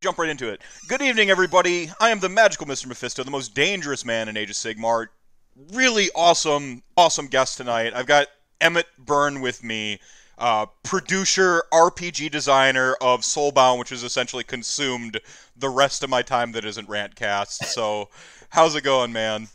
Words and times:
jump 0.00 0.18
right 0.18 0.30
into 0.30 0.48
it. 0.48 0.60
Good 0.86 1.02
evening, 1.02 1.28
everybody. 1.28 1.90
I 2.00 2.10
am 2.10 2.20
the 2.20 2.28
magical 2.28 2.66
Mr. 2.66 2.86
Mephisto, 2.86 3.24
the 3.24 3.32
most 3.32 3.54
dangerous 3.54 4.04
man 4.04 4.28
in 4.28 4.36
Age 4.36 4.50
of 4.50 4.54
Sigmar. 4.54 5.08
Really 5.72 6.08
awesome, 6.14 6.84
awesome 6.96 7.26
guest 7.26 7.56
tonight. 7.56 7.92
I've 7.94 8.06
got 8.06 8.28
Emmett 8.60 8.86
Byrne 8.96 9.40
with 9.40 9.64
me, 9.64 9.98
uh, 10.38 10.66
producer, 10.84 11.64
RPG 11.72 12.30
designer 12.30 12.94
of 13.00 13.22
Soulbound, 13.22 13.80
which 13.80 13.88
has 13.88 14.04
essentially 14.04 14.44
consumed 14.44 15.20
the 15.56 15.68
rest 15.68 16.04
of 16.04 16.10
my 16.10 16.22
time 16.22 16.52
that 16.52 16.64
isn't 16.64 16.88
Rantcast. 16.88 17.64
So, 17.64 18.08
how's 18.50 18.76
it 18.76 18.84
going, 18.84 19.12
man? 19.12 19.48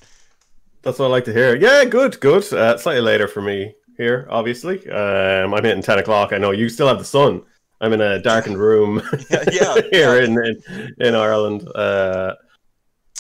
That's 0.82 1.00
what 1.00 1.06
I 1.06 1.10
like 1.10 1.24
to 1.26 1.34
hear. 1.34 1.56
Yeah, 1.56 1.86
good, 1.86 2.20
good. 2.20 2.52
Uh, 2.52 2.78
slightly 2.78 3.02
later 3.02 3.30
for 3.30 3.42
me 3.42 3.74
here, 3.96 4.28
obviously. 4.30 4.90
Um, 4.90 5.54
I'm 5.54 5.64
hitting 5.64 5.82
10 5.82 6.00
o'clock. 6.00 6.34
I 6.34 6.38
know 6.38 6.52
you 6.52 6.68
still 6.68 6.90
have 6.90 7.00
the 7.00 7.06
sun. 7.06 7.44
I'm 7.84 7.92
in 7.92 8.00
a 8.02 8.20
darkened 8.20 8.58
room 8.58 9.02
Yeah, 9.30 9.44
yeah, 9.52 9.76
here 9.92 10.20
yeah. 10.20 10.26
in, 10.26 10.38
in 10.46 10.96
in 11.00 11.16
Ireland. 11.16 11.68
Uh, 11.76 12.36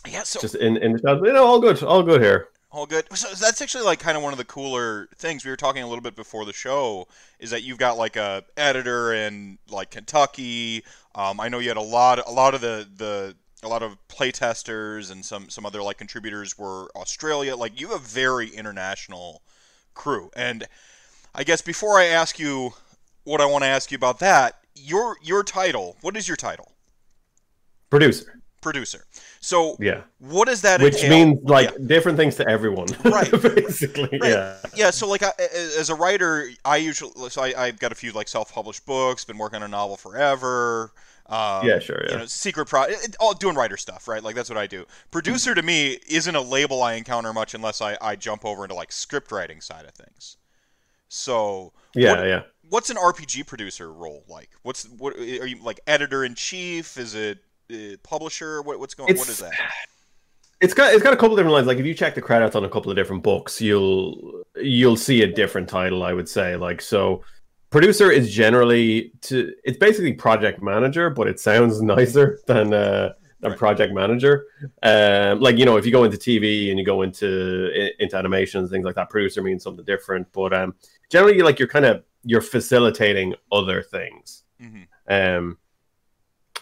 Yeah, 0.08 0.23
so 0.23 0.39
just 0.39 0.55
in 0.55 0.77
in 0.77 0.94
the. 0.94 1.22
You 1.23 1.34
know, 1.34 1.45
all 1.45 1.59
good, 1.59 1.84
all 1.84 2.02
good 2.02 2.22
here. 2.22 2.49
All 2.72 2.88
good. 2.88 3.05
So 3.16 3.27
that's 3.36 3.62
actually 3.62 3.84
like 3.84 3.99
kind 3.99 4.17
of 4.17 4.23
one 4.23 4.34
of 4.34 4.38
the 4.38 4.45
cooler 4.45 5.08
things 5.17 5.45
we 5.45 5.52
were 5.52 5.58
talking 5.58 5.84
a 5.84 5.88
little 5.88 6.02
bit 6.02 6.16
before 6.16 6.44
the 6.45 6.53
show 6.53 7.08
is 7.39 7.52
that 7.52 7.62
you've 7.62 7.77
got 7.77 7.98
like 7.98 8.16
a 8.16 8.44
editor 8.58 9.13
in 9.13 9.59
like 9.70 9.91
Kentucky. 9.91 10.84
Um, 11.14 11.39
I 11.39 11.50
know 11.50 11.59
you 11.59 11.67
had 11.67 11.77
a 11.77 11.81
lot, 11.81 12.25
a 12.25 12.31
lot 12.31 12.55
of 12.55 12.61
the 12.61 12.88
the 12.95 13.36
a 13.64 13.67
lot 13.67 13.84
of 13.84 13.98
playtesters 14.08 15.11
and 15.11 15.25
some 15.25 15.50
some 15.50 15.66
other 15.66 15.84
like 15.84 15.98
contributors 15.98 16.58
were 16.58 16.89
Australia. 16.95 17.55
Like 17.55 17.80
you 17.80 17.89
have 17.89 17.98
a 17.98 18.03
very 18.03 18.48
international 18.48 19.41
crew. 19.94 20.31
And 20.36 20.67
I 21.36 21.44
guess 21.44 21.61
before 21.61 22.00
I 22.00 22.05
ask 22.05 22.39
you 22.39 22.73
what 23.23 23.41
I 23.41 23.45
want 23.45 23.63
to 23.63 23.68
ask 23.68 23.91
you 23.91 23.95
about 23.95 24.20
that, 24.20 24.55
your 24.76 25.18
your 25.22 25.44
title. 25.44 25.98
What 26.02 26.16
is 26.18 26.27
your 26.27 26.38
title? 26.38 26.72
Producer, 27.90 28.40
Producer. 28.62 29.05
So 29.40 29.76
yeah, 29.80 30.02
what 30.20 30.48
does 30.48 30.62
that 30.62 30.81
which 30.81 30.95
entail? 31.04 31.09
means 31.28 31.39
like 31.50 31.70
Yeah. 31.72 31.86
different 31.86 32.17
things 32.17 32.36
to 32.38 32.47
everyone, 32.50 32.88
Right. 33.03 33.30
basically, 33.31 34.17
Right. 34.20 34.31
yeah. 34.31 34.58
Yeah, 34.75 34.89
so 34.89 35.08
like 35.08 35.22
I, 35.22 35.31
as 35.78 35.89
a 35.89 35.95
writer, 35.95 36.50
I 36.66 36.78
usually 36.78 37.30
so 37.30 37.42
I, 37.44 37.53
I've 37.56 37.80
got 37.80 37.92
a 37.92 37.95
few 37.95 38.12
like 38.12 38.28
self-published 38.28 38.86
books. 38.86 39.25
Been 39.25 39.38
working 39.38 39.58
on 39.58 39.64
a 39.64 39.67
novel 39.67 39.95
forever. 39.97 40.92
Um, 41.28 41.66
Yeah, 41.67 41.80
sure, 41.80 42.02
You 42.03 42.09
yeah. 42.12 42.17
know, 42.17 42.25
secret 42.25 42.66
pro, 42.67 42.84
it- 42.84 43.16
all 43.19 43.34
doing 43.34 43.56
writer 43.56 43.78
stuff, 43.78 44.08
right? 44.08 44.23
Like 44.23 44.36
that's 44.36 44.50
what 44.50 44.58
I 44.58 44.66
do. 44.67 44.86
Producer 45.12 45.53
to 45.56 45.62
me 45.62 46.00
isn't 46.08 46.36
a 46.36 46.42
label 46.42 46.81
I 46.81 46.94
encounter 46.94 47.31
much 47.31 47.53
unless 47.53 47.80
I, 47.80 47.95
I 48.02 48.16
jump 48.16 48.44
over 48.44 48.64
into 48.66 48.75
like 48.75 48.92
script 48.92 49.31
writing 49.31 49.62
side 49.62 49.86
of 49.86 49.94
things. 49.94 50.38
So 51.09 51.73
Yeah, 51.94 52.16
what- 52.17 52.28
yeah. 52.28 52.42
What's 52.69 52.89
an 52.89 52.97
RPG 52.97 53.45
producer 53.47 53.92
role 53.92 54.23
like? 54.28 54.50
What's 54.64 54.86
what 54.86 55.16
are 55.16 55.45
you 55.47 55.58
like 55.64 55.80
editor 55.88 56.23
in 56.23 56.36
chief? 56.36 56.97
Is 56.97 57.16
it 57.16 57.39
uh, 57.72 57.97
publisher? 58.03 58.61
What, 58.61 58.80
what's 58.80 58.94
going? 58.94 59.08
what 59.08 59.14
It's- 59.14 59.30
is 59.30 59.39
that? 59.39 59.53
It's 60.61 60.73
got 60.73 60.94
it's 60.94 61.03
got 61.03 61.11
a 61.14 61.17
couple 61.17 61.36
different 61.36 61.53
lines. 61.53 61.67
Like 61.67 61.78
if 61.80 61.86
you 61.86 61.94
check 61.94 62.16
the 62.16 62.22
credits 62.22 62.56
on 62.56 62.64
a 62.64 62.69
couple 62.69 62.89
of 62.89 62.95
different 62.95 63.22
books, 63.22 63.59
you'll 63.59 64.44
you'll 64.56 64.95
see 64.95 65.22
a 65.23 65.28
different 65.28 65.67
title. 65.67 66.03
I 66.03 66.14
would 66.14 66.30
say 66.30 66.56
like 66.56 66.81
so. 66.81 67.22
Producer 67.69 68.11
is 68.11 68.31
generally 68.31 69.11
to 69.23 69.52
it's 69.66 69.78
basically 69.78 70.14
project 70.14 70.61
manager, 70.61 71.09
but 71.09 71.28
it 71.28 71.39
sounds 71.39 71.81
nicer 71.95 72.39
than 72.47 72.73
uh, 72.73 73.11
than 73.41 73.52
Right. 73.52 73.59
project 73.59 73.94
manager. 73.94 74.45
Um, 74.84 75.41
like 75.41 75.58
you 75.58 75.66
know, 75.66 75.75
if 75.75 75.86
you 75.86 75.91
go 75.91 76.06
into 76.06 76.16
TV 76.17 76.69
and 76.69 76.80
you 76.80 76.86
go 76.86 77.02
into 77.02 77.91
into 78.00 78.16
animations, 78.16 78.69
things 78.69 78.86
like 78.86 78.95
that, 78.95 79.09
producer 79.09 79.41
means 79.41 79.64
something 79.64 79.84
different. 79.84 80.28
But 80.31 80.53
um, 80.53 80.75
generally, 81.09 81.39
like 81.41 81.59
you're 81.59 81.67
kind 81.67 81.84
of 81.86 82.03
you're 82.23 82.41
facilitating 82.41 83.35
other 83.52 83.81
things. 83.81 84.43
Hmm 84.59 84.83
um 85.07 85.57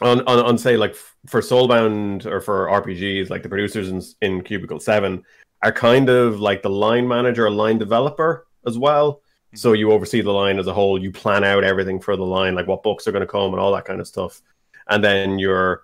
on, 0.02 0.22
on 0.22 0.40
on 0.40 0.58
say 0.58 0.78
like 0.78 0.92
f- 0.92 1.16
for 1.28 1.42
soulbound 1.42 2.26
or 2.26 2.42
for 2.42 2.68
rpgs 2.68 3.30
like 3.30 3.44
the 3.44 3.50
producers 3.50 3.90
in, 3.90 4.02
in 4.22 4.42
cubicle 4.42 4.80
7 4.80 5.24
are 5.62 5.72
kind 5.72 6.10
of 6.10 6.40
like 6.40 6.64
the 6.64 6.70
line 6.70 7.08
manager 7.08 7.46
or 7.46 7.52
line 7.52 7.78
developer 7.78 8.48
as 8.66 8.80
well. 8.80 9.22
So 9.54 9.74
you 9.74 9.92
oversee 9.92 10.22
the 10.22 10.32
line 10.32 10.58
as 10.58 10.66
a 10.66 10.74
whole 10.74 11.00
you 11.00 11.12
plan 11.12 11.44
out 11.44 11.64
everything 11.64 12.00
for 12.00 12.16
the 12.16 12.26
line 12.26 12.56
like 12.56 12.68
what 12.68 12.82
books 12.82 13.08
are 13.08 13.12
going 13.12 13.22
to 13.22 13.28
come 13.28 13.52
and 13.52 13.60
all 13.60 13.72
that 13.74 13.86
kind 13.86 14.00
of 14.00 14.08
stuff. 14.08 14.42
And 14.88 15.04
then 15.04 15.38
you're 15.38 15.84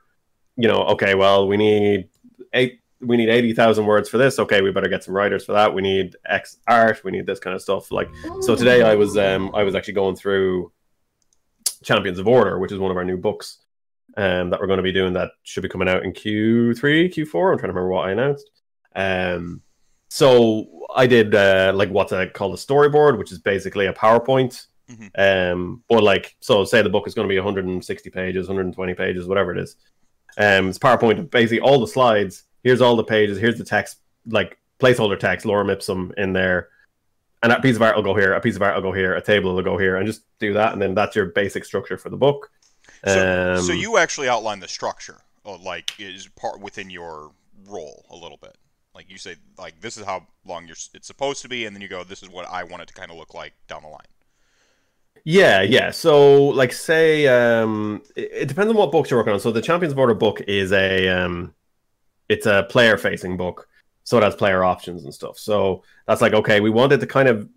you 0.56 0.68
know 0.68 0.84
okay 0.86 1.14
well 1.14 1.48
we 1.48 1.58
need 1.58 2.10
eight 2.54 2.80
we 3.00 3.18
need 3.18 3.30
80,000 3.30 3.86
words 3.86 4.10
for 4.10 4.18
this 4.18 4.40
okay 4.40 4.62
we 4.62 4.72
better 4.72 4.90
get 4.90 5.04
some 5.04 5.14
writers 5.16 5.46
for 5.46 5.54
that 5.54 5.74
we 5.74 5.82
need 5.84 6.16
x 6.26 6.58
art 6.68 7.04
we 7.04 7.12
need 7.12 7.28
this 7.28 7.40
kind 7.40 7.56
of 7.56 7.62
stuff 7.62 7.92
like 7.92 8.10
so 8.42 8.56
today 8.56 8.82
I 8.82 8.96
was 8.96 9.18
um 9.18 9.54
I 9.54 9.64
was 9.64 9.76
actually 9.76 9.94
going 9.94 10.16
through 10.16 10.72
Champions 11.84 12.18
of 12.20 12.28
Order, 12.28 12.58
which 12.60 12.72
is 12.72 12.80
one 12.80 12.92
of 12.92 12.98
our 12.98 13.06
new 13.06 13.18
books 13.18 13.60
um 14.18 14.50
that 14.50 14.60
we're 14.60 14.68
going 14.68 14.78
to 14.78 14.84
be 14.84 14.92
doing 14.92 15.14
that 15.14 15.32
should 15.44 15.62
be 15.64 15.70
coming 15.70 15.88
out 15.88 16.04
in 16.04 16.12
Q3, 16.12 17.14
Q4. 17.14 17.52
I'm 17.52 17.58
trying 17.60 17.72
to 17.72 17.74
remember 17.74 17.90
what 17.90 18.08
I 18.08 18.12
announced. 18.12 18.50
Um 18.96 19.62
so 20.10 20.88
I 20.96 21.06
did 21.06 21.36
uh 21.36 21.72
like 21.76 21.90
what's 21.90 22.14
a 22.14 22.28
called 22.28 22.56
a 22.56 22.58
storyboard, 22.58 23.18
which 23.18 23.32
is 23.32 23.40
basically 23.40 23.86
a 23.86 23.94
PowerPoint. 23.94 24.66
Mhm. 24.90 25.10
Um 25.20 25.84
but 25.88 26.02
like 26.02 26.36
so 26.40 26.64
say 26.66 26.82
the 26.82 26.90
book 26.90 27.08
is 27.08 27.14
going 27.14 27.28
to 27.28 27.32
be 27.32 27.38
160 27.38 28.10
pages, 28.10 28.48
120 28.48 28.94
pages, 28.96 29.28
whatever 29.28 29.52
it 29.52 29.60
is. 29.60 29.76
Um 30.38 30.70
it's 30.70 30.80
PowerPoint 30.80 31.30
basically 31.30 31.60
all 31.60 31.80
the 31.80 31.88
slides. 31.88 32.46
Here's 32.68 32.82
all 32.82 32.96
the 32.96 33.04
pages, 33.04 33.38
here's 33.38 33.58
the 33.58 33.64
text 33.64 33.98
like 34.28 34.58
placeholder 34.80 35.20
text, 35.20 35.46
lorem 35.46 35.72
ipsum 35.72 36.14
in 36.18 36.34
there 36.34 36.70
and 37.44 37.52
a 37.52 37.62
piece 37.62 37.76
of 37.76 37.82
art 37.82 37.96
will 37.96 38.04
go 38.04 38.16
here, 38.16 38.34
a 38.34 38.42
piece 38.42 38.56
of 38.56 38.62
art 38.62 38.76
will 38.76 38.82
go 38.82 38.92
here, 38.92 39.16
a 39.16 39.22
table 39.22 39.56
will 39.56 39.62
go 39.62 39.78
here, 39.78 39.98
and 39.98 40.08
just 40.08 40.24
do 40.40 40.54
that, 40.54 40.74
and 40.74 40.82
then 40.82 40.96
that's 40.96 41.16
your 41.16 41.28
basic 41.28 41.66
structure 41.66 41.98
for 41.98 42.10
the 42.10 42.18
book. 42.18 42.52
So, 43.06 43.56
Um, 43.56 43.64
so 43.64 43.74
you 43.74 43.98
actually 43.98 44.28
outline 44.28 44.60
the 44.60 44.68
structure, 44.68 45.22
uh, 45.46 45.58
like 45.58 46.00
is 46.00 46.28
part 46.30 46.60
within 46.60 46.90
your 46.90 47.32
role 47.68 48.06
a 48.10 48.16
little 48.16 48.38
bit. 48.38 48.58
Like 48.96 49.10
you 49.10 49.18
say, 49.18 49.36
like 49.58 49.80
this 49.82 49.98
is 49.98 50.06
how 50.06 50.26
long 50.46 50.66
you're, 50.66 50.78
it's 50.94 51.06
supposed 51.06 51.44
to 51.44 51.50
be, 51.50 51.66
and 51.66 51.76
then 51.76 51.82
you 51.82 51.88
go, 51.88 52.04
this 52.04 52.24
is 52.24 52.30
what 52.30 52.50
I 52.50 52.64
want 52.64 52.82
it 52.82 52.88
to 52.88 52.94
kind 52.94 53.12
of 53.12 53.18
look 53.18 53.34
like 53.36 53.54
down 53.68 53.84
the 53.84 53.90
line. 53.90 54.02
yeah, 55.24 55.62
yeah. 55.62 55.92
So, 55.92 56.46
like, 56.46 56.74
say, 56.74 57.28
um, 57.28 58.02
it, 58.16 58.30
it 58.34 58.48
depends 58.48 58.72
on 58.72 58.78
what 58.78 58.92
books 58.92 59.12
you're 59.12 59.20
working 59.20 59.34
on. 59.34 59.40
So, 59.40 59.52
the 59.52 59.62
Champions 59.62 59.92
of 59.92 60.00
Order 60.00 60.16
book 60.16 60.42
is 60.48 60.72
a, 60.72 61.08
um, 61.10 61.54
it's 62.30 62.46
a 62.46 62.66
player-facing 62.70 63.38
book, 63.38 63.68
so 64.04 64.18
it 64.18 64.24
has 64.24 64.36
player 64.36 64.64
options 64.64 65.04
and 65.04 65.14
stuff. 65.14 65.38
So 65.38 65.84
that's 66.08 66.22
like, 66.22 66.34
okay, 66.34 66.60
we 66.60 66.70
wanted 66.70 67.00
to 67.00 67.08
kind 67.08 67.28
of 67.28 67.50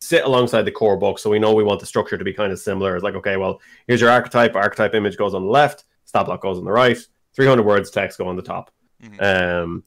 sit 0.00 0.24
alongside 0.24 0.62
the 0.62 0.70
core 0.70 0.96
book, 0.96 1.18
so 1.18 1.30
we 1.30 1.38
know 1.38 1.54
we 1.54 1.64
want 1.64 1.80
the 1.80 1.86
structure 1.86 2.18
to 2.18 2.24
be 2.24 2.32
kind 2.32 2.52
of 2.52 2.58
similar. 2.58 2.94
It's 2.94 3.04
like, 3.04 3.14
okay, 3.14 3.36
well, 3.36 3.60
here's 3.86 4.00
your 4.00 4.10
archetype. 4.10 4.54
Archetype 4.54 4.94
image 4.94 5.16
goes 5.16 5.34
on 5.34 5.42
the 5.42 5.50
left, 5.50 5.84
stat 6.04 6.26
block 6.26 6.42
goes 6.42 6.58
on 6.58 6.64
the 6.64 6.72
right. 6.72 6.98
300 7.34 7.62
words 7.64 7.90
text 7.90 8.18
go 8.18 8.28
on 8.28 8.36
the 8.36 8.42
top. 8.42 8.70
Mhm. 9.02 9.22
Um, 9.22 9.84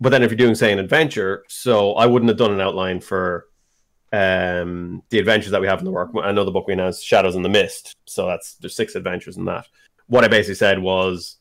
but 0.00 0.10
then 0.10 0.22
if 0.22 0.30
you're 0.30 0.38
doing, 0.38 0.54
say, 0.54 0.72
an 0.72 0.78
adventure, 0.78 1.44
so 1.48 1.94
I 1.94 2.06
wouldn't 2.06 2.28
have 2.28 2.38
done 2.38 2.52
an 2.52 2.60
outline 2.60 3.00
for 3.00 3.46
um, 4.12 5.02
the 5.10 5.18
adventures 5.18 5.52
that 5.52 5.60
we 5.60 5.66
have 5.66 5.78
in 5.78 5.84
the 5.84 5.90
work. 5.90 6.10
I 6.20 6.32
know 6.32 6.44
the 6.44 6.50
book 6.50 6.66
we 6.66 6.72
announced, 6.72 7.04
Shadows 7.04 7.36
in 7.36 7.42
the 7.42 7.48
Mist. 7.48 7.96
So 8.06 8.26
that's 8.26 8.54
there's 8.54 8.74
six 8.74 8.96
adventures 8.96 9.36
in 9.36 9.44
that. 9.44 9.68
What 10.08 10.24
I 10.24 10.28
basically 10.28 10.56
said 10.56 10.78
was, 10.78 11.36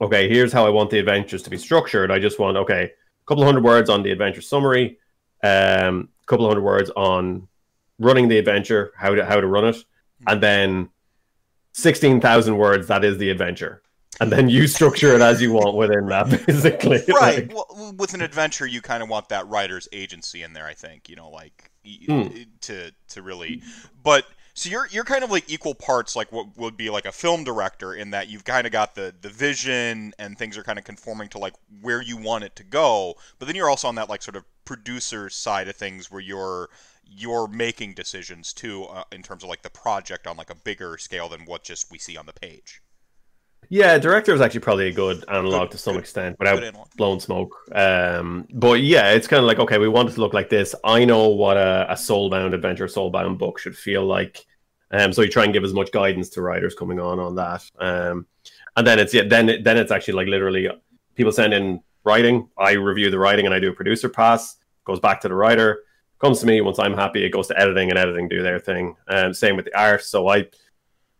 okay, 0.00 0.28
here's 0.28 0.52
how 0.52 0.66
I 0.66 0.70
want 0.70 0.90
the 0.90 0.98
adventures 0.98 1.42
to 1.42 1.50
be 1.50 1.58
structured. 1.58 2.10
I 2.10 2.18
just 2.18 2.38
want 2.38 2.56
okay, 2.56 2.84
a 2.84 3.26
couple 3.26 3.44
hundred 3.44 3.64
words 3.64 3.90
on 3.90 4.02
the 4.02 4.10
adventure 4.10 4.40
summary, 4.40 4.98
um, 5.42 6.08
a 6.22 6.26
couple 6.26 6.46
hundred 6.48 6.62
words 6.62 6.90
on 6.96 7.48
running 7.98 8.28
the 8.28 8.38
adventure, 8.38 8.92
how 8.96 9.14
to 9.14 9.24
how 9.24 9.40
to 9.40 9.46
run 9.46 9.66
it, 9.66 9.76
and 10.26 10.42
then 10.42 10.88
sixteen 11.72 12.20
thousand 12.20 12.56
words. 12.56 12.88
That 12.88 13.04
is 13.04 13.18
the 13.18 13.30
adventure. 13.30 13.82
And 14.20 14.30
then 14.30 14.50
you 14.50 14.66
structure 14.66 15.14
it 15.14 15.22
as 15.22 15.40
you 15.40 15.50
want 15.52 15.76
within 15.76 16.04
that, 16.08 16.28
basically. 16.46 17.00
Right. 17.08 17.48
Like- 17.48 17.54
Well, 17.54 17.94
with 17.96 18.12
an 18.12 18.20
adventure, 18.20 18.66
you 18.66 18.82
kind 18.82 19.02
of 19.02 19.08
want 19.08 19.30
that 19.30 19.46
writer's 19.48 19.88
agency 19.92 20.42
in 20.42 20.52
there. 20.52 20.66
I 20.66 20.74
think 20.74 21.08
you 21.08 21.16
know, 21.16 21.30
like 21.30 21.70
Hmm. 22.06 22.26
to 22.62 22.90
to 23.10 23.22
really. 23.22 23.62
But 24.02 24.26
so 24.60 24.68
you're 24.68 24.86
you're 24.90 25.04
kind 25.04 25.24
of 25.24 25.30
like 25.30 25.48
equal 25.48 25.74
parts, 25.74 26.14
like 26.14 26.30
what 26.30 26.54
would 26.58 26.76
be 26.76 26.90
like 26.90 27.06
a 27.06 27.12
film 27.12 27.44
director, 27.44 27.94
in 27.94 28.10
that 28.10 28.28
you've 28.28 28.44
kind 28.44 28.66
of 28.66 28.72
got 28.72 28.94
the 28.94 29.14
the 29.18 29.30
vision 29.30 30.12
and 30.18 30.36
things 30.36 30.58
are 30.58 30.62
kind 30.62 30.78
of 30.78 30.84
conforming 30.84 31.30
to 31.30 31.38
like 31.38 31.54
where 31.80 32.02
you 32.02 32.18
want 32.18 32.44
it 32.44 32.54
to 32.56 32.62
go. 32.62 33.14
But 33.38 33.46
then 33.46 33.56
you're 33.56 33.70
also 33.70 33.88
on 33.88 33.94
that 33.94 34.10
like 34.10 34.20
sort 34.20 34.36
of 34.36 34.44
producer 34.66 35.30
side 35.30 35.66
of 35.68 35.76
things 35.76 36.10
where 36.10 36.20
you're 36.20 36.68
you're 37.06 37.48
making 37.48 37.94
decisions 37.94 38.52
too 38.52 38.84
uh, 38.84 39.04
in 39.10 39.22
terms 39.22 39.42
of 39.42 39.48
like 39.48 39.62
the 39.62 39.70
project 39.70 40.26
on 40.26 40.36
like 40.36 40.50
a 40.50 40.54
bigger 40.54 40.98
scale 40.98 41.30
than 41.30 41.46
what 41.46 41.64
just 41.64 41.90
we 41.90 41.96
see 41.96 42.18
on 42.18 42.26
the 42.26 42.34
page. 42.34 42.82
Yeah, 43.70 43.96
director 43.98 44.34
is 44.34 44.42
actually 44.42 44.60
probably 44.60 44.88
a 44.88 44.92
good 44.92 45.24
analog 45.28 45.62
Good- 45.62 45.70
to 45.72 45.78
some 45.78 45.94
good- 45.94 46.00
extent 46.00 46.36
without 46.38 46.62
blowing 46.98 47.20
smoke. 47.20 47.56
Um, 47.72 48.46
but 48.52 48.82
yeah, 48.82 49.12
it's 49.12 49.26
kind 49.26 49.40
of 49.40 49.46
like 49.46 49.58
okay, 49.58 49.78
we 49.78 49.88
want 49.88 50.10
it 50.10 50.12
to 50.12 50.20
look 50.20 50.34
like 50.34 50.50
this. 50.50 50.74
I 50.84 51.06
know 51.06 51.28
what 51.28 51.56
a, 51.56 51.86
a 51.88 51.94
soulbound 51.94 52.52
adventure, 52.52 52.88
soulbound 52.88 53.38
book 53.38 53.58
should 53.58 53.74
feel 53.74 54.04
like. 54.04 54.44
Um, 54.90 55.12
so 55.12 55.22
you 55.22 55.28
try 55.28 55.44
and 55.44 55.52
give 55.52 55.64
as 55.64 55.72
much 55.72 55.92
guidance 55.92 56.28
to 56.30 56.42
writers 56.42 56.74
coming 56.74 56.98
on 56.98 57.18
on 57.18 57.34
that. 57.36 57.70
Um, 57.78 58.26
and 58.76 58.86
then 58.86 58.98
it's 58.98 59.14
yeah, 59.14 59.22
then 59.26 59.62
then 59.62 59.76
it's 59.76 59.92
actually 59.92 60.14
like 60.14 60.28
literally 60.28 60.68
people 61.14 61.32
send 61.32 61.54
in 61.54 61.80
writing. 62.04 62.48
I 62.58 62.72
review 62.72 63.10
the 63.10 63.18
writing 63.18 63.46
and 63.46 63.54
I 63.54 63.60
do 63.60 63.70
a 63.70 63.74
producer 63.74 64.08
pass. 64.08 64.56
Goes 64.84 65.00
back 65.00 65.20
to 65.20 65.28
the 65.28 65.34
writer. 65.34 65.82
Comes 66.18 66.40
to 66.40 66.46
me 66.46 66.60
once 66.60 66.78
I'm 66.78 66.94
happy. 66.94 67.24
It 67.24 67.30
goes 67.30 67.46
to 67.48 67.58
editing 67.58 67.90
and 67.90 67.98
editing 67.98 68.28
do 68.28 68.42
their 68.42 68.58
thing. 68.58 68.96
Um, 69.08 69.32
same 69.32 69.56
with 69.56 69.64
the 69.64 69.78
art. 69.78 70.04
So 70.04 70.28
I 70.28 70.48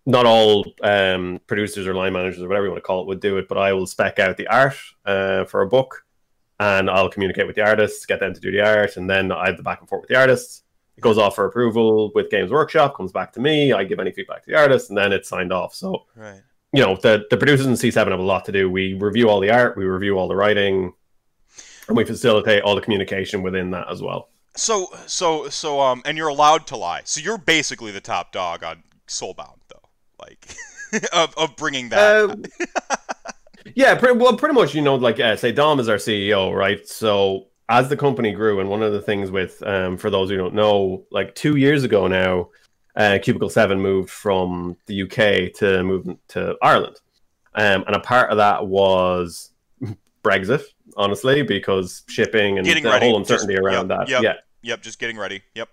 not 0.06 0.26
all 0.26 0.64
um, 0.82 1.40
producers 1.46 1.87
or 1.87 1.94
line 1.94 2.12
managers 2.12 2.43
or 2.43 2.49
whatever 2.49 2.67
you 2.67 2.72
want 2.72 2.82
to 2.82 2.87
call 2.87 3.02
it 3.02 3.06
would 3.06 3.20
do 3.20 3.37
it, 3.38 3.49
but 3.49 3.58
I 3.58 3.72
will 3.72 3.87
spec 3.87 4.19
out 4.19 4.37
the 4.37 4.49
art 4.49 4.76
uh, 5.05 5.44
for 5.44 5.62
a 5.62 5.69
book, 5.69 6.05
and 6.58 6.90
I'll 6.90 7.11
communicate 7.11 7.46
with 7.46 7.56
the 7.56 7.62
artists, 7.62 8.06
get 8.06 8.20
them 8.20 8.34
to 8.34 8.40
do 8.40 8.50
the 8.50 8.61
art, 8.61 8.96
and 8.96 9.08
then 9.08 9.31
I 9.31 9.46
have 9.46 9.56
the 9.56 9.62
back 9.62 9.81
and 9.81 9.88
forth 9.88 10.02
with 10.02 10.08
the 10.08 10.17
artists. 10.17 10.62
It 11.00 11.02
goes 11.02 11.17
off 11.17 11.35
for 11.35 11.47
approval 11.47 12.12
with 12.14 12.29
Games 12.29 12.50
Workshop, 12.50 12.94
comes 12.94 13.11
back 13.11 13.32
to 13.32 13.41
me. 13.41 13.73
I 13.73 13.85
give 13.85 13.99
any 13.99 14.12
feedback 14.12 14.44
to 14.44 14.50
the 14.50 14.58
artist, 14.58 14.91
and 14.91 14.99
then 14.99 15.12
it's 15.12 15.31
signed 15.31 15.50
off. 15.50 15.75
So, 15.75 16.05
Right. 16.14 16.43
you 16.75 16.82
know, 16.85 16.94
the 16.97 17.25
the 17.31 17.38
producers 17.38 17.64
in 17.67 17.75
C 17.75 17.91
seven 17.91 18.11
have 18.11 18.20
a 18.20 18.23
lot 18.23 18.44
to 18.44 18.52
do. 18.52 18.69
We 18.70 18.93
review 18.93 19.31
all 19.31 19.41
the 19.41 19.50
art, 19.50 19.79
we 19.79 19.87
review 19.87 20.19
all 20.19 20.29
the 20.29 20.37
writing, 20.37 20.93
and 21.88 21.97
we 21.97 22.05
facilitate 22.05 22.62
all 22.64 22.75
the 22.75 22.82
communication 22.82 23.41
within 23.43 23.70
that 23.70 23.91
as 23.91 24.02
well. 24.02 24.29
So 24.56 24.88
so 25.06 25.49
so 25.49 25.81
um 25.81 26.02
and 26.05 26.19
you're 26.19 26.29
allowed 26.29 26.67
to 26.67 26.76
lie. 26.76 27.00
So 27.05 27.23
you're 27.23 27.38
basically 27.38 27.93
the 27.93 28.03
top 28.03 28.31
dog 28.31 28.62
on 28.62 28.82
Soulbound 29.08 29.61
though. 29.69 29.88
Like 30.20 30.55
of 31.14 31.32
of 31.38 31.56
bringing 31.56 31.88
that. 31.88 32.31
Uh, 32.31 32.37
yeah, 33.75 33.94
pretty, 33.94 34.19
well, 34.19 34.37
pretty 34.37 34.55
much. 34.55 34.75
You 34.75 34.82
know, 34.82 34.96
like 34.96 35.19
uh, 35.19 35.35
say, 35.37 35.50
Dom 35.50 35.81
is 35.81 35.88
our 35.88 35.96
CEO, 35.96 36.55
right? 36.55 36.87
So 36.87 37.46
as 37.70 37.88
the 37.88 37.96
company 37.96 38.32
grew, 38.32 38.61
and 38.61 38.69
one 38.69 38.82
of 38.82 38.93
the 38.93 39.00
things 39.00 39.31
with, 39.31 39.62
um, 39.62 39.96
for 39.96 40.11
those 40.11 40.28
who 40.28 40.37
don't 40.37 40.55
know, 40.55 41.05
like 41.11 41.34
two 41.34 41.56
years 41.56 41.84
ago 41.84 42.06
now, 42.08 42.49
uh, 42.96 43.19
Cubicle 43.22 43.49
Seven 43.49 43.81
moved 43.81 44.11
from 44.11 44.76
the 44.87 45.02
UK 45.02 45.52
to 45.61 45.82
move 45.84 46.06
to 46.28 46.56
Ireland, 46.61 46.96
um, 47.55 47.84
and 47.87 47.94
a 47.96 48.00
part 48.00 48.31
of 48.31 48.37
that 48.38 48.67
was 48.67 49.52
Brexit, 50.25 50.62
honestly, 50.96 51.43
because 51.43 52.02
shipping 52.08 52.58
and 52.58 52.67
Getting 52.67 52.82
the 52.82 52.90
ready, 52.90 53.06
whole 53.08 53.17
uncertainty 53.19 53.55
just- 53.55 53.64
around 53.64 53.88
yep, 53.88 53.99
that. 54.00 54.08
yep. 54.11 54.22
Yeah, 54.22 54.34
Yep, 54.62 54.82
just 54.82 54.99
getting 54.99 55.17
ready. 55.17 55.43
Yep. 55.55 55.69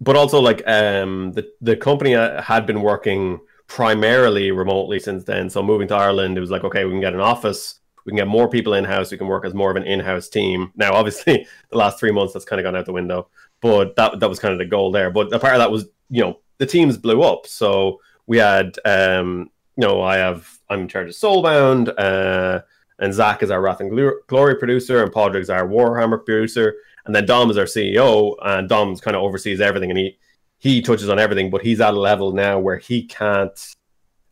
but 0.00 0.14
also 0.14 0.38
like 0.40 0.62
um 0.68 1.32
the 1.32 1.44
the 1.60 1.74
company 1.76 2.14
uh, 2.14 2.40
had 2.40 2.66
been 2.66 2.82
working 2.82 3.40
primarily 3.66 4.52
remotely 4.52 5.00
since 5.00 5.24
then 5.24 5.50
so 5.50 5.60
moving 5.62 5.88
to 5.88 5.94
ireland 5.94 6.36
it 6.38 6.40
was 6.40 6.50
like 6.52 6.62
okay 6.64 6.84
we 6.84 6.92
can 6.92 7.00
get 7.00 7.12
an 7.14 7.20
office 7.20 7.80
we 8.08 8.12
can 8.12 8.16
get 8.16 8.26
more 8.26 8.48
people 8.48 8.72
in 8.72 8.84
house 8.84 9.10
we 9.10 9.18
can 9.18 9.26
work 9.26 9.44
as 9.44 9.52
more 9.52 9.70
of 9.70 9.76
an 9.76 9.82
in-house 9.82 10.30
team. 10.30 10.72
Now 10.76 10.94
obviously 10.94 11.46
the 11.70 11.76
last 11.76 12.00
three 12.00 12.10
months 12.10 12.32
that's 12.32 12.46
kind 12.46 12.58
of 12.58 12.64
gone 12.64 12.74
out 12.74 12.86
the 12.86 12.92
window 12.92 13.28
but 13.60 13.94
that 13.96 14.18
that 14.20 14.28
was 14.30 14.38
kind 14.38 14.52
of 14.52 14.58
the 14.58 14.64
goal 14.64 14.90
there. 14.90 15.10
But 15.10 15.32
a 15.32 15.38
part 15.38 15.54
of 15.54 15.58
that 15.58 15.70
was 15.70 15.86
you 16.08 16.22
know 16.22 16.40
the 16.56 16.64
teams 16.64 16.96
blew 16.96 17.22
up. 17.22 17.46
So 17.46 18.00
we 18.26 18.38
had 18.38 18.78
um 18.86 19.50
you 19.76 19.86
know 19.86 20.00
i 20.00 20.16
have 20.16 20.48
i'm 20.70 20.80
in 20.80 20.88
charge 20.88 21.08
of 21.08 21.14
soulbound 21.14 21.92
uh 21.98 22.60
and 23.00 23.14
Zach 23.14 23.44
is 23.44 23.50
our 23.52 23.60
Wrath 23.60 23.80
and 23.80 23.90
Glory 24.26 24.56
producer, 24.56 25.04
and 25.04 25.12
Pádraig's 25.12 25.50
our 25.50 25.68
Warhammer 25.68 26.24
producer, 26.24 26.74
and 27.06 27.14
then 27.14 27.26
Dom 27.26 27.48
is 27.48 27.56
our 27.56 27.64
CEO, 27.64 28.34
and 28.42 28.68
Dom's 28.68 29.00
kind 29.00 29.16
of 29.16 29.22
oversees 29.22 29.60
everything, 29.60 29.90
and 29.90 29.98
he 29.98 30.18
he 30.58 30.82
touches 30.82 31.08
on 31.08 31.20
everything, 31.20 31.50
but 31.50 31.62
he's 31.62 31.80
at 31.80 31.94
a 31.94 31.98
level 31.98 32.32
now 32.32 32.58
where 32.58 32.78
he 32.78 33.04
can't 33.04 33.76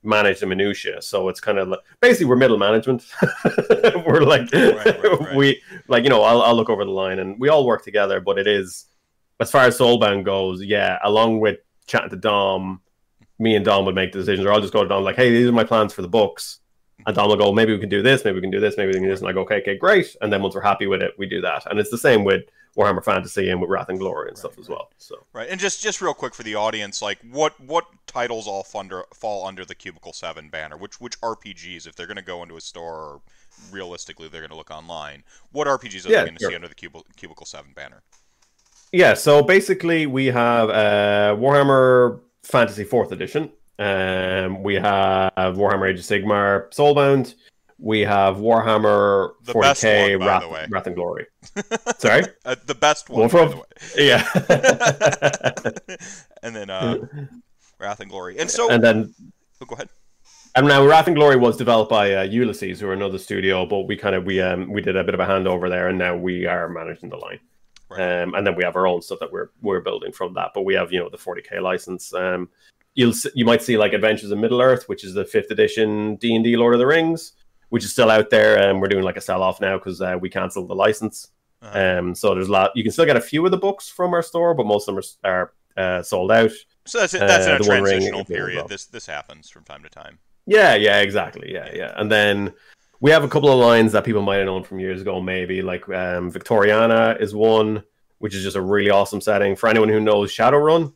manage 0.07 0.41
the 0.41 0.47
minutia. 0.47 1.03
So 1.03 1.29
it's 1.29 1.41
kind 1.41 1.59
of 1.59 1.69
like, 1.69 1.81
basically 2.01 2.27
we're 2.27 2.37
middle 2.37 2.59
management. 2.59 3.05
we're 4.07 4.23
like 4.23 4.53
Right, 4.53 4.77
right, 4.77 5.03
right. 5.03 5.35
we 5.37 5.61
like 5.89 6.05
you 6.05 6.11
know 6.11 6.23
I'll 6.23 6.43
I'll 6.43 6.55
look 6.55 6.71
over 6.71 6.85
the 6.85 6.91
line, 6.91 7.19
and 7.19 7.39
we 7.39 7.49
all 7.49 7.67
work 7.67 7.85
together. 7.85 8.21
But 8.21 8.39
it 8.39 8.47
is 8.47 8.87
as 9.41 9.51
far 9.51 9.65
as 9.65 9.79
Soulbound 9.79 10.25
goes, 10.25 10.63
yeah. 10.63 10.99
Along 11.03 11.41
with 11.41 11.59
chatting 11.87 12.11
to 12.11 12.17
Dom, 12.17 12.81
me 13.39 13.57
and 13.57 13.65
Dom 13.65 13.85
would 13.85 13.95
make 13.95 14.13
the 14.13 14.19
decisions, 14.19 14.47
or 14.47 14.53
I'll 14.53 14.61
just 14.61 14.73
go 14.73 14.83
to 14.83 14.89
Dom 14.89 15.05
like, 15.05 15.17
hey, 15.17 15.31
these 15.31 15.49
are 15.49 15.53
my 15.53 15.65
plans 15.65 15.93
for 15.93 16.03
the 16.03 16.09
books. 16.09 16.61
And 17.07 17.15
Dom 17.15 17.29
will 17.29 17.37
go, 17.37 17.53
maybe 17.53 17.73
we 17.73 17.79
can 17.79 17.89
do 17.89 18.03
this, 18.03 18.25
maybe 18.25 18.37
we 18.37 18.41
can 18.41 18.51
do 18.51 18.59
this, 18.59 18.77
maybe 18.77 18.89
we 18.89 18.95
can 18.95 19.03
do 19.05 19.11
this. 19.11 19.21
And 19.21 19.29
I 19.29 19.33
go, 19.33 19.43
okay, 19.43 19.61
okay, 19.61 19.77
great. 19.77 20.17
And 20.23 20.33
then 20.33 20.43
once 20.43 20.55
we're 20.55 20.63
happy 20.63 20.87
with 20.87 21.03
it, 21.03 21.13
we 21.19 21.27
do 21.27 21.41
that. 21.43 21.71
And 21.71 21.79
it's 21.79 21.91
the 21.91 21.99
same 21.99 22.25
with 22.25 22.45
Warhammer 22.77 23.03
Fantasy 23.03 23.49
and 23.49 23.61
with 23.61 23.71
Wrath 23.71 23.89
and 23.89 23.99
Glory 23.99 24.29
and 24.29 24.37
stuff 24.37 24.59
as 24.59 24.69
well. 24.69 24.91
So 24.99 25.17
Right. 25.33 25.49
And 25.49 25.59
just 25.59 25.83
just 25.83 26.01
real 26.03 26.15
quick 26.15 26.35
for 26.35 26.43
the 26.43 26.55
audience, 26.55 27.01
like 27.01 27.19
what 27.31 27.59
what 27.61 27.87
titles 28.07 28.47
all 28.47 28.67
under 28.75 29.05
fall 29.15 29.47
under 29.47 29.65
the 29.65 29.75
Cubicle 29.75 30.13
7 30.13 30.49
banner? 30.49 30.77
Which 30.77 31.01
which 31.01 31.21
RPGs 31.21 31.87
if 31.87 31.95
they're 31.97 32.07
going 32.07 32.17
to 32.17 32.23
go 32.23 32.43
into 32.43 32.57
a 32.57 32.61
store 32.61 32.95
or 32.97 33.21
realistically 33.71 34.29
they're 34.29 34.43
going 34.43 34.51
to 34.51 34.57
look 34.57 34.71
online, 34.71 35.25
what 35.53 35.67
RPGs 35.67 36.07
are 36.07 36.11
Yeah, 36.11 36.21
they 36.21 36.27
going 36.27 36.37
to 36.37 36.41
sure. 36.43 36.51
see 36.51 36.55
under 36.55 36.69
the 36.69 36.75
Cubicle, 36.75 37.07
Cubicle 37.17 37.47
7 37.47 37.73
banner? 37.75 38.03
yeah, 38.93 39.15
so 39.15 39.43
basically 39.43 40.07
we 40.07 40.27
have 40.27 40.71
uh, 40.71 41.35
Warhammer 41.39 42.21
Fantasy 42.43 42.85
Fourth 42.85 43.11
Edition. 43.13 43.51
Um, 43.79 44.63
we 44.63 44.75
have 44.75 45.33
Warhammer 45.57 45.91
Age 45.91 45.99
of 45.99 46.05
Sigmar 46.05 46.71
Soulbound. 46.73 47.35
We 47.79 48.01
have 48.01 48.37
Warhammer 48.37 49.33
The 49.45 49.53
40k 49.53 49.61
best 49.63 49.85
one, 49.85 50.19
by 50.19 50.27
Wrath, 50.27 50.43
the 50.43 50.49
way. 50.49 50.67
Wrath 50.71 50.87
and 50.87 50.97
Glory. 50.97 51.27
Sorry, 51.99 52.23
Uh, 52.45 52.57
the 52.65 52.75
best 52.75 53.11
one, 53.11 53.21
One 53.21 53.29
by 53.31 53.45
the 53.47 53.57
way. 53.57 53.63
yeah. 53.97 54.27
and 56.43 56.57
then 56.57 56.71
uh, 56.71 56.97
Wrath 57.79 58.01
and 58.01 58.11
Glory. 58.11 58.39
And 58.39 58.51
so, 58.51 58.71
and 58.71 58.83
then 58.83 59.15
oh, 59.61 59.67
go 59.67 59.75
ahead. 59.75 59.91
And 60.55 60.67
now 60.69 60.87
Wrath 60.87 61.07
and 61.07 61.15
Glory 61.17 61.37
was 61.37 61.59
developed 61.59 61.91
by 61.91 62.15
uh, 62.15 62.27
Ulisses, 62.27 62.81
who 62.81 62.89
are 62.89 62.95
another 62.95 63.19
studio, 63.19 63.67
but 63.67 63.83
we 63.83 63.95
kind 63.97 64.15
of 64.15 64.25
we 64.25 64.41
um 64.41 64.73
we 64.73 64.81
did 64.81 64.97
a 64.97 65.05
bit 65.05 65.13
of 65.13 65.21
a 65.21 65.27
handover 65.27 65.69
there, 65.69 65.89
and 65.89 65.99
now 65.99 66.17
we 66.17 66.47
are 66.47 66.67
managing 66.71 67.11
the 67.11 67.17
line. 67.19 67.41
Right. 67.91 68.23
Um, 68.23 68.35
and 68.35 68.47
then 68.47 68.55
we 68.57 68.65
have 68.65 68.75
our 68.75 68.87
own 68.87 69.03
stuff 69.03 69.19
that 69.21 69.31
we're 69.31 69.51
we're 69.61 69.81
building 69.81 70.13
from 70.13 70.33
that. 70.35 70.53
But 70.55 70.63
we 70.63 70.73
have 70.75 70.93
you 70.93 71.01
know 71.01 71.11
the 71.11 71.19
40k 71.19 71.61
license. 71.61 72.15
Um, 72.15 72.49
you'll 72.95 73.13
you 73.35 73.45
might 73.45 73.61
see 73.63 73.77
like 73.77 73.93
Adventures 73.93 74.31
in 74.31 74.41
Middle 74.41 74.63
Earth, 74.63 74.89
which 74.89 75.05
is 75.05 75.13
the 75.13 75.27
fifth 75.27 75.51
edition 75.51 76.17
D 76.17 76.35
and 76.35 76.43
D 76.43 76.57
Lord 76.57 76.73
of 76.73 76.81
the 76.81 76.87
Rings, 76.87 77.35
which 77.69 77.85
is 77.85 77.93
still 77.93 78.11
out 78.11 78.31
there, 78.31 78.59
and 78.59 78.81
we're 78.81 78.89
doing 78.89 79.05
like 79.05 79.17
a 79.17 79.21
sell 79.21 79.43
off 79.43 79.61
now 79.61 79.79
because 79.79 80.01
uh, 80.01 80.17
we 80.21 80.29
cancelled 80.29 80.69
the 80.69 80.75
license. 80.75 81.29
Uh-huh. 81.63 81.99
Um, 81.99 82.15
so 82.15 82.35
there's 82.35 82.49
a 82.49 82.53
lot. 82.53 82.73
You 82.75 82.83
can 82.83 82.93
still 82.93 83.07
get 83.07 83.17
a 83.17 83.21
few 83.21 83.45
of 83.45 83.51
the 83.51 83.57
books 83.57 83.89
from 83.89 84.15
our 84.15 84.23
store, 84.23 84.55
but 84.55 84.67
most 84.67 84.89
of 84.89 84.95
them 84.95 85.05
are, 85.25 85.31
are 85.31 85.99
uh, 85.99 86.03
sold 86.03 86.31
out. 86.33 86.53
So 86.87 87.01
that's 87.01 87.15
it. 87.15 87.21
That's 87.21 87.47
uh, 87.47 87.57
in 87.57 87.61
a 87.61 87.65
transitional 87.65 88.25
period. 88.25 88.69
This 88.69 88.87
this 88.87 89.07
happens 89.07 89.51
from 89.51 89.65
time 89.65 89.83
to 89.83 89.89
time. 89.89 90.19
Yeah, 90.47 90.75
yeah, 90.75 91.01
exactly. 91.01 91.53
Yeah, 91.53 91.69
yeah. 91.75 91.93
And 91.97 92.11
then 92.11 92.53
we 93.01 93.11
have 93.11 93.25
a 93.25 93.29
couple 93.29 93.51
of 93.51 93.59
lines 93.59 93.93
that 93.93 94.05
people 94.05 94.23
might 94.23 94.37
have 94.37 94.47
known 94.47 94.63
from 94.63 94.79
years 94.79 95.01
ago, 95.01 95.21
maybe. 95.21 95.63
Like 95.63 95.89
um, 95.89 96.31
Victoriana 96.31 97.21
is 97.21 97.35
one, 97.35 97.83
which 98.19 98.35
is 98.35 98.43
just 98.43 98.57
a 98.57 98.61
really 98.61 98.91
awesome 98.91 99.21
setting. 99.21 99.57
For 99.57 99.69
anyone 99.69 99.89
who 99.89 100.01
knows 100.01 100.33
Shadowrun, 100.33 100.95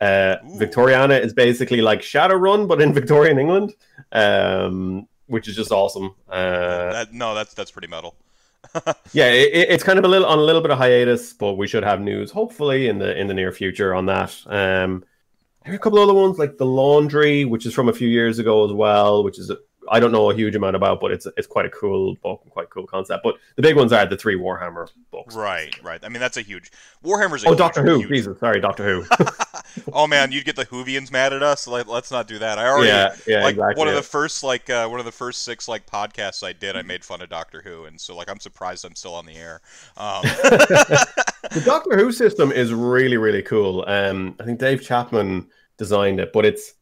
uh, 0.00 0.36
Ooh. 0.42 0.58
Victoriana 0.58 1.20
is 1.20 1.32
basically 1.32 1.80
like 1.80 2.00
Shadowrun, 2.00 2.66
but 2.66 2.80
in 2.80 2.92
Victorian 3.00 3.38
England, 3.38 3.74
um, 4.12 5.06
which 5.26 5.48
is 5.48 5.56
just 5.56 5.72
awesome. 5.72 6.14
Uh, 6.28 6.92
that, 6.92 7.12
no, 7.12 7.34
that's 7.34 7.54
that's 7.54 7.70
pretty 7.70 7.88
metal. 7.88 8.16
yeah, 9.12 9.26
it, 9.28 9.52
it- 9.54 9.70
it's 9.70 9.84
kind 9.84 9.98
of 9.98 10.04
a 10.04 10.08
little 10.08 10.26
on 10.26 10.38
a 10.38 10.42
little 10.42 10.60
bit 10.62 10.70
of 10.70 10.78
hiatus, 10.78 11.32
but 11.32 11.54
we 11.54 11.66
should 11.66 11.84
have 11.84 12.00
news 12.00 12.30
hopefully 12.30 12.88
in 12.88 12.98
the 12.98 13.16
in 13.18 13.26
the 13.26 13.34
near 13.34 13.52
future 13.52 13.94
on 13.94 14.06
that. 14.06 14.36
Um, 14.46 15.04
there 15.64 15.72
are 15.72 15.76
a 15.76 15.80
couple 15.80 15.98
other 15.98 16.14
ones 16.14 16.38
like 16.38 16.58
the 16.58 16.66
laundry, 16.66 17.44
which 17.44 17.66
is 17.66 17.74
from 17.74 17.88
a 17.88 17.92
few 17.92 18.08
years 18.08 18.38
ago 18.38 18.64
as 18.64 18.72
well, 18.72 19.24
which 19.24 19.38
is 19.38 19.50
I 19.90 20.00
don't 20.00 20.12
know 20.12 20.30
a 20.30 20.34
huge 20.34 20.54
amount 20.54 20.76
about, 20.76 21.00
but 21.00 21.12
it's 21.12 21.26
it's 21.36 21.46
quite 21.46 21.66
a 21.66 21.70
cool 21.70 22.14
book 22.16 22.40
and 22.42 22.52
quite 22.52 22.64
a 22.64 22.68
cool 22.68 22.86
concept. 22.86 23.22
But 23.22 23.36
the 23.56 23.62
big 23.62 23.76
ones 23.76 23.92
are 23.92 24.06
the 24.06 24.16
three 24.16 24.36
Warhammer 24.36 24.88
books. 25.10 25.34
Right, 25.34 25.82
right. 25.82 26.00
I 26.04 26.08
mean, 26.08 26.20
that's 26.20 26.36
a 26.36 26.42
huge. 26.42 26.70
Warhammer's 27.04 27.44
a 27.44 27.48
Oh, 27.48 27.50
huge, 27.50 27.58
Doctor 27.58 27.82
Who, 27.84 27.98
huge- 28.00 28.08
Jesus, 28.08 28.38
sorry, 28.40 28.60
Doctor 28.60 28.84
Who. 28.84 29.04
oh 29.92 30.06
man, 30.06 30.32
you'd 30.32 30.44
get 30.44 30.56
the 30.56 30.66
Whovians 30.66 31.10
mad 31.10 31.32
at 31.32 31.42
us. 31.42 31.66
Like, 31.66 31.86
let's 31.86 32.10
not 32.10 32.26
do 32.28 32.38
that. 32.38 32.58
I 32.58 32.66
already 32.66 32.88
yeah, 32.88 33.14
yeah, 33.26 33.44
like 33.44 33.54
exactly. 33.54 33.78
one 33.78 33.88
of 33.88 33.94
the 33.94 34.02
first 34.02 34.42
like 34.42 34.70
uh, 34.70 34.88
one 34.88 35.00
of 35.00 35.06
the 35.06 35.12
first 35.12 35.42
six 35.42 35.68
like 35.68 35.86
podcasts 35.86 36.42
I 36.42 36.52
did. 36.52 36.76
I 36.76 36.82
made 36.82 37.04
fun 37.04 37.20
of 37.22 37.28
Doctor 37.28 37.62
Who, 37.62 37.84
and 37.84 38.00
so 38.00 38.16
like 38.16 38.30
I'm 38.30 38.40
surprised 38.40 38.84
I'm 38.84 38.94
still 38.94 39.14
on 39.14 39.26
the 39.26 39.36
air. 39.36 39.60
Um, 39.96 40.22
the 40.22 41.62
Doctor 41.64 41.96
Who 41.96 42.12
system 42.12 42.52
is 42.52 42.72
really 42.72 43.16
really 43.16 43.42
cool. 43.42 43.84
Um, 43.86 44.36
I 44.40 44.44
think 44.44 44.58
Dave 44.58 44.82
Chapman 44.82 45.48
designed 45.76 46.20
it, 46.20 46.32
but 46.32 46.44
it's 46.44 46.74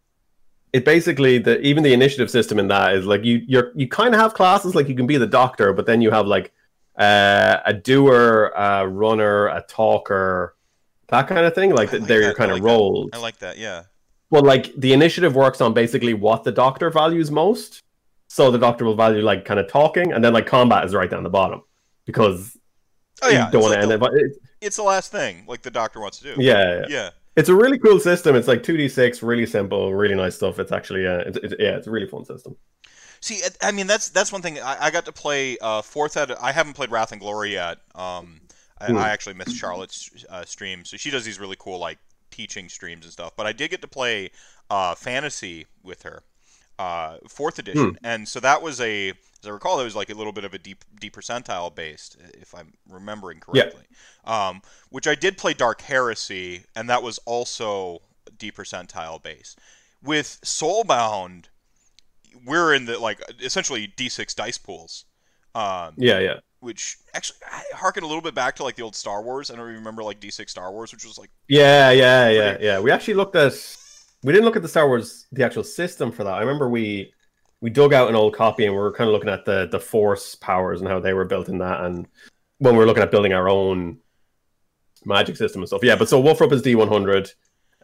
it 0.75 0.85
basically 0.85 1.38
the 1.38 1.61
even 1.61 1.85
the 1.85 1.93
initiative 1.93 2.28
system 2.28 2.59
in 2.59 2.66
that 2.66 2.95
is 2.95 3.07
like 3.07 3.23
you 3.23 3.40
you're 3.47 3.71
you 3.76 3.87
kind 3.87 4.12
of 4.12 4.21
have 4.21 4.35
classes 4.35 4.75
like 4.75 4.88
you 4.88 4.97
can 4.97 5.07
be 5.07 5.16
the 5.16 5.26
Doctor, 5.26 5.73
but 5.73 5.87
then 5.87 6.02
you 6.02 6.11
have 6.11 6.26
like 6.26 6.52
uh, 6.99 7.59
a 7.64 7.73
doer, 7.73 8.52
a 8.57 8.87
runner, 8.88 9.47
a 9.47 9.64
talker, 9.69 10.57
that 11.09 11.28
kind 11.28 11.47
of 11.47 11.54
thing. 11.54 11.71
Like, 11.71 11.93
like 11.93 12.02
they're 12.02 12.23
your 12.23 12.35
kind 12.35 12.50
like 12.50 12.59
of 12.59 12.64
that. 12.64 12.71
roles. 12.71 13.11
I 13.12 13.19
like 13.19 13.38
that. 13.38 13.57
Yeah. 13.57 13.85
Well, 14.31 14.43
like 14.43 14.75
the 14.75 14.93
initiative 14.93 15.37
works 15.37 15.61
on 15.61 15.75
basically 15.75 16.12
what 16.12 16.43
the 16.43 16.50
Doctor 16.50 16.90
values 16.90 17.31
most. 17.31 17.81
So 18.26 18.50
the 18.50 18.59
Doctor 18.59 18.85
will 18.85 18.97
value 18.97 19.23
like 19.23 19.45
kind 19.45 19.61
of 19.61 19.69
talking, 19.69 20.12
and 20.12 20.25
then 20.25 20.33
like 20.33 20.47
combat 20.47 20.85
is 20.85 20.93
right 20.93 21.09
down 21.09 21.23
the 21.23 21.31
bottom 21.31 21.62
because 22.04 22.59
Oh 23.23 23.28
yeah. 23.28 23.47
you 23.47 23.52
don't 23.52 23.62
it's, 23.62 23.62
want 23.62 23.64
to 23.64 23.69
like 23.69 23.83
end 23.83 23.90
the, 23.90 23.95
it. 23.95 24.00
But 24.00 24.12
it's, 24.14 24.38
it's 24.61 24.76
the 24.76 24.83
last 24.83 25.12
thing 25.12 25.45
like 25.47 25.62
the 25.62 25.71
Doctor 25.71 26.00
wants 26.00 26.19
to 26.19 26.35
do. 26.35 26.43
yeah, 26.43 26.81
yeah. 26.81 26.87
Yeah. 26.88 27.11
It's 27.36 27.48
a 27.48 27.54
really 27.54 27.78
cool 27.78 27.98
system. 27.98 28.36
It's 28.36 28.48
like 28.48 28.62
2d6, 28.62 29.22
really 29.22 29.46
simple, 29.46 29.92
really 29.94 30.14
nice 30.14 30.36
stuff. 30.36 30.58
It's 30.58 30.72
actually, 30.72 31.06
uh, 31.06 31.18
it's, 31.26 31.38
it's, 31.38 31.54
yeah, 31.58 31.76
it's 31.76 31.86
a 31.86 31.90
really 31.90 32.06
fun 32.06 32.24
system. 32.24 32.56
See, 33.20 33.40
I- 33.62 33.72
mean, 33.72 33.86
that's 33.86 34.10
that's 34.10 34.32
one 34.32 34.42
thing. 34.42 34.58
I, 34.60 34.86
I 34.86 34.90
got 34.90 35.04
to 35.06 35.12
play 35.12 35.56
uh, 35.60 35.82
fourth 35.82 36.16
ed. 36.16 36.32
I 36.32 36.52
haven't 36.52 36.74
played 36.74 36.90
Wrath 36.90 37.12
and 37.12 37.20
Glory 37.20 37.52
yet. 37.52 37.78
Um, 37.94 38.40
I, 38.78 38.86
Hmm. 38.86 38.96
I 38.96 39.08
actually 39.10 39.34
missed 39.34 39.56
Charlotte's 39.56 40.10
uh, 40.28 40.44
stream, 40.44 40.84
so 40.84 40.96
she 40.96 41.10
does 41.10 41.24
these 41.24 41.40
really 41.40 41.56
cool 41.58 41.78
like 41.78 41.98
teaching 42.30 42.68
streams 42.68 43.04
and 43.04 43.12
stuff. 43.12 43.34
But 43.36 43.46
I 43.46 43.52
did 43.52 43.70
get 43.70 43.80
to 43.82 43.88
play 43.88 44.30
uh, 44.68 44.94
fantasy 44.94 45.66
with 45.82 46.02
her, 46.02 46.22
uh, 46.78 47.19
fourth 47.28 47.59
edition, 47.59 47.99
and 48.04 48.26
so 48.28 48.40
that 48.40 48.62
was 48.62 48.81
a, 48.81 49.11
as 49.11 49.47
I 49.47 49.50
recall, 49.50 49.81
it 49.81 49.85
was 49.85 49.95
like 49.97 50.11
a 50.11 50.14
little 50.14 50.33
bit 50.33 50.45
of 50.45 50.54
a 50.54 50.59
deep 50.59 50.85
deep 51.00 51.14
percentile 51.16 51.75
based, 51.75 52.16
if 52.40 52.54
I'm 52.54 52.75
remembering 52.88 53.40
Yeah. 53.52 53.64
correctly. 53.64 53.85
Um, 54.25 54.62
which 54.90 55.07
I 55.07 55.14
did 55.14 55.38
play 55.38 55.54
Dark 55.54 55.83
Heresy, 55.83 56.64
and 56.75 56.88
that 56.90 57.02
was 57.02 57.19
also 57.26 58.02
deep 58.38 58.57
percentile 58.57 59.23
based. 59.23 59.59
with 60.02 60.38
Soulbound, 60.45 61.45
we're 62.45 62.75
in 62.75 62.87
the 62.87 62.99
like 62.99 63.21
essentially 63.40 63.93
D6 63.97 64.35
dice 64.35 64.59
pools. 64.59 65.04
Um, 65.54 65.95
Yeah, 65.97 66.19
yeah. 66.19 66.40
which 66.61 66.97
actually 67.14 67.38
I 67.50 67.62
harken 67.76 68.02
a 68.02 68.07
little 68.07 68.23
bit 68.23 68.35
back 68.35 68.57
to 68.57 68.64
like 68.64 68.75
the 68.76 68.83
old 68.83 68.97
Star 68.97 69.23
Wars. 69.23 69.50
I 69.50 69.54
don't 69.57 69.64
even 69.66 69.76
remember 69.76 70.02
like 70.02 70.21
D6 70.21 70.50
Star 70.50 70.73
Wars, 70.73 70.93
which 70.93 71.04
was 71.04 71.16
like 71.19 71.31
Yeah, 71.49 71.90
yeah, 71.90 72.28
yeah, 72.31 72.57
yeah. 72.61 72.81
We 72.81 72.90
actually 72.90 73.14
looked 73.14 73.37
at 73.37 73.52
we 74.25 74.33
didn't 74.33 74.47
look 74.47 74.57
at 74.57 74.62
the 74.62 74.69
Star 74.69 74.88
Wars 74.88 75.26
the 75.33 75.45
actual 75.45 75.62
system 75.62 76.11
for 76.11 76.25
that. 76.25 76.33
I 76.33 76.40
remember 76.40 76.69
we 76.69 77.12
we 77.61 77.71
dug 77.71 77.93
out 77.93 78.09
an 78.09 78.16
old 78.16 78.35
copy 78.35 78.64
and 78.64 78.75
we 78.75 78.81
were 78.81 78.93
kind 78.93 79.09
of 79.09 79.12
looking 79.12 79.31
at 79.31 79.45
the 79.45 79.69
the 79.71 79.78
force 79.78 80.35
powers 80.35 80.81
and 80.81 80.88
how 80.88 80.99
they 80.99 81.12
were 81.12 81.26
built 81.26 81.49
in 81.49 81.59
that 81.59 81.83
and 81.83 82.09
when 82.59 82.75
we 82.75 82.78
were 82.78 82.87
looking 82.87 83.02
at 83.02 83.11
building 83.11 83.35
our 83.35 83.49
own 83.49 83.99
magic 85.04 85.37
system 85.37 85.61
and 85.61 85.69
stuff. 85.69 85.85
Yeah, 85.85 85.97
but 85.97 86.09
so 86.09 86.23
Wolfrup 86.23 86.52
is 86.52 86.62
D100, 86.62 87.35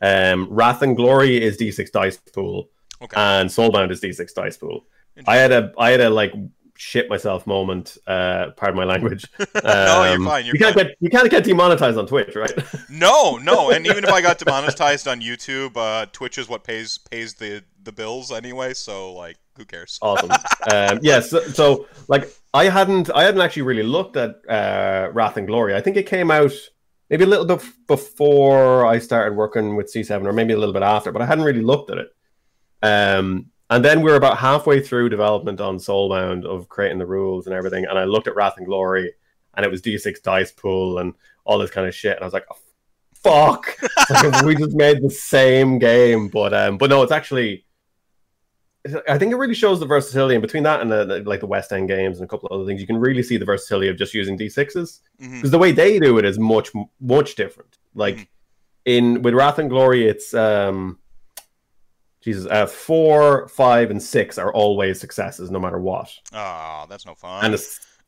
um 0.00 0.48
Wrath 0.50 0.82
and 0.82 0.96
Glory 0.96 1.42
is 1.42 1.58
D6 1.58 1.92
dice 1.92 2.16
pool 2.16 2.70
okay. 3.02 3.20
and 3.20 3.50
Soulbound 3.50 3.90
is 3.90 4.00
D6 4.00 4.34
dice 4.34 4.56
pool. 4.56 4.86
I 5.26 5.36
had 5.36 5.52
a 5.52 5.72
I 5.76 5.90
had 5.90 6.00
a 6.00 6.08
like 6.08 6.32
shit 6.80 7.10
myself 7.10 7.46
moment, 7.46 7.98
uh 8.06 8.50
pardon 8.56 8.76
my 8.76 8.84
language. 8.84 9.24
no, 9.38 10.04
you're 10.04 10.16
Um, 10.16 10.24
fine. 10.24 10.46
You're 10.46 10.54
you 10.54 10.58
can't 10.60 10.74
fine. 10.74 10.86
get 10.86 10.96
you 11.00 11.10
can't 11.10 11.30
get 11.30 11.44
demonetized 11.44 11.98
on 11.98 12.06
Twitch, 12.06 12.34
right? 12.34 12.52
No, 12.90 13.36
no, 13.36 13.70
and 13.70 13.86
even 13.86 14.02
if 14.04 14.10
I 14.10 14.20
got 14.22 14.38
demonetized 14.38 15.06
on 15.06 15.20
YouTube, 15.20 15.76
uh, 15.76 16.06
Twitch 16.12 16.38
is 16.38 16.48
what 16.48 16.64
pays 16.64 16.98
pays 17.10 17.34
the 17.34 17.62
the 17.82 17.92
bills 17.92 18.32
anyway. 18.32 18.72
So 18.74 19.12
like, 19.12 19.36
who 19.56 19.64
cares? 19.64 19.98
awesome. 20.02 20.30
um, 20.72 20.98
yes, 21.02 21.30
so, 21.30 21.40
so 21.40 21.86
like 22.08 22.28
I 22.54 22.64
hadn't 22.64 23.10
I 23.10 23.22
hadn't 23.24 23.40
actually 23.42 23.62
really 23.62 23.82
looked 23.84 24.16
at 24.16 24.30
uh, 24.48 25.10
Wrath 25.12 25.36
and 25.36 25.46
Glory. 25.46 25.74
I 25.76 25.80
think 25.80 25.96
it 25.96 26.06
came 26.06 26.30
out 26.30 26.52
maybe 27.10 27.24
a 27.24 27.26
little 27.26 27.44
bit 27.46 27.62
before 27.86 28.86
I 28.86 28.98
started 29.00 29.36
working 29.36 29.76
with 29.76 29.92
C7, 29.92 30.24
or 30.26 30.32
maybe 30.32 30.52
a 30.54 30.58
little 30.58 30.72
bit 30.72 30.82
after, 30.82 31.12
but 31.12 31.20
I 31.22 31.26
hadn't 31.26 31.44
really 31.44 31.62
looked 31.62 31.90
at 31.90 31.98
it. 31.98 32.08
Um, 32.82 33.46
and 33.70 33.84
then 33.84 34.02
we 34.02 34.10
were 34.10 34.16
about 34.16 34.38
halfway 34.38 34.80
through 34.82 35.08
development 35.08 35.60
on 35.60 35.76
Soulbound 35.78 36.44
of 36.44 36.68
creating 36.68 36.98
the 36.98 37.06
rules 37.06 37.46
and 37.46 37.54
everything, 37.54 37.84
and 37.86 37.98
I 37.98 38.04
looked 38.04 38.26
at 38.28 38.34
Wrath 38.36 38.54
and 38.58 38.66
Glory, 38.66 39.12
and 39.54 39.64
it 39.64 39.70
was 39.70 39.80
D6 39.82 40.22
dice 40.22 40.52
pool 40.52 40.98
and 40.98 41.14
all 41.44 41.58
this 41.58 41.70
kind 41.70 41.86
of 41.86 41.94
shit, 41.94 42.16
and 42.16 42.22
I 42.22 42.26
was 42.26 42.34
like, 42.34 42.46
oh, 42.50 42.56
"Fuck!" 43.14 43.76
Like, 44.10 44.44
we 44.44 44.54
just 44.56 44.74
made 44.76 45.00
the 45.02 45.10
same 45.10 45.78
game, 45.78 46.28
but 46.28 46.52
um, 46.52 46.76
but 46.78 46.90
no, 46.90 47.02
it's 47.02 47.12
actually 47.12 47.64
I 49.06 49.18
think 49.18 49.30
it 49.32 49.36
really 49.36 49.54
shows 49.54 49.78
the 49.78 49.84
versatility, 49.86 50.34
and 50.36 50.40
between 50.42 50.62
that 50.62 50.80
and 50.80 50.90
the, 50.90 51.04
the- 51.04 51.20
like 51.28 51.40
the 51.40 51.46
West 51.46 51.70
End 51.70 51.86
games 51.86 52.18
and 52.18 52.24
a 52.24 52.28
couple 52.28 52.48
of 52.48 52.54
other 52.58 52.66
things, 52.66 52.80
you 52.80 52.86
can 52.86 52.96
really 52.96 53.22
see 53.22 53.36
the 53.36 53.44
versatility 53.44 53.88
of 53.88 53.96
just 53.98 54.14
using 54.14 54.38
d6s 54.38 55.00
Mhm. 55.20 55.32
because 55.36 55.50
the 55.50 55.58
way 55.58 55.70
they 55.70 55.98
do 55.98 56.16
it 56.18 56.24
is 56.24 56.38
much 56.38 56.70
much 56.98 57.34
different. 57.34 57.76
Like 57.94 58.16
Mhm. 58.16 58.26
in 58.86 59.22
with 59.22 59.34
Wrath 59.34 59.58
and 59.58 59.68
Glory, 59.68 60.08
it's 60.08 60.32
um, 60.32 60.98
Jesus, 62.22 62.46
uh, 62.50 62.66
four, 62.66 63.48
five, 63.48 63.90
and 63.90 64.02
six 64.02 64.36
are 64.38 64.52
always 64.52 65.00
successes 65.00 65.50
no 65.50 65.58
matter 65.58 65.78
what, 65.78 66.10
Ah, 66.32 66.86
that's 66.88 67.06
no 67.06 67.14
fun. 67.14 67.44
and 67.44 67.54
a 67.54 67.58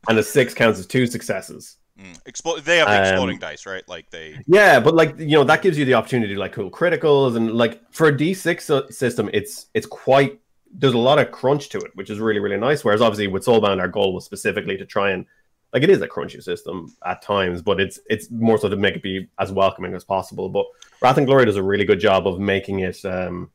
and 0.09 0.19
a 0.19 0.23
six 0.23 0.53
counts 0.55 0.79
as 0.79 0.87
two 0.87 1.07
successes. 1.07 1.77
Mm. 1.99 2.23
Explo- 2.25 2.63
they 2.63 2.79
have 2.79 2.89
the 2.89 2.95
Um, 2.99 3.03
exploding 3.05 3.39
dice, 3.39 3.67
right? 3.67 3.87
Like 3.89 4.11
they. 4.11 4.39
Yeah, 4.47 4.81
but 4.81 4.95
like 4.95 5.19
you 5.19 5.33
know, 5.37 5.45
that 5.45 5.63
gives 5.63 5.79
you 5.79 5.85
the 5.85 5.95
opportunity 5.95 6.35
to 6.35 6.41
like 6.41 6.53
cool 6.53 6.71
criticals 6.71 7.37
and 7.37 7.53
like 7.53 7.81
for 7.93 8.09
a 8.09 8.13
D6 8.13 8.93
system, 8.93 9.31
it's 9.33 9.67
it's 9.75 9.87
quite 9.87 10.39
there's 10.75 10.95
a 10.95 10.99
lot 10.99 11.19
of 11.19 11.31
crunch 11.31 11.69
to 11.71 11.79
it, 11.79 11.91
which 11.95 12.09
is 12.11 12.19
really 12.19 12.41
really 12.41 12.57
nice. 12.57 12.85
Whereas 12.85 13.01
obviously 13.03 13.29
with 13.29 13.45
Soulbound, 13.45 13.79
our 13.81 13.89
goal 13.89 14.15
was 14.15 14.25
specifically 14.25 14.77
to 14.79 14.87
try 14.87 15.11
and 15.13 15.27
like 15.73 15.83
it 15.83 15.91
is 15.91 16.03
a 16.03 16.09
crunchy 16.09 16.43
system 16.43 16.95
at 17.07 17.23
times, 17.23 17.63
but 17.63 17.81
it's 17.81 17.99
it's 18.11 18.31
more 18.31 18.59
so 18.59 18.69
to 18.69 18.77
make 18.77 18.95
it 18.97 19.03
be 19.03 19.29
as 19.39 19.53
welcoming 19.53 19.95
as 19.95 20.03
possible. 20.05 20.49
But 20.49 20.67
Wrath 21.01 21.19
and 21.19 21.27
Glory 21.27 21.45
does 21.47 21.57
a 21.57 21.63
really 21.63 21.85
good 21.85 22.01
job 22.01 22.27
of 22.27 22.39
making 22.41 22.81
it 22.81 23.03
um 23.05 23.51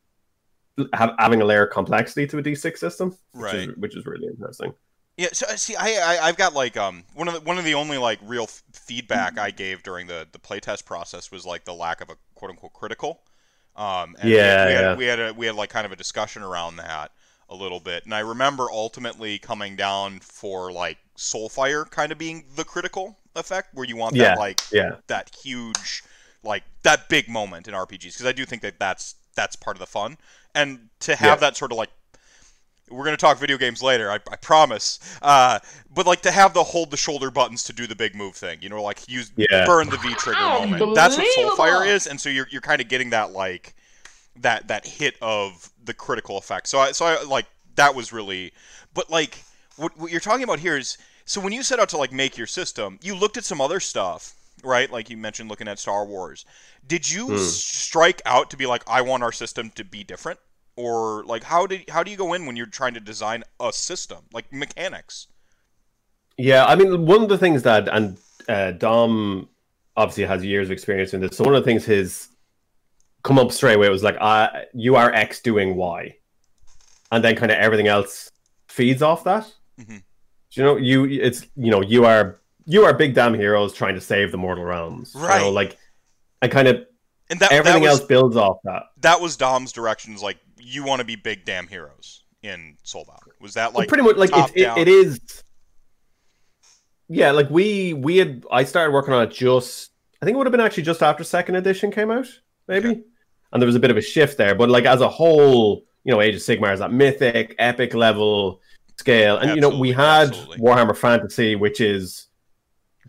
have, 0.94 1.16
having 1.20 1.42
a 1.42 1.46
layer 1.46 1.66
of 1.66 1.72
complexity 1.74 2.28
to 2.28 2.38
a 2.38 2.42
D6 2.42 2.80
system, 2.80 3.18
which 3.34 3.54
Right. 3.54 3.54
is 3.54 3.76
which 3.78 3.96
is 3.96 4.06
really 4.06 4.28
interesting. 4.28 4.74
Yeah, 5.18 5.30
so 5.34 5.48
uh, 5.48 5.56
see, 5.56 5.76
I, 5.76 5.88
I 5.96 6.28
I've 6.28 6.38
got 6.38 6.54
like 6.54 6.78
um 6.78 7.04
one 7.16 7.28
of 7.28 7.34
the 7.34 7.40
one 7.42 7.58
of 7.58 7.66
the 7.66 7.74
only 7.74 7.98
like 7.98 8.20
real 8.22 8.44
f- 8.44 8.62
feedback 8.72 9.40
I 9.40 9.50
gave 9.50 9.82
during 9.82 10.06
the 10.08 10.28
the 10.32 10.38
playtest 10.38 10.86
process 10.86 11.32
was 11.32 11.44
like 11.46 11.66
the 11.66 11.74
lack 11.74 12.02
of 12.02 12.10
a 12.10 12.18
quote 12.36 12.52
unquote 12.52 12.74
critical. 12.74 13.22
Um, 13.76 14.16
and 14.20 14.32
Yeah, 14.32 14.66
we, 14.66 14.72
had, 14.74 14.92
yeah. 14.92 14.96
we 14.96 15.06
had 15.06 15.20
a 15.20 15.34
we 15.34 15.46
had 15.48 15.56
like 15.56 15.70
kind 15.70 15.86
of 15.86 15.92
a 15.92 15.96
discussion 15.96 16.44
around 16.44 16.76
that 16.78 17.12
a 17.50 17.56
little 17.56 17.80
bit, 17.80 18.06
and 18.06 18.14
I 18.14 18.20
remember 18.20 18.70
ultimately 18.72 19.40
coming 19.40 19.76
down 19.76 20.20
for 20.20 20.72
like 20.72 20.98
Soulfire 21.18 21.90
kind 21.90 22.12
of 22.12 22.18
being 22.20 22.46
the 22.56 22.64
critical 22.64 23.18
effect, 23.36 23.74
where 23.74 23.86
you 23.86 23.96
want 23.98 24.16
Yeah. 24.16 24.36
that 24.36 24.36
like 24.36 24.62
Yeah, 24.72 24.98
that 25.08 25.36
huge 25.42 26.04
like 26.44 26.64
that 26.84 27.10
big 27.10 27.28
moment 27.28 27.68
in 27.68 27.74
RPGs 27.74 28.14
because 28.14 28.26
I 28.28 28.32
do 28.34 28.46
think 28.46 28.62
that 28.62 28.80
that's 28.80 29.16
that's 29.36 29.56
part 29.56 29.76
of 29.76 29.80
the 29.80 29.88
fun 29.88 30.18
and 30.58 30.90
to 31.02 31.16
have 31.16 31.28
Yeah. 31.38 31.48
that 31.50 31.58
sort 31.58 31.72
of 31.72 31.78
like 31.78 31.90
we're 32.90 33.04
going 33.04 33.16
to 33.18 33.20
talk 33.22 33.38
video 33.38 33.58
games 33.58 33.84
later 33.84 34.10
I, 34.10 34.16
I 34.16 34.36
promise 34.38 35.00
uh, 35.22 35.60
but 35.94 36.06
like 36.08 36.22
to 36.22 36.32
have 36.32 36.54
the 36.54 36.64
hold 36.64 36.90
the 36.92 36.98
shoulder 36.98 37.30
buttons 37.30 37.64
to 37.66 37.74
do 37.74 37.86
the 37.86 37.96
big 37.96 38.16
move 38.16 38.36
thing 38.36 38.60
you 38.62 38.70
know 38.70 38.82
like 38.82 39.08
use 39.10 39.32
Yeah. 39.36 39.66
burn 39.66 39.90
the 39.90 39.98
V 39.98 40.14
trigger 40.16 40.40
moment 40.42 40.96
that's 40.96 41.18
what 41.18 41.28
Unbelievable. 41.38 41.58
Soulfire 41.66 41.88
is 41.88 42.08
and 42.08 42.20
so 42.20 42.30
you're 42.30 42.48
you're 42.50 42.62
kind 42.62 42.82
of 42.82 42.88
getting 42.88 43.10
that 43.12 43.32
like 43.34 43.76
that 44.40 44.68
that 44.70 44.88
hit 44.88 45.16
of 45.22 45.70
the 45.84 45.94
critical 45.94 46.38
effect 46.38 46.68
so 46.68 46.80
I 46.80 46.92
so 46.94 47.06
I 47.06 47.24
like 47.24 47.46
that 47.76 47.94
was 47.94 48.14
really 48.14 48.54
but 48.94 49.10
like 49.10 49.44
what, 49.76 49.98
what 49.98 50.10
you're 50.12 50.22
talking 50.22 50.44
about 50.44 50.60
here 50.60 50.78
is 50.78 50.98
so 51.26 51.42
when 51.42 51.52
you 51.54 51.64
set 51.64 51.80
out 51.80 51.90
to 51.90 51.98
like 51.98 52.12
make 52.14 52.38
your 52.38 52.48
system 52.48 53.00
you 53.02 53.16
looked 53.16 53.36
at 53.38 53.44
some 53.44 53.60
other 53.60 53.80
stuff 53.82 54.34
right 54.64 54.90
like 54.92 55.10
you 55.10 55.18
mentioned 55.18 55.50
looking 55.50 55.68
at 55.68 55.78
star 55.78 56.06
wars 56.06 56.46
did 56.88 57.10
you 57.10 57.36
s- 57.36 57.54
strike 57.54 58.22
out 58.26 58.50
to 58.50 58.58
be 58.58 58.66
like 58.66 58.82
i 58.88 59.02
want 59.02 59.22
our 59.24 59.32
system 59.32 59.70
to 59.72 59.84
be 59.84 60.04
different 60.04 60.40
or 60.78 61.24
like 61.26 61.44
how 61.44 61.68
did 61.68 61.90
how 61.90 62.04
do 62.04 62.10
you 62.12 62.18
go 62.18 62.34
in 62.34 62.46
when 62.46 62.56
you're 62.56 62.66
trying 62.68 62.94
to 62.94 63.00
design 63.02 63.44
a 63.60 63.74
system 63.74 64.20
like 64.32 64.52
mechanics 64.54 65.28
Yeah, 66.38 66.66
I 66.66 66.76
mean, 66.76 67.06
one 67.06 67.24
of 67.24 67.30
the 67.30 67.38
things 67.38 67.64
that, 67.64 67.90
and 67.90 68.18
uh, 68.48 68.72
Dom 68.72 69.50
obviously 69.96 70.24
has 70.26 70.44
years 70.46 70.68
of 70.68 70.72
experience 70.72 71.14
in 71.16 71.20
this. 71.22 71.36
So 71.36 71.44
one 71.44 71.56
of 71.56 71.64
the 71.64 71.66
things 71.70 71.84
his 71.84 72.28
come 73.24 73.40
up 73.40 73.52
straight 73.52 73.76
away 73.76 73.90
was 73.90 74.04
like, 74.04 74.16
uh, 74.22 74.50
"You 74.74 74.96
are 74.96 75.12
X 75.12 75.42
doing 75.42 75.76
Y," 75.76 76.16
and 77.12 77.24
then 77.24 77.36
kind 77.36 77.52
of 77.52 77.58
everything 77.58 77.88
else 77.88 78.32
feeds 78.68 79.02
off 79.02 79.24
that. 79.24 79.52
Mhm. 79.82 80.04
You 80.52 80.64
know, 80.64 80.78
you 80.78 81.06
it's 81.06 81.42
you 81.56 81.72
know 81.72 81.82
you 81.82 82.06
are 82.06 82.40
you 82.66 82.86
are 82.86 82.94
big 82.94 83.16
damn 83.16 83.34
heroes 83.34 83.74
trying 83.74 83.96
to 83.96 84.02
save 84.02 84.32
the 84.32 84.38
mortal 84.38 84.64
realms. 84.64 85.14
You 85.16 85.22
Right. 85.22 85.42
know, 85.42 85.50
like, 85.50 85.78
and 86.44 86.52
kind 86.52 86.68
of 86.68 86.86
and 87.32 87.40
that 87.40 87.52
everything 87.52 87.82
that 87.84 87.90
was, 87.90 88.00
else 88.02 88.08
builds 88.08 88.36
off 88.38 88.58
that. 88.64 88.84
that 89.02 89.20
was 89.20 89.36
dom's 89.38 89.72
directions 89.72 90.22
like 90.22 90.38
you 90.60 90.84
want 90.84 91.00
to 91.00 91.06
be 91.06 91.16
big 91.16 91.46
damn 91.46 91.68
heroes 91.68 92.24
in 92.44 92.78
soulbound 92.86 93.20
was 93.40 93.54
that 93.54 93.74
Well, 93.74 93.82
like 93.82 93.90
pretty 93.90 94.04
much 94.04 94.16
like 94.18 94.32
it, 94.34 94.62
it, 94.62 94.78
it 94.78 94.88
is 94.88 95.20
yeah 97.10 97.32
like 97.32 97.50
we 97.50 97.94
we 97.94 98.18
had 98.18 98.46
i 98.52 98.64
started 98.64 98.92
working 98.92 99.14
on 99.14 99.24
it 99.24 99.32
just 99.32 99.92
i 100.22 100.26
think 100.26 100.36
it 100.36 100.38
would 100.38 100.48
have 100.48 100.52
been 100.52 100.62
actually 100.62 100.84
just 100.84 101.02
after 101.02 101.24
second 101.24 101.56
edition 101.56 101.92
came 101.92 102.12
out 102.12 102.28
maybe? 102.68 103.04
And 103.54 103.62
there 103.62 103.68
was 103.68 103.76
a 103.76 103.80
bit 103.80 103.92
of 103.92 103.98
a 103.98 104.02
shift 104.02 104.38
there 104.38 104.56
but 104.56 104.70
like 104.70 104.86
as 104.86 105.02
a 105.02 105.10
whole 105.10 105.84
you 106.04 106.14
know 106.14 106.22
age 106.22 106.36
of 106.36 106.42
sigmar 106.42 106.74
is 106.74 106.80
that 106.80 106.92
mythic 106.92 107.56
epic 107.60 107.94
level 107.94 108.62
scale 108.98 109.38
and 109.38 109.56
you 109.56 109.62
know 109.62 109.70
we 109.70 109.92
had 109.92 110.30
absolutely. 110.30 110.58
warhammer 110.58 110.96
fantasy 110.96 111.56
which 111.56 111.82
is 111.82 112.28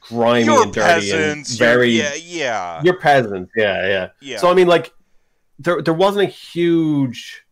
grimy 0.01 0.53
and 0.53 0.73
dirty 0.73 1.11
peasants 1.11 1.51
and 1.51 1.59
very 1.59 1.91
yeah 1.91 2.15
yeah. 2.15 2.81
You're 2.85 2.99
peasants 2.99 3.53
yeah 3.57 3.87
yeah. 3.87 4.09
Yeah. 4.21 4.39
So 4.39 4.51
I 4.51 4.55
mean, 4.55 4.69
like, 4.69 4.93
there 5.59 5.83
there 5.83 5.95
wasn't 5.95 6.29
a 6.29 6.31
huge, 6.31 7.45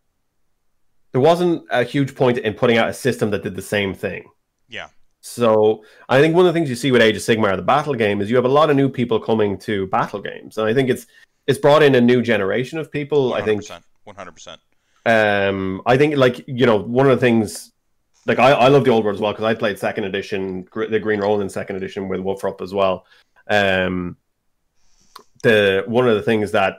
there 1.13 1.21
wasn't 1.21 1.65
a 1.71 1.85
huge 1.85 2.15
point 2.15 2.39
in 2.39 2.55
putting 2.55 2.79
out 2.79 2.89
a 2.89 2.95
system 2.95 3.31
that 3.31 3.43
did 3.43 3.55
the 3.55 3.63
same 3.63 3.95
thing. 3.95 4.25
yeah 4.69 4.89
So 5.21 5.85
I 6.09 6.21
think 6.21 6.35
one 6.35 6.47
of 6.47 6.53
the 6.53 6.59
things 6.59 6.71
you 6.71 6.77
see 6.77 6.93
with 6.93 7.03
Age 7.03 7.17
of 7.17 7.23
Sigmar, 7.23 7.57
the 7.57 7.63
battle 7.63 7.95
game, 7.95 8.21
is 8.21 8.31
you 8.31 8.37
have 8.37 8.45
a 8.45 8.57
lot 8.61 8.71
of 8.71 8.77
new 8.77 8.89
people 8.89 9.19
coming 9.21 9.59
to 9.59 9.87
battle 9.89 10.21
games, 10.21 10.59
and 10.59 10.67
I 10.67 10.75
think 10.75 10.91
it's 10.91 11.07
it's 11.47 11.59
brought 11.59 11.83
in 11.83 11.95
a 11.95 12.01
new 12.01 12.23
generation 12.23 12.79
of 12.79 12.91
people. 12.91 13.35
I 13.35 13.43
think 13.43 13.63
100% 13.63 13.83
100% 14.07 14.59
um, 15.07 15.83
I 15.87 15.97
think 15.97 16.17
like 16.17 16.45
you 16.49 16.67
know 16.67 16.77
one 16.77 17.09
of 17.09 17.19
the 17.19 17.25
things 17.25 17.73
like 18.27 18.41
I, 18.41 18.51
I 18.51 18.69
love 18.69 18.85
the 18.85 18.91
old 18.91 19.05
world 19.05 19.15
as 19.15 19.21
well 19.21 19.33
because 19.33 19.45
I 19.45 19.55
played 19.55 19.79
second 19.79 20.05
edition 20.05 20.63
Gr- 20.63 20.87
the 20.87 20.99
Green 20.99 21.21
Ronin 21.21 21.49
second 21.49 21.77
edition 21.77 22.09
with 22.09 22.21
Wolfrup 22.21 22.61
as 22.61 22.75
well. 22.75 23.07
Um, 23.49 24.17
the 25.45 25.85
one 25.87 26.09
of 26.09 26.17
the 26.17 26.23
things 26.23 26.51
that 26.53 26.79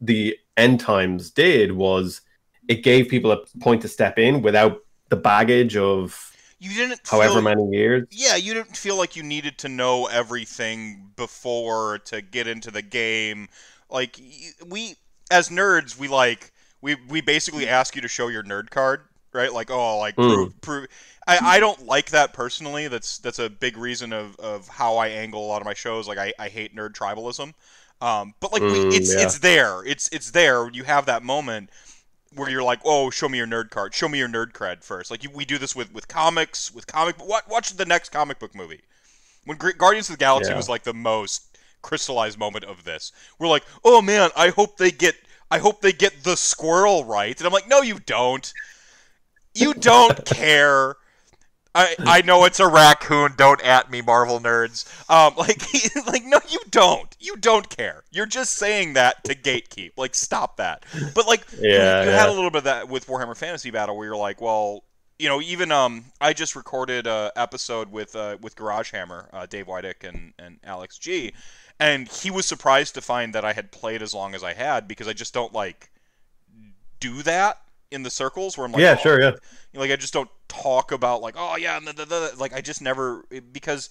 the 0.00 0.36
end 0.56 0.80
times 0.80 1.30
did 1.30 1.72
was 1.72 2.20
it 2.68 2.82
gave 2.82 3.08
people 3.08 3.32
a 3.32 3.38
point 3.60 3.82
to 3.82 3.88
step 3.88 4.18
in 4.18 4.42
without 4.42 4.78
the 5.08 5.16
baggage 5.16 5.76
of 5.76 6.32
you 6.58 6.70
didn't 6.70 7.00
however 7.08 7.34
feel, 7.34 7.42
many 7.42 7.64
years. 7.70 8.06
yeah 8.10 8.36
you 8.36 8.54
didn't 8.54 8.76
feel 8.76 8.96
like 8.96 9.16
you 9.16 9.22
needed 9.22 9.58
to 9.58 9.68
know 9.68 10.06
everything 10.06 11.10
before 11.16 11.98
to 11.98 12.22
get 12.22 12.46
into 12.46 12.70
the 12.70 12.82
game. 12.82 13.48
Like 13.90 14.20
we 14.66 14.96
as 15.30 15.48
nerds 15.48 15.98
we 15.98 16.08
like 16.08 16.52
we 16.80 16.96
we 17.08 17.20
basically 17.20 17.68
ask 17.68 17.94
you 17.96 18.02
to 18.02 18.08
show 18.08 18.28
your 18.28 18.42
nerd 18.42 18.70
card 18.70 19.02
right? 19.32 19.52
Like 19.52 19.70
oh 19.70 19.98
like 19.98 20.16
Mm. 20.16 20.28
prove 20.28 20.60
prove. 20.60 20.86
I, 21.26 21.56
I 21.56 21.60
don't 21.60 21.86
like 21.86 22.10
that 22.10 22.32
personally. 22.32 22.88
That's 22.88 23.18
that's 23.18 23.38
a 23.38 23.48
big 23.48 23.76
reason 23.76 24.12
of, 24.12 24.36
of 24.36 24.68
how 24.68 24.96
I 24.96 25.08
angle 25.08 25.44
a 25.44 25.48
lot 25.48 25.60
of 25.60 25.66
my 25.66 25.74
shows. 25.74 26.08
Like 26.08 26.18
I, 26.18 26.32
I 26.38 26.48
hate 26.48 26.74
nerd 26.74 26.92
tribalism 26.92 27.52
um, 28.00 28.34
but 28.40 28.52
like 28.52 28.62
we, 28.62 28.80
Mm, 28.80 28.94
it's 28.94 29.14
yeah. 29.14 29.22
it's 29.22 29.38
there 29.40 29.84
it's 29.84 30.08
it's 30.12 30.30
there 30.30 30.70
you 30.72 30.84
have 30.84 31.06
that 31.06 31.22
moment 31.22 31.70
where 32.34 32.48
you're 32.48 32.62
like, 32.62 32.80
oh, 32.84 33.10
show 33.10 33.28
me 33.28 33.38
your 33.38 33.46
nerd 33.46 33.70
card, 33.70 33.92
show 33.94 34.08
me 34.08 34.18
your 34.18 34.28
nerd 34.28 34.52
cred 34.52 34.84
first. 34.84 35.10
Like 35.10 35.24
you, 35.24 35.30
we 35.30 35.44
do 35.44 35.58
this 35.58 35.74
with 35.74 35.92
with 35.92 36.06
comics, 36.08 36.72
with 36.72 36.86
comic. 36.86 37.16
What 37.26 37.48
watch 37.48 37.70
the 37.72 37.84
next 37.84 38.10
comic 38.10 38.38
book 38.38 38.54
movie. 38.54 38.82
When 39.44 39.56
Gra- 39.58 39.74
Guardians 39.74 40.08
of 40.10 40.14
the 40.16 40.20
Galaxy 40.20 40.52
Yeah. 40.52 40.56
was 40.56 40.68
like 40.68 40.82
the 40.84 40.94
most 40.94 41.58
crystallized 41.82 42.38
moment 42.38 42.64
of 42.64 42.84
this. 42.84 43.10
We're 43.38 43.48
like, 43.48 43.64
oh 43.84 44.00
man, 44.02 44.30
I 44.36 44.50
hope 44.50 44.76
they 44.76 44.90
get, 44.90 45.16
I 45.50 45.58
hope 45.58 45.80
they 45.80 45.92
get 45.92 46.22
the 46.24 46.36
squirrel 46.36 47.04
right. 47.04 47.36
And 47.36 47.46
I'm 47.46 47.52
like, 47.52 47.68
no, 47.68 47.80
you 47.82 47.98
don't. 48.00 48.52
You 49.54 49.74
don't 49.74 50.24
care. 50.24 50.96
I, 51.74 51.94
I 52.00 52.22
know 52.22 52.44
it's 52.44 52.58
a 52.58 52.66
raccoon. 52.66 53.34
Don't 53.36 53.60
at 53.62 53.90
me, 53.90 54.00
Marvel 54.02 54.40
nerds. 54.40 54.84
Um, 55.08 55.34
like, 55.38 55.62
like 56.06 56.24
no, 56.24 56.40
you 56.48 56.58
don't. 56.70 57.14
You 57.20 57.36
don't 57.36 57.68
care. 57.68 58.02
You're 58.10 58.26
just 58.26 58.54
saying 58.54 58.94
that 58.94 59.22
to 59.24 59.34
gatekeep. 59.34 59.92
Like, 59.96 60.14
stop 60.14 60.56
that. 60.56 60.84
But 61.14 61.26
like, 61.26 61.44
you- 61.52 61.68
Yeah, 61.68 62.04
you, 62.04 62.10
had 62.10 62.28
a 62.28 62.32
little 62.32 62.50
bit 62.50 62.58
of 62.58 62.64
that 62.64 62.88
with 62.88 63.06
Warhammer 63.06 63.36
Fantasy 63.36 63.70
Battle, 63.70 63.96
where 63.96 64.06
you're 64.06 64.16
like, 64.16 64.40
well, 64.40 64.82
you 65.18 65.28
know, 65.28 65.40
even 65.42 65.70
um, 65.70 66.06
I 66.20 66.32
just 66.32 66.56
recorded 66.56 67.06
a 67.06 67.30
episode 67.36 67.92
with 67.92 68.16
uh, 68.16 68.38
with 68.40 68.56
Garage 68.56 68.90
Hammer, 68.90 69.28
uh, 69.32 69.46
Dave 69.46 69.66
Wydick 69.66 70.02
and 70.02 70.32
and 70.38 70.58
Alex 70.64 70.96
G, 70.98 71.34
and 71.78 72.08
he 72.08 72.30
was 72.30 72.46
surprised 72.46 72.94
to 72.94 73.00
find 73.02 73.34
that 73.34 73.44
I 73.44 73.52
had 73.52 73.70
played 73.70 74.00
as 74.00 74.14
long 74.14 74.34
as 74.34 74.42
I 74.42 74.54
had 74.54 74.88
because 74.88 75.06
I 75.06 75.12
just 75.12 75.34
don't 75.34 75.52
like 75.52 75.90
do 77.00 77.22
that 77.22 77.58
in 77.90 78.02
the 78.02 78.10
circles 78.10 78.56
where 78.56 78.64
I'm 78.66 78.72
like, 78.72 78.82
yeah, 78.82 78.96
oh, 78.98 79.02
sure, 79.02 79.20
yeah. 79.20 79.30
you 79.30 79.38
know, 79.74 79.80
like 79.80 79.90
I 79.90 79.96
just 79.96 80.12
don't 80.12 80.30
talk 80.48 80.92
about 80.92 81.22
like 81.22 81.34
oh 81.38 81.56
yeah 81.56 81.78
the, 81.80 81.92
the, 81.92 82.04
the, 82.04 82.32
like 82.38 82.52
I 82.52 82.60
just 82.60 82.82
never 82.82 83.24
because 83.52 83.88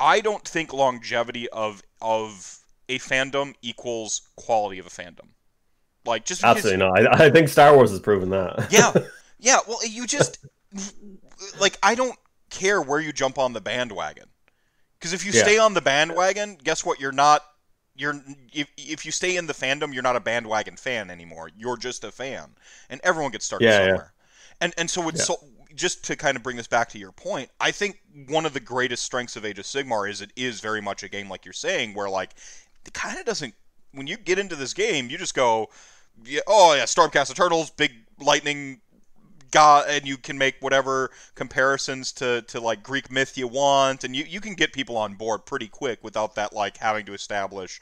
I 0.00 0.20
don't 0.20 0.46
think 0.46 0.72
longevity 0.72 1.48
of 1.50 1.82
of 2.00 2.58
a 2.88 2.98
fandom 2.98 3.54
equals 3.62 4.22
quality 4.36 4.78
of 4.78 4.86
a 4.86 4.90
fandom. 4.90 5.28
Like 6.04 6.24
just 6.24 6.40
because, 6.40 6.56
Absolutely 6.56 6.86
not. 6.86 7.20
I, 7.20 7.26
I 7.26 7.30
think 7.30 7.48
Star 7.48 7.74
Wars 7.74 7.90
has 7.90 8.00
proven 8.00 8.30
that. 8.30 8.68
yeah, 8.70 8.92
yeah. 9.38 9.58
Well, 9.66 9.78
you 9.86 10.06
just 10.06 10.38
like 11.60 11.78
I 11.82 11.94
don't 11.94 12.16
care 12.50 12.80
where 12.80 13.00
you 13.00 13.12
jump 13.12 13.38
on 13.38 13.52
the 13.52 13.60
bandwagon 13.60 14.26
because 14.98 15.12
if 15.12 15.24
you 15.26 15.32
Yeah. 15.32 15.42
stay 15.42 15.58
on 15.58 15.74
the 15.74 15.82
bandwagon, 15.82 16.56
guess 16.62 16.84
what? 16.84 17.00
You're 17.00 17.12
not. 17.12 17.42
You're 17.98 18.20
if, 18.52 18.68
if 18.76 19.04
you 19.04 19.12
stay 19.12 19.36
in 19.36 19.46
the 19.46 19.52
fandom, 19.52 19.92
you're 19.92 20.02
not 20.02 20.16
a 20.16 20.20
bandwagon 20.20 20.76
fan 20.76 21.10
anymore. 21.10 21.50
You're 21.56 21.76
just 21.76 22.04
a 22.04 22.12
fan, 22.12 22.50
and 22.90 23.00
everyone 23.04 23.32
gets 23.32 23.44
started 23.44 23.70
Yeah, 23.70 23.86
yeah. 23.86 23.98
somewhere. 23.98 24.12
And 24.60 24.72
and 24.78 24.90
so 24.90 25.08
it's 25.08 25.20
Yeah. 25.20 25.26
so 25.26 25.36
just 25.74 26.04
to 26.04 26.16
kind 26.16 26.36
of 26.36 26.42
bring 26.42 26.56
this 26.56 26.66
back 26.66 26.88
to 26.90 26.98
your 26.98 27.12
point, 27.12 27.50
I 27.60 27.70
think 27.72 28.00
one 28.28 28.46
of 28.46 28.52
the 28.54 28.60
greatest 28.60 29.04
strengths 29.04 29.36
of 29.36 29.44
Age 29.44 29.58
of 29.58 29.64
Sigmar 29.66 30.08
is 30.10 30.20
it 30.20 30.32
is 30.36 30.60
very 30.60 30.80
much 30.80 31.02
a 31.02 31.08
game 31.08 31.28
like 31.28 31.44
you're 31.44 31.52
saying, 31.52 31.94
where 31.94 32.08
like 32.08 32.34
it 32.86 32.94
kind 32.94 33.18
of 33.18 33.24
doesn't. 33.26 33.54
When 33.92 34.06
you 34.06 34.16
get 34.18 34.38
into 34.38 34.54
this 34.56 34.74
game, 34.74 35.08
you 35.10 35.16
just 35.18 35.34
go, 35.34 35.68
yeah, 36.24 36.40
oh 36.46 36.74
yeah, 36.74 36.84
Stormcast 36.84 37.34
Turtles, 37.34 37.70
big 37.70 37.92
lightning 38.20 38.80
god 39.50 39.86
and 39.88 40.06
you 40.06 40.16
can 40.16 40.38
make 40.38 40.56
whatever 40.60 41.10
comparisons 41.34 42.12
to, 42.12 42.42
to 42.42 42.60
like 42.60 42.82
Greek 42.82 43.10
myth 43.10 43.36
you 43.36 43.48
want 43.48 44.04
and 44.04 44.14
you, 44.14 44.24
you 44.24 44.40
can 44.40 44.54
get 44.54 44.72
people 44.72 44.96
on 44.96 45.14
board 45.14 45.46
pretty 45.46 45.68
quick 45.68 46.02
without 46.02 46.34
that 46.34 46.52
like 46.52 46.76
having 46.76 47.04
to 47.06 47.14
establish 47.14 47.80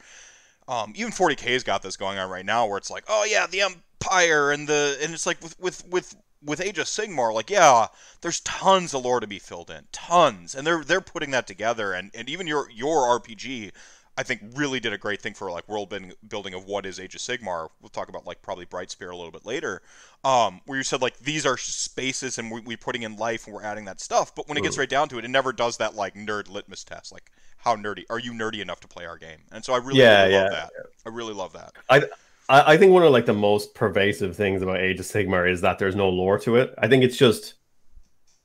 um, 0.68 0.92
even 0.96 1.12
40k's 1.12 1.62
got 1.62 1.82
this 1.82 1.96
going 1.96 2.18
on 2.18 2.30
right 2.30 2.46
now 2.46 2.66
where 2.66 2.78
it's 2.78 2.90
like 2.90 3.04
oh 3.08 3.26
yeah 3.28 3.46
the 3.46 3.62
empire 3.62 4.50
and 4.50 4.68
the 4.68 4.98
and 5.02 5.12
it's 5.12 5.26
like 5.26 5.40
with 5.42 5.58
with 5.60 5.86
with 5.88 6.16
with 6.44 6.60
Age 6.60 6.78
of 6.78 6.86
Sigmar 6.86 7.34
like 7.34 7.50
yeah 7.50 7.86
there's 8.20 8.40
tons 8.40 8.94
of 8.94 9.04
lore 9.04 9.20
to 9.20 9.26
be 9.26 9.38
filled 9.38 9.70
in 9.70 9.84
tons 9.92 10.54
and 10.54 10.66
they're 10.66 10.84
they're 10.84 11.00
putting 11.00 11.30
that 11.32 11.46
together 11.46 11.92
and 11.92 12.10
and 12.14 12.28
even 12.28 12.46
your 12.46 12.70
your 12.70 13.20
RPG 13.20 13.72
I 14.18 14.22
think 14.22 14.40
really 14.54 14.80
did 14.80 14.92
a 14.92 14.98
great 14.98 15.20
thing 15.20 15.34
for 15.34 15.50
like 15.50 15.68
world 15.68 15.94
building, 16.28 16.54
of 16.54 16.64
what 16.64 16.86
is 16.86 16.98
Age 16.98 17.14
of 17.14 17.20
Sigmar. 17.20 17.68
We'll 17.82 17.90
talk 17.90 18.08
about 18.08 18.26
like 18.26 18.40
probably 18.40 18.64
Brightspear 18.64 19.12
a 19.12 19.16
little 19.16 19.30
bit 19.30 19.44
later, 19.44 19.82
um, 20.24 20.60
where 20.66 20.78
you 20.78 20.84
said 20.84 21.02
like 21.02 21.18
these 21.18 21.44
are 21.44 21.56
spaces 21.58 22.38
and 22.38 22.50
we, 22.50 22.60
we're 22.60 22.76
putting 22.76 23.02
in 23.02 23.16
life 23.16 23.46
and 23.46 23.54
we're 23.54 23.62
adding 23.62 23.84
that 23.84 24.00
stuff. 24.00 24.34
But 24.34 24.48
when 24.48 24.56
it 24.56 24.62
gets 24.62 24.78
right 24.78 24.88
down 24.88 25.08
to 25.10 25.18
it, 25.18 25.24
it 25.24 25.28
never 25.28 25.52
does 25.52 25.76
that 25.76 25.94
like 25.94 26.14
nerd 26.14 26.50
litmus 26.50 26.84
test. 26.84 27.12
Like 27.12 27.30
how 27.58 27.76
nerdy 27.76 28.04
are 28.08 28.18
you 28.18 28.32
nerdy 28.32 28.60
enough 28.60 28.80
to 28.80 28.88
play 28.88 29.06
our 29.06 29.18
game? 29.18 29.40
And 29.52 29.64
so 29.64 29.74
I 29.74 29.78
really, 29.78 30.00
Yeah, 30.00 30.22
really 30.22 30.34
love 30.34 30.52
yeah, 30.52 30.60
that. 30.60 30.72
I 31.04 31.08
really 31.10 31.34
love 31.34 31.52
that. 31.52 31.72
I, 31.90 32.02
I 32.48 32.74
I 32.74 32.76
think 32.78 32.92
one 32.92 33.02
of 33.02 33.12
like 33.12 33.26
the 33.26 33.34
most 33.34 33.74
pervasive 33.74 34.36
things 34.36 34.62
about 34.62 34.78
Age 34.78 35.00
of 35.00 35.06
Sigmar 35.06 35.50
is 35.50 35.60
that 35.60 35.78
there's 35.78 35.96
no 35.96 36.08
lore 36.08 36.38
to 36.40 36.56
it. 36.56 36.74
I 36.78 36.88
think 36.88 37.04
it's 37.04 37.16
just 37.16 37.54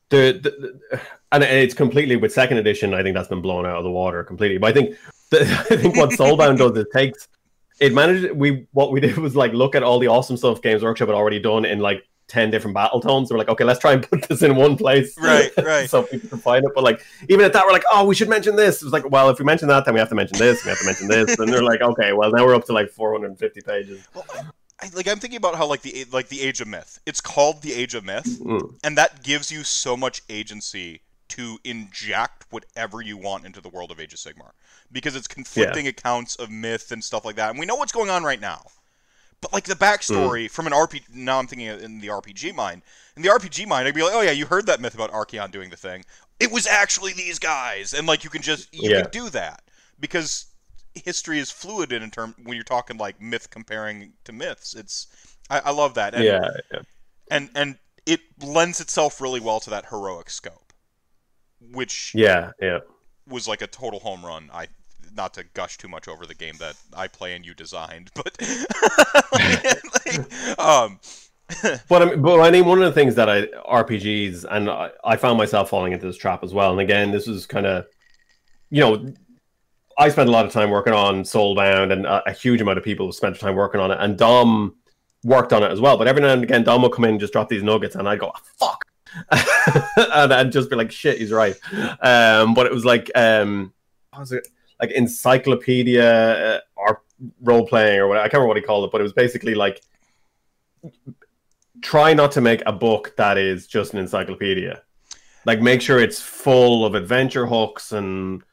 the, 0.10 0.40
the, 0.44 0.80
the 0.92 1.02
and 1.32 1.44
it's 1.44 1.74
completely 1.74 2.18
with 2.18 2.34
second 2.34 2.58
edition. 2.58 2.94
I 2.94 3.04
think 3.04 3.16
that's 3.16 3.30
been 3.30 3.42
blown 3.42 3.66
out 3.66 3.78
of 3.78 3.84
the 3.84 3.92
water 3.92 4.24
completely. 4.24 4.58
But 4.58 4.68
I 4.68 4.74
think 4.74 4.98
I 5.42 5.76
think 5.78 5.96
what 5.96 6.10
Soulbound 6.12 6.58
does 6.58 6.78
is 6.78 6.86
takes 6.94 7.28
it 7.80 7.94
managed. 7.94 8.32
We 8.34 8.68
what 8.72 8.92
we 8.92 9.00
did 9.00 9.18
was 9.18 9.36
like 9.36 9.54
look 9.54 9.76
at 9.76 9.84
all 9.84 10.00
the 10.00 10.08
awesome 10.08 10.38
stuff 10.38 10.62
Games 10.62 10.84
Workshop 10.84 11.08
had 11.08 11.16
already 11.16 11.40
done 11.40 11.66
in 11.66 11.80
like 11.80 12.04
ten 12.28 12.52
different 12.52 12.76
battle 12.76 13.02
tomes. 13.02 13.32
We're 13.32 13.38
like, 13.38 13.50
okay, 13.50 13.64
let's 13.64 13.80
try 13.80 13.94
and 13.94 14.04
put 14.08 14.22
this 14.30 14.42
in 14.42 14.56
one 14.56 14.78
place, 14.78 15.18
Right, 15.18 15.52
right. 15.64 15.90
so 15.90 16.04
people 16.04 16.30
can 16.30 16.38
find 16.38 16.64
it. 16.66 16.72
But 16.76 16.84
like 16.84 17.02
even 17.30 17.44
at 17.46 17.54
that, 17.54 17.66
we're 17.66 17.72
like, 17.74 17.84
oh, 17.92 18.06
we 18.06 18.16
should 18.16 18.30
mention 18.30 18.56
this. 18.56 18.82
It 18.82 18.86
was 18.86 18.94
like, 18.94 19.10
well, 19.10 19.30
if 19.30 19.40
we 19.40 19.46
mention 19.46 19.68
that, 19.70 19.86
then 19.86 19.94
we 19.94 20.00
have 20.00 20.10
to 20.10 20.16
mention 20.16 20.38
this. 20.38 20.64
We 20.64 20.70
have 20.70 20.80
to 20.80 20.86
mention 20.86 21.08
this, 21.08 21.40
and 21.40 21.52
they're 21.52 21.64
like, 21.64 21.82
okay, 21.82 22.14
well, 22.14 22.32
now 22.32 22.46
we're 22.46 22.56
up 22.56 22.66
to 22.66 22.74
like 22.74 22.90
450 22.90 23.62
pages. 23.62 24.08
Well, 24.14 24.26
I, 24.80 24.90
like 24.96 25.08
I'm 25.08 25.20
thinking 25.20 25.38
about 25.38 25.56
how 25.56 25.66
like 25.68 25.82
the 25.82 26.06
like 26.12 26.28
the 26.30 26.42
Age 26.42 26.62
of 26.62 26.68
Myth. 26.68 27.00
It's 27.06 27.22
called 27.22 27.62
the 27.64 27.74
Age 27.74 27.96
of 27.96 28.04
Myth, 28.06 28.40
Mm. 28.40 28.76
and 28.84 28.98
that 28.98 29.24
gives 29.24 29.52
you 29.52 29.64
so 29.64 29.96
much 29.98 30.22
agency 30.30 31.02
to 31.32 31.58
inject 31.64 32.46
whatever 32.50 33.02
you 33.02 33.18
want 33.18 33.46
into 33.46 33.62
the 33.62 33.70
world 33.70 33.92
of 33.92 34.00
Age 34.00 34.14
of 34.14 34.20
Sigmar 34.20 34.52
because 34.92 35.16
it's 35.16 35.28
conflicting 35.28 35.88
accounts 35.88 36.36
of 36.36 36.50
myth 36.50 36.92
and 36.92 37.04
stuff 37.04 37.26
like 37.26 37.36
that, 37.38 37.50
and 37.50 37.60
we 37.60 37.66
know 37.66 37.76
what's 37.76 37.92
going 37.92 38.10
on 38.10 38.24
right 38.24 38.42
now. 38.42 38.66
But 39.42 39.54
like 39.54 39.64
the 39.64 39.76
backstory 39.76 40.46
mm. 40.46 40.52
from 40.52 40.68
an 40.68 40.74
RPG, 40.74 41.16
now 41.16 41.40
I'm 41.40 41.48
thinking 41.48 41.68
in 41.68 42.00
the 42.00 42.08
RPG 42.08 42.54
mind. 42.54 42.84
In 43.16 43.24
the 43.24 43.30
RPG 43.30 43.68
mind, 43.68 43.88
I'd 43.88 43.96
be 43.96 44.04
like, 44.04 44.14
oh 44.14 44.22
yeah, 44.22 44.32
you 44.32 44.46
heard 44.46 44.68
that 44.68 44.80
myth 44.80 44.94
about 44.94 45.12
Archaon 45.12 45.52
doing 45.52 45.70
the 45.70 45.78
thing. 45.78 46.06
It 46.40 46.52
was 46.52 46.68
actually 46.68 47.14
these 47.14 47.40
guys, 47.40 47.94
and 47.94 48.08
like 48.08 48.24
you 48.24 48.30
can 48.30 48.42
just 48.42 48.74
you 48.74 48.92
Yeah. 48.92 49.02
can 49.02 49.12
do 49.12 49.30
that 49.30 49.64
because 50.00 50.46
history 50.94 51.40
is 51.40 51.50
fluid 51.50 51.92
in 51.92 52.12
term 52.12 52.36
when 52.44 52.56
you're 52.56 52.64
talking 52.64 52.98
like 52.98 53.22
myth 53.22 53.50
comparing 53.50 54.14
to 54.26 54.32
myths. 54.32 54.76
It's 54.76 55.08
I, 55.50 55.60
I 55.66 55.72
love 55.72 55.96
that. 55.96 56.14
And, 56.14 56.24
yeah, 56.24 56.50
yeah. 56.72 56.80
and 57.30 57.50
and 57.56 57.78
it 58.06 58.22
lends 58.42 58.80
itself 58.80 59.22
really 59.22 59.40
well 59.40 59.60
to 59.62 59.70
that 59.70 59.88
heroic 59.88 60.30
scope, 60.30 60.61
which 61.74 62.14
Yeah, 62.16 62.52
yeah. 62.62 62.80
was 63.28 63.48
like 63.48 63.62
a 63.62 63.68
total 63.68 64.00
home 64.00 64.26
run. 64.26 64.50
I 64.54 64.68
not 65.14 65.34
to 65.34 65.44
gush 65.54 65.78
too 65.78 65.90
much 65.90 66.08
over 66.08 66.26
the 66.26 66.34
game 66.34 66.56
that 66.60 66.76
I 66.96 67.08
play 67.08 67.36
and 67.36 67.46
you 67.46 67.54
designed, 67.54 68.12
but 68.16 68.38
like, 69.32 70.60
um, 70.60 71.00
But 71.90 72.02
I 72.02 72.06
mean, 72.06 72.22
but 72.22 72.40
I 72.40 72.52
mean, 72.52 72.66
one 72.66 72.82
of 72.82 72.86
the 72.86 72.94
things 72.94 73.16
that 73.16 73.30
I 73.30 73.48
RPGs 73.70 74.46
and 74.50 74.70
I, 74.70 74.90
I 75.04 75.16
found 75.18 75.38
myself 75.38 75.70
falling 75.70 75.92
into 75.94 76.06
this 76.06 76.18
trap 76.18 76.44
as 76.44 76.54
well. 76.54 76.72
And 76.72 76.80
again, 76.80 77.12
this 77.12 77.28
was 77.28 77.46
kind 77.46 77.66
of, 77.66 77.88
you 78.70 78.80
know, 78.80 79.14
I 79.98 80.10
spent 80.10 80.30
a 80.30 80.32
lot 80.32 80.46
of 80.46 80.52
time 80.52 80.70
working 80.70 80.94
on 80.94 81.24
Soulbound, 81.24 81.92
and 81.92 82.06
a, 82.06 82.30
a 82.30 82.32
huge 82.32 82.62
amount 82.62 82.78
of 82.78 82.84
people 82.84 83.12
spent 83.12 83.38
time 83.40 83.56
working 83.56 83.82
on 83.82 83.92
it. 83.92 83.98
And 84.00 84.18
Dom 84.18 84.76
worked 85.24 85.54
on 85.54 85.64
it 85.64 85.72
as 85.72 85.82
well. 85.82 85.98
But 85.98 86.08
every 86.08 86.22
now 86.22 86.30
and 86.30 86.44
again, 86.44 86.64
Dom 86.64 86.82
would 86.84 86.94
come 86.94 87.04
in 87.04 87.12
and 87.12 87.20
just 87.20 87.34
drop 87.34 87.50
these 87.50 87.64
nuggets, 87.64 87.96
and 87.96 88.08
I'd 88.08 88.20
go, 88.20 88.32
"Fuck," 88.58 88.86
and 89.32 90.34
I'd 90.34 90.52
just 90.52 90.70
be 90.70 90.76
like, 90.76 90.92
"Shit, 90.92 91.18
he's 91.18 91.32
right." 91.32 91.56
Um, 92.02 92.54
but 92.54 92.66
it 92.66 92.72
was 92.72 92.86
like, 92.86 93.12
um, 93.16 93.74
was 94.18 94.32
it 94.32 94.48
like 94.80 94.92
encyclopedia 94.92 96.56
uh, 96.56 96.60
or 96.76 97.02
role 97.42 97.68
playing 97.68 98.00
or 98.00 98.08
whatever? 98.08 98.24
I 98.24 98.28
can't 98.28 98.34
remember 98.36 98.48
what 98.50 98.58
he 98.58 98.64
called 98.64 98.86
it, 98.86 98.92
but 98.92 99.02
it 99.02 99.04
was 99.04 99.14
basically 99.14 99.56
like 99.56 99.82
try 101.82 102.14
not 102.14 102.32
to 102.34 102.42
make 102.42 102.62
a 102.66 102.72
book 102.72 103.14
that 103.18 103.38
is 103.38 103.68
just 103.68 103.94
an 103.94 104.00
encyclopedia. 104.00 104.82
Like 105.46 105.62
make 105.62 105.82
sure 105.82 106.00
it's 106.00 106.22
full 106.22 106.86
of 106.86 106.96
adventure 106.96 107.48
hooks 107.48 107.92
and 107.92 108.44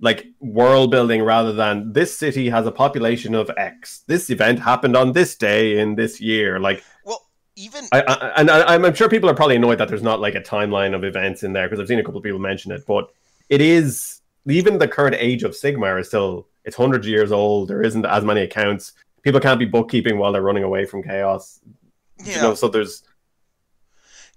like 0.00 0.26
world 0.40 0.90
building 0.90 1.22
rather 1.22 1.52
than 1.52 1.92
this 1.92 2.16
city 2.16 2.48
has 2.48 2.66
a 2.66 2.72
population 2.72 3.34
of 3.34 3.50
X. 3.56 4.04
This 4.06 4.30
event 4.30 4.60
happened 4.60 4.96
on 4.96 5.12
this 5.12 5.34
day 5.36 5.78
in 5.78 5.94
this 5.94 6.20
year. 6.20 6.58
Like 6.58 6.84
well, 7.04 7.27
even 7.58 7.88
I, 7.92 8.02
I 8.02 8.40
and 8.40 8.50
I, 8.50 8.74
I'm 8.74 8.94
sure 8.94 9.08
people 9.08 9.28
are 9.28 9.34
probably 9.34 9.56
annoyed 9.56 9.78
that 9.78 9.88
there's 9.88 10.02
not 10.02 10.20
like 10.20 10.34
a 10.34 10.40
timeline 10.40 10.94
of 10.94 11.04
events 11.04 11.42
in 11.42 11.52
there 11.52 11.66
because 11.68 11.80
I've 11.80 11.88
seen 11.88 11.98
a 11.98 12.04
couple 12.04 12.18
of 12.18 12.24
people 12.24 12.38
mention 12.38 12.70
it, 12.72 12.86
but 12.86 13.12
it 13.48 13.60
is 13.60 14.20
even 14.46 14.78
the 14.78 14.88
current 14.88 15.16
age 15.18 15.42
of 15.42 15.52
Sigmar 15.52 16.00
is 16.00 16.08
still 16.08 16.46
it's 16.64 16.76
hundreds 16.76 17.06
of 17.06 17.10
years 17.10 17.32
old. 17.32 17.68
There 17.68 17.82
isn't 17.82 18.06
as 18.06 18.24
many 18.24 18.42
accounts. 18.42 18.92
People 19.22 19.40
can't 19.40 19.58
be 19.58 19.64
bookkeeping 19.64 20.18
while 20.18 20.32
they're 20.32 20.42
running 20.42 20.62
away 20.62 20.84
from 20.84 21.02
chaos. 21.02 21.60
yeah, 22.24 22.36
You 22.36 22.42
know, 22.42 22.54
so 22.54 22.68
there's 22.68 23.02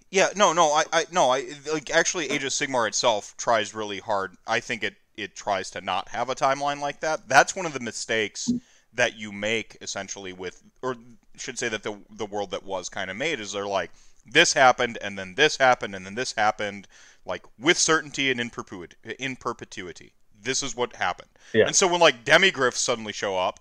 Yeah, 0.10 0.30
no, 0.36 0.52
no, 0.52 0.72
I, 0.72 0.84
I, 0.92 1.06
no, 1.12 1.30
I 1.30 1.46
like 1.72 1.92
actually 1.92 2.32
Age 2.32 2.44
of 2.44 2.52
Sigmar 2.52 2.88
itself 2.88 3.36
tries 3.38 3.76
really 3.76 4.00
hard. 4.00 4.36
I 4.48 4.60
think 4.60 4.84
it 4.84 4.96
it 5.16 5.36
tries 5.36 5.70
to 5.72 5.82
not 5.82 6.10
have 6.10 6.30
a 6.30 6.36
timeline 6.36 6.82
like 6.82 7.02
that. 7.02 7.30
That's 7.30 7.56
one 7.56 7.68
of 7.68 7.74
the 7.74 7.80
mistakes 7.80 8.50
that 8.94 9.18
you 9.18 9.32
make 9.32 9.78
essentially 9.82 10.34
with, 10.34 10.62
or 10.82 10.96
should 11.42 11.60
say 11.60 11.70
that 11.70 11.84
the 11.84 11.98
the 12.10 12.26
world 12.26 12.52
that 12.52 12.64
was 12.64 12.90
kind 12.90 13.10
of 13.10 13.18
made 13.18 13.40
is 13.40 13.52
they're 13.52 13.66
like 13.66 13.92
this 14.26 14.54
happened 14.54 14.98
and 15.02 15.18
then 15.18 15.36
this 15.36 15.58
happened 15.58 15.96
and 15.96 16.06
then 16.06 16.16
this 16.16 16.34
happened 16.34 16.88
like 17.26 17.44
with 17.60 17.78
certainty 17.78 18.32
and 18.32 18.40
in 18.40 18.50
perpetuity. 18.50 18.96
In 19.20 19.36
perpetuity, 19.36 20.14
this 20.42 20.64
is 20.64 20.76
what 20.76 20.96
happened. 20.96 21.30
Yeah. 21.54 21.66
And 21.68 21.76
so 21.76 21.88
when 21.88 22.00
like 22.00 22.26
demigryphs 22.26 22.76
suddenly 22.76 23.14
show 23.14 23.38
up, 23.38 23.60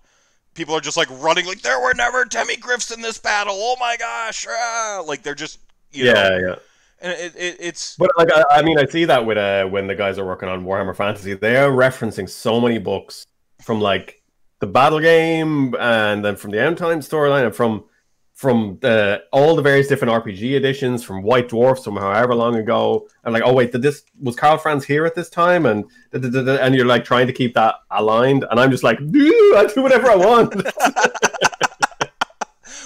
people 0.55 0.75
are 0.75 0.81
just 0.81 0.97
like 0.97 1.09
running 1.11 1.47
like 1.47 1.63
there 1.63 1.81
were 1.81 1.95
never 1.95 2.25
demigryphs 2.25 2.95
in 2.95 3.01
this 3.01 3.19
battle. 3.19 3.55
Oh 3.57 3.77
my 3.81 3.97
gosh! 3.99 4.47
Ah! 4.49 5.03
Like 5.07 5.23
they're 5.23 5.35
just 5.35 5.59
you 5.93 6.07
yeah, 6.07 6.13
know, 6.13 6.37
yeah. 6.37 6.41
Yeah. 6.49 6.55
And 7.03 7.13
it, 7.13 7.35
it, 7.35 7.57
it's 7.61 7.97
But 7.97 8.11
like, 8.19 8.29
I, 8.31 8.45
I 8.51 8.63
mean, 8.63 8.79
I 8.79 8.85
see 8.85 9.07
that 9.07 9.25
with 9.25 9.39
uh, 9.39 9.65
when 9.65 9.87
the 9.87 9.95
guys 9.95 10.19
are 10.19 10.25
working 10.27 10.51
on 10.51 10.65
Warhammer 10.65 10.95
Fantasy, 10.95 11.33
they 11.33 11.57
are 11.57 11.71
referencing 11.71 12.29
so 12.29 12.61
many 12.61 12.79
books 12.79 13.27
from 13.63 13.81
like 13.81 14.20
the 14.61 14.67
battle 14.67 15.01
game, 15.01 15.75
and 15.79 16.25
then 16.25 16.37
from 16.37 16.53
the 16.53 16.61
End 16.61 16.79
Time 16.79 17.01
storyline, 17.01 17.47
and 17.47 17.55
from 17.55 17.85
from 18.35 18.79
the 18.81 19.23
all 19.33 19.55
the 19.55 19.61
various 19.61 19.87
different 19.87 20.25
RPG 20.25 20.53
editions, 20.57 21.03
from 21.03 21.23
White 21.23 21.49
Dwarfs 21.49 21.85
from 21.85 21.97
however 21.97 22.35
long 22.35 22.57
ago, 22.57 23.07
and 23.25 23.35
like, 23.35 23.43
oh 23.45 23.53
wait, 23.53 23.73
did 23.73 23.83
this 23.83 24.03
was 24.19 24.37
Karl 24.37 24.57
Franz 24.57 24.85
here 24.85 25.05
at 25.05 25.15
this 25.15 25.29
time, 25.29 25.67
and 25.67 25.85
and 26.13 26.75
you're 26.75 26.87
like 26.87 27.05
trying 27.05 27.27
to 27.27 27.33
keep 27.33 27.55
that 27.55 27.75
aligned, 27.91 28.47
and 28.51 28.61
I'm 28.61 28.71
just 28.71 28.83
like, 28.83 28.99
"Dude, 28.99 29.57
I 29.57 29.67
do 29.67 29.83
whatever 29.83 30.11
I 30.11 30.17
want. 30.17 30.55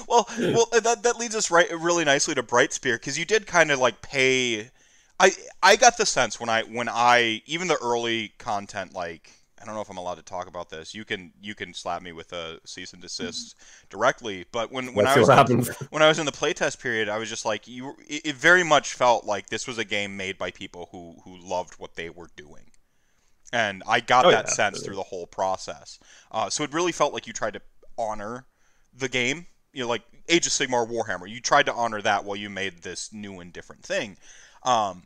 well, 0.08 0.26
well 0.38 0.66
that 0.72 1.02
that 1.02 1.18
leads 1.18 1.36
us 1.36 1.50
right 1.50 1.68
really 1.78 2.04
nicely 2.04 2.34
to 2.34 2.42
Brightspear 2.42 2.94
because 2.94 3.18
you 3.18 3.24
did 3.24 3.46
kind 3.46 3.70
of 3.70 3.78
like 3.78 4.02
pay. 4.02 4.70
I 5.20 5.30
I 5.62 5.76
got 5.76 5.98
the 5.98 6.06
sense 6.06 6.40
when 6.40 6.48
I 6.48 6.62
when 6.62 6.88
I 6.88 7.42
even 7.46 7.68
the 7.68 7.78
early 7.80 8.32
content 8.38 8.92
like 8.92 9.30
I 9.64 9.66
don't 9.66 9.74
know 9.76 9.80
if 9.80 9.88
I'm 9.88 9.96
allowed 9.96 10.16
to 10.16 10.22
talk 10.22 10.46
about 10.46 10.68
this. 10.68 10.94
You 10.94 11.06
can 11.06 11.32
you 11.40 11.54
can 11.54 11.72
slap 11.72 12.02
me 12.02 12.12
with 12.12 12.32
a 12.34 12.60
cease 12.66 12.92
and 12.92 13.00
desist 13.00 13.54
directly. 13.88 14.44
But 14.52 14.70
when 14.70 14.92
when 14.94 15.06
Let's 15.06 15.28
I 15.28 15.42
was 15.42 15.50
in- 15.50 15.86
when 15.90 16.02
I 16.02 16.08
was 16.08 16.18
in 16.18 16.26
the 16.26 16.32
playtest 16.32 16.80
period, 16.80 17.08
I 17.08 17.16
was 17.16 17.30
just 17.30 17.46
like 17.46 17.66
you. 17.66 17.94
It, 18.06 18.26
it 18.26 18.34
very 18.34 18.62
much 18.62 18.92
felt 18.92 19.24
like 19.24 19.48
this 19.48 19.66
was 19.66 19.78
a 19.78 19.84
game 19.84 20.16
made 20.18 20.36
by 20.36 20.50
people 20.50 20.90
who 20.92 21.16
who 21.24 21.38
loved 21.38 21.74
what 21.78 21.94
they 21.94 22.10
were 22.10 22.28
doing, 22.36 22.72
and 23.52 23.82
I 23.86 24.00
got 24.00 24.26
Oh, 24.26 24.30
that 24.30 24.46
yeah, 24.46 24.50
sense 24.50 24.58
absolutely. 24.58 24.86
through 24.86 24.96
the 24.96 25.02
whole 25.04 25.26
process. 25.26 25.98
Uh, 26.30 26.50
so 26.50 26.62
it 26.64 26.72
really 26.72 26.92
felt 26.92 27.14
like 27.14 27.26
you 27.26 27.32
tried 27.32 27.54
to 27.54 27.62
honor 27.96 28.46
the 28.92 29.08
game. 29.08 29.46
You 29.72 29.84
know, 29.84 29.88
like 29.88 30.02
Age 30.28 30.46
of 30.46 30.52
Sigmar 30.52 30.86
Warhammer. 30.88 31.28
You 31.28 31.40
tried 31.40 31.66
to 31.66 31.72
honor 31.74 32.02
that 32.02 32.24
while 32.24 32.36
you 32.36 32.50
made 32.50 32.82
this 32.82 33.12
new 33.12 33.40
and 33.40 33.52
different 33.52 33.82
thing. 33.82 34.16
Um, 34.62 35.02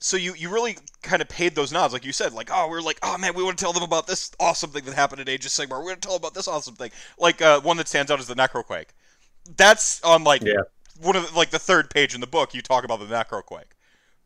so 0.00 0.16
you, 0.16 0.34
you 0.34 0.50
really 0.50 0.78
kind 1.02 1.22
of 1.22 1.28
paid 1.28 1.54
those 1.54 1.72
nods, 1.72 1.92
like 1.92 2.04
you 2.04 2.12
said, 2.12 2.32
like 2.32 2.50
oh 2.52 2.68
we're 2.68 2.80
like 2.80 2.98
oh 3.02 3.16
man 3.18 3.34
we 3.34 3.42
want 3.44 3.58
to 3.58 3.62
tell 3.64 3.72
them 3.72 3.82
about 3.82 4.06
this 4.06 4.32
awesome 4.40 4.70
thing 4.70 4.84
that 4.84 4.94
happened 4.94 5.20
in 5.20 5.28
Age 5.28 5.44
of 5.46 5.52
Sigmar. 5.52 5.78
We're 5.78 5.82
going 5.84 5.94
to 5.96 6.00
tell 6.00 6.12
them 6.12 6.22
about 6.22 6.34
this 6.34 6.48
awesome 6.48 6.74
thing. 6.74 6.90
Like 7.18 7.40
uh, 7.42 7.60
one 7.60 7.76
that 7.76 7.88
stands 7.88 8.10
out 8.10 8.18
is 8.20 8.26
the 8.26 8.34
Necroquake. 8.34 8.86
That's 9.56 10.02
on 10.02 10.24
like 10.24 10.42
Yeah. 10.42 10.62
one 11.00 11.16
of 11.16 11.30
the, 11.30 11.36
like 11.36 11.50
the 11.50 11.58
third 11.58 11.90
page 11.90 12.14
in 12.14 12.20
the 12.20 12.26
book. 12.26 12.54
You 12.54 12.62
talk 12.62 12.84
about 12.84 12.98
the 13.00 13.06
Necroquake 13.06 13.72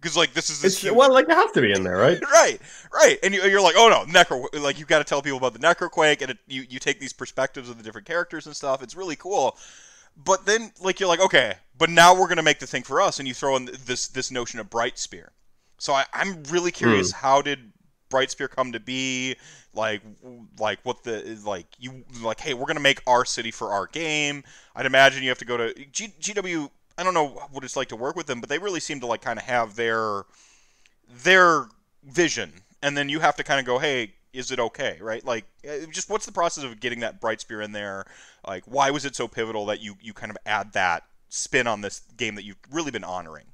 because 0.04 0.16
like 0.18 0.34
this 0.34 0.50
is 0.50 0.60
this 0.60 0.82
huge- 0.82 0.94
well, 0.94 1.10
like 1.12 1.28
it 1.28 1.34
has 1.34 1.50
to 1.52 1.62
be 1.62 1.72
in 1.72 1.82
there, 1.82 1.96
right? 1.96 2.20
right, 2.32 2.60
right, 2.92 3.18
and 3.22 3.32
you, 3.34 3.42
you're 3.44 3.62
like, 3.62 3.74
oh 3.76 3.88
no, 3.88 4.04
necro, 4.12 4.44
like 4.62 4.78
you've 4.78 4.88
got 4.88 4.98
to 4.98 5.04
tell 5.04 5.22
people 5.22 5.38
about 5.38 5.54
the 5.54 5.58
necroquake, 5.58 6.20
and 6.20 6.30
it, 6.32 6.38
you 6.46 6.64
you 6.68 6.78
take 6.78 7.00
these 7.00 7.12
perspectives 7.14 7.70
of 7.70 7.78
the 7.78 7.82
different 7.82 8.06
characters 8.06 8.46
and 8.46 8.54
stuff. 8.54 8.82
It's 8.82 8.94
really 8.94 9.16
cool, 9.16 9.56
but 10.14 10.44
then 10.44 10.72
like 10.82 11.00
you're 11.00 11.08
like, 11.08 11.20
okay, 11.20 11.54
but 11.78 11.88
now 11.88 12.14
we're 12.14 12.28
gonna 12.28 12.42
make 12.42 12.58
the 12.58 12.66
thing 12.66 12.82
for 12.82 13.00
us, 13.00 13.18
and 13.18 13.26
you 13.26 13.32
throw 13.32 13.56
in 13.56 13.70
this 13.87 14.08
this 14.08 14.30
notion 14.30 14.60
of 14.60 14.68
bright 14.68 14.98
spear. 14.98 15.32
So 15.78 15.92
I, 15.92 16.04
I'm 16.12 16.42
really 16.44 16.70
curious, 16.70 17.12
how 17.12 17.42
did 17.42 17.72
bright 18.08 18.30
spear 18.30 18.48
come 18.48 18.72
to 18.72 18.80
be? 18.80 19.37
Like, 19.74 20.02
like 20.58 20.78
what 20.84 21.02
the 21.02 21.38
like 21.44 21.66
you 21.78 22.04
like? 22.22 22.40
Hey, 22.40 22.54
we're 22.54 22.66
gonna 22.66 22.80
make 22.80 23.02
our 23.06 23.24
city 23.24 23.50
for 23.50 23.72
our 23.72 23.87
game. 23.88 24.44
I'd 24.76 24.87
imagine 24.87 25.22
you 25.22 25.30
have 25.30 25.38
to 25.38 25.44
go 25.44 25.56
to 25.56 25.74
G, 25.87 26.12
GW. 26.20 26.70
I 26.96 27.02
don't 27.02 27.14
know 27.14 27.26
what 27.50 27.64
it's 27.64 27.76
like 27.76 27.88
to 27.88 27.96
work 27.96 28.14
with 28.14 28.26
them, 28.26 28.40
but 28.40 28.48
they 28.48 28.58
really 28.58 28.78
seem 28.80 29.00
to 29.00 29.06
like 29.06 29.20
kind 29.20 29.38
of 29.38 29.44
have 29.44 29.74
their 29.74 30.24
their 31.08 31.66
vision, 32.04 32.52
and 32.82 32.96
then 32.96 33.08
you 33.08 33.20
have 33.20 33.37
to 33.37 33.44
kind 33.44 33.58
of 33.58 33.66
go, 33.66 33.78
hey, 33.78 34.14
is 34.32 34.50
it 34.50 34.60
okay, 34.60 34.98
right? 35.00 35.24
Like, 35.24 35.44
uh, 35.68 35.87
just 35.90 36.10
what's 36.10 36.26
the 36.26 36.32
process 36.32 36.64
of 36.64 36.80
getting 36.80 37.00
that 37.00 37.20
bright 37.20 37.40
spear 37.40 37.60
in 37.62 37.72
there? 37.72 38.04
Like, 38.46 38.64
why 38.66 38.90
was 38.90 39.04
it 39.04 39.16
so 39.16 39.28
pivotal 39.28 39.66
that 39.66 39.80
you 39.80 39.96
you 40.00 40.12
kind 40.12 40.30
of 40.30 40.37
add 40.46 40.72
that 40.74 41.04
spin 41.28 41.66
on 41.66 41.80
this 41.80 42.00
game 42.16 42.37
that 42.37 42.44
you've 42.44 42.58
really 42.70 42.90
been 42.90 43.04
honoring? 43.04 43.46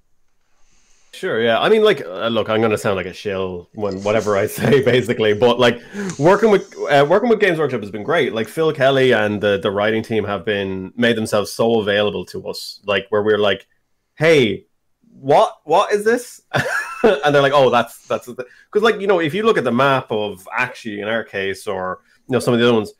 Sure, 1.12 1.42
yeah. 1.42 1.58
I 1.58 1.68
mean, 1.68 1.82
like, 1.82 2.02
uh, 2.02 2.28
look, 2.28 2.48
I'm 2.48 2.60
going 2.60 2.70
to 2.70 2.78
sound 2.78 2.94
like 2.96 3.06
a 3.06 3.12
shill 3.12 3.68
when 3.72 4.02
whatever 4.04 4.36
I 4.36 4.46
say, 4.58 4.82
basically. 4.82 5.34
But 5.34 5.58
like, 5.58 5.80
working 6.18 6.50
with 6.50 6.72
uh, 6.88 7.04
working 7.08 7.28
with 7.28 7.40
Games 7.40 7.58
Workshop 7.58 7.80
has 7.80 7.90
been 7.90 8.04
great. 8.04 8.32
Like 8.32 8.48
Phil 8.48 8.72
Kelly 8.72 9.12
and 9.12 9.40
the 9.40 9.58
the 9.58 9.70
writing 9.70 10.02
team 10.02 10.24
have 10.24 10.44
been 10.44 10.92
made 10.96 11.16
themselves 11.16 11.52
so 11.52 11.80
available 11.80 12.24
to 12.26 12.48
us. 12.48 12.80
Like, 12.84 13.06
where 13.08 13.22
we're 13.22 13.38
like, 13.38 13.66
hey, 14.14 14.66
what 15.10 15.58
what 15.64 15.92
is 15.92 16.04
this? 16.04 16.42
and 17.02 17.34
they're 17.34 17.42
like, 17.42 17.54
oh, 17.54 17.70
that's 17.70 18.06
that's 18.06 18.26
because 18.26 18.82
like 18.82 19.00
you 19.00 19.08
know, 19.08 19.20
if 19.20 19.34
you 19.34 19.42
look 19.42 19.58
at 19.58 19.64
the 19.64 19.72
map 19.72 20.12
of 20.12 20.46
Aqshy 20.56 21.02
in 21.02 21.08
our 21.08 21.24
case, 21.24 21.66
or 21.66 22.00
you 22.28 22.34
know, 22.34 22.38
some 22.38 22.54
of 22.54 22.60
the 22.60 22.66
other 22.66 22.74
ones, 22.74 22.92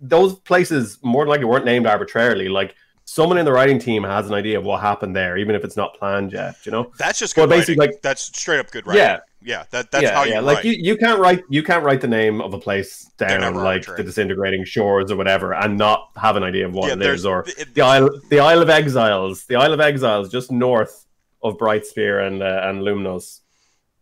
those 0.00 0.38
places 0.40 0.98
more 1.02 1.24
than 1.24 1.30
likely 1.30 1.46
weren't 1.46 1.66
named 1.66 1.86
arbitrarily. 1.86 2.48
Like. 2.48 2.74
Someone 3.14 3.36
in 3.36 3.44
the 3.44 3.52
writing 3.52 3.78
team 3.78 4.04
has 4.04 4.26
an 4.26 4.32
idea 4.32 4.56
of 4.58 4.64
what 4.64 4.80
happened 4.80 5.14
there, 5.14 5.36
even 5.36 5.54
if 5.54 5.64
it's 5.64 5.76
not 5.76 5.94
planned 5.98 6.32
yet. 6.32 6.54
You 6.64 6.72
know, 6.72 6.92
That's 6.96 7.18
just 7.18 7.36
Well, 7.36 7.46
good 7.46 7.50
basically, 7.56 7.76
writing. 7.80 7.94
like- 7.96 8.02
that's 8.02 8.22
straight 8.22 8.58
up 8.58 8.70
good 8.70 8.86
writing. 8.86 9.02
Yeah. 9.02 9.18
yeah. 9.42 9.64
That 9.70 9.90
that's 9.90 10.04
yeah, 10.04 10.14
how 10.14 10.24
you 10.24 10.32
yeah. 10.32 10.40
Like 10.40 10.64
you, 10.64 10.72
you 10.72 10.96
can't 10.96 11.20
write 11.20 11.42
you 11.50 11.62
can't 11.62 11.84
write 11.84 12.00
the 12.00 12.08
name 12.08 12.40
of 12.40 12.54
a 12.54 12.58
place 12.58 13.10
down 13.18 13.54
like 13.54 13.84
the 13.84 14.02
disintegrating 14.02 14.64
shores 14.64 15.10
or 15.10 15.16
whatever 15.16 15.52
and 15.52 15.76
not 15.76 16.08
have 16.16 16.36
an 16.36 16.42
idea 16.42 16.64
of 16.64 16.72
what 16.72 16.86
yeah, 16.88 16.94
it 16.94 17.02
is 17.02 17.26
or 17.26 17.44
it- 17.46 17.74
the 17.74 17.82
Isle 17.82 18.08
the 18.30 18.40
Isle 18.40 18.62
of 18.62 18.70
Exiles, 18.70 19.44
the 19.44 19.56
Isle 19.56 19.74
of 19.74 19.80
Exiles 19.80 20.30
just 20.30 20.50
north 20.50 21.04
of 21.42 21.58
Brightspear 21.58 22.26
and 22.26 22.42
uh, 22.42 22.60
and 22.64 22.80
Lumnos. 22.80 23.40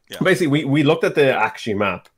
Yeah. 0.09 0.19
Basically, 0.23 0.47
we 0.47 0.65
we 0.65 0.83
looked 0.85 1.03
at 1.03 1.17
the 1.17 1.23
Aqshy 1.49 1.77
map 1.77 2.09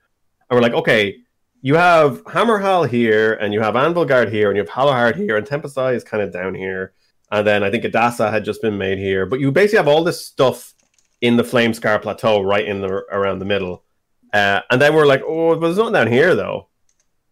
and 0.50 0.56
we're 0.58 0.62
like, 0.62 0.74
okay, 0.74 1.16
you 1.62 1.74
have 1.76 2.22
Hammerhal 2.24 2.88
here 2.88 3.34
and 3.34 3.54
you 3.54 3.60
have 3.60 3.74
Anvilgard 3.74 4.30
here 4.30 4.48
and 4.50 4.56
you 4.56 4.62
have 4.62 4.70
Hallowheart 4.70 5.14
here 5.16 5.36
and 5.36 5.46
Tempest 5.46 5.78
Eye 5.78 5.92
is 5.92 6.04
kind 6.04 6.22
of 6.22 6.32
down 6.32 6.54
here. 6.54 6.92
And 7.30 7.46
then 7.46 7.62
I 7.62 7.70
think 7.70 7.84
Adassa 7.84 8.30
had 8.30 8.44
just 8.44 8.60
been 8.60 8.76
made 8.76 8.98
here, 8.98 9.24
but 9.26 9.40
you 9.40 9.50
basically 9.52 9.78
have 9.78 9.88
all 9.88 10.04
this 10.04 10.24
stuff 10.26 10.74
in 11.22 11.36
the 11.36 11.42
Flamescar 11.44 12.02
Plateau, 12.02 12.42
right 12.42 12.66
in 12.66 12.80
the 12.80 12.88
around 12.88 13.38
the 13.38 13.44
middle. 13.46 13.84
Uh, 14.34 14.60
and 14.70 14.82
then 14.82 14.92
we're 14.94 15.06
like, 15.06 15.22
oh, 15.24 15.54
but 15.54 15.60
there's 15.68 15.76
nothing 15.78 15.92
down 15.94 16.08
here 16.08 16.34
though. 16.34 16.68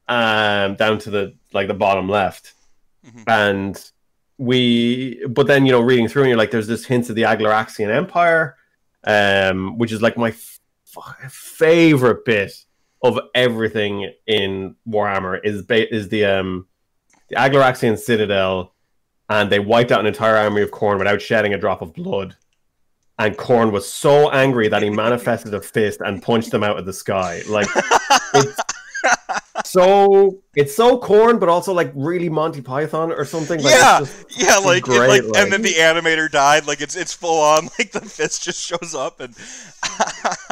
Um, 0.08 0.74
down 0.76 0.98
to 1.00 1.10
the 1.10 1.34
like 1.52 1.68
the 1.68 1.74
bottom 1.74 2.08
left, 2.08 2.54
Mhm. 3.06 3.24
and 3.28 3.90
we. 4.38 5.24
But 5.28 5.46
then 5.46 5.66
you 5.66 5.72
know, 5.72 5.80
reading 5.80 6.08
through, 6.08 6.22
and 6.22 6.28
you're 6.30 6.38
like, 6.38 6.50
there's 6.50 6.66
this 6.66 6.84
hint 6.86 7.08
of 7.10 7.14
the 7.16 7.22
Agloraxian 7.22 7.94
Empire, 7.94 8.56
um, 9.04 9.76
which 9.78 9.92
is 9.92 10.02
like 10.02 10.16
my 10.16 10.30
f- 10.30 10.60
favorite 11.30 12.24
bit 12.24 12.52
of 13.02 13.18
everything 13.34 14.12
in 14.26 14.76
Warhammer 14.88 15.40
is 15.42 15.62
ba- 15.62 15.92
is 15.94 16.08
the 16.08 16.24
um 16.26 16.66
the 17.28 17.36
Agloraxian 17.36 17.98
Citadel, 17.98 18.74
and 19.28 19.50
they 19.50 19.58
wiped 19.60 19.92
out 19.92 20.00
an 20.00 20.06
entire 20.06 20.36
army 20.36 20.62
of 20.62 20.70
Khorne 20.70 20.98
without 20.98 21.22
shedding 21.22 21.54
a 21.54 21.58
drop 21.58 21.80
of 21.82 21.94
blood. 21.94 22.36
And 23.18 23.36
Khorne 23.36 23.70
was 23.70 23.90
so 23.90 24.30
angry 24.30 24.68
that 24.68 24.82
he 24.82 24.90
manifested 25.04 25.52
a 25.54 25.60
fist 25.60 26.00
and 26.00 26.22
punched 26.22 26.50
them 26.50 26.62
out 26.64 26.78
of 26.78 26.86
the 26.86 26.92
sky. 26.92 27.42
Like 27.48 27.68
it's 28.34 28.56
so 29.64 30.42
it's 30.56 30.74
so 30.74 30.98
Khorne, 30.98 31.38
but 31.40 31.48
also 31.48 31.72
like 31.72 31.92
really 31.94 32.28
Monty 32.28 32.60
Python 32.60 33.12
or 33.12 33.24
something. 33.24 33.62
Like, 33.62 33.74
yeah, 33.74 33.98
just- 34.00 34.24
yeah, 34.38 34.56
like, 34.58 34.82
great, 34.82 35.08
like, 35.08 35.22
like- 35.24 35.42
and 35.42 35.52
then 35.52 35.62
the 35.62 35.74
animator 35.74 36.30
died. 36.30 36.66
Like 36.66 36.80
it's 36.80 36.96
it's 36.96 37.12
full 37.12 37.40
on. 37.40 37.68
Like 37.78 37.92
the 37.92 38.00
fist 38.00 38.42
just 38.42 38.60
shows 38.62 38.94
up, 38.94 39.20
and 39.20 39.34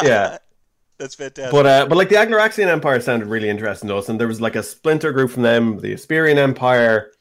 Yeah. 0.02 0.38
That's 0.98 1.14
fantastic. 1.14 1.52
But 1.52 1.66
uh, 1.66 1.86
but 1.86 1.96
like 1.96 2.08
the 2.08 2.16
Agloraxian 2.16 2.66
Empire 2.66 3.00
sounded 3.00 3.28
really 3.28 3.48
interesting 3.48 3.88
to 3.88 3.96
us, 3.96 4.08
and 4.08 4.18
there 4.18 4.28
was 4.28 4.40
like 4.40 4.56
a 4.56 4.62
splinter 4.62 5.12
group 5.12 5.30
from 5.30 5.42
them, 5.42 5.78
the 5.78 5.94
Asperian 5.94 6.36
Empire. 6.36 7.12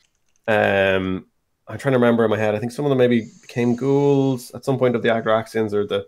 Um, 0.48 1.28
I'm 1.68 1.78
trying 1.78 1.94
to 1.94 2.00
remember 2.00 2.24
in 2.24 2.32
my 2.32 2.38
head. 2.38 2.56
I 2.56 2.60
think 2.60 2.72
some 2.72 2.86
of 2.86 2.90
them 2.90 2.98
maybe 2.98 3.30
became 3.42 3.76
ghouls 3.76 4.52
at 4.52 4.66
some 4.66 4.78
point 4.78 4.96
of 4.96 5.04
the 5.04 5.10
Agloraxians 5.10 5.74
or 5.74 5.86
the. 5.86 6.06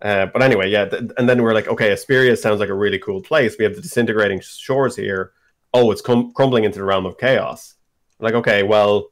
Uh, 0.00 0.26
but 0.26 0.42
anyway, 0.42 0.70
yeah, 0.70 0.84
th- 0.84 1.10
and 1.16 1.28
then 1.28 1.42
we're 1.42 1.54
like, 1.54 1.66
okay, 1.66 1.90
Asperia 1.90 2.36
sounds 2.38 2.60
like 2.60 2.68
a 2.68 2.74
really 2.74 3.00
cool 3.00 3.20
place. 3.20 3.56
We 3.58 3.64
have 3.64 3.74
the 3.74 3.80
disintegrating 3.80 4.40
shores 4.40 4.94
here. 4.94 5.32
Oh, 5.74 5.90
it's 5.90 6.02
crumbling 6.02 6.64
into 6.64 6.78
the 6.78 6.84
realm 6.84 7.04
of 7.04 7.18
chaos. 7.18 7.74
Like, 8.20 8.34
okay, 8.34 8.62
well, 8.62 9.08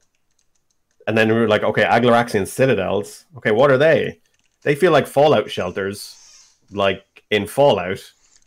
and 1.07 1.19
then 1.19 1.29
we 1.29 1.35
are 1.35 1.49
like, 1.49 1.63
okay, 1.65 1.85
Agloraxian 1.85 2.47
citadels. 2.47 3.25
Okay, 3.39 3.51
what 3.51 3.71
are 3.71 3.79
they? 3.79 4.21
They 4.63 4.75
feel 4.75 4.93
like 4.93 5.07
Fallout 5.07 5.51
shelters, 5.51 6.17
like 6.71 7.16
in 7.31 7.47
Fallout 7.47 7.99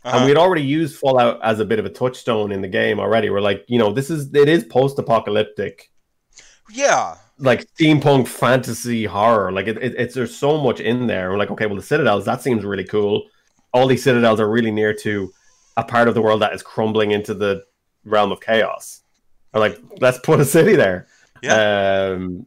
Uh-huh. 0.02 0.16
and 0.16 0.24
we 0.24 0.30
had 0.30 0.38
already 0.38 0.62
used 0.62 0.96
Fallout 0.98 1.38
as 1.42 1.60
a 1.60 1.64
bit 1.64 1.78
of 1.78 1.84
a 1.84 1.90
touchstone 1.90 2.52
in 2.52 2.62
the 2.62 2.68
game 2.68 2.98
already. 2.98 3.28
We're 3.30 3.40
like, 3.42 3.64
you 3.68 3.78
know, 3.78 3.92
this 3.92 4.08
is 4.10 4.34
it 4.34 4.48
is 4.48 4.64
post-apocalyptic, 4.64 5.90
yeah, 6.72 7.16
like 7.38 7.66
steampunk 7.74 8.26
fantasy 8.28 9.04
horror. 9.04 9.52
Like 9.52 9.66
it, 9.66 9.76
it, 9.82 9.94
it's 9.98 10.14
there's 10.14 10.36
so 10.36 10.58
much 10.62 10.80
in 10.80 11.06
there. 11.06 11.30
We're 11.30 11.38
like, 11.38 11.50
okay, 11.50 11.66
well, 11.66 11.76
the 11.76 11.82
citadels 11.82 12.24
that 12.24 12.40
seems 12.42 12.64
really 12.64 12.84
cool. 12.84 13.24
All 13.72 13.86
these 13.86 14.02
citadels 14.02 14.40
are 14.40 14.48
really 14.50 14.70
near 14.70 14.94
to 14.94 15.32
a 15.76 15.84
part 15.84 16.08
of 16.08 16.14
the 16.14 16.22
world 16.22 16.42
that 16.42 16.52
is 16.54 16.62
crumbling 16.62 17.10
into 17.12 17.34
the 17.34 17.62
realm 18.04 18.32
of 18.32 18.40
chaos. 18.40 19.02
We're 19.52 19.60
like, 19.60 19.78
let's 20.00 20.18
put 20.18 20.40
a 20.40 20.44
city 20.44 20.76
there. 20.76 21.06
Yeah. 21.42 22.12
Um, 22.14 22.46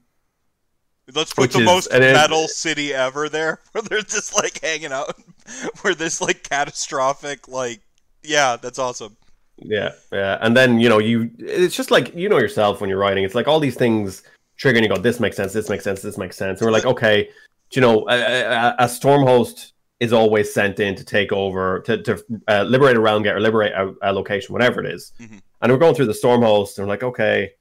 let's 1.13 1.33
put 1.33 1.51
the 1.51 1.59
most 1.63 1.91
metal 1.91 2.47
city 2.47 2.93
ever 2.93 3.29
there, 3.29 3.59
where 3.71 3.81
they're 3.81 4.01
just 4.01 4.35
like 4.35 4.61
hanging 4.61 4.91
out, 4.91 5.15
where 5.81 5.95
this 5.95 6.21
like 6.21 6.43
catastrophic, 6.43 7.47
like, 7.47 7.81
yeah, 8.21 8.55
that's 8.55 8.79
awesome. 8.79 9.17
Yeah, 9.57 9.91
yeah. 10.11 10.37
And 10.41 10.57
then, 10.57 10.79
you 10.79 10.89
know, 10.89 10.99
you 10.99 11.29
it's 11.39 11.75
just 11.75 11.91
like 11.91 12.15
you 12.15 12.27
know 12.27 12.39
yourself 12.39 12.81
when 12.81 12.89
you're 12.89 12.99
writing. 12.99 13.23
It's 13.23 13.35
like 13.35 13.47
all 13.47 13.59
these 13.59 13.75
things 13.75 14.23
trigger 14.57 14.77
and 14.77 14.85
you 14.85 14.93
go, 14.93 15.01
this 15.01 15.19
makes 15.19 15.35
sense, 15.35 15.53
this 15.53 15.69
makes 15.69 15.83
sense, 15.83 16.01
this 16.01 16.17
makes 16.17 16.37
sense. 16.37 16.59
And 16.59 16.65
we're 16.65 16.71
like, 16.71 16.85
okay, 16.85 17.29
you 17.71 17.81
know, 17.81 18.07
a, 18.09 18.43
a, 18.43 18.75
a 18.79 18.89
storm 18.89 19.23
host 19.23 19.73
is 19.99 20.13
always 20.13 20.53
sent 20.53 20.79
in 20.79 20.95
to 20.95 21.03
take 21.03 21.31
over, 21.31 21.81
to, 21.81 22.01
to 22.03 22.23
uh, 22.47 22.63
liberate 22.63 22.97
a 22.97 22.99
realm 22.99 23.23
gate 23.23 23.33
or 23.33 23.39
liberate 23.39 23.73
a, 23.73 23.93
a 24.01 24.11
location, 24.11 24.53
whatever 24.53 24.83
it 24.83 24.93
is. 24.93 25.13
Mhm. 25.19 25.39
And 25.61 25.71
we're 25.71 25.77
going 25.77 25.95
through 25.95 26.07
the 26.07 26.13
storm 26.13 26.41
host 26.41 26.77
and 26.77 26.85
we're 26.85 26.93
like, 26.93 27.03
okay, 27.03 27.51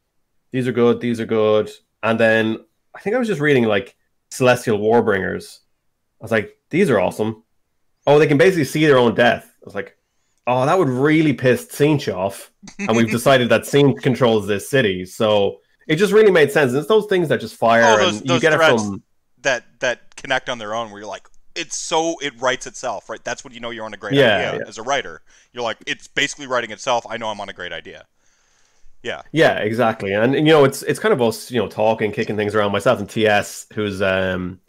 these 0.50 0.66
are 0.66 0.72
good, 0.72 1.00
these 1.00 1.20
are 1.20 1.26
good. 1.26 1.70
And 2.02 2.18
then 2.18 2.58
I 2.94 3.00
think 3.00 3.14
I 3.14 3.18
was 3.18 3.28
just 3.28 3.40
reading 3.40 3.64
like 3.64 3.96
Celestial 4.30 4.78
Warbringers. 4.78 5.60
I 6.20 6.24
was 6.24 6.32
like, 6.32 6.58
these 6.70 6.90
are 6.90 6.98
awesome. 7.00 7.41
Oh, 8.06 8.18
they 8.18 8.26
can 8.26 8.38
basically 8.38 8.64
see 8.64 8.84
their 8.86 8.98
own 8.98 9.14
death. 9.14 9.44
I 9.62 9.64
was 9.64 9.74
like, 9.74 9.96
oh, 10.46 10.66
that 10.66 10.78
would 10.78 10.88
really 10.88 11.32
piss 11.32 11.66
Tzeentch 11.66 12.12
off. 12.12 12.50
And 12.78 12.96
we've 12.96 13.10
decided 13.18 13.48
that 13.50 13.62
Tzeentch 13.62 14.02
controls 14.02 14.46
this 14.46 14.68
city. 14.68 15.04
So 15.04 15.60
it 15.86 15.96
just 15.96 16.12
really 16.12 16.30
made 16.32 16.50
sense. 16.50 16.70
And 16.72 16.78
it's 16.78 16.88
those 16.88 17.06
things 17.06 17.28
that 17.28 17.40
just 17.40 17.54
fire 17.56 17.82
Oh, 17.84 17.96
those- 17.98 18.20
and 18.20 18.30
you 18.30 18.40
get 18.40 18.52
it 18.52 18.58
from 18.58 19.02
that 19.42 19.64
that 19.80 20.14
connect 20.16 20.48
on 20.48 20.58
their 20.58 20.74
own 20.74 20.90
where 20.90 21.00
you're 21.00 21.08
like 21.08 21.28
it's 21.54 21.76
so 21.76 22.16
it 22.22 22.32
writes 22.40 22.66
itself 22.66 23.10
right 23.10 23.22
that's 23.24 23.42
when 23.44 23.52
you 23.52 23.58
know 23.58 23.70
you're 23.70 23.84
on 23.84 23.92
a 23.92 23.96
great 23.96 24.14
Yeah, 24.14 24.36
idea 24.50 24.60
yeah. 24.60 24.68
as 24.68 24.78
a 24.78 24.82
writer 24.84 25.20
you're 25.52 25.64
like 25.64 25.78
it's 25.84 26.06
basically 26.06 26.46
writing 26.46 26.70
itself 26.70 27.04
i 27.10 27.16
know 27.16 27.28
i'm 27.28 27.40
on 27.40 27.48
a 27.48 27.52
great 27.52 27.72
idea 27.72 28.06
yeah 29.02 29.22
Yeah, 29.32 29.58
exactly. 29.58 30.12
And, 30.14 30.34
and, 30.36 30.46
you 30.46 30.52
know, 30.52 30.62
it's 30.64 30.82
it's 30.84 31.00
kind 31.00 31.12
of 31.12 31.20
us, 31.20 31.50
you 31.50 31.58
know, 31.60 31.66
talking, 31.68 32.12
kicking 32.12 32.36
things 32.36 32.54
around. 32.54 32.70
Myself 32.70 33.00
and 33.00 33.10
TS, 33.10 33.66
who's 33.74 34.00
um 34.00 34.60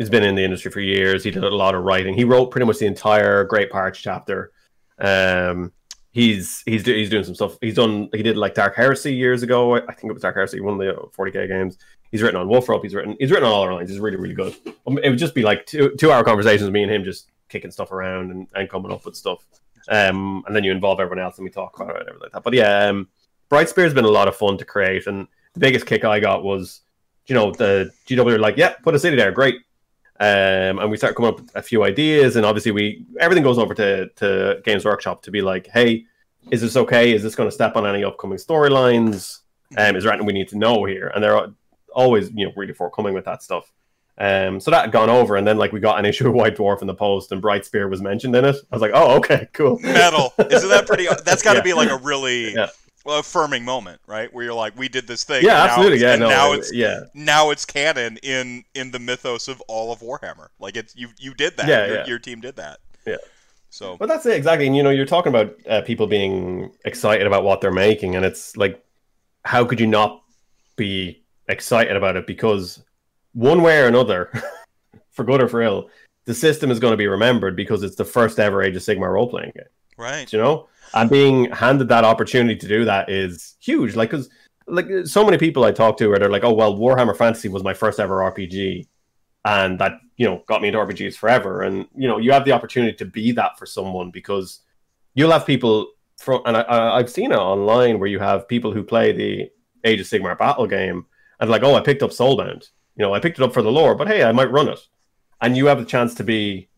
has 0.00 0.10
been 0.10 0.24
in 0.24 0.34
the 0.34 0.42
industry 0.42 0.70
for 0.72 0.80
years. 0.80 1.22
He 1.22 1.30
did 1.30 1.44
a 1.44 1.48
lot 1.54 1.76
of 1.76 1.84
writing. 1.84 2.14
He 2.14 2.24
wrote 2.24 2.50
pretty 2.50 2.66
much 2.66 2.78
the 2.78 2.86
entire 2.86 3.44
Great 3.44 3.70
Parch 3.70 4.02
chapter. 4.02 4.50
Um 4.98 5.72
he's 6.12 6.62
he's 6.66 6.82
do, 6.82 6.92
he's 6.92 7.10
doing 7.10 7.22
some 7.22 7.36
stuff. 7.36 7.56
He's 7.60 7.74
done 7.74 8.08
he 8.12 8.22
did 8.22 8.36
like 8.36 8.54
Dark 8.54 8.74
Heresy 8.74 9.14
years 9.14 9.42
ago. 9.44 9.76
I 9.76 9.92
think 9.92 10.10
it 10.10 10.12
was 10.12 10.22
Dark 10.22 10.34
Heresy, 10.34 10.60
one 10.60 10.74
of 10.74 10.80
the 10.80 10.92
40k 11.16 11.46
games. 11.46 11.78
He's 12.10 12.22
written 12.22 12.40
on 12.40 12.48
Wolfrope. 12.48 12.82
He's 12.82 12.94
written 12.94 13.16
he's 13.20 13.30
written 13.30 13.46
on 13.46 13.52
all 13.52 13.62
our 13.62 13.74
lines. 13.74 13.90
He's 13.90 14.00
really 14.00 14.16
really 14.16 14.34
good. 14.34 14.56
Um, 14.86 14.98
It 14.98 15.10
would 15.10 15.18
just 15.18 15.34
be 15.34 15.42
like 15.42 15.66
two 15.66 15.94
two 15.96 16.10
hour 16.10 16.24
conversations 16.24 16.70
me 16.70 16.82
and 16.82 16.92
him 16.92 17.04
just 17.04 17.28
kicking 17.48 17.70
stuff 17.70 17.92
around 17.92 18.30
and, 18.30 18.46
and 18.54 18.68
coming 18.68 18.92
up 18.92 19.04
with 19.04 19.16
stuff. 19.16 19.44
Um, 19.88 20.44
and 20.46 20.54
then 20.54 20.64
you 20.64 20.72
involve 20.72 21.00
everyone 21.00 21.22
else 21.24 21.38
and 21.38 21.44
we 21.44 21.50
talk 21.50 21.78
about 21.78 21.96
it 21.96 22.00
and 22.00 22.08
everything 22.08 22.22
like 22.22 22.32
that. 22.32 22.44
But 22.44 22.54
yeah, 22.54 22.86
um, 22.86 23.08
Brightspear 23.50 23.84
has 23.84 23.94
been 23.94 24.04
a 24.04 24.08
lot 24.08 24.28
of 24.28 24.36
fun 24.36 24.56
to 24.58 24.64
create, 24.64 25.06
and 25.06 25.26
the 25.54 25.60
biggest 25.60 25.86
kick 25.86 26.04
I 26.04 26.20
got 26.20 26.44
was, 26.44 26.82
you 27.26 27.34
know, 27.34 27.50
the 27.50 27.90
GW 28.06 28.38
like, 28.38 28.56
"Yeah, 28.56 28.74
put 28.82 28.94
a 28.94 28.98
city 28.98 29.16
there, 29.16 29.32
great," 29.32 29.56
um, 30.20 30.78
and 30.78 30.90
we 30.90 30.96
start 30.98 31.16
coming 31.16 31.30
up 31.32 31.40
with 31.40 31.50
a 31.56 31.62
few 31.62 31.82
ideas, 31.82 32.36
and 32.36 32.44
obviously 32.46 32.72
we 32.72 33.04
everything 33.18 33.42
goes 33.42 33.58
over 33.58 33.74
to 33.74 34.08
to 34.16 34.60
Games 34.64 34.84
Workshop 34.84 35.22
to 35.22 35.30
be 35.30 35.40
like, 35.40 35.66
"Hey, 35.68 36.04
is 36.50 36.60
this 36.60 36.76
okay? 36.76 37.12
Is 37.12 37.22
this 37.22 37.34
going 37.34 37.48
to 37.48 37.54
step 37.54 37.74
on 37.76 37.86
any 37.86 38.04
upcoming 38.04 38.38
storylines? 38.38 39.38
Um, 39.76 39.96
is 39.96 40.04
there 40.04 40.12
anything 40.12 40.26
we 40.26 40.32
need 40.32 40.48
to 40.48 40.58
know 40.58 40.84
here?" 40.84 41.10
And 41.14 41.24
they're 41.24 41.48
always, 41.94 42.30
you 42.32 42.46
know, 42.46 42.52
really 42.56 42.74
forthcoming 42.74 43.14
with 43.14 43.24
that 43.24 43.42
stuff. 43.42 43.72
Um, 44.18 44.60
so 44.60 44.70
that 44.70 44.82
had 44.82 44.92
gone 44.92 45.08
over, 45.08 45.36
and 45.36 45.46
then 45.46 45.56
like 45.56 45.72
we 45.72 45.80
got 45.80 45.98
an 45.98 46.04
issue 46.04 46.28
of 46.28 46.34
White 46.34 46.56
Dwarf 46.56 46.82
in 46.82 46.86
the 46.86 46.94
post, 46.94 47.32
and 47.32 47.40
Bright 47.40 47.64
Spear 47.64 47.88
was 47.88 48.02
mentioned 48.02 48.36
in 48.36 48.44
it. 48.44 48.56
I 48.70 48.74
was 48.76 48.82
like, 48.82 48.90
"Oh, 48.94 49.16
okay, 49.16 49.48
cool." 49.54 49.78
metal 49.80 50.34
isn't 50.38 50.68
that 50.68 50.86
pretty 50.86 51.06
that's 51.24 51.42
got 51.42 51.52
to 51.54 51.58
Yeah. 51.60 51.62
be 51.64 51.72
like 51.72 51.88
a 51.90 51.96
really 51.96 52.52
Yeah. 52.52 52.68
Well, 53.04 53.18
affirming 53.20 53.64
moment 53.64 54.00
right 54.06 54.32
where 54.32 54.44
you're 54.44 54.54
like 54.54 54.76
we 54.78 54.88
did 54.88 55.06
this 55.06 55.24
thing 55.24 55.42
Yeah, 55.44 55.62
and 55.62 55.70
absolutely. 55.70 56.00
Yeah, 56.00 56.16
no, 56.16 56.28
now 56.28 56.52
it's 56.52 56.72
yeah, 56.72 57.00
now 57.14 57.50
it's 57.50 57.64
canon 57.64 58.18
in 58.22 58.64
in 58.74 58.90
the 58.90 58.98
mythos 58.98 59.48
of 59.48 59.60
all 59.68 59.90
of 59.92 60.00
warhammer 60.00 60.48
like 60.58 60.76
it's 60.76 60.94
you 60.94 61.08
you 61.18 61.32
did 61.34 61.56
that 61.56 61.68
Yeah, 61.68 61.86
your, 61.86 61.96
yeah. 61.96 62.06
your 62.06 62.18
team 62.18 62.40
did 62.40 62.56
that 62.56 62.78
Yeah. 63.06 63.16
so 63.70 63.96
But 63.96 64.08
that's 64.08 64.26
it 64.26 64.36
exactly. 64.36 64.66
And 64.66 64.76
you 64.76 64.82
know, 64.82 64.90
you're 64.90 65.06
talking 65.06 65.30
about 65.30 65.54
uh, 65.68 65.82
people 65.82 66.06
being 66.06 66.72
excited 66.84 67.26
about 67.26 67.44
what 67.44 67.60
they're 67.60 67.70
making, 67.72 68.16
and 68.16 68.24
it's 68.24 68.56
like, 68.56 68.84
how 69.44 69.64
could 69.64 69.80
you 69.80 69.86
not 69.86 70.22
be 70.76 71.22
excited 71.48 71.96
about 71.96 72.16
it? 72.16 72.26
Because 72.26 72.82
one 73.32 73.62
way 73.62 73.80
or 73.80 73.86
another, 73.86 74.30
for 75.12 75.24
good 75.24 75.40
or 75.42 75.48
for 75.48 75.62
ill, 75.62 75.88
the 76.26 76.34
system 76.34 76.70
is 76.70 76.78
going 76.78 76.92
to 76.92 76.96
be 76.96 77.06
remembered 77.06 77.56
because 77.56 77.82
it's 77.82 77.96
the 77.96 78.04
first 78.04 78.38
ever 78.38 78.62
Age 78.62 78.76
of 78.76 78.82
Sigmar 78.82 79.12
role 79.12 79.28
playing 79.28 79.52
game. 79.54 79.64
right 79.96 80.32
You 80.32 80.38
know, 80.40 80.68
and 80.94 81.10
being 81.10 81.50
handed 81.50 81.88
that 81.88 82.04
opportunity 82.04 82.56
to 82.56 82.68
do 82.68 82.84
that 82.84 83.08
is 83.08 83.56
huge. 83.60 83.94
Like, 83.94 84.10
because 84.10 84.28
like 84.70 84.88
so 85.04 85.24
many 85.24 85.38
people 85.38 85.64
I 85.64 85.72
talk 85.72 85.96
to 85.98 86.08
where 86.08 86.18
they're 86.18 86.30
like, 86.30 86.44
oh 86.44 86.52
well, 86.52 86.76
Warhammer 86.76 87.16
Fantasy 87.16 87.48
was 87.48 87.62
my 87.62 87.74
first 87.74 88.00
ever 88.00 88.18
RPG, 88.18 88.86
and 89.44 89.78
that 89.78 90.00
you 90.16 90.26
know 90.26 90.42
got 90.46 90.62
me 90.62 90.68
into 90.68 90.78
RPGs 90.80 91.16
forever. 91.16 91.62
And 91.62 91.86
you 91.94 92.08
know, 92.08 92.18
you 92.18 92.32
have 92.32 92.44
the 92.44 92.52
opportunity 92.52 92.96
to 92.96 93.04
be 93.04 93.32
that 93.32 93.58
for 93.58 93.66
someone 93.66 94.10
because 94.10 94.60
you'll 95.14 95.32
have 95.32 95.46
people 95.46 95.92
from, 96.18 96.42
and 96.44 96.56
I, 96.56 96.96
I've 96.96 97.10
seen 97.10 97.32
it 97.32 97.38
online 97.38 97.98
where 97.98 98.08
you 98.08 98.18
have 98.18 98.48
people 98.48 98.72
who 98.72 98.82
play 98.82 99.12
the 99.12 99.50
Age 99.84 100.00
of 100.00 100.06
Sigmar 100.06 100.38
battle 100.38 100.66
game 100.66 101.06
and 101.40 101.50
like, 101.50 101.62
oh, 101.62 101.74
I 101.74 101.80
picked 101.80 102.02
up 102.02 102.10
Soulbound. 102.10 102.68
You 102.96 103.04
know, 103.04 103.14
I 103.14 103.20
picked 103.20 103.38
it 103.38 103.44
up 103.44 103.54
for 103.54 103.62
the 103.62 103.72
lore, 103.72 103.94
but 103.94 104.08
hey, 104.08 104.24
I 104.24 104.32
might 104.32 104.50
run 104.50 104.68
it, 104.68 104.80
and 105.40 105.56
you 105.56 105.66
have 105.66 105.78
the 105.78 105.84
chance 105.84 106.14
to 106.16 106.24
be 106.24 106.68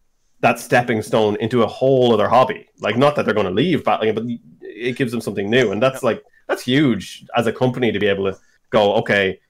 that 0.42 0.58
stepping 0.58 1.00
stone 1.00 1.36
into 1.36 1.62
a 1.62 1.66
whole 1.66 2.12
other 2.12 2.28
hobby. 2.28 2.68
Like, 2.80 2.96
not 2.96 3.16
that 3.16 3.24
they're 3.24 3.34
going 3.34 3.46
to 3.46 3.52
leave 3.52 3.84
battling, 3.84 4.14
but 4.14 4.24
it 4.60 4.96
gives 4.96 5.10
them 5.10 5.20
something 5.20 5.48
new, 5.48 5.72
and 5.72 5.82
that's 5.82 6.02
like 6.02 6.22
that's 6.48 6.62
huge 6.62 7.24
as 7.34 7.46
a 7.46 7.52
company 7.52 7.90
to 7.92 7.98
be 7.98 8.08
able 8.08 8.30
to 8.30 8.38
go, 8.70 8.94
okay, 8.94 9.40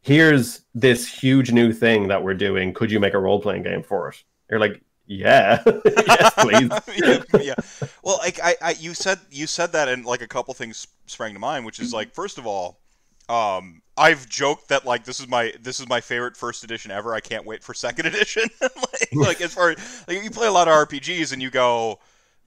here's 0.00 0.62
this 0.74 1.06
huge 1.06 1.52
new 1.52 1.72
thing 1.72 2.08
that 2.08 2.22
we're 2.22 2.34
doing. 2.34 2.72
Could 2.72 2.90
you 2.90 2.98
make 2.98 3.14
a 3.14 3.18
role 3.18 3.40
playing 3.40 3.62
game 3.62 3.82
for 3.82 4.08
it? 4.08 4.24
You're 4.50 4.60
like, 4.60 4.82
yeah, 5.06 5.62
yes, 5.84 6.34
please. 6.34 6.70
yeah, 6.96 7.40
yeah. 7.40 7.54
Well, 8.02 8.18
like 8.18 8.40
I, 8.42 8.56
I, 8.62 8.70
you 8.72 8.94
said, 8.94 9.18
you 9.30 9.46
said 9.46 9.72
that, 9.72 9.88
and 9.88 10.04
like 10.04 10.22
a 10.22 10.28
couple 10.28 10.54
things 10.54 10.86
sprang 11.06 11.34
to 11.34 11.40
mind, 11.40 11.64
which 11.66 11.78
is 11.80 11.92
like, 11.92 12.14
first 12.14 12.38
of 12.38 12.46
all, 12.46 12.80
um, 13.28 13.82
I've 13.96 14.28
joked 14.28 14.68
that 14.68 14.84
like 14.86 15.04
this 15.04 15.20
is 15.20 15.28
my 15.28 15.52
this 15.60 15.80
is 15.80 15.88
my 15.88 16.00
favorite 16.00 16.36
first 16.36 16.64
edition 16.64 16.90
ever. 16.90 17.14
I 17.14 17.20
can't 17.20 17.44
wait 17.44 17.62
for 17.62 17.74
second 17.74 18.06
edition. 18.12 18.44
like, 18.60 19.08
like 19.12 19.40
as 19.40 19.54
far 19.54 19.74
like 20.06 20.22
you 20.22 20.30
play 20.30 20.46
a 20.46 20.52
lot 20.52 20.68
of 20.68 20.74
RPGs 20.88 21.32
and 21.32 21.42
you 21.42 21.50
go, 21.50 21.98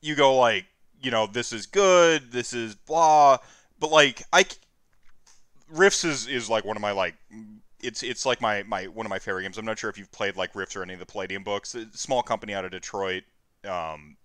you 0.02 0.16
go 0.16 0.36
like, 0.38 0.66
you 1.02 1.12
know, 1.12 1.28
this 1.28 1.54
is 1.54 1.66
good, 1.66 2.32
this 2.32 2.54
is 2.54 2.76
blah, 2.76 3.38
but 3.80 3.92
like 3.92 4.24
I, 4.32 4.46
Rifts 5.70 6.04
is 6.04 6.28
is 6.28 6.50
like 6.50 6.66
one 6.66 6.78
of 6.78 6.82
my 6.82 6.92
like. 6.92 7.16
It's 7.84 8.04
it's 8.04 8.28
like 8.28 8.42
my, 8.42 8.62
my 8.62 8.86
one 8.86 9.08
of 9.08 9.10
my 9.10 9.18
favorite 9.18 9.42
games. 9.42 9.58
I'm 9.58 9.66
not 9.66 9.80
sure 9.80 9.90
if 9.90 9.98
you've 9.98 10.12
played 10.12 10.38
like 10.38 10.54
Rifts 10.54 10.76
or 10.76 10.84
any 10.84 10.94
of 10.94 11.00
the 11.00 11.06
Palladium 11.06 11.44
books. 11.44 11.74
A 11.74 11.88
small 11.98 12.22
company 12.22 12.54
out 12.54 12.64
of 12.64 12.70
Detroit. 12.70 13.24
Um, 13.68 14.18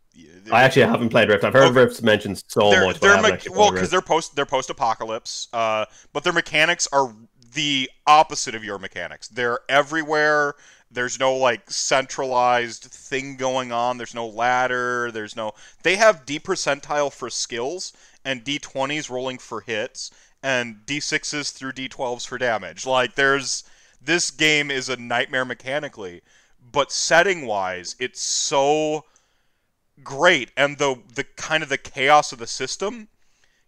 I 0.53 0.63
actually 0.63 0.83
haven't 0.83 1.09
played 1.09 1.29
Rift. 1.29 1.45
I've 1.45 1.53
heard 1.53 1.65
Okay. 1.71 1.81
Rift's 1.81 2.03
mentioned 2.03 2.43
so 2.49 2.71
they're, 2.71 2.87
much. 2.87 3.01
They're 3.01 3.21
me- 3.21 3.39
well 3.51 3.73
because 3.73 3.91
they're 3.91 4.01
post 4.01 4.37
they're 4.37 4.47
post 4.47 4.71
apocalypse, 4.71 5.49
uh, 5.53 5.87
but 6.13 6.25
their 6.25 6.33
mechanics 6.33 6.89
are 6.93 7.13
the 7.55 7.91
opposite 8.07 8.55
of 8.55 8.63
your 8.63 8.79
mechanics. 8.79 9.29
They're 9.29 9.61
everywhere. 9.69 10.55
There's 10.91 11.19
no 11.19 11.35
like 11.35 11.69
centralized 11.71 12.85
thing 12.85 13.37
going 13.37 13.73
on. 13.73 13.99
There's 13.99 14.15
no 14.15 14.27
ladder. 14.27 15.11
There's 15.11 15.35
no. 15.35 15.53
They 15.83 15.97
have 15.97 16.25
D 16.25 16.39
percentile 16.39 17.13
for 17.13 17.29
skills 17.29 17.93
and 18.25 18.45
D20s 18.45 19.11
rolling 19.11 19.39
for 19.39 19.61
hits 19.61 20.11
and 20.43 20.77
D6s 20.87 21.53
through 21.53 21.73
D12s 21.73 22.27
for 22.27 22.39
damage. 22.39 22.87
Like 22.87 23.17
there's 23.17 23.65
this 24.01 24.31
game 24.31 24.71
is 24.71 24.89
a 24.89 24.97
nightmare 24.97 25.45
mechanically, 25.45 26.23
but 26.71 26.93
setting 26.93 27.47
wise, 27.47 27.97
it's 27.99 28.21
so 28.21 29.05
great 30.03 30.51
and 30.57 30.79
the 30.79 30.97
the 31.15 31.25
kind 31.37 31.63
of 31.63 31.69
the 31.69 31.79
chaos 31.79 32.33
of 32.33 32.39
the 32.39 32.47
system 32.47 33.09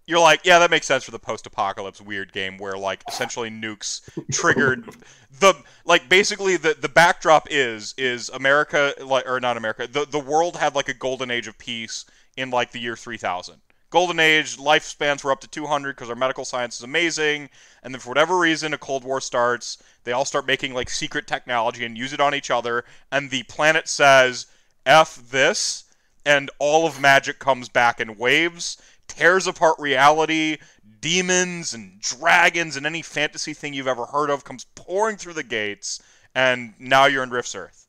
you're 0.07 0.19
like 0.19 0.41
yeah 0.45 0.59
that 0.59 0.71
makes 0.71 0.87
sense 0.87 1.05
for 1.05 1.11
the 1.11 1.19
post-apocalypse 1.19 2.01
weird 2.01 2.33
game 2.33 2.59
where 2.59 2.77
like 2.77 3.03
essentially 3.09 3.51
nukes 3.51 4.01
triggered 4.33 4.89
the 5.41 5.55
like 5.85 6.09
basically 6.09 6.57
the 6.57 6.77
the 6.81 6.89
backdrop 6.89 7.47
is 7.51 7.95
is 7.97 8.29
america 8.31 8.93
like 9.05 9.29
or 9.29 9.41
not 9.41 9.57
america 9.57 9.87
the 9.87 10.05
the 10.07 10.19
world 10.19 10.57
had 10.57 10.75
like 10.75 10.89
a 10.89 10.95
golden 10.95 11.31
age 11.31 11.47
of 11.47 11.57
peace 11.59 12.05
in 12.37 12.51
like 12.51 12.73
the 12.73 12.81
year 12.81 12.97
3000 12.97 13.57
golden 13.91 14.21
age 14.21 14.57
lifespans 14.57 15.25
were 15.25 15.33
up 15.33 15.41
to 15.41 15.49
200 15.49 15.95
because 15.95 16.11
our 16.11 16.17
medical 16.17 16.45
science 16.45 16.77
is 16.77 16.83
amazing 16.83 17.49
and 17.83 17.95
then 17.95 18.01
for 18.01 18.09
whatever 18.09 18.39
reason 18.39 18.75
a 18.75 18.79
cold 18.79 19.05
war 19.05 19.21
starts 19.21 19.79
they 20.05 20.13
all 20.13 20.25
start 20.25 20.47
making 20.47 20.75
like 20.75 20.91
secret 20.91 21.27
technology 21.27 21.85
and 21.85 21.97
use 21.97 22.13
it 22.13 22.21
on 22.21 22.35
each 22.35 22.51
other 22.51 22.85
and 23.13 23.31
the 23.31 23.43
planet 23.45 23.89
says 23.89 24.47
f 24.85 25.17
this 25.31 25.85
and 26.29 26.51
all 26.59 26.87
of 26.87 27.01
magic 27.01 27.39
comes 27.39 27.71
back 27.71 28.01
in 28.01 28.19
waves, 28.19 28.77
tears 29.09 29.47
apart 29.47 29.77
reality, 29.79 30.59
demons 31.01 31.73
and 31.73 31.99
dragons 32.01 32.77
and 32.77 32.85
any 32.85 33.01
fantasy 33.01 33.55
thing 33.55 33.73
you've 33.73 33.89
ever 33.89 34.05
heard 34.05 34.29
of 34.29 34.45
comes 34.45 34.67
pouring 34.75 35.17
through 35.17 35.33
the 35.33 35.43
gates, 35.43 36.03
and 36.35 36.75
now 36.79 37.07
you're 37.07 37.23
in 37.23 37.31
Rift's 37.31 37.55
Earth. 37.55 37.87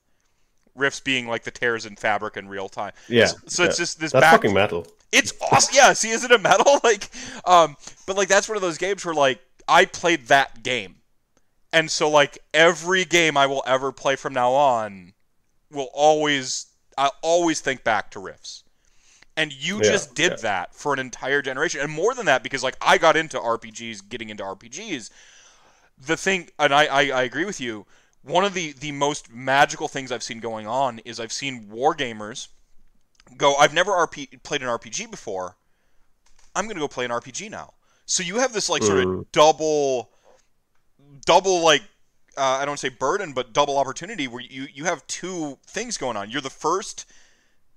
Rifts 0.73 1.02
being 1.02 1.28
like 1.28 1.43
the 1.43 1.52
tears 1.52 1.86
in 1.86 1.97
fabric 1.97 2.38
in 2.38 2.47
real 2.47 2.69
time. 2.69 2.93
yeah. 3.10 3.25
So, 3.25 3.38
so 3.47 3.63
it's 3.65 3.78
just 3.78 3.99
this 3.99 4.13
That's 4.13 4.23
back. 4.23 4.32
fucking 4.32 4.54
metal. 4.54 4.88
It's 5.12 5.34
awesome. 5.52 5.73
Yeah. 5.75 5.91
See, 5.91 6.12
is 6.12 6.23
it 6.23 6.32
a 6.32 6.38
metal? 6.38 6.80
Like, 6.84 7.10
um, 7.45 7.75
but 8.08 8.15
like 8.15 8.30
that's 8.30 8.47
one 8.47 8.56
of 8.56 8.62
those 8.62 8.78
games 8.78 9.04
where 9.04 9.13
like 9.13 9.41
I 9.67 9.84
played 9.84 10.28
that 10.28 10.63
game, 10.63 10.95
and 11.73 11.91
so 11.91 12.10
like 12.10 12.38
every 12.54 13.04
game 13.04 13.36
I 13.36 13.47
will 13.47 13.63
ever 13.67 13.91
play 13.91 14.15
from 14.15 14.32
now 14.34 14.52
on 14.54 15.12
will 15.71 15.89
always 15.93 16.67
I 16.99 17.12
always 17.23 17.62
think 17.62 17.83
back 17.83 18.12
to 18.12 18.19
Rifts, 18.19 18.63
And 19.38 19.53
you 19.53 19.81
Yeah, 19.81 19.91
just 19.91 20.15
did 20.15 20.31
yeah. 20.31 20.38
that 20.39 20.75
for 20.75 20.93
an 20.93 20.99
entire 20.99 21.41
generation, 21.41 21.81
and 21.81 21.91
more 21.91 22.13
than 22.13 22.25
that, 22.27 22.43
because 22.43 22.63
like 22.63 22.77
I 22.81 22.97
got 22.97 23.17
into 23.17 23.39
RPGs, 23.39 24.01
getting 24.01 24.29
into 24.29 24.43
RPGs. 24.43 25.12
The 25.97 26.17
thing, 26.17 26.49
and 26.59 26.73
I, 26.73 26.85
I, 26.85 27.01
I 27.09 27.23
agree 27.23 27.45
with 27.45 27.62
you. 27.62 27.85
One 28.23 28.45
of 28.45 28.53
the 28.53 28.73
the 28.73 28.91
most 28.91 29.31
magical 29.31 29.88
things 29.88 30.12
I've 30.12 30.23
seen 30.23 30.39
going 30.41 30.67
on 30.67 30.99
is 31.05 31.19
I've 31.19 31.33
seen 31.33 31.69
wargamers 31.71 32.49
go. 33.38 33.55
I've 33.55 33.73
never 33.73 33.91
RP, 33.91 34.41
played 34.43 34.62
an 34.63 34.69
RPG 34.69 35.07
before. 35.07 35.57
I'm 36.55 36.67
gonna 36.67 36.79
go 36.79 36.88
play 36.88 37.05
an 37.05 37.12
RPG 37.12 37.49
now. 37.49 37.73
So 38.05 38.23
you 38.23 38.38
have 38.38 38.53
this 38.53 38.69
like 38.69 38.83
sort 38.83 38.99
of 38.99 39.09
Mm. 39.09 39.25
double, 39.31 40.12
double 41.25 41.62
like 41.63 41.83
uh, 42.37 42.59
I 42.61 42.65
don't 42.65 42.79
say 42.79 42.89
burden, 42.89 43.33
but 43.33 43.53
double 43.53 43.77
opportunity 43.77 44.27
where 44.27 44.41
you 44.41 44.67
you 44.73 44.85
have 44.85 45.05
two 45.07 45.57
things 45.65 45.97
going 45.97 46.17
on. 46.17 46.29
You're 46.29 46.41
the 46.41 46.49
first 46.49 47.05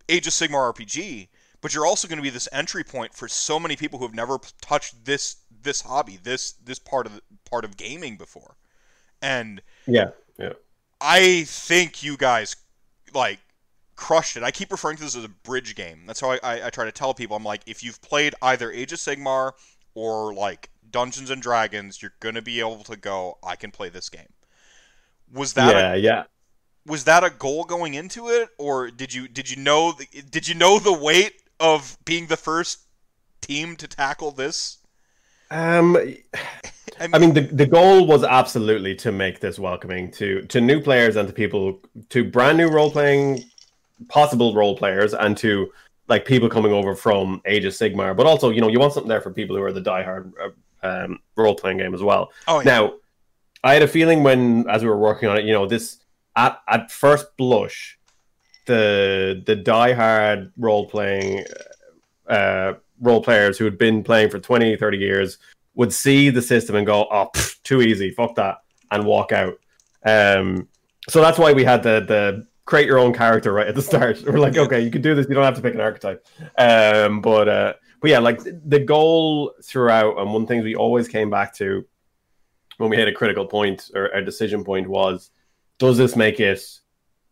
Age 0.09 0.27
of 0.27 0.33
Sigmar 0.33 0.75
RPG, 0.75 1.29
but 1.61 1.75
you're 1.75 1.87
also 1.87 2.09
going 2.09 2.19
to 2.19 2.23
be 2.23 2.31
this 2.31 2.49
entry 2.53 2.85
point 2.85 3.15
for 3.15 3.29
so 3.29 3.59
many 3.59 3.77
people 3.77 3.99
who 3.99 4.05
have 4.05 4.15
never 4.15 4.39
touched 4.61 5.05
this 5.05 5.37
this 5.63 5.83
hobby, 5.83 6.19
this 6.23 6.53
this 6.65 6.79
part 6.79 7.07
of 7.07 7.15
the, 7.15 7.23
part 7.49 7.65
of 7.65 7.77
gaming 7.77 8.17
before. 8.17 8.57
And 9.21 9.63
Yeah, 9.87 10.11
yeah. 10.39 10.55
I 11.01 11.45
think 11.45 12.03
you 12.03 12.17
guys 12.17 12.57
like 13.15 13.39
crushed 13.97 14.37
it. 14.37 14.43
I 14.43 14.51
keep 14.51 14.71
referring 14.73 14.97
to 14.97 15.03
this 15.05 15.17
as 15.17 15.25
a 15.25 15.29
bridge 15.29 15.75
game. 15.75 16.03
That's 16.07 16.21
how 16.21 16.33
I, 16.33 16.41
I, 16.43 16.67
I 16.67 16.71
try 16.71 16.85
to 16.85 16.93
tell 16.93 17.15
people. 17.15 17.37
I'm 17.37 17.45
like, 17.45 17.63
if 17.67 17.83
you've 17.83 18.01
played 18.03 18.35
either 18.43 18.71
Age 18.71 18.93
of 18.93 18.99
Sigmar 18.99 19.53
or 19.95 20.35
like 20.35 20.71
Dungeons 20.91 21.31
and 21.31 21.41
Dragons, 21.41 22.03
you're 22.03 22.15
gonna 22.21 22.43
be 22.43 22.61
able 22.61 22.85
to 22.85 22.97
go. 22.97 23.39
I 23.43 23.57
can 23.57 23.71
play 23.71 23.89
this 23.89 24.09
game. 24.09 24.29
Was 25.33 25.55
that 25.55 25.75
a 25.75 25.79
yeah, 25.79 25.95
yeah. 25.95 26.25
was 26.87 27.05
that 27.05 27.25
a 27.25 27.31
goal 27.31 27.65
going 27.65 27.95
into 27.95 28.29
it, 28.29 28.51
or 28.59 28.91
did 28.91 29.15
you 29.15 29.29
did 29.29 29.51
you 29.51 29.57
know 29.57 29.93
the, 29.93 30.07
did 30.23 30.47
you 30.47 30.55
know 30.55 30.79
the 30.79 30.93
weight 30.93 31.35
of 31.59 31.97
being 32.05 32.27
the 32.27 32.37
first 32.37 32.81
team 33.41 33.77
to 33.77 33.89
tackle 33.89 34.31
this? 34.31 34.79
Um, 35.51 35.97
I 37.13 37.19
mean, 37.19 37.35
the, 37.35 37.41
the 37.41 37.67
goal 37.67 38.07
was 38.07 38.23
absolutely 38.23 38.95
to 38.97 39.13
make 39.13 39.41
this 39.41 39.59
welcoming 39.59 40.11
to 40.13 40.43
to 40.43 40.61
new 40.61 40.81
players 40.81 41.17
and 41.17 41.29
to 41.29 41.35
people 41.35 41.81
to 42.11 42.25
brand 42.25 42.59
new 42.59 42.69
role 42.69 42.91
playing, 42.91 43.45
possible 44.09 44.55
role 44.55 44.77
players, 44.77 45.15
and 45.15 45.37
to 45.39 45.73
like 46.09 46.25
people 46.27 46.49
coming 46.49 46.73
over 46.73 46.95
from 46.95 47.41
Age 47.47 47.65
of 47.65 47.73
Sigmar. 47.73 48.17
But 48.17 48.27
also, 48.27 48.51
you 48.51 48.61
know, 48.61 48.69
you 48.69 48.79
want 48.79 48.93
something 48.93 49.09
there 49.09 49.21
for 49.21 49.31
people 49.31 49.57
who 49.57 49.63
are 49.63 49.73
the 49.73 49.81
diehard 49.81 50.33
uh, 50.41 50.51
um, 50.87 51.21
role 51.37 51.55
playing 51.55 51.79
game 51.79 51.95
as 51.95 52.03
well. 52.03 52.33
oh 52.47 52.61
yeah, 52.61 52.65
Now, 52.65 52.95
I 53.65 53.75
had 53.75 53.83
a 53.83 53.89
feeling 53.89 54.23
when, 54.23 54.69
as 54.69 54.83
we 54.83 54.89
were 54.89 54.99
working 54.99 55.29
on 55.29 55.39
it, 55.39 55.45
you 55.45 55.53
know, 55.53 55.67
this 55.67 55.99
at 56.37 56.61
at 56.69 56.91
first 56.91 57.37
blush, 57.37 57.99
the 58.67 59.43
the 59.47 59.57
diehard 59.57 60.53
role 60.57 60.89
playing 60.89 61.45
uh, 62.29 62.75
role 63.01 63.23
players 63.23 63.59
who 63.59 63.65
had 63.65 63.79
been 63.79 64.03
playing 64.03 64.31
for 64.31 64.39
20, 64.39 64.77
30 64.77 64.99
years 64.99 65.39
would 65.75 65.93
see 65.93 66.31
the 66.31 66.43
system 66.43 66.77
and 66.77 66.87
go, 66.87 67.07
"Oh, 67.11 67.31
pff, 67.35 67.63
too 67.63 67.83
easy, 67.83 68.11
fuck 68.11 68.35
that," 68.37 68.59
and 68.91 69.05
walk 69.05 69.33
out. 69.33 69.59
Um, 70.05 70.69
so 71.09 71.21
that's 71.21 71.39
why 71.39 71.53
we 71.53 71.65
had 71.65 71.83
the 71.83 72.01
the 72.01 72.47
create 72.65 72.87
your 72.87 72.99
own 72.99 73.13
character 73.13 73.53
right 73.53 73.67
at 73.67 73.75
the 73.75 73.83
start. 73.83 74.23
We're 74.27 74.39
like, 74.39 74.57
okay, 74.57 74.81
you 74.81 74.91
can 74.91 75.03
do 75.03 75.15
this. 75.15 75.27
You 75.29 75.35
don't 75.35 75.45
have 75.45 75.57
to 75.57 75.63
pick 75.63 75.75
an 75.75 75.81
archetype. 75.81 76.27
Um, 76.59 77.21
but 77.21 77.49
uh, 77.49 77.75
but 78.01 78.11
yeah, 78.11 78.19
like 78.19 78.41
the 78.43 78.81
goal 78.81 79.55
throughout, 79.63 80.19
and 80.19 80.33
one 80.33 80.47
thing 80.47 80.63
we 80.63 80.75
always 80.75 81.09
came 81.09 81.31
back 81.31 81.55
to 81.55 81.87
when 82.83 82.91
we 82.91 82.97
hit 82.97 83.07
a 83.07 83.13
critical 83.13 83.47
point 83.47 83.93
or 83.95 84.07
a 84.07 84.25
decision 84.25 84.65
point 84.65 84.89
was, 84.89 85.31
does 85.79 85.97
this 85.97 86.17
make 86.17 86.41
it 86.41 86.61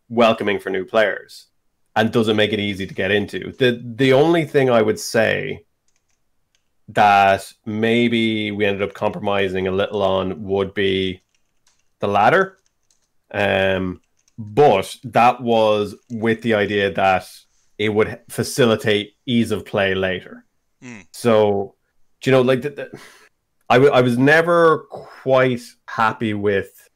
welcoming 0.07 0.59
for 0.59 0.69
new 0.69 0.85
players, 0.85 1.47
and 1.93 2.09
does 2.09 2.29
it 2.29 2.35
make 2.35 2.53
it 2.53 2.59
easy 2.61 2.87
to 2.87 2.93
get 2.93 3.11
into? 3.11 3.51
the 3.59 3.81
The 3.83 4.13
only 4.13 4.45
thing 4.45 4.69
I 4.69 4.81
would 4.81 4.97
say 4.97 5.65
that 6.87 7.51
maybe 7.65 8.51
we 8.51 8.65
ended 8.65 8.81
up 8.81 8.93
compromising 8.93 9.67
a 9.67 9.71
little 9.71 10.01
on 10.01 10.41
would 10.43 10.73
be 10.73 11.21
the 11.99 12.07
latter. 12.07 12.57
Um, 13.31 13.99
but 14.37 14.95
that 15.03 15.41
was 15.41 15.95
with 16.09 16.41
the 16.43 16.53
idea 16.53 16.91
that 16.93 17.29
it 17.77 17.89
would 17.89 18.21
facilitate 18.29 19.15
ease 19.25 19.51
of 19.51 19.65
play 19.65 19.95
later. 19.95 20.45
Hmm. 20.81 21.01
So, 21.11 21.75
do 22.21 22.29
you 22.29 22.35
know, 22.35 22.41
like, 22.41 22.61
the, 22.61 22.69
the, 22.69 22.99
I, 23.71 23.75
w- 23.75 23.93
I 23.93 24.01
was 24.01 24.17
never 24.17 24.79
quite 24.89 25.61
happy 25.87 26.33
with. 26.33 26.89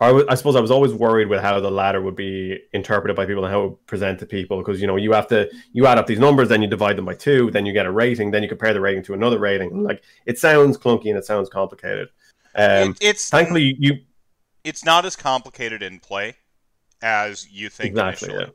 I 0.00 0.34
suppose 0.34 0.56
I 0.56 0.60
was 0.60 0.72
always 0.72 0.92
worried 0.92 1.28
with 1.28 1.40
how 1.40 1.60
the 1.60 1.70
ladder 1.70 2.00
would 2.02 2.16
be 2.16 2.58
interpreted 2.72 3.16
by 3.16 3.24
people 3.24 3.44
and 3.44 3.52
how 3.52 3.60
it 3.62 3.68
would 3.68 3.86
present 3.86 4.18
to 4.18 4.26
people 4.26 4.58
because 4.58 4.80
you 4.80 4.88
know 4.88 4.96
you 4.96 5.12
have 5.12 5.28
to 5.28 5.48
you 5.72 5.86
add 5.86 5.96
up 5.96 6.08
these 6.08 6.18
numbers, 6.18 6.48
then 6.48 6.60
you 6.60 6.66
divide 6.68 6.96
them 6.98 7.04
by 7.04 7.14
two, 7.14 7.52
then 7.52 7.64
you 7.66 7.72
get 7.72 7.86
a 7.86 7.90
rating, 7.92 8.32
then 8.32 8.42
you 8.42 8.48
compare 8.48 8.74
the 8.74 8.80
rating 8.80 9.04
to 9.04 9.14
another 9.14 9.38
rating. 9.38 9.84
Like 9.84 10.02
it 10.26 10.40
sounds 10.40 10.76
clunky 10.76 11.08
and 11.10 11.16
it 11.16 11.24
sounds 11.24 11.48
complicated. 11.48 12.08
Um, 12.56 12.90
It- 12.90 12.96
it's 13.00 13.30
thankfully, 13.30 13.76
you 13.78 14.00
it's 14.64 14.84
not 14.84 15.04
as 15.04 15.14
complicated 15.14 15.84
in 15.84 16.00
play 16.00 16.34
as 17.00 17.48
you 17.48 17.68
think 17.68 17.90
Exactly, 17.90 18.28
initially. 18.30 18.54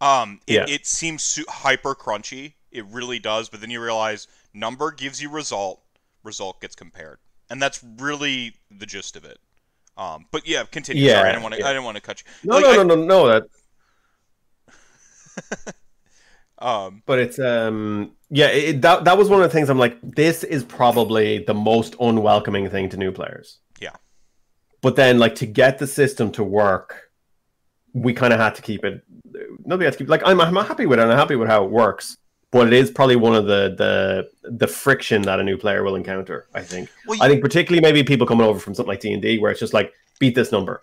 Um, 0.00 0.40
it, 0.48 0.54
Yeah. 0.54 0.64
it 0.68 0.84
seems 0.84 1.22
su- 1.22 1.44
hyper 1.48 1.94
crunchy. 1.94 2.54
It 2.72 2.84
really 2.86 3.20
does, 3.20 3.48
but 3.48 3.60
then 3.60 3.70
you 3.70 3.80
realize 3.80 4.26
number 4.52 4.90
gives 4.90 5.22
you 5.22 5.30
result, 5.30 5.80
result 6.24 6.60
gets 6.60 6.74
compared, 6.74 7.18
and 7.50 7.60
that's 7.60 7.82
really 7.98 8.54
the 8.70 8.86
gist 8.86 9.16
of 9.16 9.24
it. 9.24 9.38
Um, 9.96 10.26
but 10.30 10.46
yeah, 10.46 10.64
continue. 10.70 11.02
Yeah, 11.04 11.14
Sorry, 11.16 11.28
I 11.28 11.32
didn't 11.32 11.42
want 11.42 11.54
to. 11.54 11.60
yeah. 11.60 11.66
I 11.66 11.72
didn't 11.72 11.84
want 11.84 11.96
to 11.96 12.02
cut 12.02 12.22
you. 12.22 12.48
no, 12.50 12.56
Like, 12.56 12.64
no, 12.64 12.70
I- 12.72 12.76
no, 12.76 12.94
no, 12.94 13.04
no. 13.04 13.26
That 13.28 13.44
Um, 16.58 17.02
but 17.06 17.18
it's 17.18 17.40
um 17.40 18.12
yeah 18.30 18.46
it, 18.46 18.82
that 18.82 19.04
that 19.04 19.18
was 19.18 19.28
one 19.28 19.42
of 19.42 19.50
the 19.50 19.52
things 19.52 19.68
i'm 19.68 19.80
like 19.80 19.98
this 20.02 20.44
is 20.44 20.62
probably 20.62 21.38
the 21.38 21.54
most 21.54 21.96
unwelcoming 21.98 22.70
thing 22.70 22.88
to 22.90 22.96
new 22.96 23.10
players 23.10 23.58
Yeah. 23.80 23.96
but 24.80 24.94
then 24.94 25.18
like 25.18 25.34
to 25.36 25.46
get 25.46 25.78
the 25.80 25.88
system 25.88 26.30
to 26.32 26.44
work 26.44 27.10
we 27.94 28.12
kind 28.12 28.32
of 28.32 28.38
had 28.38 28.54
to 28.54 28.62
keep 28.62 28.84
it 28.84 29.02
nobody 29.64 29.86
had 29.86 29.94
to 29.94 29.98
keep 29.98 30.08
like 30.08 30.22
I'm, 30.24 30.40
I'm 30.40 30.54
happy 30.54 30.86
with 30.86 31.00
it 31.00 31.02
and 31.02 31.10
i'm 31.10 31.18
happy 31.18 31.34
with 31.34 31.48
how 31.48 31.64
it 31.64 31.70
works 31.70 32.16
but 32.52 32.66
it 32.68 32.72
is 32.74 32.90
probably 32.90 33.16
one 33.16 33.34
of 33.34 33.46
the 33.46 33.74
the 33.76 34.30
the 34.50 34.68
friction 34.68 35.22
that 35.22 35.40
a 35.40 35.42
new 35.42 35.56
player 35.56 35.82
will 35.82 35.96
encounter 35.96 36.46
i 36.54 36.60
think. 36.62 36.88
Well, 37.08 37.20
i 37.20 37.28
think 37.28 37.42
particularly 37.42 37.82
maybe 37.82 38.04
people 38.04 38.26
coming 38.26 38.46
over 38.46 38.60
from 38.60 38.74
something 38.74 38.88
like 38.88 39.00
d&d 39.00 39.38
where 39.38 39.50
it's 39.50 39.58
just 39.58 39.74
like 39.74 39.92
beat 40.20 40.36
this 40.36 40.52
number. 40.52 40.82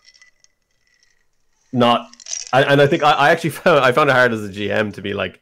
Not 1.72 2.10
and, 2.52 2.66
and 2.66 2.82
i 2.82 2.88
think 2.88 3.04
I, 3.04 3.12
I 3.12 3.30
actually 3.30 3.50
found 3.62 3.80
i 3.80 3.94
found 3.94 4.10
it 4.10 4.14
hard 4.14 4.34
as 4.34 4.44
a 4.44 4.50
gm 4.50 4.94
to 4.96 5.02
be 5.02 5.14
like 5.14 5.42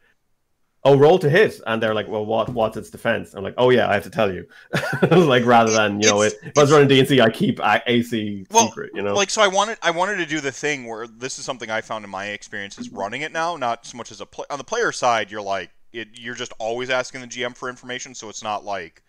oh 0.84 0.96
roll 0.98 1.18
to 1.20 1.30
hit. 1.30 1.60
And 1.66 1.82
they're 1.82 1.96
like 1.96 2.08
well 2.08 2.26
what 2.26 2.50
what's 2.50 2.78
its 2.78 2.90
defense? 2.90 3.34
I'm 3.34 3.44
like 3.44 3.56
oh 3.58 3.70
yeah 3.70 3.90
i 3.90 3.94
have 3.94 4.04
to 4.04 4.10
tell 4.10 4.32
you. 4.32 4.46
Like 5.12 5.46
rather 5.46 5.72
than 5.72 6.02
you 6.02 6.10
know 6.10 6.22
it, 6.22 6.34
if 6.44 6.58
i 6.58 6.62
was 6.62 6.72
running 6.72 6.88
dnc 6.90 7.22
i 7.22 7.30
keep 7.30 7.60
ac 7.88 8.46
Well, 8.52 8.68
secret 8.68 8.92
you 8.94 9.02
know? 9.02 9.14
like 9.14 9.30
so 9.30 9.42
i 9.42 9.48
wanted 9.48 9.78
i 9.82 9.92
wanted 9.92 10.18
to 10.18 10.26
do 10.26 10.40
the 10.42 10.52
thing 10.52 10.86
where 10.86 11.08
this 11.08 11.40
is 11.40 11.46
something 11.46 11.70
i 11.70 11.82
found 11.82 12.04
in 12.06 12.12
my 12.12 12.28
experience 12.28 12.78
is 12.78 12.90
running 12.90 13.22
it 13.22 13.32
now 13.32 13.56
not 13.58 13.86
so 13.86 13.98
much 13.98 14.12
as 14.12 14.22
a 14.22 14.26
play 14.26 14.46
on 14.50 14.58
the 14.58 14.64
player 14.64 14.92
side 14.92 15.30
you're 15.32 15.42
like 15.42 15.70
it, 15.98 16.08
you're 16.14 16.36
just 16.36 16.54
always 16.60 16.90
asking 16.90 17.22
the 17.22 17.28
gm 17.28 17.56
for 17.56 17.70
information 17.70 18.14
so 18.14 18.30
it's 18.30 18.44
not 18.44 18.64
like 18.64 19.04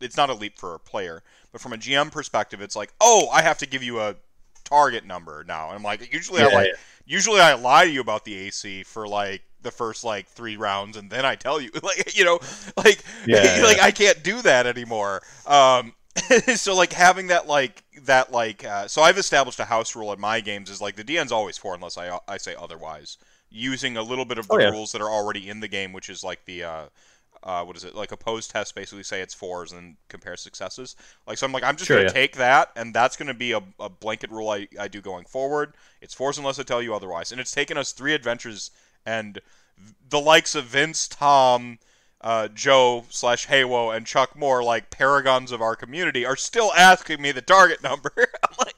it's 0.00 0.16
not 0.16 0.30
a 0.30 0.34
leap 0.34 0.58
for 0.58 0.74
a 0.74 0.78
player 0.78 1.22
but 1.52 1.60
from 1.60 1.72
a 1.72 1.76
gm 1.76 2.10
perspective 2.10 2.60
it's 2.60 2.76
like 2.76 2.92
oh 3.00 3.28
i 3.32 3.42
have 3.42 3.58
to 3.58 3.66
give 3.66 3.82
you 3.82 4.00
a 4.00 4.14
target 4.64 5.04
number 5.04 5.44
now 5.46 5.68
and 5.68 5.76
i'm 5.76 5.82
like 5.82 6.12
usually 6.12 6.40
i 6.40 6.46
like 6.46 6.66
yeah. 6.66 6.72
usually 7.06 7.40
i 7.40 7.54
lie 7.54 7.84
to 7.84 7.90
you 7.90 8.00
about 8.00 8.24
the 8.24 8.34
ac 8.34 8.82
for 8.84 9.08
like 9.08 9.42
the 9.62 9.70
first 9.70 10.04
like 10.04 10.26
three 10.28 10.56
rounds 10.56 10.96
and 10.96 11.10
then 11.10 11.24
i 11.26 11.34
tell 11.34 11.60
you 11.60 11.70
like 11.82 12.16
you 12.16 12.24
know 12.24 12.38
like 12.76 13.02
Yeah, 13.26 13.62
like 13.62 13.76
yeah. 13.76 13.84
I 13.84 13.90
can't 13.90 14.22
do 14.22 14.40
that 14.42 14.66
anymore. 14.66 15.22
Um, 15.46 15.94
so 16.54 16.74
like 16.74 16.92
having 16.92 17.28
that 17.28 17.46
like 17.46 17.84
that 18.04 18.32
like 18.32 18.64
uh, 18.64 18.88
so 18.88 19.02
I've 19.02 19.18
established 19.18 19.60
a 19.60 19.64
house 19.64 19.94
rule 19.94 20.12
in 20.12 20.20
my 20.20 20.40
games 20.40 20.70
is 20.70 20.80
like 20.80 20.96
the 20.96 21.04
DN's 21.04 21.32
always 21.32 21.56
four 21.56 21.74
unless 21.74 21.96
I 21.96 22.18
I 22.26 22.38
say 22.38 22.54
otherwise. 22.58 23.18
Using 23.50 23.96
a 23.96 24.02
little 24.02 24.24
bit 24.24 24.38
of 24.38 24.48
the 24.48 24.56
Oh, 24.56 24.58
yeah. 24.58 24.70
rules 24.70 24.92
that 24.92 25.00
are 25.02 25.10
already 25.10 25.48
in 25.48 25.60
the 25.60 25.68
game, 25.68 25.92
which 25.92 26.08
is 26.08 26.22
like 26.22 26.44
the 26.44 26.64
uh, 26.64 26.84
uh, 27.42 27.64
what 27.64 27.76
is 27.76 27.84
it 27.84 27.94
like 27.94 28.12
opposed 28.12 28.50
test 28.50 28.74
basically 28.74 29.02
say 29.02 29.20
it's 29.22 29.34
fours 29.34 29.72
and 29.72 29.96
compare 30.08 30.36
successes. 30.36 30.94
Like 31.26 31.38
so 31.38 31.46
I'm 31.46 31.52
like 31.52 31.64
I'm 31.64 31.76
just 31.76 31.88
Sure, 31.88 31.96
gonna 31.96 32.08
yeah. 32.08 32.12
take 32.12 32.36
that 32.36 32.70
and 32.76 32.94
that's 32.94 33.16
gonna 33.16 33.34
be 33.34 33.52
a, 33.52 33.60
a 33.80 33.88
blanket 33.88 34.30
rule 34.30 34.50
I, 34.50 34.68
I 34.78 34.88
do 34.88 35.00
going 35.00 35.24
forward. 35.24 35.74
It's 36.00 36.14
fours 36.14 36.38
unless 36.38 36.58
I 36.58 36.62
tell 36.62 36.82
you 36.82 36.94
otherwise, 36.94 37.32
and 37.32 37.40
it's 37.40 37.50
taken 37.52 37.76
us 37.78 37.92
three 37.92 38.14
adventures 38.14 38.70
and 39.06 39.40
the 40.10 40.20
likes 40.20 40.54
of 40.54 40.66
Vince, 40.66 41.08
Tom, 41.08 41.78
uh, 42.20 42.48
Joe 42.48 43.06
slash 43.08 43.46
Haywo, 43.48 43.96
and 43.96 44.06
Chuck 44.06 44.36
Moore, 44.36 44.62
like 44.62 44.90
paragons 44.90 45.50
of 45.52 45.62
our 45.62 45.74
community, 45.74 46.26
are 46.26 46.36
still 46.36 46.72
asking 46.74 47.22
me 47.22 47.32
the 47.32 47.40
target 47.40 47.82
number. 47.82 48.12
I'm 48.16 48.56
like, 48.58 48.74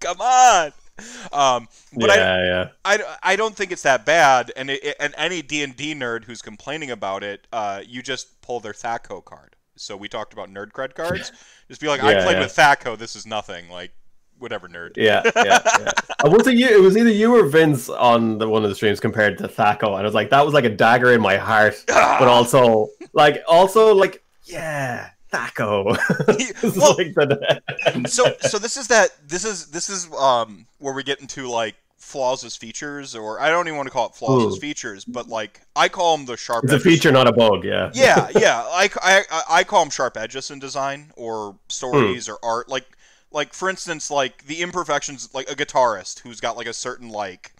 come 0.00 0.20
on. 0.20 0.72
Um, 1.32 1.66
but 1.96 2.10
I, 2.10 2.16
yeah 2.16 2.44
yeah 2.44 2.68
I, 2.84 3.16
I 3.22 3.36
don't 3.36 3.56
think 3.56 3.72
it's 3.72 3.82
that 3.82 4.06
bad, 4.06 4.52
and 4.54 4.70
it, 4.70 4.94
and 5.00 5.12
any 5.16 5.42
D 5.42 5.64
and 5.64 5.74
D 5.74 5.92
nerd 5.92 6.24
who's 6.24 6.40
complaining 6.42 6.92
about 6.92 7.24
it, 7.24 7.48
uh, 7.52 7.80
you 7.84 8.02
just 8.02 8.40
pull 8.40 8.60
their 8.60 8.72
Thaco 8.72 9.24
card. 9.24 9.56
So 9.76 9.96
we 9.96 10.08
talked 10.08 10.32
about 10.32 10.52
nerd 10.52 10.72
cred 10.72 10.94
cards. 10.94 11.32
Just 11.68 11.80
be 11.80 11.88
like, 11.88 12.02
I 12.02 12.22
played 12.22 12.34
yeah. 12.34 12.40
with 12.40 12.54
Thaco. 12.54 12.96
This 12.96 13.16
is 13.16 13.26
nothing. 13.26 13.68
Like, 13.68 13.90
whatever 14.38 14.68
nerd. 14.68 14.96
Yeah, 14.96 15.22
yeah, 15.36 15.60
yeah. 15.64 15.90
Uh, 16.24 16.30
was 16.30 16.46
it 16.46 16.54
you? 16.54 16.68
It 16.68 16.80
was 16.80 16.96
either 16.96 17.10
you 17.10 17.34
or 17.34 17.46
Vince 17.46 17.88
on 17.88 18.38
the, 18.38 18.48
one 18.48 18.62
of 18.62 18.70
the 18.70 18.76
streams 18.76 19.00
compared 19.00 19.36
to 19.38 19.48
Thaco, 19.48 19.88
and 19.88 19.96
I 19.96 20.02
was 20.02 20.14
like, 20.14 20.30
that 20.30 20.44
was 20.44 20.54
like 20.54 20.64
a 20.64 20.70
dagger 20.70 21.12
in 21.12 21.20
my 21.20 21.36
heart, 21.36 21.82
but 21.86 22.28
also 22.28 22.88
like, 23.12 23.42
also 23.48 23.94
like, 23.94 24.22
yeah, 24.44 25.10
Thaco. 25.34 25.96
Well- 26.76 26.96
like 26.96 27.14
the- 27.14 28.08
so 28.08 28.34
so 28.40 28.58
this 28.58 28.76
is 28.76 28.88
that 28.88 29.10
this 29.28 29.44
is 29.44 29.66
this 29.70 29.88
is 29.88 30.08
um 30.14 30.66
where 30.78 30.94
we 30.94 31.02
get 31.02 31.20
into 31.20 31.48
like 31.48 31.74
flaws 31.98 32.44
as 32.44 32.54
features 32.54 33.14
or 33.16 33.40
I 33.40 33.48
don't 33.48 33.66
even 33.66 33.76
want 33.78 33.86
to 33.86 33.90
call 33.92 34.06
it 34.08 34.14
flaws 34.14 34.52
as 34.52 34.58
features 34.58 35.04
but 35.06 35.26
like 35.28 35.60
I 35.74 35.88
call 35.88 36.16
them 36.16 36.26
the 36.26 36.36
sharp 36.36 36.64
it's 36.64 36.72
a 36.74 36.78
feature, 36.78 37.10
not 37.10 37.26
a 37.26 37.32
bug. 37.32 37.64
Yeah. 37.64 37.90
yeah 37.94 38.28
yeah 38.38 38.60
I, 38.68 38.90
I, 39.02 39.42
I 39.48 39.64
call 39.64 39.82
them 39.84 39.90
sharp 39.90 40.16
edges 40.18 40.50
in 40.50 40.58
design 40.58 41.12
or 41.16 41.56
stories 41.68 42.28
or 42.28 42.38
art 42.42 42.68
like 42.68 42.84
like 43.32 43.54
for 43.54 43.70
instance 43.70 44.10
like 44.10 44.44
the 44.46 44.60
imperfections 44.60 45.30
like 45.32 45.50
a 45.50 45.54
guitarist 45.56 46.20
who's 46.20 46.40
got 46.40 46.56
like 46.58 46.66
a 46.66 46.74
certain 46.74 47.08
like 47.08 47.52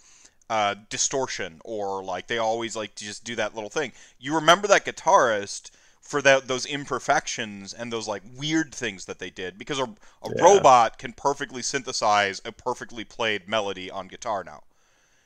uh, 0.47 0.75
distortion 0.91 1.59
or 1.65 2.03
like 2.03 2.27
they 2.27 2.37
always 2.37 2.75
like 2.75 2.93
to 2.93 3.03
just 3.03 3.23
do 3.23 3.35
that 3.35 3.55
little 3.55 3.69
thing 3.71 3.91
you 4.19 4.35
remember 4.35 4.67
that 4.67 4.85
guitarist 4.85 5.71
for 6.05 6.21
that 6.21 6.47
those 6.47 6.65
imperfections 6.67 7.73
and 7.73 7.91
those 7.91 8.07
like 8.07 8.21
weird 8.37 8.73
things 8.73 9.05
that 9.05 9.17
they 9.17 9.31
did 9.31 9.57
because 9.57 9.79
a, 9.79 9.83
a 9.83 10.29
Yeah. 10.35 10.43
robot 10.43 10.99
can 10.99 11.13
perfectly 11.13 11.63
synthesize 11.63 12.41
a 12.45 12.51
perfectly 12.51 13.03
played 13.03 13.49
melody 13.49 13.89
on 13.89 14.07
guitar 14.07 14.43
now 14.43 14.61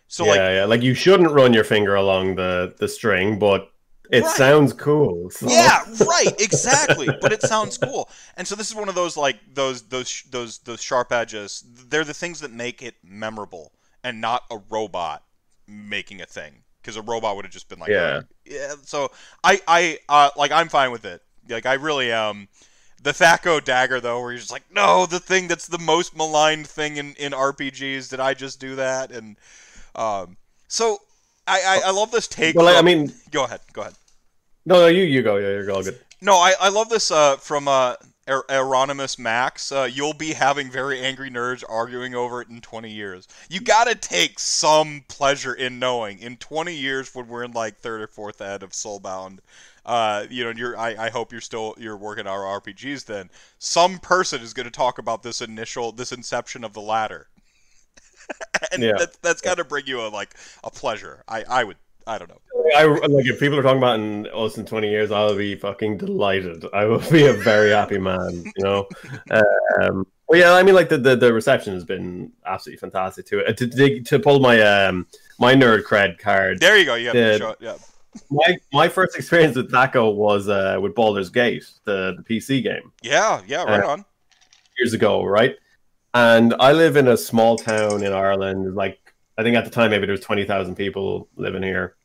so 0.08 0.24
yeah, 0.24 0.32
like 0.32 0.40
yeah. 0.40 0.66
Like 0.66 0.82
you 0.82 0.94
shouldn't 0.96 1.32
run 1.32 1.54
your 1.54 1.64
finger 1.64 1.94
along 1.96 2.36
the 2.36 2.74
the 2.80 2.88
string, 2.88 3.38
but 3.38 3.72
it 4.12 4.24
Right. 4.24 4.36
sounds 4.38 4.74
cool. 4.74 5.30
so- 5.30 5.48
Yeah, 5.48 5.84
right, 6.04 6.34
exactly. 6.42 7.08
but 7.22 7.32
it 7.32 7.44
sounds 7.44 7.78
cool. 7.78 8.10
And 8.36 8.48
so 8.48 8.56
this 8.56 8.68
is 8.70 8.76
one 8.76 8.90
of 8.90 8.96
those 8.96 9.16
like 9.16 9.38
those 9.54 9.84
those 9.84 10.24
those 10.32 10.58
those 10.60 10.82
sharp 10.82 11.12
edges. 11.12 11.64
They're 11.90 12.04
the 12.04 12.16
things 12.16 12.40
that 12.40 12.52
make 12.52 12.82
it 12.82 12.96
memorable 13.04 13.72
and 14.04 14.20
not 14.20 14.46
a 14.50 14.58
robot 14.72 15.26
making 15.68 16.22
a 16.22 16.26
thing 16.26 16.64
because 16.82 16.96
a 16.96 17.02
robot 17.02 17.36
would 17.36 17.46
have 17.46 17.52
just 17.52 17.70
been 17.70 17.80
like 17.80 17.90
Yeah. 17.90 18.22
yeah. 18.46 18.74
So 18.84 19.12
I 19.44 19.62
I 19.68 20.00
uh, 20.08 20.30
like 20.36 20.52
I'm 20.52 20.70
fine 20.70 20.92
with 20.92 21.06
it. 21.06 21.22
Like 21.48 21.66
I 21.66 21.74
really 21.74 22.12
am. 22.12 22.48
The 23.02 23.12
Thaco 23.12 23.64
dagger 23.64 24.02
though, 24.02 24.20
where 24.20 24.32
you're 24.32 24.40
just 24.40 24.52
like, 24.52 24.64
no, 24.74 25.06
the 25.06 25.22
thing 25.22 25.48
that's 25.48 25.68
the 25.68 25.78
most 25.78 26.18
maligned 26.18 26.68
thing 26.68 26.98
in, 26.98 27.14
in 27.14 27.32
RPGs. 27.32 28.10
Did 28.10 28.20
I 28.20 28.34
just 28.34 28.60
do 28.60 28.76
that? 28.76 29.12
And 29.12 29.38
um, 29.96 30.36
so 30.68 30.98
I, 31.48 31.62
I 31.62 31.82
I 31.88 31.92
love 31.92 32.12
this 32.12 32.28
take. 32.28 32.56
Well, 32.56 32.66
like, 32.66 32.76
I 32.76 32.82
mean, 32.82 33.14
go 33.32 33.46
ahead, 33.46 33.62
go 33.72 33.82
ahead. 33.82 33.94
no, 34.66 34.82
no, 34.82 34.88
you 34.88 35.04
you 35.04 35.22
go. 35.22 35.38
Yeah, 35.38 35.50
you're 35.50 35.72
all 35.72 35.84
good. 35.84 35.98
No, 36.22 36.34
I, 36.34 36.54
I 36.60 36.70
love 36.70 36.90
this 36.90 37.12
uh, 37.12 37.38
from 37.38 37.70
uh, 37.70 37.96
Er- 38.30 38.46
Euronymous 38.50 39.18
Max. 39.20 39.72
Uh, 39.72 39.90
you'll 39.92 40.14
be 40.14 40.34
having 40.34 40.70
very 40.72 41.00
angry 41.02 41.30
nerds 41.32 41.64
arguing 41.68 42.16
over 42.16 42.42
it 42.42 42.48
in 42.50 42.62
20 42.62 42.90
years. 42.92 43.28
You 43.50 43.60
gotta 43.62 43.96
take 43.96 44.40
some 44.40 45.04
pleasure 45.08 45.54
in 45.54 45.80
knowing 45.80 46.20
in 46.20 46.38
20 46.38 46.74
years 46.76 47.14
when 47.16 47.28
we're 47.28 47.44
in 47.44 47.52
like 47.52 47.78
third 47.78 48.02
or 48.02 48.08
fourth 48.08 48.40
ed 48.42 48.64
of 48.64 48.72
Soulbound, 48.72 49.40
uh, 49.86 50.26
you 50.30 50.44
know, 50.44 50.52
you're 50.52 50.78
I, 50.78 51.08
I 51.08 51.10
hope 51.10 51.32
you're 51.32 51.42
still 51.42 51.76
you're 51.78 51.98
working 51.98 52.28
our 52.28 52.42
RPGs. 52.62 53.06
Then 53.06 53.30
some 53.58 54.00
person 54.00 54.42
is 54.42 54.54
going 54.54 54.66
to 54.66 54.72
talk 54.72 55.00
about 55.00 55.24
this 55.24 55.42
initial 55.42 55.92
this 55.92 56.12
inception 56.12 56.64
of 56.64 56.74
the 56.74 56.82
ladder, 56.82 57.28
and 58.72 58.84
Yeah. 58.84 58.94
that, 58.98 59.22
that's 59.22 59.42
got 59.42 59.56
to 59.58 59.64
bring 59.64 59.88
you 59.88 60.02
a 60.02 60.10
like 60.10 60.34
a 60.64 60.70
pleasure. 60.72 61.24
I 61.28 61.44
I 61.50 61.64
would 61.64 61.78
I 62.08 62.18
don't 62.18 62.30
know. 62.30 62.40
I 62.76 62.84
like 62.86 63.26
if 63.26 63.40
people 63.40 63.58
are 63.60 63.64
talking 63.64 63.78
about 63.80 64.00
in 64.00 64.28
us 64.34 64.58
in 64.58 64.66
twenty 64.66 64.90
years, 64.90 65.12
I'll 65.12 65.36
be 65.36 65.56
fucking 65.56 65.98
delighted. 65.98 66.66
I 66.74 66.86
will 66.86 67.00
be 67.12 67.26
a 67.28 67.34
very 67.34 67.72
happy 67.72 67.98
man. 67.98 68.44
You 68.58 68.64
know. 68.64 68.88
Um, 69.82 70.06
well, 70.28 70.40
yeah, 70.40 70.54
I 70.54 70.62
mean, 70.64 70.76
like 70.76 70.90
the, 70.90 70.98
the, 70.98 71.16
the 71.16 71.32
reception 71.34 71.74
has 71.74 71.84
been 71.86 72.32
absolutely 72.46 72.80
fantastic 72.80 73.26
to 73.28 73.40
it. 73.40 73.48
Uh, 73.50 73.54
To, 73.54 73.68
to 73.68 74.02
to 74.02 74.20
pull 74.20 74.40
my 74.40 74.60
um 74.62 75.06
my 75.40 75.54
nerd 75.56 75.84
cred 75.84 76.18
card, 76.20 76.60
There 76.60 76.78
you 76.78 76.86
go. 76.86 76.96
You 76.96 77.12
to 77.14 77.18
Yeah. 77.18 77.38
show 77.38 77.50
it. 77.52 77.58
Yeah. 77.62 77.76
my 78.30 78.58
my 78.74 78.88
first 78.90 79.16
experience 79.16 79.56
with 79.56 79.72
Thaco 79.72 80.14
was 80.16 80.50
uh, 80.50 80.78
with 80.82 80.96
Baldur's 80.96 81.30
Gate, 81.30 81.66
the, 81.86 82.16
the 82.18 82.24
PC 82.24 82.62
game 82.64 82.92
Yeah. 83.04 83.42
Yeah. 83.48 83.64
Right 83.64 83.84
on. 83.84 84.06
years 84.78 84.94
ago, 84.94 85.24
right? 85.24 85.56
And 86.14 86.56
I 86.60 86.74
live 86.74 86.96
in 86.98 87.08
a 87.08 87.16
small 87.18 87.58
town 87.58 88.04
in 88.04 88.12
Ireland. 88.14 88.76
Like 88.76 89.00
I 89.40 89.44
think 89.44 89.56
at 89.56 89.64
the 89.64 89.72
time 89.72 89.92
maybe 89.92 90.06
there 90.06 90.12
was 90.12 90.20
twenty 90.20 90.44
thousand 90.44 90.76
people 90.76 91.30
living 91.38 91.64
here. 91.64 91.96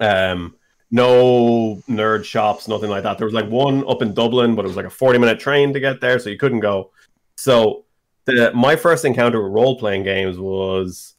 Um, 0.00 0.56
no 0.90 1.82
nerd 1.90 2.24
shops, 2.24 2.66
nothing 2.66 2.88
like 2.88 3.02
that. 3.02 3.18
There 3.18 3.26
was 3.26 3.34
like 3.34 3.50
one 3.50 3.86
up 3.86 4.00
in 4.00 4.14
Dublin, 4.14 4.54
but 4.54 4.64
it 4.64 4.68
was 4.68 4.78
like 4.78 4.86
a 4.86 4.90
forty 4.90 5.18
minute 5.18 5.38
train 5.38 5.74
to 5.74 5.78
get 5.78 6.00
there, 6.00 6.18
so 6.18 6.30
you 6.30 6.38
couldn't 6.38 6.60
go. 6.60 6.90
So 7.36 7.84
the 8.24 8.50
my 8.54 8.76
first 8.76 9.04
encounter 9.04 9.42
with 9.42 9.52
role 9.52 9.78
playing 9.78 10.04
games 10.04 10.38
was 10.38 11.16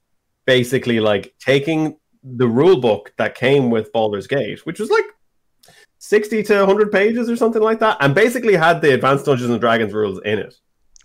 basically 0.48 1.00
like 1.00 1.36
taking 1.38 1.98
the 2.24 2.48
rule 2.48 2.82
book 2.82 3.14
that 3.18 3.36
came 3.36 3.70
with 3.70 3.94
Baldur's 3.94 4.26
Gate, 4.26 4.66
which 4.66 4.80
was 4.80 4.90
like 4.90 5.06
60 6.00 6.42
to 6.42 6.58
100 6.58 6.92
pages 6.92 7.30
or 7.30 7.36
something 7.36 7.62
like 7.62 7.78
that, 7.82 7.98
and 8.00 8.16
basically 8.16 8.56
had 8.56 8.82
the 8.82 8.96
Advanced 8.96 9.26
Dungeons 9.26 9.52
and 9.52 9.62
Dragons 9.62 9.94
rules 9.94 10.20
in 10.26 10.40
it. 10.40 10.56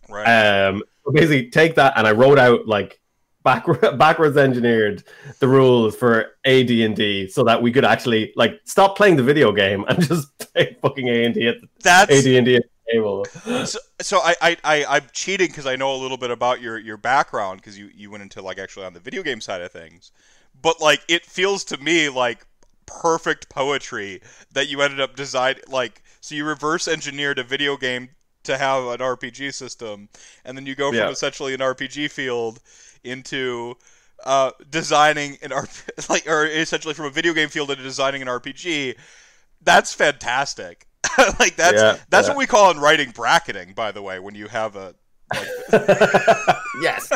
Right. 0.08 0.24
Um, 0.24 0.82
basically, 1.12 1.50
take 1.50 1.74
that 1.74 1.92
and 1.96 2.06
I 2.06 2.12
wrote 2.12 2.38
out 2.38 2.66
like 2.66 3.00
backward, 3.46 3.80
backwards 3.98 4.36
engineered 4.36 5.04
the 5.38 5.48
rules 5.48 5.96
for 5.96 6.32
AD 6.44 6.70
and 6.70 6.94
D 6.96 7.28
so 7.28 7.44
that 7.44 7.62
we 7.62 7.72
could 7.72 7.84
actually 7.84 8.32
like 8.36 8.60
stop 8.64 8.96
playing 8.96 9.16
the 9.16 9.22
video 9.22 9.52
game 9.52 9.84
and 9.88 10.02
just 10.08 10.36
play 10.52 10.76
fucking 10.82 11.08
A 11.08 11.24
and 11.24 11.34
D 11.34 11.46
at 11.48 11.60
the 11.62 11.68
That's 11.82 12.12
AD 12.12 12.26
and 12.26 12.44
D 12.44 12.56
at 12.56 12.62
the 12.64 12.92
table. 12.92 13.24
so, 13.64 13.78
so 14.00 14.18
I, 14.18 14.34
I, 14.42 14.56
I 14.64 14.84
I'm 14.96 15.06
cheating 15.12 15.46
because 15.46 15.66
I 15.66 15.76
know 15.76 15.94
a 15.94 16.00
little 16.00 16.18
bit 16.18 16.30
about 16.30 16.60
your 16.60 16.78
your 16.78 16.96
background 16.96 17.60
because 17.60 17.78
you 17.78 17.88
you 17.94 18.10
went 18.10 18.22
into 18.22 18.42
like 18.42 18.58
actually 18.58 18.84
on 18.84 18.92
the 18.92 19.00
video 19.00 19.22
game 19.22 19.40
side 19.40 19.62
of 19.62 19.72
things, 19.72 20.10
but 20.60 20.80
like 20.80 21.00
it 21.08 21.24
feels 21.24 21.64
to 21.64 21.78
me 21.78 22.08
like 22.08 22.44
perfect 22.86 23.48
poetry 23.48 24.20
that 24.52 24.68
you 24.68 24.80
ended 24.80 25.00
up 25.00 25.16
design 25.16 25.56
like 25.68 26.02
so 26.20 26.34
you 26.34 26.44
reverse 26.44 26.86
engineered 26.86 27.38
a 27.38 27.42
video 27.42 27.76
game 27.76 28.08
to 28.44 28.56
have 28.56 28.84
an 28.84 28.98
RPG 29.00 29.52
system, 29.54 30.08
and 30.44 30.56
then 30.56 30.66
you 30.66 30.74
go 30.74 30.90
from 30.90 30.98
Yeah. 30.98 31.10
essentially 31.10 31.52
an 31.54 31.60
RPG 31.60 32.10
field 32.10 32.60
into 33.06 33.76
uh, 34.24 34.50
designing 34.70 35.38
an 35.42 35.50
RP, 35.50 36.08
like 36.10 36.26
or 36.28 36.46
essentially 36.46 36.94
from 36.94 37.06
a 37.06 37.10
video 37.10 37.32
game 37.32 37.48
field 37.48 37.70
into 37.70 37.82
designing 37.82 38.22
an 38.22 38.28
RPG. 38.28 38.96
That's 39.62 39.92
fantastic. 39.94 40.86
like 41.40 41.56
that's 41.56 41.82
Yeah, 41.82 41.98
that's 42.10 42.28
yeah. 42.28 42.34
what 42.34 42.38
we 42.38 42.46
call 42.46 42.70
in 42.70 42.78
writing 42.78 43.10
bracketing, 43.10 43.72
by 43.74 43.92
the 43.92 44.02
way, 44.02 44.18
when 44.18 44.34
you 44.34 44.48
have 44.48 44.76
a 44.76 44.94
like, 45.34 45.48
yes. 46.74 47.12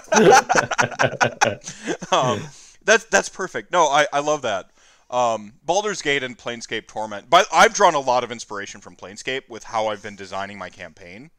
um, 2.12 2.50
that's 2.84 3.04
that's 3.06 3.28
perfect. 3.28 3.72
No, 3.72 3.86
I, 3.86 4.06
I 4.12 4.20
love 4.20 4.42
that. 4.42 4.70
Um, 5.10 5.54
Baldur's 5.64 6.02
Gate 6.02 6.22
and 6.22 6.38
Planescape 6.38 6.86
Torment. 6.86 7.28
But 7.28 7.46
I've 7.52 7.74
drawn 7.74 7.94
a 7.94 8.00
lot 8.00 8.22
of 8.24 8.30
inspiration 8.30 8.80
from 8.80 8.96
Planescape 8.96 9.48
with 9.48 9.64
how 9.64 9.88
I've 9.88 10.02
been 10.02 10.16
designing 10.16 10.58
my 10.58 10.70
campaign. 10.70 11.30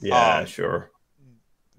yeah, 0.00 0.38
Um, 0.38 0.46
sure. 0.46 0.90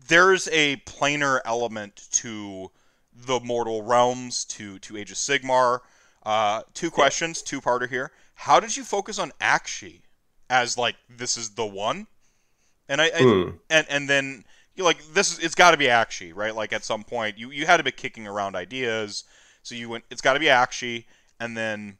There's 0.09 0.47
a 0.49 0.77
planar 0.77 1.39
element 1.45 2.09
to 2.11 2.71
the 3.13 3.39
Mortal 3.39 3.83
Realms, 3.83 4.45
to 4.45 4.79
to 4.79 4.97
Age 4.97 5.11
of 5.11 5.17
Sigmar. 5.17 5.81
Uh, 6.23 6.63
two 6.73 6.91
questions, 6.91 7.41
two 7.41 7.61
parter 7.61 7.89
here. 7.89 8.11
How 8.35 8.59
did 8.59 8.77
you 8.77 8.83
focus 8.83 9.19
on 9.19 9.31
Aqshy 9.41 10.01
as 10.49 10.77
like 10.77 10.97
this 11.09 11.37
is 11.37 11.51
the 11.51 11.65
one? 11.65 12.07
And 12.89 13.01
I, 13.01 13.11
I 13.15 13.25
Hmm. 13.25 13.57
and 13.69 13.87
and 13.89 14.09
then 14.09 14.45
you 14.75 14.83
like 14.85 14.99
this 15.13 15.31
is 15.31 15.39
it's 15.39 15.55
got 15.55 15.71
to 15.71 15.77
be 15.77 15.87
Aqshy, 15.87 16.33
right? 16.35 16.55
Like 16.55 16.73
at 16.73 16.83
some 16.85 17.03
point 17.03 17.37
you 17.37 17.51
you 17.51 17.65
had 17.67 17.77
to 17.77 17.83
be 17.83 17.91
kicking 17.91 18.27
around 18.27 18.55
ideas, 18.55 19.25
so 19.63 19.75
you 19.75 19.89
went 19.89 20.05
it's 20.11 20.21
got 20.21 20.33
to 20.33 20.39
be 20.39 20.47
Aqshy, 20.47 21.05
and 21.39 21.57
then 21.57 21.99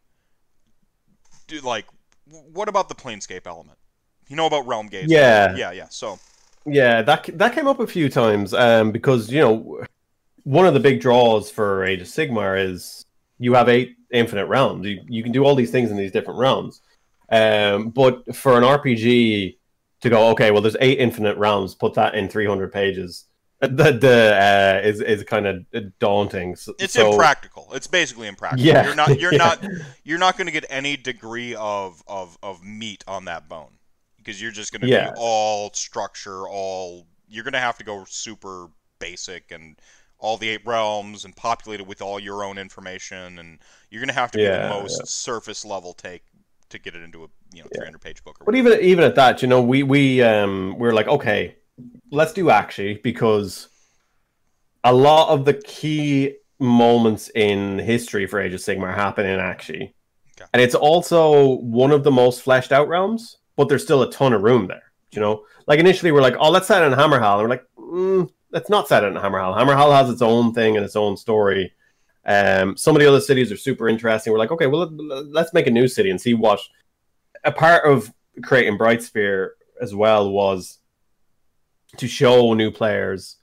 do 1.47 1.59
like 1.61 1.85
what 2.27 2.69
about 2.69 2.89
the 2.89 2.95
Planescape 2.95 3.47
element? 3.47 3.79
You 4.27 4.35
know 4.35 4.47
about 4.47 4.67
Realm 4.67 4.87
Gates? 4.87 5.11
Yeah. 5.11 5.53
yeah, 5.53 5.71
yeah. 5.71 5.87
So 5.89 6.19
Yeah, 6.65 7.01
that 7.01 7.29
that 7.37 7.53
came 7.53 7.67
up 7.67 7.79
a 7.79 7.87
few 7.87 8.09
times 8.09 8.53
um, 8.53 8.91
because 8.91 9.31
you 9.31 9.39
know 9.39 9.83
one 10.43 10.65
of 10.65 10.73
the 10.73 10.79
big 10.79 11.01
draws 11.01 11.49
for 11.49 11.83
Age 11.83 12.01
of 12.01 12.07
Sigmar 12.07 12.63
is 12.63 13.05
you 13.37 13.53
have 13.53 13.69
eight 13.69 13.95
infinite 14.11 14.47
realms. 14.47 14.85
You 14.85 15.01
you 15.07 15.23
can 15.23 15.31
do 15.31 15.45
all 15.45 15.55
these 15.55 15.71
things 15.71 15.91
in 15.91 15.97
these 15.97 16.11
different 16.11 16.39
realms, 16.39 16.81
um, 17.31 17.89
but 17.89 18.35
for 18.35 18.57
an 18.57 18.63
RPG 18.63 19.57
to 20.01 20.09
go, 20.09 20.29
okay, 20.29 20.51
well, 20.51 20.61
there's 20.61 20.77
eight 20.79 20.99
infinite 20.99 21.37
realms. 21.37 21.75
Put 21.75 21.93
that 21.95 22.15
in 22.15 22.29
300 22.29 22.71
pages. 22.71 23.25
The 23.61 23.91
the 23.91 24.37
uh, 24.37 24.87
is 24.87 25.01
is 25.01 25.25
kind 25.25 25.45
of 25.45 25.65
daunting. 25.99 26.55
So, 26.55 26.73
it's 26.79 26.95
impractical. 26.95 27.67
It's 27.73 27.87
basically 27.87 28.29
impractical. 28.29 28.65
Yeah, 28.65 28.85
You're 28.85 28.95
not 28.95 29.19
you're 29.19 29.33
yeah. 29.33 29.37
not 29.37 29.65
you're 30.05 30.17
not 30.17 30.37
going 30.37 30.45
to 30.45 30.53
get 30.53 30.63
any 30.69 30.95
degree 30.95 31.55
of 31.55 32.01
of 32.07 32.37
of 32.41 32.63
meat 32.63 33.03
on 33.05 33.25
that 33.25 33.49
bone 33.49 33.71
because 34.29 34.41
you're 34.41 34.51
just 34.51 34.71
going 34.71 34.81
to 34.81 34.87
Yeah. 34.87 35.07
be 35.07 35.09
all 35.15 35.73
structure, 35.73 36.47
all 36.47 37.07
you're 37.27 37.43
going 37.43 37.53
to 37.53 37.59
have 37.59 37.77
to 37.79 37.83
go 37.83 38.05
super 38.07 38.67
basic 38.99 39.51
and 39.51 39.75
all 40.19 40.37
the 40.37 40.49
eight 40.49 40.61
realms 40.65 41.25
and 41.25 41.35
populate 41.35 41.79
it 41.79 41.87
with 41.87 41.99
all 41.99 42.19
your 42.19 42.43
own 42.43 42.59
information 42.59 43.39
and 43.39 43.57
you're 43.89 44.01
going 44.01 44.07
to 44.07 44.13
have 44.13 44.29
to 44.31 44.37
be 44.37 44.49
the 44.49 44.59
most 44.59 45.07
surface 45.07 45.65
level 45.65 45.93
take 45.93 46.21
to 46.69 46.77
get 46.77 46.93
it 46.95 47.01
into 47.01 47.23
a 47.23 47.27
you 47.53 47.63
know 47.63 47.69
300 47.73 47.99
page 48.01 48.23
book 48.23 48.37
or 48.39 48.45
But 48.45 48.55
even 48.55 48.79
even 48.81 49.03
at 49.03 49.15
that, 49.15 49.41
you 49.41 49.47
know, 49.47 49.61
we 49.61 49.83
we 49.83 50.21
um 50.23 50.77
we 50.77 50.87
are 50.87 50.93
like, 50.93 51.07
okay, 51.07 51.55
let's 52.11 52.33
do 52.33 52.45
Aqshy 52.45 53.01
because 53.03 53.69
a 54.83 54.93
lot 54.93 55.29
of 55.29 55.45
the 55.45 55.53
key 55.53 56.35
moments 56.59 57.29
in 57.35 57.79
history 57.79 58.27
for 58.27 58.39
Age 58.39 58.53
of 58.53 58.59
Sigmar 58.59 58.93
happen 58.93 59.25
in 59.25 59.39
Aqshy, 59.39 59.93
Okay. 60.37 60.49
and 60.53 60.61
it's 60.63 60.75
also 60.75 61.57
one 61.57 61.91
of 61.91 62.05
the 62.05 62.11
most 62.11 62.43
fleshed 62.43 62.73
out 62.73 62.89
realms. 62.89 63.38
But 63.59 63.67
there's 63.67 63.83
still 63.83 64.03
a 64.03 64.09
ton 64.09 64.31
of 64.31 64.41
room 64.41 64.67
there. 64.67 64.83
You 65.11 65.19
know, 65.19 65.43
like 65.67 65.81
initially 65.81 66.13
we're 66.13 66.21
like, 66.21 66.37
oh, 66.39 66.49
let's 66.49 66.65
set 66.65 66.81
it 66.81 66.93
in 66.93 66.97
Hammerhal, 66.97 67.39
and 67.39 67.43
we're 67.43 67.49
like, 67.49 67.65
mm, 67.77 68.29
let's 68.51 68.69
not 68.69 68.87
set 68.87 69.03
it 69.03 69.07
in 69.07 69.15
Hammerhal. 69.15 69.53
Hammerhal 69.53 69.91
has 69.91 70.09
its 70.09 70.21
own 70.21 70.53
thing 70.53 70.77
and 70.77 70.85
its 70.85 70.95
own 70.95 71.17
story. 71.17 71.73
Um, 72.23 72.77
some 72.77 72.95
of 72.95 73.01
the 73.01 73.07
other 73.09 73.19
cities 73.19 73.51
are 73.51 73.57
super 73.57 73.89
interesting. 73.89 74.31
We're 74.31 74.39
like, 74.39 74.51
okay, 74.51 74.67
well, 74.67 74.89
let- 74.89 75.25
let's 75.25 75.53
make 75.53 75.67
a 75.67 75.71
new 75.71 75.89
city 75.89 76.09
and 76.09 76.21
see 76.21 76.33
what. 76.33 76.61
A 77.43 77.51
part 77.51 77.85
of 77.85 78.13
creating 78.43 78.77
Brightspear 78.77 79.49
as 79.81 79.93
well 79.93 80.31
was 80.31 80.77
to 81.97 82.07
show 82.07 82.53
new 82.53 82.71
players 82.71 83.39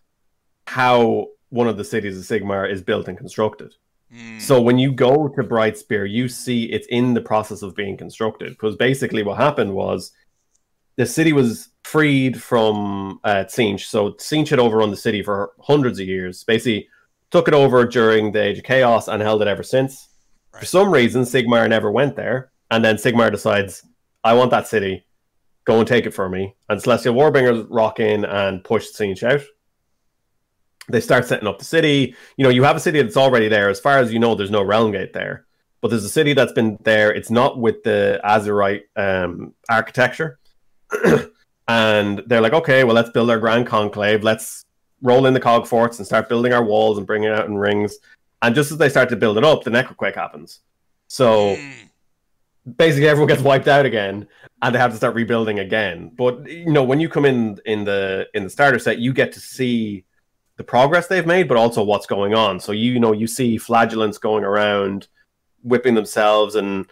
how 0.67 1.29
one 1.51 1.69
of 1.69 1.77
the 1.77 1.85
cities 1.85 2.17
of 2.17 2.25
Sigmar 2.25 2.71
is 2.71 2.83
built 2.83 3.07
and 3.09 3.19
constructed. 3.19 3.75
Mm, 4.15 4.41
So 4.41 4.61
when 4.61 4.79
you 4.79 4.93
go 4.93 5.29
to 5.29 5.43
Brightspear, 5.43 6.09
you 6.11 6.29
see 6.29 6.65
it's 6.65 6.87
in 6.89 7.15
the 7.15 7.21
process 7.21 7.63
of 7.63 7.75
being 7.75 7.97
constructed. 7.97 8.51
Because 8.51 8.77
basically, 8.77 9.23
what 9.23 9.37
happened 9.37 9.75
was 9.75 10.13
the 10.97 11.07
city 11.07 11.33
was 11.33 11.69
freed 11.85 12.43
from 12.43 13.21
uh, 13.25 13.45
Tzeentch. 13.45 13.85
So 13.85 14.13
Tzeentch 14.13 14.49
had 14.49 14.59
overrun 14.59 14.91
the 14.91 14.97
city 14.97 15.23
for 15.23 15.53
hundreds 15.61 15.99
of 15.99 16.07
years. 16.07 16.45
Basically, 16.45 16.89
took 17.31 17.49
it 17.49 17.55
over 17.55 17.85
during 17.85 18.33
the 18.33 18.43
Age 18.43 18.59
of 18.59 18.65
Chaos 18.65 19.09
and 19.09 19.23
held 19.23 19.43
it 19.43 19.49
ever 19.49 19.63
since. 19.63 20.09
For 20.59 20.65
some 20.65 20.91
reason, 20.91 21.23
Sigmar 21.23 21.69
never 21.69 21.91
went 21.91 22.17
there, 22.17 22.51
and 22.71 22.83
then 22.83 22.97
Sigmar 22.97 23.31
decides, 23.31 23.85
"I 24.25 24.33
want 24.33 24.51
that 24.53 24.67
city. 24.67 25.05
Go 25.67 25.81
and 25.81 25.87
take 25.87 26.07
it 26.07 26.15
for 26.15 26.31
me." 26.31 26.55
And 26.71 26.81
Celestial 26.81 27.15
Warbringers 27.15 27.67
rock 27.69 28.01
in 28.01 28.25
and 28.25 28.65
push 28.65 28.87
Tzeentch 28.87 29.23
out 29.23 29.43
they 30.89 31.01
start 31.01 31.27
setting 31.27 31.49
up 31.49 31.59
the 31.59 31.65
city. 31.65 32.15
You 32.37 32.45
know, 32.45 32.51
you 32.51 32.63
have 32.63 32.77
a 32.77 32.81
city 32.81 33.03
that's 33.03 33.17
already 33.17 33.49
there. 33.49 33.69
As 33.69 33.81
far 33.81 33.99
as 33.99 34.13
you 34.13 34.19
know, 34.19 34.35
there's 34.35 34.51
no 34.51 34.63
realm 34.63 34.93
gate 34.93 35.13
there, 35.13 35.47
but 35.81 35.89
there's 35.89 36.05
a 36.05 36.09
city 36.09 36.33
that's 36.33 36.53
been 36.53 36.79
there. 36.83 37.13
It's 37.13 37.31
not 37.31 37.59
with 37.59 37.83
the 37.83 38.21
Azyrite 38.25 38.83
um, 38.97 39.55
architecture, 39.69 40.39
and 41.69 42.23
they're 42.27 42.41
like, 42.41 42.53
okay, 42.53 42.85
well, 42.85 42.95
let's 42.95 43.11
build 43.11 43.31
our 43.31 43.39
grand 43.39 43.67
conclave. 43.67 44.23
Let's 44.23 44.65
roll 45.03 45.27
in 45.27 45.35
the 45.35 45.41
cog 45.41 45.67
forts 45.67 45.99
and 45.99 46.07
start 46.07 46.29
building 46.29 46.53
our 46.53 46.65
walls 46.65 46.99
and 46.99 47.07
bringing 47.07 47.29
it 47.31 47.39
out 47.39 47.47
in 47.47 47.57
rings. 47.57 47.97
And 48.43 48.55
just 48.55 48.71
as 48.71 48.79
they 48.79 48.89
start 48.89 49.09
to 49.11 49.17
build 49.17 49.39
it 49.39 49.45
up, 49.45 49.65
the 49.65 49.71
necroquake 49.71 50.15
happens. 50.15 50.61
So 51.09 51.57
mm, 51.57 51.73
basically 52.77 53.09
everyone 53.09 53.29
gets 53.29 53.43
wiped 53.43 53.69
out 53.69 53.87
again 53.87 54.27
and 54.63 54.75
they 54.75 54.79
have 54.79 54.91
to 54.91 54.97
start 54.97 55.15
rebuilding 55.15 55.61
again 55.61 56.11
but 56.17 56.49
you 56.49 56.73
know 56.73 56.83
when 56.83 56.99
you 56.99 57.09
come 57.09 57.25
in 57.25 57.59
in 57.65 57.85
the 57.85 58.27
in 58.35 58.43
the 58.43 58.51
starter 58.51 58.79
set 58.79 58.99
you 58.99 59.13
get 59.13 59.33
to 59.33 59.39
see 59.39 60.05
the 60.57 60.65
progress 60.65 61.07
they've 61.07 61.27
made 61.27 61.49
but 61.49 61.57
also 61.57 61.83
what's 61.83 62.07
going 62.07 62.35
on. 62.35 62.61
So 62.61 62.73
you 62.73 62.99
know 62.99 63.13
you 63.13 63.27
see 63.27 63.59
flagellants 63.59 64.19
going 64.19 64.45
around 64.45 65.09
whipping 65.63 65.95
themselves 65.95 66.55
and 66.55 66.87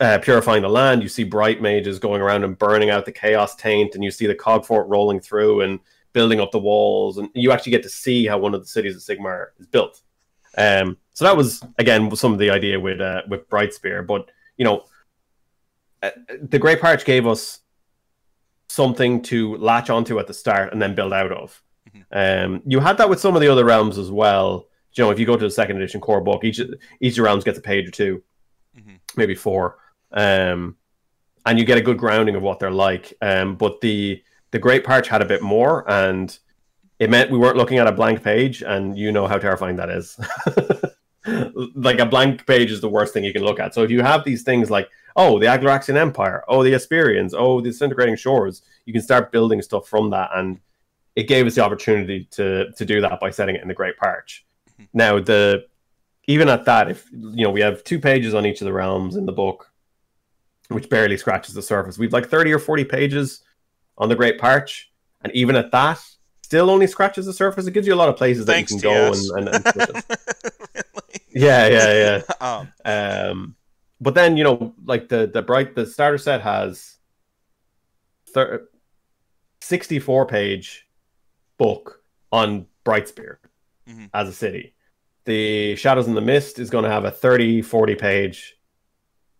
uh, 0.00 0.18
purifying 0.18 0.62
the 0.62 0.68
land. 0.68 1.02
You 1.02 1.08
see 1.08 1.24
bright 1.24 1.60
mages 1.60 1.98
going 1.98 2.22
around 2.22 2.44
and 2.44 2.58
burning 2.58 2.90
out 2.90 3.04
the 3.04 3.12
chaos 3.12 3.54
taint 3.54 3.94
and 3.94 4.02
you 4.02 4.10
see 4.10 4.26
the 4.26 4.34
cogfort 4.34 4.84
rolling 4.88 5.20
through 5.20 5.60
and 5.60 5.80
building 6.12 6.40
up 6.40 6.50
the 6.50 6.58
walls. 6.58 7.18
And 7.18 7.28
you 7.34 7.52
actually 7.52 7.72
get 7.72 7.82
to 7.82 7.90
see 7.90 8.26
how 8.26 8.38
one 8.38 8.54
of 8.54 8.60
the 8.60 8.66
cities 8.66 8.96
of 8.96 9.02
sigmar 9.02 9.48
is 9.58 9.66
built. 9.66 10.00
Um, 10.56 10.96
so 11.12 11.24
that 11.24 11.36
was 11.36 11.62
again 11.78 12.14
some 12.16 12.32
of 12.32 12.38
the 12.38 12.50
idea 12.50 12.80
with 12.80 13.00
uh, 13.00 13.22
with 13.28 13.48
brightspear. 13.48 14.06
But 14.06 14.30
you 14.56 14.64
know, 14.64 14.84
uh, 16.02 16.10
the 16.42 16.58
Great 16.58 16.80
Parch 16.80 17.04
gave 17.04 17.26
us 17.26 17.60
something 18.68 19.20
to 19.20 19.56
latch 19.56 19.90
onto 19.90 20.18
at 20.18 20.26
the 20.26 20.34
start 20.34 20.72
and 20.72 20.80
then 20.80 20.94
build 20.94 21.12
out 21.12 21.32
of. 21.32 21.62
Um, 22.12 22.62
you 22.66 22.80
had 22.80 22.98
that 22.98 23.08
with 23.08 23.20
some 23.20 23.34
of 23.34 23.40
the 23.42 23.48
other 23.48 23.64
realms 23.64 23.98
as 23.98 24.10
well. 24.10 24.66
You 24.94 25.04
know, 25.04 25.10
if 25.10 25.18
you 25.18 25.26
go 25.26 25.36
to 25.36 25.44
the 25.44 25.50
second 25.50 25.76
edition 25.76 26.00
core 26.00 26.20
book, 26.20 26.44
each 26.44 26.60
each 27.00 27.18
realms 27.18 27.44
gets 27.44 27.58
a 27.58 27.62
page 27.62 27.86
or 27.88 27.92
2 27.92 28.22
Mhm. 28.78 29.00
maybe 29.16 29.34
four, 29.34 29.78
um, 30.12 30.76
and 31.46 31.58
you 31.58 31.64
get 31.64 31.78
a 31.78 31.82
good 31.82 31.98
grounding 31.98 32.34
of 32.36 32.42
what 32.42 32.58
they're 32.58 32.70
like. 32.70 33.12
Um, 33.22 33.56
but 33.56 33.80
the 33.80 34.22
the 34.50 34.58
Great 34.58 34.84
Parch 34.84 35.06
had 35.08 35.22
a 35.22 35.24
bit 35.26 35.42
more, 35.42 35.88
and 35.90 36.36
it 36.98 37.08
meant 37.10 37.30
we 37.30 37.38
weren't 37.38 37.56
looking 37.56 37.78
at 37.78 37.86
a 37.86 37.92
blank 37.92 38.22
page, 38.22 38.62
and 38.62 38.96
you 38.98 39.12
know 39.12 39.26
how 39.28 39.38
terrifying 39.38 39.76
that 39.76 39.90
is. 39.90 40.18
like 41.74 41.98
a 41.98 42.06
blank 42.06 42.46
page 42.46 42.70
is 42.70 42.80
the 42.80 42.88
worst 42.88 43.12
thing 43.12 43.24
you 43.24 43.32
can 43.32 43.42
look 43.44 43.60
at. 43.60 43.74
So 43.74 43.82
if 43.82 43.90
you 43.90 44.02
have 44.02 44.24
these 44.24 44.42
things 44.42 44.70
like, 44.70 44.88
oh, 45.16 45.38
the 45.38 45.46
Agloraxian 45.46 45.96
Empire, 45.96 46.42
oh, 46.48 46.62
the 46.62 46.72
Aspirians, 46.72 47.34
oh, 47.36 47.60
the 47.60 47.68
disintegrating 47.70 48.16
shores, 48.16 48.62
you 48.86 48.92
can 48.92 49.02
start 49.02 49.30
building 49.32 49.60
stuff 49.62 49.86
from 49.88 50.10
that. 50.10 50.30
And 50.34 50.60
it 51.20 51.26
gave 51.28 51.46
us 51.46 51.54
the 51.54 51.64
opportunity 51.64 52.26
to 52.32 52.70
to 52.78 52.84
do 52.84 53.00
that 53.00 53.20
by 53.20 53.30
setting 53.30 53.54
it 53.56 53.62
in 53.62 53.68
the 53.68 53.74
Great 53.74 53.96
Parch. 53.96 54.46
Mhm. 54.78 54.88
Now 54.94 55.20
the 55.20 55.66
even 56.26 56.48
at 56.48 56.64
that, 56.64 56.90
if 56.90 57.06
you 57.12 57.44
know, 57.44 57.50
we 57.50 57.60
have 57.60 57.82
two 57.84 57.98
pages 57.98 58.34
on 58.34 58.46
each 58.46 58.60
of 58.60 58.66
the 58.66 58.72
realms 58.72 59.16
in 59.16 59.26
the 59.26 59.32
book, 59.32 59.70
which 60.68 60.88
barely 60.88 61.16
scratches 61.16 61.54
the 61.54 61.62
surface. 61.62 61.98
We've 61.98 62.12
like 62.12 62.28
30 62.28 62.52
or 62.52 62.58
40 62.58 62.84
pages 62.84 63.42
on 63.98 64.08
the 64.08 64.14
Great 64.14 64.38
Parch, 64.38 64.92
and 65.22 65.34
even 65.34 65.56
at 65.56 65.70
that, 65.72 65.98
still 66.42 66.70
only 66.70 66.86
scratches 66.86 67.26
the 67.26 67.32
surface. 67.32 67.66
It 67.66 67.72
gives 67.72 67.86
you 67.86 67.94
a 67.94 68.00
lot 68.02 68.08
of 68.08 68.16
places 68.16 68.46
Thanks, 68.46 68.70
that 68.72 68.76
you 68.76 68.82
can 68.82 68.90
go 68.90 69.12
and, 69.38 69.48
and, 69.48 69.66
and 69.66 69.76
really? 69.76 70.02
yeah, 71.34 71.66
yeah, 71.66 71.92
yeah. 72.04 72.22
Um, 72.40 72.72
Um, 72.84 73.56
but 74.00 74.14
then 74.14 74.36
you 74.36 74.44
know, 74.44 74.74
like 74.84 75.08
the 75.08 75.26
the 75.26 75.42
bright 75.42 75.74
the 75.74 75.86
starter 75.86 76.18
set 76.18 76.40
has 76.42 76.96
thir- 78.32 78.68
sixty 79.60 79.98
four 79.98 80.26
page 80.26 80.86
book 81.64 82.02
on 82.32 82.66
Brightspear 82.86 83.36
Mhm. 83.88 84.08
as 84.14 84.28
a 84.28 84.32
city. 84.32 84.74
The 85.26 85.76
Shadows 85.76 86.06
in 86.08 86.14
the 86.14 86.20
Mist 86.22 86.58
is 86.58 86.70
going 86.70 86.84
to 86.84 86.90
have 86.90 87.04
a 87.04 87.10
30, 87.10 87.60
40 87.60 87.94
page 87.94 88.56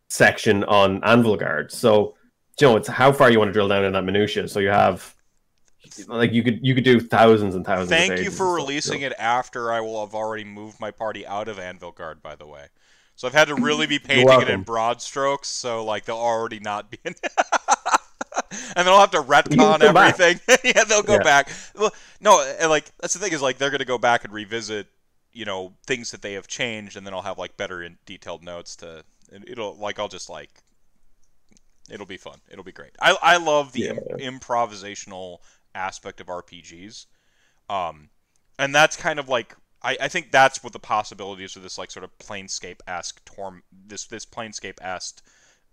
section 0.09 0.62
on 0.64 1.01
Anvilgard. 1.01 1.71
So 1.73 2.14
you 2.61 2.66
know, 2.66 2.77
it's 2.77 2.89
how 2.89 3.11
far 3.11 3.31
you 3.31 3.39
want 3.39 3.49
to 3.49 3.53
drill 3.55 3.68
down 3.68 3.85
in 3.87 3.93
that 3.95 4.05
minutia. 4.05 4.47
So 4.47 4.61
you 4.61 4.68
have 4.68 5.16
like 6.09 6.31
you 6.33 6.43
could 6.43 6.59
you 6.62 6.75
could 6.75 6.85
do 6.85 7.01
thousands 7.01 7.55
and 7.55 7.64
thousands. 7.64 7.91
of 7.93 7.97
Thank 7.97 8.18
you 8.18 8.31
for 8.31 8.37
stuff, 8.49 8.55
releasing 8.57 9.01
so- 9.01 9.07
it 9.07 9.12
after 9.18 9.73
I 9.73 9.81
will 9.81 10.05
have 10.05 10.14
already 10.14 10.45
moved 10.45 10.79
my 10.79 10.91
party 10.91 11.27
out 11.27 11.49
of 11.49 11.57
Anvilgard, 11.57 12.21
by 12.21 12.35
the 12.37 12.47
way. 12.47 12.66
So 13.16 13.27
I've 13.29 13.33
had 13.35 13.49
to 13.49 13.55
really 13.55 13.87
be 13.87 13.99
painting 13.99 14.43
it 14.43 14.49
in 14.51 14.62
broad 14.62 15.01
strokes, 15.01 15.49
so 15.49 15.83
like 15.85 16.05
they'll 16.05 16.16
already 16.16 16.61
not 16.61 16.91
be 16.91 16.99
in 17.05 17.14
and 18.76 18.87
they'll 18.87 18.99
have 19.01 19.11
to 19.12 19.22
retcon 19.22 19.78
can 19.78 19.81
go 19.81 19.93
back. 19.93 20.20
everything. 20.20 20.41
yeah, 20.64 20.85
they'll 20.85 21.03
go 21.03 21.14
Yeah. 21.14 21.22
back. 21.22 21.51
Well, 21.74 21.93
no, 22.20 22.41
and, 22.61 22.70
like 22.70 22.91
that's 22.99 23.14
the 23.14 23.20
thing 23.20 23.33
is 23.33 23.43
like 23.43 23.59
they're 23.59 23.70
gonna 23.70 23.85
go 23.85 23.99
back 23.99 24.24
and 24.24 24.33
revisit, 24.33 24.87
you 25.33 25.45
know, 25.45 25.74
things 25.87 26.11
that 26.12 26.22
they 26.22 26.35
have 26.35 26.47
changed, 26.47 26.97
and 26.97 27.07
then 27.07 27.14
I'll 27.14 27.22
have 27.22 27.39
like 27.39 27.57
better 27.57 27.83
in 27.83 27.99
detailed 28.07 28.43
notes 28.45 28.76
to. 28.76 29.05
And 29.33 29.49
it'll 29.49 29.76
like 29.76 29.99
I'll 29.99 30.09
just 30.09 30.28
like. 30.28 30.51
It'll 31.91 32.07
be 32.07 32.16
fun. 32.18 32.41
It'll 32.49 32.64
be 32.64 32.72
great. 32.72 32.93
I 33.01 33.16
I 33.20 33.37
love 33.37 33.72
the 33.72 33.89
im- 33.89 34.39
improvisational 34.39 35.39
aspect 35.74 36.20
of 36.20 36.28
RPGs, 36.28 37.07
um, 37.68 38.11
and 38.59 38.72
that's 38.74 38.97
kind 38.97 39.18
of 39.18 39.28
like 39.28 39.57
I, 39.83 39.97
I 40.03 40.09
think 40.09 40.31
that's 40.31 40.62
what 40.62 40.72
the 40.72 40.78
possibilities 40.78 41.57
of 41.57 41.62
this 41.62 41.78
like 41.78 41.91
sort 41.91 42.05
of 42.05 42.16
planescape 42.18 42.78
esque 42.87 43.24
torm 43.24 43.62
this 43.72 44.05
this 44.07 44.24
planescape 44.24 44.78
esque 44.81 45.20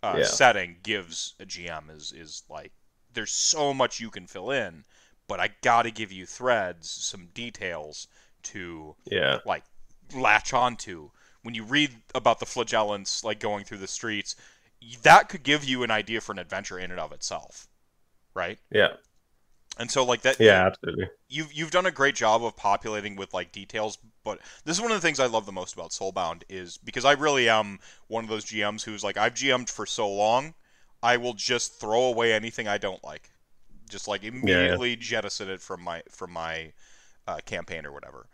uh, 0.04 0.20
Yeah. 0.20 0.24
setting 0.24 0.78
gives 0.84 1.36
a 1.40 1.46
GM 1.46 1.90
is 1.90 2.12
is 2.14 2.44
like 2.50 2.72
there's 3.14 3.32
so 3.32 3.74
much 3.74 4.00
you 4.00 4.10
can 4.10 4.28
fill 4.28 4.52
in, 4.52 4.86
but 5.28 5.40
I 5.40 5.50
got 5.62 5.84
to 5.84 5.92
give 5.92 6.12
you 6.12 6.26
threads, 6.26 6.90
some 6.90 7.28
details 7.34 8.08
to 8.44 8.96
Yeah. 9.06 9.40
like 9.46 9.64
latch 10.14 10.54
onto. 10.54 11.12
When 11.44 11.56
you 11.56 11.64
read 11.64 11.92
about 12.16 12.40
the 12.40 12.46
flagellants 12.46 13.24
like 13.24 13.40
going 13.40 13.66
through 13.66 13.78
the 13.80 13.88
streets, 13.88 14.36
that 15.04 15.30
could 15.30 15.44
give 15.44 15.64
you 15.64 15.84
an 15.84 15.92
idea 15.92 16.22
for 16.22 16.32
an 16.32 16.40
adventure 16.40 16.80
in 16.80 16.92
and 16.92 17.00
of 17.00 17.12
itself, 17.12 17.68
right? 18.36 18.60
Yeah. 18.72 18.94
And 19.78 19.90
so 19.92 20.04
like 20.04 20.22
that 20.22 20.40
Yeah, 20.40 20.68
absolutely. 20.68 21.10
you've 21.30 21.52
you've 21.54 21.72
done 21.72 21.86
a 21.86 21.92
great 21.92 22.16
job 22.16 22.44
of 22.44 22.56
populating 22.56 23.16
with 23.16 23.34
like 23.34 23.52
details, 23.52 23.98
but 24.28 24.40
this 24.66 24.76
is 24.76 24.82
one 24.82 24.92
of 24.92 24.98
the 24.98 25.08
things 25.08 25.22
I 25.22 25.28
love 25.28 25.46
the 25.46 25.54
most 25.54 25.74
about 25.74 25.92
Soulbound 25.92 26.44
is 26.50 26.78
because 26.78 27.06
I 27.06 27.14
really 27.14 27.48
am 27.48 27.80
one 28.08 28.26
of 28.26 28.30
those 28.30 28.44
GMs 28.44 28.84
who's 28.84 29.04
like 29.04 29.16
I've 29.16 29.34
GM'd 29.34 29.70
for 29.70 29.86
so 29.86 30.10
long, 30.10 30.54
I 31.02 31.16
will 31.16 31.34
just 31.34 31.80
throw 31.80 32.04
away 32.04 32.34
anything 32.34 32.68
I 32.68 32.78
don't 32.78 33.02
like, 33.06 33.32
just 33.90 34.06
like 34.06 34.26
immediately 34.26 34.98
jettison 34.98 35.50
it 35.50 35.62
from 35.62 35.82
my 35.82 36.04
from 36.10 36.32
my 36.32 36.74
uh, 37.26 37.38
campaign 37.46 37.86
or 37.86 37.94
whatever. 37.94 38.28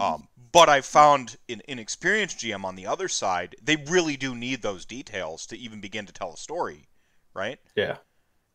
Um, 0.00 0.28
but 0.52 0.68
I 0.68 0.82
found 0.82 1.38
an 1.48 1.62
inexperienced 1.66 2.40
GM 2.40 2.62
on 2.64 2.76
the 2.76 2.86
other 2.86 3.08
side, 3.08 3.56
they 3.62 3.76
really 3.76 4.18
do 4.18 4.34
need 4.34 4.60
those 4.60 4.84
details 4.84 5.46
to 5.46 5.56
even 5.56 5.80
begin 5.80 6.04
to 6.04 6.12
tell 6.12 6.34
a 6.34 6.36
story, 6.36 6.88
right? 7.32 7.58
Yeah. 7.74 7.96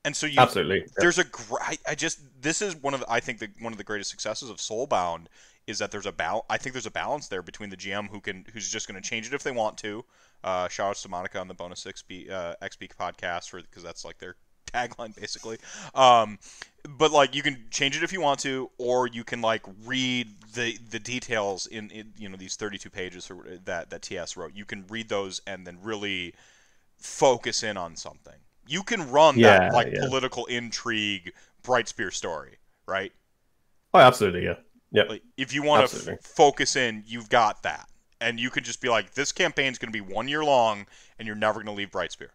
And 0.06 0.16
so 0.16 0.28
you 0.28 0.40
Absolutely. 0.40 0.82
Yeah. 0.82 0.88
there's 0.98 1.18
a 1.18 1.24
gr- 1.24 1.60
I, 1.60 1.78
I 1.88 1.96
just 1.96 2.20
this 2.40 2.62
is 2.62 2.76
one 2.76 2.94
of 2.94 3.00
the, 3.00 3.12
I 3.12 3.20
think 3.20 3.40
the, 3.40 3.50
one 3.62 3.74
of 3.74 3.78
the 3.78 3.84
greatest 3.84 4.12
successes 4.12 4.50
of 4.52 4.58
Soulbound 4.58 5.26
is 5.68 5.80
that 5.80 5.92
there's 5.92 6.06
a 6.06 6.12
bal- 6.12 6.46
I 6.50 6.58
think 6.58 6.74
there's 6.74 6.86
a 6.86 6.92
balance 6.92 7.28
there 7.28 7.42
between 7.42 7.70
the 7.70 7.78
GM 7.78 8.10
who 8.10 8.20
can 8.22 8.46
who's 8.54 8.70
just 8.70 8.88
going 8.88 9.02
to 9.02 9.08
change 9.08 9.28
it 9.28 9.34
if 9.34 9.44
they 9.44 9.52
want 9.52 9.78
to. 9.80 10.06
Uh, 10.44 10.68
shout 10.68 10.90
outs 10.92 11.02
to 11.04 11.10
Monica 11.10 11.40
on 11.40 11.48
the 11.48 11.54
bonus 11.54 11.86
XP 11.86 12.30
uh, 12.30 12.56
XP 12.62 12.96
podcast 12.96 13.50
for 13.50 13.62
because 13.62 13.84
that's 13.84 14.04
like 14.06 14.18
their 14.20 14.36
tagline 14.74 15.16
basically. 15.16 15.58
Um, 15.96 16.38
but 16.98 17.12
like 17.12 17.36
you 17.36 17.42
can 17.42 17.66
change 17.72 17.96
it 17.96 18.04
if 18.04 18.12
you 18.12 18.22
want 18.22 18.40
to, 18.42 18.70
or 18.78 19.08
you 19.08 19.24
can 19.24 19.42
like 19.42 19.64
read 19.86 20.28
the 20.54 20.78
the 20.90 21.00
details 21.00 21.66
in, 21.68 21.90
in 21.92 22.14
you 22.18 22.30
know 22.30 22.38
these 22.38 22.56
32 22.56 22.90
pages 22.90 23.30
or 23.32 23.46
that 23.66 23.90
that 23.90 24.02
TS 24.02 24.36
wrote. 24.36 24.54
You 24.56 24.66
can 24.66 24.86
read 24.88 25.10
those 25.10 25.42
and 25.48 25.66
then 25.66 25.78
really 25.82 26.34
focus 26.98 27.64
in 27.64 27.78
on 27.78 27.96
something. 27.96 28.36
You 28.68 28.84
can 28.84 29.12
run 29.12 29.42
Yeah, 29.42 29.42
that 29.42 29.72
like 29.72 29.94
yeah. 29.94 30.08
political 30.08 30.46
intrigue 30.48 31.34
Brightspear 31.64 32.14
story, 32.14 32.58
right? 32.88 33.14
Oh, 33.94 34.00
absolutely, 34.00 34.44
yeah. 34.46 34.56
Yeah. 34.94 35.04
Like 35.10 35.24
if 35.36 35.54
you 35.54 35.64
want 35.64 35.90
to 35.90 36.14
f- 36.14 36.22
focus 36.22 36.78
in, 36.78 37.04
you've 37.06 37.28
got 37.28 37.64
that, 37.64 37.90
and 38.22 38.40
you 38.40 38.50
could 38.50 38.64
just 38.64 38.80
be 38.80 38.88
like, 38.88 39.14
this 39.16 39.34
campaign's 39.34 39.78
going 39.80 39.92
to 39.92 40.04
be 40.04 40.14
one 40.14 40.30
year 40.30 40.46
long, 40.46 40.86
and 41.20 41.28
you're 41.28 41.36
never 41.36 41.56
going 41.56 41.66
to 41.66 41.74
leave 41.74 41.90
Brightspear. 41.90 42.30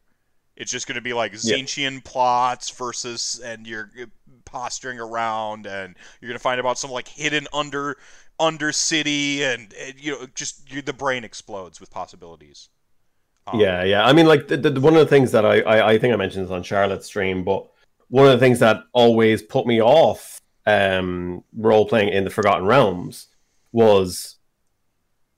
It's 0.57 0.73
just 0.73 0.89
going 0.89 0.97
to 0.97 1.01
be 1.01 1.13
like. 1.13 1.33
Tzeentchian 1.33 2.05
plots 2.05 2.69
versus, 2.71 3.41
and 3.45 3.65
you're 3.65 3.91
uh, 4.03 4.07
posturing 4.45 4.99
around, 4.99 5.67
and 5.67 5.95
you're 6.21 6.29
going 6.29 6.39
to 6.39 6.43
find 6.43 6.59
about 6.59 6.79
some 6.79 6.91
like 6.91 7.07
hidden 7.07 7.47
under 7.53 7.97
under 8.41 8.73
city, 8.73 9.45
and, 9.45 9.73
and 9.75 9.95
you 9.97 10.13
know, 10.13 10.27
just 10.35 10.71
you, 10.73 10.83
the 10.83 10.93
brain 10.93 11.23
explodes 11.23 11.81
with 11.81 11.91
possibilities. 11.91 12.71
Um, 13.47 13.61
Yeah, 13.61 13.85
yeah. 13.85 14.05
I 14.05 14.13
mean, 14.13 14.27
like 14.27 14.49
the, 14.49 14.57
the, 14.57 14.81
one 14.81 14.95
of 14.95 15.01
the 15.01 15.07
things 15.07 15.31
that 15.31 15.47
I, 15.47 15.61
I 15.61 15.91
I 15.93 15.99
think 15.99 16.13
I 16.13 16.17
mentioned 16.17 16.45
this 16.45 16.51
on 16.51 16.65
Charlotte's 16.65 17.07
stream, 17.07 17.45
but 17.45 17.71
one 18.09 18.27
of 18.27 18.33
the 18.33 18.39
things 18.39 18.59
that 18.59 18.83
always 18.93 19.43
put 19.43 19.65
me 19.65 19.81
off 19.81 20.38
um, 20.69 21.45
role 21.57 21.87
playing 21.87 22.11
in 22.11 22.25
the 22.25 22.31
Forgotten 22.31 22.67
Realms 22.67 23.29
was 23.73 24.37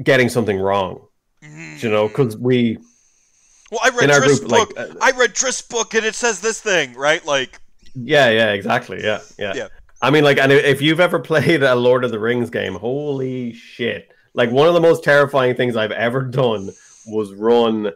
getting 0.02 0.28
something 0.28 0.58
wrong. 0.58 1.06
mm. 1.42 1.82
You 1.82 1.90
know, 1.90 2.08
because 2.08 2.36
we 2.36 2.78
well, 3.70 3.80
I 3.84 3.90
read 3.90 4.22
group, 4.22 4.42
book. 4.42 4.76
like, 4.76 4.90
uh, 4.90 4.94
I 5.00 5.12
read 5.12 5.32
Drizzt's 5.32 5.62
book, 5.62 5.94
and 5.94 6.04
it 6.04 6.16
says 6.16 6.40
this 6.40 6.60
thing, 6.60 6.94
right? 6.94 7.24
Like, 7.24 7.60
yeah, 7.94 8.28
yeah, 8.30 8.52
exactly, 8.52 9.02
yeah, 9.02 9.20
yeah. 9.38 9.52
Yeah. 9.54 9.68
I 10.02 10.10
mean, 10.10 10.24
like, 10.24 10.38
and 10.38 10.50
if 10.50 10.82
you've 10.82 11.00
ever 11.00 11.18
played 11.30 11.62
a 11.62 11.74
Lord 11.76 12.04
of 12.04 12.10
the 12.10 12.18
Rings 12.18 12.50
game, 12.50 12.74
holy 12.74 13.52
shit! 13.52 14.10
Like, 14.34 14.50
one 14.50 14.66
of 14.66 14.74
the 14.74 14.80
most 14.80 15.04
terrifying 15.04 15.54
things 15.54 15.76
I've 15.76 15.92
ever 15.92 16.22
done 16.22 16.70
was 17.06 17.32
run 17.32 17.92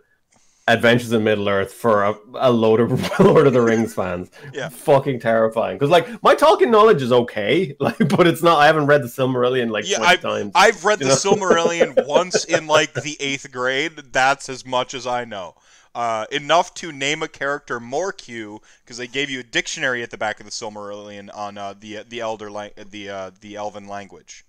Adventures 0.66 1.12
in 1.12 1.22
Middle 1.24 1.46
Earth 1.48 1.72
for 1.74 2.04
a, 2.04 2.14
a 2.36 2.50
load 2.50 2.80
of 2.80 2.90
Lord 3.20 3.46
of 3.46 3.52
the 3.52 3.60
Rings 3.60 3.92
fans. 4.00 4.30
Yeah. 4.54 4.70
fucking 4.70 5.20
terrifying. 5.20 5.76
Because 5.76 5.90
like 5.90 6.22
my 6.22 6.34
Tolkien 6.34 6.70
knowledge 6.70 7.02
is 7.02 7.12
okay, 7.12 7.76
like, 7.80 7.98
but 8.08 8.26
it's 8.26 8.42
not. 8.42 8.58
I 8.58 8.66
haven't 8.66 8.86
read 8.86 9.02
the 9.02 9.08
Silmarillion 9.08 9.70
like 9.70 9.84
Yeah, 9.86 9.98
20 9.98 10.16
times. 10.18 10.52
I've 10.54 10.82
read 10.84 11.00
the 11.00 11.06
know? 11.06 11.14
Silmarillion 11.14 12.06
once 12.06 12.44
in 12.46 12.66
like 12.66 12.94
the 12.94 13.16
eighth 13.20 13.52
grade. 13.52 13.92
That's 14.12 14.48
as 14.48 14.64
much 14.64 14.94
as 14.94 15.06
I 15.06 15.24
know. 15.26 15.54
Uh, 15.94 16.24
enough 16.32 16.74
to 16.74 16.90
name 16.90 17.22
a 17.22 17.28
character 17.28 17.78
Morq 17.78 18.58
because 18.84 18.96
they 18.96 19.06
gave 19.06 19.30
you 19.30 19.40
a 19.40 19.44
dictionary 19.44 20.02
at 20.02 20.10
the 20.10 20.18
back 20.18 20.40
of 20.40 20.46
the 20.46 20.50
Silmarillion 20.50 21.28
on 21.36 21.56
uh, 21.58 21.74
the 21.78 22.04
the 22.08 22.20
elder 22.20 22.50
lang- 22.50 22.72
the 22.90 23.10
uh, 23.10 23.30
the 23.40 23.54
Elven 23.56 23.86
language, 23.86 24.44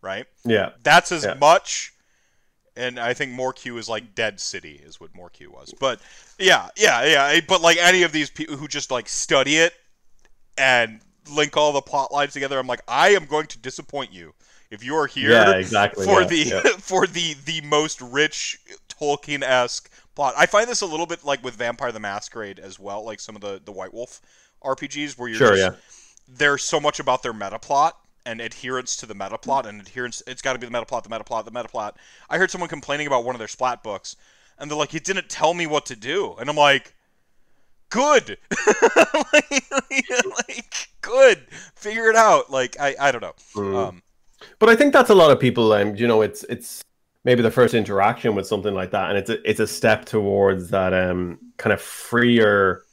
right? 0.00 0.24
yeah, 0.44 0.70
That's 0.82 1.12
as 1.12 1.24
Yeah. 1.24 1.34
much. 1.34 1.92
And 2.80 2.98
I 2.98 3.12
think 3.14 3.32
Morq 3.32 3.76
is 3.78 3.88
like 3.88 4.14
Dead 4.14 4.40
City 4.40 4.80
is 4.82 5.00
what 5.00 5.12
Morq 5.12 5.46
was. 5.48 5.74
But 5.78 6.00
yeah, 6.38 6.68
yeah, 6.76 7.04
yeah. 7.04 7.40
But 7.46 7.60
like 7.60 7.76
any 7.76 8.02
of 8.02 8.12
these 8.12 8.30
people 8.30 8.56
who 8.56 8.66
just 8.68 8.90
like 8.90 9.08
study 9.08 9.56
it 9.56 9.74
and 10.56 11.00
link 11.30 11.56
all 11.56 11.72
the 11.72 11.82
plot 11.82 12.10
lines 12.12 12.32
together, 12.32 12.58
I'm 12.58 12.66
like, 12.66 12.82
I 12.88 13.10
am 13.10 13.26
going 13.26 13.46
to 13.48 13.58
disappoint 13.58 14.12
you 14.12 14.32
if 14.70 14.84
you 14.84 14.96
are 14.96 15.06
here 15.06 15.30
yeah, 15.30 15.52
exactly. 15.56 16.06
for 16.06 16.22
yeah, 16.22 16.26
the 16.28 16.36
yeah. 16.36 16.60
for 16.78 17.06
the 17.06 17.34
the 17.44 17.60
most 17.62 18.00
rich 18.00 18.58
Tolkien 18.88 19.42
esque 19.42 19.90
plot. 20.14 20.34
I 20.36 20.46
find 20.46 20.68
this 20.68 20.80
a 20.80 20.86
little 20.86 21.06
bit 21.06 21.24
like 21.24 21.42
with 21.44 21.54
Vampire 21.54 21.92
the 21.92 22.00
Masquerade 22.00 22.58
as 22.58 22.78
well, 22.78 23.04
like 23.04 23.20
some 23.20 23.34
of 23.34 23.42
the 23.42 23.60
the 23.62 23.72
White 23.72 23.92
Wolf 23.92 24.20
RPGs 24.64 25.18
where 25.18 25.28
you're 25.28 25.38
Sure, 25.38 25.56
just, 25.56 25.72
yeah. 25.72 25.78
there's 26.28 26.62
so 26.62 26.80
much 26.80 27.00
about 27.00 27.22
their 27.22 27.32
meta 27.32 27.58
plot 27.58 27.96
and 28.26 28.40
adherence 28.40 28.96
to 28.96 29.06
the 29.06 29.14
meta 29.14 29.38
plot 29.38 29.66
and 29.66 29.80
adherence 29.80 30.22
it's 30.26 30.42
got 30.42 30.52
to 30.52 30.58
be 30.58 30.66
the 30.66 30.72
meta 30.72 30.86
plot, 30.86 31.04
the 31.04 31.10
meta 31.10 31.24
plot, 31.24 31.44
the 31.44 31.50
meta 31.50 31.68
plot. 31.68 31.96
I 32.28 32.38
heard 32.38 32.50
someone 32.50 32.68
complaining 32.68 33.06
about 33.06 33.24
one 33.24 33.34
of 33.34 33.38
their 33.38 33.48
splat 33.48 33.82
books 33.82 34.16
and 34.58 34.70
they're 34.70 34.78
like, 34.78 34.94
"It 34.94 35.04
didn't 35.04 35.28
tell 35.28 35.54
me 35.54 35.66
what 35.66 35.86
to 35.86 35.96
do," 35.96 36.34
and 36.38 36.48
I'm 36.48 36.56
like. 36.56 36.94
Good, 37.92 38.38
like, 39.32 39.64
like, 40.48 40.88
good. 41.00 41.44
Figure 41.74 42.08
it 42.08 42.14
out. 42.14 42.48
Like 42.48 42.76
I, 42.78 42.94
I 43.00 43.10
don't 43.10 43.20
know. 43.20 43.34
Mm. 43.56 43.74
Um, 43.74 44.02
But 44.60 44.68
I 44.68 44.76
think 44.76 44.92
that's 44.92 45.10
a 45.10 45.14
lot 45.16 45.32
of 45.32 45.40
people. 45.40 45.72
Um, 45.72 45.96
you 45.96 46.06
know, 46.06 46.22
it's 46.22 46.44
it's 46.44 46.84
maybe 47.24 47.42
the 47.42 47.50
first 47.50 47.74
interaction 47.74 48.36
with 48.36 48.46
something 48.46 48.74
like 48.74 48.92
that, 48.92 49.10
and 49.10 49.18
it's 49.18 49.30
a, 49.30 49.50
it's 49.50 49.58
a 49.58 49.66
step 49.66 50.04
towards 50.04 50.70
that 50.70 50.94
um 50.94 51.38
kind 51.56 51.72
of 51.72 51.80
freer 51.80 52.84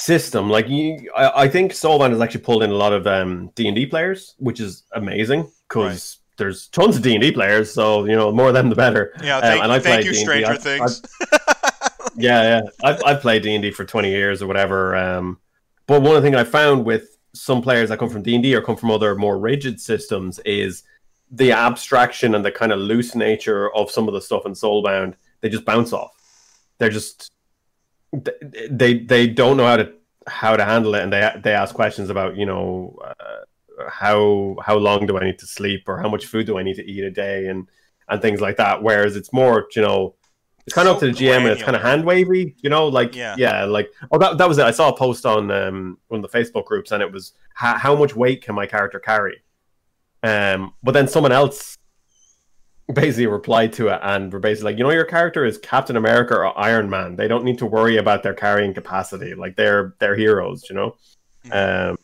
system. 0.00 0.48
Like 0.48 0.68
you, 0.68 1.10
I, 1.16 1.44
I 1.44 1.48
think 1.48 1.72
Soulbound 1.72 2.10
has 2.10 2.20
actually 2.20 2.42
pulled 2.42 2.62
in 2.62 2.70
a 2.70 2.74
lot 2.74 2.92
of 2.92 3.06
um 3.06 3.50
D 3.54 3.66
and 3.66 3.76
D 3.76 3.86
players, 3.86 4.34
which 4.38 4.60
is 4.60 4.84
amazing 4.94 5.50
because 5.68 6.18
there's 6.36 6.68
tons 6.68 6.96
of 6.96 7.02
D 7.02 7.14
and 7.14 7.22
D 7.22 7.32
players. 7.32 7.72
So 7.72 8.04
you 8.04 8.14
know, 8.16 8.30
more 8.32 8.48
of 8.48 8.54
them 8.54 8.68
the 8.70 8.76
better. 8.76 9.12
Yeah, 9.22 9.38
Um, 9.38 9.62
and 9.62 9.72
I 9.72 9.78
thank 9.80 10.04
you, 10.04 10.12
D&D. 10.12 10.24
Stranger 10.24 10.52
I've- 10.52 10.62
Things. 10.62 11.02
yeah, 12.16 12.42
yeah. 12.42 12.60
I've, 12.82 13.02
I've 13.04 13.20
played 13.20 13.42
D 13.42 13.54
and 13.54 13.62
D 13.62 13.70
for 13.70 13.84
twenty 13.84 14.10
years 14.10 14.42
or 14.42 14.46
whatever. 14.46 14.94
Um, 14.96 15.38
but 15.86 16.02
one 16.02 16.16
of 16.16 16.22
the 16.22 16.26
things 16.28 16.36
I 16.36 16.44
found 16.44 16.84
with 16.84 17.16
some 17.34 17.62
players 17.62 17.88
that 17.90 17.98
come 17.98 18.08
from 18.08 18.22
D 18.22 18.34
and 18.34 18.42
D 18.42 18.54
or 18.54 18.62
come 18.62 18.76
from 18.76 18.90
other 18.90 19.14
more 19.14 19.38
rigid 19.38 19.80
systems 19.80 20.38
is 20.40 20.82
the 21.30 21.52
abstraction 21.52 22.34
and 22.34 22.44
the 22.44 22.50
kind 22.50 22.72
of 22.72 22.78
loose 22.78 23.14
nature 23.14 23.74
of 23.74 23.90
some 23.90 24.08
of 24.08 24.14
the 24.14 24.20
stuff 24.20 24.46
in 24.46 24.52
Soulbound. 24.52 25.14
They 25.40 25.48
just 25.48 25.64
bounce 25.64 25.92
off. 25.92 26.10
They're 26.78 26.88
just 26.88 27.30
they 28.70 28.98
they 28.98 29.26
don't 29.26 29.56
know 29.56 29.66
how 29.66 29.76
to 29.76 29.92
how 30.26 30.56
to 30.56 30.64
handle 30.64 30.94
it, 30.94 31.02
and 31.02 31.12
they 31.12 31.30
they 31.42 31.52
ask 31.52 31.74
questions 31.74 32.10
about 32.10 32.36
you 32.36 32.46
know 32.46 32.98
uh, 33.04 33.88
how 33.88 34.56
how 34.62 34.76
long 34.76 35.06
do 35.06 35.18
I 35.18 35.24
need 35.24 35.38
to 35.38 35.46
sleep 35.46 35.84
or 35.88 35.98
how 35.98 36.08
much 36.08 36.26
food 36.26 36.46
do 36.46 36.58
I 36.58 36.62
need 36.62 36.76
to 36.76 36.84
eat 36.84 37.04
a 37.04 37.10
day 37.10 37.46
and 37.46 37.68
and 38.08 38.22
things 38.22 38.40
like 38.40 38.56
that. 38.56 38.82
Whereas 38.82 39.16
it's 39.16 39.32
more 39.32 39.66
you 39.74 39.82
know 39.82 40.14
it's 40.66 40.74
kind 40.74 40.86
of 40.86 40.96
up 40.96 41.00
to 41.00 41.06
the 41.06 41.12
GM 41.12 41.38
and 41.38 41.46
it's 41.48 41.62
kind 41.62 41.76
of 41.76 41.80
hand 41.80 42.04
wavy, 42.04 42.54
you 42.62 42.68
know, 42.68 42.88
like 42.88 43.14
Yeah. 43.14 43.36
yeah. 43.38 43.64
like 43.64 43.90
oh 44.10 44.18
that 44.18 44.36
that 44.36 44.48
was 44.48 44.58
it. 44.58 44.64
I 44.66 44.70
saw 44.70 44.90
a 44.90 44.96
post 44.96 45.24
on 45.24 45.50
um 45.50 45.98
one 46.08 46.22
of 46.22 46.30
the 46.30 46.38
Facebook 46.38 46.66
groups 46.66 46.92
and 46.92 47.02
it 47.02 47.10
was 47.10 47.32
how, 47.54 47.78
how 47.78 47.96
much 47.96 48.14
weight 48.14 48.42
can 48.42 48.54
my 48.54 48.66
character 48.66 49.00
carry, 49.00 49.42
um, 50.22 50.74
but 50.82 50.92
then 50.92 51.08
someone 51.08 51.32
else 51.32 51.77
basically 52.92 53.26
replied 53.26 53.72
to 53.74 53.88
it 53.88 54.00
and 54.02 54.32
were 54.32 54.38
basically 54.38 54.72
like, 54.72 54.78
you 54.78 54.84
know, 54.84 54.90
your 54.90 55.04
character 55.04 55.44
is 55.44 55.58
Captain 55.58 55.96
America 55.96 56.34
or 56.34 56.58
Iron 56.58 56.88
Man. 56.88 57.16
They 57.16 57.28
don't 57.28 57.44
need 57.44 57.58
to 57.58 57.66
worry 57.66 57.96
about 57.96 58.22
their 58.22 58.34
carrying 58.34 58.74
capacity. 58.74 59.34
Like 59.34 59.56
they're 59.56 59.94
they're 59.98 60.16
heroes, 60.16 60.64
you 60.68 60.74
know, 60.74 60.96
um, 61.52 61.98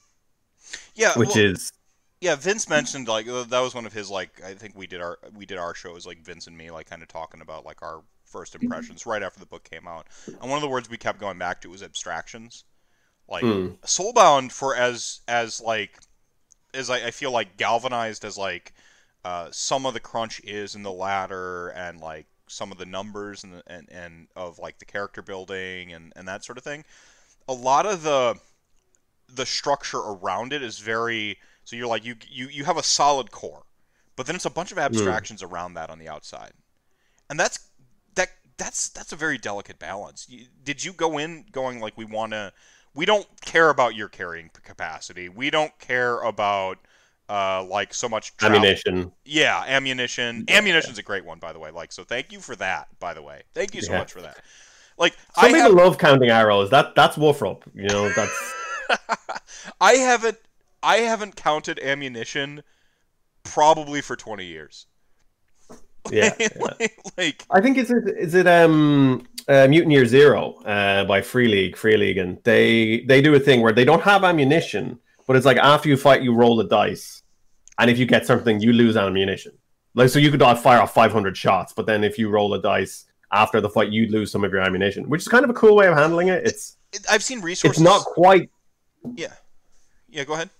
yeah, 0.94 1.12
which 1.16 1.30
well, 1.30 1.38
is 1.38 1.72
yeah. 2.20 2.36
Vince 2.36 2.68
mentioned 2.68 3.08
like 3.08 3.28
uh, 3.28 3.44
that 3.44 3.60
was 3.60 3.74
one 3.74 3.86
of 3.86 3.92
his 3.92 4.10
like 4.10 4.42
I 4.44 4.54
think 4.54 4.76
we 4.76 4.86
did 4.86 5.00
our 5.00 5.18
we 5.34 5.46
did 5.46 5.58
our 5.58 5.74
shows 5.74 6.06
like 6.06 6.22
Vince 6.22 6.46
and 6.46 6.56
me 6.56 6.70
like 6.70 6.88
kind 6.88 7.02
of 7.02 7.08
talking 7.08 7.40
about 7.40 7.64
like 7.64 7.82
our 7.82 8.02
first 8.24 8.54
impressions 8.54 9.06
right 9.06 9.22
after 9.22 9.40
the 9.40 9.46
book 9.46 9.64
came 9.64 9.86
out, 9.86 10.06
and 10.26 10.50
one 10.50 10.56
of 10.56 10.62
the 10.62 10.68
words 10.68 10.90
we 10.90 10.96
kept 10.96 11.20
going 11.20 11.38
back 11.38 11.60
to 11.62 11.70
was 11.70 11.82
abstractions. 11.82 12.64
Like 13.28 13.44
Mm. 13.44 13.78
Soulbound 13.80 14.52
for 14.52 14.76
as 14.76 15.20
as 15.28 15.60
like 15.60 15.98
as 16.74 16.90
I, 16.90 17.06
I 17.06 17.10
feel 17.10 17.30
like 17.30 17.56
galvanized 17.56 18.24
as 18.24 18.36
like 18.36 18.74
uh, 19.24 19.48
some 19.50 19.86
of 19.86 19.94
the 19.94 20.00
crunch 20.00 20.40
is 20.44 20.74
in 20.74 20.82
the 20.82 20.92
ladder 20.92 21.68
and 21.68 22.00
like 22.00 22.26
some 22.46 22.70
of 22.70 22.78
the 22.78 22.86
numbers 22.86 23.42
and 23.42 23.62
and, 23.66 23.88
and 23.90 24.28
of 24.36 24.58
like 24.58 24.78
the 24.78 24.84
character 24.84 25.22
building 25.22 25.92
and, 25.92 26.12
and 26.14 26.28
that 26.28 26.44
sort 26.44 26.58
of 26.58 26.64
thing. 26.64 26.84
A 27.48 27.54
lot 27.54 27.86
of 27.86 28.02
the 28.02 28.38
the 29.28 29.46
structure 29.46 29.98
around 29.98 30.52
it 30.52 30.62
is 30.62 30.78
very 30.78 31.38
so 31.64 31.76
you're 31.76 31.86
like 31.86 32.04
you 32.04 32.16
you, 32.28 32.48
you 32.48 32.64
have 32.64 32.76
a 32.76 32.82
solid 32.82 33.30
core, 33.30 33.64
but 34.16 34.26
then 34.26 34.36
it's 34.36 34.44
a 34.44 34.50
bunch 34.50 34.72
of 34.72 34.78
abstractions 34.78 35.42
around 35.42 35.74
that 35.74 35.90
on 35.90 35.98
the 35.98 36.08
outside, 36.08 36.52
and 37.30 37.40
that's 37.40 37.70
that 38.14 38.28
that's 38.58 38.90
that's 38.90 39.12
a 39.12 39.16
very 39.16 39.38
delicate 39.38 39.78
balance. 39.78 40.26
You, 40.28 40.46
did 40.62 40.84
you 40.84 40.92
go 40.92 41.16
in 41.18 41.46
going 41.50 41.80
like 41.80 41.96
we 41.96 42.04
want 42.04 42.32
to? 42.32 42.52
We 42.94 43.06
don't 43.06 43.26
care 43.40 43.70
about 43.70 43.96
your 43.96 44.08
carrying 44.08 44.50
capacity. 44.62 45.28
We 45.28 45.50
don't 45.50 45.76
care 45.80 46.20
about 46.20 46.78
uh, 47.28 47.64
like 47.64 47.94
so 47.94 48.08
much 48.08 48.36
travel. 48.36 48.58
ammunition. 48.58 49.12
Yeah, 49.24 49.64
ammunition. 49.66 50.44
Ammunition's 50.48 50.98
a 50.98 51.02
great 51.02 51.24
one, 51.24 51.38
by 51.38 51.52
the 51.52 51.58
way. 51.58 51.70
Like, 51.70 51.92
so 51.92 52.04
thank 52.04 52.32
you 52.32 52.40
for 52.40 52.56
that. 52.56 52.88
By 53.00 53.14
the 53.14 53.22
way, 53.22 53.42
thank 53.54 53.74
you 53.74 53.82
so 53.82 53.92
Yeah. 53.92 53.98
much 53.98 54.12
for 54.12 54.22
that. 54.22 54.38
Like, 54.98 55.14
Some 55.34 55.46
I 55.46 55.48
people 55.48 55.60
have, 55.62 55.72
love 55.74 55.98
counting 55.98 56.30
arrows. 56.30 56.70
That 56.70 56.94
that's 56.94 57.16
Wolfrup. 57.16 57.62
You 57.74 57.88
know, 57.88 58.08
that's 58.10 58.54
I 59.80 59.94
haven't, 59.94 60.38
I 60.82 60.96
haven't 60.98 61.36
counted 61.36 61.78
ammunition 61.80 62.62
probably 63.42 64.00
for 64.00 64.16
twenty 64.16 64.44
years. 64.46 64.86
yeah. 66.12 66.34
like, 66.60 66.98
like, 67.16 67.44
I 67.50 67.62
think 67.62 67.78
is 67.78 67.90
it 67.90 68.04
is 68.18 68.34
it 68.34 68.46
um 68.46 69.26
uh, 69.48 69.66
Mutant 69.68 69.92
Year 69.92 70.04
Zero 70.04 70.52
uh, 70.64 71.04
by 71.04 71.22
Free 71.22 71.48
League 71.48 71.76
Free 71.76 71.96
League 71.96 72.18
and 72.18 72.38
they 72.44 73.00
they 73.08 73.22
do 73.22 73.34
a 73.34 73.40
thing 73.40 73.62
where 73.62 73.72
they 73.72 73.84
don't 73.86 74.02
have 74.02 74.22
ammunition, 74.22 74.98
but 75.26 75.36
it's 75.36 75.46
like 75.46 75.58
after 75.58 75.88
you 75.88 75.96
fight 75.96 76.22
you 76.22 76.34
roll 76.34 76.60
a 76.60 76.68
dice, 76.68 77.22
and 77.78 77.90
if 77.90 77.98
you 77.98 78.06
get 78.06 78.26
something 78.26 78.60
you 78.60 78.72
lose 78.72 78.96
ammunition. 78.96 79.52
Like 79.94 80.08
so 80.08 80.18
you 80.18 80.30
could 80.30 80.40
fire 80.58 80.80
off 80.80 80.92
500 80.92 81.36
shots, 81.36 81.72
but 81.72 81.86
then 81.86 82.02
if 82.02 82.18
you 82.18 82.28
roll 82.28 82.52
a 82.54 82.60
dice 82.60 83.04
after 83.30 83.60
the 83.60 83.68
fight 83.68 83.90
you 83.90 84.06
lose 84.08 84.30
some 84.30 84.44
of 84.44 84.52
your 84.52 84.62
ammunition, 84.62 85.08
which 85.08 85.22
is 85.22 85.28
kind 85.28 85.44
of 85.44 85.50
a 85.50 85.54
cool 85.54 85.76
way 85.76 85.86
of 85.86 85.96
handling 85.96 86.28
it. 86.28 86.46
It's 86.46 86.76
I've 87.10 87.22
seen 87.22 87.40
resources. 87.40 87.80
It's 87.80 87.84
not 87.84 88.04
quite. 88.04 88.50
Yeah. 89.16 89.32
Yeah. 90.08 90.24
Go 90.24 90.34
ahead. 90.34 90.50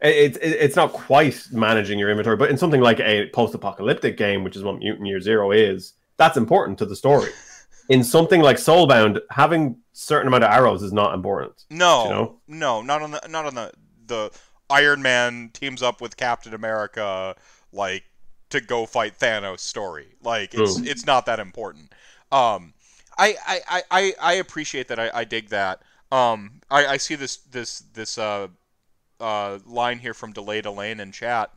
It's 0.00 0.36
it, 0.38 0.48
it's 0.48 0.76
not 0.76 0.92
quite 0.92 1.46
managing 1.52 1.98
your 1.98 2.10
inventory, 2.10 2.36
but 2.36 2.50
in 2.50 2.56
something 2.56 2.80
like 2.80 3.00
a 3.00 3.28
post-apocalyptic 3.30 4.16
game, 4.16 4.42
which 4.42 4.56
is 4.56 4.62
what 4.62 4.78
Mutant 4.78 5.06
Year 5.06 5.20
Zero 5.20 5.52
is, 5.52 5.94
that's 6.16 6.36
important 6.36 6.78
to 6.78 6.86
the 6.86 6.96
story. 6.96 7.30
in 7.88 8.02
something 8.02 8.40
like 8.40 8.56
Soulbound, 8.56 9.20
having 9.30 9.76
certain 9.92 10.28
amount 10.28 10.44
of 10.44 10.50
arrows 10.50 10.82
is 10.82 10.92
not 10.92 11.14
important. 11.14 11.64
No, 11.70 12.04
you 12.04 12.10
know? 12.10 12.40
no, 12.48 12.82
not 12.82 13.02
on 13.02 13.10
the 13.12 13.20
not 13.28 13.46
on 13.46 13.54
the 13.54 13.72
the 14.06 14.30
Iron 14.70 15.02
Man 15.02 15.50
teams 15.52 15.82
up 15.82 16.00
with 16.00 16.16
Captain 16.16 16.54
America 16.54 17.36
like 17.72 18.04
to 18.50 18.60
go 18.60 18.86
fight 18.86 19.18
Thanos 19.18 19.60
story. 19.60 20.14
Like 20.22 20.54
it's 20.54 20.76
True. 20.76 20.84
it's 20.86 21.06
not 21.06 21.26
that 21.26 21.40
important. 21.40 21.92
Um, 22.30 22.74
I 23.18 23.36
I, 23.46 23.60
I- 23.68 23.82
I, 23.90 24.14
I 24.20 24.32
appreciate 24.34 24.88
that. 24.88 24.98
I, 24.98 25.10
I 25.12 25.24
dig 25.24 25.48
that. 25.50 25.82
Um, 26.10 26.60
I, 26.70 26.86
I 26.86 26.96
see 26.98 27.14
this 27.14 27.36
this 27.38 27.80
this 27.94 28.18
uh, 28.18 28.48
uh, 29.20 29.58
line 29.66 29.98
here 29.98 30.14
from 30.14 30.32
Delayed 30.32 30.66
Elaine 30.66 31.00
in 31.00 31.12
chat. 31.12 31.50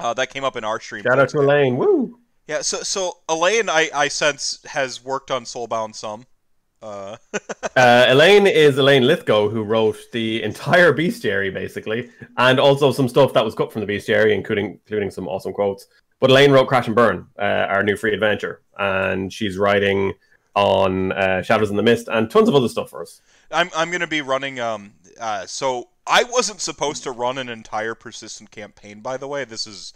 Uh, 0.00 0.12
that 0.14 0.30
came 0.30 0.42
up 0.44 0.56
in 0.56 0.64
our 0.64 0.80
stream. 0.80 1.02
Shout 1.04 1.18
out 1.18 1.28
to 1.30 1.38
Elaine. 1.38 1.76
Woo! 1.76 2.18
Yeah, 2.46 2.62
so 2.62 2.82
so 2.82 3.18
Elaine, 3.28 3.68
I, 3.68 3.90
I 3.94 4.08
sense 4.08 4.58
has 4.66 5.02
worked 5.02 5.30
on 5.30 5.44
Soulbound 5.44 5.94
some. 5.94 6.26
Uh, 6.84 7.16
Elaine 7.76 8.46
is 8.46 8.76
Elaine 8.76 9.06
Lithgow, 9.06 9.48
who 9.48 9.62
wrote 9.62 9.96
the 10.12 10.42
entire 10.42 10.92
bestiary, 10.92 11.52
basically, 11.52 12.10
and 12.36 12.60
also 12.60 12.92
some 12.92 13.08
stuff 13.08 13.32
that 13.32 13.44
was 13.44 13.54
cut 13.54 13.72
from 13.72 13.84
the 13.84 13.92
bestiary, 13.92 14.32
including 14.34 14.78
including 14.84 15.10
some 15.10 15.26
awesome 15.26 15.52
quotes. 15.52 15.86
But 16.20 16.30
Elaine 16.30 16.52
wrote 16.52 16.68
Crash 16.68 16.86
and 16.86 16.94
Burn, 16.94 17.26
uh, 17.38 17.42
our 17.42 17.82
new 17.82 17.96
free 17.96 18.12
adventure, 18.12 18.60
and 18.78 19.32
she's 19.32 19.56
writing 19.56 20.14
on 20.54 21.12
uh, 21.12 21.42
Shadows 21.42 21.70
in 21.70 21.76
the 21.76 21.82
Mist 21.82 22.08
and 22.08 22.30
tons 22.30 22.48
of 22.48 22.54
other 22.54 22.68
stuff 22.68 22.90
for 22.90 23.02
us. 23.02 23.20
I'm 23.50 23.70
I'm 23.74 23.90
gonna 23.90 24.06
be 24.06 24.20
running. 24.20 24.60
Um, 24.60 24.92
uh, 25.18 25.46
so 25.46 25.88
I 26.06 26.24
wasn't 26.24 26.60
supposed 26.60 27.02
to 27.04 27.12
run 27.12 27.38
an 27.38 27.48
entire 27.48 27.94
persistent 27.94 28.50
campaign. 28.50 29.00
By 29.00 29.16
the 29.16 29.26
way, 29.26 29.44
this 29.44 29.66
is 29.66 29.94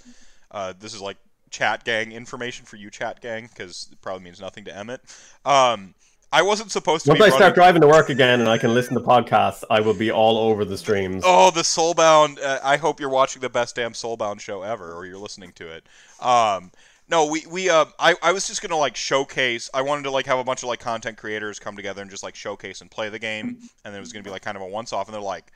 uh, 0.51 0.73
this 0.79 0.95
is 0.95 1.03
like 1.03 1.19
chat 1.51 1.85
gang 1.85 2.13
information 2.13 2.65
for 2.65 2.77
you, 2.77 2.91
chat 2.91 3.21
gang, 3.21 3.47
because 3.47 3.89
it 3.93 4.01
probably 4.01 4.25
means 4.25 4.41
nothing 4.41 4.65
to 4.65 4.77
Emmett. 4.77 5.03
Um, 5.45 5.95
I 6.31 6.43
wasn't 6.43 6.71
supposed 6.71 7.07
to 7.07 7.13
Once 7.13 7.19
be 7.19 7.25
I 7.25 7.27
running. 7.29 7.39
start 7.39 7.55
driving 7.55 7.81
to 7.81 7.89
work 7.89 8.11
again 8.11 8.41
and 8.41 8.51
I 8.51 8.59
can 8.59 8.75
listen 8.75 8.95
to 8.95 9.01
podcasts, 9.01 9.65
I 9.71 9.81
will 9.81 9.95
be 9.95 10.11
all 10.11 10.37
over 10.37 10.65
the 10.65 10.77
streams. 10.77 11.23
Oh, 11.27 11.51
the 11.51 11.63
Soulbound! 11.63 12.43
Uh, 12.43 12.61
I 12.63 12.77
hope 12.77 13.01
you're 13.01 13.09
watching 13.09 13.41
the 13.41 13.49
best 13.49 13.77
damn 13.77 13.93
Soulbound 13.95 14.41
show 14.41 14.63
ever, 14.63 14.93
or 14.93 15.07
you're 15.07 15.17
listening 15.19 15.53
to 15.53 15.69
it. 15.69 15.87
Um, 16.21 16.71
no, 17.09 17.25
we 17.25 17.47
we 17.47 17.71
uh, 17.71 17.87
I 17.99 18.15
I 18.23 18.33
was 18.33 18.47
just 18.47 18.61
gonna 18.61 18.77
like 18.77 18.95
showcase. 18.95 19.71
I 19.73 19.81
wanted 19.81 20.03
to 20.03 20.11
like 20.11 20.27
have 20.27 20.39
a 20.39 20.45
bunch 20.45 20.63
of 20.63 20.69
like 20.69 20.81
content 20.81 21.17
creators 21.17 21.59
come 21.59 21.77
together 21.77 22.03
and 22.03 22.11
just 22.11 22.23
like 22.23 22.35
showcase 22.35 22.83
and 22.83 22.91
play 22.91 23.09
the 23.09 23.19
game, 23.19 23.47
and 23.47 23.95
then 23.95 23.95
it 23.95 24.01
was 24.01 24.13
gonna 24.13 24.23
be 24.23 24.31
like 24.31 24.43
kind 24.43 24.57
of 24.57 24.63
a 24.63 24.67
once 24.67 24.93
off. 24.93 25.07
And 25.09 25.15
they're 25.15 25.23
like, 25.23 25.51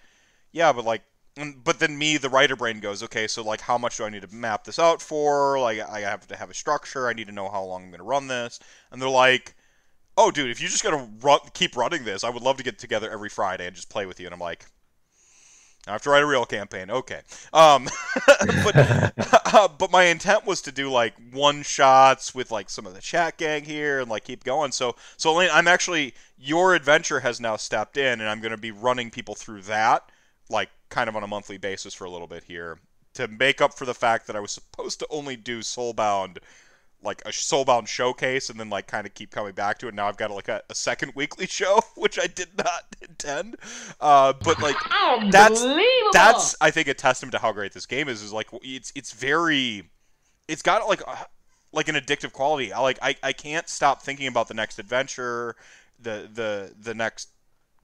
yeah, 0.52 0.72
but 0.72 0.86
like, 0.86 1.02
but 1.62 1.80
then 1.80 1.98
me, 1.98 2.16
the 2.16 2.30
writer 2.30 2.56
brain 2.56 2.80
goes, 2.80 3.02
okay, 3.02 3.26
so 3.26 3.44
like, 3.44 3.60
how 3.60 3.76
much 3.76 3.98
do 3.98 4.04
I 4.04 4.08
need 4.08 4.22
to 4.22 4.34
map 4.34 4.64
this 4.64 4.78
out 4.78 5.02
for? 5.02 5.58
Like, 5.60 5.80
I 5.80 6.00
have 6.00 6.26
to 6.28 6.36
have 6.36 6.48
a 6.48 6.54
structure. 6.54 7.08
I 7.08 7.12
need 7.12 7.26
to 7.26 7.32
know 7.34 7.50
how 7.50 7.62
long 7.62 7.84
I'm 7.84 7.90
gonna 7.90 8.04
run 8.04 8.26
this. 8.28 8.58
And 8.90 9.02
they're 9.02 9.08
like. 9.10 9.54
Oh, 10.16 10.30
dude! 10.30 10.50
If 10.50 10.60
you're 10.60 10.70
just 10.70 10.82
gotta 10.82 11.08
run, 11.20 11.40
keep 11.54 11.76
running 11.76 12.04
this, 12.04 12.24
I 12.24 12.30
would 12.30 12.42
love 12.42 12.58
to 12.58 12.62
get 12.62 12.78
together 12.78 13.10
every 13.10 13.28
Friday 13.28 13.66
and 13.66 13.74
just 13.74 13.88
play 13.88 14.06
with 14.06 14.20
you. 14.20 14.26
And 14.26 14.34
I'm 14.34 14.40
like, 14.40 14.66
I 15.86 15.92
have 15.92 16.02
to 16.02 16.10
write 16.10 16.22
a 16.22 16.26
real 16.26 16.44
campaign. 16.44 16.90
Okay. 16.90 17.22
Um, 17.52 17.88
but 18.64 18.74
uh, 19.54 19.68
but 19.78 19.90
my 19.90 20.04
intent 20.04 20.46
was 20.46 20.60
to 20.62 20.72
do 20.72 20.90
like 20.90 21.14
one 21.32 21.62
shots 21.62 22.34
with 22.34 22.50
like 22.50 22.70
some 22.70 22.86
of 22.86 22.94
the 22.94 23.00
chat 23.00 23.38
gang 23.38 23.64
here 23.64 24.00
and 24.00 24.10
like 24.10 24.24
keep 24.24 24.44
going. 24.44 24.72
So 24.72 24.96
so 25.16 25.32
Elaine, 25.32 25.50
I'm 25.52 25.66
actually 25.66 26.14
your 26.38 26.74
adventure 26.74 27.20
has 27.20 27.40
now 27.40 27.56
stepped 27.56 27.96
in, 27.96 28.20
and 28.20 28.28
I'm 28.28 28.40
going 28.40 28.52
to 28.52 28.58
be 28.58 28.70
running 28.70 29.10
people 29.10 29.34
through 29.34 29.62
that 29.62 30.10
like 30.50 30.68
kind 30.88 31.08
of 31.08 31.16
on 31.16 31.24
a 31.24 31.26
monthly 31.26 31.56
basis 31.56 31.94
for 31.94 32.04
a 32.04 32.10
little 32.10 32.26
bit 32.26 32.44
here 32.44 32.78
to 33.14 33.26
make 33.28 33.60
up 33.60 33.74
for 33.74 33.84
the 33.84 33.94
fact 33.94 34.26
that 34.26 34.36
I 34.36 34.40
was 34.40 34.52
supposed 34.52 34.98
to 35.00 35.06
only 35.10 35.36
do 35.36 35.60
Soulbound 35.60 36.38
like 37.02 37.22
a 37.26 37.30
Soulbound 37.30 37.86
showcase 37.86 38.50
and 38.50 38.58
then 38.58 38.70
like 38.70 38.86
kind 38.86 39.06
of 39.06 39.14
keep 39.14 39.30
coming 39.30 39.52
back 39.52 39.78
to 39.78 39.88
it. 39.88 39.94
Now 39.94 40.06
I've 40.06 40.16
got 40.16 40.30
like 40.30 40.48
a, 40.48 40.62
a 40.70 40.74
second 40.74 41.12
weekly 41.16 41.46
show, 41.46 41.80
which 41.96 42.18
I 42.18 42.26
did 42.26 42.48
not 42.56 42.84
intend. 43.00 43.56
Uh, 44.00 44.32
but 44.42 44.60
like 44.60 44.76
that's 45.30 45.64
that's 46.12 46.56
I 46.60 46.70
think 46.70 46.88
a 46.88 46.94
testament 46.94 47.32
to 47.32 47.38
how 47.38 47.52
great 47.52 47.72
this 47.72 47.86
game 47.86 48.08
is. 48.08 48.22
Is 48.22 48.32
like 48.32 48.48
it's 48.62 48.92
it's 48.94 49.12
very, 49.12 49.90
it's 50.48 50.62
got 50.62 50.86
like 50.88 51.00
a, 51.02 51.26
like 51.72 51.88
an 51.88 51.94
addictive 51.96 52.32
quality. 52.32 52.72
I 52.72 52.80
like 52.80 52.98
I, 53.02 53.16
I 53.22 53.32
can't 53.32 53.68
stop 53.68 54.02
thinking 54.02 54.26
about 54.26 54.48
the 54.48 54.54
next 54.54 54.78
adventure, 54.78 55.56
the 56.00 56.28
the 56.32 56.72
the 56.80 56.94
next 56.94 57.28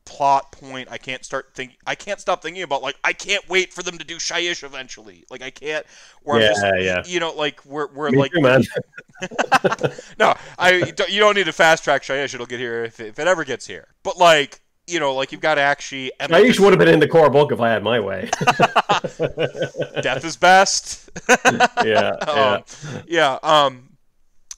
plot 0.08 0.52
point. 0.52 0.88
I 0.90 0.96
can't 0.96 1.24
start 1.24 1.54
think 1.54 1.76
I 1.86 1.94
can't 1.94 2.18
stop 2.18 2.42
thinking 2.42 2.62
about 2.62 2.82
like 2.82 2.96
I 3.04 3.12
can't 3.12 3.46
wait 3.48 3.72
for 3.72 3.82
them 3.82 3.98
to 3.98 4.04
do 4.04 4.16
Shyish 4.16 4.64
eventually. 4.64 5.24
Like 5.30 5.42
I 5.42 5.50
can't. 5.50 5.84
Where 6.22 6.36
I'm 6.36 6.42
yeah, 6.42 6.48
just, 6.48 6.64
yeah. 6.80 7.02
you 7.06 7.20
know, 7.20 7.32
like 7.32 7.64
we're 7.64 7.88
we're 7.92 8.10
Me 8.10 8.18
like 8.18 8.32
too, 8.32 8.40
no, 10.18 10.34
I 10.58 10.80
don't- 10.80 11.10
you 11.10 11.20
don't 11.20 11.34
need 11.34 11.46
to 11.46 11.52
fast 11.52 11.84
track 11.84 12.02
Shyish. 12.02 12.34
It'll 12.34 12.46
get 12.46 12.58
here 12.58 12.84
if 12.84 12.98
it, 13.00 13.08
if 13.08 13.18
it 13.18 13.26
ever 13.26 13.44
gets 13.44 13.66
here. 13.66 13.88
But 14.02 14.16
like 14.16 14.60
you 14.86 14.98
know, 14.98 15.14
like 15.14 15.30
you've 15.30 15.42
got 15.42 15.56
to 15.56 15.60
actually 15.60 16.10
and 16.18 16.32
Aish 16.32 16.58
would 16.58 16.70
have 16.70 16.78
been 16.78 16.88
in 16.88 17.00
the 17.00 17.08
core 17.08 17.28
book 17.28 17.52
if 17.52 17.60
I 17.60 17.68
had 17.68 17.82
my 17.82 18.00
way. 18.00 18.30
death 20.00 20.24
is 20.24 20.36
best. 20.36 21.10
yeah, 21.28 21.66
yeah. 21.84 22.08
um, 22.10 22.62
yeah. 23.06 23.38
Um, 23.42 23.90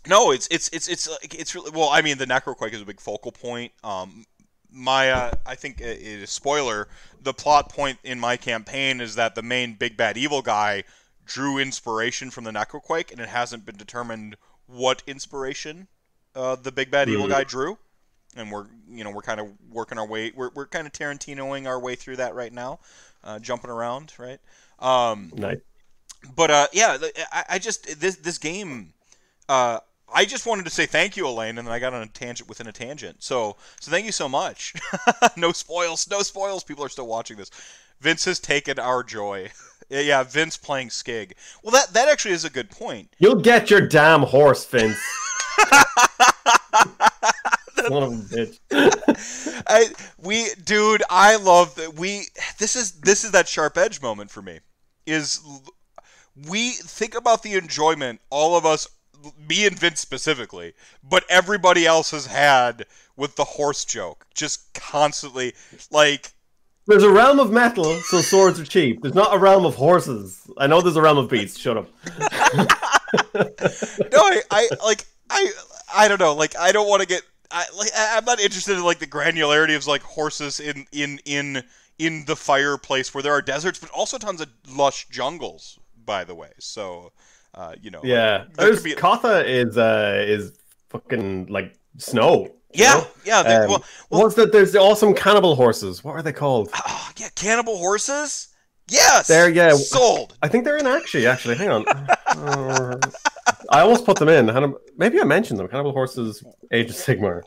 no, 0.06 0.30
it's 0.30 0.46
it's 0.48 0.68
it's 0.68 0.88
it's 0.88 1.10
like 1.10 1.34
it's 1.34 1.54
really 1.54 1.72
well. 1.72 1.88
I 1.88 2.02
mean, 2.02 2.18
the 2.18 2.26
Necroquake 2.26 2.72
is 2.72 2.80
a 2.80 2.86
big 2.86 3.00
focal 3.00 3.32
point. 3.32 3.72
Um, 3.82 4.24
my 4.72 5.10
uh, 5.10 5.32
I 5.46 5.54
think 5.54 5.80
it 5.80 6.00
is 6.00 6.30
spoiler. 6.30 6.88
The 7.22 7.34
plot 7.34 7.68
point 7.68 7.98
in 8.04 8.18
my 8.20 8.36
campaign 8.36 9.00
is 9.00 9.14
that 9.16 9.34
the 9.34 9.42
main 9.42 9.74
big 9.74 9.96
bad 9.96 10.16
evil 10.16 10.42
guy 10.42 10.84
drew 11.26 11.58
inspiration 11.58 12.30
from 12.30 12.44
the 12.44 12.50
Necroquake, 12.50 13.10
and 13.12 13.20
it 13.20 13.28
hasn't 13.28 13.64
been 13.64 13.76
determined 13.76 14.36
what 14.66 15.02
inspiration 15.06 15.88
uh, 16.34 16.54
the 16.56 16.70
big 16.72 16.90
bad 16.90 17.08
evil 17.08 17.26
Mhm. 17.26 17.30
guy 17.30 17.44
drew. 17.44 17.78
And 18.36 18.52
we're 18.52 18.66
you 18.88 19.02
know 19.02 19.10
we're 19.10 19.22
kind 19.22 19.40
of 19.40 19.48
working 19.68 19.98
our 19.98 20.06
way. 20.06 20.30
We're 20.34 20.50
we're 20.54 20.66
kind 20.68 20.86
of 20.86 20.92
Tarantinoing 20.92 21.66
our 21.66 21.78
way 21.80 21.96
through 21.96 22.16
that 22.16 22.34
right 22.34 22.52
now, 22.52 22.78
uh, 23.24 23.38
jumping 23.40 23.70
around 23.70 24.12
right. 24.18 24.38
Um, 24.78 25.32
Nice. 25.34 25.58
but 26.36 26.50
uh, 26.50 26.66
yeah, 26.72 26.96
I, 27.32 27.44
I 27.50 27.58
just 27.58 28.00
this 28.00 28.16
this 28.16 28.38
game. 28.38 28.92
I 30.12 30.24
just 30.24 30.46
wanted 30.46 30.64
to 30.64 30.70
say 30.70 30.86
thank 30.86 31.16
you, 31.16 31.26
Elaine, 31.26 31.58
and 31.58 31.66
then 31.66 31.74
I 31.74 31.78
got 31.78 31.94
on 31.94 32.02
a 32.02 32.06
tangent 32.06 32.48
within 32.48 32.66
a 32.66 32.72
tangent. 32.72 33.22
So 33.22 33.56
so 33.80 33.90
thank 33.90 34.06
you 34.06 34.12
so 34.12 34.28
much. 34.28 34.74
no 35.36 35.52
spoils, 35.52 36.08
no 36.10 36.22
spoils. 36.22 36.64
People 36.64 36.84
are 36.84 36.88
still 36.88 37.06
watching 37.06 37.36
this. 37.36 37.50
Vince 38.00 38.24
has 38.24 38.38
taken 38.38 38.78
our 38.78 39.02
joy. 39.02 39.50
Yeah, 39.92 40.22
Vince 40.22 40.56
playing 40.56 40.90
Skig. 40.90 41.32
Well, 41.64 41.72
that 41.72 41.92
that 41.94 42.08
actually 42.08 42.30
is 42.30 42.44
a 42.44 42.50
good 42.50 42.70
point. 42.70 43.12
You'll 43.18 43.40
get 43.40 43.70
your 43.70 43.80
damn 43.80 44.22
horse, 44.22 44.64
Vince. 44.64 44.96
Son 47.74 48.02
of 48.04 48.12
a 48.12 48.16
bitch. 48.16 49.62
I 49.66 49.88
we 50.22 50.46
dude, 50.64 51.02
I 51.10 51.34
love 51.34 51.74
that 51.74 51.94
we 51.94 52.26
this 52.58 52.76
is 52.76 52.92
this 53.00 53.24
is 53.24 53.32
that 53.32 53.48
sharp 53.48 53.76
edge 53.76 54.00
moment 54.00 54.30
for 54.30 54.42
me. 54.42 54.60
Is 55.06 55.40
we 56.48 56.70
think 56.70 57.16
about 57.16 57.42
the 57.42 57.54
enjoyment 57.54 58.20
all 58.30 58.56
of 58.56 58.64
us 58.64 58.86
me 59.48 59.66
and 59.66 59.78
Vince 59.78 60.00
specifically, 60.00 60.74
but 61.02 61.24
everybody 61.28 61.86
else 61.86 62.10
has 62.10 62.26
had 62.26 62.86
with 63.16 63.36
the 63.36 63.44
horse 63.44 63.84
joke. 63.84 64.26
Just 64.34 64.72
constantly 64.74 65.54
like 65.90 66.32
There's 66.86 67.02
a 67.02 67.10
realm 67.10 67.40
of 67.40 67.50
metal, 67.50 68.00
so 68.08 68.20
swords 68.20 68.58
are 68.58 68.64
cheap. 68.64 69.02
There's 69.02 69.14
not 69.14 69.34
a 69.34 69.38
realm 69.38 69.64
of 69.64 69.74
horses. 69.74 70.50
I 70.58 70.66
know 70.66 70.80
there's 70.80 70.96
a 70.96 71.02
realm 71.02 71.18
of 71.18 71.28
beasts. 71.28 71.58
Shut 71.58 71.76
up. 71.76 71.88
no, 73.34 74.18
I, 74.18 74.42
I 74.50 74.68
like 74.84 75.06
I 75.28 75.50
I 75.94 76.08
don't 76.08 76.20
know. 76.20 76.34
Like 76.34 76.56
I 76.56 76.72
don't 76.72 76.88
want 76.88 77.02
to 77.02 77.08
get 77.08 77.22
I 77.50 77.66
like 77.76 77.90
I'm 77.96 78.24
not 78.24 78.40
interested 78.40 78.76
in 78.76 78.84
like 78.84 78.98
the 78.98 79.06
granularity 79.06 79.76
of 79.76 79.86
like 79.86 80.02
horses 80.02 80.60
in 80.60 80.86
in 80.92 81.20
in 81.24 81.64
in 81.98 82.24
the 82.26 82.36
fireplace 82.36 83.12
where 83.12 83.22
there 83.22 83.32
are 83.32 83.42
deserts, 83.42 83.78
but 83.78 83.90
also 83.90 84.18
tons 84.18 84.40
of 84.40 84.48
lush 84.68 85.08
jungles. 85.10 85.78
By 86.02 86.24
the 86.24 86.34
way, 86.34 86.50
so 86.58 87.12
uh, 87.54 87.74
you 87.80 87.90
know, 87.90 88.00
Yeah. 88.02 88.44
There's 88.54 88.82
be- 88.82 88.94
Kotha 88.94 89.44
is 89.46 89.76
uh 89.78 90.24
is 90.26 90.52
fucking 90.88 91.46
like 91.46 91.74
snow. 91.98 92.44
you 92.72 92.84
yeah, 92.84 92.94
know? 92.94 93.06
yeah. 93.24 93.42
they- 93.42 93.54
Um, 93.56 93.68
well, 93.70 93.84
well 94.10 94.22
What's 94.22 94.34
that? 94.36 94.52
There's 94.52 94.72
the 94.72 94.80
awesome 94.80 95.14
cannibal 95.14 95.54
horses. 95.56 96.02
What 96.04 96.12
are 96.12 96.22
they 96.22 96.32
called? 96.32 96.70
ah, 96.74 97.12
yeah, 97.16 97.28
cannibal 97.34 97.78
horses. 97.78 98.48
Yes, 98.88 99.28
There, 99.28 99.48
yeah. 99.48 99.72
sold. 99.74 100.36
I 100.42 100.48
think 100.48 100.64
they're 100.64 100.76
in 100.78 100.86
Actually, 100.86 101.26
Actually, 101.28 101.54
hang 101.54 101.68
on. 101.70 101.84
Uh, 102.26 102.98
I 103.70 103.80
almost 103.82 104.04
put 104.04 104.18
them 104.18 104.28
in. 104.28 104.74
Maybe 104.96 105.20
I 105.20 105.24
mentioned 105.24 105.60
them. 105.60 105.68
Cannibal 105.68 105.92
horses, 105.92 106.42
Age 106.72 106.90
of 106.90 106.96
Sigmar. 106.96 107.42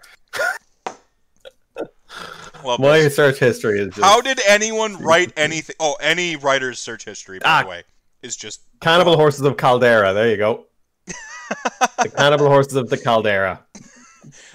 Well, 2.63 2.77
My 2.77 3.09
search 3.09 3.39
history 3.39 3.79
is 3.81 3.87
just 3.89 3.99
how 4.01 4.21
did 4.21 4.39
anyone 4.47 4.95
write 5.03 5.33
anything? 5.35 5.75
Oh, 5.81 5.97
any 5.99 6.37
writer's 6.37 6.79
search 6.79 7.03
history, 7.03 7.39
by 7.39 7.45
Ah. 7.49 7.63
the 7.63 7.67
way, 7.69 7.83
is 8.23 8.35
just 8.35 8.61
Cannibal 8.81 9.15
horses 9.15 9.41
of 9.41 9.57
Caldera. 9.57 10.13
There 10.13 10.29
you 10.29 10.37
go. 10.37 10.65
the 11.07 12.11
cannibal 12.15 12.47
horses 12.47 12.75
of 12.75 12.89
the 12.89 12.97
Caldera. 12.97 13.63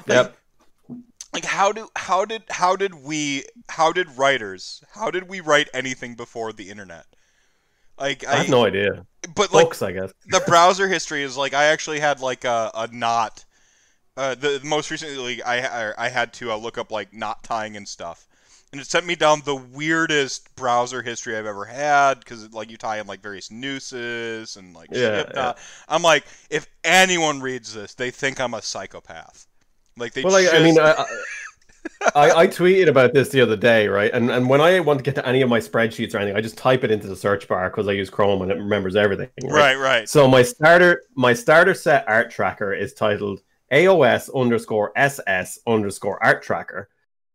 Yep. 0.06 0.36
like 1.34 1.44
how 1.44 1.72
do 1.72 1.88
how 1.94 2.24
did 2.24 2.42
how 2.50 2.76
did 2.76 2.94
we 2.94 3.44
how 3.68 3.92
did 3.92 4.08
writers 4.16 4.82
how 4.92 5.10
did 5.10 5.28
we 5.28 5.40
write 5.40 5.68
anything 5.74 6.14
before 6.14 6.52
the 6.52 6.70
internet? 6.70 7.04
Like 7.98 8.26
I 8.26 8.36
have 8.36 8.48
no 8.48 8.64
idea. 8.64 9.06
But 9.34 9.52
like 9.52 9.66
Books, 9.66 9.82
I 9.82 9.92
guess. 9.92 10.12
the 10.28 10.42
browser 10.46 10.88
history 10.88 11.22
is 11.22 11.36
like 11.36 11.54
I 11.54 11.64
actually 11.64 12.00
had 12.00 12.20
like 12.20 12.44
a, 12.44 12.70
a 12.74 12.88
knot. 12.92 13.44
Uh, 14.16 14.34
the 14.34 14.60
most 14.64 14.90
recently 14.90 15.42
I 15.42 15.90
I, 15.90 16.06
I 16.06 16.08
had 16.08 16.32
to 16.34 16.52
uh, 16.52 16.56
look 16.56 16.78
up 16.78 16.90
like 16.90 17.12
knot 17.12 17.44
tying 17.44 17.76
and 17.76 17.86
stuff, 17.86 18.27
and 18.72 18.80
it 18.80 18.86
sent 18.86 19.06
me 19.06 19.14
down 19.14 19.42
the 19.44 19.56
weirdest 19.56 20.54
browser 20.54 21.02
history 21.02 21.36
I've 21.36 21.46
ever 21.46 21.64
had 21.64 22.18
because 22.18 22.52
like 22.52 22.70
you 22.70 22.76
tie 22.76 22.98
in 22.98 23.06
like 23.06 23.20
various 23.20 23.50
nooses 23.50 24.56
and 24.56 24.74
like 24.74 24.90
Yeah, 24.92 25.18
shit 25.18 25.34
knot. 25.34 25.56
Uh, 25.56 25.60
I'm 25.88 26.02
like, 26.02 26.24
if 26.50 26.66
anyone 26.84 27.40
reads 27.40 27.74
this, 27.74 27.94
they 27.94 28.10
think 28.10 28.40
I'm 28.40 28.54
a 28.54 28.62
psychopath. 28.62 29.46
Like 29.96 30.12
they 30.12 30.22
Well, 30.22 30.32
like, 30.32 30.52
I 30.52 30.62
mean, 30.62 30.78
I, 30.78 31.04
I, 32.14 32.30
I 32.30 32.46
tweeted 32.46 32.88
about 32.88 33.14
this 33.14 33.30
the 33.30 33.40
other 33.40 33.56
day, 33.56 33.88
right? 33.88 34.12
And 34.12 34.30
and 34.30 34.48
when 34.48 34.60
I 34.60 34.80
want 34.80 34.98
to 34.98 35.02
get 35.02 35.14
to 35.14 35.26
any 35.26 35.42
of 35.42 35.48
my 35.48 35.60
spreadsheets 35.60 36.14
or 36.14 36.18
anything, 36.18 36.36
I 36.36 36.40
just 36.40 36.58
type 36.58 36.84
it 36.84 36.90
into 36.90 37.06
the 37.06 37.16
search 37.16 37.48
bar 37.48 37.70
because 37.70 37.88
I 37.88 37.92
use 37.92 38.10
Chrome 38.10 38.42
and 38.42 38.50
it 38.50 38.58
remembers 38.58 38.96
everything. 38.96 39.30
right, 39.44 39.76
right. 39.76 40.08
So 40.08 40.28
my 40.28 40.42
starter 40.42 41.02
my 41.14 41.32
starter 41.32 41.74
set 41.74 42.04
art 42.06 42.30
tracker 42.30 42.74
is 42.74 42.92
titled 42.92 43.40
AOS 43.72 44.30
underscore 44.34 44.92
SS 44.96 45.58
underscore 45.66 46.22
art 46.22 46.42
tracker. 46.42 46.88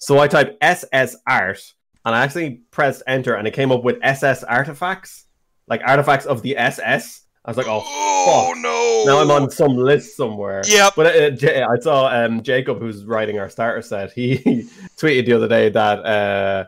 So 0.04 0.20
I 0.20 0.28
type 0.28 0.58
SS 0.60 1.16
art 1.26 1.62
and 2.04 2.14
I 2.14 2.24
actually 2.26 2.62
pressed 2.72 3.04
enter 3.08 3.36
and 3.36 3.48
it 3.48 3.52
came 3.54 3.72
up 3.72 3.84
with 3.84 4.00
SS 4.02 4.44
artifacts, 4.44 5.28
like 5.68 5.82
artifacts 5.86 6.26
of 6.26 6.42
the 6.42 6.58
SS. 6.58 7.22
I 7.46 7.50
was 7.50 7.56
like, 7.56 7.68
oh, 7.70 7.82
Oh 8.26 8.54
no! 8.58 9.04
now 9.06 9.22
I'm 9.22 9.32
on 9.32 9.50
some 9.50 9.78
list 9.78 10.18
somewhere. 10.18 10.62
Yep. 10.66 10.94
But 10.96 11.06
uh, 11.08 11.30
J- 11.32 11.64
I 11.64 11.78
saw 11.80 12.08
um, 12.08 12.42
Jacob, 12.42 12.80
who's 12.80 13.06
writing 13.06 13.40
our 13.40 13.50
starter 13.50 13.82
set, 13.82 14.12
he 14.12 14.38
tweeted 14.98 15.26
the 15.26 15.34
other 15.34 15.48
day 15.48 15.70
that 15.70 16.06
uh, 16.06 16.66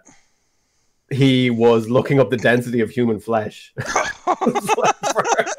he 1.15 1.49
was 1.49 1.89
looking 1.89 2.19
up 2.19 2.29
the 2.29 2.37
density 2.37 2.81
of 2.81 2.89
human 2.89 3.19
flesh 3.19 3.73
for 3.81 4.83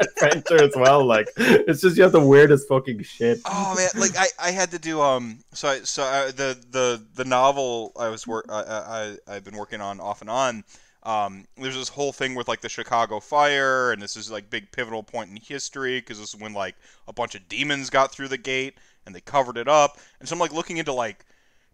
adventure 0.01 0.63
as 0.63 0.75
well. 0.77 1.05
Like, 1.05 1.29
it's 1.37 1.81
just 1.81 1.97
you 1.97 2.03
have 2.03 2.13
the 2.13 2.25
weirdest 2.25 2.69
fucking 2.69 3.03
shit. 3.03 3.41
Oh 3.45 3.75
man, 3.77 3.89
like 4.01 4.17
I, 4.17 4.27
I 4.39 4.51
had 4.51 4.71
to 4.73 4.79
do 4.79 5.01
um 5.01 5.39
so 5.53 5.69
I, 5.69 5.81
so 5.81 6.03
I, 6.03 6.31
the 6.31 6.59
the 6.71 7.05
the 7.15 7.25
novel 7.25 7.93
I 7.99 8.09
was 8.09 8.27
work 8.27 8.47
I, 8.49 9.17
I 9.27 9.35
I've 9.35 9.45
been 9.45 9.57
working 9.57 9.81
on 9.81 10.01
off 10.01 10.21
and 10.21 10.31
on. 10.31 10.65
Um, 11.03 11.45
there's 11.57 11.77
this 11.77 11.89
whole 11.89 12.13
thing 12.13 12.35
with 12.35 12.49
like 12.49 12.61
the 12.61 12.69
Chicago 12.69 13.21
fire, 13.21 13.93
and 13.93 14.03
this 14.03 14.17
is 14.17 14.31
like 14.31 14.51
big 14.51 14.73
pivotal 14.73 15.05
point 15.05 15.31
in 15.31 15.37
history 15.37 16.01
because 16.01 16.19
this 16.19 16.35
is 16.35 16.41
when 16.41 16.53
like 16.53 16.75
a 17.07 17.13
bunch 17.13 17.37
of 17.37 17.49
demons 17.49 17.91
got 17.91 18.11
through 18.11 18.29
the 18.29 18.39
gate 18.39 18.75
and 19.07 19.15
they 19.15 19.21
covered 19.21 19.57
it 19.57 19.69
up. 19.69 19.99
And 20.19 20.29
so 20.29 20.35
I'm 20.35 20.41
like 20.41 20.53
looking 20.53 20.79
into 20.79 20.93
like 20.93 21.25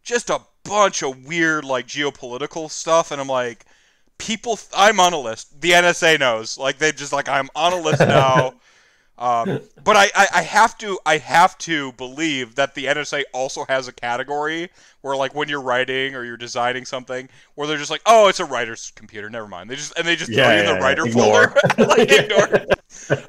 just 0.02 0.30
a 0.30 0.40
bunch 0.64 1.02
of 1.02 1.26
weird 1.26 1.64
like 1.64 1.86
geopolitical 1.86 2.70
stuff, 2.70 3.10
and 3.10 3.20
I'm 3.20 3.28
like, 3.28 3.64
people, 4.18 4.58
I'm 4.76 5.00
on 5.00 5.12
a 5.12 5.18
list. 5.20 5.60
The 5.60 5.74
NSA 5.74 6.16
knows, 6.16 6.58
like 6.58 6.78
they 6.78 6.92
just 6.92 7.12
like 7.12 7.28
I'm 7.28 7.48
on 7.54 7.72
a 7.72 7.80
list 7.80 8.06
now. 8.06 8.54
Um, 9.18 9.60
but 9.84 9.96
I, 9.96 10.06
I, 10.16 10.26
I 10.36 10.42
have 10.42 10.78
to 10.78 10.98
I 11.06 11.18
have 11.18 11.56
to 11.58 11.92
believe 11.92 12.54
that 12.56 12.74
the 12.74 12.86
NSA 12.86 13.24
also 13.32 13.64
has 13.68 13.86
a 13.86 13.92
category 13.92 14.70
where 15.02 15.16
like 15.16 15.34
when 15.34 15.48
you're 15.48 15.60
writing 15.62 16.14
or 16.16 16.24
you're 16.24 16.36
designing 16.38 16.84
something 16.86 17.28
where 17.54 17.68
they're 17.68 17.76
just 17.78 17.90
like 17.90 18.02
oh 18.06 18.28
it's 18.28 18.40
a 18.40 18.44
writer's 18.44 18.90
computer. 18.96 19.30
Never 19.30 19.48
mind. 19.48 19.70
They 19.70 19.76
just 19.76 19.96
and 19.98 20.06
they 20.06 20.16
just 20.16 20.34
throw 20.34 20.48
Yeah, 20.48 20.52
you 20.52 20.60
in 20.60 20.66
the 20.66 20.74
yeah, 20.74 20.76
writer 20.76 21.06
ignore. 21.06 21.06
folder. 21.06 21.54
Like 21.78 22.10
ignore. 22.10 22.48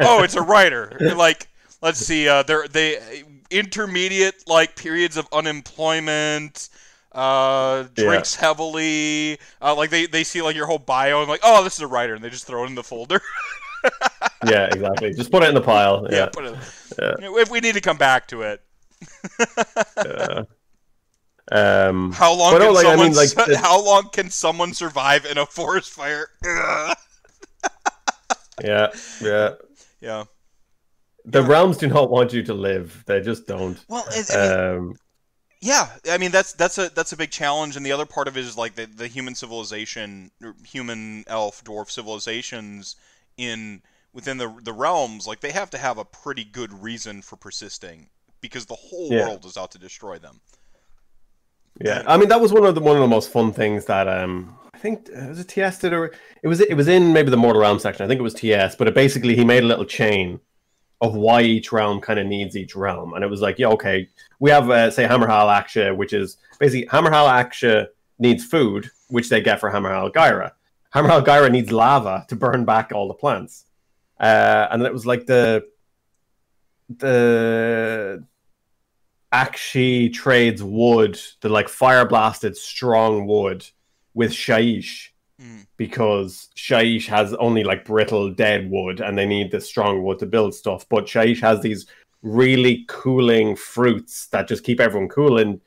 Oh 0.01 0.23
it's 0.23 0.35
a 0.35 0.41
writer. 0.41 1.01
Like 1.09 1.47
let's 1.81 1.99
see 1.99 2.27
uh, 2.27 2.43
they're 2.43 2.67
they 2.67 3.23
intermediate 3.51 4.47
like 4.47 4.75
periods 4.75 5.17
of 5.17 5.27
unemployment 5.31 6.69
uh 7.11 7.83
drinks 7.93 8.33
heavily 8.35 9.37
uh, 9.61 9.75
like 9.75 9.91
they, 9.91 10.07
they 10.07 10.23
see 10.23 10.41
like 10.41 10.55
your 10.55 10.65
whole 10.65 10.79
bio 10.79 11.19
and 11.21 11.29
like 11.29 11.41
oh 11.43 11.63
this 11.63 11.75
is 11.75 11.81
a 11.81 11.87
writer 11.87 12.15
and 12.15 12.23
they 12.23 12.29
just 12.29 12.45
throw 12.47 12.63
it 12.63 12.67
in 12.67 12.75
the 12.75 12.83
folder 12.83 13.21
Yeah, 14.45 14.65
exactly. 14.67 15.13
Just 15.13 15.29
put 15.31 15.43
it 15.43 15.49
in 15.49 15.55
the 15.55 15.61
pile. 15.61 16.07
yeah, 16.09 16.17
Yeah. 16.17 16.25
put 16.27 16.45
it, 16.45 16.55
Yeah. 16.99 17.13
if 17.41 17.49
we 17.51 17.59
need 17.59 17.75
to 17.75 17.81
come 17.81 17.97
back 17.97 18.27
to 18.29 18.41
it 18.41 18.61
yeah. 20.05 20.43
Um, 21.51 22.13
How 22.13 22.33
long 22.33 22.53
no, 22.53 22.59
can 22.59 22.73
like, 22.73 22.85
I 22.85 22.95
mean, 22.95 23.13
like, 23.13 23.29
the- 23.31 23.57
how 23.61 23.83
long 23.83 24.09
can 24.09 24.29
someone 24.29 24.73
survive 24.73 25.25
in 25.25 25.37
a 25.37 25.45
forest 25.45 25.91
fire? 25.91 26.29
Yeah, 28.63 28.89
yeah. 29.21 29.49
Yeah. 29.99 30.23
The 31.25 31.43
realms 31.43 31.77
do 31.77 31.87
not 31.87 32.09
want 32.09 32.33
you 32.33 32.43
to 32.43 32.53
live. 32.53 33.03
They 33.07 33.19
just 33.21 33.45
don't. 33.47 33.85
Well, 33.87 34.05
it, 34.11 34.29
I 34.31 34.37
mean, 34.37 34.51
Um, 34.51 34.95
yeah. 35.61 35.89
I 36.09 36.17
mean, 36.17 36.31
that's 36.31 36.53
that's 36.53 36.77
a 36.77 36.89
that's 36.89 37.13
a 37.13 37.17
big 37.17 37.31
challenge, 37.31 37.75
and 37.75 37.85
the 37.85 37.91
other 37.91 38.05
part 38.05 38.27
of 38.27 38.37
it 38.37 38.41
is 38.45 38.57
like 38.57 38.75
the 38.75 38.85
the 38.85 39.07
human 39.07 39.35
civilization, 39.35 40.31
human 40.65 41.23
elf 41.27 41.63
dwarf 41.63 41.89
civilizations 41.89 42.95
in 43.37 43.81
within 44.13 44.37
the 44.37 44.53
the 44.61 44.73
realms. 44.73 45.27
Like 45.27 45.39
they 45.41 45.51
have 45.51 45.69
to 45.71 45.77
have 45.77 45.97
a 45.97 46.05
pretty 46.05 46.43
good 46.43 46.73
reason 46.83 47.21
for 47.21 47.35
persisting 47.37 48.09
because 48.41 48.65
the 48.65 48.75
whole 48.75 49.09
Yeah. 49.09 49.19
world 49.19 49.45
is 49.45 49.57
out 49.57 49.71
to 49.71 49.79
destroy 49.79 50.19
them. 50.19 50.41
Yeah, 51.83 52.03
I 52.05 52.17
mean 52.17 52.29
that 52.29 52.39
was 52.39 52.53
one 52.53 52.65
of 52.65 52.75
the 52.75 52.81
one 52.81 52.95
of 52.95 53.01
the 53.01 53.07
most 53.07 53.31
fun 53.31 53.51
things 53.51 53.85
that 53.85 54.07
um 54.07 54.57
I 54.73 54.77
think 54.77 55.09
uh, 55.15 55.27
was 55.29 55.39
it 55.39 55.47
TS 55.47 55.79
did 55.79 55.93
or 55.93 56.13
it 56.43 56.47
was 56.47 56.61
it 56.61 56.75
was 56.75 56.87
in 56.87 57.13
maybe 57.13 57.31
the 57.31 57.37
Mortal 57.37 57.61
Realm 57.61 57.79
section. 57.79 58.03
I 58.05 58.07
think 58.07 58.19
it 58.19 58.23
was 58.23 58.33
TS, 58.35 58.75
but 58.75 58.87
it 58.87 58.93
basically 58.93 59.35
he 59.35 59.43
made 59.43 59.63
a 59.63 59.67
little 59.67 59.85
chain 59.85 60.39
of 61.01 61.15
why 61.15 61.41
each 61.41 61.71
realm 61.71 61.99
kind 61.99 62.19
of 62.19 62.25
needs 62.25 62.55
each 62.55 62.75
realm, 62.75 63.13
and 63.13 63.23
it 63.23 63.29
was 63.29 63.41
like 63.41 63.59
yeah 63.59 63.67
okay 63.67 64.09
we 64.39 64.49
have 64.49 64.69
uh, 64.69 64.91
say 64.91 65.05
Hammerhal 65.05 65.47
Aqsha, 65.47 65.95
which 65.95 66.13
is 66.13 66.37
basically 66.59 66.87
Hammerhal 66.87 67.29
Aqsha 67.29 67.87
needs 68.19 68.43
food, 68.43 68.89
which 69.07 69.29
they 69.29 69.41
get 69.41 69.59
for 69.59 69.71
Hammerhal 69.71 70.11
Ghyra. 70.11 70.51
Hammerhal 70.93 71.25
Ghyra 71.25 71.51
needs 71.51 71.71
lava 71.71 72.25
to 72.29 72.35
burn 72.35 72.65
back 72.65 72.91
all 72.93 73.07
the 73.07 73.13
plants, 73.13 73.65
uh, 74.19 74.67
and 74.71 74.83
it 74.83 74.93
was 74.93 75.05
like 75.05 75.25
the 75.25 75.65
the 76.89 78.23
Aqshy 79.33 80.13
trades 80.13 80.61
wood, 80.61 81.19
the 81.41 81.49
like 81.49 81.69
fire 81.69 82.05
blasted 82.05 82.55
strong 82.55 83.25
wood, 83.25 83.65
with 84.13 84.31
Shyish 84.31 85.09
Because 85.77 86.49
Shyish 86.55 87.07
has 87.07 87.33
only 87.35 87.63
like 87.63 87.85
brittle 87.85 88.31
dead 88.31 88.69
wood 88.69 89.01
and 89.01 89.17
they 89.17 89.25
need 89.25 89.51
the 89.51 89.59
strong 89.59 90.03
wood 90.03 90.19
to 90.19 90.25
build 90.25 90.53
stuff. 90.53 90.87
But 90.89 91.05
Shyish 91.05 91.41
has 91.41 91.61
these 91.61 91.85
really 92.21 92.85
cooling 92.87 93.55
fruits 93.55 94.27
that 94.27 94.47
just 94.47 94.63
keep 94.63 94.79
everyone 94.79 95.09
cool 95.09 95.39
and 95.39 95.59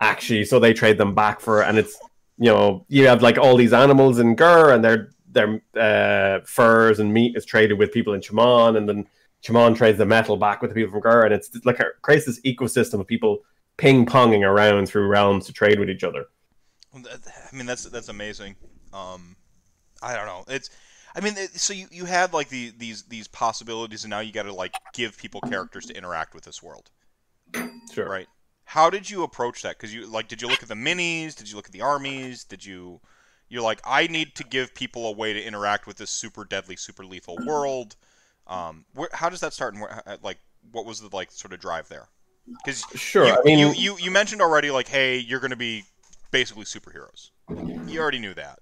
actually 0.00 0.44
so 0.44 0.60
they 0.60 0.72
trade 0.72 0.96
them 0.96 1.12
back 1.12 1.40
for 1.40 1.62
and 1.62 1.76
it's 1.76 1.98
you 2.38 2.46
know 2.46 2.84
you 2.88 3.06
have 3.06 3.20
like 3.20 3.36
all 3.36 3.56
these 3.56 3.72
animals 3.72 4.20
in 4.20 4.36
Ghur 4.36 4.72
and 4.72 4.84
their 4.84 5.10
their 5.26 5.60
uh, 5.76 6.38
furs 6.44 7.00
and 7.00 7.12
meat 7.12 7.36
is 7.36 7.44
traded 7.44 7.78
with 7.78 7.90
people 7.90 8.14
in 8.14 8.20
Chamon 8.20 8.76
and 8.76 8.88
then 8.88 9.08
Chamon 9.42 9.74
trades 9.74 9.98
the 9.98 10.06
metal 10.06 10.36
back 10.36 10.62
with 10.62 10.70
the 10.70 10.74
people 10.76 10.92
from 10.92 11.00
Ghur 11.00 11.24
and 11.24 11.34
it's 11.34 11.50
like 11.64 11.80
it 11.80 11.88
creates 12.02 12.26
this 12.26 12.40
ecosystem 12.42 13.00
of 13.00 13.08
people 13.08 13.42
ping 13.76 14.06
ponging 14.06 14.46
around 14.46 14.86
through 14.86 15.06
realms 15.08 15.46
to 15.46 15.52
trade 15.52 15.78
with 15.78 15.90
each 15.90 16.04
other. 16.04 16.26
I 16.94 17.56
mean, 17.56 17.66
that's 17.66 17.84
that's 17.84 18.08
amazing. 18.08 18.56
Um, 18.94 19.36
I 20.02 20.14
don't 20.14 20.26
know. 20.26 20.44
It's, 20.48 20.70
I 21.16 21.20
mean, 21.20 21.34
so 21.54 21.72
you, 21.72 21.86
you 21.90 22.04
had 22.04 22.32
like 22.32 22.48
the, 22.48 22.72
these 22.78 23.02
these 23.04 23.28
possibilities, 23.28 24.04
and 24.04 24.10
now 24.10 24.20
you 24.20 24.32
got 24.32 24.44
to 24.44 24.52
like 24.52 24.74
give 24.92 25.16
people 25.16 25.40
characters 25.40 25.86
to 25.86 25.96
interact 25.96 26.34
with 26.34 26.44
this 26.44 26.62
world, 26.62 26.90
Sure. 27.92 28.08
right? 28.08 28.28
How 28.64 28.90
did 28.90 29.10
you 29.10 29.22
approach 29.22 29.62
that? 29.62 29.76
Because 29.76 29.94
you 29.94 30.06
like, 30.06 30.28
did 30.28 30.40
you 30.40 30.48
look 30.48 30.62
at 30.62 30.68
the 30.68 30.74
minis? 30.74 31.34
Did 31.34 31.50
you 31.50 31.56
look 31.56 31.66
at 31.66 31.72
the 31.72 31.82
armies? 31.82 32.44
Did 32.44 32.64
you, 32.64 33.00
you're 33.48 33.62
like, 33.62 33.80
I 33.84 34.06
need 34.06 34.34
to 34.36 34.44
give 34.44 34.74
people 34.74 35.06
a 35.06 35.12
way 35.12 35.32
to 35.32 35.42
interact 35.42 35.86
with 35.86 35.96
this 35.96 36.10
super 36.10 36.44
deadly, 36.44 36.76
super 36.76 37.04
lethal 37.04 37.38
world. 37.46 37.96
Um, 38.46 38.84
where, 38.94 39.08
how 39.12 39.28
does 39.28 39.40
that 39.40 39.52
start? 39.52 39.74
And 39.74 39.82
where, 39.82 40.02
like, 40.22 40.38
what 40.72 40.86
was 40.86 41.00
the 41.00 41.14
like 41.14 41.30
sort 41.30 41.52
of 41.52 41.60
drive 41.60 41.88
there? 41.88 42.08
Because 42.46 42.84
Sure. 42.94 43.26
you, 43.26 43.32
I 43.32 43.42
mean, 43.44 43.58
you, 43.58 43.72
you 43.72 43.98
you 43.98 44.10
mentioned 44.10 44.40
already 44.42 44.70
like, 44.70 44.88
hey, 44.88 45.18
you're 45.18 45.40
going 45.40 45.50
to 45.50 45.56
be 45.56 45.84
basically 46.30 46.64
superheroes. 46.64 47.30
You 47.88 48.00
already 48.00 48.18
knew 48.18 48.34
that. 48.34 48.58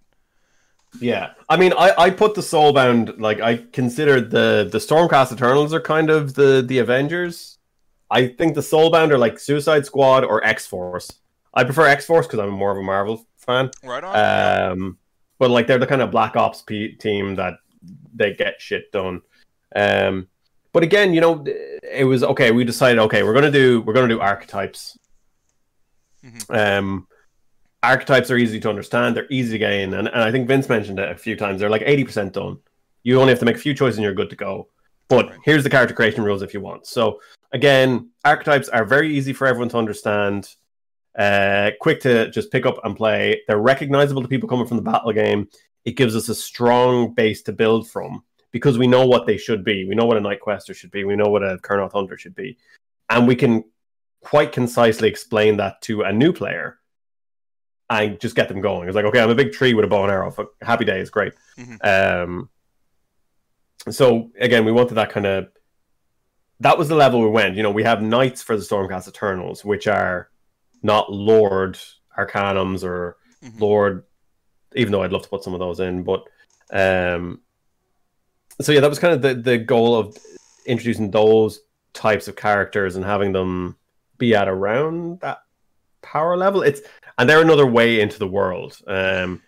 Yeah, 1.00 1.32
I 1.48 1.56
mean, 1.56 1.72
I, 1.72 1.92
I 1.96 2.10
put 2.10 2.34
the 2.34 2.42
Soulbound 2.42 3.18
like 3.18 3.40
I 3.40 3.56
considered 3.72 4.30
the 4.30 4.68
the 4.70 4.78
Stormcast 4.78 5.32
Eternals 5.32 5.72
are 5.72 5.80
kind 5.80 6.10
of 6.10 6.34
the 6.34 6.62
the 6.66 6.78
Avengers. 6.78 7.58
I 8.10 8.28
think 8.28 8.54
the 8.54 8.60
Soulbound 8.60 9.10
are 9.10 9.18
like 9.18 9.38
Suicide 9.38 9.86
Squad 9.86 10.22
or 10.24 10.44
X 10.44 10.66
Force. 10.66 11.10
I 11.54 11.64
prefer 11.64 11.86
X 11.86 12.04
Force 12.04 12.26
because 12.26 12.40
I'm 12.40 12.50
more 12.50 12.70
of 12.70 12.78
a 12.78 12.82
Marvel 12.82 13.26
fan. 13.38 13.70
Right 13.82 14.04
on. 14.04 14.72
Um, 14.72 14.98
but 15.38 15.50
like 15.50 15.66
they're 15.66 15.78
the 15.78 15.86
kind 15.86 16.02
of 16.02 16.10
Black 16.10 16.36
Ops 16.36 16.62
P- 16.62 16.92
team 16.96 17.36
that 17.36 17.54
they 18.14 18.34
get 18.34 18.60
shit 18.60 18.92
done. 18.92 19.22
Um, 19.74 20.28
but 20.72 20.82
again, 20.82 21.14
you 21.14 21.20
know, 21.20 21.44
it 21.82 22.06
was 22.06 22.22
okay. 22.22 22.50
We 22.50 22.64
decided, 22.64 22.98
okay, 23.00 23.22
we're 23.22 23.34
gonna 23.34 23.50
do 23.50 23.80
we're 23.80 23.94
gonna 23.94 24.08
do 24.08 24.20
archetypes. 24.20 24.98
Mhm. 26.24 26.78
Um, 26.78 27.08
archetypes 27.82 28.30
are 28.30 28.36
easy 28.36 28.60
to 28.60 28.68
understand. 28.68 29.16
They're 29.16 29.26
easy 29.30 29.52
to 29.52 29.58
get 29.58 29.72
in, 29.72 29.94
and, 29.94 30.08
and 30.08 30.22
I 30.22 30.30
think 30.30 30.48
Vince 30.48 30.68
mentioned 30.68 30.98
it 30.98 31.10
a 31.10 31.16
few 31.16 31.36
times. 31.36 31.60
They're 31.60 31.70
like 31.70 31.82
eighty 31.84 32.04
percent 32.04 32.32
done. 32.32 32.58
You 33.02 33.20
only 33.20 33.32
have 33.32 33.40
to 33.40 33.44
make 33.44 33.56
a 33.56 33.60
few 33.60 33.74
choices, 33.74 33.98
and 33.98 34.04
you're 34.04 34.14
good 34.14 34.30
to 34.30 34.36
go. 34.36 34.68
But 35.08 35.28
Right. 35.30 35.38
here's 35.44 35.64
the 35.64 35.70
character 35.70 35.94
creation 35.94 36.22
rules 36.24 36.42
if 36.42 36.54
you 36.54 36.60
want. 36.60 36.86
So 36.86 37.20
again, 37.52 38.10
archetypes 38.24 38.68
are 38.68 38.84
very 38.84 39.14
easy 39.14 39.32
for 39.32 39.46
everyone 39.46 39.68
to 39.70 39.78
understand. 39.78 40.48
uh, 41.18 41.72
quick 41.78 42.00
to 42.00 42.30
just 42.30 42.50
pick 42.50 42.64
up 42.64 42.78
and 42.84 42.96
play. 42.96 43.42
They're 43.46 43.58
recognizable 43.58 44.22
to 44.22 44.28
people 44.28 44.48
coming 44.48 44.66
from 44.66 44.78
the 44.78 44.82
battle 44.82 45.12
game. 45.12 45.46
It 45.84 45.94
gives 45.96 46.16
us 46.16 46.30
a 46.30 46.34
strong 46.34 47.12
base 47.12 47.42
to 47.42 47.52
build 47.52 47.90
from 47.90 48.22
because 48.50 48.78
we 48.78 48.86
know 48.86 49.06
what 49.06 49.26
they 49.26 49.36
should 49.36 49.62
be. 49.62 49.84
We 49.84 49.94
know 49.94 50.06
what 50.06 50.16
a 50.16 50.20
Knight 50.22 50.40
Questor 50.40 50.72
should 50.72 50.90
be. 50.90 51.04
We 51.04 51.14
know 51.14 51.28
what 51.28 51.42
a 51.42 51.58
Kurnoth 51.58 51.92
Hunter 51.92 52.16
should 52.16 52.34
be. 52.34 52.56
And 53.10 53.28
we 53.28 53.34
can 53.34 53.62
quite 54.22 54.52
concisely 54.52 55.06
explain 55.06 55.58
that 55.58 55.82
to 55.82 56.00
a 56.00 56.12
new 56.14 56.32
player 56.32 56.78
and 57.90 58.18
just 58.20 58.34
get 58.36 58.48
them 58.48 58.60
going. 58.60 58.88
It's 58.88 58.96
like, 58.96 59.04
okay, 59.06 59.20
I'm 59.20 59.30
a 59.30 59.34
big 59.34 59.52
tree 59.52 59.74
with 59.74 59.84
a 59.84 59.88
bow 59.88 60.02
and 60.02 60.12
arrow. 60.12 60.34
Happy 60.60 60.84
day 60.84 61.00
is 61.00 61.10
great. 61.10 61.34
Mm-hmm. 61.58 61.76
Um, 62.30 62.48
so 63.90 64.30
again, 64.38 64.64
we 64.64 64.72
wanted 64.72 64.94
that 64.94 65.10
kind 65.10 65.26
of. 65.26 65.48
That 66.60 66.78
was 66.78 66.88
the 66.88 66.94
level 66.94 67.20
we 67.20 67.28
went. 67.28 67.56
You 67.56 67.62
know, 67.62 67.72
we 67.72 67.82
have 67.82 68.02
knights 68.02 68.42
for 68.42 68.56
the 68.56 68.62
Stormcast 68.62 69.08
Eternals, 69.08 69.64
which 69.64 69.88
are 69.88 70.30
not 70.82 71.12
Lord 71.12 71.78
Arcanums 72.16 72.84
or 72.84 73.16
mm-hmm. 73.42 73.58
Lord, 73.58 74.04
even 74.74 74.92
though 74.92 75.02
I'd 75.02 75.12
love 75.12 75.22
to 75.22 75.28
put 75.28 75.42
some 75.42 75.54
of 75.54 75.60
those 75.60 75.80
in. 75.80 76.04
But 76.04 76.24
um, 76.72 77.40
so 78.60 78.72
yeah, 78.72 78.80
that 78.80 78.90
was 78.90 78.98
kind 78.98 79.14
of 79.14 79.22
the 79.22 79.34
the 79.34 79.58
goal 79.58 79.96
of 79.96 80.16
introducing 80.66 81.10
those 81.10 81.60
types 81.92 82.28
of 82.28 82.36
characters 82.36 82.96
and 82.96 83.04
having 83.04 83.32
them 83.32 83.76
be 84.18 84.34
at 84.34 84.48
around 84.48 85.20
that 85.20 85.38
power 86.00 86.36
level. 86.36 86.62
It's 86.62 86.80
and 87.18 87.28
they're 87.28 87.42
another 87.42 87.66
way 87.66 88.00
into 88.00 88.18
the 88.18 88.26
world. 88.26 88.78
Um, 88.86 89.42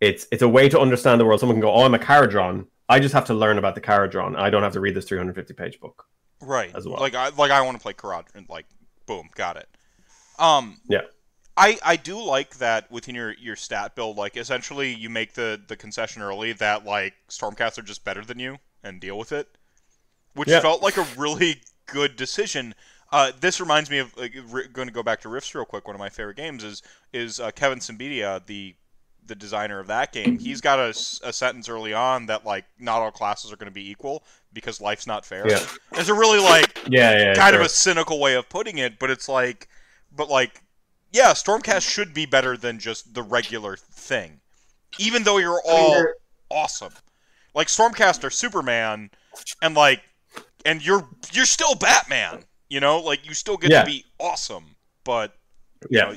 it's 0.00 0.26
it's 0.32 0.42
a 0.42 0.48
way 0.48 0.68
to 0.68 0.80
understand 0.80 1.20
the 1.20 1.24
world. 1.24 1.40
Someone 1.40 1.56
can 1.56 1.62
go, 1.62 1.72
"Oh, 1.72 1.84
I'm 1.84 1.94
a 1.94 1.98
Kharadron. 1.98 2.66
I 2.88 2.98
just 2.98 3.14
have 3.14 3.24
to 3.26 3.34
learn 3.34 3.58
about 3.58 3.74
the 3.74 3.80
Kharadron. 3.80 4.36
I 4.36 4.50
don't 4.50 4.62
have 4.62 4.72
to 4.72 4.80
read 4.80 4.94
this 4.94 5.06
350 5.06 5.54
page 5.54 5.80
book." 5.80 6.06
Right. 6.40 6.74
As 6.74 6.86
well. 6.86 6.98
Like 7.00 7.14
I 7.14 7.28
like 7.30 7.50
I 7.50 7.60
want 7.62 7.76
to 7.76 7.82
play 7.82 7.92
Kharadron. 7.92 8.48
Like, 8.48 8.66
boom, 9.06 9.28
got 9.34 9.56
it. 9.56 9.68
Um. 10.38 10.78
Yeah. 10.88 11.02
I, 11.56 11.78
I 11.84 11.96
do 11.96 12.22
like 12.22 12.56
that 12.58 12.90
within 12.90 13.14
your, 13.14 13.34
your 13.34 13.56
stat 13.56 13.94
build, 13.94 14.16
like 14.16 14.38
essentially 14.38 14.94
you 14.94 15.10
make 15.10 15.34
the, 15.34 15.60
the 15.68 15.76
concession 15.76 16.22
early 16.22 16.54
that 16.54 16.86
like 16.86 17.14
Stormcast 17.28 17.78
are 17.78 17.82
just 17.82 18.04
better 18.04 18.24
than 18.24 18.38
you 18.38 18.56
and 18.82 19.00
deal 19.00 19.18
with 19.18 19.32
it, 19.32 19.48
which 20.34 20.48
yeah. 20.48 20.60
felt 20.60 20.82
like 20.82 20.96
a 20.96 21.06
really 21.16 21.60
good 21.86 22.16
decision. 22.16 22.74
Uh, 23.12 23.30
this 23.40 23.60
reminds 23.60 23.90
me 23.90 23.98
of 23.98 24.16
like, 24.16 24.34
going 24.72 24.88
to 24.88 24.94
go 24.94 25.02
back 25.02 25.20
to 25.20 25.28
Rifts 25.28 25.54
real 25.54 25.66
quick. 25.66 25.86
One 25.86 25.94
of 25.94 26.00
my 26.00 26.08
favorite 26.08 26.36
games 26.36 26.64
is 26.64 26.82
is 27.12 27.38
uh, 27.38 27.50
Kevin 27.50 27.78
Siembieda, 27.78 28.44
the 28.46 28.74
the 29.26 29.34
designer 29.34 29.78
of 29.78 29.86
that 29.86 30.12
game. 30.12 30.38
He's 30.38 30.60
got 30.60 30.78
a, 30.78 30.88
a 31.22 31.32
sentence 31.32 31.68
early 31.68 31.92
on 31.92 32.26
that 32.26 32.44
like 32.44 32.64
not 32.78 33.02
all 33.02 33.10
classes 33.10 33.52
are 33.52 33.56
going 33.56 33.70
to 33.70 33.74
be 33.74 33.88
equal 33.90 34.24
because 34.52 34.80
life's 34.80 35.06
not 35.06 35.24
fair. 35.24 35.48
Yeah. 35.48 35.64
It's 35.92 36.08
a 36.08 36.14
really 36.14 36.40
like 36.40 36.76
yeah, 36.88 37.16
yeah 37.16 37.34
kind 37.34 37.52
sure. 37.52 37.60
of 37.60 37.66
a 37.66 37.68
cynical 37.68 38.18
way 38.18 38.34
of 38.34 38.48
putting 38.48 38.78
it, 38.78 38.98
but 38.98 39.10
it's 39.10 39.28
like 39.28 39.68
but 40.14 40.28
like 40.28 40.62
yeah, 41.12 41.32
Stormcast 41.32 41.88
should 41.88 42.14
be 42.14 42.24
better 42.24 42.56
than 42.56 42.78
just 42.78 43.12
the 43.12 43.22
regular 43.22 43.76
thing, 43.76 44.40
even 44.98 45.22
though 45.24 45.36
you're 45.36 45.60
all 45.66 45.92
I 45.92 45.98
mean, 45.98 46.06
awesome. 46.50 46.94
Like 47.54 47.66
Stormcast 47.66 48.24
or 48.24 48.30
Superman, 48.30 49.10
and 49.60 49.74
like 49.74 50.00
and 50.64 50.84
you're 50.84 51.06
you're 51.32 51.44
still 51.44 51.74
Batman. 51.74 52.44
You 52.72 52.80
know, 52.80 53.00
like 53.00 53.26
you 53.28 53.34
still 53.34 53.58
get 53.58 53.70
yeah. 53.70 53.80
to 53.80 53.86
be 53.86 54.06
awesome, 54.18 54.76
but 55.04 55.36
yeah. 55.90 56.04
Know, 56.04 56.16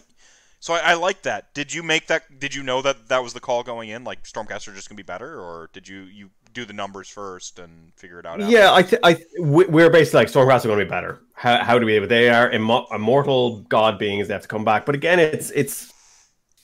so 0.62 0.74
I, 0.74 0.80
I, 0.80 0.94
like 0.94 1.24
that. 1.24 1.54
Did 1.54 1.74
you 1.74 1.84
make 1.84 2.08
that? 2.08 2.40
Did 2.40 2.56
you 2.56 2.64
know 2.64 2.82
that 2.82 3.10
that 3.10 3.22
was 3.22 3.34
the 3.34 3.42
call 3.42 3.62
going 3.62 3.90
in? 3.90 4.06
Like 4.06 4.24
Stormcast 4.24 4.66
are 4.70 4.74
just 4.74 4.88
gonna 4.88 4.96
be 4.96 5.04
better, 5.04 5.38
or 5.38 5.70
did 5.74 5.86
you 5.86 6.04
you 6.04 6.30
do 6.54 6.64
the 6.64 6.72
numbers 6.72 7.10
first 7.10 7.60
and 7.60 7.92
figure 7.98 8.22
it 8.22 8.26
out? 8.26 8.40
After? 8.40 8.54
Yeah, 8.54 8.74
I 8.74 8.84
th- 8.84 9.02
I 9.04 9.14
th- 9.16 9.28
we're 9.38 9.90
basically 9.90 10.20
like 10.20 10.30
Stormcast 10.30 10.64
are 10.64 10.70
going 10.70 10.80
to 10.80 10.86
be 10.86 10.90
better. 10.90 11.20
How, 11.34 11.62
how 11.62 11.78
do 11.78 11.86
we? 11.86 12.00
But 12.00 12.08
they 12.08 12.30
are 12.30 12.50
Im- 12.50 12.86
immortal 12.90 13.60
god 13.64 14.00
beings. 14.00 14.30
They 14.30 14.34
have 14.34 14.44
to 14.44 14.48
come 14.48 14.64
back. 14.64 14.86
But 14.86 14.96
again, 14.96 15.20
it's 15.20 15.52
it's 15.52 15.92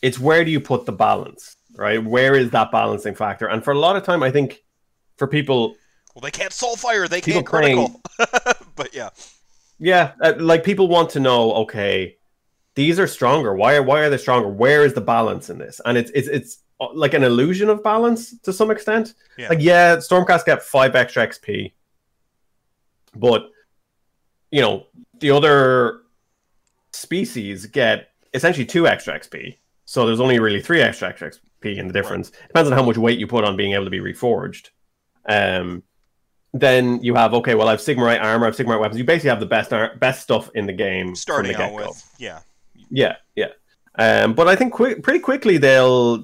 it's 0.01 0.17
where 0.17 0.45
do 0.45 0.51
you 0.51 0.61
put 0.61 0.85
the 0.85 0.93
balance, 0.93 1.57
right? 1.75 2.01
Where 2.01 2.33
is 2.35 2.49
that 2.51 2.71
balancing 2.71 3.13
factor? 3.13 3.47
And 3.47 3.61
for 3.61 3.71
a 3.71 3.77
lot 3.77 3.97
of 3.97 4.03
time, 4.03 4.23
I 4.23 4.31
think 4.31 4.63
for 5.17 5.27
people, 5.27 5.75
well, 6.15 6.21
they 6.21 6.31
can't 6.31 6.53
soul 6.53 6.77
fire, 6.77 7.09
they 7.09 7.19
can't 7.19 7.45
critical. 7.45 8.01
but 8.77 8.95
yeah, 8.95 9.09
yeah, 9.81 10.11
uh, 10.21 10.33
like 10.37 10.63
people 10.63 10.87
want 10.87 11.09
to 11.11 11.19
know, 11.19 11.53
okay, 11.53 12.17
these 12.75 12.99
are 12.99 13.07
stronger. 13.07 13.55
Why 13.55 13.75
are 13.75 13.83
why 13.83 14.01
are 14.01 14.09
they 14.09 14.17
stronger? 14.17 14.47
Where 14.47 14.85
is 14.85 14.93
the 14.93 15.01
balance 15.01 15.49
in 15.49 15.57
this? 15.57 15.81
And 15.83 15.97
it's 15.97 16.11
it's 16.13 16.27
it's 16.27 16.59
uh, 16.79 16.93
like 16.93 17.15
an 17.15 17.23
illusion 17.23 17.67
of 17.67 17.83
balance 17.83 18.37
to 18.41 18.53
some 18.53 18.69
extent. 18.69 19.15
Yeah. 19.37 19.49
Like 19.49 19.59
yeah, 19.59 19.97
Stormcast 19.97 20.45
get 20.45 20.61
five 20.61 20.95
extra 20.95 21.27
XP, 21.27 21.73
but 23.15 23.49
you 24.51 24.61
know 24.61 24.85
the 25.19 25.31
other 25.31 26.01
species 26.93 27.65
get 27.65 28.09
essentially 28.35 28.65
two 28.65 28.87
extra 28.87 29.19
XP. 29.19 29.57
So 29.85 30.05
there's 30.05 30.21
only 30.21 30.39
really 30.39 30.61
three 30.61 30.81
extra 30.81 31.11
XP 31.11 31.39
in 31.63 31.87
the 31.87 31.93
difference. 31.93 32.31
Right. 32.31 32.47
Depends 32.49 32.71
on 32.71 32.77
how 32.77 32.85
much 32.85 32.97
weight 32.97 33.17
you 33.17 33.25
put 33.25 33.43
on 33.43 33.57
being 33.57 33.73
able 33.73 33.85
to 33.85 33.89
be 33.89 33.99
reforged. 33.99 34.69
Um, 35.25 35.83
then 36.53 37.01
you 37.01 37.15
have 37.15 37.33
okay, 37.33 37.55
well, 37.55 37.67
I 37.67 37.71
have 37.71 37.79
Sigmarite 37.79 38.21
armor, 38.21 38.45
I 38.45 38.49
have 38.49 38.57
Sigmarite 38.57 38.79
weapons. 38.79 38.97
You 38.97 39.05
basically 39.05 39.29
have 39.29 39.39
the 39.39 39.45
best 39.45 39.71
ar- 39.71 39.95
best 39.97 40.21
stuff 40.21 40.49
in 40.53 40.65
the 40.65 40.73
game. 40.73 41.15
Starting 41.15 41.53
the 41.53 41.61
out 41.61 41.73
with, 41.73 42.15
yeah, 42.17 42.39
yeah, 42.89 43.15
yeah. 43.35 43.47
Um, 43.97 44.33
but 44.33 44.47
I 44.47 44.55
think 44.55 44.73
quick, 44.73 45.03
pretty 45.03 45.19
quickly 45.19 45.57
they'll 45.57 46.23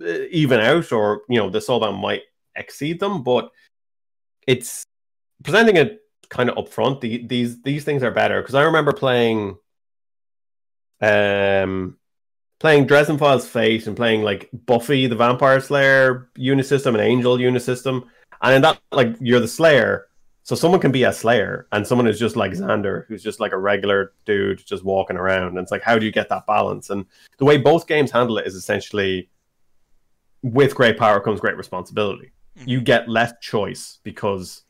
uh, 0.00 0.24
even 0.30 0.60
out, 0.60 0.90
or 0.92 1.22
you 1.28 1.38
know, 1.38 1.48
the 1.50 1.60
Soulbound 1.60 2.00
might 2.00 2.22
exceed 2.56 2.98
them. 2.98 3.22
But 3.22 3.50
it's 4.46 4.84
presenting 5.44 5.76
it 5.76 6.00
kind 6.28 6.50
of 6.50 6.56
upfront. 6.56 7.00
The, 7.00 7.24
these 7.26 7.62
these 7.62 7.84
things 7.84 8.02
are 8.02 8.10
better 8.10 8.40
because 8.40 8.56
I 8.56 8.64
remember 8.64 8.92
playing, 8.92 9.58
um, 11.00 11.98
playing 12.58 12.86
Dresden 12.86 13.18
Files 13.18 13.46
Fate 13.46 13.86
and 13.86 13.96
playing 13.96 14.22
like 14.22 14.48
Buffy 14.52 15.06
the 15.06 15.16
Vampire 15.16 15.60
Slayer 15.60 16.30
unisystem 16.36 16.94
and 16.94 17.00
Angel 17.00 17.36
Unisystem 17.36 18.06
and 18.42 18.54
in 18.54 18.62
that, 18.62 18.80
like, 18.92 19.16
you're 19.20 19.40
the 19.40 19.48
Slayer, 19.48 20.08
so 20.42 20.54
someone 20.54 20.80
can 20.80 20.92
be 20.92 21.02
a 21.02 21.12
Slayer, 21.12 21.66
and 21.72 21.84
someone 21.84 22.06
is 22.06 22.20
just 22.20 22.36
like 22.36 22.52
Xander, 22.52 23.04
who's 23.06 23.22
just 23.22 23.40
like 23.40 23.52
a 23.52 23.58
regular 23.58 24.12
dude 24.26 24.64
just 24.64 24.84
walking 24.84 25.16
around. 25.16 25.48
And 25.48 25.58
it's 25.58 25.72
like, 25.72 25.82
how 25.82 25.98
do 25.98 26.06
you 26.06 26.12
get 26.12 26.28
that 26.28 26.46
balance? 26.46 26.90
And 26.90 27.04
the 27.38 27.44
way 27.44 27.56
both 27.56 27.88
games 27.88 28.12
handle 28.12 28.38
it 28.38 28.46
is 28.46 28.54
essentially, 28.54 29.28
with 30.42 30.74
great 30.74 30.98
power 30.98 31.20
comes 31.20 31.40
great 31.40 31.56
responsibility. 31.56 32.30
Mm-hmm. 32.58 32.68
You 32.68 32.80
get 32.80 33.08
less 33.08 33.32
choice 33.40 33.98
because 34.04 34.62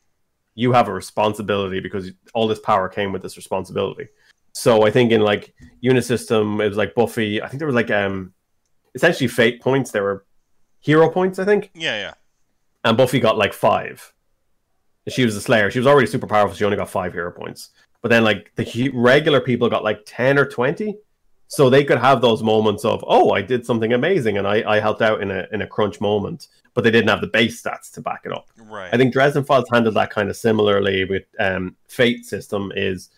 you 0.55 0.71
have 0.71 0.87
a 0.87 0.93
responsibility 0.93 1.79
because 1.79 2.09
all 2.33 2.47
this 2.47 2.59
power 2.59 2.89
came 2.89 3.11
with 3.11 3.21
this 3.21 3.37
responsibility. 3.37 4.07
So 4.53 4.83
I 4.83 4.89
think 4.89 5.11
in 5.11 5.21
like 5.21 5.53
Unisystem, 5.83 6.59
it 6.59 6.69
was 6.69 6.77
like 6.77 6.95
Buffy. 6.95 7.39
I 7.39 7.47
think 7.47 7.59
there 7.59 7.67
was 7.67 7.75
like 7.75 7.91
um, 7.91 8.33
essentially 8.95 9.27
fate 9.27 9.61
points. 9.61 9.91
There 9.91 10.01
were 10.01 10.25
hero 10.79 11.07
points. 11.11 11.37
I 11.37 11.45
think. 11.45 11.69
Yeah, 11.75 11.97
yeah 11.99 12.13
and 12.87 12.97
Buffy 12.97 13.19
got 13.19 13.37
like 13.37 13.53
five. 13.53 14.13
She 15.07 15.23
was 15.23 15.35
a 15.35 15.41
Slayer. 15.41 15.71
She 15.71 15.79
was 15.79 15.87
already 15.87 16.07
super 16.07 16.27
powerful. 16.27 16.55
She 16.55 16.65
only 16.65 16.77
got 16.77 16.89
five 16.89 17.13
hero 17.13 17.31
points. 17.31 17.69
But 18.01 18.09
then, 18.09 18.23
like 18.23 18.51
the 18.55 18.91
regular 18.93 19.41
people 19.41 19.69
got 19.69 19.83
like 19.83 20.01
ten 20.05 20.37
or 20.37 20.45
twenty, 20.45 20.97
so 21.47 21.69
they 21.69 21.83
could 21.83 21.97
have 21.97 22.21
those 22.21 22.43
moments 22.43 22.83
of, 22.83 23.03
oh, 23.07 23.31
I 23.31 23.41
did 23.41 23.65
something 23.65 23.93
amazing 23.93 24.37
and 24.37 24.47
I, 24.47 24.63
I 24.69 24.79
helped 24.79 25.01
out 25.01 25.21
in 25.21 25.31
a 25.31 25.47
in 25.51 25.61
a 25.61 25.67
crunch 25.67 26.01
moment, 26.01 26.49
but 26.73 26.83
they 26.83 26.91
didn't 26.91 27.09
have 27.09 27.21
the 27.21 27.27
base 27.27 27.61
stats 27.61 27.91
to 27.93 28.01
back 28.01 28.21
it 28.25 28.33
up. 28.33 28.49
Right. 28.57 28.93
I 28.93 28.97
think 28.97 29.13
Dresden 29.13 29.43
Files 29.43 29.69
handled 29.71 29.95
that 29.95 30.09
kind 30.09 30.29
of 30.29 30.35
similarly 30.35 31.05
with 31.05 31.23
um, 31.39 31.75
Fate 31.87 32.25
system. 32.25 32.71
Is 32.75 33.09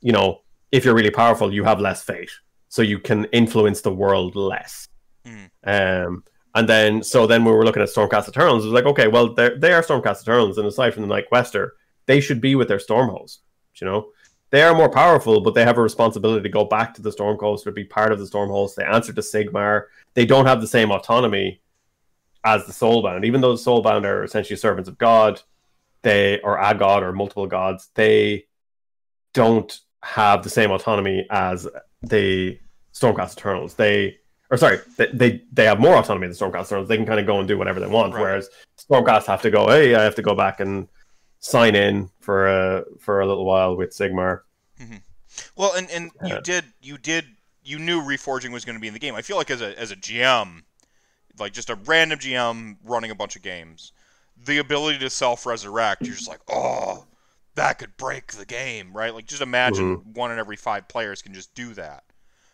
you 0.00 0.12
know 0.12 0.42
if 0.72 0.84
you're 0.84 0.94
really 0.94 1.10
powerful, 1.10 1.52
you 1.52 1.64
have 1.64 1.80
less 1.80 2.02
fate, 2.02 2.30
so 2.68 2.82
you 2.82 2.98
can 2.98 3.24
influence 3.26 3.80
the 3.80 3.94
world 3.94 4.34
less. 4.36 4.88
Mm. 5.24 5.50
Um, 5.64 6.24
and 6.58 6.68
then, 6.68 7.04
so 7.04 7.24
then 7.24 7.44
we 7.44 7.52
were 7.52 7.64
looking 7.64 7.82
at 7.82 7.88
Stormcast 7.88 8.28
Eternals. 8.28 8.64
It 8.64 8.68
was 8.68 8.74
like, 8.74 8.86
okay, 8.86 9.06
well, 9.06 9.32
they 9.32 9.72
are 9.72 9.80
Stormcast 9.80 10.22
Eternals, 10.22 10.58
and 10.58 10.66
aside 10.66 10.92
from 10.92 11.02
the 11.02 11.08
Knight 11.08 11.28
Questor, 11.28 11.76
they 12.06 12.20
should 12.20 12.40
be 12.40 12.56
with 12.56 12.66
their 12.66 12.78
Stormhost. 12.78 13.38
You 13.80 13.86
know, 13.86 14.08
they 14.50 14.62
are 14.62 14.74
more 14.74 14.90
powerful, 14.90 15.40
but 15.40 15.54
they 15.54 15.62
have 15.62 15.78
a 15.78 15.82
responsibility 15.82 16.42
to 16.42 16.48
go 16.48 16.64
back 16.64 16.94
to 16.94 17.02
the 17.02 17.12
Stormcoast 17.12 17.64
or 17.64 17.70
be 17.70 17.84
part 17.84 18.10
of 18.10 18.18
the 18.18 18.24
Stormhost. 18.24 18.74
They 18.74 18.84
answer 18.84 19.12
to 19.12 19.20
Sigmar. 19.20 19.84
They 20.14 20.26
don't 20.26 20.46
have 20.46 20.60
the 20.60 20.66
same 20.66 20.90
autonomy 20.90 21.60
as 22.42 22.66
the 22.66 22.72
Soulbound, 22.72 23.24
even 23.24 23.40
though 23.40 23.54
the 23.54 23.62
Soulbound 23.62 24.04
are 24.04 24.24
essentially 24.24 24.56
servants 24.56 24.88
of 24.88 24.98
God. 24.98 25.40
They 26.02 26.40
or 26.40 26.58
a 26.58 26.74
god 26.74 27.04
or 27.04 27.12
multiple 27.12 27.46
gods. 27.46 27.90
They 27.94 28.46
don't 29.32 29.78
have 30.02 30.42
the 30.42 30.50
same 30.50 30.72
autonomy 30.72 31.24
as 31.30 31.68
the 32.02 32.58
Stormcast 32.92 33.36
Eternals. 33.36 33.74
They 33.74 34.18
or 34.50 34.56
sorry, 34.56 34.78
they, 34.96 35.08
they 35.12 35.42
they 35.52 35.64
have 35.64 35.78
more 35.78 35.96
autonomy 35.96 36.26
than 36.26 36.36
Stormcast. 36.36 36.86
They 36.86 36.96
can 36.96 37.06
kind 37.06 37.20
of 37.20 37.26
go 37.26 37.38
and 37.38 37.46
do 37.46 37.58
whatever 37.58 37.80
they 37.80 37.86
want. 37.86 38.14
Right. 38.14 38.22
Whereas 38.22 38.48
Stormcast 38.78 39.26
have 39.26 39.42
to 39.42 39.50
go, 39.50 39.68
hey, 39.68 39.94
I 39.94 40.02
have 40.02 40.14
to 40.16 40.22
go 40.22 40.34
back 40.34 40.60
and 40.60 40.88
sign 41.38 41.74
in 41.74 42.10
for 42.20 42.48
a 42.48 42.84
for 42.98 43.20
a 43.20 43.26
little 43.26 43.44
while 43.44 43.76
with 43.76 43.90
Sigmar. 43.90 44.40
Mm-hmm. 44.80 44.96
Well, 45.56 45.74
and 45.74 45.90
and 45.90 46.10
you 46.24 46.40
did 46.40 46.64
you 46.80 46.96
did 46.96 47.26
you 47.62 47.78
knew 47.78 48.00
reforging 48.00 48.50
was 48.50 48.64
going 48.64 48.76
to 48.76 48.80
be 48.80 48.88
in 48.88 48.94
the 48.94 49.00
game. 49.00 49.14
I 49.14 49.22
feel 49.22 49.36
like 49.36 49.50
as 49.50 49.60
a 49.60 49.78
as 49.78 49.90
a 49.90 49.96
GM, 49.96 50.62
like 51.38 51.52
just 51.52 51.68
a 51.68 51.74
random 51.74 52.18
GM 52.18 52.76
running 52.84 53.10
a 53.10 53.14
bunch 53.14 53.36
of 53.36 53.42
games, 53.42 53.92
the 54.46 54.58
ability 54.58 54.98
to 55.00 55.10
self 55.10 55.44
resurrect, 55.44 56.06
you're 56.06 56.16
just 56.16 56.28
like, 56.28 56.40
oh, 56.48 57.06
that 57.54 57.78
could 57.78 57.98
break 57.98 58.32
the 58.32 58.46
game, 58.46 58.94
right? 58.94 59.12
Like 59.12 59.26
just 59.26 59.42
imagine 59.42 59.98
mm-hmm. 59.98 60.12
one 60.14 60.32
in 60.32 60.38
every 60.38 60.56
five 60.56 60.88
players 60.88 61.20
can 61.20 61.34
just 61.34 61.54
do 61.54 61.74
that 61.74 62.04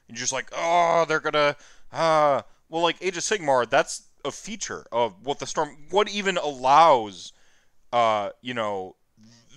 and 0.08 0.16
you're 0.16 0.22
just 0.22 0.32
like, 0.32 0.50
oh, 0.56 1.04
they're 1.08 1.20
gonna, 1.20 1.56
uh, 1.94 2.42
well, 2.68 2.82
like 2.82 2.96
Age 3.00 3.16
of 3.16 3.22
Sigmar, 3.22 3.68
that's 3.68 4.02
a 4.24 4.30
feature 4.30 4.86
of 4.90 5.14
what 5.24 5.38
the 5.38 5.46
storm, 5.46 5.76
what 5.90 6.08
even 6.10 6.36
allows, 6.36 7.32
uh, 7.92 8.30
you 8.42 8.54
know, 8.54 8.96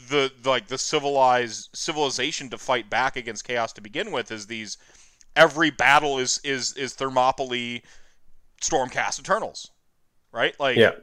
the 0.10 0.32
like 0.46 0.68
the 0.68 0.78
civilized 0.78 1.70
civilization 1.74 2.50
to 2.50 2.58
fight 2.58 2.90
back 2.90 3.16
against 3.16 3.46
chaos 3.46 3.74
to 3.74 3.82
begin 3.82 4.12
with 4.12 4.32
is 4.32 4.48
these 4.48 4.78
every 5.36 5.70
battle 5.70 6.20
is 6.20 6.40
is 6.44 6.74
is 6.78 6.94
Thermopylae 6.94 7.82
Stormcast 8.62 9.20
Eternals, 9.20 9.72
right? 10.32 10.58
Like, 10.60 10.78
Yeah. 10.78 10.94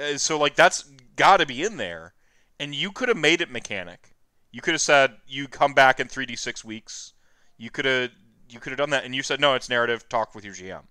uh, 0.00 0.18
so 0.18 0.38
like 0.38 0.54
that's 0.56 0.82
got 1.16 1.38
to 1.38 1.46
be 1.46 1.62
in 1.62 1.76
there, 1.76 2.14
and 2.60 2.74
you 2.74 2.92
could 2.92 3.08
have 3.08 3.16
made 3.16 3.40
it 3.40 3.50
mechanic. 3.50 4.14
You 4.52 4.60
could 4.60 4.74
have 4.74 4.80
said 4.80 5.16
you 5.26 5.48
come 5.48 5.74
back 5.74 6.00
in 6.00 6.08
3d6 6.08 6.64
weeks. 6.64 7.12
You 7.58 7.70
could 7.70 7.84
have 7.84 8.10
you 8.48 8.60
could 8.60 8.70
have 8.70 8.78
done 8.78 8.90
that, 8.90 9.04
and 9.04 9.14
you 9.14 9.22
said 9.22 9.40
no, 9.40 9.54
it's 9.54 9.68
narrative. 9.68 10.08
Talk 10.08 10.34
with 10.34 10.44
your 10.44 10.54
GM. 10.54 10.82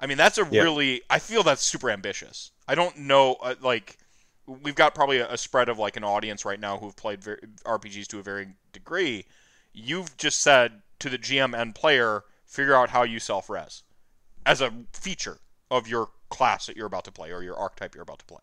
I 0.00 0.06
mean, 0.06 0.18
that's 0.18 0.38
a 0.38 0.46
Yeah. 0.50 0.62
really. 0.62 1.02
I 1.08 1.18
feel 1.18 1.42
that's 1.42 1.62
super 1.64 1.90
ambitious. 1.90 2.50
I 2.68 2.74
don't 2.74 2.96
know, 2.98 3.34
uh, 3.42 3.54
like. 3.60 3.98
We've 4.48 4.76
got 4.76 4.94
probably 4.94 5.18
a, 5.18 5.32
a 5.32 5.36
spread 5.36 5.68
of 5.68 5.76
like 5.76 5.96
an 5.96 6.04
audience 6.04 6.44
right 6.44 6.60
now 6.60 6.76
who've 6.78 6.94
played 6.94 7.24
ver- 7.24 7.40
RPGs 7.64 8.06
to 8.06 8.20
a 8.20 8.22
varying 8.22 8.54
degree. 8.72 9.26
You've 9.72 10.16
just 10.18 10.38
said 10.40 10.82
to 11.00 11.08
the 11.10 11.18
GM 11.18 11.52
and 11.60 11.74
player, 11.74 12.22
figure 12.44 12.76
out 12.76 12.90
how 12.90 13.02
you 13.02 13.18
self 13.18 13.50
res 13.50 13.82
as 14.46 14.60
a 14.60 14.72
feature 14.92 15.38
of 15.68 15.88
your 15.88 16.10
class 16.30 16.66
that 16.66 16.76
you're 16.76 16.86
about 16.86 17.04
to 17.06 17.10
play 17.10 17.32
or 17.32 17.42
your 17.42 17.56
archetype 17.56 17.96
you're 17.96 18.02
about 18.04 18.20
to 18.20 18.24
play. 18.26 18.38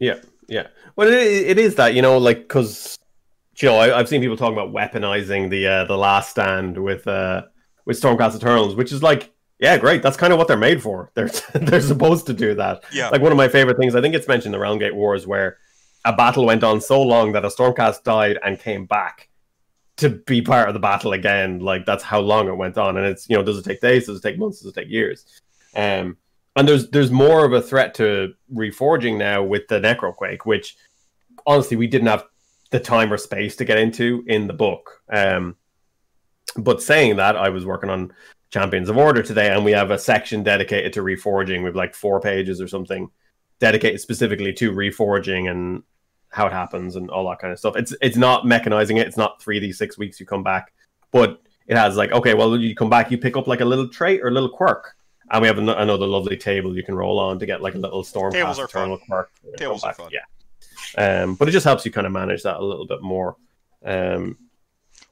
Yeah, 0.00 0.16
yeah. 0.48 0.66
Well, 0.96 1.06
it, 1.06 1.14
it 1.14 1.58
is 1.60 1.76
that 1.76 1.94
you 1.94 2.02
know, 2.02 2.18
like 2.18 2.38
because 2.38 2.98
you 3.62 3.68
know, 3.68 3.76
I, 3.76 3.98
I've 3.98 4.08
seen 4.08 4.20
people 4.20 4.36
talking 4.36 4.56
about 4.56 4.72
weaponizing 4.72 5.50
the 5.50 5.66
uh, 5.66 5.84
the 5.84 5.96
Last 5.96 6.30
Stand 6.30 6.82
with 6.82 7.06
uh, 7.06 7.42
with 7.84 8.00
Stormcast 8.00 8.36
Eternals, 8.36 8.74
which 8.74 8.92
is 8.92 9.02
like, 9.02 9.32
yeah, 9.58 9.78
great. 9.78 10.02
That's 10.02 10.16
kind 10.16 10.32
of 10.32 10.38
what 10.38 10.48
they're 10.48 10.56
made 10.56 10.82
for. 10.82 11.10
They're 11.14 11.30
they're 11.54 11.80
supposed 11.80 12.26
to 12.26 12.34
do 12.34 12.54
that. 12.54 12.84
Yeah. 12.92 13.08
Like 13.08 13.22
one 13.22 13.32
of 13.32 13.38
my 13.38 13.48
favorite 13.48 13.78
things, 13.78 13.94
I 13.94 14.00
think 14.00 14.14
it's 14.14 14.28
mentioned 14.28 14.54
in 14.54 14.58
the 14.58 14.62
Realm 14.62 14.78
Gate 14.78 14.94
Wars, 14.94 15.26
where 15.26 15.58
a 16.04 16.12
battle 16.12 16.44
went 16.44 16.62
on 16.62 16.80
so 16.80 17.00
long 17.00 17.32
that 17.32 17.44
a 17.44 17.48
Stormcast 17.48 18.04
died 18.04 18.38
and 18.44 18.58
came 18.60 18.86
back 18.86 19.28
to 19.96 20.10
be 20.10 20.42
part 20.42 20.68
of 20.68 20.74
the 20.74 20.80
battle 20.80 21.12
again. 21.12 21.60
Like 21.60 21.86
that's 21.86 22.04
how 22.04 22.20
long 22.20 22.48
it 22.48 22.56
went 22.56 22.76
on, 22.76 22.96
and 22.96 23.06
it's 23.06 23.28
you 23.28 23.36
know, 23.36 23.42
does 23.42 23.58
it 23.58 23.64
take 23.64 23.80
days? 23.80 24.06
Does 24.06 24.18
it 24.18 24.22
take 24.22 24.38
months? 24.38 24.60
Does 24.60 24.70
it 24.70 24.74
take 24.74 24.90
years? 24.90 25.24
Um, 25.74 26.18
and 26.54 26.68
there's 26.68 26.88
there's 26.90 27.10
more 27.10 27.44
of 27.44 27.52
a 27.52 27.62
threat 27.62 27.94
to 27.94 28.34
reforging 28.52 29.16
now 29.16 29.42
with 29.42 29.68
the 29.68 29.80
Necroquake, 29.80 30.44
which 30.44 30.76
honestly 31.46 31.76
we 31.76 31.86
didn't 31.86 32.08
have 32.08 32.24
the 32.70 32.80
time 32.80 33.12
or 33.12 33.16
space 33.16 33.56
to 33.56 33.64
get 33.64 33.78
into 33.78 34.24
in 34.26 34.46
the 34.46 34.52
book. 34.52 35.00
Um, 35.10 35.56
but 36.56 36.82
saying 36.82 37.16
that, 37.16 37.36
I 37.36 37.48
was 37.48 37.64
working 37.64 37.90
on 37.90 38.12
Champions 38.50 38.88
of 38.88 38.96
Order 38.96 39.22
today, 39.22 39.50
and 39.52 39.64
we 39.64 39.72
have 39.72 39.90
a 39.90 39.98
section 39.98 40.42
dedicated 40.42 40.92
to 40.94 41.02
reforging 41.02 41.62
with 41.62 41.76
like 41.76 41.94
four 41.94 42.20
pages 42.20 42.60
or 42.60 42.68
something 42.68 43.10
dedicated 43.58 44.00
specifically 44.00 44.52
to 44.54 44.72
reforging 44.72 45.50
and 45.50 45.82
how 46.30 46.46
it 46.46 46.52
happens 46.52 46.96
and 46.96 47.10
all 47.10 47.28
that 47.28 47.38
kind 47.38 47.52
of 47.52 47.58
stuff. 47.58 47.76
It's 47.76 47.94
it's 48.00 48.16
not 48.16 48.44
mechanizing 48.44 48.98
it. 48.98 49.06
It's 49.06 49.16
not 49.16 49.40
three 49.40 49.60
d 49.60 49.72
six 49.72 49.98
weeks 49.98 50.20
you 50.20 50.26
come 50.26 50.42
back, 50.42 50.72
but 51.10 51.40
it 51.66 51.76
has 51.76 51.96
like 51.96 52.12
okay, 52.12 52.34
well 52.34 52.56
you 52.56 52.74
come 52.74 52.90
back, 52.90 53.10
you 53.10 53.18
pick 53.18 53.36
up 53.36 53.46
like 53.46 53.60
a 53.60 53.64
little 53.64 53.88
trait 53.88 54.20
or 54.22 54.28
a 54.28 54.30
little 54.30 54.48
quirk, 54.48 54.94
and 55.30 55.42
we 55.42 55.48
have 55.48 55.58
an- 55.58 55.68
another 55.68 56.06
lovely 56.06 56.36
table 56.36 56.76
you 56.76 56.82
can 56.82 56.94
roll 56.94 57.18
on 57.18 57.38
to 57.38 57.46
get 57.46 57.62
like 57.62 57.74
a 57.74 57.78
little 57.78 58.04
storm 58.04 58.32
Tables 58.32 58.58
are 58.58 58.68
fun. 58.68 58.98
quirk. 59.08 59.30
Tables 59.56 59.82
are 59.84 59.94
fun. 59.94 60.10
Yeah. 60.12 60.20
Um, 60.96 61.34
but 61.34 61.48
it 61.48 61.52
just 61.52 61.64
helps 61.64 61.84
you 61.84 61.92
kind 61.92 62.06
of 62.06 62.12
manage 62.12 62.42
that 62.42 62.56
a 62.58 62.64
little 62.64 62.86
bit 62.86 63.02
more. 63.02 63.36
Um, 63.84 64.38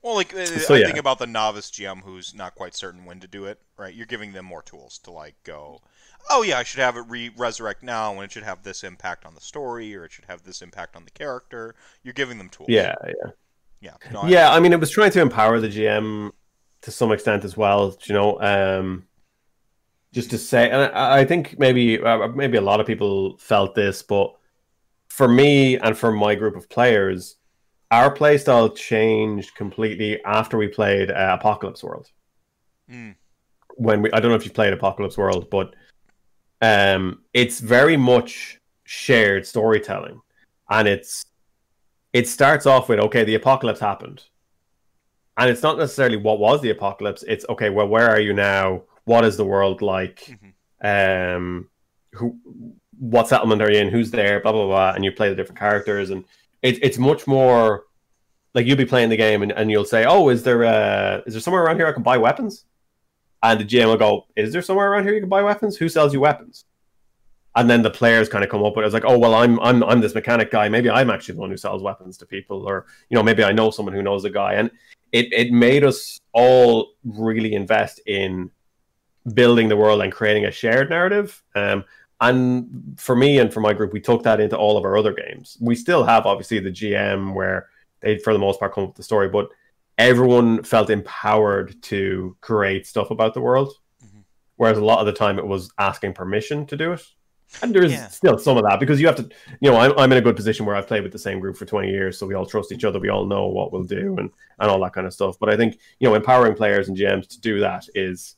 Well, 0.03 0.15
like 0.15 0.35
uh, 0.35 0.45
So, 0.47 0.75
I 0.75 0.79
yeah. 0.79 0.87
think 0.87 0.99
about 0.99 1.19
the 1.19 1.27
novice 1.27 1.71
GM 1.71 2.03
who's 2.03 2.35
not 2.35 2.55
quite 2.55 2.75
certain 2.75 3.05
when 3.05 3.21
to 3.21 3.27
do 3.27 3.45
it, 3.47 3.61
right? 3.77 3.95
You're 3.95 4.07
giving 4.07 4.33
them 4.33 4.45
more 4.45 4.63
tools 4.63 4.99
to 5.05 5.11
like 5.11 5.35
go, 5.45 5.81
oh 6.31 6.43
yeah, 6.43 6.59
I 6.59 6.63
should 6.63 6.81
have 6.81 6.97
it 6.97 7.05
re 7.09 7.31
resurrect 7.37 7.83
now, 7.83 8.13
and 8.15 8.23
it 8.23 8.33
should 8.33 8.43
have 8.43 8.63
this 8.63 8.83
impact 8.85 9.25
on 9.27 9.35
the 9.35 9.41
story, 9.41 9.95
or 9.95 10.05
it 10.05 10.13
should 10.13 10.25
have 10.27 10.43
this 10.43 10.63
impact 10.63 10.97
on 10.97 11.05
the 11.05 11.11
character. 11.11 11.75
You're 12.03 12.15
giving 12.15 12.39
them 12.39 12.49
tools. 12.49 12.69
yeah, 12.71 12.95
yeah. 13.07 13.31
yeah, 13.81 13.95
no, 14.13 14.21
I- 14.23 14.29
yeah, 14.29 14.53
I 14.53 14.61
mean, 14.61 14.73
it 14.73 14.81
was 14.81 14.91
trying 14.91 15.11
to 15.13 15.21
empower 15.21 15.61
the 15.61 15.69
GM 15.69 16.33
to 16.83 16.91
some 16.91 17.13
extent 17.13 17.45
as 17.45 17.57
well. 17.57 17.97
You 18.05 18.15
know, 18.15 18.41
um, 18.41 19.07
just 20.13 20.31
to 20.31 20.39
say, 20.39 20.71
and 20.71 20.83
I, 20.95 21.21
I 21.21 21.25
think 21.25 21.59
maybe 21.59 22.01
uh, 22.01 22.29
maybe 22.29 22.57
a 22.57 22.63
lot 22.63 22.81
of 22.81 22.87
people 22.87 23.37
felt 23.39 23.75
this, 23.75 24.03
but 24.03 24.35
for 25.15 25.29
me 25.29 25.79
and 25.79 25.97
for 25.97 26.11
my 26.11 26.35
group 26.35 26.57
of 26.57 26.69
players, 26.69 27.37
our 27.93 28.13
playstyle 28.13 28.75
changed 28.75 29.55
completely 29.55 30.21
after 30.25 30.59
we 30.59 30.67
played 30.67 31.09
uh, 31.13 31.37
Apocalypse 31.39 31.85
World. 31.85 32.11
Mm. 32.91 33.15
When 33.77 34.03
we, 34.03 34.11
I 34.11 34.19
don't 34.19 34.31
know 34.31 34.37
if 34.37 34.45
you've 34.45 34.55
played 34.55 34.73
Apocalypse 34.73 35.17
World, 35.17 35.49
but 35.51 35.77
um, 36.61 37.23
it's 37.33 37.61
very 37.61 37.97
much 37.97 38.61
shared 38.83 39.47
storytelling, 39.47 40.21
and 40.69 40.89
it's 40.89 41.27
it 42.13 42.27
starts 42.27 42.67
off 42.67 42.89
with 42.89 42.99
okay, 42.99 43.23
the 43.23 43.37
apocalypse 43.37 43.81
happened, 43.81 44.25
and 45.37 45.49
it's 45.49 45.63
not 45.63 45.79
necessarily 45.79 46.17
what 46.17 46.41
was 46.41 46.61
the 46.61 46.71
apocalypse. 46.71 47.23
It's 47.29 47.45
okay, 47.49 47.71
well, 47.71 47.87
where 47.87 48.11
are 48.11 48.21
you 48.21 48.33
now? 48.33 48.83
What 49.05 49.25
is 49.25 49.37
the 49.37 49.45
world 49.45 49.81
like? 49.81 50.37
Mhm. 50.83 51.37
Um, 51.37 51.69
who, 52.13 52.39
what 52.99 53.29
settlement 53.29 53.63
are 53.63 53.71
you 53.71 53.79
in? 53.79 53.89
Who's 53.89 54.11
there? 54.11 54.41
Blah 54.41 54.53
blah 54.53 54.67
blah, 54.67 54.93
and 54.93 55.05
you 55.05 55.13
play 55.13 55.29
the 55.29 55.35
different 55.35 55.59
characters, 55.59 56.11
and 56.11 56.25
it, 56.63 56.83
it's 56.83 56.99
much 56.99 57.27
more 57.27 57.85
like 58.55 58.67
you'll 58.67 58.77
be 58.77 58.85
playing 58.85 59.11
the 59.11 59.17
game, 59.17 59.43
and, 59.43 59.53
and 59.53 59.71
you'll 59.71 59.85
say, 59.85 60.05
oh, 60.05 60.29
is 60.29 60.43
there 60.43 60.65
uh, 60.65 61.23
is 61.27 61.35
there 61.35 61.41
somewhere 61.41 61.63
around 61.63 61.77
here 61.77 61.87
I 61.87 61.93
can 61.93 62.03
buy 62.03 62.19
weapons? 62.19 62.65
And 63.43 63.61
the 63.61 63.65
GM 63.65 63.87
will 63.87 63.97
go, 63.99 64.27
is 64.37 64.53
there 64.53 64.63
somewhere 64.63 64.91
around 64.91 65.05
here 65.05 65.13
you 65.13 65.21
can 65.21 65.29
buy 65.29 65.43
weapons? 65.43 65.77
Who 65.77 65.89
sells 65.89 66.15
you 66.15 66.21
weapons? 66.21 66.65
and 67.57 67.71
then 67.71 67.83
the 67.83 67.91
players 67.91 68.29
kind 68.29 68.43
of 68.43 68.51
come 68.51 68.65
up 68.65 68.77
with 68.77 68.85
it. 68.85 68.87
It's 68.87 68.95
like, 68.95 69.05
oh 69.07 69.19
well, 69.19 69.35
I'm 69.35 69.61
I'm 69.61 69.83
I'm 69.85 70.01
this 70.01 70.15
mechanic 70.15 70.51
guy. 70.51 70.69
Maybe 70.69 70.91
I'm 70.91 71.11
actually 71.11 71.35
the 71.35 71.41
one 71.41 71.51
who 71.51 71.57
sells 71.57 71.83
weapons 71.83 72.17
to 72.19 72.27
people, 72.27 72.69
or 72.69 72.87
you 73.09 73.15
know, 73.15 73.23
maybe 73.23 73.45
I 73.45 73.53
know 73.53 73.71
someone 73.71 73.95
who 73.95 74.03
knows 74.03 74.25
a 74.25 74.31
guy. 74.31 74.55
And 74.55 74.71
it 75.13 75.33
it 75.33 75.53
made 75.53 75.85
us 75.85 76.21
all 76.33 76.95
really 77.05 77.55
invest 77.55 78.01
in 78.07 78.51
building 79.33 79.69
the 79.69 79.77
world 79.77 80.03
and 80.03 80.13
creating 80.13 80.47
a 80.47 80.51
shared 80.51 80.91
narrative. 80.91 81.43
Um, 81.55 81.85
and 82.21 82.95
for 82.97 83.15
me 83.17 83.39
and 83.39 83.53
for 83.53 83.61
my 83.61 83.73
group, 83.73 83.93
we 83.93 84.01
took 84.01 84.23
that 84.23 84.41
into 84.41 84.57
all 84.57 84.77
of 84.77 84.85
our 84.85 84.97
other 84.97 85.13
games. 85.13 85.57
We 85.61 85.75
still 85.75 86.05
have 86.05 86.27
obviously 86.27 86.59
the 86.61 86.71
GM 86.71 87.35
where 87.35 87.69
they, 88.01 88.19
for 88.19 88.33
the 88.33 88.39
most 88.39 88.61
part, 88.61 88.75
come 88.75 88.85
up 88.85 88.91
with 88.91 88.97
the 88.97 89.03
story, 89.03 89.29
but 89.29 89.49
everyone 89.99 90.63
felt 90.63 90.91
empowered 90.91 91.81
to 91.83 92.37
create 92.41 92.87
stuff 92.87 93.11
about 93.11 93.35
the 93.35 93.41
world. 93.41 93.73
Mhm. 94.05 94.25
Whereas 94.57 94.79
a 94.79 94.85
lot 94.85 95.01
of 95.01 95.07
the 95.07 95.13
time 95.13 95.39
it 95.39 95.47
was 95.47 95.71
asking 95.79 96.13
permission 96.15 96.67
to 96.67 96.77
do 96.77 96.93
it. 96.93 97.03
And 97.63 97.73
there's 97.73 97.93
Yeah. 97.93 98.09
still 98.09 98.37
some 98.39 98.57
of 98.57 98.65
that 98.65 98.81
because 98.81 99.01
you 99.01 99.07
have 99.07 99.17
to, 99.17 99.29
you 99.61 99.71
know, 99.71 99.77
I'm, 99.77 99.93
I'm 99.97 100.11
in 100.11 100.19
a 100.19 100.23
good 100.23 100.35
position 100.35 100.67
where 100.67 100.75
I've 100.75 100.89
played 100.89 101.05
with 101.05 101.13
the 101.13 101.19
same 101.19 101.39
group 101.39 101.57
for 101.57 101.67
20 101.67 101.89
years, 101.89 102.19
so 102.19 102.27
we 102.27 102.35
all 102.35 102.47
trust 102.47 102.73
each 102.73 102.85
other, 102.85 102.99
we 102.99 103.11
all 103.11 103.27
know 103.27 103.47
what 103.47 103.73
we'll 103.73 103.85
do 103.85 104.17
and, 104.19 104.31
and 104.59 104.71
all 104.71 104.81
that 104.81 104.93
kind 104.93 105.07
of 105.07 105.13
stuff. 105.13 105.37
But 105.39 105.51
I 105.51 105.57
think, 105.57 105.79
you 106.01 106.09
know, 106.09 106.15
empowering 106.15 106.55
players 106.55 106.89
and 106.89 106.97
GMs 106.97 107.29
to 107.29 107.41
do 107.41 107.61
that 107.61 107.87
is 107.95 108.35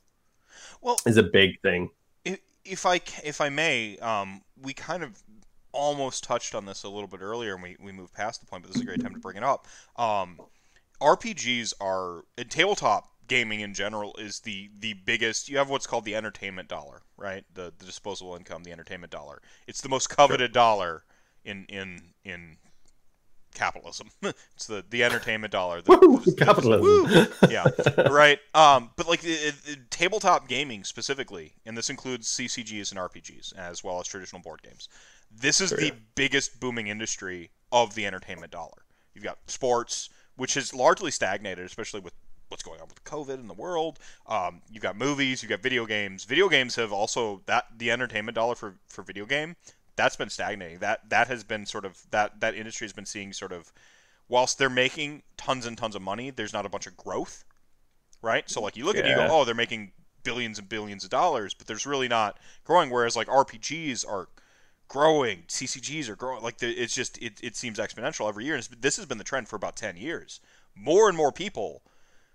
Well, 0.82 0.96
is 1.06 1.16
a 1.16 1.22
big 1.22 1.60
thing. 1.62 1.90
If, 2.66 2.86
I 2.86 3.00
if 3.24 3.40
I 3.40 3.48
may, 3.48 3.98
um, 3.98 4.42
we 4.60 4.72
kind 4.74 5.02
of 5.02 5.22
almost 5.72 6.24
touched 6.24 6.54
on 6.54 6.64
this 6.64 6.82
a 6.84 6.88
little 6.88 7.08
bit 7.08 7.20
earlier, 7.20 7.54
and 7.54 7.62
we, 7.62 7.76
we 7.80 7.92
moved 7.92 8.14
past 8.14 8.40
the 8.40 8.46
point, 8.46 8.62
but 8.62 8.68
this 8.68 8.76
is 8.76 8.82
a 8.82 8.86
great 8.86 9.02
time 9.02 9.14
to 9.14 9.20
bring 9.20 9.36
it 9.36 9.42
up. 9.42 9.66
Um, 9.96 10.40
RPGs 11.00 11.74
are 11.80 12.24
and 12.38 12.50
tabletop 12.50 13.10
gaming 13.28 13.60
in 13.60 13.74
general 13.74 14.14
is 14.18 14.40
the 14.40 14.70
the 14.78 14.94
biggest. 14.94 15.48
You 15.48 15.58
have 15.58 15.68
what's 15.68 15.86
called 15.86 16.04
the 16.04 16.14
entertainment 16.14 16.68
dollar, 16.68 17.02
right? 17.16 17.44
The 17.54 17.72
the 17.78 17.84
disposable 17.84 18.34
income, 18.36 18.64
the 18.64 18.72
entertainment 18.72 19.12
dollar. 19.12 19.42
It's 19.66 19.80
the 19.80 19.88
most 19.88 20.08
coveted 20.08 20.52
dollar 20.52 21.04
in 21.44 21.66
in 21.68 22.14
in 22.24 22.56
capitalism. 23.56 24.08
it's 24.54 24.66
the 24.66 24.84
the 24.88 25.02
entertainment 25.02 25.52
dollar. 25.52 25.82
The, 25.82 25.90
Woo, 26.00 26.18
the- 26.20 26.30
the- 26.30 26.44
capitalism. 26.44 26.82
woo. 26.82 27.26
yeah, 27.50 27.64
right. 28.12 28.38
Um, 28.54 28.90
but 28.96 29.08
like 29.08 29.24
it, 29.24 29.54
it- 29.66 29.90
tabletop 29.90 30.46
gaming 30.48 30.84
specifically, 30.84 31.54
and 31.66 31.76
this 31.76 31.90
includes 31.90 32.28
CCGs 32.28 32.90
and 32.92 33.00
RPGs 33.00 33.56
as 33.56 33.82
well 33.82 33.98
as 34.00 34.06
traditional 34.06 34.40
board 34.42 34.62
games. 34.62 34.88
This 35.30 35.60
is 35.60 35.70
Sure, 35.70 35.78
the 35.78 35.86
yeah. 35.86 35.92
biggest 36.14 36.60
booming 36.60 36.86
industry 36.86 37.50
of 37.72 37.94
the 37.96 38.06
entertainment 38.06 38.52
dollar. 38.52 38.84
You've 39.14 39.24
got 39.24 39.38
sports, 39.48 40.08
which 40.36 40.54
has 40.54 40.72
largely 40.72 41.10
stagnated, 41.10 41.64
especially 41.66 42.00
with 42.00 42.14
what's 42.48 42.62
going 42.62 42.80
on 42.80 42.86
with 42.86 43.02
COVID 43.02 43.40
in 43.40 43.48
the 43.48 43.54
world. 43.54 43.98
Um, 44.28 44.62
you've 44.70 44.82
got 44.82 44.96
movies, 44.96 45.42
you've 45.42 45.50
got 45.50 45.62
video 45.62 45.84
games. 45.84 46.22
Video 46.24 46.48
games 46.48 46.76
have 46.76 46.92
also 46.92 47.42
that 47.46 47.64
the 47.76 47.90
entertainment 47.90 48.36
dollar 48.36 48.54
for 48.54 48.76
for 48.88 49.02
video 49.02 49.26
game 49.26 49.56
that's 49.96 50.16
been 50.16 50.30
stagnating. 50.30 50.78
That 50.80 51.08
that 51.10 51.28
has 51.28 51.44
been 51.44 51.66
sort 51.66 51.84
of 51.84 52.02
that 52.10 52.40
that 52.40 52.54
industry 52.54 52.84
has 52.86 52.92
been 52.92 53.06
seeing 53.06 53.32
sort 53.32 53.52
of 53.52 53.72
whilst 54.28 54.58
they're 54.58 54.70
making 54.70 55.22
tons 55.36 55.66
and 55.66 55.78
tons 55.78 55.96
of 55.96 56.02
money, 56.02 56.30
there's 56.30 56.52
not 56.52 56.66
a 56.66 56.70
bunch 56.70 56.86
of 56.86 56.96
growth, 56.96 57.44
right? 58.22 58.48
So 58.50 58.60
like 58.60 58.76
you 58.76 58.84
look 58.84 58.98
at 58.98 59.06
it, 59.06 59.08
you 59.08 59.14
Yeah. 59.14 59.16
go, 59.16 59.28
oh, 59.28 59.44
they're 59.44 59.54
making 59.54 59.92
billions 60.24 60.58
and 60.58 60.68
billions 60.68 61.04
of 61.04 61.10
dollars, 61.10 61.54
but 61.54 61.66
there's 61.66 61.86
really 61.86 62.08
not 62.08 62.38
growing. 62.64 62.90
Whereas 62.90 63.16
like 63.16 63.28
RPGs 63.28 64.04
are 64.04 64.28
growing, 64.88 65.44
CCGs 65.48 66.08
are 66.08 66.16
growing. 66.16 66.42
Like 66.42 66.58
the, 66.58 66.70
it's 66.70 66.94
just 66.94 67.18
it, 67.22 67.40
it 67.42 67.56
seems 67.56 67.78
exponential 67.78 68.28
every 68.28 68.44
year. 68.44 68.56
And 68.56 68.64
this 68.80 68.96
has 68.96 69.06
been 69.06 69.18
the 69.18 69.24
trend 69.24 69.48
for 69.48 69.56
about 69.56 69.76
ten 69.76 69.96
years. 69.96 70.40
More 70.74 71.08
and 71.08 71.16
more 71.16 71.32
people 71.32 71.82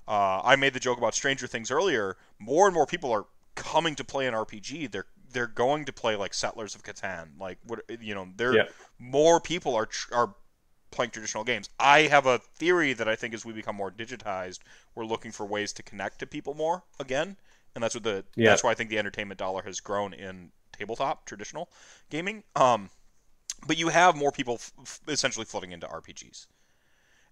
Uh, 0.07 0.41
I 0.43 0.55
made 0.55 0.73
the 0.73 0.79
joke 0.79 0.97
about 0.97 1.15
Stranger 1.15 1.47
Things 1.47 1.71
earlier. 1.71 2.17
More 2.39 2.67
and 2.67 2.73
more 2.73 2.85
people 2.85 3.11
are 3.11 3.25
coming 3.55 3.95
to 3.95 4.03
play 4.03 4.27
an 4.27 4.33
RPG. 4.33 4.87
They're 4.87 5.05
they're 5.31 5.47
going 5.47 5.85
to 5.85 5.93
play 5.93 6.15
like 6.15 6.33
Settlers 6.33 6.75
of 6.75 6.83
Catan. 6.83 7.39
Like 7.39 7.57
what 7.65 7.81
you 8.01 8.13
know, 8.15 8.27
there 8.35 8.53
Yeah. 8.55 8.63
more 8.99 9.39
people 9.39 9.75
are 9.75 9.85
tr- 9.85 10.13
are 10.13 10.35
playing 10.91 11.11
traditional 11.11 11.43
games. 11.43 11.69
I 11.79 12.01
have 12.03 12.25
a 12.25 12.37
theory 12.39 12.93
that 12.93 13.07
I 13.07 13.15
think 13.15 13.33
as 13.33 13.45
we 13.45 13.53
become 13.53 13.75
more 13.75 13.91
digitized, 13.91 14.59
we're 14.93 15.05
looking 15.05 15.31
for 15.31 15.45
ways 15.45 15.71
to 15.73 15.83
connect 15.83 16.19
to 16.19 16.27
people 16.27 16.53
more 16.53 16.83
again, 16.99 17.37
and 17.73 17.83
that's 17.83 17.95
what 17.95 18.03
the 18.03 18.25
Yeah. 18.35 18.49
that's 18.49 18.63
why 18.63 18.71
I 18.71 18.75
think 18.75 18.89
the 18.89 18.99
entertainment 18.99 19.39
dollar 19.39 19.63
has 19.63 19.79
grown 19.79 20.13
in 20.13 20.51
tabletop 20.73 21.25
traditional 21.25 21.69
gaming. 22.09 22.43
Um, 22.55 22.89
but 23.67 23.77
you 23.77 23.89
have 23.89 24.15
more 24.15 24.31
people 24.31 24.55
f- 24.55 24.73
f- 24.81 24.99
essentially 25.07 25.45
flooding 25.45 25.71
into 25.71 25.87
RPGs, 25.87 26.47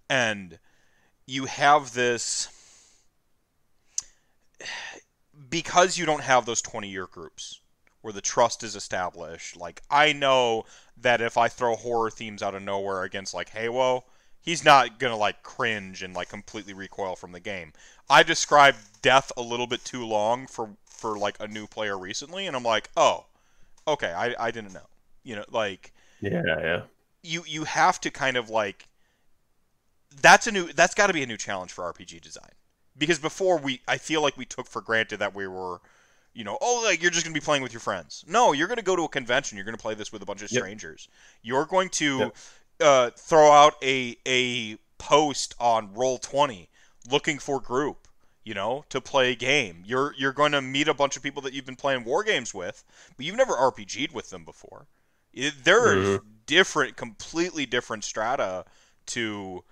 and 0.08 0.58
you 1.26 1.44
have 1.46 1.92
this 1.92 2.48
because 5.48 5.98
you 5.98 6.06
don't 6.06 6.22
have 6.22 6.46
those 6.46 6.62
20 6.62 6.88
year 6.88 7.06
groups 7.06 7.60
where 8.02 8.12
the 8.12 8.20
trust 8.20 8.62
is 8.62 8.76
established. 8.76 9.56
Like 9.56 9.82
I 9.90 10.12
know 10.12 10.64
that 10.98 11.20
if 11.20 11.36
I 11.36 11.48
throw 11.48 11.76
horror 11.76 12.10
themes 12.10 12.42
out 12.42 12.54
of 12.54 12.62
nowhere 12.62 13.02
against 13.02 13.34
like 13.34 13.50
Halo, 13.50 14.04
he's 14.40 14.64
not 14.64 14.98
gonna 14.98 15.16
like 15.16 15.42
cringe 15.42 16.02
and 16.02 16.14
like 16.14 16.28
completely 16.28 16.74
recoil 16.74 17.16
from 17.16 17.32
the 17.32 17.40
game. 17.40 17.72
I 18.08 18.22
described 18.22 18.78
death 19.02 19.32
a 19.36 19.42
little 19.42 19.66
bit 19.66 19.84
too 19.84 20.06
long 20.06 20.46
for 20.46 20.70
for 20.84 21.18
like 21.18 21.36
a 21.40 21.48
new 21.48 21.66
player 21.66 21.98
recently, 21.98 22.46
and 22.46 22.56
I'm 22.56 22.64
like, 22.64 22.90
oh, 22.96 23.26
okay, 23.86 24.12
I 24.12 24.34
I 24.38 24.50
didn't 24.50 24.72
know. 24.72 24.88
You 25.22 25.36
know, 25.36 25.44
like 25.50 25.92
Yeah, 26.20 26.42
yeah. 26.44 26.82
you 27.22 27.44
you 27.46 27.64
have 27.64 28.00
to 28.02 28.10
kind 28.10 28.36
of 28.36 28.50
like 28.50 28.88
that's 30.20 30.46
a 30.46 30.52
new 30.52 30.72
that's 30.72 30.94
got 30.94 31.06
to 31.08 31.12
be 31.12 31.22
a 31.22 31.26
new 31.26 31.36
challenge 31.36 31.72
for 31.72 31.84
RPG 31.92 32.20
design 32.20 32.50
because 32.98 33.18
before 33.18 33.58
we 33.58 33.80
I 33.86 33.98
feel 33.98 34.22
like 34.22 34.36
we 34.36 34.44
took 34.44 34.66
for 34.66 34.82
granted 34.82 35.18
that 35.18 35.34
we 35.34 35.46
were 35.46 35.80
you 36.34 36.44
know 36.44 36.56
oh 36.60 36.82
like 36.84 37.02
you're 37.02 37.10
just 37.10 37.24
going 37.24 37.34
to 37.34 37.40
be 37.40 37.44
playing 37.44 37.62
with 37.62 37.72
your 37.72 37.80
friends 37.80 38.24
no 38.28 38.52
you're 38.52 38.68
going 38.68 38.76
to 38.78 38.84
go 38.84 38.96
to 38.96 39.04
a 39.04 39.08
convention 39.08 39.56
you're 39.56 39.64
going 39.64 39.76
to 39.76 39.80
play 39.82 39.94
this 39.94 40.12
with 40.12 40.22
a 40.22 40.26
bunch 40.26 40.42
of 40.42 40.50
Yep. 40.50 40.64
strangers 40.64 41.08
you're 41.42 41.66
going 41.66 41.88
to 41.88 42.32
Yep. 42.32 42.36
uh, 42.80 43.10
throw 43.16 43.50
out 43.50 43.74
a 43.82 44.16
a 44.26 44.76
post 44.98 45.54
on 45.58 45.92
roll 45.94 46.18
20 46.18 46.68
looking 47.10 47.38
for 47.38 47.60
group 47.60 48.08
you 48.44 48.54
know 48.54 48.84
to 48.88 49.00
play 49.00 49.32
a 49.32 49.36
game 49.36 49.82
you're 49.86 50.14
you're 50.16 50.32
going 50.32 50.52
to 50.52 50.60
meet 50.60 50.88
a 50.88 50.94
bunch 50.94 51.16
of 51.16 51.22
people 51.22 51.42
that 51.42 51.52
you've 51.52 51.66
been 51.66 51.76
playing 51.76 52.04
war 52.04 52.22
games 52.22 52.54
with 52.54 52.84
but 53.16 53.24
you've 53.26 53.36
never 53.36 53.54
RPG'd 53.54 54.12
with 54.12 54.30
them 54.30 54.44
before 54.44 54.86
it, 55.32 55.64
there 55.64 55.80
are 55.92 56.02
Mhm. 56.02 56.20
different, 56.46 56.96
completely 56.96 57.66
different 57.66 58.04
strata 58.04 58.64
to 59.06 59.62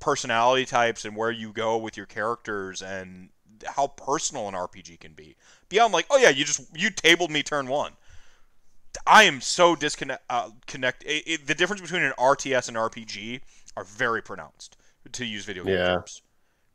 personality 0.00 0.64
types 0.64 1.04
and 1.04 1.16
where 1.16 1.30
you 1.30 1.52
go 1.52 1.76
with 1.76 1.96
your 1.96 2.06
characters 2.06 2.82
and 2.82 3.30
how 3.66 3.86
personal 3.88 4.48
an 4.48 4.54
RPG 4.54 4.96
can 4.96 5.12
be. 5.12 5.36
Beyond 5.70 5.92
like, 5.94 6.06
oh 6.10 6.18
yeah, 6.18 6.28
you 6.28 6.44
just 6.44 6.60
you 6.76 6.90
tabled 6.90 7.30
me 7.30 7.42
turn 7.42 7.66
one. 7.68 7.92
I 9.06 9.22
am 9.24 9.40
so 9.40 9.74
disconnect. 9.76 10.22
Uh, 10.28 10.50
connect. 10.66 11.04
It, 11.04 11.22
it, 11.26 11.46
the 11.46 11.54
difference 11.54 11.80
between 11.80 12.02
an 12.02 12.12
RTS 12.18 12.68
and 12.68 12.76
RPG 12.76 13.40
are 13.76 13.84
very 13.84 14.20
pronounced. 14.22 14.76
To 15.12 15.24
use 15.24 15.46
video 15.46 15.64
game 15.64 15.74
Yeah. 15.78 15.86
terms, 15.94 16.20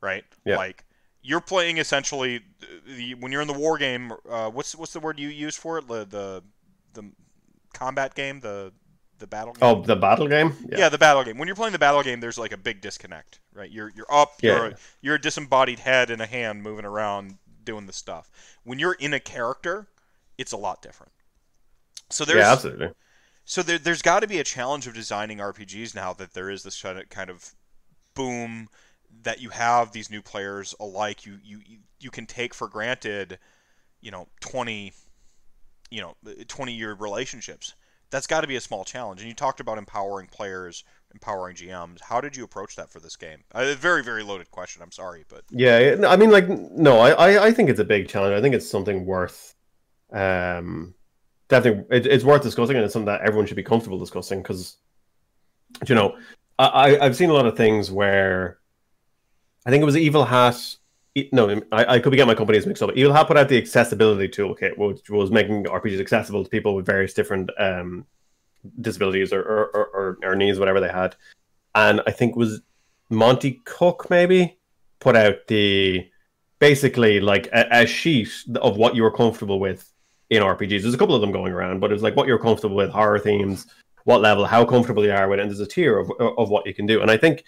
right? 0.01 0.23
Yeah. 0.45 0.57
Like 0.57 0.83
you're 1.21 1.41
playing 1.41 1.77
essentially 1.77 2.41
the, 2.87 3.13
when 3.15 3.31
you're 3.31 3.41
in 3.41 3.47
the 3.47 3.53
war 3.53 3.77
game. 3.77 4.11
Uh, 4.27 4.49
what's 4.49 4.75
what's 4.75 4.93
the 4.93 4.99
word 4.99 5.19
you 5.19 5.27
use 5.29 5.55
for 5.55 5.77
it? 5.77 5.87
The 5.87 6.05
the 6.05 6.43
the 6.93 7.11
combat 7.73 8.15
game, 8.15 8.39
the 8.39 8.73
the 9.19 9.27
battle 9.27 9.53
game. 9.53 9.61
Oh, 9.61 9.81
the 9.83 9.95
battle 9.95 10.27
game. 10.27 10.53
Yeah. 10.75 10.89
the 10.89 10.97
battle 10.97 11.23
game. 11.23 11.37
When 11.37 11.47
you're 11.47 11.55
playing 11.55 11.73
the 11.73 11.79
battle 11.79 12.01
game, 12.01 12.19
there's 12.19 12.37
like 12.39 12.51
a 12.51 12.57
big 12.57 12.81
disconnect, 12.81 13.39
right? 13.53 13.69
You're 13.69 13.91
you're 13.95 14.11
up, 14.11 14.33
Yeah. 14.41 14.55
you're 14.55 14.65
a, 14.65 14.75
you're 15.01 15.15
a 15.15 15.21
disembodied 15.21 15.79
head 15.79 16.09
and 16.09 16.21
a 16.21 16.25
hand 16.25 16.63
moving 16.63 16.83
around 16.85 17.37
doing 17.65 17.85
the 17.87 17.93
stuff. 17.93 18.29
When 18.63 18.79
you're 18.79 18.93
in 18.93 19.13
a 19.13 19.19
character, 19.19 19.87
it's 20.37 20.51
a 20.51 20.57
lot 20.57 20.81
different. 20.81 21.11
So 22.09 22.23
there's 22.23 22.39
yeah, 22.39 22.51
absolutely. 22.51 22.89
so 23.45 23.63
there, 23.63 23.79
there's 23.79 24.01
got 24.01 24.19
to 24.21 24.27
be 24.27 24.39
a 24.39 24.43
challenge 24.43 24.85
of 24.87 24.93
designing 24.93 25.39
RPGs 25.39 25.95
now 25.95 26.13
that 26.13 26.33
there 26.33 26.49
is 26.49 26.63
this 26.63 26.81
kind 26.81 27.29
of- 27.29 27.53
boom 28.13 28.69
that 29.23 29.41
you 29.41 29.49
have 29.49 29.91
these 29.91 30.09
new 30.09 30.21
players 30.21 30.73
alike. 30.79 31.25
You 31.25 31.39
you 31.43 31.61
you- 31.99 32.11
can 32.11 32.25
take 32.25 32.53
for 32.53 32.67
granted, 32.67 33.39
you 34.01 34.11
know, 34.11 34.27
twenty, 34.39 34.93
you 35.89 36.01
know, 36.01 36.15
twenty 36.47 36.73
year 36.73 36.93
relationships. 36.93 37.73
That's 38.11 38.27
got 38.27 38.41
to 38.41 38.47
be 38.47 38.55
a 38.55 38.61
small 38.61 38.85
challenge. 38.85 39.19
And 39.19 39.27
you 39.27 39.35
talked 39.35 39.59
about 39.59 39.77
empowering 39.77 40.27
players, 40.27 40.83
empowering 41.15 41.55
GMs. 41.55 42.01
How 42.01 42.19
did 42.19 42.35
you 42.35 42.43
approach 42.43 42.75
that 42.75 42.91
for 42.91 42.99
this 42.99 43.15
game? 43.15 43.39
A 43.53 43.73
very 43.73 44.03
very 44.03 44.21
loaded 44.21 44.51
question. 44.51 44.81
I'm 44.83 44.91
sorry, 44.91 45.23
but 45.29 45.43
Yeah, 45.49 45.95
I 46.07 46.17
mean, 46.17 46.29
like, 46.29 46.47
no, 46.47 46.99
I, 46.99 47.47
I, 47.47 47.51
think 47.51 47.69
it's 47.69 47.79
a 47.79 47.85
big 47.85 48.07
challenge. 48.09 48.37
I 48.37 48.41
think 48.41 48.53
it's 48.53 48.69
something 48.69 49.05
worth, 49.05 49.55
um, 50.11 50.93
definitely, 51.47 51.97
it, 51.97 52.05
it's 52.05 52.25
worth 52.25 52.43
discussing, 52.43 52.75
and 52.75 52.83
it's 52.83 52.93
something 52.93 53.07
that 53.07 53.21
everyone 53.21 53.47
should 53.47 53.55
be 53.55 53.63
comfortable 53.63 53.97
discussing 53.97 54.41
because, 54.41 54.77
you 55.87 55.95
know, 55.95 56.17
I, 56.59 56.97
I've 56.99 57.15
seen 57.15 57.29
a 57.29 57.33
lot 57.33 57.47
of 57.47 57.57
things 57.57 57.89
where, 57.89 58.59
I 59.65 59.71
think 59.71 59.81
it 59.81 59.85
was 59.85 59.97
Evil 59.97 60.25
Hat. 60.25 60.57
No, 61.31 61.49
I, 61.71 61.95
I 61.95 61.99
could 61.99 62.11
be 62.11 62.17
getting 62.17 62.27
my 62.27 62.35
companies 62.35 62.65
mixed 62.65 62.83
up. 62.83 62.91
Evil 62.93 63.13
Hat 63.13 63.27
put 63.27 63.37
out 63.37 63.47
the 63.47 63.57
accessibility 63.57 64.27
toolkit, 64.27 64.77
which 64.77 65.09
was 65.09 65.31
making 65.31 65.63
RPGs 65.63 66.01
accessible 66.01 66.43
to 66.43 66.49
people 66.49 66.75
with 66.75 66.85
various 66.85 67.13
different 67.13 67.49
um, 67.57 68.05
disabilities 68.81 69.33
or, 69.33 69.41
or, 69.41 69.87
or, 69.93 70.17
or, 70.23 70.35
needs, 70.35 70.59
whatever 70.59 70.79
they 70.79 70.89
had. 70.89 71.15
And 71.73 72.01
I 72.07 72.11
think 72.11 72.35
was 72.35 72.61
Monte 73.09 73.61
Cook, 73.65 74.09
maybe, 74.09 74.57
put 74.99 75.15
out 75.15 75.47
the 75.47 76.09
basically 76.59 77.19
like 77.19 77.47
a, 77.47 77.67
a 77.71 77.85
sheet 77.85 78.31
of 78.61 78.77
what 78.77 78.95
you 78.95 79.03
were 79.03 79.11
comfortable 79.11 79.59
with 79.59 79.91
in 80.29 80.41
RPGs. 80.41 80.81
There's 80.81 80.93
a 80.93 80.97
couple 80.97 81.15
of 81.15 81.21
them 81.21 81.31
going 81.31 81.53
around, 81.53 81.79
but 81.79 81.91
it's 81.91 82.03
like 82.03 82.15
what 82.15 82.27
you're 82.27 82.39
comfortable 82.39 82.75
with, 82.75 82.89
horror 82.89 83.19
themes, 83.19 83.67
what 84.05 84.21
level, 84.21 84.45
how 84.45 84.65
comfortable 84.65 85.03
you 85.03 85.11
are 85.11 85.27
with 85.27 85.39
it, 85.39 85.41
and 85.43 85.51
there's 85.51 85.59
a 85.59 85.67
tier 85.67 85.99
of 85.99 86.11
of 86.19 86.49
what 86.49 86.65
you 86.65 86.73
can 86.73 86.85
do. 86.85 87.01
And 87.01 87.11
I 87.11 87.17
think 87.17 87.43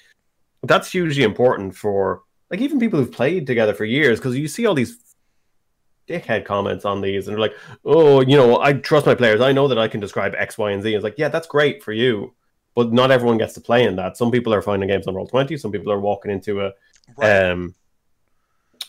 that's 0.63 0.91
hugely 0.91 1.23
important 1.23 1.75
for 1.75 2.23
like 2.51 2.61
even 2.61 2.79
people 2.79 2.99
who've 2.99 3.11
played 3.11 3.47
together 3.47 3.73
for 3.73 3.85
years, 3.85 4.19
because 4.19 4.35
you 4.35 4.47
see 4.47 4.65
all 4.65 4.73
these 4.73 4.97
dickhead 6.07 6.45
comments 6.45 6.85
on 6.85 7.01
these, 7.01 7.27
and 7.27 7.35
they're 7.35 7.41
like, 7.41 7.55
"Oh, 7.85 8.21
you 8.21 8.37
know, 8.37 8.61
I 8.61 8.73
trust 8.73 9.05
my 9.05 9.15
players. 9.15 9.41
I 9.41 9.51
know 9.51 9.67
that 9.67 9.77
I 9.77 9.87
can 9.87 9.99
describe 9.99 10.33
X, 10.35 10.57
Y, 10.57 10.71
and 10.71 10.81
Z." 10.81 10.93
It's 10.93 11.03
like, 11.03 11.17
yeah, 11.17 11.29
that's 11.29 11.47
great 11.47 11.83
for 11.83 11.93
you, 11.93 12.33
but 12.75 12.93
not 12.93 13.11
everyone 13.11 13.37
gets 13.37 13.53
to 13.55 13.61
play 13.61 13.83
in 13.83 13.95
that. 13.97 14.17
Some 14.17 14.31
people 14.31 14.53
are 14.53 14.61
finding 14.61 14.89
games 14.89 15.07
on 15.07 15.15
Roll 15.15 15.27
Twenty. 15.27 15.57
Some 15.57 15.71
people 15.71 15.91
are 15.91 15.99
walking 15.99 16.31
into 16.31 16.61
a 16.61 16.73
um, 17.21 17.75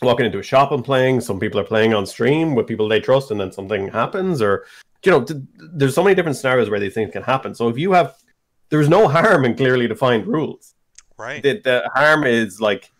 walking 0.01 0.25
into 0.25 0.39
a 0.39 0.43
shop 0.43 0.71
and 0.71 0.83
playing. 0.83 1.21
Some 1.21 1.39
people 1.39 1.59
are 1.59 1.65
playing 1.65 1.93
on 1.93 2.05
stream 2.05 2.55
with 2.55 2.67
people 2.67 2.87
they 2.87 2.99
trust, 2.99 3.31
and 3.31 3.39
then 3.39 3.51
something 3.51 3.89
happens, 3.89 4.41
or 4.41 4.65
you 5.03 5.11
know, 5.11 5.23
th- 5.23 5.41
there's 5.55 5.95
so 5.95 6.03
many 6.03 6.15
different 6.15 6.37
scenarios 6.37 6.69
where 6.69 6.79
these 6.79 6.93
things 6.93 7.11
can 7.11 7.23
happen. 7.23 7.55
So 7.55 7.69
if 7.69 7.77
you 7.77 7.93
have, 7.93 8.17
there's 8.69 8.89
no 8.89 9.07
harm 9.07 9.45
in 9.45 9.55
clearly 9.55 9.87
defined 9.87 10.27
rules. 10.27 10.75
right. 11.17 11.41
The, 11.41 11.61
the 11.63 11.89
harm 11.93 12.23
is 12.25 12.59
like, 12.59 12.91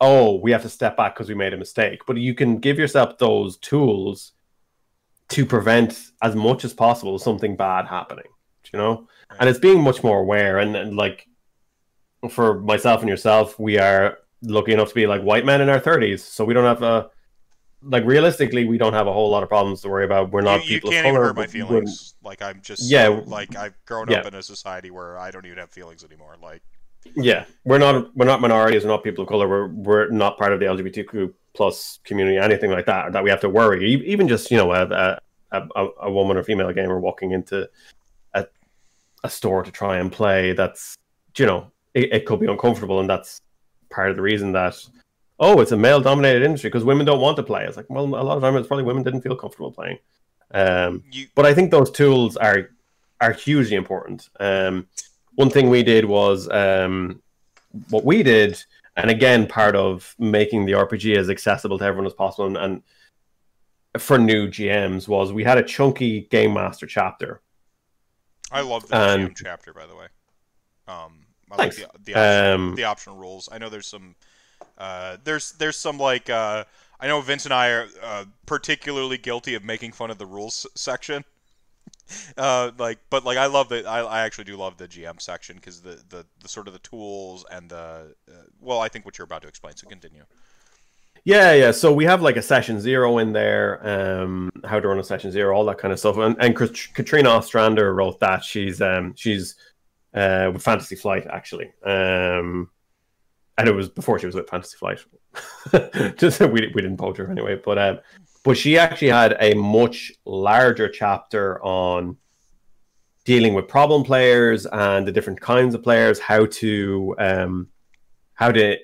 oh, 0.00 0.36
we 0.36 0.52
have 0.52 0.62
to 0.62 0.68
step 0.68 0.96
back 0.96 1.14
because 1.14 1.28
we 1.28 1.34
made 1.34 1.52
a 1.52 1.56
mistake. 1.56 2.02
But 2.06 2.16
you 2.18 2.34
can 2.34 2.58
give 2.58 2.78
yourself 2.78 3.18
those 3.18 3.56
tools 3.56 4.32
to 5.30 5.44
prevent 5.44 6.10
as 6.22 6.34
much 6.34 6.64
as 6.64 6.72
possible 6.72 7.18
something 7.18 7.56
bad 7.56 7.86
happening. 7.86 8.24
You 8.72 8.78
know, 8.78 9.08
and 9.40 9.48
it's 9.48 9.58
being 9.58 9.82
much 9.82 10.02
more 10.04 10.18
aware 10.20 10.58
and, 10.58 10.76
and 10.76 10.94
like 10.96 11.26
for 12.30 12.60
myself 12.60 13.00
and 13.00 13.08
yourself, 13.08 13.58
we 13.58 13.78
are 13.78 14.18
lucky 14.42 14.72
enough 14.72 14.90
to 14.90 14.94
be 14.94 15.06
like 15.06 15.22
white 15.22 15.44
men 15.46 15.60
in 15.60 15.68
our 15.68 15.80
thirties, 15.80 16.22
so 16.22 16.44
we 16.44 16.52
don't 16.54 16.64
have 16.64 16.82
a 16.82 17.10
like 17.82 18.04
realistically, 18.04 18.64
we 18.66 18.76
don't 18.76 18.92
have 18.92 19.06
a 19.06 19.12
whole 19.12 19.30
lot 19.30 19.42
of 19.42 19.48
problems 19.48 19.80
to 19.82 19.88
worry 19.88 20.04
about. 20.04 20.32
We're 20.32 20.40
not 20.42 20.64
you, 20.64 20.74
you 20.74 20.76
people 20.76 20.90
can't 20.90 21.06
of 21.06 21.10
even 21.10 21.14
color. 21.14 21.26
hurt 21.28 21.36
my 21.36 21.46
feelings. 21.46 22.14
Like 22.22 22.42
I'm 22.42 22.60
just 22.60 22.82
Yeah. 22.90 23.20
like 23.24 23.56
I've 23.56 23.74
grown 23.86 24.12
up 24.12 24.26
in 24.26 24.34
a 24.34 24.42
society 24.42 24.90
where 24.90 25.16
I 25.16 25.30
don't 25.30 25.46
even 25.46 25.58
have 25.58 25.70
feelings 25.70 26.04
anymore. 26.04 26.36
Like 26.42 26.62
Yeah, 27.14 27.44
we're 27.64 27.78
not 27.78 28.16
we're 28.16 28.26
not 28.26 28.40
minorities. 28.40 28.84
We're 28.84 28.90
not 28.90 29.04
people 29.04 29.22
of 29.22 29.28
color. 29.28 29.48
We're 29.48 29.68
we're 29.68 30.10
not 30.10 30.38
part 30.38 30.52
of 30.52 30.60
the 30.60 30.66
LGBTQ 30.66 31.32
plus 31.54 31.98
community, 32.04 32.38
anything 32.38 32.70
like 32.70 32.86
that. 32.86 33.12
That 33.12 33.24
we 33.24 33.30
have 33.30 33.40
to 33.40 33.48
worry. 33.48 33.84
Even 34.04 34.28
just 34.28 34.50
you 34.50 34.56
know 34.56 34.72
a 34.72 35.18
a, 35.52 35.62
a, 35.74 35.88
a 36.02 36.12
woman 36.12 36.36
or 36.36 36.42
female 36.42 36.72
gamer 36.72 37.00
walking 37.00 37.32
into 37.32 37.68
a 38.34 38.46
a 39.24 39.30
store 39.30 39.62
to 39.62 39.70
try 39.70 39.98
and 39.98 40.12
play. 40.12 40.52
That's 40.52 40.96
you 41.36 41.46
know 41.46 41.70
it, 41.94 42.12
it 42.12 42.26
could 42.26 42.40
be 42.40 42.46
uncomfortable, 42.46 43.00
and 43.00 43.08
that's 43.08 43.40
part 43.90 44.10
of 44.10 44.16
the 44.16 44.22
reason 44.22 44.52
that 44.52 44.76
oh, 45.40 45.60
it's 45.60 45.72
a 45.72 45.76
male 45.76 46.00
dominated 46.00 46.42
industry 46.42 46.68
because 46.68 46.84
women 46.84 47.06
don't 47.06 47.20
want 47.20 47.36
to 47.36 47.42
play. 47.42 47.64
It's 47.64 47.76
like 47.76 47.88
well, 47.88 48.04
a 48.04 48.22
lot 48.22 48.36
of 48.36 48.42
time 48.42 48.56
it's 48.56 48.68
probably 48.68 48.84
women 48.84 49.02
didn't 49.02 49.22
feel 49.22 49.36
comfortable 49.36 49.72
playing. 49.72 49.98
Um, 50.52 51.04
you, 51.10 51.26
but 51.34 51.46
I 51.46 51.54
think 51.54 51.70
those 51.70 51.90
tools 51.90 52.36
are 52.36 52.70
are 53.20 53.32
hugely 53.32 53.76
important. 53.76 54.28
Um, 54.38 54.86
one 55.38 55.50
thing 55.50 55.70
we 55.70 55.84
did 55.84 56.04
was 56.04 56.48
um, 56.50 57.22
what 57.90 58.04
we 58.04 58.24
did, 58.24 58.60
and 58.96 59.08
again, 59.08 59.46
part 59.46 59.76
of 59.76 60.16
making 60.18 60.66
the 60.66 60.72
RPG 60.72 61.16
as 61.16 61.30
accessible 61.30 61.78
to 61.78 61.84
everyone 61.84 62.06
as 62.06 62.12
possible, 62.12 62.46
and, 62.46 62.56
and 62.56 64.02
for 64.02 64.18
new 64.18 64.48
GMs 64.48 65.06
was 65.06 65.32
we 65.32 65.44
had 65.44 65.56
a 65.56 65.62
chunky 65.62 66.22
game 66.22 66.54
master 66.54 66.86
chapter. 66.86 67.40
I 68.50 68.62
love 68.62 68.88
the 68.88 68.96
GM 68.96 69.36
chapter, 69.36 69.72
by 69.72 69.86
the 69.86 69.94
way. 69.94 70.06
Um, 70.88 71.20
I 71.52 71.56
Thanks. 71.56 71.78
like 71.78 71.92
the 71.92 71.98
the, 72.02 72.14
option, 72.18 72.52
Um, 72.52 72.74
the 72.74 72.84
optional 72.84 73.16
rules. 73.16 73.48
I 73.52 73.58
know 73.58 73.68
there's 73.68 73.86
some 73.86 74.16
Uh, 74.76 75.18
there's 75.22 75.52
there's 75.52 75.76
some 75.76 75.98
like 75.98 76.28
uh, 76.28 76.64
I 76.98 77.06
know 77.06 77.20
Vince 77.20 77.44
and 77.44 77.54
I 77.54 77.68
are 77.68 77.86
uh, 78.02 78.24
particularly 78.44 79.18
guilty 79.18 79.54
of 79.54 79.62
making 79.62 79.92
fun 79.92 80.10
of 80.10 80.18
the 80.18 80.26
rules 80.26 80.66
section. 80.74 81.24
Uh, 82.38 82.70
like, 82.78 82.98
but 83.10 83.24
like 83.24 83.36
I 83.36 83.46
love 83.46 83.68
the 83.68 83.84
I, 83.84 84.00
I 84.00 84.20
actually 84.24 84.44
do 84.44 84.56
love 84.56 84.78
the 84.78 84.88
GM 84.88 85.20
section 85.20 85.56
because 85.56 85.82
the, 85.82 86.02
the 86.08 86.24
the 86.40 86.48
sort 86.48 86.66
of 86.66 86.72
the 86.72 86.78
tools 86.78 87.44
and 87.50 87.68
the 87.68 88.14
uh, 88.30 88.32
well 88.60 88.80
I 88.80 88.88
think 88.88 89.04
what 89.04 89.18
you're 89.18 89.26
about 89.26 89.42
to 89.42 89.48
explain. 89.48 89.76
So 89.76 89.86
continue. 89.88 90.24
Yeah, 91.24 91.52
yeah. 91.52 91.70
So 91.72 91.92
we 91.92 92.04
have 92.04 92.22
like 92.22 92.36
a 92.36 92.42
session 92.42 92.80
zero 92.80 93.18
in 93.18 93.32
there, 93.32 93.86
um, 93.86 94.50
how 94.64 94.80
to 94.80 94.88
run 94.88 94.98
a 94.98 95.04
session 95.04 95.30
zero, 95.30 95.54
all 95.54 95.64
that 95.66 95.78
kind 95.78 95.92
of 95.92 95.98
stuff. 95.98 96.16
And, 96.16 96.36
and 96.40 96.56
Katrina 96.56 97.28
Ostrander 97.28 97.94
wrote 97.94 98.20
that. 98.20 98.44
She's 98.44 98.80
um, 98.80 99.14
she's 99.14 99.56
uh, 100.14 100.50
with 100.52 100.62
Fantasy 100.62 100.96
Flight 100.96 101.26
actually, 101.26 101.72
um, 101.84 102.70
and 103.58 103.68
it 103.68 103.74
was 103.74 103.88
before 103.88 104.18
she 104.18 104.26
was 104.26 104.34
with 104.34 104.48
Fantasy 104.48 104.76
Flight. 104.78 105.00
Just 106.16 106.40
we 106.40 106.48
we 106.48 106.82
didn't 106.82 106.96
poach 106.96 107.18
her 107.18 107.30
anyway, 107.30 107.60
but 107.62 107.78
um, 107.78 107.98
but 108.48 108.56
she 108.56 108.78
actually 108.78 109.10
had 109.10 109.36
a 109.40 109.52
much 109.52 110.10
larger 110.24 110.88
chapter 110.88 111.62
on 111.62 112.16
dealing 113.26 113.52
with 113.52 113.68
problem 113.68 114.02
players 114.02 114.64
and 114.64 115.06
the 115.06 115.12
different 115.12 115.38
kinds 115.38 115.74
of 115.74 115.82
players, 115.82 116.18
how 116.18 116.46
to 116.46 117.14
um, 117.18 117.68
how 118.32 118.50
to 118.50 118.78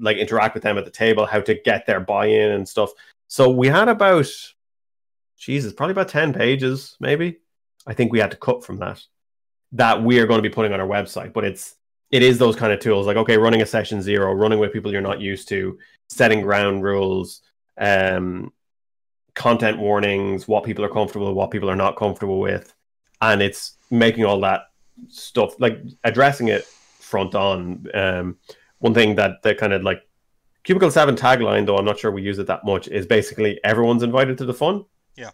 like 0.00 0.16
interact 0.16 0.54
with 0.54 0.62
them 0.62 0.78
at 0.78 0.86
the 0.86 0.90
table, 0.90 1.26
how 1.26 1.42
to 1.42 1.60
get 1.62 1.84
their 1.84 2.00
buy-in 2.00 2.52
and 2.52 2.66
stuff. 2.66 2.90
So 3.28 3.50
we 3.50 3.68
had 3.68 3.88
about 3.90 4.32
Jesus, 5.36 5.74
probably 5.74 5.92
about 5.92 6.08
10 6.08 6.32
pages, 6.32 6.96
maybe. 7.00 7.40
I 7.86 7.92
think 7.92 8.12
we 8.12 8.18
had 8.18 8.30
to 8.30 8.38
cut 8.38 8.64
from 8.64 8.78
that. 8.78 9.04
That 9.72 10.02
we 10.02 10.20
are 10.20 10.26
going 10.26 10.38
to 10.38 10.48
be 10.48 10.54
putting 10.54 10.72
on 10.72 10.80
our 10.80 10.88
website. 10.88 11.34
But 11.34 11.44
it's 11.44 11.76
it 12.10 12.22
is 12.22 12.38
those 12.38 12.56
kind 12.56 12.72
of 12.72 12.80
tools 12.80 13.06
like 13.06 13.18
okay, 13.18 13.36
running 13.36 13.60
a 13.60 13.66
session 13.66 14.00
zero, 14.00 14.32
running 14.32 14.58
with 14.58 14.72
people 14.72 14.90
you're 14.90 15.02
not 15.02 15.20
used 15.20 15.48
to, 15.48 15.78
setting 16.08 16.40
ground 16.40 16.82
rules, 16.82 17.42
um, 17.76 18.50
content 19.34 19.78
warnings, 19.78 20.48
what 20.48 20.64
people 20.64 20.84
are 20.84 20.88
comfortable 20.88 21.32
what 21.34 21.50
people 21.50 21.70
are 21.70 21.76
not 21.76 21.96
comfortable 21.96 22.40
with. 22.40 22.74
And 23.22 23.42
it's 23.42 23.76
making 23.90 24.24
all 24.24 24.40
that 24.40 24.62
stuff 25.08 25.58
like 25.58 25.80
addressing 26.04 26.48
it 26.48 26.64
front 26.64 27.34
on. 27.34 27.86
Um, 27.94 28.38
one 28.78 28.94
thing 28.94 29.14
that 29.16 29.42
the 29.42 29.54
kind 29.54 29.72
of 29.72 29.82
like 29.82 30.02
Cubicle 30.62 30.90
Seven 30.90 31.16
tagline, 31.16 31.66
though 31.66 31.76
I'm 31.76 31.84
not 31.84 31.98
sure 31.98 32.10
we 32.10 32.22
use 32.22 32.38
it 32.38 32.46
that 32.46 32.64
much, 32.64 32.88
is 32.88 33.06
basically 33.06 33.60
everyone's 33.64 34.02
invited 34.02 34.38
to 34.38 34.44
the 34.44 34.54
fun. 34.54 34.84
Yeah, 35.16 35.30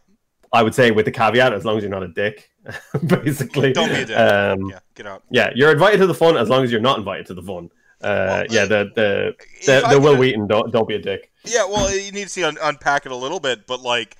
I 0.52 0.62
would 0.62 0.74
say 0.74 0.90
with 0.90 1.04
the 1.04 1.12
caveat, 1.12 1.52
as 1.52 1.64
long 1.64 1.76
as 1.76 1.82
you're 1.82 1.90
not 1.90 2.02
a 2.02 2.08
dick, 2.08 2.50
basically. 3.06 3.72
Don't 3.72 3.88
be 3.88 4.02
a 4.02 4.04
dick. 4.04 4.16
Um, 4.16 4.70
yeah, 4.70 4.78
get 4.94 5.06
out. 5.06 5.22
Yeah, 5.30 5.50
you're 5.54 5.72
invited 5.72 5.98
to 5.98 6.06
the 6.06 6.14
fun 6.14 6.36
as 6.36 6.48
long 6.48 6.64
as 6.64 6.72
you're 6.72 6.80
not 6.80 6.98
invited 6.98 7.26
to 7.26 7.34
the 7.34 7.42
fun. 7.42 7.70
Uh, 8.02 8.44
well, 8.44 8.46
yeah, 8.50 8.64
the 8.66 8.90
the 8.94 9.34
the, 9.64 9.88
the 9.90 10.00
Wil 10.00 10.16
Wheaton, 10.16 10.46
don't 10.46 10.70
don't 10.72 10.86
be 10.86 10.94
a 10.94 11.00
dick. 11.00 11.32
Yeah, 11.44 11.64
well, 11.64 11.94
you 11.94 12.12
need 12.12 12.24
to 12.24 12.30
see 12.30 12.44
un- 12.44 12.58
unpack 12.62 13.06
it 13.06 13.12
a 13.12 13.16
little 13.16 13.40
bit, 13.40 13.66
but 13.66 13.80
like 13.80 14.16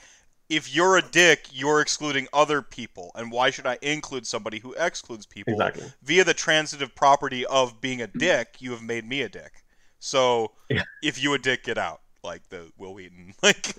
if 0.49 0.75
you're 0.75 0.97
a 0.97 1.03
dick, 1.03 1.49
you're 1.53 1.81
excluding 1.81 2.29
other 2.33 2.63
people. 2.63 3.11
And 3.15 3.31
why 3.33 3.51
should 3.51 3.67
I 3.67 3.79
include 3.83 4.27
somebody 4.27 4.59
who 4.59 4.75
excludes 4.75 5.27
people? 5.27 5.53
Exactly. 5.53 5.93
Via 6.03 6.25
the 6.25 6.35
transitive 6.35 6.95
property 6.95 7.45
of 7.47 7.81
being 7.81 8.01
a 8.03 8.07
dick, 8.07 8.57
you 8.61 8.71
have 8.73 8.83
made 8.83 9.07
me 9.07 9.23
a 9.23 9.29
dick. 9.29 9.65
So 9.99 10.53
yeah. 10.71 10.83
if 11.03 11.23
you 11.23 11.35
a 11.35 11.39
dick, 11.39 11.65
get 11.65 11.79
out. 11.79 12.01
Like 12.23 12.49
the 12.49 12.71
Wil 12.79 12.95
Wheaton. 12.95 13.35
Like 13.43 13.75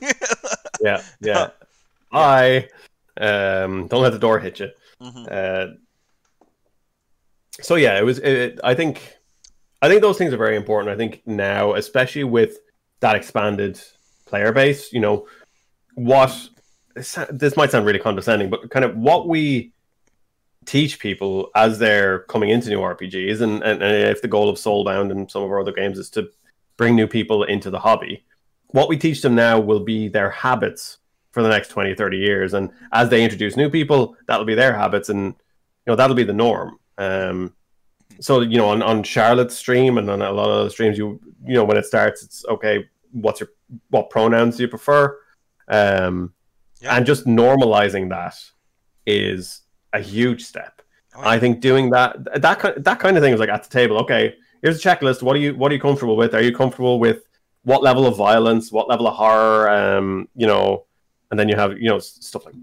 Yeah, 0.81 1.01
yeah. 1.19 1.49
I 2.11 2.67
um 3.19 3.87
don't 3.87 4.01
let 4.01 4.11
the 4.11 4.19
door 4.19 4.39
hit 4.39 4.59
you. 4.59 4.69
Mm-hmm. 5.01 5.25
Uh, 5.29 5.75
so 7.61 7.75
yeah, 7.75 7.97
it 7.97 8.03
was 8.03 8.19
it, 8.19 8.59
I 8.63 8.73
think 8.73 9.17
I 9.81 9.87
think 9.87 10.01
those 10.01 10.17
things 10.17 10.33
are 10.33 10.37
very 10.37 10.55
important. 10.55 10.93
I 10.93 10.97
think 10.97 11.21
now, 11.25 11.73
especially 11.73 12.23
with 12.23 12.57
that 12.99 13.15
expanded 13.15 13.79
player 14.25 14.51
base, 14.51 14.91
you 14.91 14.99
know, 14.99 15.27
what 15.95 16.49
this 16.95 17.55
might 17.55 17.71
sound 17.71 17.85
really 17.85 17.99
condescending, 17.99 18.49
but 18.49 18.69
kind 18.71 18.85
of 18.85 18.95
what 18.97 19.27
we 19.27 19.71
teach 20.65 20.99
people 20.99 21.49
as 21.55 21.79
they're 21.79 22.19
coming 22.21 22.49
into 22.49 22.69
new 22.69 22.79
RPGs, 22.79 23.41
and, 23.41 23.63
and, 23.63 23.81
and 23.81 24.09
if 24.09 24.21
the 24.21 24.27
goal 24.27 24.49
of 24.49 24.57
Soulbound 24.57 25.11
and 25.11 25.29
some 25.29 25.43
of 25.43 25.49
our 25.49 25.61
other 25.61 25.71
games 25.71 25.97
is 25.97 26.09
to 26.11 26.29
bring 26.75 26.95
new 26.95 27.07
people 27.07 27.43
into 27.43 27.69
the 27.69 27.79
hobby, 27.79 28.23
what 28.67 28.89
we 28.89 28.97
teach 28.97 29.21
them 29.21 29.35
now 29.35 29.59
will 29.59 29.79
be 29.79 30.07
their 30.07 30.29
habits 30.29 30.97
for 31.31 31.41
the 31.41 31.49
next 31.49 31.69
20, 31.69 31.95
30 31.95 32.17
years. 32.17 32.53
And 32.53 32.71
as 32.91 33.09
they 33.09 33.23
introduce 33.23 33.55
new 33.55 33.69
people, 33.69 34.17
that'll 34.27 34.45
be 34.45 34.55
their 34.55 34.75
habits, 34.75 35.09
and 35.09 35.27
you 35.27 35.33
know 35.87 35.95
that'll 35.95 36.15
be 36.15 36.23
the 36.23 36.33
norm. 36.33 36.79
Um, 36.97 37.53
so 38.19 38.41
you 38.41 38.57
know, 38.57 38.69
on, 38.69 38.81
on 38.81 39.03
Charlotte's 39.03 39.55
stream 39.55 39.97
and 39.97 40.09
on 40.09 40.21
a 40.21 40.31
lot 40.31 40.49
of 40.49 40.65
the 40.65 40.69
streams, 40.69 40.97
you 40.97 41.19
you 41.45 41.53
know 41.53 41.63
when 41.63 41.77
it 41.77 41.85
starts, 41.85 42.23
it's 42.23 42.45
okay. 42.45 42.87
What's 43.11 43.39
your 43.39 43.49
what 43.89 44.09
pronouns 44.09 44.57
do 44.57 44.63
you 44.63 44.69
prefer? 44.69 45.17
Um, 45.67 46.33
yeah. 46.81 46.95
And 46.95 47.05
just 47.05 47.25
normalizing 47.25 48.09
that 48.09 48.35
is 49.05 49.61
a 49.93 49.99
huge 49.99 50.43
step. 50.43 50.81
Oh, 51.15 51.21
yeah. 51.21 51.29
I 51.29 51.39
think 51.39 51.61
doing 51.61 51.89
that 51.91 52.41
that 52.41 52.59
kind 52.59 52.83
that 52.83 52.99
kind 52.99 53.17
of 53.17 53.23
thing 53.23 53.33
is 53.33 53.39
like 53.39 53.49
at 53.49 53.63
the 53.63 53.69
table. 53.69 53.97
Okay, 53.99 54.35
here's 54.61 54.83
a 54.83 54.87
checklist. 54.87 55.21
What 55.21 55.35
are 55.35 55.39
you 55.39 55.55
what 55.55 55.71
are 55.71 55.75
you 55.75 55.81
comfortable 55.81 56.15
with? 56.15 56.35
Are 56.35 56.41
you 56.41 56.55
comfortable 56.55 56.99
with 56.99 57.23
what 57.63 57.81
level 57.81 58.05
of 58.05 58.15
violence? 58.15 58.71
What 58.71 58.87
level 58.87 59.07
of 59.07 59.15
horror? 59.15 59.69
Um, 59.69 60.29
you 60.35 60.47
know, 60.47 60.85
and 61.31 61.39
then 61.39 61.49
you 61.49 61.55
have 61.55 61.79
you 61.79 61.89
know 61.89 61.99
stuff 61.99 62.45
like 62.45 62.55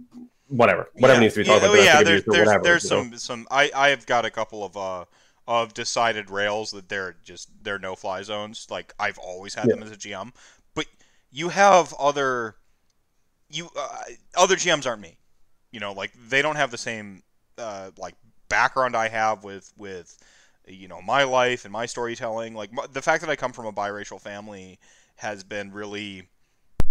whatever 0.48 0.89
whatever 0.94 1.18
yeah. 1.18 1.20
needs 1.20 1.35
to 1.35 1.40
be 1.40 1.44
talked 1.44 1.62
yeah, 1.62 1.68
about. 1.68 1.78
Oh, 1.78 1.82
yeah, 1.82 2.02
there's 2.02 2.24
there's, 2.24 2.47
whatever, 2.47 2.64
there's 2.64 2.89
some 2.89 3.10
know? 3.10 3.16
some 3.16 3.47
I 3.51 3.70
I 3.74 3.89
have 3.89 4.06
got 4.06 4.24
a 4.24 4.31
couple 4.31 4.64
of 4.64 4.76
uh 4.76 5.05
of 5.46 5.74
decided 5.74 6.30
rails 6.30 6.70
that 6.70 6.88
they're 6.88 7.16
just 7.22 7.50
they're 7.62 7.78
no 7.78 7.94
fly 7.94 8.22
zones. 8.22 8.66
Like 8.70 8.94
I've 8.98 9.18
always 9.18 9.54
had 9.54 9.66
yeah. 9.66 9.74
them 9.74 9.82
as 9.82 9.90
a 9.90 9.96
GM, 9.96 10.32
but 10.74 10.86
you 11.30 11.50
have 11.50 11.94
other 11.98 12.56
you 13.50 13.70
uh, 13.76 13.98
other 14.36 14.56
GMs 14.56 14.86
aren't 14.86 15.02
me. 15.02 15.16
You 15.70 15.80
know, 15.80 15.92
like 15.92 16.12
they 16.28 16.42
don't 16.42 16.56
have 16.56 16.70
the 16.70 16.78
same 16.78 17.22
uh, 17.58 17.90
like 17.98 18.14
background 18.48 18.96
I 18.96 19.08
have 19.08 19.44
with 19.44 19.72
with 19.76 20.16
you 20.66 20.88
know 20.88 21.02
my 21.02 21.24
life 21.24 21.64
and 21.64 21.72
my 21.72 21.86
storytelling. 21.86 22.54
Like 22.54 22.70
the 22.92 23.02
fact 23.02 23.20
that 23.22 23.30
I 23.30 23.36
come 23.36 23.52
from 23.52 23.66
a 23.66 23.72
biracial 23.72 24.20
family 24.20 24.78
has 25.16 25.44
been 25.44 25.72
really 25.72 26.28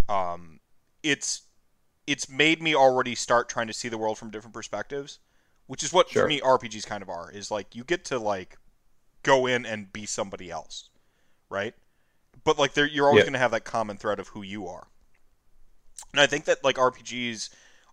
um, 0.09 0.59
it's 1.01 1.43
it's 2.05 2.29
made 2.29 2.61
me 2.61 2.75
already 2.75 3.15
start 3.15 3.49
trying 3.49 3.67
to 3.67 3.73
see 3.73 3.89
the 3.89 3.97
world 3.97 4.17
from 4.17 4.29
different 4.29 4.53
perspectives, 4.53 5.19
which 5.67 5.83
is 5.83 5.93
what 5.93 6.09
sure. 6.09 6.23
for 6.23 6.27
me 6.27 6.39
RPGs 6.41 6.85
kind 6.85 7.01
of 7.01 7.09
are. 7.09 7.31
Is 7.31 7.51
like 7.51 7.75
you 7.75 7.83
get 7.83 8.05
to 8.05 8.19
like 8.19 8.57
go 9.23 9.45
in 9.45 9.65
and 9.65 9.91
be 9.91 10.05
somebody 10.05 10.51
else, 10.51 10.89
right? 11.49 11.73
But 12.43 12.59
like 12.59 12.75
you're 12.75 13.07
always 13.07 13.21
yeah. 13.21 13.23
going 13.23 13.33
to 13.33 13.39
have 13.39 13.51
that 13.51 13.63
common 13.63 13.97
thread 13.97 14.19
of 14.19 14.29
who 14.29 14.41
you 14.41 14.67
are. 14.67 14.87
And 16.11 16.21
I 16.21 16.27
think 16.27 16.45
that 16.45 16.63
like 16.63 16.75
RPGs 16.75 17.49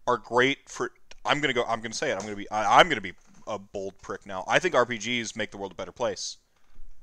are 0.07 0.19
great 0.19 0.69
for. 0.69 0.93
I'm 1.25 1.41
gonna 1.41 1.53
go. 1.53 1.65
I'm 1.65 1.81
gonna 1.81 1.95
say 1.95 2.11
it. 2.11 2.15
I'm 2.15 2.23
gonna 2.23 2.37
be. 2.37 2.51
I, 2.51 2.81
I'm 2.81 2.89
gonna 2.89 3.01
be 3.01 3.13
a 3.47 3.59
bold 3.59 3.99
prick 4.03 4.27
now. 4.27 4.45
I 4.47 4.59
think 4.59 4.75
RPGs 4.75 5.37
make 5.37 5.51
the 5.51 5.59
world 5.59 5.73
a 5.73 5.75
better 5.75 5.93
place. 5.93 6.39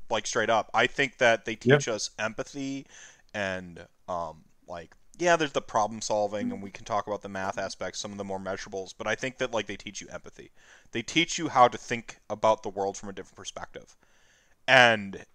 Like 0.10 0.26
straight 0.26 0.50
up, 0.50 0.70
I 0.74 0.88
think 0.88 1.18
that 1.18 1.46
they 1.46 1.56
teach 1.56 1.88
us 1.88 2.12
empathy 2.18 2.88
and 3.34 3.86
um, 4.08 4.44
like 4.68 4.96
yeah, 5.18 5.36
there's 5.36 5.52
the 5.52 5.62
problem 5.62 6.02
solving, 6.02 6.44
and 6.44 6.54
mm-hmm. 6.54 6.64
we 6.64 6.72
can 6.72 6.86
talk 6.86 7.08
about 7.08 7.22
the 7.22 7.30
math 7.30 7.58
aspects, 7.58 8.00
some 8.00 8.12
of 8.12 8.18
the 8.18 8.24
more 8.24 8.40
measurables. 8.40 8.94
But 8.98 9.08
I 9.08 9.16
think 9.16 9.38
that 9.38 9.52
like 9.52 9.66
they 9.66 9.78
teach 9.78 10.02
you 10.02 10.08
empathy. 10.12 10.52
They 10.92 11.02
teach 11.02 11.38
you 11.38 11.50
how 11.50 11.68
to 11.68 11.78
think 11.78 12.18
about 12.30 12.64
the 12.64 12.70
world 12.70 12.98
from 12.98 13.10
a 13.10 13.14
different 13.14 13.36
perspective. 13.36 13.96
And 14.68 15.26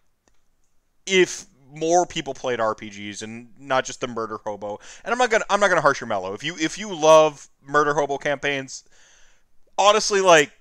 if 1.06 1.46
more 1.74 2.06
people 2.06 2.34
played 2.34 2.58
RPGs 2.58 3.22
and 3.22 3.48
not 3.58 3.84
just 3.84 4.00
the 4.00 4.06
murder 4.06 4.38
hobo. 4.44 4.78
And 5.04 5.12
I'm 5.12 5.18
not 5.18 5.30
gonna 5.30 5.44
I'm 5.48 5.60
not 5.60 5.68
gonna 5.68 5.80
harsh 5.80 6.00
your 6.00 6.08
mellow. 6.08 6.34
If 6.34 6.44
you 6.44 6.56
if 6.58 6.78
you 6.78 6.94
love 6.94 7.48
murder 7.62 7.94
hobo 7.94 8.18
campaigns, 8.18 8.84
honestly, 9.78 10.20
like 10.20 10.52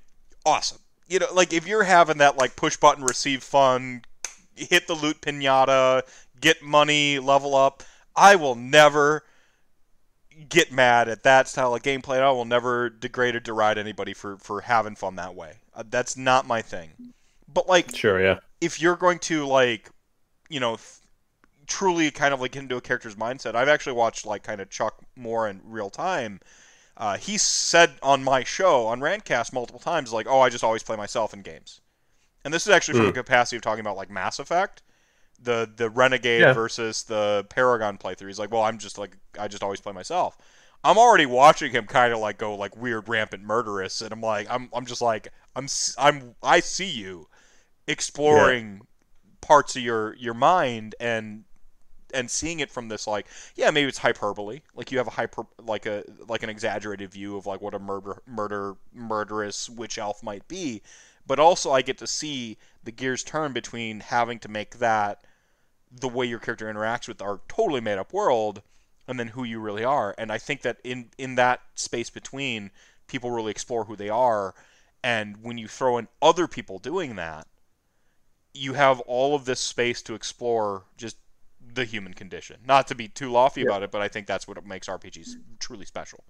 awesome. 0.45 0.79
You 1.07 1.19
know, 1.19 1.27
like 1.33 1.53
if 1.53 1.67
you're 1.67 1.83
having 1.83 2.19
that 2.19 2.37
like 2.37 2.55
push 2.55 2.77
button 2.77 3.03
receive 3.03 3.43
fun, 3.43 4.03
hit 4.55 4.87
the 4.87 4.93
loot 4.93 5.21
pinata, 5.21 6.03
get 6.39 6.63
money, 6.63 7.19
level 7.19 7.55
up, 7.55 7.83
I 8.15 8.35
will 8.35 8.55
never 8.55 9.23
get 10.49 10.71
mad 10.71 11.07
at 11.07 11.23
that 11.23 11.47
style 11.47 11.75
of 11.75 11.81
gameplay. 11.81 12.21
I 12.21 12.31
will 12.31 12.45
never 12.45 12.89
degrade 12.89 13.35
or 13.35 13.39
deride 13.39 13.77
anybody 13.77 14.13
for 14.13 14.37
for 14.37 14.61
having 14.61 14.95
fun 14.95 15.15
that 15.15 15.35
way. 15.35 15.55
Uh, 15.73 15.83
that's 15.89 16.17
not 16.17 16.47
my 16.47 16.61
thing. 16.61 17.13
But 17.53 17.67
like, 17.67 17.95
sure, 17.95 18.21
yeah. 18.21 18.39
If 18.59 18.81
you're 18.81 18.95
going 18.95 19.19
to 19.19 19.45
like, 19.45 19.89
you 20.49 20.59
know, 20.59 20.77
truly 21.71 22.11
kind 22.11 22.33
of 22.33 22.41
like 22.41 22.51
get 22.51 22.63
into 22.63 22.75
a 22.75 22.81
character's 22.81 23.15
mindset. 23.15 23.55
I've 23.55 23.69
actually 23.69 23.93
watched 23.93 24.25
like 24.25 24.43
kind 24.43 24.61
of 24.61 24.69
Chuck 24.69 25.01
Moore 25.15 25.47
in 25.47 25.61
real 25.63 25.89
time. 25.89 26.41
Uh, 26.97 27.17
he 27.17 27.37
said 27.37 27.93
on 28.03 28.23
my 28.23 28.43
show 28.43 28.85
on 28.87 28.99
Rantcast 28.99 29.53
multiple 29.53 29.79
times 29.79 30.11
like, 30.11 30.27
"Oh, 30.27 30.41
I 30.41 30.49
just 30.49 30.63
always 30.63 30.83
play 30.83 30.97
myself 30.97 31.33
in 31.33 31.41
games," 31.41 31.81
and 32.43 32.53
this 32.53 32.67
is 32.67 32.73
actually 32.73 32.97
from 32.97 33.05
mm. 33.07 33.13
the 33.13 33.23
capacity 33.23 33.55
of 33.55 33.61
talking 33.61 33.79
about 33.79 33.95
like 33.95 34.11
Mass 34.11 34.37
Effect, 34.37 34.83
the 35.43 35.69
the 35.75 35.89
Renegade 35.89 36.41
yeah. 36.41 36.53
versus 36.53 37.03
the 37.03 37.45
Paragon 37.49 37.97
playthrough. 37.97 38.27
He's 38.27 38.39
like, 38.39 38.51
"Well, 38.51 38.63
I'm 38.63 38.77
just 38.77 38.97
like 38.97 39.17
I 39.39 39.47
just 39.47 39.63
always 39.63 39.79
play 39.79 39.93
myself." 39.93 40.37
I'm 40.83 40.97
already 40.97 41.27
watching 41.27 41.71
him 41.71 41.85
kind 41.85 42.11
of 42.11 42.19
like 42.19 42.37
go 42.37 42.55
like 42.55 42.75
weird 42.75 43.07
rampant 43.07 43.43
murderous, 43.43 44.01
and 44.01 44.11
I'm 44.11 44.21
like, 44.21 44.47
I'm 44.49 44.69
I'm 44.73 44.85
just 44.85 45.01
like 45.01 45.29
I'm 45.55 45.67
I'm 45.97 46.35
I 46.41 46.59
see 46.59 46.89
you 46.89 47.27
exploring 47.87 48.81
parts 49.41 49.75
of 49.75 49.81
your 49.81 50.15
your 50.15 50.33
mind 50.33 50.95
and 50.99 51.43
and 52.13 52.29
seeing 52.29 52.59
it 52.59 52.69
from 52.69 52.89
this 52.89 53.07
like 53.07 53.25
yeah 53.55 53.71
maybe 53.71 53.87
it's 53.87 53.97
hyperbole 53.97 54.59
like 54.75 54.91
you 54.91 54.97
have 54.97 55.07
a 55.07 55.11
hyper 55.11 55.43
like 55.63 55.85
a 55.85 56.03
like 56.27 56.43
an 56.43 56.49
exaggerated 56.49 57.09
view 57.09 57.37
of 57.37 57.45
like 57.45 57.61
what 57.61 57.73
a 57.73 57.79
murder 57.79 58.21
murder 58.27 58.75
murderous 58.93 59.69
witch 59.69 59.97
elf 59.97 60.21
might 60.21 60.45
be 60.47 60.81
but 61.25 61.39
also 61.39 61.71
I 61.71 61.81
get 61.81 61.97
to 61.99 62.07
see 62.07 62.57
the 62.83 62.91
gears 62.91 63.23
turn 63.23 63.53
between 63.53 63.99
having 63.99 64.39
to 64.39 64.49
make 64.49 64.79
that 64.79 65.23
the 65.91 66.07
way 66.07 66.25
your 66.25 66.39
character 66.39 66.71
interacts 66.71 67.07
with 67.07 67.21
our 67.21 67.41
totally 67.47 67.81
made 67.81 67.97
up 67.97 68.13
world 68.13 68.61
and 69.07 69.19
then 69.19 69.27
who 69.29 69.43
you 69.43 69.59
really 69.59 69.83
are 69.83 70.15
and 70.17 70.31
I 70.31 70.37
think 70.37 70.61
that 70.61 70.77
in 70.83 71.09
in 71.17 71.35
that 71.35 71.61
space 71.75 72.09
between 72.09 72.71
people 73.07 73.31
really 73.31 73.51
explore 73.51 73.85
who 73.85 73.95
they 73.95 74.09
are 74.09 74.55
and 75.03 75.37
when 75.41 75.57
you 75.57 75.67
throw 75.67 75.97
in 75.97 76.07
other 76.21 76.47
people 76.47 76.79
doing 76.79 77.15
that 77.15 77.47
you 78.53 78.73
have 78.73 78.99
all 79.01 79.35
of 79.35 79.45
this 79.45 79.59
space 79.59 80.01
to 80.03 80.13
explore 80.13 80.83
just 80.97 81.17
the 81.73 81.85
human 81.85 82.13
condition. 82.13 82.57
Not 82.65 82.87
to 82.87 82.95
be 82.95 83.07
too 83.07 83.31
lofty 83.31 83.61
yeah. 83.61 83.67
about 83.67 83.83
it, 83.83 83.91
but 83.91 84.01
I 84.01 84.07
think 84.07 84.27
that's 84.27 84.47
what 84.47 84.63
makes 84.65 84.87
RPGs 84.87 85.35
truly 85.59 85.85
special. 85.85 86.23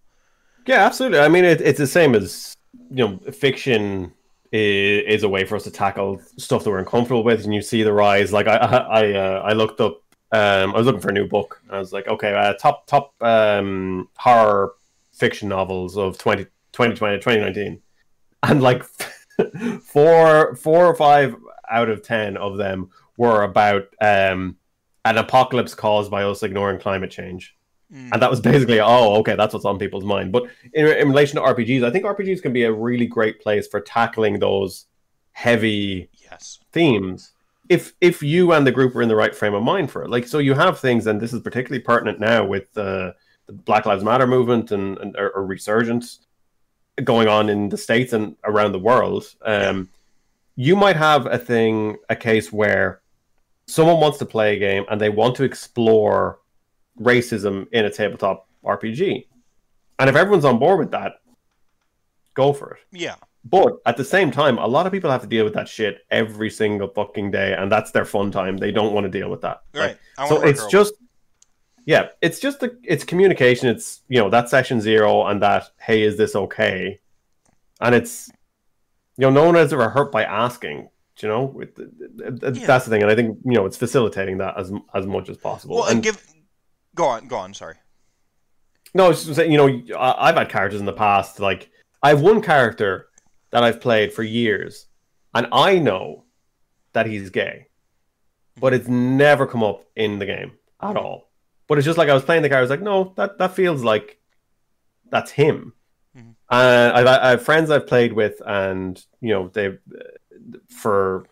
Yeah, 0.68 0.86
absolutely. 0.86 1.20
I 1.20 1.30
mean, 1.30 1.44
it, 1.46 1.62
it's 1.62 1.80
the 1.80 1.88
same 1.88 2.14
as 2.14 2.56
you 2.90 3.08
know, 3.08 3.18
fiction 3.32 4.14
is, 4.52 5.18
is, 5.18 5.24
a 5.24 5.30
way 5.30 5.46
for 5.46 5.56
us 5.56 5.64
to 5.64 5.72
tackle 5.72 6.22
stuff 6.38 6.64
that 6.64 6.70
we're 6.70 6.80
uncomfortable 6.80 7.24
with, 7.24 7.44
and 7.44 7.54
you 7.54 7.62
see 7.62 7.84
the 7.84 7.94
rise. 7.94 8.34
Like 8.34 8.48
I, 8.48 8.56
I, 8.56 9.14
uh, 9.14 9.42
I 9.46 9.54
looked 9.54 9.82
up. 9.82 10.02
Um, 10.34 10.74
I 10.74 10.78
was 10.78 10.86
looking 10.86 11.02
for 11.02 11.10
a 11.10 11.14
new 11.14 11.28
book. 11.28 11.62
I 11.70 11.78
was 11.78 11.92
like, 11.92 12.08
okay, 12.08 12.34
uh, 12.34 12.54
top 12.54 12.88
top 12.88 13.14
um, 13.22 14.10
horror 14.16 14.74
fiction 15.14 15.50
novels 15.50 15.98
of 15.98 16.18
20, 16.18 16.46
2020, 16.72 17.18
2019. 17.18 17.82
and 18.44 18.62
like 18.62 18.84
four 19.84 20.56
four 20.56 20.86
or 20.86 20.96
five 20.96 21.36
out 21.70 21.90
of 21.90 22.02
ten 22.02 22.38
of 22.38 22.58
them 22.58 22.90
were 23.18 23.44
about 23.44 23.84
um, 24.02 24.58
an 25.06 25.18
apocalypse 25.18 25.76
caused 25.76 26.12
by 26.12 26.24
us 26.24 26.44
ignoring 26.44 26.80
climate 26.80 27.12
change. 27.12 27.56
Mm. 27.94 28.10
And 28.14 28.22
that 28.22 28.30
was 28.30 28.40
basically, 28.40 28.80
oh, 28.80 29.16
okay, 29.16 29.36
that's 29.36 29.54
what's 29.54 29.66
on 29.66 29.78
people's 29.78 30.06
mind. 30.06 30.32
But 30.32 30.44
in, 30.74 30.88
in 30.88 31.10
relation 31.10 31.36
to 31.36 31.42
RPGs, 31.42 31.84
I 31.84 31.92
think 31.92 32.06
RPGs 32.06 32.42
can 32.42 32.54
be 32.54 32.64
a 32.64 32.72
really 32.72 33.08
great 33.08 33.42
place 33.42 33.68
for 33.68 33.82
tackling 33.82 34.40
those 34.40 34.86
heavy 35.34 36.10
yes. 36.14 36.60
themes 36.72 37.34
if 37.72 37.94
if 38.02 38.22
you 38.22 38.52
and 38.52 38.68
the 38.68 38.72
group 38.72 38.94
are 38.98 39.02
in 39.02 39.08
the 39.08 39.16
right 39.16 39.34
frame 39.34 39.54
of 39.54 39.64
mind 39.64 39.90
for 39.90 40.04
it. 40.04 40.10
Like, 40.10 40.28
so 40.28 40.40
you 40.40 40.54
have 40.54 40.78
things, 40.78 41.08
and 41.08 41.22
this 41.22 41.32
is 41.32 41.40
particularly 41.40 41.82
pertinent 41.82 42.20
now 42.20 42.44
with 42.46 42.78
uh, 42.78 43.14
the 43.46 43.54
Black 43.54 43.86
Lives 43.86 44.04
Matter 44.04 44.28
movement 44.28 44.72
and, 44.72 44.98
and 44.98 45.16
or, 45.16 45.30
or, 45.30 45.46
resurgence 45.46 46.20
going 47.02 47.30
on 47.30 47.48
in 47.50 47.70
the 47.70 47.78
states 47.78 48.12
and 48.12 48.36
around 48.44 48.74
the 48.74 48.80
world. 48.80 49.34
Um, 49.44 49.88
you 50.58 50.76
might 50.76 50.98
have 50.98 51.26
a 51.28 51.38
thing, 51.38 51.96
a 52.10 52.16
case 52.16 52.52
where 52.52 53.02
someone 53.68 54.02
wants 54.02 54.18
to 54.18 54.26
play 54.26 54.58
a 54.58 54.60
game 54.60 54.84
and 54.92 55.00
they 55.00 55.10
want 55.10 55.36
to 55.38 55.46
explore 55.46 56.41
racism 57.02 57.68
in 57.72 57.86
a 57.86 57.90
tabletop 57.90 58.48
RPG. 58.64 59.28
And 60.00 60.10
if 60.10 60.16
everyone's 60.16 60.46
on 60.46 60.60
board 60.60 60.80
with 60.80 60.92
that, 60.92 61.22
go 62.34 62.54
for 62.54 62.72
it. 62.74 62.80
Yeah. 62.92 63.16
But 63.44 63.78
at 63.86 63.98
the 63.98 64.06
same 64.06 64.32
time, 64.32 64.58
a 64.58 64.68
lot 64.68 64.86
of 64.86 64.92
people 64.92 65.10
have 65.10 65.22
to 65.22 65.28
deal 65.28 65.44
with 65.44 65.54
that 65.56 65.68
shit 65.68 66.00
every 66.12 66.50
single 66.50 66.88
fucking 66.88 67.32
day, 67.32 67.56
and 67.58 67.72
that's 67.72 67.92
their 67.92 68.06
fun 68.06 68.32
time. 68.32 68.58
They 68.58 68.72
don't 68.72 68.94
want 68.94 69.06
to 69.06 69.10
deal 69.10 69.30
with 69.30 69.42
that. 69.42 69.62
Right. 69.74 69.98
Like, 70.18 70.30
so 70.30 70.42
it's 70.42 70.66
just, 70.68 70.94
yeah, 71.86 72.10
it's 72.22 72.40
just 72.40 72.60
the 72.60 72.78
it's 72.84 73.04
communication. 73.04 73.68
It's 73.68 74.02
you 74.08 74.20
know 74.20 74.30
that 74.30 74.50
session 74.50 74.80
zero 74.80 75.26
and 75.26 75.42
that 75.42 75.72
hey, 75.80 76.04
is 76.04 76.18
this 76.18 76.36
okay? 76.36 77.00
And 77.80 77.96
it's 77.96 78.30
you 79.18 79.24
know 79.24 79.32
no 79.32 79.46
one 79.46 79.56
is 79.56 79.74
ever 79.74 79.90
hurt 79.90 80.12
by 80.12 80.24
asking 80.24 80.90
you 81.22 81.30
know, 81.30 81.62
that's 82.18 82.60
yeah. 82.60 82.78
the 82.78 82.80
thing, 82.80 83.02
and 83.02 83.12
I 83.12 83.16
think 83.16 83.38
you 83.46 83.54
know 83.54 83.66
it's 83.66 83.78
facilitating 83.78 84.40
that 84.40 84.58
as 84.58 84.72
as 84.94 85.06
much 85.06 85.30
as 85.30 85.38
possible. 85.38 85.78
Well, 85.78 85.86
and, 85.86 85.96
and 85.96 86.04
give 86.04 86.24
go 86.96 87.06
on, 87.06 87.28
go 87.28 87.38
on. 87.38 87.54
Sorry. 87.54 87.76
No, 88.94 89.06
I 89.06 89.10
was 89.10 89.24
just 89.24 89.38
saying, 89.38 89.52
you 89.52 89.58
know, 89.58 89.98
I've 89.98 90.36
had 90.36 90.50
characters 90.50 90.80
in 90.80 90.86
the 90.86 90.94
past. 90.94 91.40
Like 91.40 91.70
I 92.04 92.10
have 92.10 92.22
one 92.22 92.42
character 92.42 93.08
that 93.52 93.64
I've 93.64 93.82
played 93.82 94.14
for 94.14 94.24
years, 94.24 94.88
and 95.34 95.48
I 95.52 95.80
know 95.80 96.26
that 96.94 97.06
he's 97.06 97.30
gay, 97.30 97.68
but 98.60 98.74
it's 98.74 98.88
never 98.88 99.48
come 99.48 99.64
up 99.64 99.86
in 99.96 100.20
the 100.20 100.26
game 100.26 100.54
at 100.82 100.98
all. 100.98 101.30
But 101.68 101.78
it's 101.78 101.86
just 101.86 101.98
like 101.98 102.10
I 102.10 102.14
was 102.14 102.24
playing 102.24 102.42
the 102.42 102.50
character. 102.50 102.60
I 102.60 102.62
was 102.62 102.70
like, 102.70 102.82
no, 102.82 103.14
that 103.16 103.38
that 103.38 103.56
feels 103.56 103.84
like 103.84 104.20
that's 105.10 105.32
him. 105.32 105.74
Mm-hmm. 106.18 106.32
Uh, 106.50 106.92
I've, 106.94 107.08
I 107.08 107.30
have 107.30 107.46
friends 107.46 107.70
I've 107.70 107.88
played 107.88 108.12
with, 108.12 108.42
and 108.46 109.02
you 109.22 109.30
know, 109.30 109.48
they 109.48 109.78
for 110.68 111.26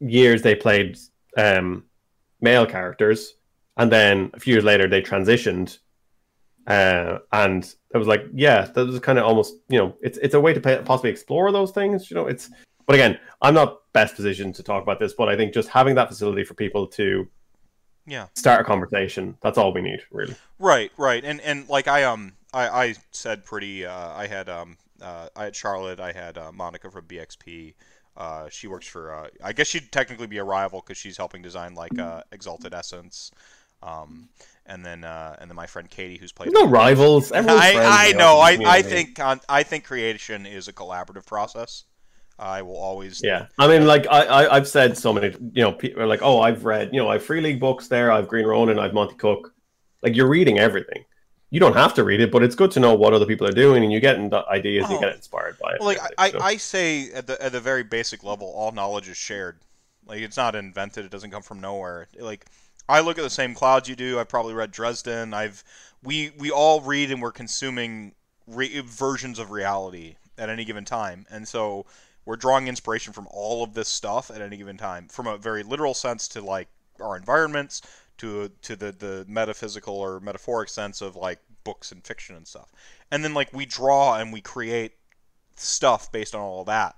years 0.00 0.42
they 0.42 0.56
played 0.56 0.98
um, 1.36 1.84
male 2.40 2.66
characters, 2.66 3.34
and 3.76 3.90
then 3.92 4.30
a 4.34 4.40
few 4.40 4.54
years 4.54 4.64
later 4.64 4.88
they 4.88 5.02
transitioned, 5.02 5.78
uh, 6.66 7.18
and 7.32 7.74
it 7.94 7.98
was 7.98 8.06
like, 8.06 8.24
yeah, 8.34 8.62
that 8.62 8.86
was 8.86 8.98
kind 9.00 9.18
of 9.18 9.24
almost, 9.24 9.54
you 9.68 9.78
know, 9.78 9.94
it's 10.00 10.18
it's 10.18 10.34
a 10.34 10.40
way 10.40 10.52
to 10.52 10.60
pay, 10.60 10.80
possibly 10.84 11.10
explore 11.10 11.52
those 11.52 11.72
things. 11.72 12.10
You 12.10 12.16
know, 12.16 12.26
it's. 12.26 12.50
But 12.86 12.94
again, 12.94 13.18
I'm 13.42 13.54
not 13.54 13.80
best 13.92 14.14
positioned 14.14 14.54
to 14.56 14.62
talk 14.62 14.80
about 14.80 15.00
this, 15.00 15.12
but 15.12 15.28
I 15.28 15.36
think 15.36 15.52
just 15.52 15.68
having 15.68 15.96
that 15.96 16.08
facility 16.08 16.44
for 16.44 16.54
people 16.54 16.86
to 16.88 17.26
yeah 18.08 18.28
start 18.36 18.60
a 18.60 18.64
conversation 18.64 19.36
that's 19.40 19.58
all 19.58 19.72
we 19.72 19.80
need 19.80 20.00
really 20.12 20.36
right 20.60 20.92
right 20.96 21.24
and 21.24 21.40
and 21.40 21.68
like 21.68 21.88
i 21.88 22.04
um 22.04 22.32
i 22.54 22.68
i 22.68 22.94
said 23.10 23.44
pretty 23.44 23.84
uh 23.84 24.12
i 24.12 24.28
had 24.28 24.48
um 24.48 24.76
uh 25.02 25.28
i 25.34 25.42
had 25.42 25.56
charlotte 25.56 25.98
i 25.98 26.12
had 26.12 26.38
uh, 26.38 26.52
monica 26.52 26.88
from 26.88 27.04
bxp 27.06 27.74
uh, 28.16 28.48
she 28.48 28.66
works 28.66 28.86
for, 28.86 29.12
uh, 29.12 29.28
I 29.44 29.52
guess 29.52 29.66
she'd 29.66 29.92
technically 29.92 30.26
be 30.26 30.38
a 30.38 30.44
rival 30.44 30.80
because 30.80 30.96
she's 30.96 31.16
helping 31.16 31.42
design 31.42 31.74
like 31.74 31.98
uh, 31.98 32.22
Exalted 32.32 32.72
Essence. 32.72 33.30
Um, 33.82 34.28
and 34.64 34.84
then 34.84 35.04
uh, 35.04 35.36
and 35.40 35.50
then 35.50 35.56
my 35.56 35.66
friend 35.66 35.88
Katie, 35.88 36.16
who's 36.16 36.32
played. 36.32 36.52
No 36.52 36.66
rivals. 36.66 37.30
I, 37.34 37.38
I 37.38 38.12
know. 38.12 38.38
I, 38.38 38.58
I 38.66 38.82
think 38.82 39.20
I 39.20 39.62
think 39.62 39.84
creation 39.84 40.46
is 40.46 40.68
a 40.68 40.72
collaborative 40.72 41.26
process. 41.26 41.84
I 42.38 42.62
will 42.62 42.76
always. 42.76 43.22
Yeah, 43.22 43.46
I 43.58 43.68
mean, 43.68 43.86
like 43.86 44.06
I, 44.10 44.48
I 44.48 44.54
have 44.54 44.68
said 44.68 44.98
so 44.98 45.12
many. 45.12 45.34
You 45.52 45.62
know, 45.62 45.72
people 45.72 46.02
are 46.02 46.06
like, 46.06 46.20
oh, 46.22 46.40
I've 46.40 46.64
read. 46.64 46.90
You 46.92 47.00
know, 47.00 47.08
I've 47.08 47.24
free 47.24 47.40
league 47.40 47.60
books 47.60 47.88
there. 47.88 48.10
I've 48.12 48.28
Green 48.28 48.46
Ronin. 48.46 48.78
I've 48.78 48.92
Monte 48.92 49.14
Cook. 49.14 49.54
Like 50.02 50.14
you're 50.14 50.28
reading 50.28 50.58
everything 50.58 51.04
you 51.50 51.60
don't 51.60 51.74
have 51.74 51.94
to 51.94 52.04
read 52.04 52.20
it, 52.20 52.32
but 52.32 52.42
it's 52.42 52.54
good 52.54 52.70
to 52.72 52.80
know 52.80 52.94
what 52.94 53.12
other 53.12 53.26
people 53.26 53.46
are 53.46 53.52
doing, 53.52 53.84
and 53.84 53.92
you 53.92 54.00
get 54.00 54.16
the 54.30 54.44
ideas, 54.48 54.86
oh. 54.88 54.94
you 54.94 55.00
get 55.00 55.14
inspired 55.14 55.56
by 55.58 55.72
it. 55.72 55.80
Well, 55.80 55.88
like 55.88 55.98
I, 56.18 56.30
so. 56.30 56.40
I 56.40 56.56
say 56.56 57.12
at 57.12 57.26
the 57.26 57.40
at 57.42 57.52
the 57.52 57.60
very 57.60 57.84
basic 57.84 58.24
level, 58.24 58.48
all 58.48 58.72
knowledge 58.72 59.08
is 59.08 59.16
shared. 59.16 59.60
Like 60.06 60.20
it's 60.20 60.36
not 60.36 60.54
invented; 60.54 61.04
it 61.04 61.10
doesn't 61.10 61.30
come 61.30 61.42
from 61.42 61.60
nowhere. 61.60 62.08
Like 62.18 62.46
I 62.88 63.00
look 63.00 63.18
at 63.18 63.22
the 63.22 63.30
same 63.30 63.54
clouds 63.54 63.88
you 63.88 63.96
do. 63.96 64.18
I've 64.18 64.28
probably 64.28 64.54
read 64.54 64.70
Dresden. 64.70 65.34
I've 65.34 65.64
we 66.02 66.32
we 66.38 66.50
all 66.50 66.80
read 66.80 67.10
and 67.10 67.20
we're 67.20 67.32
consuming 67.32 68.14
re- 68.46 68.80
versions 68.80 69.38
of 69.38 69.50
reality 69.50 70.16
at 70.38 70.48
any 70.48 70.64
given 70.64 70.84
time, 70.84 71.26
and 71.30 71.48
so 71.48 71.86
we're 72.24 72.36
drawing 72.36 72.68
inspiration 72.68 73.12
from 73.12 73.26
all 73.30 73.64
of 73.64 73.74
this 73.74 73.88
stuff 73.88 74.30
at 74.30 74.40
any 74.40 74.56
given 74.56 74.76
time, 74.76 75.08
from 75.08 75.26
a 75.26 75.38
very 75.38 75.62
literal 75.62 75.94
sense 75.94 76.28
to 76.28 76.42
like 76.42 76.68
our 77.00 77.16
environments 77.16 77.82
to 78.18 78.50
to 78.62 78.76
the 78.76 78.92
the 78.92 79.24
metaphysical 79.28 79.94
or 79.94 80.20
metaphoric 80.20 80.68
sense 80.68 81.00
of 81.00 81.16
like 81.16 81.40
books 81.64 81.92
and 81.92 82.04
fiction 82.04 82.36
and 82.36 82.46
stuff. 82.46 82.70
And 83.10 83.24
then 83.24 83.34
like 83.34 83.52
we 83.52 83.66
draw 83.66 84.16
and 84.16 84.32
we 84.32 84.40
create 84.40 84.92
stuff 85.56 86.12
based 86.12 86.34
on 86.34 86.40
all 86.40 86.60
of 86.60 86.66
that. 86.66 86.96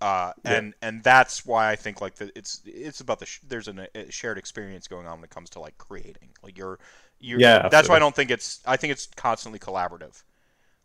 Uh, 0.00 0.32
and 0.44 0.74
yeah. 0.80 0.88
and 0.88 1.02
that's 1.02 1.44
why 1.44 1.70
I 1.70 1.76
think 1.76 2.00
like 2.00 2.14
the, 2.14 2.30
it's 2.36 2.62
it's 2.64 3.00
about 3.00 3.18
the 3.18 3.26
sh- 3.26 3.40
there's 3.48 3.66
an, 3.66 3.86
a 3.96 4.10
shared 4.12 4.38
experience 4.38 4.86
going 4.86 5.06
on 5.08 5.18
when 5.18 5.24
it 5.24 5.30
comes 5.30 5.50
to 5.50 5.60
like 5.60 5.76
creating 5.76 6.28
like 6.40 6.56
you're 6.56 6.78
you 7.18 7.36
yeah 7.38 7.62
that's 7.62 7.74
absolutely. 7.74 7.90
why 7.90 7.96
I 7.96 7.98
don't 7.98 8.14
think 8.14 8.30
it's 8.30 8.60
I 8.64 8.76
think 8.76 8.92
it's 8.92 9.06
constantly 9.16 9.58
collaborative 9.58 10.22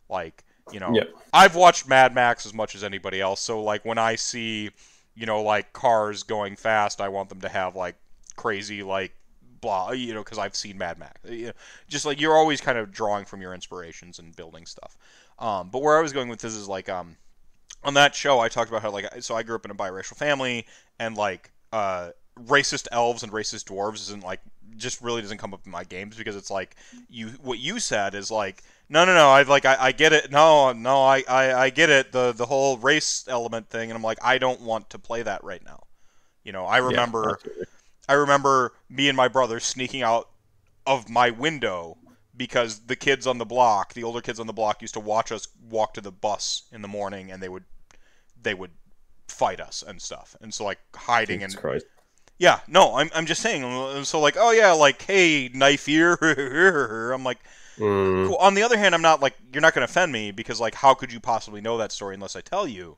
like 0.08 0.42
you 0.72 0.80
know 0.80 0.90
yeah. 0.92 1.04
I've 1.32 1.54
watched 1.54 1.88
Mad 1.88 2.12
Max 2.12 2.44
as 2.44 2.52
much 2.52 2.74
as 2.74 2.82
anybody 2.82 3.20
else 3.20 3.40
so 3.40 3.62
like 3.62 3.84
when 3.84 3.98
I 3.98 4.16
see 4.16 4.70
you 5.14 5.26
know 5.26 5.42
like 5.42 5.72
cars 5.72 6.24
going 6.24 6.56
fast 6.56 7.00
I 7.00 7.08
want 7.08 7.28
them 7.28 7.40
to 7.42 7.48
have 7.48 7.76
like 7.76 7.94
crazy 8.34 8.82
like 8.82 9.14
blah 9.60 9.92
you 9.92 10.12
know 10.12 10.24
because 10.24 10.38
I've 10.38 10.56
seen 10.56 10.76
Mad 10.76 10.98
Max 10.98 11.20
you 11.30 11.46
know, 11.46 11.52
just 11.86 12.04
like 12.04 12.20
you're 12.20 12.36
always 12.36 12.60
kind 12.60 12.78
of 12.78 12.90
drawing 12.90 13.26
from 13.26 13.40
your 13.40 13.54
inspirations 13.54 14.18
and 14.18 14.34
building 14.34 14.66
stuff 14.66 14.96
um, 15.38 15.68
but 15.70 15.82
where 15.82 15.96
I 15.96 16.02
was 16.02 16.12
going 16.12 16.28
with 16.28 16.40
this 16.40 16.54
is 16.54 16.68
like 16.68 16.88
um, 16.88 17.16
on 17.84 17.94
that 17.94 18.14
show 18.14 18.40
I 18.40 18.48
talked 18.48 18.70
about 18.70 18.82
how 18.82 18.90
like 18.90 19.06
so 19.20 19.34
I 19.34 19.42
grew 19.42 19.56
up 19.56 19.64
in 19.64 19.70
a 19.70 19.74
biracial 19.74 20.16
family 20.16 20.66
and 20.98 21.16
like 21.16 21.50
uh, 21.72 22.10
racist 22.38 22.88
elves 22.92 23.22
and 23.22 23.32
racist 23.32 23.64
dwarves 23.64 24.00
isn't 24.02 24.24
like 24.24 24.40
just 24.76 25.00
really 25.00 25.22
doesn't 25.22 25.38
come 25.38 25.54
up 25.54 25.60
in 25.64 25.70
my 25.70 25.84
games 25.84 26.16
because 26.16 26.36
it's 26.36 26.50
like 26.50 26.76
you 27.08 27.28
what 27.42 27.58
you 27.58 27.78
said 27.78 28.14
is 28.14 28.30
like 28.30 28.62
no 28.88 29.04
no 29.04 29.14
no 29.14 29.28
I 29.28 29.42
like 29.42 29.64
I, 29.64 29.76
I 29.78 29.92
get 29.92 30.12
it. 30.12 30.30
No 30.30 30.72
no 30.72 31.02
I, 31.02 31.22
I 31.28 31.54
I 31.54 31.70
get 31.70 31.90
it 31.90 32.12
the 32.12 32.32
the 32.32 32.46
whole 32.46 32.76
race 32.78 33.26
element 33.28 33.68
thing 33.68 33.90
and 33.90 33.96
I'm 33.96 34.02
like 34.02 34.18
I 34.22 34.38
don't 34.38 34.60
want 34.60 34.90
to 34.90 34.98
play 34.98 35.22
that 35.22 35.44
right 35.44 35.64
now. 35.64 35.84
You 36.42 36.52
know 36.52 36.64
I 36.64 36.78
remember 36.78 37.38
yeah, 37.44 37.64
I 38.08 38.14
remember 38.14 38.74
me 38.88 39.08
and 39.08 39.16
my 39.16 39.28
brother 39.28 39.60
sneaking 39.60 40.02
out 40.02 40.28
of 40.86 41.08
my 41.08 41.30
window 41.30 41.96
because 42.36 42.80
the 42.80 42.96
kids 42.96 43.26
on 43.26 43.38
the 43.38 43.44
block, 43.44 43.94
the 43.94 44.04
older 44.04 44.20
kids 44.20 44.40
on 44.40 44.46
the 44.46 44.52
block, 44.52 44.82
used 44.82 44.94
to 44.94 45.00
watch 45.00 45.32
us 45.32 45.48
walk 45.68 45.94
to 45.94 46.00
the 46.00 46.12
bus 46.12 46.64
in 46.72 46.82
the 46.82 46.88
morning, 46.88 47.30
and 47.30 47.42
they 47.42 47.48
would, 47.48 47.64
they 48.40 48.54
would 48.54 48.72
fight 49.28 49.60
us 49.60 49.82
and 49.86 50.00
stuff. 50.00 50.36
And 50.40 50.52
so 50.52 50.64
like 50.64 50.78
hiding 50.94 51.40
Jesus 51.40 51.54
and 51.54 51.60
Christ. 51.62 51.86
yeah, 52.38 52.60
no, 52.68 52.96
I'm 52.96 53.10
I'm 53.14 53.26
just 53.26 53.42
saying. 53.42 54.04
So 54.04 54.20
like, 54.20 54.36
oh 54.38 54.50
yeah, 54.50 54.72
like 54.72 55.02
hey, 55.02 55.50
knife 55.52 55.88
ear. 55.88 56.14
I'm 57.14 57.24
like, 57.24 57.38
Mm, 57.78 58.28
cool. 58.28 58.36
On 58.36 58.54
the 58.54 58.62
other 58.62 58.78
hand, 58.78 58.94
I'm 58.94 59.02
not 59.02 59.20
like 59.20 59.34
you're 59.52 59.60
not 59.60 59.74
going 59.74 59.84
to 59.84 59.90
offend 59.90 60.12
me 60.12 60.30
because 60.30 60.60
like 60.60 60.74
how 60.74 60.94
could 60.94 61.12
you 61.12 61.18
possibly 61.20 61.60
know 61.60 61.78
that 61.78 61.90
story 61.92 62.14
unless 62.14 62.36
I 62.36 62.40
tell 62.40 62.68
you? 62.68 62.96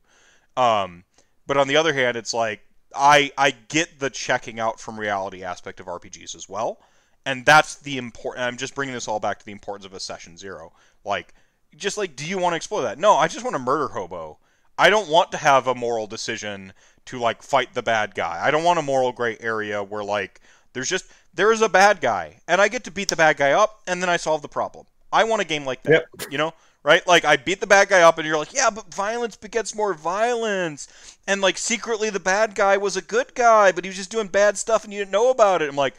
Um, 0.56 1.04
but 1.46 1.56
on 1.56 1.68
the 1.68 1.76
other 1.76 1.94
hand, 1.94 2.16
it's 2.16 2.34
like 2.34 2.60
I 2.94 3.30
I 3.38 3.52
get 3.52 3.98
the 4.00 4.10
checking 4.10 4.60
out 4.60 4.78
from 4.80 5.00
reality 5.00 5.42
aspect 5.42 5.80
of 5.80 5.86
RPGs 5.86 6.34
as 6.34 6.48
well, 6.48 6.78
and 7.24 7.46
that's 7.46 7.76
the 7.76 7.96
important. 7.96 8.44
I'm 8.44 8.56
just 8.56 8.74
bringing 8.74 8.94
this 8.94 9.08
all 9.08 9.20
back 9.20 9.38
to 9.38 9.46
the 9.46 9.52
importance 9.52 9.86
of 9.86 9.94
a 9.94 10.00
session 10.00 10.36
zero. 10.36 10.72
Like, 11.04 11.32
just 11.76 11.96
like, 11.96 12.14
do 12.16 12.26
you 12.26 12.36
want 12.36 12.52
to 12.52 12.56
explore 12.56 12.82
that? 12.82 12.98
No, 12.98 13.14
I 13.14 13.28
just 13.28 13.44
want 13.44 13.54
to 13.54 13.62
murder 13.62 13.88
hobo. 13.88 14.38
I 14.78 14.90
don't 14.90 15.08
want 15.08 15.32
to 15.32 15.38
have 15.38 15.66
a 15.66 15.74
moral 15.74 16.06
decision 16.06 16.72
to 17.06 17.18
like 17.18 17.42
fight 17.42 17.74
the 17.74 17.82
bad 17.82 18.14
guy. 18.14 18.40
I 18.42 18.50
don't 18.50 18.64
want 18.64 18.78
a 18.78 18.82
moral 18.82 19.12
gray 19.12 19.36
area 19.40 19.82
where 19.82 20.04
like 20.04 20.40
there's 20.72 20.88
just 20.88 21.06
there 21.34 21.52
is 21.52 21.62
a 21.62 21.68
bad 21.68 22.00
guy 22.00 22.40
and 22.48 22.60
I 22.60 22.68
get 22.68 22.84
to 22.84 22.90
beat 22.90 23.08
the 23.08 23.16
bad 23.16 23.36
guy 23.36 23.52
up 23.52 23.80
and 23.86 24.02
then 24.02 24.08
I 24.10 24.16
solve 24.16 24.42
the 24.42 24.48
problem. 24.48 24.86
I 25.12 25.24
want 25.24 25.40
a 25.42 25.46
game 25.46 25.64
like 25.64 25.82
that. 25.84 26.06
You 26.30 26.38
know? 26.38 26.52
Right? 26.82 27.04
Like 27.06 27.24
I 27.24 27.36
beat 27.36 27.60
the 27.60 27.66
bad 27.66 27.88
guy 27.88 28.02
up 28.02 28.18
and 28.18 28.26
you're 28.26 28.38
like, 28.38 28.52
"Yeah, 28.54 28.70
but 28.70 28.94
violence 28.94 29.34
begets 29.36 29.74
more 29.74 29.92
violence." 29.92 30.86
And 31.26 31.40
like 31.40 31.58
secretly 31.58 32.10
the 32.10 32.20
bad 32.20 32.54
guy 32.54 32.76
was 32.76 32.96
a 32.96 33.02
good 33.02 33.34
guy, 33.34 33.72
but 33.72 33.84
he 33.84 33.88
was 33.88 33.96
just 33.96 34.10
doing 34.10 34.28
bad 34.28 34.56
stuff 34.56 34.84
and 34.84 34.92
you 34.92 35.00
didn't 35.00 35.10
know 35.10 35.30
about 35.30 35.62
it. 35.62 35.68
I'm 35.68 35.74
like, 35.76 35.94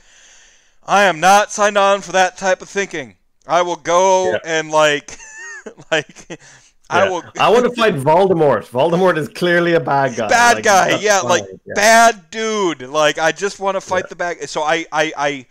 I 0.86 1.04
am 1.04 1.20
not 1.20 1.52
signed 1.52 1.78
on 1.78 2.02
for 2.02 2.14
that 2.14 2.38
type 2.38 2.62
of 2.62 2.70
thinking. 2.70 3.18
I 3.46 3.64
will 3.64 3.76
go 3.76 4.32
Yeah. 4.32 4.40
and 4.46 4.72
like 4.72 5.18
like 5.92 6.40
I 6.90 7.10
will 7.10 7.24
I 7.40 7.50
want 7.50 7.66
to 7.66 7.72
fight 7.82 7.96
Voldemort. 7.96 8.66
Voldemort 8.70 9.18
is 9.18 9.28
clearly 9.28 9.74
a 9.74 9.80
bad 9.80 10.16
guy. 10.16 10.28
bad 10.30 10.56
Like, 10.56 10.64
guy 10.64 11.00
yeah 11.00 11.20
like 11.22 11.44
yeah. 11.66 11.74
bad 11.76 12.30
dude 12.32 12.82
like 12.84 13.18
i 13.20 13.32
just 13.32 13.60
want 13.60 13.76
to 13.76 13.82
fight 13.82 14.06
Yeah. 14.06 14.10
the 14.10 14.16
bad 14.16 14.50
so 14.50 14.62
I, 14.64 14.86
I 14.92 15.14
i 15.18 15.46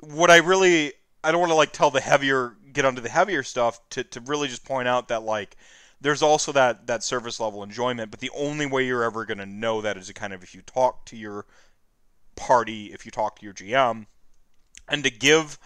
what 0.00 0.30
i 0.30 0.38
really 0.38 0.92
i 1.22 1.30
don't 1.30 1.40
want 1.40 1.50
to 1.50 1.56
like 1.56 1.72
tell 1.72 1.90
the 1.90 2.00
heavier 2.00 2.56
get 2.72 2.84
onto 2.84 3.00
the 3.00 3.08
heavier 3.08 3.42
stuff 3.42 3.80
to, 3.90 4.02
to 4.04 4.20
really 4.22 4.48
just 4.48 4.64
point 4.64 4.88
out 4.88 5.08
that 5.08 5.22
like 5.22 5.56
there's 6.00 6.22
also 6.22 6.50
that 6.52 6.86
that 6.88 7.04
service 7.04 7.38
level 7.38 7.62
enjoyment 7.62 8.10
but 8.10 8.18
the 8.20 8.30
only 8.34 8.66
way 8.66 8.84
you're 8.84 9.04
ever 9.04 9.24
going 9.24 9.38
to 9.38 9.46
know 9.46 9.80
that 9.82 9.96
is 9.96 10.08
to 10.08 10.14
kind 10.14 10.32
of 10.32 10.42
if 10.42 10.54
you 10.54 10.62
talk 10.62 11.04
to 11.06 11.16
your 11.16 11.46
party 12.34 12.86
if 12.92 13.04
you 13.04 13.12
talk 13.12 13.38
to 13.38 13.44
your 13.44 13.54
gm 13.54 14.06
and 14.88 15.04
to 15.04 15.10
give 15.10 15.58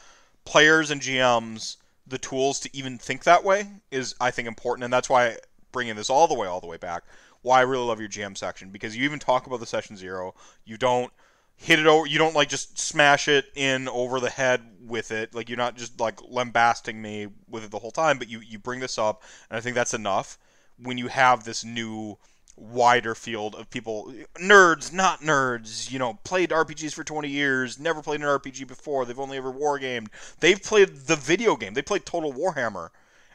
players 0.45 0.91
and 0.91 1.01
gms 1.01 1.77
the 2.07 2.19
tools 2.19 2.61
to 2.61 2.71
even 2.77 2.99
think 2.99 3.25
that 3.25 3.45
way 3.45 3.69
is 3.91 4.15
i 4.21 4.31
think 4.31 4.47
important 4.47 4.85
and 4.85 4.93
that's 4.93 5.09
why 5.09 5.37
bringing 5.73 5.97
this 5.97 6.11
all 6.11 6.29
the 6.29 6.35
way 6.35 6.47
all 6.47 6.61
the 6.61 6.67
way 6.67 6.77
back 6.77 7.03
why 7.47 7.61
I 7.61 7.63
really 7.63 7.87
love 7.87 8.01
your 8.01 8.09
GM 8.09 8.37
section 8.37 8.71
because 8.71 8.97
you 8.97 9.05
even 9.05 9.21
talk 9.21 9.47
about 9.47 9.61
the 9.61 9.67
session 9.67 9.97
zero. 9.97 10.35
You 10.65 10.77
don't 10.77 11.13
hit 11.55 11.79
it 11.79 11.87
over. 11.87 12.05
You 12.05 12.19
don't 12.19 12.35
like 12.35 12.49
just 12.49 12.77
smash 12.77 13.29
it 13.29 13.47
in 13.55 13.89
over 13.89 14.19
the 14.19 14.31
head 14.31 14.63
with 14.81 15.13
it. 15.13 15.33
Like 15.33 15.49
you're 15.49 15.57
not 15.57 15.77
just 15.77 16.01
like 16.01 16.19
lambasting 16.29 17.01
me 17.01 17.29
with 17.49 17.65
it 17.65 17.71
the 17.71 17.79
whole 17.79 17.93
time. 17.93 18.19
But 18.19 18.29
you 18.29 18.41
you 18.41 18.59
bring 18.59 18.81
this 18.81 18.99
up, 18.99 19.23
and 19.49 19.57
I 19.57 19.61
think 19.61 19.77
that's 19.77 19.95
enough. 19.95 20.39
When 20.77 20.99
you 20.99 21.07
have 21.07 21.45
this 21.45 21.65
new 21.65 22.19
wider 22.57 23.15
field 23.15 23.55
of 23.55 23.69
people, 23.71 24.13
nerds, 24.37 24.93
not 24.93 25.21
nerds, 25.21 25.91
you 25.91 25.99
know, 25.99 26.15
played 26.25 26.51
RPGs 26.51 26.95
for 26.95 27.05
20 27.05 27.29
years, 27.29 27.79
never 27.79 28.03
played 28.03 28.21
an 28.21 28.27
RPG 28.27 28.67
before. 28.67 29.05
They've 29.05 29.19
only 29.19 29.37
ever 29.37 29.53
wargamed. 29.53 30.09
They've 30.41 30.61
played 30.61 30.89
the 31.07 31.17
video 31.17 31.57
game. 31.57 31.75
They 31.75 31.83
played 31.83 32.07
Total 32.07 32.33
Warhammer, 32.33 32.91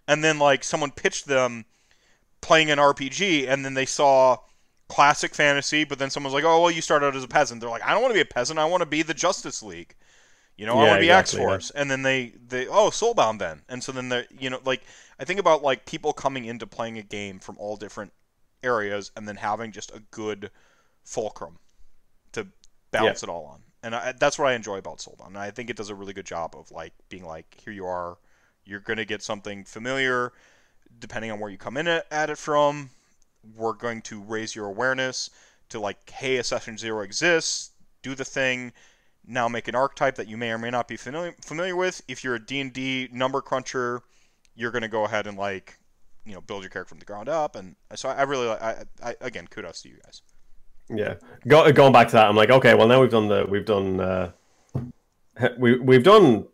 and 0.08 0.24
then 0.24 0.40
like 0.40 0.64
someone 0.64 0.92
pitched 0.92 1.28
them 1.28 1.66
playing 2.42 2.72
an 2.72 2.80
RPG, 2.80 3.48
and 3.48 3.64
then 3.64 3.76
they 3.76 3.86
saw 3.86 4.38
classic 4.88 5.34
fantasy, 5.34 5.84
but 5.84 6.00
then 6.00 6.10
someone's 6.10 6.34
like, 6.34 6.44
"Oh, 6.44 6.62
well, 6.62 6.72
you 6.72 6.82
started 6.82 7.06
out 7.06 7.16
as 7.16 7.24
a 7.24 7.28
peasant." 7.28 7.62
They're 7.62 7.70
like, 7.70 7.84
"I 7.84 7.92
don't 7.92 8.02
want 8.02 8.12
to 8.12 8.18
be 8.18 8.22
a 8.22 8.26
peasant. 8.26 8.60
I 8.60 8.66
want 8.66 8.82
to 8.82 8.88
be 8.88 9.04
the 9.04 9.14
Justice 9.14 9.64
League." 9.64 9.96
You 10.58 10.66
know, 10.66 10.74
I 10.74 10.88
want 10.88 10.90
to 10.90 11.00
be 11.00 11.06
exactly, 11.10 11.40
X 11.40 11.48
Force, 11.48 11.72
and 11.72 11.90
then 11.90 12.04
they, 12.04 12.34
they, 12.48 12.68
oh, 12.68 12.90
Soulbound 12.90 13.40
then, 13.40 13.62
and 13.70 13.84
so 13.84 13.92
then 13.92 14.10
they, 14.10 14.26
you 14.38 14.50
know, 14.50 14.60
like 14.66 14.84
I 15.18 15.24
think 15.24 15.40
about 15.40 15.64
like 15.64 15.86
people 15.86 16.14
coming 16.14 16.46
into 16.46 16.68
playing 16.68 16.98
a 16.98 17.04
game 17.04 17.40
from 17.40 17.58
all 17.58 17.78
different 17.78 18.12
areas, 18.64 19.12
and 19.16 19.28
then 19.28 19.36
having 19.36 19.72
just 19.72 19.92
a 19.92 20.02
good 20.12 20.52
fulcrum 21.04 21.58
to 22.34 22.48
balance 22.92 23.24
it 23.24 23.30
all 23.30 23.46
on, 23.46 23.62
and 23.84 23.96
I, 23.96 24.14
that's 24.14 24.38
what 24.38 24.48
I 24.48 24.54
enjoy 24.54 24.78
about 24.78 25.00
Soulbound. 25.00 25.28
And 25.28 25.38
I 25.38 25.52
think 25.52 25.70
it 25.70 25.76
does 25.76 25.90
a 25.90 25.96
really 25.96 26.14
good 26.14 26.26
job 26.26 26.56
of 26.56 26.72
like 26.72 26.94
being 27.10 27.26
like, 27.26 27.58
here 27.64 27.74
you 27.74 27.86
are, 27.86 28.18
you're 28.66 28.80
gonna 28.80 29.06
get 29.06 29.22
something 29.24 29.64
familiar, 29.64 30.32
depending 31.00 31.32
on 31.32 31.40
where 31.40 31.50
you 31.50 31.58
come 31.58 31.78
in 31.78 31.88
at 31.88 32.30
it 32.30 32.38
from. 32.38 32.90
We're 33.56 33.74
going 33.74 34.04
to 34.04 34.22
raise 34.22 34.56
your 34.56 34.68
awareness 34.68 35.32
to 35.70 35.80
like, 35.80 36.10
hey, 36.10 36.38
a 36.38 36.44
session 36.44 36.78
zero 36.78 37.02
exists. 37.02 37.72
Do 38.04 38.14
the 38.14 38.26
thing. 38.26 38.72
Now 39.26 39.48
make 39.48 39.68
an 39.68 39.76
archetype 39.76 40.16
that 40.16 40.28
you 40.28 40.38
may 40.38 40.52
or 40.52 40.58
may 40.58 40.70
not 40.70 40.88
be 40.88 40.98
familiar 40.98 41.36
familiar 41.42 41.76
with. 41.76 42.02
If 42.08 42.24
you're 42.24 42.36
a 42.36 42.46
D&D 42.46 43.10
number 43.12 43.42
cruncher, 43.42 44.02
you're 44.56 44.72
going 44.72 44.82
to 44.82 44.88
go 44.88 45.06
ahead 45.06 45.28
and 45.28 45.38
like, 45.38 45.78
you 46.26 46.34
know, 46.34 46.42
build 46.42 46.64
your 46.64 46.70
character 46.70 46.90
from 46.90 47.00
the 47.00 47.06
ground 47.06 47.30
up. 47.30 47.56
And 47.56 47.76
so 47.96 48.10
I, 48.10 48.14
I 48.16 48.22
really, 48.24 48.48
like- 48.48 48.62
I, 48.62 48.84
I, 49.04 49.16
again, 49.22 49.48
kudos 49.48 49.82
to 49.84 49.90
you 49.90 49.98
guys. 50.04 50.22
Yeah, 50.90 51.16
Go, 51.48 51.72
going 51.72 51.94
back 51.94 52.08
to 52.08 52.14
that, 52.14 52.28
I'm 52.28 52.36
like, 52.36 52.50
okay, 52.50 52.74
well 52.74 52.88
now 52.88 53.00
we've 53.00 53.10
done 53.10 53.30
the 53.30 53.46
we've 53.50 53.66
done 53.66 54.00
uh, 54.02 54.32
we 55.58 55.80
we've 55.80 56.04
done 56.04 56.48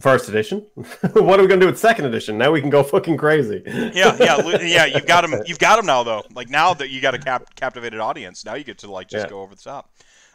first 0.00 0.28
edition. 0.28 0.66
what 0.74 1.38
are 1.38 1.42
we 1.42 1.46
gonna 1.46 1.60
do 1.60 1.66
with 1.66 1.78
second 1.78 2.06
edition? 2.06 2.36
Now 2.36 2.50
we 2.50 2.60
can 2.60 2.68
go 2.70 2.82
fucking 2.82 3.16
crazy. 3.16 3.62
Yeah, 3.64 4.16
yeah, 4.18 4.56
yeah. 4.62 4.84
You've 4.86 5.06
got 5.06 5.22
him. 5.24 5.40
You've 5.46 5.60
got 5.60 5.78
him 5.78 5.86
now, 5.86 6.02
though. 6.02 6.24
Like 6.34 6.50
now 6.50 6.74
that 6.74 6.90
you 6.90 7.00
got 7.00 7.14
a 7.14 7.18
cap- 7.18 7.54
captivated 7.54 8.00
audience, 8.00 8.44
now 8.44 8.54
you 8.54 8.64
get 8.64 8.78
to 8.78 8.90
like 8.90 9.08
just 9.08 9.26
Yeah. 9.26 9.30
go 9.30 9.42
over 9.42 9.54
the 9.54 9.62
top. 9.62 9.94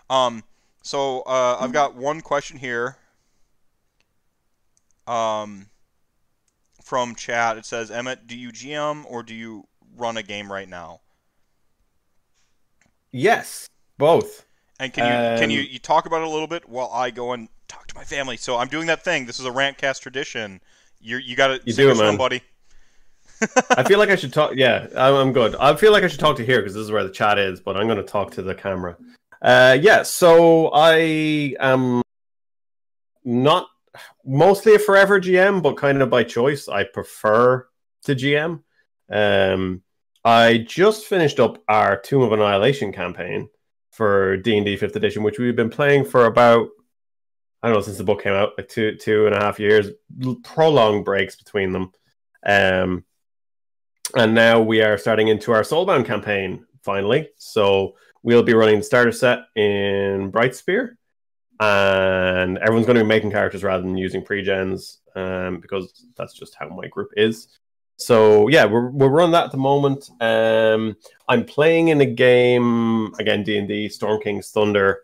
Um, 0.10 0.44
so 0.82 1.22
uh, 1.24 1.58
I've 1.60 1.74
got 1.74 1.96
one 1.96 2.22
question 2.22 2.58
here. 2.58 2.96
Um, 5.08 5.68
from 6.84 7.16
chat, 7.16 7.58
it 7.58 7.66
says, 7.66 7.90
Emmett, 7.92 8.28
do 8.28 8.38
you 8.38 8.52
GM 8.52 9.06
or 9.10 9.24
do 9.24 9.34
you 9.34 9.66
run 9.96 10.18
a 10.18 10.24
game 10.24 10.52
right 10.52 10.70
now? 10.70 11.02
yes, 13.12 13.70
both. 13.98 14.46
And 14.80 14.92
can 14.92 15.06
you 15.06 15.40
can 15.40 15.50
you, 15.50 15.62
Um, 15.62 15.68
you 15.70 15.80
talk 15.80 16.06
about 16.06 16.22
it 16.22 16.28
a 16.28 16.30
little 16.30 16.48
bit 16.48 16.68
while 16.68 16.90
I 16.92 17.12
go 17.12 17.32
and 17.34 17.48
talk 17.68 17.88
to 17.88 17.96
my 17.96 18.04
family? 18.04 18.38
So 18.38 18.58
I'm 18.58 18.68
doing 18.68 18.88
that 18.88 19.04
thing. 19.04 19.26
This 19.26 19.40
is 19.40 19.46
a 19.46 19.52
rantcast 19.52 20.02
tradition. 20.02 20.62
You 21.00 21.18
you 21.18 21.36
got 21.36 21.48
to 21.48 21.62
You 21.66 21.74
sing 21.74 21.88
do 21.88 21.92
it, 21.92 21.96
man. 21.96 22.18
buddy. 22.18 22.42
I 23.76 23.84
feel 23.84 24.00
like 24.00 24.10
I 24.10 24.16
should 24.16 24.34
talk. 24.34 24.54
Yeah, 24.56 24.88
I'm, 24.96 25.16
I'm 25.16 25.34
good. 25.34 25.56
I 25.56 25.76
feel 25.76 25.92
like 25.92 26.04
I 26.04 26.08
should 26.08 26.20
talk 26.20 26.38
to 26.38 26.46
here 26.46 26.60
because 26.62 26.74
this 26.74 26.84
is 26.84 26.92
where 26.92 27.04
the 27.04 27.10
chat 27.10 27.38
is, 27.38 27.60
but 27.60 27.76
I'm 27.76 27.88
going 27.88 27.98
to 27.98 28.04
talk 28.04 28.32
to 28.32 28.42
the 28.42 28.56
camera. 28.56 28.98
Uh, 29.42 29.78
yeah, 29.82 30.04
so 30.04 30.70
I 30.74 31.56
am 31.60 32.02
not 33.26 33.68
mostly 34.26 34.76
a 34.76 34.80
forever 34.80 35.20
GM, 35.20 35.62
but 35.62 35.78
kind 35.78 36.02
of 36.02 36.10
by 36.10 36.24
choice. 36.24 36.68
I 36.68 36.84
prefer 36.84 37.68
to 38.04 38.16
GM. 38.16 38.64
Um, 39.12 39.82
I 40.26 40.60
just 40.60 41.06
finished 41.06 41.40
up 41.40 41.62
our 41.68 41.98
Tomb 41.98 42.22
of 42.22 42.32
Annihilation 42.32 42.92
campaign 42.92 43.50
for 43.92 44.38
D 44.38 44.58
and 44.58 44.66
D 44.66 44.78
Fifth 44.78 44.96
Edition, 44.96 45.24
which 45.24 45.40
we've 45.40 45.56
been 45.56 45.70
playing 45.70 46.06
for 46.06 46.26
about 46.26 46.70
I 47.62 47.68
don't 47.68 47.78
know 47.78 47.82
since 47.82 47.98
the 47.98 48.04
book 48.04 48.24
came 48.24 48.34
out, 48.34 48.52
like 48.58 48.68
two 48.68 48.96
two 48.96 49.26
and 49.26 49.36
a 49.36 49.40
half 49.40 49.60
years. 49.60 49.90
Prolonged 50.44 51.06
breaks 51.06 51.36
between 51.36 51.72
them. 51.72 51.92
Um, 52.46 53.06
and 54.16 54.36
now 54.36 54.62
we 54.62 54.82
are 54.82 54.98
starting 54.98 55.30
into 55.30 55.54
our 55.54 55.62
Soulbound 55.62 56.06
campaign 56.06 56.66
finally. 56.84 57.30
So 57.38 57.96
we'll 58.22 58.44
be 58.44 58.54
running 58.54 58.78
the 58.78 58.84
starter 58.84 59.12
set 59.12 59.40
in 59.56 60.32
Brightspear, 60.32 60.98
and 61.60 62.58
everyone's 62.58 62.86
going 62.86 62.98
to 62.98 63.04
be 63.04 63.08
making 63.08 63.32
characters 63.32 63.64
rather 63.64 63.84
than 63.84 63.98
using 63.98 64.24
pre-gens 64.24 65.00
um, 65.16 65.60
because 65.60 66.06
that's 66.16 66.34
just 66.34 66.56
how 66.56 66.68
my 66.70 66.88
group 66.88 67.12
is. 67.16 67.48
So 67.98 68.48
yeah, 68.48 68.66
we're 68.66 68.90
we're 68.90 69.10
running 69.10 69.34
that 69.34 69.46
at 69.46 69.52
the 69.52 69.58
moment. 69.58 70.10
Um, 70.20 70.98
I'm 71.30 71.46
playing 71.46 71.90
in 71.90 72.02
a 72.02 72.06
game 72.06 73.14
again, 73.20 73.44
D 73.44 73.58
and 73.58 73.68
D 73.68 73.88
Storm 73.88 74.20
King's 74.22 74.50
Thunder, 74.50 75.04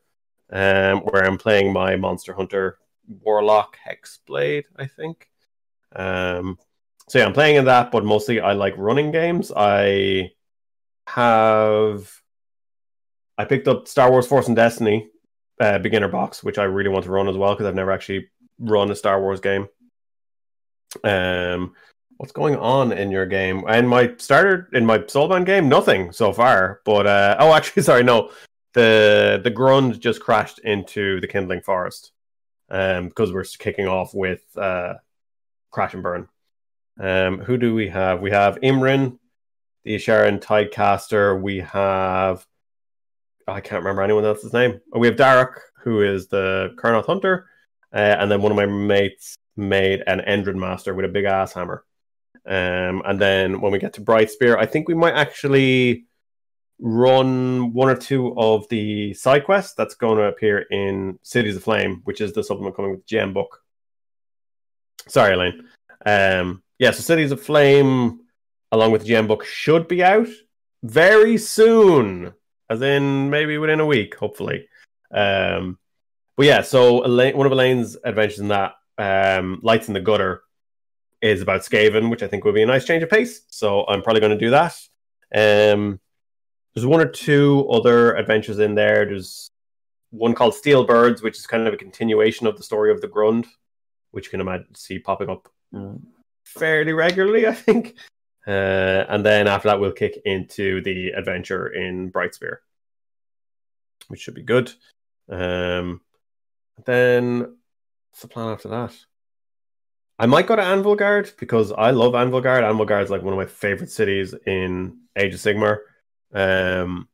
um, 0.51 0.99
where 1.01 1.23
I'm 1.23 1.37
playing 1.37 1.71
my 1.71 1.95
Monster 1.95 2.33
Hunter 2.33 2.79
Warlock 3.23 3.77
Hexblade, 3.87 4.65
I 4.75 4.87
think. 4.87 5.29
Um, 5.95 6.57
so 7.07 7.19
yeah, 7.19 7.25
I'm 7.25 7.33
playing 7.33 7.57
in 7.57 7.65
that, 7.65 7.91
but 7.91 8.05
mostly 8.05 8.39
I 8.39 8.53
like 8.53 8.73
running 8.77 9.11
games. 9.11 9.51
I 9.55 10.31
have 11.07 12.11
I 13.37 13.45
picked 13.45 13.67
up 13.67 13.87
Star 13.87 14.11
Wars 14.11 14.27
Force 14.27 14.47
and 14.47 14.55
Destiny 14.55 15.09
uh, 15.59 15.79
beginner 15.79 16.07
box, 16.07 16.43
which 16.43 16.57
I 16.57 16.63
really 16.63 16.89
want 16.89 17.05
to 17.05 17.11
run 17.11 17.27
as 17.27 17.37
well 17.37 17.53
because 17.53 17.65
I've 17.65 17.75
never 17.75 17.91
actually 17.91 18.29
run 18.59 18.91
a 18.91 18.95
Star 18.95 19.21
Wars 19.21 19.39
game. 19.39 19.67
Um, 21.03 21.73
what's 22.17 22.31
going 22.31 22.55
on 22.55 22.91
in 22.91 23.11
your 23.11 23.25
game? 23.25 23.63
And 23.67 23.87
my 23.87 24.13
starter 24.17 24.69
in 24.73 24.85
my 24.85 24.99
Soulbound 24.99 25.45
game, 25.45 25.69
nothing 25.69 26.11
so 26.11 26.33
far. 26.33 26.81
But 26.85 27.07
uh, 27.07 27.35
oh, 27.39 27.53
actually, 27.53 27.83
sorry, 27.83 28.03
no, 28.03 28.31
the 28.73 29.41
the 29.43 29.51
Grund 29.51 29.99
just 29.99 30.21
crashed 30.21 30.59
into 30.59 31.19
the 31.21 31.27
Kindling 31.27 31.61
Forest 31.61 32.11
um, 32.69 33.09
because 33.09 33.33
we're 33.33 33.43
kicking 33.43 33.87
off 33.87 34.13
with 34.13 34.43
uh, 34.57 34.95
Crash 35.71 35.93
and 35.93 36.03
Burn. 36.03 36.27
Um, 36.99 37.39
who 37.39 37.57
do 37.57 37.73
we 37.73 37.87
have? 37.89 38.19
We 38.21 38.31
have 38.31 38.59
Imrin, 38.61 39.17
the 39.83 39.95
Isharann 39.95 40.41
Tidecaster. 40.41 41.39
We 41.41 41.59
have 41.59 42.45
I 43.51 43.61
can't 43.61 43.83
remember 43.83 44.01
anyone 44.01 44.25
else's 44.25 44.53
name. 44.53 44.79
We 44.91 45.07
have 45.07 45.17
Derek, 45.17 45.59
who 45.83 46.01
is 46.01 46.27
the 46.27 46.73
Kurnoth 46.77 47.05
Hunter, 47.05 47.47
uh, 47.93 47.97
and 48.19 48.31
then 48.31 48.41
one 48.41 48.51
of 48.51 48.55
my 48.55 48.65
mates 48.65 49.35
made 49.55 50.03
an 50.07 50.19
Endrin 50.19 50.55
Master 50.55 50.93
with 50.93 51.05
a 51.05 51.09
big 51.09 51.25
ass 51.25 51.53
hammer. 51.53 51.83
Um, 52.45 53.01
and 53.05 53.19
then 53.19 53.61
when 53.61 53.71
we 53.71 53.79
get 53.79 53.93
to 53.93 54.01
Brightspear, 54.01 54.57
I 54.57 54.65
think 54.65 54.87
we 54.87 54.93
might 54.93 55.13
actually 55.13 56.05
run 56.79 57.73
one 57.73 57.89
or 57.89 57.95
two 57.95 58.33
of 58.37 58.67
the 58.69 59.13
side 59.13 59.43
quests 59.43 59.73
that's 59.75 59.95
going 59.95 60.17
to 60.17 60.23
appear 60.23 60.59
in 60.71 61.19
Cities 61.21 61.57
of 61.57 61.63
Flame, 61.63 62.01
which 62.05 62.21
is 62.21 62.33
the 62.33 62.43
supplement 62.43 62.75
coming 62.75 62.91
with 62.91 63.01
the 63.01 63.07
gem 63.07 63.33
book. 63.33 63.61
Sorry, 65.07 65.33
Elaine. 65.33 65.67
Um, 66.05 66.63
yeah, 66.77 66.91
so 66.91 67.01
Cities 67.01 67.31
of 67.31 67.41
Flame, 67.41 68.21
along 68.71 68.91
with 68.91 69.01
the 69.01 69.07
gem 69.09 69.27
book, 69.27 69.43
should 69.43 69.87
be 69.87 70.03
out 70.03 70.29
very 70.83 71.37
soon, 71.37 72.33
as 72.69 72.81
in 72.81 73.29
maybe 73.29 73.57
within 73.57 73.79
a 73.79 73.85
week, 73.85 74.15
hopefully. 74.15 74.67
Um, 75.11 75.77
but 76.37 76.45
yeah, 76.45 76.61
so 76.61 77.03
Elaine, 77.05 77.35
one 77.35 77.45
of 77.45 77.51
Elaine's 77.51 77.97
adventures 78.03 78.39
in 78.39 78.49
that 78.49 78.73
um, 78.97 79.59
Lights 79.63 79.87
in 79.87 79.93
the 79.93 79.99
Gutter 79.99 80.41
is 81.21 81.41
about 81.41 81.61
Skaven, 81.61 82.09
which 82.09 82.23
I 82.23 82.27
think 82.27 82.45
would 82.45 82.55
be 82.55 82.61
a 82.61 82.65
nice 82.65 82.85
change 82.85 83.03
of 83.03 83.09
pace. 83.09 83.41
So 83.49 83.85
I'm 83.87 84.01
probably 84.01 84.21
going 84.21 84.37
to 84.37 84.45
do 84.45 84.51
that. 84.51 84.75
Um, 85.35 85.99
there's 86.73 86.85
one 86.85 87.01
or 87.01 87.09
two 87.09 87.67
other 87.69 88.15
adventures 88.15 88.59
in 88.59 88.75
there. 88.75 89.05
There's 89.05 89.51
one 90.11 90.33
called 90.33 90.55
Steel 90.55 90.85
Birds, 90.85 91.21
which 91.21 91.37
is 91.37 91.47
kind 91.47 91.67
of 91.67 91.73
a 91.73 91.77
continuation 91.77 92.47
of 92.47 92.57
the 92.57 92.63
story 92.63 92.91
of 92.91 93.01
the 93.01 93.07
Grund, 93.07 93.45
which 94.11 94.25
you 94.25 94.31
can 94.31 94.41
imagine 94.41 94.73
see 94.75 94.99
popping 94.99 95.29
up 95.29 95.49
fairly 96.45 96.93
regularly, 96.93 97.47
I 97.47 97.53
think. 97.53 97.95
Uh, 98.47 99.05
and 99.09 99.25
then 99.25 99.47
after 99.47 99.69
that, 99.69 99.79
we'll 99.79 99.91
kick 99.91 100.19
into 100.25 100.81
the 100.81 101.09
adventure 101.09 101.67
in 101.67 102.11
Brightspear, 102.11 102.57
which 104.07 104.21
should 104.21 104.35
be 104.35 104.43
good. 104.43 104.71
Um, 105.29 106.01
then 106.85 107.57
what's 108.09 108.21
the 108.21 108.27
plan 108.27 108.49
after 108.49 108.69
that? 108.69 108.95
I 110.17 110.25
might 110.25 110.47
go 110.47 110.55
to 110.55 110.61
Anvilgard 110.61 111.37
because 111.37 111.71
I 111.71 111.91
love 111.91 112.13
Anvilgard. 112.13 112.63
Anvilgard 112.63 113.03
is 113.03 113.09
like 113.09 113.21
one 113.21 113.33
of 113.33 113.37
my 113.37 113.45
favorite 113.45 113.91
cities 113.91 114.33
in 114.45 114.97
Age 115.15 115.33
of 115.33 115.39
Sigmar. 115.39 115.77
Um, 116.33 117.07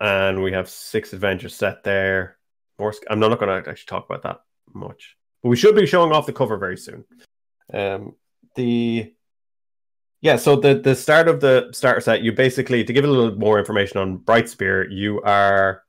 and 0.00 0.42
we 0.42 0.52
have 0.52 0.68
six 0.68 1.12
adventures 1.12 1.54
set 1.54 1.84
there. 1.84 2.38
I'm 2.78 3.20
not 3.20 3.38
going 3.38 3.62
to 3.62 3.70
actually 3.70 3.86
talk 3.86 4.06
about 4.06 4.22
that 4.22 4.40
much, 4.74 5.16
but 5.42 5.48
we 5.48 5.56
should 5.56 5.76
be 5.76 5.86
showing 5.86 6.12
off 6.12 6.26
the 6.26 6.32
cover 6.32 6.56
very 6.56 6.76
soon. 6.76 7.04
Um, 7.72 8.16
the 8.56 9.13
yeah, 10.24 10.36
so 10.36 10.56
the 10.56 10.76
the 10.76 10.96
start 10.96 11.28
of 11.28 11.40
the 11.40 11.68
starter 11.72 12.00
set, 12.00 12.22
you 12.22 12.32
basically 12.32 12.82
to 12.82 12.92
give 12.94 13.04
a 13.04 13.06
little 13.06 13.36
more 13.38 13.58
information 13.58 13.98
on 13.98 14.16
Brightspear, 14.18 14.86
you 14.90 15.20
are 15.20 15.82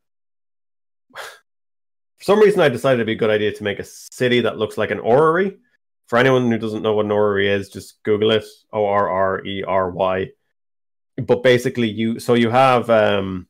for 1.15 2.23
some 2.23 2.39
reason 2.39 2.59
I 2.59 2.67
decided 2.67 2.95
it'd 2.95 3.07
be 3.07 3.13
a 3.13 3.15
good 3.15 3.29
idea 3.29 3.53
to 3.53 3.63
make 3.63 3.79
a 3.79 3.85
city 3.85 4.41
that 4.41 4.57
looks 4.57 4.77
like 4.77 4.91
an 4.91 4.99
orrery. 4.99 5.57
For 6.07 6.19
anyone 6.19 6.51
who 6.51 6.57
doesn't 6.57 6.83
know 6.83 6.93
what 6.95 7.05
an 7.05 7.13
orrery 7.13 7.47
is, 7.47 7.69
just 7.69 8.03
Google 8.03 8.31
it. 8.31 8.43
O 8.73 8.85
R 8.85 9.07
R 9.09 9.45
E 9.45 9.63
R 9.63 9.89
Y. 9.89 10.31
But 11.15 11.41
basically, 11.41 11.89
you 11.89 12.19
so 12.19 12.33
you 12.33 12.49
have 12.49 12.89
um, 12.89 13.47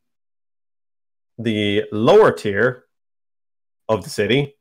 the 1.39 1.85
lower 1.91 2.31
tier 2.31 2.85
of 3.89 4.03
the 4.03 4.11
city, 4.11 4.55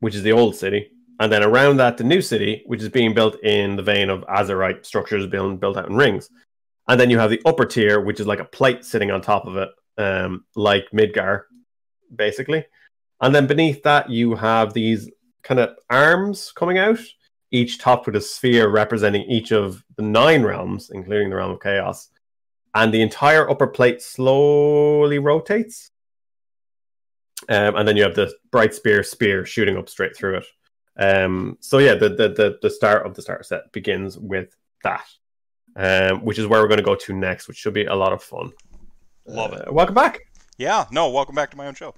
which 0.00 0.14
is 0.14 0.24
the 0.24 0.32
old 0.32 0.56
city, 0.56 0.90
and 1.22 1.30
then 1.30 1.44
around 1.44 1.76
that, 1.76 1.98
the 1.98 2.02
new 2.02 2.20
city, 2.20 2.64
which 2.66 2.82
is 2.82 2.88
being 2.88 3.14
built 3.14 3.38
in 3.44 3.76
the 3.76 3.82
vein 3.84 4.10
of 4.10 4.22
Azyrite 4.22 4.84
structures 4.84 5.24
being 5.28 5.56
built 5.56 5.76
out 5.76 5.88
in 5.88 5.94
rings. 5.94 6.28
And 6.88 6.98
then 6.98 7.10
you 7.10 7.18
have 7.20 7.30
the 7.30 7.40
upper 7.46 7.64
tier, 7.64 8.00
which 8.00 8.18
is 8.18 8.26
like 8.26 8.40
a 8.40 8.44
plate 8.44 8.84
sitting 8.84 9.12
on 9.12 9.20
top 9.20 9.46
of 9.46 9.56
it, 9.56 9.68
um, 9.98 10.46
like 10.56 10.90
Midgar, 10.92 11.42
basically. 12.12 12.66
And 13.20 13.32
then 13.32 13.46
beneath 13.46 13.84
that, 13.84 14.10
you 14.10 14.34
have 14.34 14.72
these 14.72 15.08
kind 15.44 15.60
of 15.60 15.76
arms 15.88 16.50
coming 16.56 16.78
out, 16.78 16.98
each 17.52 17.78
topped 17.78 18.06
with 18.06 18.16
a 18.16 18.20
sphere 18.20 18.68
representing 18.68 19.22
each 19.30 19.52
of 19.52 19.84
the 19.94 20.02
nine 20.02 20.42
realms, 20.42 20.90
including 20.92 21.30
the 21.30 21.36
realm 21.36 21.52
of 21.52 21.60
chaos. 21.60 22.08
And 22.74 22.92
the 22.92 23.00
entire 23.00 23.48
upper 23.48 23.68
plate 23.68 24.02
slowly 24.02 25.20
rotates. 25.20 25.92
Um, 27.48 27.76
and 27.76 27.86
then 27.86 27.96
you 27.96 28.02
have 28.02 28.16
the 28.16 28.34
bright 28.50 28.74
spear 28.74 29.04
spear 29.04 29.46
shooting 29.46 29.76
up 29.76 29.88
straight 29.88 30.16
through 30.16 30.38
it. 30.38 30.46
Um, 30.96 31.56
so 31.60 31.78
yeah, 31.78 31.94
the, 31.94 32.10
the 32.10 32.28
the 32.28 32.58
the 32.62 32.70
start 32.70 33.06
of 33.06 33.14
the 33.14 33.22
starter 33.22 33.42
set 33.42 33.72
begins 33.72 34.18
with 34.18 34.54
that, 34.84 35.06
um, 35.76 36.24
which 36.24 36.38
is 36.38 36.46
where 36.46 36.60
we're 36.60 36.68
going 36.68 36.78
to 36.78 36.84
go 36.84 36.94
to 36.94 37.12
next, 37.14 37.48
which 37.48 37.56
should 37.56 37.74
be 37.74 37.86
a 37.86 37.94
lot 37.94 38.12
of 38.12 38.22
fun. 38.22 38.52
Love 39.26 39.52
it. 39.54 39.68
Uh, 39.68 39.72
welcome 39.72 39.94
back. 39.94 40.20
Yeah, 40.58 40.84
no, 40.90 41.08
welcome 41.08 41.34
back 41.34 41.50
to 41.52 41.56
my 41.56 41.66
own 41.66 41.74
show. 41.74 41.94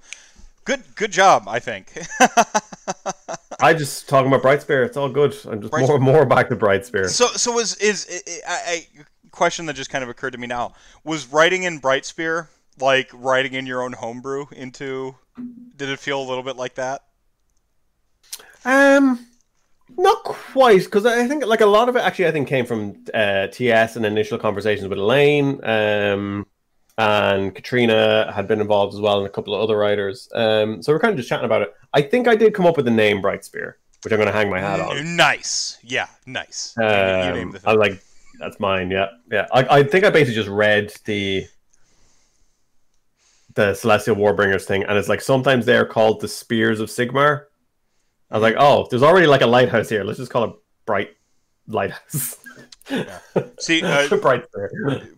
Good, 0.63 0.83
good 0.95 1.11
job. 1.11 1.43
I 1.47 1.59
think. 1.59 1.93
I 3.59 3.73
just 3.73 4.09
talking 4.09 4.27
about 4.27 4.41
Bright 4.41 4.59
Brightspear. 4.59 4.85
It's 4.85 4.97
all 4.97 5.09
good. 5.09 5.35
I'm 5.45 5.61
just 5.61 5.73
more 5.73 5.99
more 5.99 6.25
back 6.25 6.49
to 6.49 6.55
Brightspear. 6.55 7.09
So, 7.09 7.27
so 7.27 7.51
was 7.51 7.75
is 7.77 8.23
a 8.47 8.87
question 9.31 9.65
that 9.65 9.75
just 9.75 9.89
kind 9.89 10.03
of 10.03 10.09
occurred 10.09 10.31
to 10.31 10.37
me 10.37 10.47
now? 10.47 10.73
Was 11.03 11.27
writing 11.27 11.63
in 11.63 11.79
Bright 11.79 12.03
Brightspear 12.03 12.47
like 12.79 13.09
writing 13.13 13.53
in 13.53 13.65
your 13.65 13.83
own 13.83 13.93
homebrew 13.93 14.45
into? 14.51 15.15
Did 15.75 15.89
it 15.89 15.99
feel 15.99 16.21
a 16.21 16.25
little 16.27 16.43
bit 16.43 16.55
like 16.55 16.75
that? 16.75 17.03
Um, 18.65 19.25
not 19.97 20.23
quite, 20.23 20.83
because 20.83 21.05
I 21.05 21.27
think 21.27 21.45
like 21.45 21.61
a 21.61 21.65
lot 21.65 21.89
of 21.89 21.95
it 21.95 21.99
actually 21.99 22.27
I 22.27 22.31
think 22.31 22.47
came 22.47 22.65
from 22.65 23.05
uh, 23.13 23.47
TS 23.47 23.95
and 23.95 24.05
initial 24.05 24.37
conversations 24.37 24.87
with 24.87 24.97
Elaine. 24.97 25.63
Um, 25.63 26.47
and 26.97 27.53
Katrina 27.53 28.31
had 28.33 28.47
been 28.47 28.61
involved 28.61 28.93
as 28.93 29.01
well, 29.01 29.17
and 29.17 29.27
a 29.27 29.29
couple 29.29 29.53
of 29.53 29.61
other 29.61 29.77
writers. 29.77 30.29
Um, 30.33 30.81
so 30.81 30.93
we're 30.93 30.99
kind 30.99 31.11
of 31.11 31.17
just 31.17 31.27
chatting 31.27 31.45
about 31.45 31.61
it. 31.61 31.73
I 31.93 32.01
think 32.01 32.27
I 32.27 32.35
did 32.35 32.53
come 32.53 32.65
up 32.65 32.77
with 32.77 32.85
the 32.85 32.91
name 32.91 33.21
Brightspear, 33.21 33.73
which 34.03 34.13
I'm 34.13 34.17
going 34.17 34.27
to 34.27 34.33
hang 34.33 34.49
my 34.49 34.59
hat 34.59 34.79
on. 34.79 35.15
Nice, 35.15 35.77
yeah, 35.83 36.07
nice. 36.25 36.73
Um, 36.77 37.57
I 37.65 37.73
like 37.73 38.01
that's 38.39 38.59
mine. 38.59 38.91
Yeah, 38.91 39.07
yeah. 39.31 39.47
I, 39.51 39.79
I 39.79 39.83
think 39.83 40.05
I 40.05 40.09
basically 40.09 40.35
just 40.35 40.49
read 40.49 40.93
the 41.05 41.47
the 43.55 43.73
Celestial 43.73 44.15
Warbringers 44.15 44.63
thing, 44.63 44.83
and 44.83 44.97
it's 44.97 45.09
like 45.09 45.21
sometimes 45.21 45.65
they're 45.65 45.85
called 45.85 46.21
the 46.21 46.27
Spears 46.27 46.79
of 46.79 46.89
Sigmar. 46.89 47.45
I 48.31 48.37
was 48.37 48.41
like, 48.41 48.55
oh, 48.57 48.87
there's 48.89 49.03
already 49.03 49.27
like 49.27 49.41
a 49.41 49.47
lighthouse 49.47 49.89
here. 49.89 50.03
Let's 50.03 50.19
just 50.19 50.31
call 50.31 50.43
it 50.45 50.55
Bright 50.85 51.11
Lighthouse. 51.67 52.37
Yeah. 52.89 53.19
See, 53.59 53.83
uh, 53.83 54.07
Bright 54.21 54.45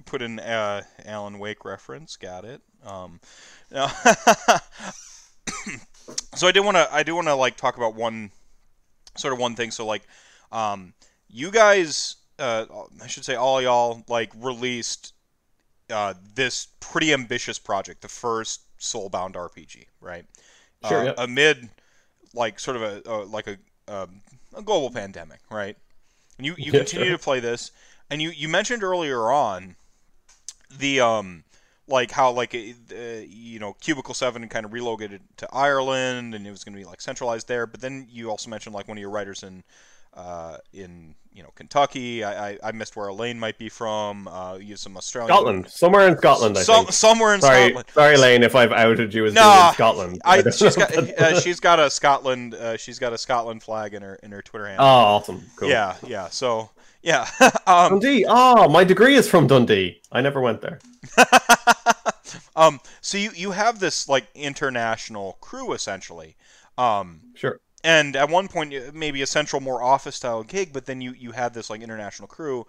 put 0.05 0.21
in 0.21 0.39
uh, 0.39 0.83
Alan 1.05 1.39
Wake 1.39 1.65
reference. 1.65 2.15
Got 2.15 2.45
it. 2.45 2.61
Um, 2.85 3.19
no. 3.71 3.87
so 6.35 6.47
I 6.47 6.51
did 6.51 6.61
want 6.61 6.77
to. 6.77 6.87
I 6.91 7.03
do 7.03 7.15
want 7.15 7.27
to 7.27 7.35
like 7.35 7.57
talk 7.57 7.77
about 7.77 7.95
one 7.95 8.31
sort 9.15 9.33
of 9.33 9.39
one 9.39 9.55
thing. 9.55 9.71
So 9.71 9.85
like, 9.85 10.03
um, 10.51 10.93
you 11.29 11.51
guys, 11.51 12.17
uh, 12.39 12.65
I 13.01 13.07
should 13.07 13.25
say, 13.25 13.35
all 13.35 13.61
y'all 13.61 14.03
like 14.07 14.31
released 14.37 15.13
uh, 15.89 16.13
this 16.35 16.67
pretty 16.79 17.13
ambitious 17.13 17.59
project, 17.59 18.01
the 18.01 18.07
first 18.07 18.61
Soulbound 18.79 19.33
RPG, 19.33 19.85
right? 20.01 20.25
Sure. 20.87 20.99
Uh, 20.99 21.03
yep. 21.05 21.15
Amid 21.17 21.69
like 22.37 22.59
sort 22.59 22.77
of 22.77 22.83
a, 22.83 23.01
a 23.05 23.15
like 23.25 23.47
a, 23.47 23.57
um, 23.93 24.21
a 24.55 24.61
global 24.61 24.89
pandemic, 24.91 25.39
right? 25.49 25.75
And 26.37 26.45
you, 26.45 26.53
you 26.57 26.71
yeah, 26.71 26.79
continue 26.79 27.07
sure. 27.07 27.17
to 27.17 27.23
play 27.23 27.39
this, 27.39 27.71
and 28.09 28.21
you, 28.21 28.29
you 28.29 28.47
mentioned 28.47 28.83
earlier 28.83 29.31
on 29.31 29.75
the 30.77 30.99
um 30.99 31.43
like 31.87 32.11
how 32.11 32.31
like 32.31 32.53
uh, 32.53 32.97
you 33.27 33.59
know 33.59 33.73
Cubicle 33.73 34.13
Seven 34.13 34.47
kind 34.49 34.65
of 34.65 34.73
relocated 34.73 35.21
to 35.37 35.47
Ireland, 35.51 36.35
and 36.35 36.45
it 36.45 36.51
was 36.51 36.63
going 36.63 36.73
to 36.73 36.79
be 36.79 36.85
like 36.85 37.01
centralized 37.01 37.47
there. 37.47 37.65
But 37.65 37.81
then 37.81 38.07
you 38.09 38.29
also 38.29 38.49
mentioned 38.49 38.75
like 38.75 38.87
one 38.87 38.97
of 38.97 39.01
your 39.01 39.09
writers 39.09 39.43
in 39.43 39.63
uh, 40.13 40.57
in 40.73 41.15
you 41.37 41.43
know 41.43 41.51
Kentucky. 41.55 42.23
I, 42.23 42.49
I, 42.49 42.57
I, 42.63 42.71
missed 42.71 42.95
where 42.95 43.07
Elaine 43.07 43.39
might 43.39 43.59
be 43.59 43.69
from. 43.69 44.27
Uh, 44.27 44.57
you 44.59 44.69
have 44.69 44.79
some 44.79 44.97
Australian. 44.97 45.29
Scotland, 45.29 45.69
somewhere 45.69 46.07
in 46.07 46.17
Scotland. 46.17 46.57
I 46.57 46.63
think. 46.63 46.91
somewhere 46.91 47.35
in 47.35 47.41
sorry, 47.41 47.69
Scotland. 47.69 47.89
Sorry, 47.93 48.15
Elaine, 48.15 48.43
if 48.43 48.55
I've 48.55 48.71
outed 48.71 49.13
you 49.13 49.25
as 49.25 49.35
nah, 49.35 49.41
being 49.43 49.67
in 49.67 49.73
Scotland. 49.73 50.21
I, 50.25 50.41
she's 50.49 50.75
got 50.75 50.97
uh, 50.97 51.39
she's 51.39 51.59
got 51.59 51.79
a 51.79 51.89
Scotland 51.89 52.55
uh, 52.55 52.77
she's 52.77 52.97
got 52.97 53.13
a 53.13 53.17
Scotland 53.17 53.61
flag 53.61 53.93
in 53.93 54.01
her 54.01 54.15
in 54.23 54.31
her 54.31 54.41
Twitter 54.41 54.67
handle. 54.67 54.85
Oh, 54.85 54.89
awesome! 54.89 55.43
Cool. 55.57 55.69
Yeah, 55.69 55.95
yeah. 56.05 56.29
So 56.29 56.71
yeah. 57.03 57.29
um, 57.67 57.99
Dundee. 57.99 58.25
Oh, 58.27 58.67
my 58.67 58.83
degree 58.83 59.15
is 59.15 59.29
from 59.29 59.47
Dundee. 59.47 60.01
I 60.11 60.21
never 60.21 60.41
went 60.41 60.61
there. 60.61 60.79
um. 62.55 62.79
So 63.01 63.19
you 63.19 63.31
you 63.35 63.51
have 63.51 63.79
this 63.79 64.09
like 64.09 64.27
international 64.33 65.37
crew 65.39 65.73
essentially. 65.73 66.35
Um. 66.77 67.21
Sure 67.35 67.59
and 67.87 68.17
at 68.17 68.29
one 68.29 68.49
point 68.49 68.73
uh, 68.73 68.91
maybe 68.93 69.21
a 69.21 69.25
central 69.25 69.61
more 69.61 69.81
office 69.81 70.17
style 70.17 70.43
gig 70.43 70.73
but 70.73 70.85
then 70.85 70.99
you 70.99 71.13
you 71.13 71.31
had 71.31 71.53
this 71.53 71.69
like 71.69 71.81
international 71.81 72.27
crew. 72.27 72.67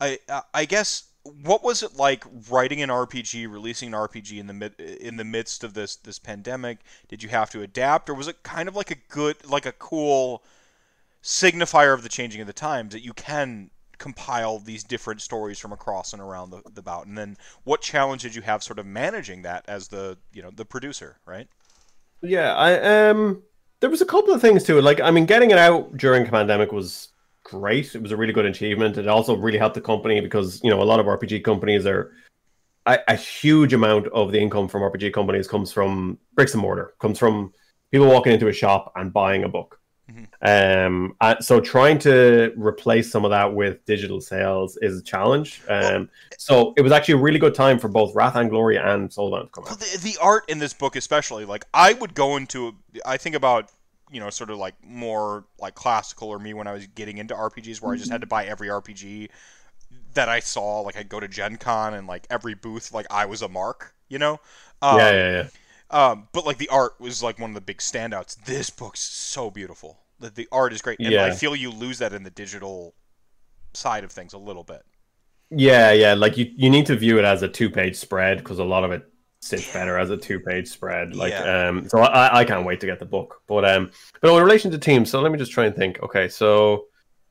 I 0.00 0.18
uh, 0.28 0.42
i 0.54 0.64
guess 0.64 1.04
what 1.44 1.62
was 1.62 1.82
it 1.82 1.96
like 1.96 2.24
writing 2.48 2.80
an 2.80 2.88
rpg 2.88 3.50
releasing 3.50 3.88
an 3.88 3.94
rpg 3.94 4.38
in 4.38 4.46
the 4.46 4.54
mid 4.54 4.74
uh, 4.80 4.84
in 4.84 5.16
the 5.16 5.24
midst 5.24 5.64
of 5.64 5.74
this 5.74 5.96
this 5.96 6.18
pandemic? 6.18 6.78
Did 7.08 7.22
you 7.22 7.28
have 7.28 7.50
to 7.50 7.62
adapt 7.62 8.08
or 8.08 8.14
was 8.14 8.28
it 8.28 8.42
kind 8.42 8.68
of 8.68 8.76
like 8.76 8.90
a 8.90 9.02
good 9.08 9.44
like 9.44 9.66
a 9.66 9.72
cool 9.72 10.42
signifier 11.22 11.92
of 11.92 12.02
the 12.02 12.08
changing 12.08 12.40
of 12.40 12.46
the 12.46 12.52
times 12.52 12.92
that 12.92 13.04
you 13.04 13.12
can 13.12 13.70
compile 13.98 14.58
these 14.58 14.82
different 14.82 15.20
stories 15.20 15.58
from 15.58 15.72
across 15.72 16.14
and 16.14 16.22
around 16.22 16.50
the, 16.50 16.62
the 16.72 16.80
bout? 16.80 17.06
And 17.06 17.18
then 17.18 17.36
what 17.64 17.82
challenge 17.82 18.22
did 18.22 18.34
you 18.34 18.42
have 18.42 18.62
sort 18.62 18.78
of 18.78 18.86
managing 18.86 19.42
that 19.42 19.64
as 19.68 19.88
the 19.88 20.16
you 20.32 20.42
know 20.42 20.50
the 20.54 20.64
producer 20.64 21.18
right? 21.26 21.48
Yeah 22.22 22.54
i 22.54 23.08
um 23.08 23.42
there 23.80 23.90
was 23.90 24.00
a 24.00 24.06
couple 24.06 24.32
of 24.32 24.40
things 24.40 24.62
to 24.64 24.78
it. 24.78 24.82
Like 24.82 25.00
i 25.00 25.10
mean 25.10 25.26
getting 25.26 25.50
it 25.50 25.58
out 25.58 25.96
during 25.96 26.26
pandemic 26.26 26.72
was 26.72 27.08
great. 27.44 27.94
It 27.94 28.02
was 28.02 28.12
a 28.12 28.16
really 28.16 28.32
good 28.32 28.46
achievement. 28.46 28.98
It 28.98 29.08
also 29.08 29.36
really 29.36 29.58
helped 29.58 29.74
the 29.74 29.80
company 29.80 30.20
because 30.20 30.62
you 30.62 30.70
know 30.70 30.82
a 30.82 30.84
lot 30.84 31.00
of 31.00 31.06
rpg 31.06 31.42
companies 31.42 31.86
are 31.86 32.12
a, 32.86 32.98
a 33.08 33.16
huge 33.16 33.72
amount 33.72 34.06
of 34.08 34.32
the 34.32 34.40
income 34.40 34.68
from 34.68 34.82
rpg 34.82 35.12
companies 35.12 35.48
comes 35.48 35.72
from 35.72 36.18
bricks 36.34 36.54
and 36.54 36.62
mortar 36.62 36.94
comes 36.98 37.18
from 37.18 37.52
people 37.90 38.06
walking 38.06 38.32
into 38.32 38.48
a 38.48 38.52
shop 38.52 38.92
and 38.96 39.12
buying 39.12 39.44
a 39.44 39.48
book 39.48 39.79
um, 40.42 41.16
uh, 41.20 41.38
so 41.40 41.60
trying 41.60 41.98
to 42.00 42.52
replace 42.56 43.10
some 43.10 43.24
of 43.24 43.30
that 43.30 43.54
with 43.54 43.84
digital 43.84 44.20
sales 44.20 44.78
is 44.82 44.98
a 44.98 45.02
challenge. 45.02 45.62
Um, 45.68 46.08
so 46.38 46.72
it 46.76 46.82
was 46.82 46.92
actually 46.92 47.14
a 47.14 47.18
really 47.18 47.38
good 47.38 47.54
time 47.54 47.78
for 47.78 47.88
both 47.88 48.14
Wrath 48.14 48.36
and 48.36 48.50
Glory 48.50 48.76
and 48.76 49.08
Soulbound 49.08 49.44
to 49.44 49.48
come 49.48 49.64
out. 49.64 49.78
The, 49.78 49.98
the 50.02 50.16
art 50.20 50.48
in 50.48 50.58
this 50.58 50.72
book, 50.72 50.96
especially, 50.96 51.44
like 51.44 51.64
I 51.74 51.92
would 51.94 52.14
go 52.14 52.36
into, 52.36 52.76
I 53.04 53.16
think 53.16 53.36
about 53.36 53.70
you 54.10 54.18
know, 54.18 54.28
sort 54.28 54.50
of 54.50 54.58
like 54.58 54.74
more 54.84 55.44
like 55.60 55.74
classical 55.74 56.28
or 56.28 56.38
me 56.38 56.52
when 56.52 56.66
I 56.66 56.72
was 56.72 56.86
getting 56.88 57.18
into 57.18 57.34
RPGs, 57.34 57.80
where 57.80 57.94
I 57.94 57.96
just 57.96 58.10
had 58.10 58.20
to 58.22 58.26
buy 58.26 58.44
every 58.44 58.68
RPG 58.68 59.28
that 60.14 60.28
I 60.28 60.40
saw. 60.40 60.80
Like 60.80 60.96
I'd 60.96 61.08
go 61.08 61.20
to 61.20 61.28
Gen 61.28 61.56
Con 61.56 61.94
and 61.94 62.06
like 62.06 62.26
every 62.28 62.54
booth, 62.54 62.92
like 62.92 63.06
I 63.10 63.26
was 63.26 63.42
a 63.42 63.48
mark, 63.48 63.94
you 64.08 64.18
know. 64.18 64.40
Um, 64.82 64.98
yeah, 64.98 65.10
yeah, 65.10 65.30
yeah. 65.30 65.48
Um, 65.90 66.28
but 66.32 66.46
like 66.46 66.58
the 66.58 66.68
art 66.68 67.00
was 67.00 67.22
like 67.22 67.38
one 67.38 67.50
of 67.50 67.54
the 67.54 67.60
big 67.60 67.78
standouts. 67.78 68.36
This 68.44 68.70
book's 68.70 69.00
so 69.00 69.50
beautiful. 69.50 69.98
The, 70.20 70.30
the 70.30 70.48
art 70.52 70.72
is 70.72 70.82
great, 70.82 70.98
and 71.00 71.10
Yeah. 71.12 71.24
I 71.24 71.30
feel 71.32 71.56
you 71.56 71.70
lose 71.70 71.98
that 71.98 72.12
in 72.12 72.22
the 72.22 72.30
digital 72.30 72.94
side 73.72 74.04
of 74.04 74.12
things 74.12 74.32
a 74.32 74.38
little 74.38 74.62
bit. 74.64 74.82
Yeah, 75.50 75.90
yeah. 75.92 76.14
Like 76.14 76.36
you, 76.36 76.52
you 76.56 76.70
need 76.70 76.86
to 76.86 76.96
view 76.96 77.18
it 77.18 77.24
as 77.24 77.42
a 77.42 77.48
two-page 77.48 77.96
spread 77.96 78.38
because 78.38 78.58
a 78.60 78.64
lot 78.64 78.84
of 78.84 78.92
it 78.92 79.02
sits 79.40 79.72
better 79.72 79.98
as 79.98 80.10
a 80.10 80.16
two-page 80.16 80.68
spread. 80.68 81.16
Like, 81.16 81.32
Yeah. 81.32 81.68
um, 81.68 81.88
so 81.88 81.98
I, 82.00 82.40
I 82.40 82.44
can't 82.44 82.64
wait 82.64 82.78
to 82.80 82.86
get 82.86 82.98
the 83.00 83.06
book. 83.06 83.42
But 83.48 83.64
um, 83.64 83.90
but 84.20 84.32
in 84.32 84.42
relation 84.42 84.70
to 84.70 84.78
teams, 84.78 85.10
so 85.10 85.20
let 85.20 85.32
me 85.32 85.38
just 85.38 85.50
try 85.52 85.66
and 85.66 85.74
think. 85.74 86.00
Okay, 86.02 86.28
so 86.28 86.86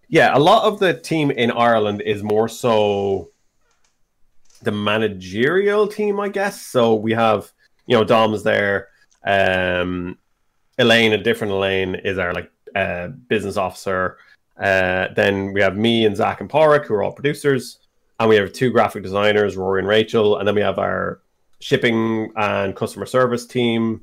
yeah, 0.09 0.35
a 0.35 0.39
lot 0.39 0.63
of 0.63 0.79
the 0.79 0.93
team 0.99 1.31
in 1.31 1.51
Ireland 1.51 2.01
is 2.01 2.23
more 2.23 2.49
so 2.49 3.29
the 4.63 4.71
managerial 4.71 5.87
team, 5.87 6.19
I 6.19 6.27
guess. 6.29 6.61
So 6.61 6.95
we 6.95 7.13
have, 7.13 7.51
you 7.89 7.95
know, 7.97 8.03
Dom's 8.03 8.43
there. 8.43 8.89
Um, 9.25 10.19
Elaine, 10.77 11.11
a 11.11 11.17
different 11.17 11.51
Elaine, 11.51 11.95
is 11.95 12.19
our 12.19 12.33
like 12.33 12.51
uh, 12.75 13.07
business 13.07 13.57
officer. 13.57 14.17
Uh, 14.57 15.07
then 15.15 15.53
we 15.53 15.61
have 15.61 15.75
me 15.75 16.05
and 16.05 16.15
Zach 16.15 16.39
and 16.39 16.49
Pádraig, 16.49 16.85
who 16.85 16.93
are 16.93 17.03
all 17.03 17.11
producers, 17.11 17.79
and 18.19 18.29
we 18.29 18.35
have 18.35 18.53
two 18.53 18.69
graphic 18.69 19.01
designers, 19.01 19.57
Rory 19.57 19.79
and 19.79 19.87
Rachel, 19.87 20.37
and 20.37 20.47
then 20.47 20.53
we 20.53 20.61
have 20.61 20.77
our 20.77 21.21
shipping 21.59 22.31
and 22.35 22.75
customer 22.75 23.07
service 23.07 23.47
team, 23.47 24.01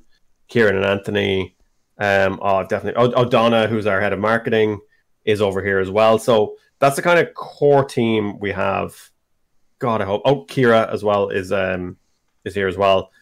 Kieran 0.49 0.77
and 0.77 0.85
Anthony. 0.85 1.55
Um, 1.99 2.41
oh, 2.43 2.65
definitely. 2.67 3.01
Oh, 3.01 3.13
oh, 3.15 3.25
Donna, 3.25 3.69
who's 3.69 3.87
our 3.87 4.01
head 4.01 4.13
of 4.13 4.19
marketing, 4.19 4.81
is 5.25 5.41
over 5.41 5.63
here 5.63 5.79
as 5.79 5.91
well. 5.91 6.19
So 6.19 6.57
that's 6.81 6.97
the 6.97 7.03
kind 7.03 7.21
of 7.21 7.35
core 7.35 7.85
team 7.85 8.41
we 8.41 8.51
have. 8.51 8.97
God, 9.79 10.03
I 10.03 10.07
hope. 10.07 10.23
Oh, 10.25 10.45
Kira 10.45 10.93
as 10.93 11.05
well 11.05 11.29
is 11.29 11.53
um 11.53 11.97
is 12.45 12.55
here 12.55 12.67
as 12.67 12.77
well. 12.77 13.13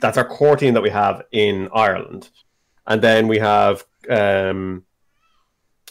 That's 0.00 0.18
our 0.18 0.28
core 0.28 0.56
team 0.56 0.74
that 0.74 0.82
we 0.82 0.90
have 0.90 1.22
in 1.32 1.68
Ireland, 1.72 2.30
and 2.86 3.00
then 3.02 3.28
we 3.28 3.38
have 3.38 3.84
um 4.10 4.84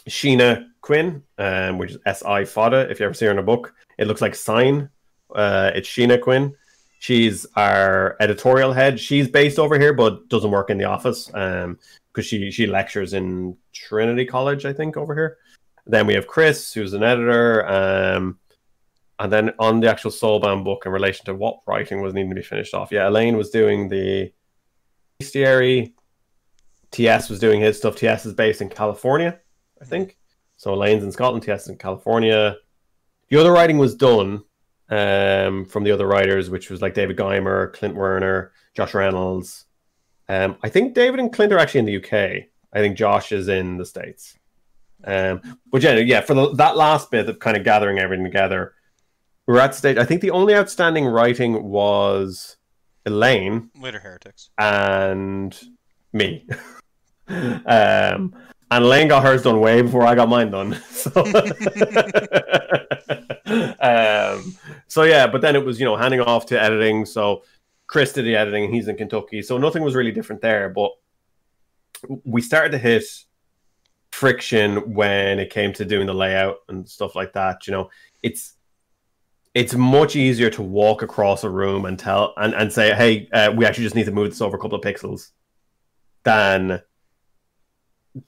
Síne 0.08 0.66
Quinn, 0.80 1.22
um, 1.38 1.78
which 1.78 1.90
is 1.92 1.98
S 2.06 2.22
I 2.22 2.44
Fada. 2.44 2.88
If 2.90 3.00
you 3.00 3.06
ever 3.06 3.14
see 3.14 3.26
her 3.26 3.32
in 3.32 3.38
a 3.38 3.42
book, 3.42 3.74
it 3.98 4.06
looks 4.06 4.20
like 4.20 4.34
sign. 4.34 4.88
Uh, 5.34 5.72
it's 5.74 5.88
Síne 5.88 6.20
Quinn. 6.20 6.54
She's 6.98 7.44
our 7.56 8.16
editorial 8.20 8.72
head. 8.72 8.98
She's 8.98 9.28
based 9.28 9.58
over 9.58 9.78
here, 9.78 9.92
but 9.92 10.28
doesn't 10.28 10.50
work 10.50 10.70
in 10.70 10.78
the 10.78 10.84
office 10.84 11.30
um, 11.34 11.78
because 12.12 12.26
she 12.26 12.50
she 12.50 12.66
lectures 12.66 13.12
in 13.12 13.56
Trinity 13.72 14.24
College, 14.24 14.64
I 14.64 14.72
think, 14.72 14.96
over 14.96 15.14
here. 15.14 15.36
Then 15.86 16.06
we 16.06 16.14
have 16.14 16.26
Chris, 16.26 16.72
who's 16.72 16.94
an 16.94 17.02
editor. 17.02 17.66
Um, 17.68 18.38
and 19.18 19.32
then 19.32 19.52
on 19.58 19.80
the 19.80 19.90
actual 19.90 20.10
Soulbound 20.10 20.64
book, 20.64 20.84
in 20.86 20.92
relation 20.92 21.24
to 21.26 21.34
what 21.34 21.60
writing 21.66 22.02
was 22.02 22.14
needing 22.14 22.30
to 22.30 22.36
be 22.36 22.42
finished 22.42 22.74
off, 22.74 22.92
yeah, 22.92 23.08
Elaine 23.08 23.36
was 23.36 23.50
doing 23.50 23.88
the 23.88 24.32
bestiary. 25.20 25.94
TS 26.90 27.28
was 27.28 27.38
doing 27.38 27.60
his 27.60 27.76
stuff. 27.76 27.96
TS 27.96 28.26
is 28.26 28.34
based 28.34 28.60
in 28.60 28.68
California, 28.68 29.38
I 29.80 29.84
think. 29.84 30.16
So 30.56 30.72
Elaine's 30.72 31.04
in 31.04 31.12
Scotland, 31.12 31.42
TS 31.42 31.68
in 31.68 31.76
California. 31.76 32.56
The 33.28 33.38
other 33.38 33.52
writing 33.52 33.78
was 33.78 33.94
done 33.94 34.42
um, 34.88 35.64
from 35.64 35.84
the 35.84 35.90
other 35.90 36.06
writers, 36.06 36.48
which 36.48 36.70
was 36.70 36.80
like 36.80 36.94
David 36.94 37.16
Guymer, 37.16 37.72
Clint 37.72 37.94
Werner, 37.94 38.52
Josh 38.74 38.94
Reynolds. 38.94 39.64
Um, 40.28 40.56
I 40.62 40.68
think 40.68 40.94
David 40.94 41.20
and 41.20 41.32
Clint 41.32 41.52
are 41.52 41.58
actually 41.58 41.80
in 41.80 41.86
the 41.86 41.96
UK. 41.96 42.44
I 42.72 42.78
think 42.78 42.96
Josh 42.96 43.32
is 43.32 43.48
in 43.48 43.76
the 43.76 43.86
States. 43.86 44.38
Um, 45.04 45.58
but 45.70 45.82
yeah, 45.82 45.96
yeah, 45.96 46.20
for 46.20 46.34
the, 46.34 46.54
that 46.54 46.76
last 46.76 47.10
bit 47.10 47.28
of 47.28 47.38
kind 47.38 47.56
of 47.56 47.64
gathering 47.64 47.98
everything 47.98 48.24
together, 48.24 48.74
were 49.46 49.60
at 49.60 49.74
stage. 49.74 49.96
I 49.96 50.04
think 50.04 50.20
the 50.20 50.30
only 50.30 50.54
outstanding 50.54 51.06
writing 51.06 51.64
was 51.64 52.56
Elaine 53.04 53.70
Later 53.80 54.00
heretics. 54.00 54.50
and 54.58 55.58
me. 56.12 56.46
um, 57.28 58.34
and 58.70 58.84
Elaine 58.84 59.08
got 59.08 59.22
hers 59.22 59.42
done 59.42 59.60
way 59.60 59.80
before 59.82 60.04
I 60.04 60.14
got 60.14 60.28
mine 60.28 60.50
done. 60.50 60.78
So, 60.90 61.10
um, 63.80 64.56
so 64.88 65.04
yeah, 65.04 65.28
but 65.28 65.40
then 65.40 65.54
it 65.54 65.64
was 65.64 65.78
you 65.78 65.84
know 65.84 65.96
handing 65.96 66.20
off 66.20 66.46
to 66.46 66.60
editing. 66.60 67.06
So 67.06 67.44
Chris 67.86 68.12
did 68.12 68.24
the 68.24 68.34
editing. 68.34 68.72
He's 68.72 68.88
in 68.88 68.96
Kentucky, 68.96 69.40
so 69.42 69.56
nothing 69.56 69.84
was 69.84 69.94
really 69.94 70.10
different 70.10 70.42
there. 70.42 70.68
But 70.68 70.90
we 72.24 72.42
started 72.42 72.72
to 72.72 72.78
hit 72.78 73.04
friction 74.10 74.94
when 74.94 75.38
it 75.38 75.50
came 75.50 75.72
to 75.74 75.84
doing 75.84 76.08
the 76.08 76.14
layout 76.14 76.56
and 76.68 76.88
stuff 76.88 77.14
like 77.14 77.34
that. 77.34 77.68
You 77.68 77.72
know, 77.72 77.90
it's 78.22 78.54
it's 79.56 79.74
much 79.74 80.16
easier 80.16 80.50
to 80.50 80.60
walk 80.60 81.00
across 81.00 81.42
a 81.42 81.48
room 81.48 81.86
and 81.86 81.98
tell 81.98 82.34
and, 82.36 82.52
and 82.52 82.70
say, 82.70 82.94
hey, 82.94 83.26
uh, 83.32 83.50
we 83.56 83.64
actually 83.64 83.84
just 83.84 83.96
need 83.96 84.04
to 84.04 84.12
move 84.12 84.28
this 84.28 84.42
over 84.42 84.54
a 84.54 84.60
couple 84.60 84.78
of 84.78 84.84
pixels 84.84 85.30
than 86.24 86.82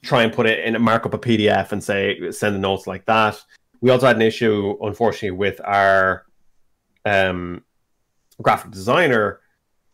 try 0.01 0.23
and 0.23 0.33
put 0.33 0.47
it 0.47 0.65
in 0.65 0.75
a 0.75 0.79
markup 0.79 1.13
a 1.13 1.19
PDF 1.19 1.71
and 1.71 1.83
say 1.83 2.31
send 2.31 2.55
the 2.55 2.59
notes 2.59 2.87
like 2.87 3.05
that. 3.05 3.39
We 3.79 3.91
also 3.91 4.07
had 4.07 4.15
an 4.15 4.23
issue, 4.23 4.75
unfortunately, 4.81 5.37
with 5.37 5.61
our 5.63 6.25
um, 7.05 7.63
graphic 8.41 8.71
designer. 8.71 9.41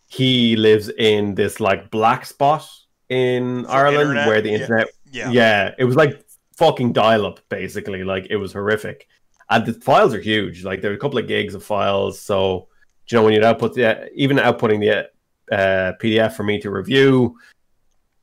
He 0.07 0.55
lives 0.55 0.87
in 0.87 1.35
this 1.35 1.59
like 1.59 1.91
black 1.91 2.25
spot 2.25 2.65
in 3.09 3.65
For 3.65 3.71
Ireland 3.71 4.11
internet? 4.11 4.27
where 4.29 4.41
the 4.41 4.53
internet 4.53 4.87
Yeah. 5.11 5.31
yeah, 5.31 5.75
it 5.77 5.83
was 5.83 5.97
like 5.97 6.23
fucking 6.55 6.93
dial 6.93 7.25
up 7.25 7.41
basically. 7.49 8.05
Like 8.05 8.27
it 8.29 8.37
was 8.37 8.53
horrific. 8.53 9.09
And 9.49 9.65
the 9.65 9.73
files 9.73 10.13
are 10.13 10.19
huge. 10.19 10.63
Like 10.63 10.81
there 10.81 10.91
are 10.91 10.95
a 10.95 10.99
couple 10.99 11.19
of 11.19 11.27
gigs 11.27 11.53
of 11.53 11.63
files. 11.63 12.19
So 12.19 12.67
do 13.07 13.15
you 13.15 13.19
know 13.19 13.25
when 13.25 13.33
you'd 13.33 13.43
output 13.43 13.75
the 13.75 14.09
even 14.15 14.37
outputting 14.37 14.79
the 14.79 15.09
uh, 15.55 15.93
PDF 16.01 16.33
for 16.33 16.43
me 16.43 16.59
to 16.61 16.71
review, 16.71 17.37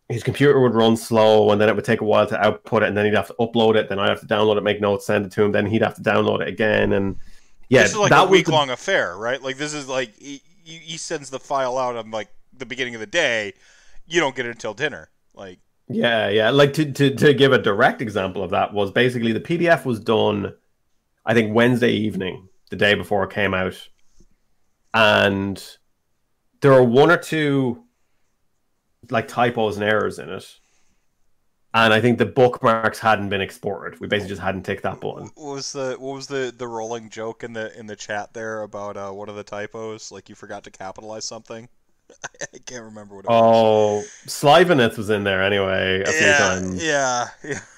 his 0.08 0.22
computer 0.22 0.60
would 0.60 0.74
run 0.74 0.96
slow 0.96 1.50
and 1.50 1.60
then 1.60 1.68
it 1.68 1.76
would 1.76 1.84
take 1.84 2.00
a 2.00 2.04
while 2.04 2.26
to 2.26 2.40
output 2.44 2.82
it 2.82 2.88
and 2.88 2.96
then 2.96 3.04
he'd 3.04 3.14
have 3.14 3.28
to 3.28 3.34
upload 3.38 3.76
it, 3.76 3.88
then 3.88 3.98
I'd 3.98 4.08
have 4.08 4.20
to 4.20 4.26
download 4.26 4.56
it, 4.56 4.62
make 4.62 4.80
notes, 4.80 5.06
send 5.06 5.24
it 5.24 5.32
to 5.32 5.42
him, 5.44 5.52
then 5.52 5.66
he'd 5.66 5.82
have 5.82 5.94
to 5.94 6.02
download 6.02 6.42
it 6.42 6.48
again 6.48 6.92
and 6.92 7.16
yeah, 7.68 7.82
this 7.82 7.92
is 7.92 7.98
like 7.98 8.10
that 8.10 8.26
a 8.26 8.28
week 8.28 8.46
the- 8.46 8.52
long 8.52 8.68
affair, 8.68 9.16
right? 9.16 9.40
Like 9.40 9.56
this 9.56 9.72
is 9.72 9.88
like 9.88 10.14
he, 10.18 10.42
he 10.62 10.76
he 10.76 10.96
sends 10.98 11.30
the 11.30 11.38
file 11.38 11.78
out 11.78 11.96
on 11.96 12.10
like 12.10 12.28
the 12.52 12.66
beginning 12.66 12.94
of 12.94 13.00
the 13.00 13.06
day. 13.06 13.54
You 14.06 14.20
don't 14.20 14.36
get 14.36 14.44
it 14.44 14.50
until 14.50 14.74
dinner. 14.74 15.08
Like 15.34 15.58
Yeah, 15.88 16.28
yeah. 16.28 16.50
Like 16.50 16.74
to, 16.74 16.92
to 16.92 17.14
to 17.14 17.32
give 17.32 17.52
a 17.52 17.58
direct 17.58 18.02
example 18.02 18.42
of 18.42 18.50
that 18.50 18.74
was 18.74 18.90
basically 18.90 19.32
the 19.32 19.40
PDF 19.40 19.86
was 19.86 20.00
done, 20.00 20.52
I 21.24 21.34
think 21.34 21.54
Wednesday 21.54 21.92
evening, 21.92 22.48
the 22.70 22.76
day 22.76 22.94
before 22.94 23.24
it 23.24 23.30
came 23.30 23.54
out, 23.54 23.88
and 24.94 25.62
there 26.60 26.72
are 26.72 26.82
one 26.82 27.10
or 27.10 27.16
two 27.16 27.84
like 29.10 29.28
typos 29.28 29.76
and 29.76 29.84
errors 29.84 30.18
in 30.18 30.28
it, 30.28 30.46
and 31.74 31.92
I 31.92 32.00
think 32.00 32.18
the 32.18 32.26
bookmarks 32.26 32.98
hadn't 32.98 33.28
been 33.28 33.40
exported. 33.40 34.00
We 34.00 34.06
basically 34.06 34.30
just 34.30 34.42
hadn't 34.42 34.64
ticked 34.64 34.82
that 34.82 35.00
button. 35.00 35.30
what 35.34 35.54
was 35.54 35.72
the 35.72 35.96
what 35.98 36.14
was 36.14 36.26
the 36.26 36.52
the 36.56 36.68
rolling 36.68 37.08
joke 37.08 37.44
in 37.44 37.52
the 37.52 37.76
in 37.78 37.86
the 37.86 37.96
chat 37.96 38.34
there 38.34 38.62
about 38.62 38.96
uh, 38.96 39.10
one 39.10 39.28
of 39.28 39.36
the 39.36 39.44
typos? 39.44 40.12
Like 40.12 40.28
you 40.28 40.34
forgot 40.34 40.64
to 40.64 40.70
capitalize 40.70 41.24
something. 41.24 41.68
I 42.54 42.58
can't 42.66 42.84
remember 42.84 43.16
what 43.16 43.24
it 43.24 43.30
was. 43.30 44.04
Oh, 44.04 44.28
Sylvaneth 44.28 44.98
was 44.98 45.08
in 45.08 45.24
there 45.24 45.42
anyway 45.42 46.02
a 46.02 46.12
few 46.12 46.26
yeah, 46.26 46.38
times. 46.38 46.84
yeah, 46.84 47.28
yeah. 47.44 47.60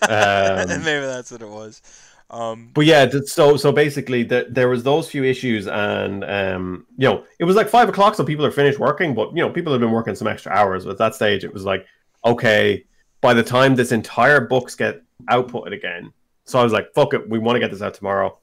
Um, 0.00 0.68
Maybe 0.68 1.04
that's 1.04 1.30
what 1.30 1.42
it 1.42 1.48
was. 1.48 1.82
Um, 2.30 2.70
but 2.74 2.84
yeah, 2.84 3.08
so 3.24 3.56
so 3.56 3.72
basically, 3.72 4.22
the, 4.22 4.46
there 4.50 4.68
was 4.68 4.82
those 4.82 5.10
few 5.10 5.24
issues, 5.24 5.66
and 5.66 6.24
um, 6.24 6.86
you 6.98 7.08
know, 7.08 7.24
it 7.38 7.44
was 7.44 7.56
like 7.56 7.68
five 7.68 7.88
o'clock, 7.88 8.14
so 8.14 8.24
people 8.24 8.44
are 8.44 8.50
finished 8.50 8.78
working. 8.78 9.14
But 9.14 9.30
you 9.30 9.42
know, 9.42 9.50
people 9.50 9.72
have 9.72 9.80
been 9.80 9.90
working 9.90 10.14
some 10.14 10.28
extra 10.28 10.52
hours. 10.52 10.84
But 10.84 10.92
at 10.92 10.98
that 10.98 11.14
stage, 11.14 11.44
it 11.44 11.52
was 11.52 11.64
like, 11.64 11.86
okay, 12.24 12.84
by 13.20 13.34
the 13.34 13.42
time 13.42 13.74
this 13.74 13.92
entire 13.92 14.40
books 14.40 14.74
get 14.74 15.02
outputted 15.30 15.72
again, 15.72 16.12
So 16.44 16.58
I 16.58 16.64
was 16.64 16.72
like, 16.72 16.92
fuck 16.94 17.14
it, 17.14 17.28
we 17.28 17.38
want 17.38 17.56
to 17.56 17.60
get 17.60 17.70
this 17.70 17.82
out 17.82 17.94
tomorrow. 17.94 18.38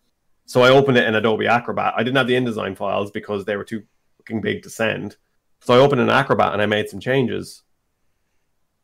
So 0.45 0.61
I 0.61 0.69
opened 0.69 0.97
it 0.97 1.07
in 1.07 1.15
Adobe 1.15 1.47
Acrobat. 1.47 1.93
I 1.97 2.03
didn't 2.03 2.17
have 2.17 2.27
the 2.27 2.35
InDesign 2.35 2.77
files 2.77 3.09
because 3.09 3.45
they 3.45 3.55
were 3.55 3.63
too 3.63 3.83
fucking 4.17 4.41
big 4.41 4.61
to 4.63 4.69
send. 4.69 5.17
So 5.61 5.73
I 5.73 5.77
opened 5.77 6.01
an 6.01 6.09
Acrobat 6.09 6.53
and 6.53 6.61
I 6.61 6.67
made 6.67 6.87
some 6.87 6.99
changes. 6.99 7.63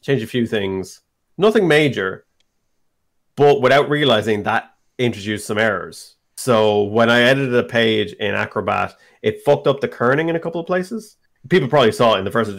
Changed 0.01 0.23
a 0.23 0.27
few 0.27 0.47
things. 0.47 1.01
Nothing 1.37 1.67
major. 1.67 2.25
But 3.35 3.61
without 3.61 3.89
realizing 3.89 4.43
that 4.43 4.70
introduced 5.05 5.47
some 5.47 5.57
errors. 5.57 6.15
So 6.35 6.83
when 6.83 7.09
I 7.09 7.21
edited 7.21 7.53
a 7.53 7.63
page 7.63 8.13
in 8.13 8.33
Acrobat, 8.33 8.95
it 9.21 9.43
fucked 9.43 9.67
up 9.67 9.79
the 9.79 9.87
kerning 9.87 10.29
in 10.29 10.35
a 10.35 10.39
couple 10.39 10.59
of 10.59 10.67
places. 10.67 11.17
People 11.49 11.67
probably 11.67 11.91
saw 11.91 12.15
it 12.15 12.19
in 12.19 12.25
the 12.25 12.31
first 12.31 12.51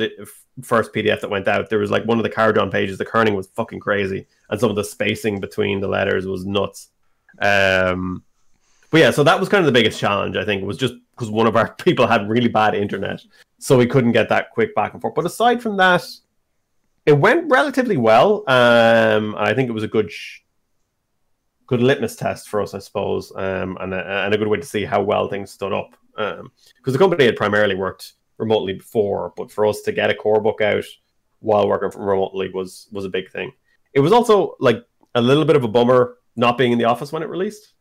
first 0.62 0.92
PDF 0.92 1.20
that 1.20 1.30
went 1.30 1.48
out. 1.48 1.68
There 1.70 1.78
was 1.78 1.90
like 1.90 2.04
one 2.04 2.18
of 2.18 2.24
the 2.24 2.30
Cardon 2.30 2.70
pages, 2.70 2.98
the 2.98 3.04
kerning 3.04 3.34
was 3.34 3.48
fucking 3.48 3.80
crazy, 3.80 4.26
and 4.50 4.60
some 4.60 4.70
of 4.70 4.76
the 4.76 4.84
spacing 4.84 5.40
between 5.40 5.80
the 5.80 5.88
letters 5.88 6.26
was 6.26 6.44
nuts. 6.44 6.88
Um, 7.40 8.22
but 8.90 9.00
yeah, 9.00 9.10
so 9.10 9.24
that 9.24 9.40
was 9.40 9.48
kind 9.48 9.60
of 9.60 9.66
the 9.66 9.78
biggest 9.78 9.98
challenge. 9.98 10.36
I 10.36 10.44
think 10.44 10.64
was 10.64 10.76
just 10.76 10.94
because 11.12 11.30
one 11.30 11.46
of 11.46 11.56
our 11.56 11.74
people 11.84 12.06
had 12.06 12.28
really 12.28 12.48
bad 12.48 12.74
internet, 12.74 13.20
so 13.58 13.78
we 13.78 13.86
couldn't 13.86 14.12
get 14.12 14.28
that 14.28 14.50
quick 14.50 14.74
back 14.74 14.92
and 14.92 15.00
forth. 15.00 15.14
But 15.14 15.26
aside 15.26 15.62
from 15.62 15.76
that, 15.78 16.04
it 17.06 17.14
went 17.14 17.50
relatively 17.50 17.96
well. 17.96 18.44
Um, 18.48 19.34
I 19.36 19.54
think 19.54 19.68
it 19.68 19.72
was 19.72 19.82
a 19.82 19.88
good, 19.88 20.10
good 21.66 21.82
litmus 21.82 22.16
test 22.16 22.48
for 22.48 22.60
us, 22.60 22.74
I 22.74 22.78
suppose, 22.78 23.32
um, 23.36 23.76
and 23.80 23.94
a, 23.94 24.24
and 24.24 24.34
a 24.34 24.38
good 24.38 24.48
way 24.48 24.58
to 24.58 24.66
see 24.66 24.84
how 24.84 25.02
well 25.02 25.28
things 25.28 25.50
stood 25.50 25.72
up. 25.72 25.96
Because 26.16 26.40
um, 26.40 26.50
the 26.84 26.98
company 26.98 27.24
had 27.24 27.36
primarily 27.36 27.74
worked 27.74 28.14
remotely 28.38 28.74
before, 28.74 29.32
but 29.36 29.50
for 29.50 29.66
us 29.66 29.80
to 29.82 29.92
get 29.92 30.10
a 30.10 30.14
core 30.14 30.40
book 30.40 30.60
out 30.60 30.84
while 31.40 31.68
working 31.68 31.90
from 31.90 32.02
remotely 32.02 32.50
was 32.50 32.88
was 32.92 33.04
a 33.04 33.08
big 33.08 33.30
thing. 33.30 33.52
It 33.94 34.00
was 34.00 34.12
also 34.12 34.56
like 34.60 34.84
a 35.14 35.20
little 35.20 35.44
bit 35.44 35.56
of 35.56 35.64
a 35.64 35.68
bummer 35.68 36.16
not 36.36 36.56
being 36.58 36.72
in 36.72 36.78
the 36.78 36.84
office 36.84 37.12
when 37.12 37.22
it 37.22 37.28
released. 37.28 37.74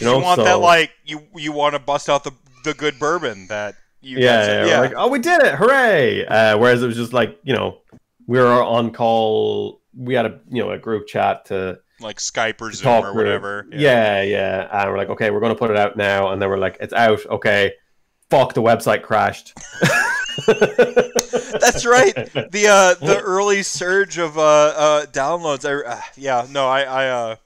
You, 0.00 0.06
know? 0.06 0.18
you 0.18 0.24
want 0.24 0.38
so, 0.38 0.44
that 0.44 0.60
like 0.60 0.92
you 1.04 1.26
you 1.36 1.52
want 1.52 1.74
to 1.74 1.78
bust 1.78 2.08
out 2.08 2.24
the 2.24 2.32
the 2.64 2.74
good 2.74 2.98
bourbon 2.98 3.46
that 3.48 3.74
you 4.00 4.18
yeah, 4.18 4.46
yeah, 4.46 4.66
yeah. 4.66 4.80
like 4.80 4.94
oh 4.96 5.08
we 5.08 5.18
did 5.18 5.42
it 5.42 5.54
hooray 5.54 6.24
uh, 6.26 6.56
whereas 6.56 6.82
it 6.82 6.86
was 6.86 6.96
just 6.96 7.12
like 7.12 7.38
you 7.42 7.52
know 7.52 7.78
we 8.26 8.38
were 8.38 8.62
on 8.62 8.92
call 8.92 9.82
we 9.94 10.14
had 10.14 10.26
a 10.26 10.40
you 10.48 10.62
know 10.62 10.70
a 10.70 10.78
group 10.78 11.06
chat 11.06 11.44
to 11.46 11.78
like 12.02 12.18
Skype 12.18 12.60
or 12.60 12.72
Zoom 12.72 13.04
or 13.04 13.14
whatever. 13.14 13.66
Yeah. 13.70 14.22
yeah, 14.22 14.22
yeah. 14.22 14.82
And 14.82 14.90
we're 14.90 14.98
like, 14.98 15.10
okay, 15.10 15.30
we're 15.30 15.40
going 15.40 15.54
to 15.54 15.58
put 15.58 15.70
it 15.70 15.76
out 15.76 15.96
now. 15.96 16.32
And 16.32 16.40
then 16.40 16.48
we're 16.48 16.58
like, 16.58 16.76
it's 16.80 16.92
out. 16.92 17.24
Okay, 17.26 17.72
fuck, 18.30 18.54
the 18.54 18.62
website 18.62 19.02
crashed. 19.02 19.54
That's 20.36 21.84
right. 21.84 22.14
The 22.14 22.66
uh, 22.68 23.06
the 23.06 23.20
early 23.24 23.62
surge 23.62 24.18
of 24.18 24.38
uh, 24.38 24.40
uh, 24.40 25.06
downloads. 25.06 25.68
I, 25.68 25.88
uh, 25.88 26.00
yeah, 26.16 26.46
no, 26.50 26.66
I, 26.66 26.82
I 26.82 27.08
uh, 27.08 27.36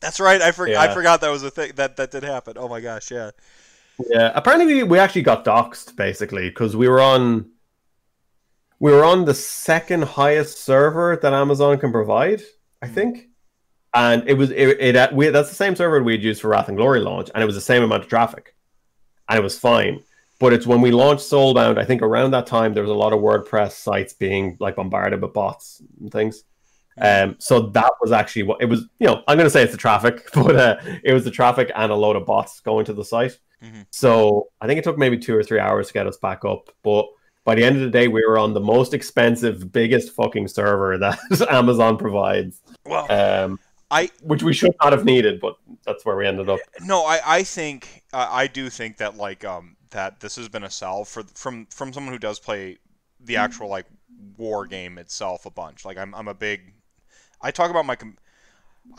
that's 0.00 0.20
right. 0.20 0.42
I 0.42 0.52
for- 0.52 0.68
yeah. 0.68 0.80
I 0.80 0.92
forgot 0.92 1.20
that 1.20 1.30
was 1.30 1.42
a 1.42 1.50
thing 1.50 1.72
that 1.76 1.96
that 1.96 2.10
did 2.10 2.24
happen. 2.24 2.54
Oh 2.56 2.68
my 2.68 2.80
gosh, 2.80 3.10
yeah. 3.10 3.30
Yeah, 4.10 4.32
apparently 4.34 4.74
we, 4.74 4.82
we 4.82 4.98
actually 4.98 5.22
got 5.22 5.44
doxxed 5.44 5.94
basically 5.94 6.48
because 6.48 6.76
we 6.76 6.88
were 6.88 7.00
on 7.00 7.50
we 8.80 8.90
were 8.92 9.04
on 9.04 9.24
the 9.24 9.34
second 9.34 10.02
highest 10.04 10.58
server 10.58 11.16
that 11.22 11.32
Amazon 11.32 11.78
can 11.78 11.92
provide, 11.92 12.42
I 12.82 12.88
hmm. 12.88 12.94
think. 12.94 13.28
And 13.94 14.28
it 14.28 14.34
was 14.34 14.50
it, 14.50 14.80
it 14.80 15.12
we, 15.12 15.28
that's 15.28 15.48
the 15.48 15.54
same 15.54 15.76
server 15.76 16.02
we'd 16.02 16.22
used 16.22 16.40
for 16.40 16.48
Wrath 16.48 16.68
and 16.68 16.76
Glory 16.76 17.00
launch, 17.00 17.30
and 17.32 17.42
it 17.42 17.46
was 17.46 17.54
the 17.54 17.60
same 17.60 17.82
amount 17.82 18.02
of 18.02 18.08
traffic, 18.08 18.56
and 19.28 19.38
it 19.38 19.42
was 19.42 19.58
fine. 19.58 20.02
But 20.40 20.52
it's 20.52 20.66
when 20.66 20.80
we 20.80 20.90
launched 20.90 21.24
Soulbound, 21.24 21.78
I 21.78 21.84
think 21.84 22.02
around 22.02 22.32
that 22.32 22.46
time 22.46 22.74
there 22.74 22.82
was 22.82 22.90
a 22.90 22.94
lot 22.94 23.12
of 23.12 23.20
WordPress 23.20 23.72
sites 23.72 24.12
being 24.12 24.56
like 24.58 24.76
bombarded 24.76 25.22
with 25.22 25.32
bots 25.32 25.80
and 26.00 26.10
things. 26.10 26.42
Um, 27.00 27.36
so 27.38 27.60
that 27.60 27.90
was 28.00 28.12
actually 28.12 28.44
what 28.44 28.60
it 28.60 28.66
was. 28.66 28.80
You 28.98 29.06
know, 29.06 29.22
I'm 29.28 29.36
going 29.36 29.46
to 29.46 29.50
say 29.50 29.62
it's 29.62 29.72
the 29.72 29.78
traffic, 29.78 30.28
but 30.34 30.56
uh, 30.56 30.76
it 31.02 31.12
was 31.12 31.24
the 31.24 31.30
traffic 31.30 31.70
and 31.74 31.92
a 31.92 31.94
load 31.94 32.16
of 32.16 32.26
bots 32.26 32.60
going 32.60 32.84
to 32.86 32.92
the 32.92 33.04
site. 33.04 33.38
Mm-hmm. 33.62 33.82
So 33.90 34.48
I 34.60 34.66
think 34.66 34.78
it 34.78 34.84
took 34.84 34.98
maybe 34.98 35.18
two 35.18 35.36
or 35.36 35.42
three 35.42 35.60
hours 35.60 35.88
to 35.88 35.92
get 35.92 36.06
us 36.06 36.16
back 36.16 36.44
up. 36.44 36.70
But 36.82 37.06
by 37.44 37.54
the 37.54 37.64
end 37.64 37.76
of 37.76 37.82
the 37.82 37.90
day, 37.90 38.08
we 38.08 38.24
were 38.26 38.38
on 38.38 38.54
the 38.54 38.60
most 38.60 38.94
expensive, 38.94 39.72
biggest 39.72 40.12
fucking 40.12 40.48
server 40.48 40.98
that 40.98 41.18
Amazon 41.50 41.96
provides. 41.96 42.60
Well, 42.86 43.10
um, 43.10 43.60
I 43.94 44.10
which 44.22 44.42
we 44.42 44.52
should 44.52 44.74
not 44.82 44.92
have 44.92 45.04
needed, 45.04 45.40
but 45.40 45.56
that's 45.84 46.04
where 46.04 46.16
we 46.16 46.26
ended 46.26 46.48
up. 46.48 46.60
No, 46.80 47.04
I 47.04 47.20
I 47.24 47.42
think 47.44 48.02
uh, 48.12 48.28
I 48.30 48.46
do 48.46 48.68
think 48.68 48.96
that 48.98 49.16
like 49.16 49.44
um 49.44 49.76
that 49.90 50.20
this 50.20 50.36
has 50.36 50.48
been 50.48 50.64
a 50.64 50.70
sell 50.70 51.04
for 51.04 51.22
from 51.34 51.66
from 51.66 51.92
someone 51.92 52.12
who 52.12 52.18
does 52.18 52.38
play 52.38 52.78
the 53.20 53.36
actual 53.36 53.68
like 53.68 53.86
war 54.36 54.66
game 54.66 54.98
itself 54.98 55.46
a 55.46 55.50
bunch. 55.50 55.84
Like 55.84 55.96
I'm 55.96 56.14
I'm 56.14 56.28
a 56.28 56.34
big 56.34 56.74
I 57.40 57.50
talk 57.50 57.70
about 57.70 57.86
my 57.86 57.96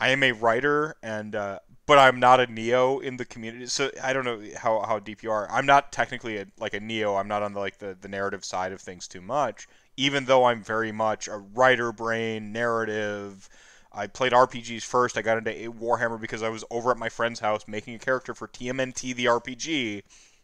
I 0.00 0.10
am 0.10 0.22
a 0.22 0.32
writer 0.32 0.96
and 1.02 1.34
uh, 1.34 1.58
but 1.86 1.98
I'm 1.98 2.18
not 2.18 2.40
a 2.40 2.46
neo 2.46 2.98
in 2.98 3.16
the 3.16 3.24
community. 3.24 3.66
So 3.66 3.90
I 4.02 4.12
don't 4.12 4.24
know 4.24 4.40
how, 4.56 4.80
how 4.80 4.98
deep 4.98 5.22
you 5.22 5.30
are. 5.30 5.48
I'm 5.50 5.66
not 5.66 5.92
technically 5.92 6.38
a, 6.38 6.46
like 6.58 6.74
a 6.74 6.80
neo. 6.80 7.14
I'm 7.14 7.28
not 7.28 7.42
on 7.42 7.52
the 7.52 7.60
like 7.60 7.78
the, 7.78 7.96
the 8.00 8.08
narrative 8.08 8.44
side 8.44 8.72
of 8.72 8.80
things 8.80 9.06
too 9.06 9.20
much. 9.20 9.68
Even 9.96 10.24
though 10.24 10.44
I'm 10.44 10.62
very 10.62 10.92
much 10.92 11.28
a 11.28 11.36
writer 11.36 11.92
brain, 11.92 12.52
narrative. 12.52 13.48
I 13.96 14.06
played 14.06 14.32
RPGs 14.32 14.82
first. 14.82 15.16
I 15.16 15.22
got 15.22 15.38
into 15.38 15.72
Warhammer 15.72 16.20
because 16.20 16.42
I 16.42 16.48
was 16.50 16.64
over 16.70 16.90
at 16.90 16.98
my 16.98 17.08
friend's 17.08 17.40
house 17.40 17.66
making 17.66 17.94
a 17.94 17.98
character 17.98 18.34
for 18.34 18.46
TMNT 18.46 19.14
the 19.16 19.24
RPG 19.24 20.02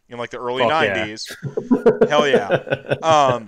in 0.09 0.17
like 0.17 0.31
the 0.31 0.39
early 0.39 0.63
Fuck 0.63 0.71
90s. 0.71 1.31
Yeah. 2.01 2.09
Hell 2.09 2.27
yeah. 2.27 2.95
Um, 3.03 3.45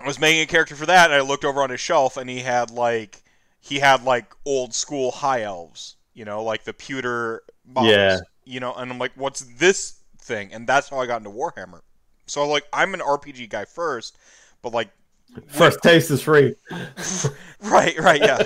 I 0.00 0.06
was 0.06 0.18
making 0.18 0.42
a 0.42 0.46
character 0.46 0.74
for 0.74 0.86
that 0.86 1.10
and 1.10 1.14
I 1.14 1.20
looked 1.20 1.44
over 1.44 1.62
on 1.62 1.70
his 1.70 1.80
shelf 1.80 2.16
and 2.16 2.30
he 2.30 2.40
had 2.40 2.70
like 2.70 3.22
he 3.60 3.80
had 3.80 4.04
like 4.04 4.34
old 4.46 4.72
school 4.74 5.10
high 5.10 5.42
elves 5.42 5.96
you 6.18 6.24
know, 6.24 6.42
like 6.42 6.64
the 6.64 6.72
pewter 6.72 7.42
bottles. 7.64 7.94
Yeah. 7.94 8.18
You 8.44 8.58
know, 8.58 8.74
and 8.74 8.90
I'm 8.90 8.98
like, 8.98 9.12
what's 9.14 9.40
this 9.40 10.00
thing? 10.20 10.52
And 10.52 10.66
that's 10.66 10.88
how 10.88 10.98
I 10.98 11.06
got 11.06 11.18
into 11.18 11.30
Warhammer. 11.30 11.80
So 12.26 12.46
like, 12.48 12.64
I'm 12.72 12.92
an 12.92 13.00
RPG 13.00 13.48
guy 13.48 13.64
first, 13.64 14.18
but 14.60 14.74
like. 14.74 14.90
First 15.46 15.82
taste 15.82 16.10
is 16.10 16.22
free. 16.22 16.54
right, 17.62 17.98
right, 17.98 18.20
yeah, 18.20 18.42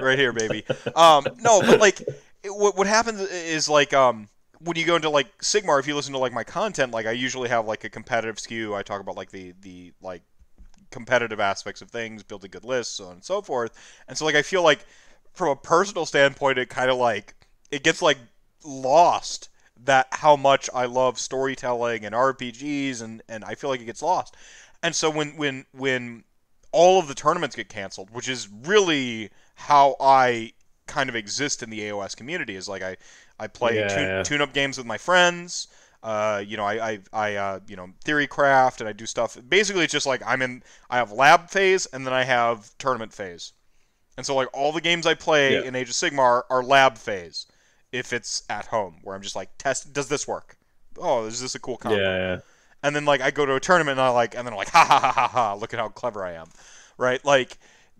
right 0.00 0.18
here, 0.18 0.32
baby. 0.32 0.64
Um, 0.94 1.26
no, 1.40 1.60
but 1.60 1.80
like, 1.80 2.00
it, 2.00 2.50
what 2.50 2.76
what 2.76 2.86
happens 2.86 3.20
is 3.20 3.68
like, 3.68 3.92
um, 3.92 4.28
when 4.60 4.76
you 4.76 4.84
go 4.84 4.96
into 4.96 5.10
like 5.10 5.26
Sigmar, 5.38 5.78
if 5.78 5.86
you 5.86 5.94
listen 5.94 6.12
to 6.12 6.18
like 6.18 6.32
my 6.32 6.44
content, 6.44 6.92
like 6.92 7.06
I 7.06 7.12
usually 7.12 7.48
have 7.48 7.66
like 7.66 7.84
a 7.84 7.90
competitive 7.90 8.38
skew. 8.38 8.74
I 8.74 8.82
talk 8.82 9.00
about 9.00 9.16
like 9.16 9.30
the 9.30 9.54
the 9.60 9.92
like 10.00 10.22
competitive 10.90 11.40
aspects 11.40 11.82
of 11.82 11.90
things, 11.90 12.22
building 12.22 12.50
good 12.50 12.64
lists, 12.64 12.96
so 12.96 13.06
on 13.06 13.12
and 13.14 13.24
so 13.24 13.42
forth. 13.42 13.72
And 14.08 14.16
so 14.16 14.24
like 14.24 14.34
I 14.34 14.42
feel 14.42 14.62
like 14.62 14.86
from 15.32 15.48
a 15.48 15.56
personal 15.56 16.06
standpoint, 16.06 16.58
it 16.58 16.68
kind 16.68 16.90
of 16.90 16.96
like 16.96 17.34
it 17.70 17.82
gets 17.82 18.00
like 18.00 18.18
lost 18.64 19.48
that 19.84 20.06
how 20.12 20.36
much 20.36 20.70
I 20.72 20.86
love 20.86 21.18
storytelling 21.18 22.04
and 22.04 22.14
RPGs, 22.14 23.02
and 23.02 23.22
and 23.28 23.44
I 23.44 23.54
feel 23.54 23.70
like 23.70 23.80
it 23.80 23.86
gets 23.86 24.02
lost. 24.02 24.36
And 24.82 24.94
so 24.94 25.10
when 25.10 25.36
when 25.36 25.66
when 25.72 26.24
all 26.74 26.98
of 26.98 27.08
the 27.08 27.14
tournaments 27.14 27.56
get 27.56 27.68
canceled, 27.68 28.10
which 28.10 28.28
is 28.28 28.48
really 28.64 29.30
how 29.54 29.96
I 30.00 30.52
kind 30.86 31.08
of 31.08 31.16
exist 31.16 31.62
in 31.62 31.70
the 31.70 31.80
AOS 31.80 32.16
community, 32.16 32.56
is 32.56 32.68
like 32.68 32.82
I 32.82 32.96
I 33.38 33.46
play 33.46 33.76
yeah, 33.76 33.88
tune, 33.88 34.08
yeah. 34.08 34.22
tune 34.22 34.40
up 34.40 34.52
games 34.52 34.76
with 34.76 34.86
my 34.86 34.98
friends. 34.98 35.68
Uh, 36.02 36.42
you 36.46 36.58
know, 36.58 36.64
I, 36.64 36.90
I, 36.90 36.98
I 37.12 37.34
uh, 37.36 37.60
you 37.66 37.76
know, 37.76 37.88
theory 38.04 38.26
craft 38.26 38.80
and 38.80 38.88
I 38.88 38.92
do 38.92 39.06
stuff. 39.06 39.38
Basically, 39.48 39.84
it's 39.84 39.92
just 39.92 40.06
like 40.06 40.22
I'm 40.26 40.42
in, 40.42 40.62
I 40.90 40.96
have 40.98 41.12
lab 41.12 41.48
phase 41.48 41.86
and 41.86 42.06
then 42.06 42.12
I 42.12 42.24
have 42.24 42.76
tournament 42.76 43.12
phase. 43.14 43.52
And 44.18 44.26
so 44.26 44.34
like 44.34 44.48
all 44.52 44.70
the 44.70 44.82
games 44.82 45.06
I 45.06 45.14
play 45.14 45.54
yeah. 45.54 45.62
in 45.62 45.74
Age 45.74 45.88
of 45.88 45.94
Sigmar 45.94 46.42
are 46.50 46.62
lab 46.62 46.98
phase 46.98 47.46
if 47.90 48.12
it's 48.12 48.42
at 48.50 48.66
home 48.66 48.98
where 49.02 49.16
I'm 49.16 49.22
just 49.22 49.36
like 49.36 49.50
test 49.56 49.92
does 49.92 50.08
this 50.08 50.28
work? 50.28 50.58
Oh, 50.98 51.24
is 51.24 51.40
this 51.40 51.54
a 51.54 51.58
cool 51.58 51.76
combo? 51.76 51.98
Yeah, 51.98 52.16
yeah. 52.16 52.40
And 52.84 52.94
then 52.94 53.04
like 53.04 53.20
I 53.20 53.30
go 53.30 53.44
to 53.44 53.54
a 53.54 53.60
tournament 53.60 53.98
and 53.98 54.06
I 54.06 54.10
like 54.10 54.36
and 54.36 54.46
then 54.46 54.52
I'm 54.52 54.58
like 54.58 54.68
ha 54.68 54.84
ha 54.84 55.00
ha 55.00 55.10
ha 55.10 55.28
ha 55.28 55.54
look 55.54 55.74
at 55.74 55.80
how 55.80 55.88
clever 55.88 56.24
I 56.24 56.34
am. 56.34 56.48
Right? 56.96 57.24
Like 57.24 57.58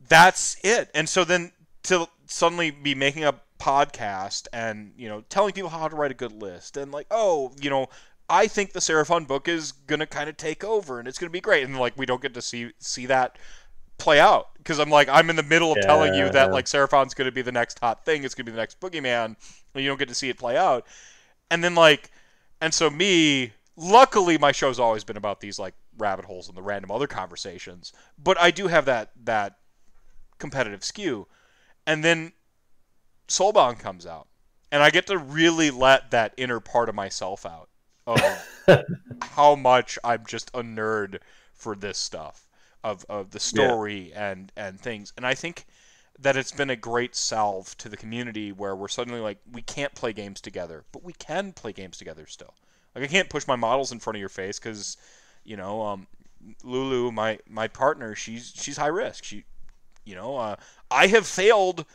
that's 0.08 0.56
it. 0.62 0.90
And 0.94 1.08
so 1.08 1.24
then 1.24 1.50
to 1.84 2.06
suddenly 2.26 2.70
be 2.70 2.94
making 2.94 3.24
a 3.24 3.34
podcast 3.58 4.46
and, 4.52 4.92
you 4.96 5.08
know, 5.08 5.24
telling 5.28 5.52
people 5.52 5.70
how 5.70 5.88
to 5.88 5.96
write 5.96 6.10
a 6.10 6.14
good 6.14 6.32
list 6.32 6.76
and 6.76 6.92
like, 6.92 7.06
oh, 7.10 7.52
you 7.60 7.70
know, 7.70 7.88
I 8.28 8.46
think 8.46 8.72
the 8.72 8.80
Seraphon 8.80 9.26
book 9.26 9.48
is 9.48 9.72
gonna 9.72 10.06
kind 10.06 10.28
of 10.28 10.36
take 10.36 10.62
over 10.62 10.98
and 10.98 11.08
it's 11.08 11.18
gonna 11.18 11.30
be 11.30 11.40
great. 11.40 11.64
And 11.64 11.78
like 11.78 11.96
we 11.96 12.06
don't 12.06 12.22
get 12.22 12.34
to 12.34 12.42
see 12.42 12.72
see 12.78 13.06
that 13.06 13.38
play 13.98 14.18
out 14.20 14.48
because 14.58 14.78
I'm 14.78 14.90
like 14.90 15.08
I'm 15.08 15.30
in 15.30 15.36
the 15.36 15.42
middle 15.42 15.72
of 15.72 15.78
yeah, 15.80 15.86
telling 15.86 16.14
you 16.14 16.28
that 16.30 16.52
like 16.52 16.66
Seraphon's 16.66 17.14
going 17.14 17.26
to 17.26 17.32
be 17.32 17.42
the 17.42 17.52
next 17.52 17.78
hot 17.78 18.04
thing. 18.04 18.24
It's 18.24 18.34
going 18.34 18.46
to 18.46 18.52
be 18.52 18.54
the 18.54 18.60
next 18.60 18.80
boogeyman. 18.80 19.36
And 19.74 19.82
you 19.82 19.88
don't 19.88 19.98
get 19.98 20.08
to 20.08 20.14
see 20.14 20.28
it 20.28 20.38
play 20.38 20.56
out. 20.56 20.86
And 21.50 21.62
then 21.62 21.74
like, 21.74 22.10
and 22.60 22.72
so 22.72 22.90
me, 22.90 23.52
luckily 23.76 24.38
my 24.38 24.52
show's 24.52 24.78
always 24.78 25.04
been 25.04 25.16
about 25.16 25.40
these 25.40 25.58
like 25.58 25.74
rabbit 25.98 26.24
holes 26.24 26.48
and 26.48 26.56
the 26.56 26.62
random 26.62 26.90
other 26.90 27.06
conversations. 27.06 27.92
But 28.18 28.40
I 28.40 28.50
do 28.50 28.68
have 28.68 28.84
that 28.86 29.10
that 29.24 29.58
competitive 30.38 30.84
skew. 30.84 31.26
And 31.86 32.02
then 32.02 32.32
Soulbound 33.28 33.78
comes 33.78 34.06
out, 34.06 34.28
and 34.72 34.82
I 34.82 34.90
get 34.90 35.06
to 35.08 35.18
really 35.18 35.70
let 35.70 36.10
that 36.10 36.34
inner 36.36 36.60
part 36.60 36.88
of 36.88 36.94
myself 36.94 37.46
out 37.46 37.68
of 38.06 38.46
how 39.22 39.54
much 39.54 39.98
I'm 40.04 40.24
just 40.26 40.50
a 40.54 40.62
nerd 40.62 41.18
for 41.52 41.74
this 41.74 41.98
stuff 41.98 42.46
of, 42.82 43.04
of 43.08 43.30
the 43.30 43.40
story 43.40 44.10
yeah. 44.10 44.30
and 44.30 44.52
and 44.56 44.80
things. 44.80 45.12
And 45.16 45.26
I 45.26 45.34
think 45.34 45.66
that 46.18 46.36
it's 46.36 46.52
been 46.52 46.70
a 46.70 46.76
great 46.76 47.16
salve 47.16 47.76
to 47.78 47.88
the 47.88 47.96
community 47.96 48.52
where 48.52 48.76
we're 48.76 48.88
suddenly 48.88 49.20
like 49.20 49.38
we 49.50 49.62
can't 49.62 49.94
play 49.94 50.12
games 50.12 50.40
together, 50.40 50.84
but 50.92 51.02
we 51.02 51.12
can 51.14 51.52
play 51.52 51.72
games 51.72 51.98
together 51.98 52.26
still. 52.26 52.54
Like 52.94 53.04
I 53.04 53.08
can't 53.08 53.28
push 53.28 53.46
my 53.46 53.56
models 53.56 53.92
in 53.92 54.00
front 54.00 54.16
of 54.16 54.20
your 54.20 54.28
face 54.28 54.58
because, 54.58 54.96
you 55.44 55.56
know, 55.56 55.82
um, 55.82 56.06
Lulu, 56.62 57.10
my 57.12 57.38
my 57.48 57.68
partner, 57.68 58.14
she's 58.14 58.52
she's 58.56 58.76
high 58.76 58.86
risk. 58.88 59.24
She, 59.24 59.44
you 60.04 60.14
know, 60.14 60.36
uh, 60.36 60.56
I 60.90 61.08
have 61.08 61.26
failed. 61.26 61.86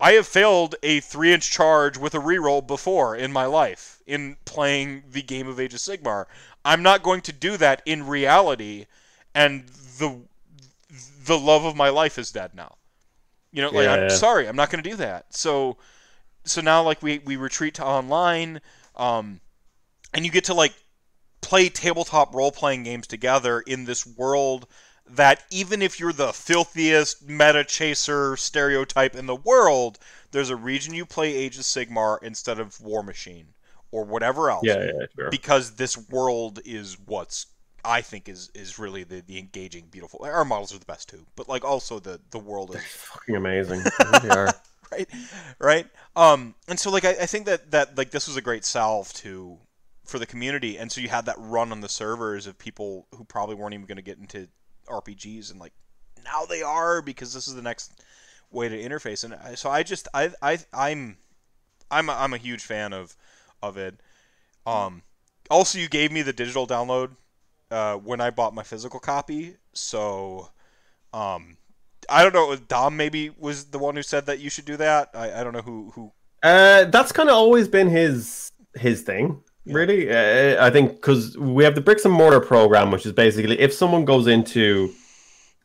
I 0.00 0.12
have 0.12 0.26
failed 0.28 0.76
a 0.82 1.00
three 1.00 1.32
inch 1.32 1.50
charge 1.50 1.96
with 1.96 2.14
a 2.14 2.18
reroll 2.18 2.66
before 2.66 3.16
in 3.16 3.32
my 3.32 3.46
life 3.46 4.00
in 4.06 4.36
playing 4.44 5.04
the 5.10 5.22
game 5.22 5.48
of 5.48 5.58
Age 5.60 5.74
of 5.74 5.80
Sigmar. 5.80 6.26
I'm 6.64 6.82
not 6.82 7.02
going 7.02 7.20
to 7.22 7.32
do 7.32 7.56
that 7.56 7.82
in 7.84 8.06
reality, 8.06 8.86
and 9.34 9.66
the 9.68 10.20
the 11.24 11.38
love 11.38 11.64
of 11.64 11.76
my 11.76 11.88
life 11.88 12.18
is 12.18 12.30
dead 12.32 12.54
now. 12.54 12.76
You 13.52 13.62
know, 13.62 13.70
like 13.70 13.88
Yeah, 13.88 13.88
I'm 13.88 14.08
yeah. 14.08 14.10
sorry, 14.10 14.48
I'm 14.48 14.56
not 14.56 14.70
going 14.70 14.82
to 14.82 14.90
do 14.90 14.96
that. 14.96 15.34
So, 15.34 15.78
so 16.44 16.60
now 16.60 16.82
like 16.82 17.02
we 17.02 17.18
we 17.20 17.36
retreat 17.36 17.74
to 17.76 17.84
online, 17.86 18.60
um, 18.96 19.40
and 20.14 20.24
you 20.24 20.30
get 20.30 20.44
to 20.44 20.54
like 20.54 20.74
play 21.40 21.68
tabletop 21.68 22.34
role 22.34 22.52
playing 22.52 22.82
games 22.84 23.06
together 23.06 23.60
in 23.60 23.84
this 23.84 24.06
world 24.06 24.66
that 25.10 25.42
even 25.50 25.80
if 25.80 25.98
you're 25.98 26.12
the 26.12 26.32
filthiest 26.32 27.26
meta 27.26 27.64
chaser 27.64 28.36
stereotype 28.36 29.14
in 29.16 29.26
the 29.26 29.36
world, 29.36 29.98
there's 30.32 30.50
a 30.50 30.56
reason 30.56 30.92
you 30.94 31.06
play 31.06 31.34
Age 31.34 31.56
of 31.56 31.62
Sigmar 31.64 32.18
instead 32.22 32.58
of 32.58 32.76
Warmachine 32.78 33.46
or 33.90 34.04
whatever 34.04 34.50
else 34.50 34.64
Yeah, 34.64 34.84
yeah, 34.84 35.06
sure. 35.16 35.30
because 35.30 35.72
this 35.76 35.96
world 35.96 36.60
is 36.64 36.98
what's 37.06 37.46
I 37.84 38.02
think 38.02 38.28
is 38.28 38.50
is 38.54 38.78
really 38.78 39.04
the, 39.04 39.22
the 39.22 39.38
engaging, 39.38 39.86
beautiful. 39.90 40.20
Our 40.24 40.44
models 40.44 40.74
are 40.74 40.78
the 40.78 40.84
best 40.84 41.08
too, 41.08 41.24
but 41.36 41.48
like 41.48 41.64
also 41.64 41.98
the 41.98 42.20
the 42.30 42.38
world 42.38 42.74
is 42.74 42.82
Fucking 42.82 43.36
amazing. 43.36 43.82
They 44.22 44.28
are. 44.28 44.52
right, 44.90 45.08
right. 45.58 45.86
Um, 46.16 46.54
and 46.66 46.78
so 46.78 46.90
like 46.90 47.04
I, 47.04 47.10
I 47.10 47.26
think 47.26 47.46
that 47.46 47.70
that 47.70 47.96
like 47.96 48.10
this 48.10 48.26
was 48.26 48.36
a 48.36 48.42
great 48.42 48.64
salve 48.64 49.12
to 49.14 49.58
for 50.08 50.18
the 50.18 50.26
community, 50.26 50.78
and 50.78 50.90
so 50.90 51.00
you 51.00 51.08
had 51.08 51.26
that 51.26 51.36
run 51.38 51.70
on 51.70 51.80
the 51.80 51.88
servers 51.88 52.46
of 52.46 52.58
people 52.58 53.06
who 53.14 53.24
probably 53.24 53.54
weren't 53.54 53.74
even 53.74 53.86
going 53.86 53.96
to 53.96 54.02
get 54.02 54.18
into 54.18 54.48
RPGs, 54.88 55.50
and 55.50 55.60
like 55.60 55.72
now 56.24 56.44
they 56.46 56.62
are 56.62 57.02
because 57.02 57.32
this 57.32 57.46
is 57.46 57.54
the 57.54 57.62
next 57.62 58.02
way 58.50 58.68
to 58.68 58.82
interface. 58.82 59.24
And 59.24 59.58
so 59.58 59.70
I 59.70 59.82
just 59.82 60.08
I 60.14 60.30
I 60.42 60.58
I'm 60.72 61.18
I'm 61.90 62.08
a, 62.08 62.12
I'm 62.12 62.34
a 62.34 62.38
huge 62.38 62.64
fan 62.64 62.92
of 62.92 63.16
of 63.62 63.76
it. 63.76 64.00
Um, 64.66 65.02
also, 65.50 65.78
you 65.78 65.88
gave 65.88 66.12
me 66.12 66.22
the 66.22 66.32
digital 66.32 66.66
download 66.66 67.16
uh, 67.70 67.96
when 67.96 68.20
I 68.20 68.30
bought 68.30 68.54
my 68.54 68.62
physical 68.62 69.00
copy, 69.00 69.56
so 69.72 70.50
um, 71.12 71.56
I 72.08 72.22
don't 72.22 72.34
know. 72.34 72.54
Dom 72.56 72.96
maybe 72.96 73.30
was 73.30 73.66
the 73.66 73.78
one 73.78 73.96
who 73.96 74.02
said 74.02 74.26
that 74.26 74.40
you 74.40 74.50
should 74.50 74.64
do 74.64 74.76
that. 74.76 75.10
I, 75.14 75.40
I 75.40 75.44
don't 75.44 75.52
know 75.52 75.62
who 75.62 75.90
who. 75.94 76.12
Uh, 76.42 76.84
that's 76.84 77.12
kind 77.12 77.28
of 77.28 77.34
always 77.34 77.68
been 77.68 77.88
his 77.88 78.52
his 78.74 79.02
thing, 79.02 79.42
really. 79.72 80.10
Uh, 80.10 80.64
I 80.64 80.70
think 80.70 80.92
because 80.92 81.36
we 81.38 81.64
have 81.64 81.74
the 81.74 81.80
bricks 81.80 82.04
and 82.04 82.14
mortar 82.14 82.40
program, 82.40 82.90
which 82.90 83.06
is 83.06 83.12
basically 83.12 83.58
if 83.60 83.72
someone 83.72 84.04
goes 84.04 84.26
into 84.26 84.92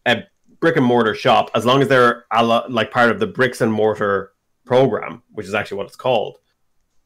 a 0.05 0.23
brick 0.59 0.77
and 0.77 0.85
mortar 0.85 1.15
shop, 1.15 1.49
as 1.55 1.65
long 1.65 1.81
as 1.81 1.87
they're 1.87 2.25
a 2.31 2.43
lo- 2.43 2.65
like 2.69 2.91
part 2.91 3.11
of 3.11 3.19
the 3.19 3.27
bricks 3.27 3.61
and 3.61 3.71
mortar 3.71 4.31
program, 4.65 5.23
which 5.31 5.45
is 5.45 5.53
actually 5.53 5.77
what 5.77 5.87
it's 5.87 5.95
called, 5.95 6.37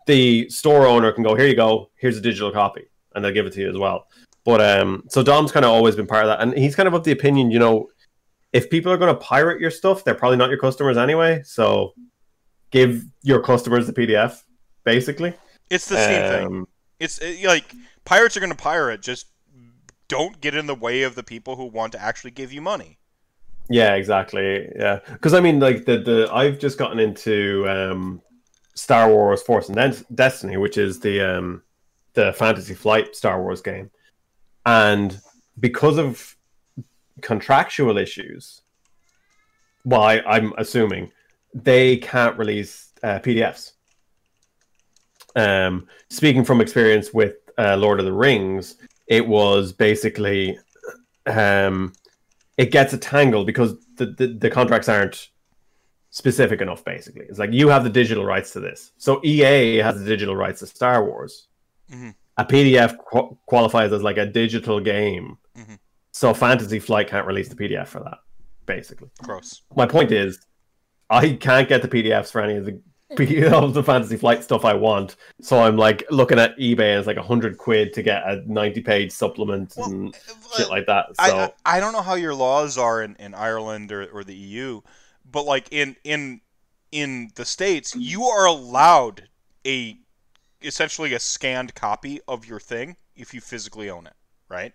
the 0.05 0.49
store 0.49 0.85
owner 0.85 1.11
can 1.11 1.23
go, 1.23 1.35
"Here 1.35 1.47
you 1.47 1.55
go. 1.55 1.89
Here's 1.95 2.17
a 2.17 2.21
digital 2.21 2.51
copy," 2.51 2.85
and 3.15 3.23
they'll 3.23 3.33
give 3.33 3.45
it 3.45 3.53
to 3.53 3.61
you 3.61 3.69
as 3.69 3.77
well. 3.77 4.07
But 4.45 4.61
um, 4.61 5.03
so 5.09 5.23
Dom's 5.23 5.51
kind 5.51 5.65
of 5.65 5.71
always 5.71 5.95
been 5.95 6.07
part 6.07 6.23
of 6.23 6.29
that, 6.29 6.41
and 6.41 6.57
he's 6.57 6.75
kind 6.75 6.87
of 6.87 6.93
of 6.93 7.03
the 7.03 7.11
opinion, 7.11 7.51
you 7.51 7.59
know, 7.59 7.89
if 8.53 8.69
people 8.69 8.91
are 8.91 8.97
going 8.97 9.13
to 9.13 9.19
pirate 9.19 9.59
your 9.59 9.71
stuff, 9.71 10.03
they're 10.03 10.15
probably 10.15 10.37
not 10.37 10.49
your 10.49 10.57
customers 10.57 10.97
anyway. 10.97 11.41
So 11.43 11.93
give 12.71 13.03
your 13.23 13.41
customers 13.41 13.87
the 13.87 13.93
PDF, 13.93 14.41
basically. 14.83 15.33
It's 15.69 15.87
the 15.87 15.97
same 15.97 16.49
thing. 16.49 16.67
It's 16.99 17.19
it, 17.19 17.43
like 17.45 17.73
pirates 18.05 18.35
are 18.37 18.39
going 18.39 18.51
to 18.51 18.57
pirate. 18.57 19.01
Just 19.01 19.27
don't 20.07 20.39
get 20.41 20.55
in 20.55 20.67
the 20.67 20.75
way 20.75 21.03
of 21.03 21.15
the 21.15 21.23
people 21.23 21.55
who 21.55 21.65
want 21.65 21.91
to 21.93 22.01
actually 22.01 22.31
give 22.31 22.51
you 22.53 22.61
money. 22.61 22.97
Yeah, 23.69 23.95
exactly. 23.95 24.69
Yeah, 24.75 24.99
because 25.11 25.33
I 25.33 25.39
mean, 25.39 25.59
like 25.59 25.85
the 25.85 25.97
the 25.97 26.29
I've 26.33 26.59
just 26.59 26.77
gotten 26.77 26.99
into 26.99 27.67
um, 27.67 28.21
Star 28.75 29.09
Wars 29.09 29.41
Force 29.41 29.69
and 29.69 30.05
Destiny, 30.15 30.57
which 30.57 30.77
is 30.77 30.99
the 30.99 31.21
um, 31.21 31.63
the 32.13 32.33
Fantasy 32.33 32.73
Flight 32.73 33.15
Star 33.15 33.41
Wars 33.41 33.61
game, 33.61 33.91
and 34.65 35.19
because 35.59 35.97
of 35.97 36.35
contractual 37.21 37.97
issues, 37.97 38.61
well, 39.83 40.03
I, 40.03 40.19
I'm 40.19 40.53
assuming 40.57 41.11
they 41.53 41.97
can't 41.97 42.37
release 42.37 42.93
uh, 43.03 43.19
PDFs. 43.19 43.73
Um, 45.37 45.87
speaking 46.09 46.43
from 46.43 46.61
experience 46.61 47.13
with 47.13 47.35
uh, 47.57 47.77
Lord 47.77 47.99
of 47.99 48.05
the 48.05 48.13
Rings, 48.13 48.75
it 49.07 49.25
was 49.27 49.71
basically 49.71 50.57
um, 51.27 51.93
it 52.57 52.71
gets 52.71 52.93
a 52.93 52.97
tangle 52.97 53.45
because 53.45 53.75
the, 53.97 54.07
the, 54.07 54.27
the 54.27 54.49
contracts 54.49 54.89
aren't 54.89 55.29
specific 56.09 56.61
enough 56.61 56.83
basically 56.85 57.25
it's 57.29 57.37
like 57.37 57.51
you 57.51 57.67
have 57.67 57.83
the 57.83 57.89
digital 57.89 58.25
rights 58.25 58.51
to 58.53 58.59
this 58.61 58.93
so 58.97 59.21
ea 59.25 59.75
has 59.77 59.99
the 59.99 60.05
digital 60.05 60.35
rights 60.35 60.61
to 60.61 60.65
star 60.65 61.03
wars 61.03 61.47
Mhm. 61.91 62.15
a 62.37 62.45
pdf 62.45 62.97
qu- 62.97 63.37
qualifies 63.45 63.91
as 63.91 64.01
like 64.01 64.17
a 64.17 64.25
digital 64.25 64.79
game 64.79 65.37
Mhm. 65.55 65.77
so 66.13 66.33
fantasy 66.33 66.79
flight 66.79 67.07
can't 67.09 67.27
release 67.27 67.49
the 67.49 67.55
pdf 67.55 67.87
for 67.87 67.99
that 67.99 68.19
basically 68.65 69.09
Gross. 69.21 69.61
my 69.75 69.85
point 69.85 70.11
is 70.11 70.39
i 71.09 71.33
can't 71.33 71.67
get 71.69 71.81
the 71.83 71.89
pdfs 71.89 72.31
for 72.31 72.41
any 72.41 72.55
of 72.55 72.65
the 72.65 72.81
of 73.53 73.73
the 73.73 73.83
fantasy 73.83 74.17
flight 74.17 74.43
stuff 74.43 74.65
i 74.65 74.73
want 74.73 75.15
so 75.41 75.59
i'm 75.59 75.77
like 75.77 76.03
looking 76.11 76.39
at 76.39 76.57
ebay 76.57 76.91
and 76.91 76.99
it's 76.99 77.07
like 77.07 77.17
100 77.17 77.57
quid 77.57 77.93
to 77.93 78.03
get 78.03 78.23
a 78.27 78.43
90 78.45 78.81
page 78.81 79.11
supplement 79.11 79.75
Well, 79.75 79.91
and 79.91 80.13
uh, 80.27 80.33
uh, 80.33 80.33
shit 80.49 80.69
like 80.69 80.85
that 80.87 81.15
so 81.15 81.53
I, 81.65 81.77
I 81.77 81.79
don't 81.79 81.93
know 81.93 82.01
how 82.01 82.15
your 82.15 82.33
laws 82.33 82.77
are 82.77 83.01
in, 83.01 83.15
in 83.17 83.33
Ireland 83.33 83.91
or, 83.91 84.05
or 84.07 84.23
the 84.23 84.35
EU, 84.35 84.81
but 85.25 85.45
like 85.45 85.67
in 85.71 85.95
in 86.03 86.41
in 86.91 87.31
the 87.35 87.45
states, 87.45 87.95
you 87.95 88.23
are 88.25 88.45
allowed 88.45 89.29
a 89.65 89.97
essentially 90.61 91.13
a 91.13 91.19
scanned 91.19 91.75
copy 91.75 92.21
of 92.27 92.45
your 92.45 92.59
thing 92.59 92.97
if 93.15 93.33
you 93.33 93.41
physically 93.41 93.89
own 93.89 94.07
it, 94.07 94.15
right? 94.49 94.73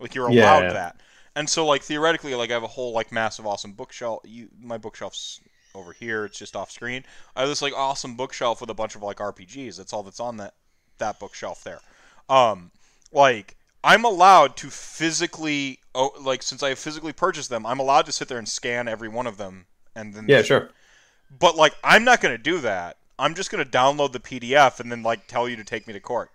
Like 0.00 0.14
you're 0.14 0.26
Yeah, 0.26 0.28
allowed 0.28 0.70
yeah. 0.70 0.78
that. 0.78 1.02
And 1.36 1.48
so 1.50 1.66
like 1.66 1.82
theoretically, 1.82 2.34
like 2.34 2.50
I 2.50 2.54
have 2.54 2.64
a 2.64 2.68
whole 2.68 2.92
like 2.92 3.12
massive 3.12 3.46
awesome 3.46 3.74
bookshelf. 3.74 4.22
You 4.26 4.50
my 4.60 4.78
bookshelf's 4.78 5.40
over 5.74 5.92
here. 5.92 6.24
It's 6.24 6.38
just 6.38 6.56
off 6.56 6.70
screen. 6.70 7.04
I 7.36 7.40
have 7.40 7.48
this 7.48 7.62
like 7.62 7.72
awesome 7.74 8.16
bookshelf 8.16 8.60
with 8.60 8.70
a 8.70 8.74
bunch 8.74 8.94
of 8.94 9.02
like 9.02 9.18
RPGs. 9.18 9.76
That's 9.76 9.92
all 9.92 10.02
that's 10.02 10.20
on 10.20 10.36
that 10.38 10.54
that 10.98 11.18
bookshelf 11.18 11.64
there. 11.64 11.80
Um, 12.28 12.70
like 13.12 13.56
I'm 13.84 14.04
allowed 14.04 14.56
to 14.58 14.70
physically, 14.70 15.80
oh, 15.94 16.12
like 16.20 16.42
since 16.42 16.62
I 16.62 16.70
have 16.70 16.78
physically 16.78 17.12
purchased 17.12 17.50
them, 17.50 17.66
I'm 17.66 17.80
allowed 17.80 18.06
to 18.06 18.12
sit 18.12 18.28
there 18.28 18.38
and 18.38 18.48
scan 18.48 18.88
every 18.88 19.08
one 19.08 19.26
of 19.26 19.36
them, 19.36 19.66
and 19.94 20.14
then 20.14 20.26
yeah 20.28 20.42
sure 20.42 20.70
But 21.38 21.56
like, 21.56 21.74
I'm 21.82 22.04
not 22.04 22.20
gonna 22.20 22.38
do 22.38 22.60
that. 22.60 22.96
I'm 23.18 23.34
just 23.34 23.50
gonna 23.50 23.64
download 23.64 24.12
the 24.12 24.20
PDF 24.20 24.80
and 24.80 24.90
then 24.90 25.02
like 25.02 25.26
tell 25.26 25.48
you 25.48 25.56
to 25.56 25.64
take 25.64 25.86
me 25.86 25.92
to 25.92 26.00
court. 26.00 26.30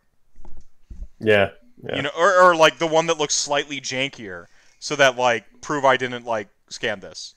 yeah 1.20 1.52
yeah 1.84 1.96
You 1.96 2.02
know, 2.04 2.12
or, 2.18 2.42
or 2.42 2.56
like 2.56 2.80
the 2.80 2.88
one 2.88 3.08
that 3.08 3.18
looks 3.18 3.36
slightly 3.36 3.80
jankier, 3.80 4.46
so 4.80 4.96
that 4.96 5.18
like 5.18 5.46
prove 5.62 5.86
I 5.86 5.98
didn't 5.98 6.26
like 6.26 6.50
scan 6.70 7.00
this. 7.00 7.34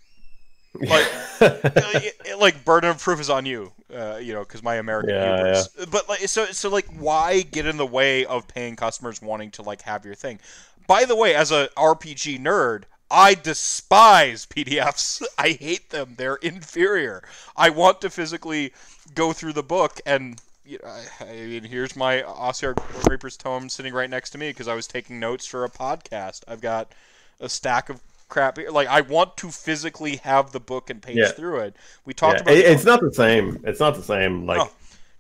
Like, 0.75 1.11
it, 1.41 2.17
it- 2.25 2.39
like 2.39 2.65
burden 2.65 2.91
of 2.91 2.99
proof 3.01 3.21
is 3.21 3.31
on 3.31 3.47
you, 3.47 3.73
uh, 3.95 4.17
you 4.17 4.33
know, 4.33 4.41
because 4.41 4.63
my 4.63 4.77
American 4.77 5.17
Yeah, 5.17 5.19
hubris. 5.19 5.69
But 5.91 6.09
like, 6.09 6.21
so 6.29 6.47
so 6.47 6.69
like, 6.71 6.87
why 6.87 7.43
get 7.43 7.67
in 7.67 7.77
the 7.77 7.87
way 7.87 8.25
of 8.25 8.49
paying 8.49 8.77
customers 8.77 9.21
wanting 9.21 9.51
to 9.53 9.63
like 9.63 9.83
have 9.83 10.05
your 10.05 10.15
thing? 10.15 10.41
By 10.87 11.05
the 11.05 11.17
way, 11.17 11.35
as 11.35 11.51
a 11.53 11.69
RPG 11.77 12.39
nerd, 12.39 12.85
I 13.11 13.35
despise 13.35 14.47
PDFs. 14.47 15.23
I 15.39 15.51
hate 15.51 15.91
them. 15.91 16.15
They're 16.17 16.37
inferior. 16.37 17.23
I 17.57 17.71
want 17.71 18.01
to 18.03 18.11
physically 18.11 18.73
go 19.15 19.33
through 19.33 19.55
the 19.55 19.63
book 19.63 20.01
and. 20.07 20.41
you 20.65 20.79
know, 20.83 20.89
I, 20.89 21.25
I 21.25 21.33
mean, 21.47 21.65
here's 21.65 21.97
my 21.97 22.23
Ossiarch 22.23 22.79
Reaper's 23.09 23.37
tome 23.37 23.69
sitting 23.69 23.93
right 23.93 24.11
next 24.11 24.31
to 24.31 24.39
me 24.39 24.51
because 24.51 24.69
I 24.69 24.75
was 24.75 24.87
taking 24.87 25.19
notes 25.21 25.47
for 25.47 25.65
a 25.65 25.71
podcast. 25.71 26.43
I've 26.47 26.61
got 26.61 26.93
a 27.41 27.49
stack 27.49 27.89
of 27.89 28.01
crap. 28.31 28.59
Like, 28.71 28.89
I 28.89 29.03
want 29.03 29.37
to 29.39 29.51
physically 29.51 30.17
have 30.17 30.53
the 30.53 30.61
book 30.61 30.89
and 30.91 31.03
page 31.03 31.17
Yeah. 31.19 31.29
through 31.33 31.61
it. 31.61 31.77
We 32.07 32.15
talked 32.15 32.37
Yeah, 32.39 32.43
about 32.43 32.55
it- 32.55 32.65
it's 32.67 32.85
not 32.85 33.01
the 33.01 33.13
same. 33.13 33.61
It's 33.65 33.81
not 33.81 33.95
the 33.97 34.03
same. 34.03 34.47
Like, 34.47 34.59
no, 34.59 34.71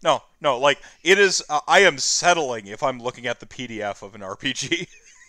no, 0.03 0.23
no. 0.41 0.59
Like 0.59 0.79
it 1.03 1.19
is. 1.19 1.43
Uh, 1.51 1.61
I 1.69 1.81
am 1.81 1.99
settling 1.99 2.67
if 2.69 2.83
I'm 2.83 2.99
looking 3.01 3.27
at 3.27 3.41
the 3.41 3.47
PDF 3.47 4.03
of 4.03 4.15
an 4.15 4.23
RPG. 4.23 4.87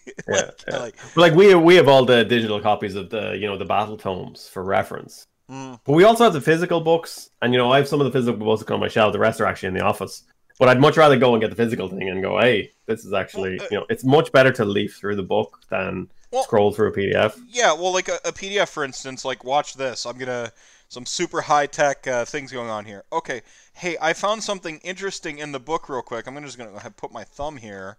yeah, 0.08 0.14
like, 0.28 0.64
yeah. 0.68 0.78
like, 0.78 0.96
like 1.18 1.34
we 1.36 1.54
we 1.56 1.76
have 1.76 1.88
all 1.90 2.06
the 2.06 2.24
digital 2.24 2.60
copies 2.62 2.96
of 2.96 3.10
the 3.10 3.38
you 3.38 3.48
know 3.48 3.58
the 3.58 3.66
battle 3.66 3.98
tomes 3.98 4.48
for 4.48 4.64
reference. 4.64 5.28
mm, 5.50 5.78
But 5.86 5.94
we 5.94 6.04
also 6.06 6.24
have 6.24 6.34
the 6.34 6.42
physical 6.42 6.80
books, 6.82 7.30
and 7.42 7.54
you 7.54 7.60
know 7.60 7.72
I 7.72 7.78
have 7.78 7.88
some 7.88 8.00
of 8.00 8.06
the 8.06 8.12
physical 8.18 8.40
books 8.40 8.64
on 8.72 8.80
my 8.80 8.88
shelf. 8.88 9.12
The 9.14 9.20
rest 9.20 9.42
are 9.42 9.46
actually 9.46 9.70
in 9.70 9.74
the 9.76 9.84
office. 9.84 10.24
But 10.60 10.70
I'd 10.70 10.80
much 10.80 10.96
rather 10.96 11.18
go 11.18 11.34
and 11.34 11.42
get 11.42 11.50
the 11.50 11.56
physical 11.56 11.88
thing 11.90 12.08
and 12.10 12.22
go, 12.22 12.40
hey, 12.40 12.72
this 12.86 13.04
is 13.04 13.14
actually 13.14 13.60
uh, 13.60 13.66
you 13.72 13.78
know 13.80 13.86
it's 13.90 14.04
much 14.04 14.32
better 14.32 14.52
to 14.52 14.64
leaf 14.66 14.96
through 14.96 15.16
the 15.16 15.24
book 15.24 15.60
than 15.70 16.08
Well- 16.32 16.44
scroll 16.44 16.72
through 16.72 16.90
a 16.90 16.92
PDF. 16.94 17.40
yeah. 17.50 17.74
Well, 17.74 17.94
like 17.94 18.08
a, 18.08 18.20
a 18.26 18.32
PDF, 18.32 18.70
for 18.70 18.84
instance. 18.84 19.26
Like, 19.26 19.44
watch 19.44 19.76
this. 19.76 20.06
I'm 20.06 20.18
gonna 20.18 20.52
some 20.90 21.06
super 21.06 21.40
high 21.42 21.68
tech 21.68 22.06
uh, 22.06 22.26
things 22.26 22.52
going 22.52 22.70
on 22.70 22.84
here. 22.84 23.04
Okay, 23.14 23.42
hey, 23.74 23.98
I 24.02 24.14
found 24.14 24.44
something 24.44 24.80
interesting 24.84 25.40
in 25.40 25.54
the 25.54 25.60
book 25.60 25.88
real 25.88 26.02
quick. 26.02 26.28
I'm 26.28 26.42
just 26.44 26.58
gonna 26.58 26.92
put 26.92 27.12
my 27.12 27.24
thumb 27.24 27.58
here, 27.58 27.98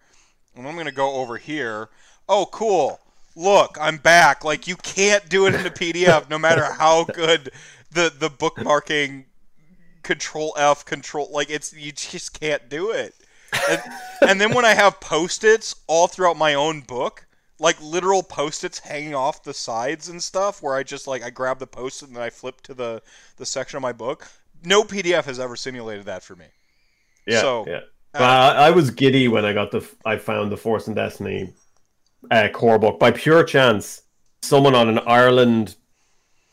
and 0.55 0.67
I'm 0.67 0.77
gonna 0.77 0.93
go 0.93 1.15
over 1.15 1.39
here. 1.39 1.89
Oh, 2.29 2.47
cool. 2.53 3.01
Look, 3.35 3.79
I'm 3.81 3.97
back. 3.97 4.45
Like 4.45 4.67
you 4.67 4.77
can't 4.77 5.27
do 5.29 5.47
it 5.47 5.55
in 5.55 5.67
a 5.67 5.71
PDF, 5.71 6.29
no 6.29 6.39
matter 6.39 6.65
how 6.65 7.05
good 7.15 7.51
the 7.91 8.13
the 8.17 8.29
bookmarking 8.29 9.25
control 10.03 10.55
F 10.59 10.85
control 10.85 11.29
like 11.33 11.49
it's 11.49 11.73
you 11.73 11.93
just 11.93 12.39
can't 12.39 12.69
do 12.69 12.91
it. 12.91 13.15
And, 13.69 13.83
and 14.29 14.41
then 14.41 14.55
when 14.55 14.65
I 14.65 14.75
have 14.75 14.99
post-its 15.01 15.75
all 15.87 16.09
throughout 16.09 16.37
my 16.37 16.55
own 16.55 16.81
book, 16.81 17.27
like 17.63 17.81
literal 17.81 18.25
post-its 18.25 18.81
hanging 18.81 19.15
off 19.15 19.45
the 19.45 19.55
sides 19.55 20.09
and 20.09 20.21
stuff 20.21 20.63
where 20.65 20.75
I 20.75 20.83
just 20.83 21.07
like 21.07 21.23
I 21.23 21.31
grab 21.31 21.61
the 21.61 21.67
post-it 21.67 22.09
and 22.09 22.17
then 22.17 22.23
I 22.25 22.29
flip 22.29 22.61
to 22.63 22.75
the 22.75 23.01
the 23.37 23.47
section 23.47 23.77
of 23.77 23.83
my 23.83 23.93
book. 23.93 24.29
No 24.65 24.83
PDF 24.83 25.25
has 25.25 25.39
ever 25.39 25.55
simulated 25.55 26.05
that 26.07 26.25
for 26.25 26.35
me. 26.35 26.47
Yeah, 27.25 27.41
So, 27.41 27.65
yeah. 27.69 27.81
uh, 28.15 28.19
I, 28.19 28.67
I 28.67 28.71
was 28.73 28.91
giddy 28.91 29.29
when 29.29 29.45
I 29.45 29.53
got 29.53 29.71
the 29.71 29.89
I 30.05 30.17
found 30.17 30.51
the 30.51 30.57
Force 30.57 30.89
and 30.89 30.97
Destiny 30.97 31.53
uh, 32.33 32.49
core 32.53 32.81
book 32.81 32.99
by 32.99 33.13
pure 33.13 33.45
chance. 33.45 34.03
Someone 34.43 34.75
on 34.75 34.89
an 34.89 34.99
Ireland 34.99 35.77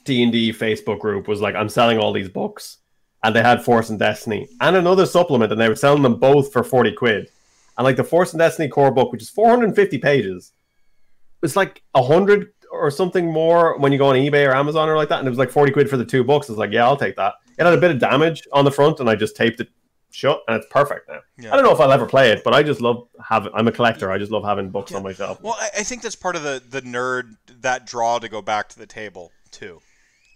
D 0.05 0.21
and 0.21 0.31
D 0.31 0.53
Facebook 0.53 0.99
group 0.99 1.27
was 1.27 1.41
like, 1.41 1.55
"I'm 1.55 1.69
selling 1.69 1.97
all 1.97 2.13
these 2.13 2.29
books," 2.29 2.77
and 3.23 3.35
they 3.35 3.41
had 3.41 3.63
Force 3.65 3.89
and 3.89 3.97
Destiny 3.97 4.47
and 4.61 4.75
another 4.75 5.07
supplement, 5.07 5.51
and 5.51 5.59
they 5.59 5.69
were 5.69 5.75
selling 5.75 6.03
them 6.03 6.19
both 6.19 6.53
for 6.53 6.63
forty 6.63 6.91
quid. 6.91 7.31
And 7.79 7.83
like 7.85 7.95
the 7.95 8.03
Force 8.03 8.31
and 8.31 8.39
Destiny 8.39 8.67
core 8.67 8.91
book, 8.91 9.11
which 9.11 9.23
is 9.23 9.29
450 9.29 9.97
pages, 9.99 10.51
it's 11.43 11.55
like 11.55 11.81
a 11.95 12.03
hundred 12.03 12.53
or 12.71 12.91
something 12.91 13.31
more 13.31 13.77
when 13.79 13.91
you 13.91 13.97
go 13.97 14.07
on 14.07 14.15
eBay 14.15 14.47
or 14.47 14.55
Amazon 14.55 14.87
or 14.89 14.95
like 14.95 15.09
that, 15.09 15.19
and 15.19 15.27
it 15.27 15.31
was 15.31 15.39
like 15.39 15.49
40 15.49 15.71
quid 15.71 15.89
for 15.89 15.97
the 15.97 16.05
two 16.05 16.23
books. 16.23 16.49
I 16.49 16.53
was 16.53 16.59
like, 16.59 16.71
yeah, 16.71 16.85
I'll 16.85 16.97
take 16.97 17.15
that. 17.15 17.33
It 17.57 17.63
had 17.65 17.73
a 17.73 17.77
bit 17.77 17.91
of 17.91 17.99
damage 17.99 18.47
on 18.53 18.63
the 18.65 18.71
front, 18.71 18.99
and 18.99 19.09
I 19.09 19.15
just 19.15 19.35
taped 19.35 19.59
it 19.59 19.69
shut, 20.11 20.41
and 20.47 20.55
it's 20.57 20.67
perfect 20.71 21.09
now. 21.09 21.19
Yeah. 21.37 21.51
I 21.51 21.55
don't 21.55 21.65
know 21.65 21.71
if 21.71 21.79
I'll 21.79 21.91
ever 21.91 22.05
play 22.05 22.31
it, 22.31 22.43
but 22.43 22.53
I 22.53 22.63
just 22.63 22.79
love 22.81 23.07
having. 23.27 23.51
I'm 23.53 23.67
a 23.67 23.71
collector. 23.71 24.11
I 24.11 24.17
just 24.17 24.31
love 24.31 24.43
having 24.43 24.69
books 24.69 24.91
Yeah. 24.91 24.97
on 24.97 25.03
my 25.03 25.13
shelf. 25.13 25.41
Well, 25.41 25.57
I, 25.59 25.69
I 25.79 25.83
think 25.83 26.01
that's 26.01 26.15
part 26.15 26.35
of 26.35 26.43
the 26.43 26.61
the 26.69 26.81
nerd 26.81 27.35
that 27.61 27.85
draw 27.85 28.19
to 28.19 28.29
go 28.29 28.41
back 28.41 28.69
to 28.69 28.79
the 28.79 28.85
table 28.87 29.31
too. 29.51 29.81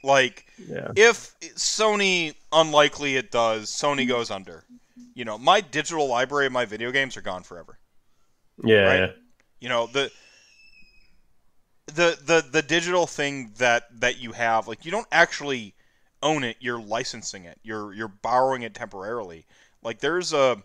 Like 0.04 0.46
Yeah, 0.58 0.92
if 0.98 1.34
Sony, 1.56 2.34
unlikely 2.52 3.16
it 3.16 3.32
does, 3.32 3.72
Sony 3.72 4.08
goes 4.08 4.32
under. 4.32 4.66
You 5.16 5.24
know, 5.26 5.38
my 5.38 5.62
digital 5.62 6.08
library 6.08 6.48
of 6.48 6.52
my 6.52 6.66
video 6.66 6.92
games 6.92 7.16
are 7.16 7.22
gone 7.22 7.44
forever. 7.44 7.80
yeah, 8.64 8.82
Right. 8.82 9.00
yeah. 9.00 9.08
You 9.62 9.70
know 9.70 9.88
the 9.88 10.12
the 11.88 12.18
the 12.24 12.46
the 12.50 12.62
digital 12.62 13.08
thing 13.08 13.54
that 13.58 13.84
that 14.00 14.20
you 14.20 14.32
have, 14.34 14.68
like 14.68 14.86
you 14.86 14.92
don't 14.92 15.08
actually 15.12 15.76
own 16.22 16.44
it. 16.44 16.58
You're 16.60 16.82
licensing 16.82 17.46
it. 17.46 17.60
You're 17.64 17.94
you're 17.94 18.08
borrowing 18.08 18.64
it 18.64 18.74
temporarily. 18.74 19.46
Like 19.82 20.00
there's 20.00 20.34
a. 20.34 20.64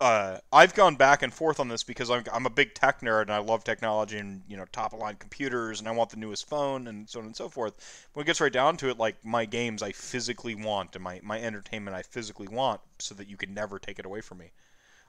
Uh, 0.00 0.38
I've 0.52 0.74
gone 0.74 0.96
back 0.96 1.22
and 1.22 1.32
forth 1.32 1.60
on 1.60 1.68
this 1.68 1.84
because 1.84 2.10
I'm, 2.10 2.24
I'm 2.32 2.46
a 2.46 2.50
big 2.50 2.74
tech 2.74 3.00
nerd 3.00 3.22
and 3.22 3.32
I 3.32 3.38
love 3.38 3.62
technology 3.62 4.18
and 4.18 4.42
you 4.48 4.56
know 4.56 4.64
top 4.72 4.92
of 4.92 4.98
line 4.98 5.14
computers 5.16 5.78
and 5.78 5.88
I 5.88 5.92
want 5.92 6.10
the 6.10 6.16
newest 6.16 6.48
phone 6.48 6.88
and 6.88 7.08
so 7.08 7.20
on 7.20 7.26
and 7.26 7.36
so 7.36 7.48
forth. 7.48 8.08
When 8.12 8.24
it 8.24 8.26
gets 8.26 8.40
right 8.40 8.52
down 8.52 8.76
to 8.78 8.88
it, 8.90 8.98
like 8.98 9.24
my 9.24 9.44
games 9.44 9.82
I 9.82 9.92
physically 9.92 10.56
want 10.56 10.96
and 10.96 11.04
my, 11.04 11.20
my 11.22 11.40
entertainment 11.40 11.96
I 11.96 12.02
physically 12.02 12.48
want 12.48 12.80
so 12.98 13.14
that 13.14 13.28
you 13.28 13.36
can 13.36 13.54
never 13.54 13.78
take 13.78 14.00
it 14.00 14.04
away 14.06 14.20
from 14.20 14.38
me. 14.38 14.50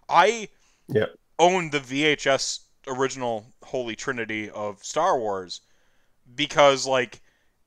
I 0.10 0.49
Yeah. 0.88 1.07
own 1.39 1.69
the 1.72 1.80
VHS 1.80 2.61
original 2.88 3.45
Holy 3.64 3.95
Trinity 3.95 4.49
of 4.49 4.84
Star 4.84 5.18
Wars 5.20 5.62
because, 6.36 6.86
like, 6.88 7.22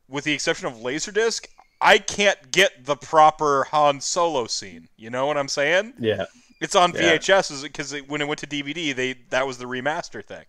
with 0.09 0.25
the 0.25 0.33
exception 0.33 0.67
of 0.67 0.75
Laserdisc, 0.75 1.47
I 1.81 1.99
can't 1.99 2.51
get 2.51 2.85
the 2.85 2.97
proper 2.97 3.65
Han 3.71 4.01
Solo 4.01 4.47
scene. 4.47 4.89
You 4.97 5.11
know 5.11 5.27
what 5.27 5.37
I'm 5.37 5.49
saying? 5.49 5.95
yeah. 5.99 6.25
It's 6.61 6.75
on 6.75 6.93
Yeah. 6.93 7.17
VHS 7.19 7.63
because 7.63 7.93
when 8.09 8.21
it 8.21 8.27
went 8.27 8.41
to 8.41 8.47
DVD, 8.49 8.93
they 8.95 9.15
that 9.31 9.47
was 9.47 9.59
the 9.59 9.67
remaster 9.67 10.25
thing. 10.25 10.45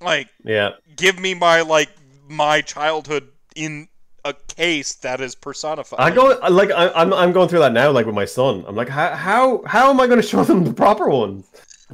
Like, 0.00 0.28
yeah. 0.44 0.70
give 0.96 1.18
me 1.18 1.34
my 1.34 1.60
like 1.60 1.90
my 2.26 2.62
childhood 2.62 3.28
in 3.54 3.88
a 4.24 4.32
case 4.32 4.94
that 4.96 5.20
is 5.20 5.34
personified. 5.34 6.00
I 6.00 6.10
go 6.14 6.38
like 6.48 6.70
I, 6.70 6.88
I'm 6.94 7.12
I'm 7.12 7.32
going 7.32 7.48
through 7.50 7.58
that 7.60 7.72
now, 7.74 7.90
like 7.90 8.06
with 8.06 8.14
my 8.14 8.24
son. 8.24 8.64
I'm 8.66 8.76
like, 8.76 8.88
how 8.88 9.14
how 9.14 9.62
how 9.66 9.90
am 9.90 10.00
I 10.00 10.06
going 10.06 10.20
to 10.22 10.26
show 10.26 10.42
them 10.44 10.64
the 10.64 10.72
proper 10.72 11.08
ones? 11.10 11.46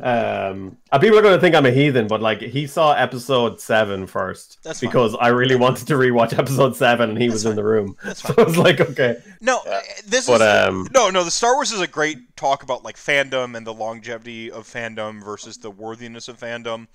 Um, 0.03 0.79
and 0.91 1.01
people 1.01 1.19
are 1.19 1.23
going 1.23 1.37
to 1.37 1.41
think 1.41 1.55
I'm 1.55 1.67
a 1.67 1.71
heathen, 1.71 2.09
but 2.09 2.21
like 2.21 2.41
he 2.41 2.67
saw 2.67 2.93
episode 2.93 3.61
seven 3.61 4.07
first 4.07 4.59
That's 4.63 4.81
fine. 4.81 4.91
because 4.91 5.15
I 5.21 5.29
really 5.29 5.55
wanted 5.57 5.87
to 5.89 5.95
rewatch 5.95 6.37
episode 6.39 6.75
seven, 6.77 7.11
and 7.11 7.19
he 7.19 7.29
That's 7.29 7.33
was 7.33 7.45
fine. 7.45 7.53
in 7.53 7.57
the 7.57 7.65
room. 7.65 7.97
That's 8.03 8.23
So 8.27 8.35
I 8.37 8.43
was 8.43 8.57
like, 8.59 8.81
okay, 8.81 9.23
No, 9.41 9.61
uh, 9.67 9.81
this 10.07 10.27
but 10.27 10.41
is 10.41 10.43
um, 10.43 10.89
no, 10.91 11.11
no. 11.11 11.25
The 11.25 11.31
Star 11.31 11.55
Wars 11.55 11.73
is 11.73 11.81
a 11.81 11.87
great 11.87 12.37
talk 12.37 12.63
about 12.63 12.83
like 12.85 12.97
fandom 12.97 13.57
and 13.57 13.67
the 13.67 13.75
longevity 13.75 14.51
of 14.51 14.67
fandom 14.67 15.23
versus 15.25 15.59
the 15.59 15.71
worthiness 15.71 16.29
of 16.29 16.39
fandom. 16.39 16.89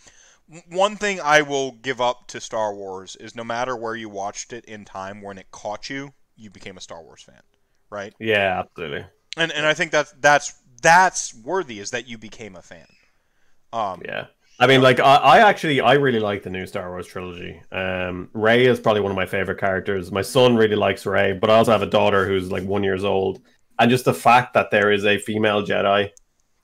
One 0.69 0.95
thing 0.95 1.19
I 1.21 1.41
will 1.43 1.73
give 1.73 2.01
up 2.01 2.27
to 2.27 2.41
Star 2.41 2.73
Wars 2.73 3.15
is 3.17 3.35
no 3.35 3.43
matter 3.43 3.75
where 3.75 3.95
you 3.95 4.09
watched 4.09 4.51
it 4.51 4.65
in 4.65 4.83
time, 4.85 5.21
when 5.21 5.37
it 5.37 5.51
caught 5.51 5.89
you, 5.89 6.13
you 6.35 6.49
became 6.49 6.77
a 6.77 6.81
Star 6.81 7.03
Wars 7.03 7.21
fan, 7.21 7.41
right? 7.89 8.13
yeah, 8.19 8.59
absolutely, 8.59 9.05
And 9.37 9.51
and 9.51 9.65
I 9.65 9.73
think 9.73 9.91
that's 9.91 10.11
that's 10.19 10.53
that's 10.81 11.33
worthy 11.33 11.79
is 11.79 11.91
that 11.91 12.07
you 12.07 12.17
became 12.17 12.55
a 12.55 12.61
fan. 12.61 12.87
Um, 13.71 14.01
yeah. 14.05 14.27
I 14.59 14.67
mean, 14.67 14.81
like 14.81 14.99
I, 14.99 15.15
I 15.15 15.49
actually 15.49 15.79
I 15.79 15.93
really 15.93 16.19
like 16.19 16.43
the 16.43 16.49
new 16.49 16.67
Star 16.67 16.89
Wars 16.89 17.07
trilogy. 17.07 17.61
Um, 17.71 18.29
Rey 18.33 18.65
is 18.65 18.79
probably 18.79 19.01
one 19.01 19.11
of 19.11 19.15
my 19.15 19.25
favorite 19.25 19.59
characters. 19.59 20.11
My 20.11 20.21
son 20.21 20.55
really 20.57 20.75
likes 20.75 21.05
Rey, 21.05 21.31
but 21.33 21.49
I 21.49 21.55
also 21.55 21.71
have 21.71 21.81
a 21.81 21.85
daughter 21.85 22.27
who's 22.27 22.51
like 22.51 22.63
one 22.63 22.83
years 22.83 23.05
old, 23.05 23.41
and 23.79 23.89
just 23.89 24.03
the 24.03 24.13
fact 24.13 24.53
that 24.55 24.69
there 24.69 24.91
is 24.91 25.05
a 25.05 25.17
female 25.17 25.65
Jedi 25.65 26.09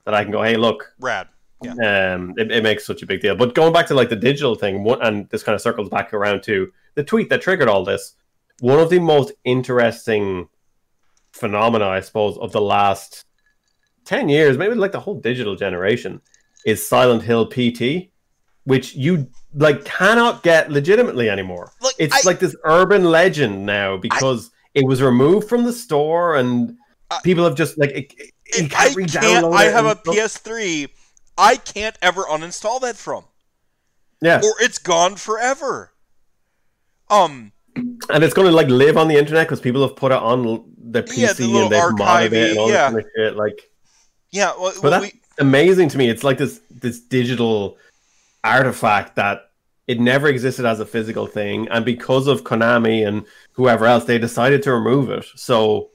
that 0.04 0.14
I 0.14 0.22
can 0.22 0.32
go, 0.32 0.42
hey, 0.42 0.56
look, 0.56 0.92
rad. 1.00 1.28
um 1.62 2.34
it, 2.36 2.52
it 2.52 2.62
makes 2.62 2.84
such 2.84 3.02
a 3.02 3.06
big 3.06 3.22
deal 3.22 3.34
but 3.34 3.54
going 3.54 3.72
back 3.72 3.86
to 3.86 3.94
like 3.94 4.10
the 4.10 4.16
digital 4.16 4.54
thing 4.54 4.84
one, 4.84 5.00
and 5.00 5.26
this 5.30 5.42
kind 5.42 5.54
of 5.54 5.60
circles 5.62 5.88
back 5.88 6.12
around 6.12 6.42
to 6.42 6.70
the 6.96 7.02
tweet 7.02 7.30
that 7.30 7.40
triggered 7.40 7.66
all 7.66 7.82
this 7.82 8.14
one 8.60 8.78
of 8.78 8.90
the 8.90 8.98
most 8.98 9.32
interesting 9.44 10.46
phenomena 11.32 11.86
i 11.86 12.00
suppose 12.00 12.36
of 12.38 12.52
the 12.52 12.60
last 12.60 13.24
10 14.06 14.28
years 14.30 14.56
maybe 14.56 14.74
like 14.74 14.92
the 14.92 15.00
whole 15.00 15.20
digital 15.20 15.54
generation 15.56 16.20
is 16.64 16.86
silent 16.86 17.22
hill 17.22 17.46
pt 17.46 18.08
which 18.64 18.94
you 18.94 19.28
like 19.54 19.84
cannot 19.84 20.42
get 20.42 20.70
legitimately 20.70 21.28
anymore 21.30 21.70
Like, 21.80 21.94
it's 21.98 22.14
I- 22.26 22.28
like 22.28 22.38
this 22.40 22.56
urban 22.64 23.04
legend 23.04 23.66
now 23.66 23.96
because 23.98 24.50
it 24.74 24.86
was 24.86 25.00
removed 25.02 25.48
from 25.48 25.64
the 25.64 25.72
store 25.72 26.36
and 26.36 26.76
I- 27.10 27.20
people 27.22 27.44
have 27.44 27.54
just 27.54 27.76
like 27.78 27.90
it, 27.90 28.12
it, 28.18 28.32
you 28.58 28.64
I 28.64 28.68
can't 28.94 29.10
can't. 29.12 29.54
I 29.54 29.64
have 29.64 29.86
a 29.86 29.96
stuff. 29.98 30.14
PS3. 30.14 30.88
I 31.38 31.56
can't 31.56 31.96
ever 32.02 32.22
uninstall 32.24 32.80
that 32.80 32.96
from, 32.96 33.24
yeah 34.22 34.38
or 34.42 34.54
it's 34.60 34.78
gone 34.78 35.16
forever. 35.16 35.92
Um. 37.10 37.52
and 38.10 38.24
it's 38.24 38.34
going 38.34 38.48
to 38.48 38.52
like 38.54 38.68
live 38.68 38.96
on 38.96 39.06
the 39.08 39.16
internet 39.16 39.46
because 39.46 39.60
people 39.60 39.82
have 39.86 39.96
put 39.96 40.10
it 40.12 40.18
on 40.18 40.46
l- 40.46 40.66
the 40.90 41.02
PC 41.02 41.16
Yeah, 41.18 41.32
the 41.34 41.44
and 41.62 41.70
they've 41.72 41.82
modded 41.82 42.32
it 42.32 42.50
and 42.50 42.58
all 42.58 42.68
archivey, 42.68 42.72
yeah. 42.72 42.90
this 42.90 42.94
kind 42.94 42.98
of 42.98 43.04
shit. 43.16 43.36
Like, 43.36 43.58
Yeah. 44.30 44.52
Well, 44.58 44.72
but 44.82 44.90
that's 44.90 45.02
we, 45.04 45.20
amazing 45.38 45.88
to 45.90 45.98
me. 45.98 46.08
It's 46.08 46.24
like 46.24 46.38
this 46.38 46.60
this 46.70 47.00
digital 47.00 47.78
artifact 48.44 49.16
that 49.16 49.50
it 49.86 50.00
never 50.00 50.26
existed 50.28 50.64
as 50.64 50.80
a 50.80 50.86
physical 50.86 51.26
thing, 51.26 51.68
and 51.68 51.84
because 51.84 52.26
of 52.26 52.42
Konami 52.44 53.06
and 53.06 53.24
whoever 53.52 53.86
else, 53.86 54.04
they 54.04 54.18
decided 54.18 54.62
to 54.64 54.72
remove 54.74 55.10
it. 55.10 55.24
So 55.36 55.90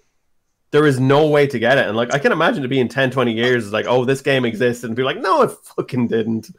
there 0.71 0.87
is 0.87 0.99
no 1.01 1.27
way 1.27 1.45
to 1.45 1.59
get 1.59 1.77
it. 1.77 1.85
And 1.85 1.97
like, 1.97 2.13
I 2.13 2.17
can 2.19 2.31
imagine 2.31 2.63
it 2.63 2.69
being 2.69 2.83
in 2.83 2.87
10, 2.87 3.11
20 3.11 3.33
years, 3.33 3.73
like, 3.73 3.85
oh, 3.89 4.05
this 4.05 4.21
game 4.21 4.45
existed, 4.45 4.87
and 4.87 4.95
be 4.95 5.03
like, 5.03 5.17
no, 5.17 5.41
it 5.41 5.51
fucking 5.75 6.07
didn't. 6.07 6.49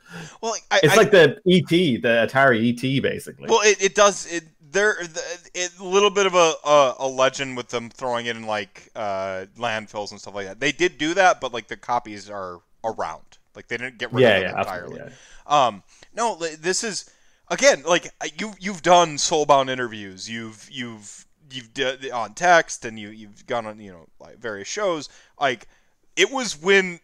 well, 0.42 0.54
I, 0.70 0.80
It's 0.82 0.92
I- 0.92 0.96
like 0.96 1.10
the 1.10 1.38
ET, 1.46 1.68
the 1.70 2.28
Atari 2.28 2.72
ET, 2.74 3.02
basically. 3.02 3.48
Well, 3.48 3.62
it, 3.62 3.82
it 3.82 3.94
does. 3.94 4.30
It 4.30 4.44
there 4.72 4.96
a 5.00 5.84
little 5.84 6.10
bit 6.10 6.26
of 6.26 6.34
a, 6.34 6.54
a 6.64 6.94
a 7.00 7.08
legend 7.08 7.56
with 7.56 7.68
them 7.68 7.90
throwing 7.90 8.26
it 8.26 8.36
in 8.36 8.46
like 8.46 8.90
uh, 8.96 9.46
landfills 9.58 10.10
and 10.10 10.20
stuff 10.20 10.34
like 10.34 10.46
that. 10.46 10.60
They 10.60 10.72
did 10.72 10.98
do 10.98 11.14
that, 11.14 11.40
but 11.40 11.52
like 11.52 11.68
the 11.68 11.76
copies 11.76 12.28
are 12.28 12.60
around. 12.84 13.38
Like 13.54 13.68
they 13.68 13.76
didn't 13.76 13.98
get 13.98 14.12
rid 14.12 14.22
yeah, 14.22 14.36
of 14.36 14.42
yeah, 14.42 14.50
them 14.50 14.58
entirely. 14.58 15.00
absolutely. 15.00 15.12
Yeah. 15.46 15.66
Um, 15.66 15.82
no, 16.14 16.36
this 16.36 16.84
is 16.84 17.10
again 17.48 17.82
like 17.86 18.12
you 18.38 18.52
you've 18.58 18.82
done 18.82 19.16
soulbound 19.16 19.70
interviews. 19.70 20.28
You've 20.28 20.68
you've 20.70 21.26
you've 21.50 21.72
d- 21.74 22.10
on 22.10 22.34
text 22.34 22.84
and 22.84 22.98
you 22.98 23.10
you've 23.10 23.46
gone 23.46 23.66
on 23.66 23.78
you 23.80 23.92
know 23.92 24.06
like 24.18 24.38
various 24.38 24.68
shows. 24.68 25.08
Like 25.40 25.68
it 26.16 26.30
was 26.30 26.60
when 26.60 27.00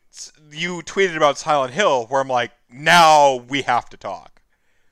you 0.51 0.83
tweeted 0.83 1.17
about 1.17 1.39
Silent 1.39 1.75
Hill 1.75 2.07
where 2.07 2.21
I'm 2.21 2.29
like, 2.29 2.53
now 2.71 3.37
we 3.37 3.63
have 3.63 3.89
to 3.91 3.97
talk. 3.97 4.41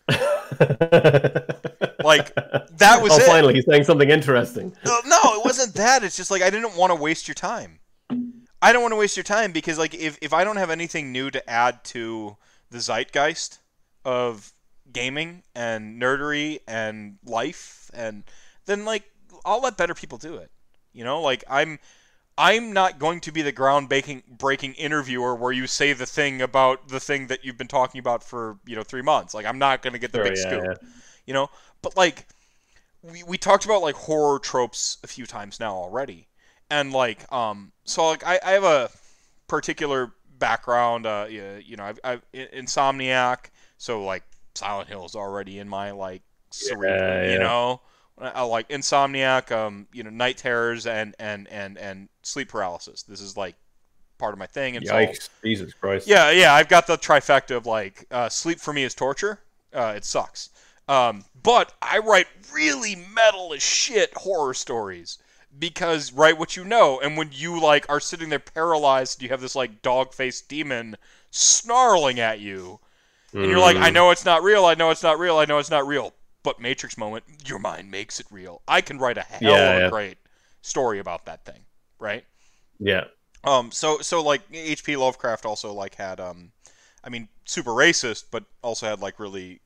Like, 2.02 2.35
That 2.35 3.02
was 3.02 3.12
oh, 3.12 3.16
it. 3.16 3.23
finally, 3.27 3.55
he's 3.55 3.64
saying 3.66 3.85
something 3.85 4.10
interesting. 4.10 4.74
No, 4.85 4.98
no, 5.06 5.18
it 5.40 5.44
wasn't 5.44 5.74
that. 5.74 6.05
It's 6.05 6.16
just 6.16 6.31
like 6.31 6.43
I 6.43 6.51
didn't 6.51 6.77
want 6.77 6.90
to 6.90 6.94
waste 6.94 7.27
your 7.28 7.35
time. 7.35 7.78
I 8.62 8.73
don't 8.73 8.82
want 8.82 8.93
to 8.93 8.97
waste 8.97 9.16
your 9.16 9.24
time 9.24 9.52
because 9.52 9.78
like 9.78 9.94
if, 9.94 10.18
if 10.23 10.32
I 10.32 10.44
don't 10.44 10.56
have 10.56 10.70
anything 10.70 11.12
new 11.12 11.31
to 11.31 11.48
add 11.51 11.85
to 11.85 12.36
the 12.70 12.78
zeitgeist 12.78 13.59
of 14.05 14.52
gaming 14.93 15.43
and 15.55 16.01
nerdery 16.01 16.60
and 16.66 17.18
life 17.24 17.90
and 17.93 18.24
then 18.66 18.85
like 18.85 19.05
I'll 19.44 19.60
let 19.60 19.77
better 19.77 19.94
people 19.94 20.18
do 20.18 20.36
it. 20.36 20.51
You 20.93 21.05
know, 21.05 21.20
like 21.20 21.44
I'm 21.48 21.78
I'm 22.39 22.73
not 22.73 22.98
going 22.98 23.20
to 23.20 23.32
be 23.32 23.43
the 23.43 23.52
ground 23.52 23.89
breaking 23.89 24.23
breaking 24.28 24.74
interviewer 24.74 25.35
where 25.35 25.52
you 25.52 25.66
say 25.66 25.93
the 25.93 26.06
thing 26.06 26.40
about 26.43 26.89
the 26.89 27.01
thing 27.01 27.27
that 27.28 27.44
you've 27.44 27.59
been 27.59 27.68
talking 27.68 27.98
about 27.98 28.23
for 28.24 28.59
you 28.66 28.74
know 28.77 28.82
three 28.82 29.02
months. 29.02 29.35
Like 29.35 29.47
I'm 29.47 29.59
not 29.59 29.82
going 29.82 29.93
to 29.93 29.98
get 29.98 30.12
the 30.12 30.18
Sure, 30.18 30.24
big 30.24 30.36
yeah, 30.36 30.43
scoop. 30.43 30.64
yeah. 30.64 30.89
You 31.27 31.35
know, 31.35 31.51
but 31.82 31.97
like 31.97 32.27
we 33.03 33.23
we 33.23 33.39
talked 33.39 33.65
about 33.65 33.82
like 33.82 33.94
horror 33.94 34.39
tropes 34.39 34.98
a 35.03 35.07
few 35.07 35.27
times 35.27 35.61
now 35.61 35.74
already, 35.74 36.28
and 36.70 36.93
like 36.93 37.31
um 37.32 37.73
so 37.85 38.07
like 38.07 38.24
I, 38.27 38.39
I 38.44 38.53
have 38.53 38.65
a 38.65 38.90
particular 39.48 40.12
background. 40.39 41.07
Uh, 41.07 41.27
you 41.28 41.77
know, 41.77 41.85
I've, 41.85 42.01
I've 42.05 42.23
Insomniac, 42.32 43.51
so 43.78 44.05
like 44.05 44.23
Silent 44.55 44.89
Hill 44.89 45.05
is 45.05 45.15
already 45.15 45.59
in 45.59 45.69
my 45.69 45.90
like 45.90 46.23
cerebral. 46.51 47.24
Yeah, 47.24 47.32
You 47.32 47.39
know, 47.39 47.81
I 48.19 48.43
like 48.43 48.69
Insomniac, 48.69 49.53
um, 49.53 49.86
you 49.93 50.03
know, 50.03 50.11
night 50.11 50.39
terrors 50.39 50.86
and 50.86 51.15
and 51.19 51.48
and 51.48 51.78
and 51.78 52.09
sleep 52.23 52.48
paralysis. 52.48 53.03
This 53.03 53.20
is 53.20 53.36
like 53.36 53.57
part 54.19 54.32
of 54.32 54.39
my 54.39 54.47
thing. 54.47 54.77
And 54.77 54.86
so, 54.86 55.12
Jesus 55.43 55.74
Christ! 55.74 56.07
yeah, 56.07 56.31
yeah, 56.31 56.55
I've 56.55 56.69
got 56.69 56.86
the 56.86 56.97
trifecta 56.97 57.57
of 57.57 57.66
like 57.66 58.07
uh, 58.11 58.28
sleep 58.28 58.59
for 58.59 58.73
me 58.73 58.85
is 58.85 58.94
torture. 58.94 59.40
Uh, 59.73 59.93
it 59.97 60.05
sucks. 60.05 60.51
Um, 60.88 61.24
but 61.40 61.74
I 61.82 61.98
write 61.98 62.28
really 62.52 62.94
metal 62.96 63.52
as 63.54 63.62
shit 63.62 64.14
horror 64.14 64.54
stories 64.54 65.18
because 65.58 66.12
write 66.12 66.38
what 66.38 66.56
you 66.56 66.64
know, 66.64 67.00
and 67.00 67.16
when 67.16 67.30
you 67.32 67.60
like 67.60 67.86
are 67.88 68.00
sitting 68.00 68.28
there 68.28 68.38
paralyzed, 68.38 69.22
you 69.22 69.28
have 69.30 69.40
this 69.40 69.54
like 69.56 69.82
dog 69.82 70.12
faced 70.14 70.48
demon 70.48 70.96
snarling 71.30 72.20
at 72.20 72.40
you, 72.40 72.80
and 73.42 73.50
you're 73.50 73.60
like, 73.60 73.78
I 73.80 73.90
Mm. 73.90 73.92
know 73.92 74.10
it's 74.10 74.24
not 74.24 74.42
real. 74.42 74.64
I 74.66 74.74
know 74.74 74.90
it's 74.90 75.02
not 75.02 75.18
real. 75.18 75.38
I 75.38 75.44
know 75.44 75.58
it's 75.58 75.70
not 75.70 75.86
real. 75.86 76.14
But 76.42 76.60
Matrix 76.60 76.96
moment, 76.98 77.24
your 77.46 77.58
mind 77.58 77.90
makes 77.90 78.20
it 78.20 78.26
real. 78.30 78.62
I 78.68 78.80
can 78.80 78.98
write 78.98 79.18
a 79.18 79.22
hell 79.22 79.68
Yeah, 79.68 79.70
of 79.70 79.76
a 79.76 79.82
yeah. 79.84 79.90
great 79.90 80.18
story 80.62 80.98
about 80.98 81.26
that 81.26 81.44
thing, 81.44 81.66
right? 81.98 82.24
Yeah. 82.78 83.04
Um, 83.44 83.70
so 83.70 83.98
so 84.00 84.22
like 84.22 84.42
H.P. 84.52 84.96
Lovecraft 84.96 85.44
also 85.46 85.72
like 85.72 85.94
had 85.96 86.18
um, 86.20 86.52
I 87.04 87.08
mean 87.08 87.28
super 87.44 87.70
racist, 87.70 88.24
but 88.30 88.44
also 88.62 88.86
had 88.86 89.00
like 89.00 89.20
really 89.20 89.60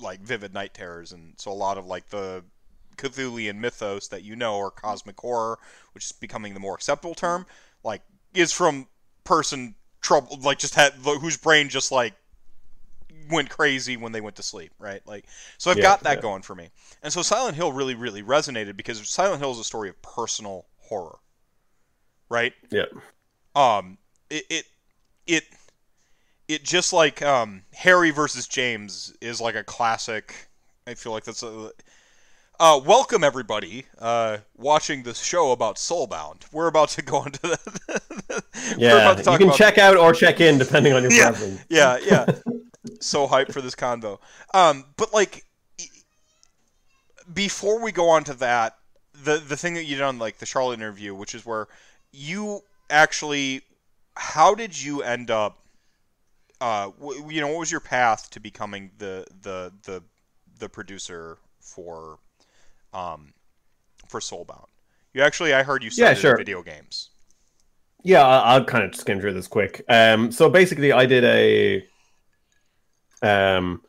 like 0.00 0.20
vivid 0.20 0.52
night 0.54 0.74
terrors, 0.74 1.12
and 1.12 1.34
so 1.38 1.50
a 1.50 1.54
lot 1.54 1.78
of 1.78 1.86
like 1.86 2.08
the 2.10 2.44
Cthulhian 2.96 3.56
mythos 3.56 4.08
that 4.08 4.22
you 4.22 4.36
know 4.36 4.56
or 4.56 4.70
cosmic 4.70 5.18
horror, 5.20 5.58
which 5.92 6.04
is 6.06 6.12
becoming 6.12 6.54
the 6.54 6.60
more 6.60 6.74
acceptable 6.74 7.14
term, 7.14 7.46
like 7.84 8.02
is 8.34 8.52
from 8.52 8.88
person 9.24 9.74
trouble 10.00 10.38
like 10.42 10.58
just 10.58 10.74
had 10.74 10.92
whose 10.94 11.36
brain 11.36 11.68
just 11.68 11.90
like 11.90 12.14
went 13.30 13.48
crazy 13.48 13.96
when 13.96 14.12
they 14.12 14.20
went 14.20 14.36
to 14.36 14.42
sleep, 14.42 14.72
right? 14.78 15.00
Like 15.06 15.26
so 15.58 15.70
I've 15.70 15.78
Yeah, 15.78 15.80
got 15.80 16.02
that 16.04 16.20
yeah. 16.20 16.20
going 16.20 16.42
for 16.42 16.54
me. 16.54 16.70
And 17.02 17.12
so 17.12 17.22
Silent 17.22 17.56
Hill 17.56 17.72
really 17.72 17.94
really 17.94 18.22
resonated 18.22 18.76
because 18.76 19.06
Silent 19.08 19.40
Hill 19.40 19.52
is 19.52 19.58
a 19.58 19.64
story 19.64 19.88
of 19.88 20.00
personal 20.02 20.66
horror. 20.78 21.18
Right? 22.28 22.54
Yeah. 22.70 22.86
um 23.54 23.98
it 24.30 24.44
it 24.50 24.64
it, 25.26 25.44
it 26.48 26.62
just 26.64 26.92
like 26.92 27.22
um 27.22 27.62
Harry 27.74 28.10
versus 28.10 28.46
James 28.46 29.14
is 29.20 29.40
like 29.40 29.54
a 29.54 29.64
classic 29.64 30.48
I 30.86 30.94
feel 30.94 31.12
like 31.12 31.24
that's 31.24 31.42
a 31.42 31.70
uh, 32.60 32.80
welcome 32.86 33.24
everybody 33.24 33.84
uh, 33.98 34.38
watching 34.56 35.02
this 35.02 35.20
show 35.20 35.50
about 35.50 35.74
Soulbound. 35.74 36.42
We're 36.52 36.68
about 36.68 36.88
to 36.90 37.02
go 37.02 37.24
into 37.24 37.40
the. 37.40 38.42
Yeah. 38.78 39.16
You 39.18 39.38
can 39.38 39.52
check 39.52 39.76
out 39.76 39.96
or 39.96 40.12
check 40.12 40.40
in 40.40 40.58
depending 40.58 40.92
on 40.92 41.02
your 41.02 41.12
Yeah. 41.12 41.30
preference. 41.30 41.64
yeah, 41.68 41.98
yeah. 42.02 42.26
so 43.00 43.26
hyped 43.26 43.52
for 43.52 43.60
this 43.60 43.74
convo. 43.74 44.18
Um, 44.54 44.84
but 44.96 45.12
like, 45.12 45.44
before 47.32 47.82
we 47.82 47.92
go 47.92 48.08
on 48.08 48.24
to 48.24 48.34
that, 48.34 48.76
the 49.24 49.38
the 49.38 49.56
thing 49.56 49.74
that 49.74 49.84
you 49.84 49.96
did 49.96 50.02
on 50.02 50.18
like 50.18 50.38
the 50.38 50.46
Charlotte 50.46 50.74
interview, 50.74 51.14
which 51.14 51.34
is 51.34 51.44
where 51.44 51.66
you 52.12 52.62
actually, 52.88 53.62
how 54.16 54.54
did 54.54 54.80
you 54.80 55.02
end 55.02 55.30
up? 55.30 55.58
Uh, 56.60 56.90
w- 57.00 57.30
you 57.30 57.40
know, 57.40 57.48
what 57.48 57.58
was 57.60 57.70
your 57.70 57.80
path 57.80 58.30
to 58.30 58.40
becoming 58.40 58.90
the 58.98 59.26
the 59.42 59.72
the 59.84 60.02
the 60.58 60.68
producer 60.68 61.38
for, 61.60 62.18
um, 62.92 63.34
for 64.08 64.20
Soulbound? 64.20 64.66
You 65.14 65.22
actually, 65.22 65.54
I 65.54 65.62
heard 65.62 65.82
you 65.84 65.90
Yeah, 65.96 66.14
started 66.14 66.24
in 66.26 66.30
sure. 66.30 66.36
video 66.36 66.62
games. 66.62 67.10
Yeah, 68.02 68.26
I'll 68.26 68.64
kind 68.64 68.84
of 68.84 68.94
skim 68.94 69.20
through 69.20 69.32
this 69.34 69.46
quick. 69.48 69.82
Um, 69.88 70.30
so 70.30 70.50
basically, 70.50 70.92
I 70.92 71.06
did 71.06 71.24
a 71.24 71.84
um, 73.22 73.82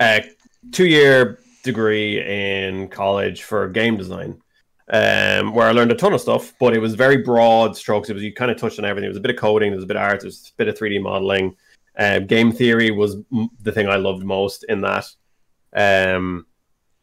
a 0.00 0.24
two-year 0.72 1.40
degree 1.64 2.20
in 2.22 2.88
college 2.88 3.42
for 3.44 3.68
game 3.68 3.96
design, 3.96 4.40
um, 4.90 5.54
where 5.54 5.68
I 5.68 5.72
learned 5.72 5.92
a 5.92 5.96
ton 5.96 6.12
of 6.12 6.20
stuff, 6.20 6.54
but 6.60 6.74
it 6.74 6.80
was 6.80 6.94
very 6.94 7.18
broad 7.18 7.76
strokes. 7.76 8.10
It 8.10 8.14
was 8.14 8.22
you 8.22 8.34
kind 8.34 8.50
of 8.50 8.58
touched 8.58 8.78
on 8.78 8.84
everything. 8.84 9.06
It 9.06 9.10
was 9.10 9.18
a 9.18 9.22
bit 9.22 9.32
of 9.32 9.38
coding, 9.38 9.70
there 9.70 9.76
was 9.76 9.84
a 9.84 9.88
bit 9.88 9.96
of 9.96 10.02
art, 10.02 10.20
there 10.20 10.28
was 10.28 10.52
a 10.54 10.56
bit 10.58 10.68
of 10.68 10.78
3D 10.78 10.98
modeling. 11.00 11.56
Um, 11.96 12.26
game 12.26 12.52
theory 12.52 12.90
was 12.90 13.16
m- 13.32 13.50
the 13.62 13.72
thing 13.72 13.88
I 13.88 13.96
loved 13.96 14.24
most 14.24 14.64
in 14.68 14.80
that. 14.80 15.06
Um, 15.74 16.46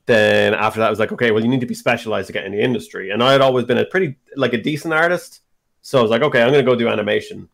then 0.05 0.53
after 0.53 0.79
that, 0.79 0.87
I 0.87 0.89
was 0.89 0.99
like, 0.99 1.11
okay, 1.11 1.31
well, 1.31 1.43
you 1.43 1.49
need 1.49 1.61
to 1.61 1.65
be 1.65 1.73
specialized 1.73 2.27
to 2.27 2.33
get 2.33 2.45
in 2.45 2.51
the 2.51 2.61
industry. 2.61 3.11
And 3.11 3.23
I 3.23 3.31
had 3.31 3.41
always 3.41 3.65
been 3.65 3.77
a 3.77 3.85
pretty 3.85 4.15
like 4.35 4.53
a 4.53 4.61
decent 4.61 4.93
artist. 4.93 5.41
So 5.81 5.99
I 5.99 6.01
was 6.01 6.11
like, 6.11 6.21
okay, 6.21 6.41
I'm 6.41 6.51
going 6.51 6.63
to 6.63 6.69
go 6.69 6.75
do 6.75 6.89
animation, 6.89 7.49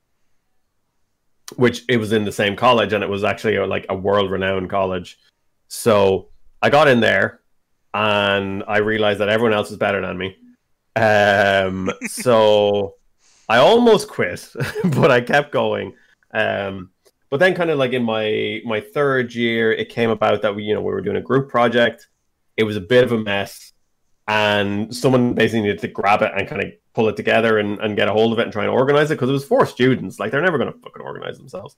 which 1.55 1.84
it 1.88 1.97
was 1.97 2.11
in 2.11 2.26
the 2.26 2.31
same 2.31 2.55
college, 2.55 2.93
and 2.93 3.03
it 3.03 3.09
was 3.09 3.23
actually 3.23 3.55
a, 3.55 3.65
like 3.65 3.85
a 3.89 3.95
world-renowned 3.95 4.69
college. 4.69 5.19
So 5.68 6.30
I 6.61 6.69
got 6.69 6.88
in 6.88 6.99
there, 6.99 7.41
and 7.93 8.64
I 8.68 8.80
realized 8.80 9.19
that 9.19 9.30
everyone 9.30 9.53
else 9.53 9.72
is 9.72 9.77
better 9.77 10.01
than 10.01 10.18
me. 10.18 10.38
Um, 10.95 11.91
so 12.07 12.95
I 13.47 13.57
almost 13.57 14.07
quit, 14.07 14.49
but 14.84 15.11
I 15.11 15.22
kept 15.22 15.51
going. 15.51 15.93
Um, 16.34 16.91
but 17.29 17.39
then, 17.39 17.53
kind 17.55 17.69
of 17.69 17.77
like 17.77 17.93
in 17.93 18.03
my 18.03 18.61
my 18.65 18.79
third 18.81 19.33
year, 19.35 19.71
it 19.71 19.89
came 19.89 20.09
about 20.09 20.41
that 20.41 20.55
we, 20.55 20.63
you 20.63 20.73
know, 20.73 20.81
we 20.81 20.91
were 20.91 21.01
doing 21.01 21.17
a 21.17 21.21
group 21.21 21.49
project. 21.49 22.07
It 22.55 22.63
was 22.63 22.75
a 22.75 22.81
bit 22.81 23.03
of 23.03 23.11
a 23.11 23.17
mess, 23.19 23.73
and 24.27 24.95
someone 24.95 25.33
basically 25.33 25.61
needed 25.61 25.79
to 25.79 25.87
grab 25.87 26.21
it 26.21 26.31
and 26.35 26.47
kind 26.47 26.63
of 26.63 26.71
pull 26.93 27.07
it 27.09 27.15
together 27.15 27.59
and, 27.59 27.79
and 27.79 27.95
get 27.95 28.07
a 28.07 28.11
hold 28.11 28.33
of 28.33 28.39
it 28.39 28.43
and 28.43 28.51
try 28.51 28.63
and 28.63 28.71
organize 28.71 29.11
it 29.11 29.15
because 29.15 29.29
it 29.29 29.33
was 29.33 29.45
four 29.45 29.65
students. 29.65 30.19
Like 30.19 30.31
they're 30.31 30.41
never 30.41 30.57
going 30.57 30.71
to 30.73 30.79
fucking 30.79 31.01
organize 31.01 31.37
themselves. 31.37 31.75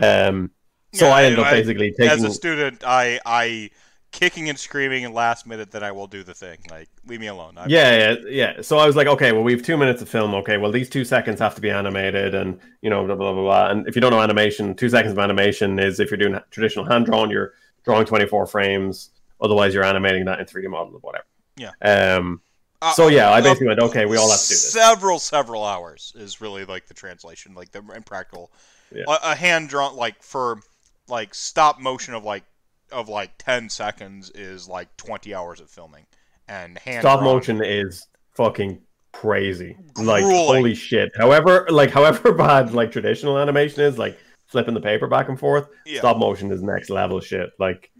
Um, 0.00 0.50
so 0.92 1.06
Yeah, 1.08 1.14
I 1.14 1.24
ended 1.24 1.40
I- 1.40 1.42
up 1.48 1.50
basically 1.52 1.90
taking. 1.92 2.08
As 2.10 2.22
a 2.22 2.30
student, 2.30 2.84
I 2.86 3.20
I 3.26 3.70
kicking 4.10 4.48
and 4.48 4.58
screaming 4.58 5.04
and 5.04 5.14
last 5.14 5.46
minute 5.46 5.70
that 5.70 5.82
I 5.82 5.92
will 5.92 6.06
do 6.06 6.22
the 6.22 6.34
thing. 6.34 6.58
Like 6.70 6.88
leave 7.06 7.20
me 7.20 7.28
alone. 7.28 7.56
I'm, 7.56 7.70
yeah, 7.70 7.96
yeah, 7.96 8.16
yeah. 8.28 8.62
So 8.62 8.78
I 8.78 8.86
was 8.86 8.96
like, 8.96 9.06
okay, 9.06 9.32
well, 9.32 9.42
we 9.42 9.52
have 9.52 9.62
two 9.62 9.76
minutes 9.76 10.02
of 10.02 10.08
film. 10.08 10.34
Okay, 10.34 10.56
well, 10.56 10.72
these 10.72 10.88
two 10.88 11.04
seconds 11.04 11.38
have 11.40 11.54
to 11.54 11.60
be 11.60 11.70
animated, 11.70 12.34
and 12.34 12.58
you 12.82 12.90
know, 12.90 13.04
blah 13.04 13.14
blah 13.14 13.32
blah 13.32 13.42
blah. 13.42 13.70
And 13.70 13.86
if 13.86 13.94
you 13.94 14.00
don't 14.00 14.10
know 14.10 14.20
animation, 14.20 14.74
two 14.74 14.88
seconds 14.88 15.12
of 15.12 15.18
animation 15.18 15.78
is 15.78 16.00
if 16.00 16.10
you're 16.10 16.18
doing 16.18 16.38
traditional 16.50 16.84
hand 16.84 17.06
drawn, 17.06 17.30
you're 17.30 17.54
drawing 17.84 18.06
24 18.06 18.46
frames. 18.46 19.10
Otherwise, 19.40 19.72
you're 19.72 19.84
animating 19.84 20.24
that 20.26 20.38
in 20.38 20.46
3D 20.46 20.68
model 20.68 20.94
or 20.94 21.00
whatever. 21.00 21.24
Yeah. 21.56 21.70
Um. 21.82 22.40
Uh, 22.82 22.92
So 22.92 23.08
yeah, 23.08 23.30
I 23.30 23.40
uh, 23.40 23.42
basically 23.42 23.68
went, 23.68 23.80
okay, 23.80 24.06
we 24.06 24.16
all 24.16 24.30
have 24.30 24.40
to 24.40 24.48
do 24.48 24.54
this. 24.54 24.72
Several 24.72 25.18
several 25.18 25.64
hours 25.64 26.12
is 26.16 26.40
really 26.40 26.64
like 26.64 26.86
the 26.86 26.94
translation, 26.94 27.54
like 27.54 27.70
the 27.70 27.82
impractical. 27.94 28.50
Yeah. 28.94 29.04
A, 29.06 29.30
a 29.30 29.34
hand 29.34 29.68
drawn 29.68 29.94
like 29.94 30.22
for 30.22 30.60
like 31.08 31.34
stop 31.34 31.80
motion 31.80 32.14
of 32.14 32.24
like 32.24 32.44
of 32.92 33.08
like 33.08 33.32
ten 33.38 33.68
seconds 33.68 34.30
is 34.34 34.68
like 34.68 34.96
twenty 34.96 35.34
hours 35.34 35.60
of 35.60 35.70
filming, 35.70 36.06
and 36.48 36.78
hand 36.78 37.02
Stop 37.02 37.22
motion 37.22 37.62
is 37.62 38.06
fucking 38.36 38.80
crazy. 39.12 39.76
Like 39.96 40.22
Grueling. 40.24 40.46
holy 40.46 40.74
shit. 40.74 41.10
However, 41.16 41.66
like 41.70 41.90
however 41.90 42.32
bad 42.34 42.72
like 42.72 42.92
traditional 42.92 43.38
animation 43.38 43.82
is, 43.82 43.98
like 43.98 44.18
flipping 44.46 44.74
the 44.74 44.80
paper 44.80 45.06
back 45.06 45.28
and 45.28 45.38
forth, 45.38 45.68
Yeah. 45.86 45.98
stop 46.00 46.16
motion 46.18 46.50
is 46.52 46.62
next 46.62 46.90
level 46.90 47.20
shit. 47.20 47.50
Like 47.58 47.90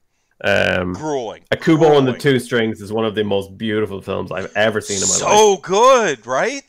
um 0.42 0.94
grueling. 0.94 1.42
Kubo 1.60 1.98
and 1.98 2.06
the 2.08 2.14
Two 2.16 2.38
Strings 2.38 2.80
is 2.80 2.92
one 2.92 3.04
of 3.04 3.14
the 3.14 3.22
most 3.24 3.56
beautiful 3.58 4.00
films 4.00 4.32
I've 4.32 4.50
ever 4.56 4.80
seen 4.80 4.96
in 4.96 5.02
my 5.02 5.08
life. 5.08 5.18
So 5.38 5.56
good, 5.58 6.26
right? 6.26 6.62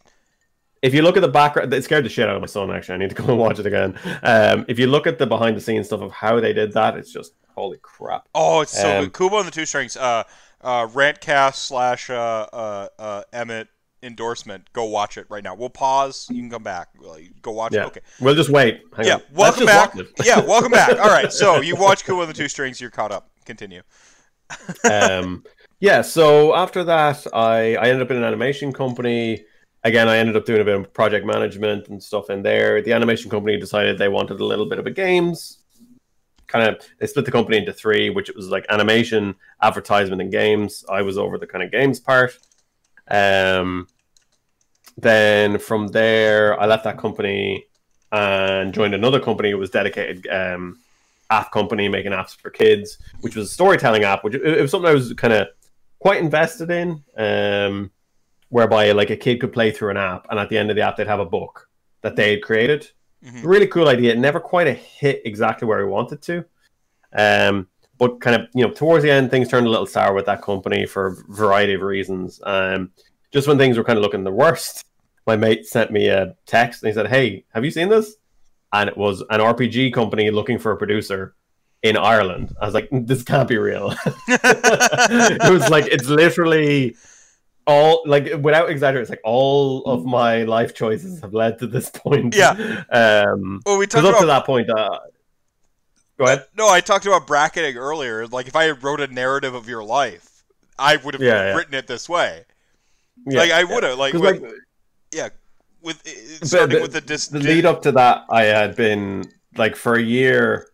If 0.81 0.95
you 0.95 1.03
look 1.03 1.15
at 1.15 1.21
the 1.21 1.27
background, 1.29 1.71
it 1.73 1.83
scared 1.83 2.03
the 2.05 2.09
shit 2.09 2.27
out 2.27 2.35
of 2.35 2.41
my 2.41 2.47
son. 2.47 2.71
Actually, 2.71 2.95
I 2.95 2.97
need 2.97 3.09
to 3.11 3.15
go 3.15 3.25
and 3.25 3.37
watch 3.37 3.59
it 3.59 3.67
again. 3.67 3.97
Um, 4.23 4.65
if 4.67 4.79
you 4.79 4.87
look 4.87 5.05
at 5.05 5.19
the 5.19 5.27
behind 5.27 5.55
the 5.55 5.61
scenes 5.61 5.85
stuff 5.85 6.01
of 6.01 6.11
how 6.11 6.39
they 6.39 6.53
did 6.53 6.73
that, 6.73 6.97
it's 6.97 7.13
just 7.13 7.33
holy 7.55 7.77
crap. 7.81 8.27
Oh, 8.35 8.61
it's 8.61 8.71
so 8.79 8.97
Um, 8.99 9.03
good. 9.05 9.13
Kubo 9.13 9.37
and 9.39 9.47
the 9.47 9.51
Two 9.51 9.65
Strings. 9.65 9.97
Uh, 9.97 10.23
uh, 10.61 10.87
Rantcast 10.87 11.55
slash 11.55 12.09
uh, 12.09 12.13
uh, 12.53 12.87
uh, 12.99 13.23
Emmett 13.33 13.67
endorsement. 14.03 14.71
Go 14.73 14.85
watch 14.85 15.17
it 15.17 15.25
right 15.29 15.43
now. 15.43 15.53
We'll 15.55 15.69
pause. 15.69 16.27
You 16.29 16.41
can 16.41 16.49
come 16.49 16.63
back. 16.63 16.89
Go 17.41 17.51
watch 17.51 17.73
Yeah, 17.73 17.83
it. 17.83 17.87
Okay. 17.87 18.01
we'll 18.19 18.35
just 18.35 18.49
wait. 18.49 18.81
Hang 18.95 19.05
Yeah. 19.07 19.15
on. 19.15 19.21
Welcome 19.33 19.65
back. 19.65 19.93
yeah. 20.23 20.39
Welcome 20.39 20.71
back. 20.71 20.89
All 20.99 21.09
right. 21.09 21.31
So 21.31 21.61
you 21.61 21.75
watch 21.75 22.03
Kubo 22.05 22.21
and 22.21 22.29
the 22.29 22.33
Two 22.33 22.47
Strings. 22.47 22.79
You're 22.81 22.89
caught 22.91 23.11
up. 23.11 23.29
Continue. 23.45 23.81
um, 24.89 25.43
yeah, 25.79 26.01
so 26.01 26.53
after 26.55 26.83
that, 26.83 27.25
I, 27.33 27.75
I 27.75 27.87
ended 27.89 28.01
up 28.01 28.11
in 28.11 28.17
an 28.17 28.23
animation 28.23 28.71
company. 28.73 29.45
Again, 29.83 30.07
I 30.07 30.17
ended 30.17 30.35
up 30.35 30.45
doing 30.45 30.61
a 30.61 30.63
bit 30.63 30.75
of 30.79 30.93
project 30.93 31.25
management 31.25 31.87
and 31.87 32.01
stuff 32.01 32.29
in 32.29 32.43
there. 32.43 32.81
The 32.83 32.93
animation 32.93 33.31
company 33.31 33.57
decided 33.59 33.97
they 33.97 34.09
wanted 34.09 34.39
a 34.39 34.45
little 34.45 34.67
bit 34.67 34.77
of 34.77 34.85
a 34.85 34.91
games. 34.91 35.60
Kind 36.51 36.67
of, 36.67 36.85
they 36.99 37.07
split 37.07 37.25
the 37.25 37.31
company 37.31 37.57
into 37.57 37.71
three, 37.71 38.09
which 38.09 38.29
it 38.29 38.35
was 38.35 38.49
like 38.49 38.65
animation, 38.69 39.35
advertisement, 39.61 40.21
and 40.21 40.31
games. 40.31 40.83
I 40.89 41.01
was 41.01 41.17
over 41.17 41.37
the 41.37 41.47
kind 41.47 41.63
of 41.63 41.71
games 41.71 41.99
part. 41.99 42.37
Um, 43.09 43.87
then 44.97 45.59
from 45.59 45.87
there, 45.87 46.59
I 46.59 46.65
left 46.65 46.83
that 46.83 46.97
company 46.97 47.65
and 48.11 48.73
joined 48.73 48.93
another 48.93 49.21
company. 49.21 49.49
It 49.49 49.55
was 49.55 49.69
dedicated 49.69 50.27
um, 50.27 50.79
app 51.29 51.51
company 51.51 51.87
making 51.87 52.11
apps 52.11 52.35
for 52.35 52.49
kids, 52.49 52.97
which 53.21 53.37
was 53.37 53.49
a 53.49 53.53
storytelling 53.53 54.03
app, 54.03 54.25
which 54.25 54.35
it 54.35 54.61
was 54.61 54.71
something 54.71 54.89
I 54.89 54.93
was 54.93 55.13
kind 55.13 55.33
of 55.33 55.47
quite 55.99 56.21
invested 56.21 56.69
in. 56.69 57.01
Um, 57.15 57.91
whereby 58.49 58.91
like 58.91 59.09
a 59.09 59.15
kid 59.15 59.39
could 59.39 59.53
play 59.53 59.71
through 59.71 59.91
an 59.91 59.97
app, 59.97 60.27
and 60.29 60.37
at 60.37 60.49
the 60.49 60.57
end 60.57 60.69
of 60.69 60.75
the 60.75 60.81
app, 60.81 60.97
they'd 60.97 61.07
have 61.07 61.21
a 61.21 61.25
book 61.25 61.69
that 62.01 62.17
they 62.17 62.31
had 62.31 62.41
created. 62.43 62.91
Mhm. 63.25 63.41
Really 63.43 63.67
cool 63.67 63.87
idea. 63.87 64.15
Never 64.15 64.39
quite 64.39 64.67
a 64.67 64.73
hit 64.73 65.21
exactly 65.25 65.67
where 65.67 65.85
we 65.85 65.91
wanted 65.91 66.21
to. 66.23 66.45
Um, 67.13 67.67
but 67.97 68.19
kind 68.19 68.35
of 68.41 68.47
you 68.55 68.65
know 68.65 68.73
towards 68.73 69.03
the 69.03 69.11
end, 69.11 69.29
things 69.29 69.47
turned 69.47 69.67
a 69.67 69.69
little 69.69 69.85
sour 69.85 70.13
with 70.13 70.25
that 70.25 70.41
company 70.41 70.85
for 70.85 71.07
a 71.07 71.15
variety 71.33 71.73
of 71.75 71.81
reasons. 71.81 72.41
Um, 72.43 72.91
just 73.31 73.47
when 73.47 73.57
things 73.57 73.77
were 73.77 73.83
kind 73.83 73.97
of 73.97 74.03
looking 74.03 74.23
the 74.23 74.31
worst, 74.31 74.85
my 75.27 75.35
mate 75.35 75.65
sent 75.65 75.91
me 75.91 76.07
a 76.07 76.35
text 76.47 76.81
and 76.81 76.89
he 76.89 76.95
said, 76.95 77.07
"Hey, 77.07 77.45
have 77.53 77.63
you 77.63 77.71
seen 77.71 77.89
this?" 77.89 78.15
And 78.73 78.89
it 78.89 78.97
was 78.97 79.21
an 79.29 79.39
RPG 79.39 79.93
company 79.93 80.31
looking 80.31 80.57
for 80.57 80.71
a 80.71 80.77
producer 80.77 81.35
in 81.83 81.95
Ireland. 81.97 82.55
I 82.59 82.65
was 82.65 82.73
like, 82.73 82.87
"This 82.91 83.21
can't 83.21 83.47
be 83.47 83.57
real." 83.57 83.93
it 84.27 85.51
was 85.51 85.69
like 85.69 85.85
it's 85.85 86.07
literally 86.07 86.95
all 87.67 88.03
like 88.05 88.25
without 88.41 88.69
exaggerating, 88.69 89.01
it's 89.03 89.09
like 89.09 89.21
all 89.23 89.83
of 89.85 90.05
my 90.05 90.43
life 90.43 90.73
choices 90.73 91.21
have 91.21 91.33
led 91.33 91.59
to 91.59 91.67
this 91.67 91.89
point. 91.93 92.35
Yeah. 92.35 92.83
Um, 92.89 93.61
well, 93.65 93.77
we 93.77 93.87
talked 93.87 94.05
up 94.05 94.19
to 94.19 94.25
that 94.25 94.45
point, 94.45 94.69
uh, 94.69 94.99
go 96.17 96.25
ahead. 96.25 96.45
no, 96.57 96.69
I 96.69 96.81
talked 96.81 97.05
about 97.05 97.27
bracketing 97.27 97.77
earlier. 97.77 98.27
Like 98.27 98.47
if 98.47 98.55
I 98.55 98.71
wrote 98.71 99.01
a 99.01 99.07
narrative 99.07 99.53
of 99.53 99.67
your 99.69 99.83
life, 99.83 100.43
I 100.77 100.97
would 100.97 101.13
have 101.13 101.21
Yeah, 101.21 101.47
yeah. 101.49 101.55
written 101.55 101.73
it 101.73 101.87
this 101.87 102.09
way. 102.09 102.43
Yeah, 103.27 103.39
like 103.41 103.51
I 103.51 103.63
would 103.63 103.83
have 103.83 103.97
like, 103.99 104.13
with, 104.13 104.41
like, 104.41 104.51
yeah 105.13 105.29
with 105.81 106.01
uh, 106.07 106.45
starting 106.45 106.81
with 106.81 106.93
the 106.93 107.01
dis- 107.01 107.27
the 107.27 107.39
lead 107.39 107.65
up 107.65 107.81
to 107.83 107.91
that, 107.93 108.25
I 108.29 108.43
had 108.43 108.75
been 108.75 109.25
like 109.57 109.75
for 109.75 109.95
a 109.95 110.01
year. 110.01 110.67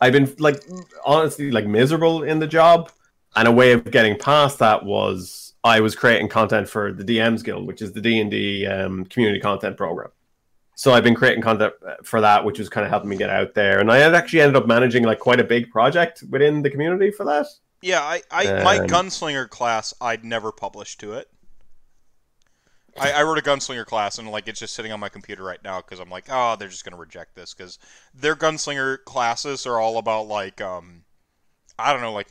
I've 0.00 0.12
been 0.12 0.32
like 0.38 0.62
honestly 1.04 1.50
like 1.50 1.66
miserable 1.66 2.22
in 2.22 2.38
the 2.38 2.46
job, 2.46 2.90
and 3.36 3.48
a 3.48 3.52
way 3.52 3.72
of 3.72 3.90
getting 3.90 4.16
past 4.18 4.58
that 4.60 4.84
was 4.84 5.47
I 5.64 5.80
was 5.80 5.94
creating 5.96 6.28
content 6.28 6.68
for 6.68 6.92
the 6.92 7.04
DMs 7.04 7.44
Guild, 7.44 7.66
which 7.66 7.82
is 7.82 7.92
the 7.92 8.00
D 8.00 8.20
and 8.20 8.30
D 8.30 8.66
um, 8.66 9.04
community 9.06 9.40
content 9.40 9.76
program. 9.76 10.10
So 10.76 10.92
I've 10.92 11.04
been 11.04 11.14
creating 11.16 11.42
content 11.42 11.74
for 12.04 12.20
that, 12.22 12.44
which 12.44 12.58
was 12.58 12.68
kind 12.68 12.84
of 12.84 12.90
helping 12.90 13.10
me 13.10 13.16
get 13.16 13.30
out 13.30 13.54
there, 13.54 13.80
and 13.80 13.90
I 13.92 13.98
had 13.98 14.14
actually 14.14 14.42
ended 14.42 14.56
up 14.56 14.66
managing 14.68 15.04
like 15.04 15.20
quite 15.20 15.40
a 15.40 15.44
big 15.44 15.70
project 15.70 16.24
within 16.30 16.62
the 16.62 16.70
community 16.70 17.10
for 17.10 17.24
that. 17.26 17.46
Yeah, 17.82 18.02
I, 18.02 18.22
I 18.30 18.52
my 18.56 18.78
Um, 18.78 18.88
gunslinger 18.88 19.48
class 19.48 19.92
I'd 20.00 20.24
never 20.24 20.52
published 20.52 21.00
to 21.00 21.14
it. 21.14 21.28
I, 22.98 23.12
I 23.12 23.22
wrote 23.22 23.38
a 23.38 23.42
gunslinger 23.42 23.86
class 23.86 24.18
and 24.18 24.28
like 24.30 24.48
it's 24.48 24.60
just 24.60 24.74
sitting 24.74 24.92
on 24.92 25.00
my 25.00 25.08
computer 25.08 25.42
right 25.44 25.62
now 25.62 25.80
because 25.80 26.00
I'm 26.00 26.10
like, 26.10 26.26
oh, 26.28 26.56
they're 26.56 26.68
just 26.68 26.84
gonna 26.84 26.96
reject 26.96 27.34
this 27.34 27.54
because 27.54 27.78
their 28.14 28.34
gunslinger 28.34 29.04
classes 29.04 29.66
are 29.66 29.78
all 29.78 29.98
about 29.98 30.26
like 30.26 30.60
um, 30.60 30.97
I 31.78 31.92
don't 31.92 32.02
know, 32.02 32.12
like 32.12 32.28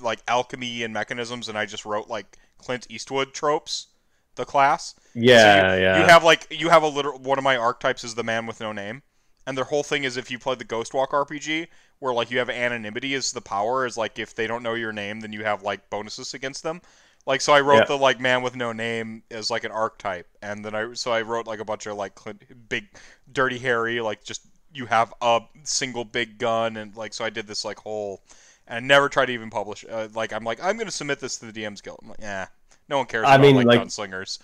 like 0.00 0.20
alchemy 0.28 0.82
and 0.82 0.92
mechanisms, 0.92 1.48
and 1.48 1.56
I 1.58 1.66
just 1.66 1.84
wrote 1.84 2.08
like 2.08 2.38
Clint 2.58 2.86
Eastwood 2.90 3.34
tropes. 3.34 3.88
The 4.36 4.44
class. 4.44 4.94
Yeah, 5.14 5.34
So 5.34 5.48
you, 5.50 5.64
yeah. 5.76 5.80
You 5.90 6.04
have 6.06 6.22
like 6.24 6.46
you 6.50 6.68
have 6.68 6.82
a 6.84 6.88
literal 6.88 7.18
one 7.18 7.38
of 7.38 7.44
my 7.44 7.56
archetypes 7.56 8.04
is 8.04 8.14
the 8.14 8.22
man 8.24 8.46
with 8.46 8.60
no 8.60 8.72
name, 8.72 9.02
and 9.46 9.56
their 9.56 9.64
whole 9.64 9.82
thing 9.82 10.04
is 10.04 10.16
if 10.16 10.30
you 10.30 10.38
play 10.38 10.54
the 10.54 10.64
Ghostwalk 10.64 11.12
RPG, 11.12 11.68
where 11.98 12.14
like 12.14 12.30
you 12.30 12.38
have 12.38 12.48
anonymity 12.50 13.14
as 13.14 13.32
the 13.32 13.40
power 13.40 13.84
is 13.84 13.96
like 13.96 14.18
if 14.18 14.34
they 14.34 14.46
don't 14.46 14.62
know 14.62 14.74
your 14.74 14.92
name, 14.92 15.20
then 15.20 15.32
you 15.32 15.44
have 15.44 15.62
like 15.62 15.90
bonuses 15.90 16.34
against 16.34 16.62
them. 16.62 16.80
Like 17.26 17.40
so, 17.40 17.52
I 17.52 17.60
wrote 17.60 17.84
Yeah. 17.84 17.86
the 17.86 17.98
like 17.98 18.20
man 18.20 18.42
with 18.42 18.56
no 18.56 18.72
name 18.72 19.22
as 19.30 19.50
like 19.50 19.64
an 19.64 19.72
archetype, 19.72 20.28
and 20.40 20.64
then 20.64 20.74
I 20.74 20.92
so 20.94 21.12
I 21.12 21.22
wrote 21.22 21.46
like 21.46 21.60
a 21.60 21.64
bunch 21.64 21.86
of 21.86 21.96
like 21.96 22.14
Clint, 22.14 22.42
big, 22.68 22.86
dirty 23.30 23.58
Harry, 23.58 24.00
like 24.00 24.24
just 24.24 24.46
you 24.72 24.86
have 24.86 25.12
a 25.20 25.40
single 25.64 26.04
big 26.04 26.38
gun, 26.38 26.76
and 26.76 26.96
like 26.96 27.12
so 27.12 27.24
I 27.24 27.30
did 27.30 27.46
this 27.46 27.64
like 27.64 27.78
whole, 27.78 28.22
and 28.68 28.76
I 28.76 28.80
never 28.86 29.08
tried 29.08 29.26
to 29.26 29.32
even 29.32 29.50
publish. 29.50 29.84
Uh, 29.88 30.08
like 30.14 30.32
I'm 30.32 30.44
like 30.44 30.62
I'm 30.62 30.76
gonna 30.78 30.90
submit 30.90 31.18
this 31.20 31.38
to 31.38 31.50
the 31.50 31.62
DM's 31.62 31.80
Guild. 31.80 31.98
I'm 32.02 32.08
like, 32.10 32.20
yeah, 32.20 32.46
no 32.88 32.98
one 32.98 33.06
cares 33.06 33.24
I 33.26 33.34
about 33.34 33.42
mean, 33.42 33.56
like, 33.56 33.66
like- 33.66 33.80
gunslingers. 33.82 34.38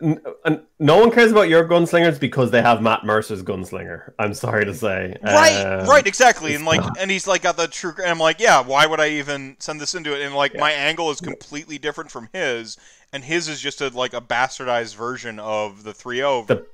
N- 0.00 0.20
and 0.44 0.60
no 0.78 1.00
one 1.00 1.10
cares 1.10 1.32
about 1.32 1.48
your 1.48 1.64
gunslingers 1.68 2.20
because 2.20 2.52
they 2.52 2.62
have 2.62 2.80
Matt 2.80 3.04
Mercer's 3.04 3.42
gunslinger. 3.42 4.12
I'm 4.20 4.32
sorry 4.32 4.64
to 4.64 4.72
say. 4.72 5.16
Right, 5.24 5.60
Um, 5.60 5.88
right, 5.88 6.06
exactly. 6.06 6.54
And 6.54 6.64
like, 6.64 6.80
not. 6.80 6.96
and 7.00 7.10
he's 7.10 7.26
like 7.26 7.42
got 7.42 7.56
the 7.56 7.66
true. 7.66 7.92
And 8.00 8.06
I'm 8.06 8.20
like, 8.20 8.38
yeah, 8.38 8.60
why 8.62 8.86
would 8.86 9.00
I 9.00 9.08
even 9.08 9.56
send 9.58 9.80
this 9.80 9.96
into 9.96 10.14
it? 10.14 10.22
And 10.24 10.36
like, 10.36 10.54
Yeah. 10.54 10.60
my 10.60 10.70
angle 10.70 11.10
is 11.10 11.20
completely 11.20 11.78
different 11.78 12.12
from 12.12 12.28
his, 12.32 12.76
and 13.12 13.24
his 13.24 13.48
is 13.48 13.60
just 13.60 13.80
a 13.80 13.88
like 13.88 14.14
a 14.14 14.20
bastardized 14.20 14.94
version 14.94 15.40
of 15.40 15.82
the 15.82 15.92
3.0. 15.92 16.46
The- 16.46 16.66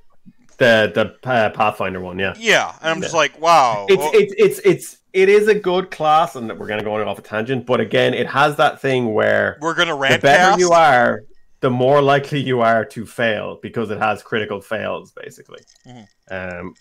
The 0.57 0.91
the 1.23 1.29
uh, 1.29 1.49
Pathfinder 1.49 1.99
one, 1.99 2.17
yeah. 2.19 2.33
yeah, 2.37 2.75
and 2.79 2.89
I'm 2.91 3.01
just 3.01 3.13
like, 3.15 3.41
wow. 3.41 3.87
It's 3.89 4.01
oh, 4.03 4.11
it's 4.13 4.33
it's 4.37 4.59
it's 4.63 4.97
it 5.15 5.29
is 5.29 5.47
a 5.47 5.55
good 5.55 5.91
class, 5.91 6.35
and 6.35 6.47
we're 6.59 6.67
gonna 6.67 6.83
go 6.83 6.93
on 6.95 7.07
off 7.07 7.17
a 7.17 7.21
tangent. 7.21 7.65
But 7.65 7.79
again, 7.79 8.13
it 8.13 8.27
has 8.27 8.57
that 8.57 8.81
thing 8.81 9.13
where 9.13 9.57
we're 9.61 9.73
gonna 9.73 9.93
the 9.93 10.19
better 10.19 10.21
cast. 10.21 10.59
you 10.59 10.71
are, 10.71 11.23
the 11.61 11.69
more 11.69 12.01
likely 12.01 12.41
you 12.41 12.59
are 12.59 12.83
to 12.83 13.05
fail 13.05 13.57
because 13.61 13.89
it 13.91 13.97
has 13.97 14.21
critical 14.21 14.59
fails, 14.59 15.13
basically. 15.13 15.61
Mhm. 15.87 16.07
Um, 16.29 16.75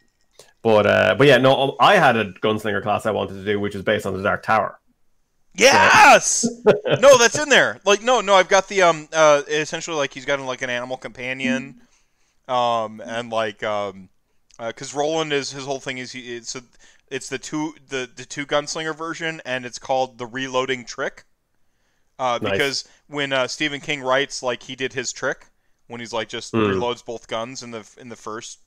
but 0.62 0.84
uh, 0.84 1.14
but 1.16 1.28
yeah, 1.28 1.38
no, 1.38 1.76
I 1.78 1.96
had 1.96 2.16
a 2.16 2.32
gunslinger 2.32 2.82
class 2.82 3.06
I 3.06 3.12
wanted 3.12 3.34
to 3.34 3.44
do, 3.44 3.60
which 3.60 3.76
is 3.76 3.82
based 3.82 4.04
on 4.04 4.16
the 4.16 4.22
Dark 4.22 4.42
Tower. 4.42 4.80
Yes. 5.54 6.44
no, 6.98 7.16
that's 7.16 7.38
in 7.38 7.48
there. 7.48 7.78
Like, 7.84 8.02
no, 8.02 8.20
no, 8.20 8.34
I've 8.34 8.48
got 8.48 8.66
the 8.66 8.82
um, 8.82 9.08
uh, 9.12 9.42
essentially 9.46 9.96
like 9.96 10.12
he's 10.12 10.24
got 10.24 10.40
like 10.40 10.62
an 10.62 10.70
animal 10.70 10.96
companion, 10.96 11.82
um, 12.48 13.00
and 13.00 13.30
like 13.30 13.62
um, 13.62 14.08
because 14.58 14.92
Roland 14.92 15.32
is 15.32 15.52
his 15.52 15.64
whole 15.64 15.78
thing 15.78 15.98
is 15.98 16.10
he 16.10 16.34
it's 16.34 16.56
a, 16.56 16.62
it's 17.08 17.28
the 17.28 17.38
two 17.38 17.74
the 17.88 18.08
the 18.14 18.24
two 18.24 18.46
gunslinger 18.46 18.94
version, 18.96 19.40
and 19.44 19.64
it's 19.66 19.78
called 19.78 20.18
the 20.18 20.26
reloading 20.26 20.84
trick. 20.84 21.24
Uh, 22.18 22.38
Nice. 22.40 22.52
because 22.52 22.84
when 23.08 23.32
uh, 23.32 23.46
Stephen 23.48 23.80
King 23.80 24.00
writes 24.02 24.42
like 24.42 24.62
he 24.62 24.76
did 24.76 24.92
his 24.92 25.12
trick 25.12 25.46
when 25.88 26.00
he's 26.00 26.12
like 26.12 26.28
just 26.28 26.52
Mm. 26.54 26.66
reloads 26.74 27.04
both 27.04 27.26
guns 27.26 27.62
in 27.62 27.70
the 27.72 27.84
in 27.98 28.08
the 28.08 28.16
first 28.16 28.60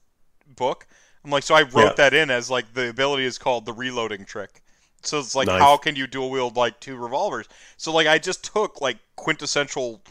book. 0.47 0.87
I'm 1.23 1.31
like, 1.31 1.43
so 1.43 1.55
I 1.55 1.63
wrote 1.63 1.73
Yeah. 1.75 1.93
that 1.97 2.13
in 2.13 2.29
as 2.29 2.49
like 2.49 2.73
the 2.73 2.89
ability 2.89 3.25
is 3.25 3.37
called 3.37 3.65
the 3.65 3.73
reloading 3.73 4.25
trick. 4.25 4.61
So 5.03 5.19
it's 5.19 5.35
like, 5.35 5.47
Nice. 5.47 5.59
how 5.59 5.77
can 5.77 5.95
you 5.95 6.07
dual 6.07 6.29
wield 6.29 6.55
like 6.57 6.79
two 6.79 6.95
revolvers? 6.97 7.47
So 7.77 7.93
like, 7.93 8.07
I 8.07 8.17
just 8.17 8.43
took 8.43 8.81
like 8.81 8.97
quintessential 9.15 10.01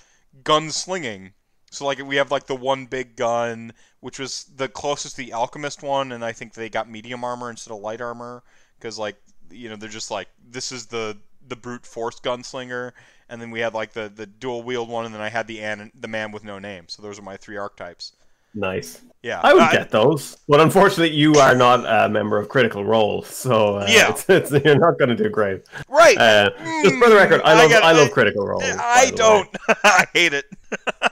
gun 0.45 0.71
slinging. 0.71 1.33
So 1.71 1.85
like, 1.85 1.99
we 2.05 2.17
have 2.17 2.31
like 2.31 2.47
the 2.47 2.57
one 2.57 2.87
big 2.87 3.17
gun, 3.17 3.73
which 4.01 4.19
was 4.19 4.45
the 4.45 4.69
closest 4.69 5.17
to 5.17 5.23
the 5.23 5.33
alchemist 5.33 5.83
one, 5.83 6.13
and 6.13 6.25
I 6.25 6.33
think 6.33 6.55
they 6.55 6.69
got 6.69 6.89
medium 6.89 7.25
armor 7.25 7.51
instead 7.51 7.73
of 7.73 7.81
light 7.81 8.01
armor 8.01 8.43
because 8.79 8.99
like, 8.99 9.17
you 9.51 9.69
know, 9.69 9.77
they're 9.77 9.89
just 9.89 10.11
like, 10.11 10.29
this 10.49 10.73
is 10.73 10.87
the 10.87 11.19
the 11.49 11.57
brute 11.57 11.87
force 11.87 12.19
gunslinger, 12.21 12.93
and 13.29 13.41
then 13.41 13.51
we 13.51 13.61
had 13.61 13.75
like 13.75 13.93
the 13.93 14.09
the 14.09 14.27
dual 14.27 14.63
wield 14.63 14.89
one, 14.89 15.05
and 15.07 15.15
then 15.15 15.23
I 15.23 15.29
had 15.29 15.47
the 15.47 15.61
an, 15.61 15.93
the 15.95 16.09
man 16.09 16.33
with 16.33 16.45
no 16.45 16.59
name. 16.59 16.89
So 16.89 17.03
those 17.03 17.19
are 17.19 17.23
my 17.23 17.37
three 17.37 17.57
archetypes. 17.57 18.13
Nice. 18.57 19.03
Yeah, 19.23 19.41
I 19.43 19.55
would 19.55 19.63
I- 19.65 19.73
get 19.73 19.91
those, 19.91 20.37
but 20.49 20.61
unfortunately, 20.61 21.11
you 21.17 21.35
are 21.35 21.55
not 21.55 21.85
a 21.85 22.09
member 22.09 22.39
of 22.39 22.49
Critical 22.49 22.85
Role, 22.85 23.23
so 23.23 23.77
uh, 23.79 23.87
Yeah. 23.89 24.11
it's, 24.11 24.25
it's, 24.29 24.51
you're 24.65 24.79
not 24.79 24.99
going 24.99 25.09
to 25.09 25.17
do 25.17 25.29
great. 25.29 25.63
right. 25.89 26.17
Uh, 26.17 26.51
just 26.83 26.95
for 26.97 27.09
the 27.11 27.17
record, 27.17 27.41
I 27.45 27.53
I 27.53 27.55
love 27.55 27.71
got- 27.71 27.83
I, 27.83 27.93
love 27.93 28.11
Critical 28.13 28.47
Role. 28.47 28.61
I 28.63 29.11
don't. 29.17 29.49
I 29.85 30.07
hate 30.15 30.33
it. 30.33 30.45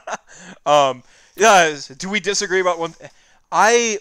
um, 0.66 1.02
yeah. 1.36 1.76
Do 1.98 2.08
we 2.08 2.20
disagree 2.20 2.60
about 2.60 2.78
one? 2.78 2.92
Th- 2.92 3.10
I, 3.50 3.98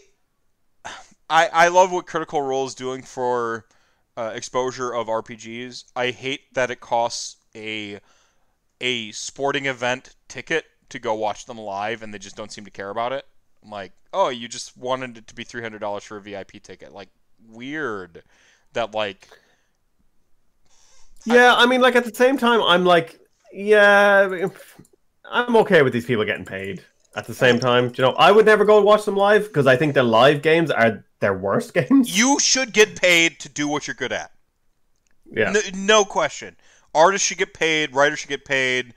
I, 1.30 1.48
I 1.52 1.68
love 1.70 1.92
what 1.92 2.06
Critical 2.06 2.42
Role 2.42 2.66
is 2.68 2.76
doing 2.76 3.02
for 3.02 3.66
uh, 4.16 4.32
exposure 4.36 4.94
of 4.94 5.08
RPGs. 5.08 5.86
I 5.96 6.12
hate 6.12 6.54
that 6.54 6.70
it 6.72 6.80
costs 6.80 7.38
a 7.56 8.00
a 8.82 9.12
sporting 9.12 9.66
event 9.66 10.16
ticket 10.28 10.66
to 10.90 11.00
go 11.00 11.14
watch 11.16 11.46
them 11.48 11.58
live, 11.58 12.04
and 12.04 12.14
they 12.14 12.20
just 12.20 12.36
don't 12.36 12.52
seem 12.52 12.66
to 12.66 12.72
care 12.72 12.90
about 12.92 13.12
it. 13.14 13.26
I'm 13.64 13.70
like, 13.72 13.94
oh, 14.12 14.30
you 14.30 14.48
just 14.48 14.78
wanted 14.78 15.18
it 15.18 15.28
to 15.28 15.36
be 15.36 15.44
three 15.44 15.62
hundred 15.62 15.80
dollars 15.80 16.04
for 16.04 16.18
a 16.18 16.22
VIP 16.22 16.62
ticket. 16.62 16.94
Like, 16.94 17.10
weird. 17.50 18.24
That 18.74 18.94
like 18.94 19.28
Yeah, 21.26 21.54
I 21.56 21.66
mean, 21.66 21.82
like 21.82 21.96
at 21.96 22.06
the 22.06 22.14
same 22.14 22.38
time, 22.38 22.62
I'm 22.62 22.86
like, 22.86 23.20
yeah, 23.52 24.48
I'm 25.30 25.56
okay 25.58 25.82
with 25.82 25.94
these 25.94 26.06
people 26.06 26.26
getting 26.26 26.46
paid. 26.46 26.84
At 27.16 27.28
the 27.28 27.36
same 27.36 27.60
time, 27.60 27.94
you 27.96 28.04
know, 28.04 28.14
I 28.14 28.32
would 28.32 28.48
never 28.48 28.66
go 28.66 28.78
and 28.78 28.86
watch 28.86 29.06
them 29.06 29.16
live 29.16 29.44
because 29.44 29.68
I 29.68 29.76
think 29.76 29.94
the 29.94 30.02
live 30.02 30.42
games 30.42 30.72
are 30.72 31.06
their 31.20 31.36
worst 31.36 31.74
games. 31.76 32.18
you 32.18 32.40
should 32.40 32.74
get 32.74 33.00
paid 33.00 33.40
to 33.42 33.50
do 33.50 33.68
what 33.68 33.88
you're 33.88 33.94
good 33.94 34.12
at. 34.12 34.32
Yeah, 35.32 35.52
No, 35.52 35.62
no 35.76 36.06
question. 36.06 36.56
Artists 36.96 37.28
should 37.28 37.38
get 37.38 37.54
paid. 37.54 37.94
Writers 37.94 38.20
should 38.20 38.30
get 38.30 38.46
paid. 38.46 38.94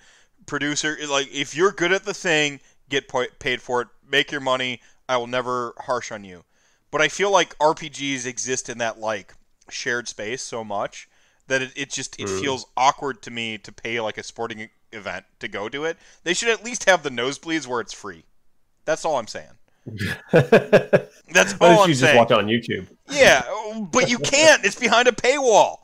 Producer, 0.46 0.96
like 1.10 1.28
if 1.32 1.54
you're 1.54 1.72
good 1.72 1.92
at 1.92 2.04
the 2.04 2.14
thing, 2.14 2.60
get 2.88 3.10
paid 3.38 3.60
for 3.60 3.82
it. 3.82 3.88
Make 4.08 4.30
your 4.32 4.40
money. 4.40 4.80
I 5.08 5.16
will 5.16 5.26
never 5.26 5.74
harsh 5.78 6.10
on 6.12 6.24
you. 6.24 6.44
But 6.90 7.00
I 7.00 7.08
feel 7.08 7.30
like 7.30 7.56
RPGs 7.58 8.26
exist 8.26 8.68
in 8.68 8.78
that 8.78 8.98
like 8.98 9.34
shared 9.68 10.08
space 10.08 10.42
so 10.42 10.62
much 10.64 11.08
that 11.48 11.62
it, 11.62 11.72
it 11.76 11.90
just 11.90 12.18
it 12.20 12.26
Mm. 12.28 12.40
feels 12.40 12.66
awkward 12.76 13.22
to 13.22 13.30
me 13.30 13.58
to 13.58 13.72
pay 13.72 14.00
like 14.00 14.18
a 14.18 14.22
sporting 14.22 14.68
event 14.92 15.24
to 15.40 15.48
go 15.48 15.68
to 15.68 15.84
it, 15.84 15.96
they 16.24 16.32
should 16.34 16.48
at 16.48 16.64
least 16.64 16.88
have 16.88 17.02
the 17.02 17.10
nosebleeds 17.10 17.66
where 17.66 17.80
it's 17.80 17.92
free. 17.92 18.24
That's 18.84 19.04
all 19.04 19.16
I'm 19.18 19.26
saying. 19.26 19.50
That's 20.32 21.54
all 21.60 21.82
I'm 21.82 21.88
you 21.88 21.94
just 21.94 22.14
watch 22.16 22.30
it 22.30 22.38
on 22.38 22.46
YouTube? 22.46 22.86
Yeah, 23.08 23.42
but 23.92 24.08
you 24.10 24.18
can't. 24.18 24.64
It's 24.64 24.78
behind 24.78 25.08
a 25.08 25.12
paywall. 25.12 25.78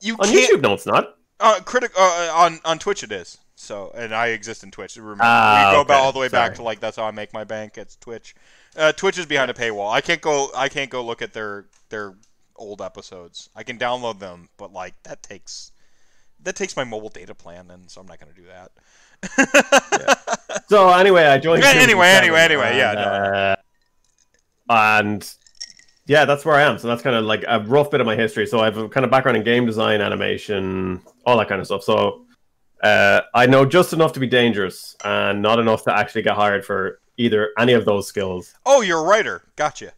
You 0.00 0.14
On 0.14 0.26
can't. 0.26 0.52
YouTube, 0.52 0.62
no, 0.62 0.74
it's 0.74 0.86
not. 0.86 1.16
Uh, 1.40 1.60
critic 1.64 1.92
uh, 1.98 2.30
on 2.34 2.60
on 2.64 2.78
Twitch 2.78 3.02
it 3.02 3.10
is. 3.12 3.38
So, 3.62 3.92
and 3.94 4.12
I 4.14 4.28
exist 4.28 4.64
in 4.64 4.70
Twitch. 4.70 4.96
Remember, 4.96 5.22
Ah, 5.24 5.68
we 5.70 5.76
go 5.76 5.80
okay. 5.82 5.88
back 5.88 6.02
all 6.02 6.12
the 6.12 6.18
way 6.18 6.28
back 6.28 6.56
to 6.56 6.62
like 6.62 6.80
that's 6.80 6.96
how 6.96 7.04
I 7.04 7.12
make 7.12 7.32
my 7.32 7.44
bank. 7.44 7.78
It's 7.78 7.96
Twitch. 7.96 8.34
Uh, 8.76 8.92
Twitch 8.92 9.18
is 9.18 9.26
behind 9.26 9.50
a 9.50 9.54
paywall. 9.54 9.92
I 9.92 10.00
can't 10.00 10.20
go. 10.20 10.48
I 10.56 10.68
can't 10.68 10.90
go 10.90 11.04
look 11.04 11.22
at 11.22 11.32
their 11.32 11.66
their 11.88 12.14
old 12.56 12.82
episodes. 12.82 13.50
I 13.54 13.62
can 13.62 13.78
download 13.78 14.18
them, 14.18 14.48
but 14.56 14.72
like 14.72 14.94
that 15.04 15.22
takes 15.22 15.70
that 16.42 16.56
takes 16.56 16.76
my 16.76 16.82
mobile 16.84 17.08
data 17.08 17.34
plan, 17.34 17.70
and 17.70 17.88
so 17.88 18.00
I'm 18.00 18.06
not 18.08 18.18
going 18.18 18.34
to 18.34 18.40
do 18.40 18.48
that. 18.48 20.18
So 20.68 20.88
anyway, 20.90 21.24
I 21.24 21.38
joined. 21.38 21.62
Yeah, 21.62 21.72
anyway, 21.74 22.08
anyway, 22.08 22.40
anyway, 22.40 22.76
yeah, 22.78 22.92
no. 22.94 23.00
uh, 23.00 23.56
and 24.70 25.34
yeah, 26.06 26.24
that's 26.24 26.44
where 26.44 26.54
I 26.56 26.62
am. 26.62 26.78
So 26.78 26.88
that's 26.88 27.02
kind 27.02 27.14
of 27.14 27.24
like 27.24 27.44
a 27.46 27.60
rough 27.60 27.90
bit 27.90 28.00
of 28.00 28.06
my 28.06 28.16
history. 28.16 28.46
So 28.46 28.60
I 28.60 28.64
have 28.66 28.76
a 28.78 28.88
kind 28.88 29.04
of 29.04 29.10
background 29.10 29.36
in 29.36 29.44
game 29.44 29.66
design, 29.66 30.00
animation, 30.00 31.02
all 31.26 31.36
that 31.38 31.48
kind 31.48 31.60
of 31.60 31.66
stuff. 31.66 31.82
So 31.84 32.24
uh, 32.82 33.22
I 33.34 33.46
know 33.46 33.64
just 33.64 33.92
enough 33.92 34.12
to 34.14 34.20
be 34.20 34.26
dangerous, 34.26 34.96
and 35.04 35.40
not 35.42 35.58
enough 35.58 35.84
to 35.84 35.96
actually 35.96 36.22
get 36.22 36.34
hired 36.34 36.64
for 36.64 37.00
either 37.16 37.50
any 37.58 37.72
of 37.72 37.84
those 37.84 38.06
skills. 38.06 38.54
oh, 38.66 38.80
you're 38.80 39.00
a 39.00 39.02
writer. 39.02 39.42
Gotcha. 39.56 39.92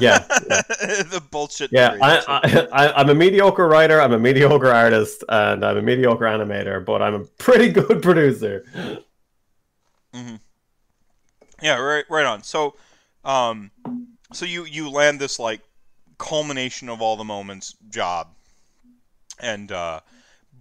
Yeah, 0.00 0.24
yeah. 0.48 0.62
the 1.02 1.22
bullshit. 1.30 1.72
Yeah. 1.72 1.96
I, 2.00 2.92
I'm 2.96 3.08
a 3.08 3.14
mediocre 3.14 3.66
writer, 3.66 4.00
I'm 4.00 4.12
a 4.12 4.18
mediocre 4.18 4.70
artist, 4.70 5.24
and 5.28 5.64
I'm 5.64 5.76
a 5.76 5.82
mediocre 5.82 6.24
animator, 6.24 6.84
but 6.84 7.02
I'm 7.02 7.14
a 7.14 7.24
pretty 7.24 7.70
good 7.70 8.02
producer. 8.02 8.64
Yeah, 11.62 11.78
right, 11.78 12.04
right 12.08 12.26
on. 12.26 12.42
So, 12.42 12.74
um, 13.24 13.70
so 14.32 14.44
you 14.44 14.64
you 14.64 14.90
land 14.90 15.20
this 15.20 15.38
like 15.38 15.60
culmination 16.18 16.88
of 16.88 17.00
all 17.00 17.16
the 17.16 17.24
moments 17.24 17.76
job, 17.88 18.28
and 19.38 19.70
uh, 19.70 20.00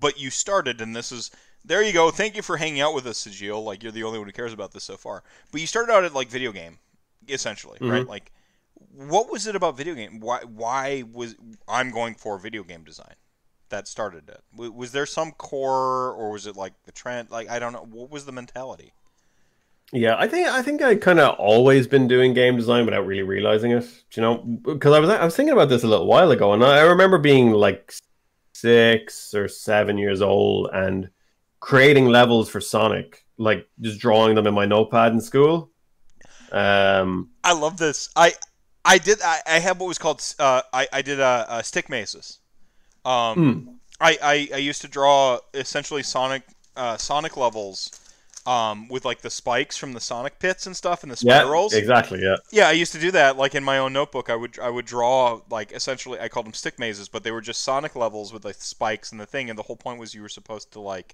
but 0.01 0.19
you 0.19 0.29
started, 0.29 0.81
and 0.81 0.93
this 0.93 1.13
is 1.13 1.31
there 1.63 1.81
you 1.81 1.93
go. 1.93 2.11
Thank 2.11 2.35
you 2.35 2.41
for 2.41 2.57
hanging 2.57 2.81
out 2.81 2.93
with 2.93 3.05
us, 3.07 3.25
Sajil. 3.25 3.63
Like 3.63 3.83
you're 3.83 3.91
the 3.93 4.03
only 4.03 4.17
one 4.17 4.27
who 4.27 4.33
cares 4.33 4.51
about 4.51 4.73
this 4.73 4.83
so 4.83 4.97
far. 4.97 5.23
But 5.51 5.61
you 5.61 5.67
started 5.67 5.93
out 5.93 6.03
at 6.03 6.13
like 6.13 6.27
video 6.27 6.51
game, 6.51 6.79
essentially, 7.29 7.77
mm-hmm. 7.77 7.91
right? 7.91 8.07
Like, 8.07 8.33
what 8.93 9.31
was 9.31 9.47
it 9.47 9.55
about 9.55 9.77
video 9.77 9.93
game? 9.93 10.19
Why 10.19 10.39
why 10.39 11.03
was 11.13 11.35
I'm 11.69 11.91
going 11.91 12.15
for 12.15 12.37
video 12.37 12.63
game 12.63 12.83
design? 12.83 13.13
That 13.69 13.87
started 13.87 14.27
it. 14.27 14.73
Was 14.73 14.91
there 14.91 15.05
some 15.05 15.31
core, 15.31 16.11
or 16.11 16.31
was 16.31 16.45
it 16.45 16.57
like 16.57 16.73
the 16.83 16.91
trend? 16.91 17.29
Like 17.29 17.49
I 17.49 17.59
don't 17.59 17.71
know. 17.71 17.87
What 17.89 18.11
was 18.11 18.25
the 18.25 18.33
mentality? 18.33 18.93
Yeah, 19.93 20.15
I 20.17 20.27
think 20.27 20.47
I 20.47 20.61
think 20.61 20.81
I 20.81 20.95
kind 20.95 21.19
of 21.19 21.35
always 21.37 21.85
been 21.85 22.07
doing 22.07 22.33
game 22.33 22.55
design 22.55 22.85
without 22.85 23.05
really 23.05 23.23
realizing 23.23 23.71
it. 23.71 23.85
You 24.13 24.21
know, 24.21 24.37
because 24.37 24.93
I 24.93 24.99
was 24.99 25.09
I 25.09 25.23
was 25.23 25.35
thinking 25.35 25.53
about 25.53 25.69
this 25.69 25.83
a 25.83 25.87
little 25.87 26.07
while 26.07 26.31
ago, 26.31 26.53
and 26.53 26.63
I 26.63 26.81
remember 26.81 27.17
being 27.17 27.51
like 27.51 27.93
six 28.53 29.33
or 29.33 29.47
seven 29.47 29.97
years 29.97 30.21
old 30.21 30.69
and 30.73 31.09
creating 31.59 32.07
levels 32.07 32.49
for 32.49 32.61
Sonic, 32.61 33.25
like 33.37 33.67
just 33.79 33.99
drawing 33.99 34.35
them 34.35 34.47
in 34.47 34.53
my 34.53 34.65
notepad 34.65 35.13
in 35.13 35.21
school. 35.21 35.71
Um, 36.51 37.29
I 37.43 37.53
love 37.53 37.77
this. 37.77 38.09
I 38.15 38.33
I 38.83 38.97
did. 38.97 39.21
I, 39.23 39.39
I 39.47 39.59
had 39.59 39.79
what 39.79 39.87
was 39.87 39.97
called. 39.97 40.21
Uh, 40.39 40.61
I 40.73 40.87
I 40.91 41.01
did 41.01 41.19
uh, 41.19 41.45
uh, 41.47 41.61
stick 41.61 41.89
mazes. 41.89 42.39
Um, 43.05 43.35
Hmm. 43.35 43.69
I, 43.99 44.17
I 44.21 44.49
I 44.55 44.57
used 44.57 44.81
to 44.81 44.87
draw 44.87 45.39
essentially 45.53 46.03
Sonic 46.03 46.43
uh, 46.75 46.97
Sonic 46.97 47.37
levels. 47.37 47.91
Um, 48.43 48.87
with 48.87 49.05
like 49.05 49.21
the 49.21 49.29
spikes 49.29 49.77
from 49.77 49.93
the 49.93 49.99
Sonic 49.99 50.39
pits 50.39 50.65
and 50.65 50.75
stuff 50.75 51.03
and 51.03 51.11
the 51.11 51.25
yeah, 51.25 51.41
spirals. 51.41 51.73
exactly. 51.73 52.23
Yeah, 52.23 52.37
Yeah, 52.51 52.67
I 52.69 52.71
used 52.71 52.91
to 52.93 52.99
do 52.99 53.11
that. 53.11 53.37
Like 53.37 53.53
in 53.53 53.63
my 53.63 53.77
own 53.77 53.93
notebook, 53.93 54.31
I 54.31 54.35
would 54.35 54.57
I 54.57 54.69
would 54.69 54.85
draw 54.85 55.41
like 55.51 55.71
essentially 55.71 56.19
I 56.19 56.27
called 56.27 56.47
them 56.47 56.53
stick 56.53 56.79
mazes, 56.79 57.07
but 57.07 57.23
they 57.23 57.29
were 57.29 57.41
just 57.41 57.61
Sonic 57.61 57.95
levels 57.95 58.33
with 58.33 58.43
like 58.43 58.55
spikes 58.55 59.11
and 59.11 59.21
the 59.21 59.27
thing. 59.27 59.51
And 59.51 59.59
the 59.59 59.63
whole 59.63 59.75
point 59.75 59.99
was 59.99 60.15
you 60.15 60.23
were 60.23 60.29
supposed 60.29 60.71
to 60.73 60.79
like, 60.79 61.13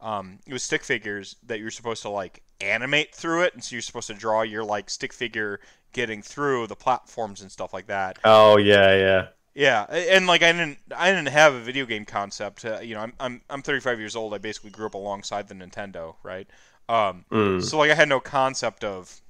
um, 0.00 0.40
it 0.48 0.52
was 0.52 0.64
stick 0.64 0.82
figures 0.82 1.36
that 1.46 1.58
you 1.58 1.64
were 1.64 1.70
supposed 1.70 2.02
to 2.02 2.08
like 2.08 2.42
animate 2.60 3.14
through 3.14 3.42
it, 3.42 3.54
and 3.54 3.62
so 3.62 3.76
you're 3.76 3.82
supposed 3.82 4.08
to 4.08 4.14
draw 4.14 4.42
your 4.42 4.64
like 4.64 4.90
stick 4.90 5.12
figure 5.12 5.60
getting 5.92 6.22
through 6.22 6.66
the 6.66 6.76
platforms 6.76 7.40
and 7.40 7.52
stuff 7.52 7.72
like 7.72 7.86
that. 7.86 8.18
Oh 8.24 8.56
yeah, 8.58 8.96
yeah. 8.96 9.28
Yeah, 9.58 9.86
and 9.90 10.28
like 10.28 10.44
I 10.44 10.52
didn't 10.52 10.78
I 10.96 11.10
didn't 11.10 11.28
have 11.30 11.52
a 11.52 11.58
video 11.58 11.84
game 11.84 12.04
concept. 12.04 12.64
Uh, 12.64 12.78
you 12.78 12.94
know, 12.94 13.00
I'm 13.00 13.12
I'm 13.18 13.40
I'm 13.50 13.62
35 13.62 13.98
years 13.98 14.14
old. 14.14 14.32
I 14.32 14.38
basically 14.38 14.70
grew 14.70 14.86
up 14.86 14.94
alongside 14.94 15.48
the 15.48 15.54
Nintendo, 15.54 16.14
right? 16.22 16.46
Um, 16.88 17.24
Mm. 17.30 17.60
so 17.60 17.76
like 17.76 17.90
I 17.90 17.94
had 17.94 18.08
no 18.08 18.20
concept 18.20 18.84
of 18.84 19.20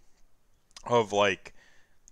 of 0.86 1.12
like 1.12 1.54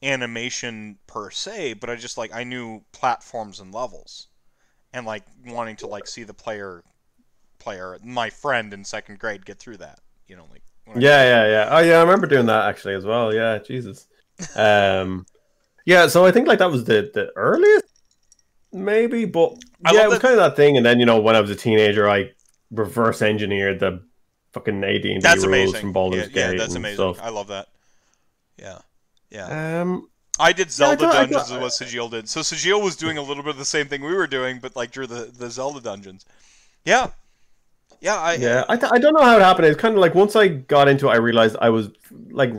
animation 0.02 0.98
per 1.06 1.30
se, 1.30 1.74
but 1.74 1.90
I 1.90 1.96
just 1.96 2.18
like 2.18 2.34
I 2.34 2.44
knew 2.44 2.82
platforms 2.92 3.60
and 3.60 3.74
levels, 3.74 4.28
and 4.92 5.06
like 5.06 5.24
wanting 5.46 5.76
to 5.76 5.88
like 5.88 6.06
see 6.08 6.24
the 6.24 6.34
player 6.34 6.84
player 7.58 7.98
my 8.04 8.30
friend 8.30 8.74
in 8.74 8.84
second 8.84 9.18
grade 9.18 9.46
get 9.46 9.58
through 9.58 9.78
that. 9.78 10.00
You 10.28 10.36
know, 10.36 10.46
like 10.52 10.62
Yeah, 10.94 11.22
yeah, 11.24 11.46
yeah. 11.46 11.68
Oh, 11.70 11.78
yeah. 11.80 11.98
I 11.98 12.00
remember 12.02 12.26
doing 12.26 12.46
that 12.46 12.68
actually 12.68 12.94
as 12.94 13.04
well. 13.04 13.34
Yeah, 13.34 13.58
Jesus. 13.58 14.06
Um, 14.54 15.26
yeah. 15.86 16.08
So 16.08 16.26
I 16.26 16.32
think 16.32 16.48
like 16.48 16.60
that 16.60 16.70
was 16.70 16.84
the 16.84 17.10
the 17.14 17.32
earliest, 17.36 17.85
maybe. 18.76 19.24
But 19.24 19.54
I 19.84 19.92
yeah, 19.94 20.04
it 20.04 20.08
was 20.08 20.14
that- 20.18 20.22
kind 20.22 20.34
of 20.34 20.38
that 20.40 20.56
thing. 20.56 20.76
And 20.76 20.84
then 20.86 21.00
you 21.00 21.06
know, 21.06 21.20
when 21.20 21.34
I 21.36 21.40
was 21.40 21.50
a 21.50 21.56
teenager, 21.56 22.08
I 22.08 22.30
reverse 22.70 23.22
engineered 23.22 23.80
the 23.80 24.02
fucking 24.52 24.82
AD 24.84 25.04
and 25.04 25.22
that's 25.22 25.36
rules 25.38 25.44
amazing. 25.46 25.80
from 25.80 25.92
Baldur's 25.92 26.28
yeah, 26.30 26.46
yeah, 26.46 26.50
Gate 26.52 26.58
that's 26.58 26.74
and 26.74 26.84
amazing. 26.84 26.96
stuff. 27.14 27.20
I 27.24 27.28
love 27.30 27.48
that. 27.48 27.68
Yeah, 28.58 28.78
yeah. 29.30 29.80
Um, 29.82 30.08
I 30.38 30.52
did 30.52 30.70
Zelda 30.70 30.96
thought- 31.04 31.14
I 31.14 31.26
dungeons 31.26 31.50
is 31.50 31.58
what 31.58 31.72
Sajil 31.72 32.10
did. 32.10 32.28
So 32.28 32.40
Sajil 32.40 32.82
was 32.82 32.96
doing 32.96 33.18
a 33.18 33.22
little 33.22 33.42
bit 33.42 33.50
of 33.50 33.58
the 33.58 33.64
same 33.64 33.86
thing 33.86 34.02
we 34.02 34.14
were 34.14 34.26
doing, 34.26 34.58
but 34.60 34.74
like 34.76 34.90
drew 34.92 35.06
the, 35.06 35.30
the 35.36 35.50
Zelda 35.50 35.80
dungeons. 35.80 36.24
Yeah. 36.84 37.08
Yeah, 38.00 38.16
I 38.16 38.34
yeah, 38.34 38.64
I, 38.68 38.76
th- 38.76 38.92
I 38.92 38.98
don't 38.98 39.14
know 39.14 39.22
how 39.22 39.36
it 39.36 39.42
happened. 39.42 39.68
It's 39.68 39.80
kind 39.80 39.94
of 39.94 40.00
like 40.00 40.14
once 40.14 40.36
I 40.36 40.48
got 40.48 40.86
into 40.88 41.08
it, 41.08 41.12
I 41.12 41.16
realized 41.16 41.56
I 41.60 41.70
was 41.70 41.88
like 42.30 42.52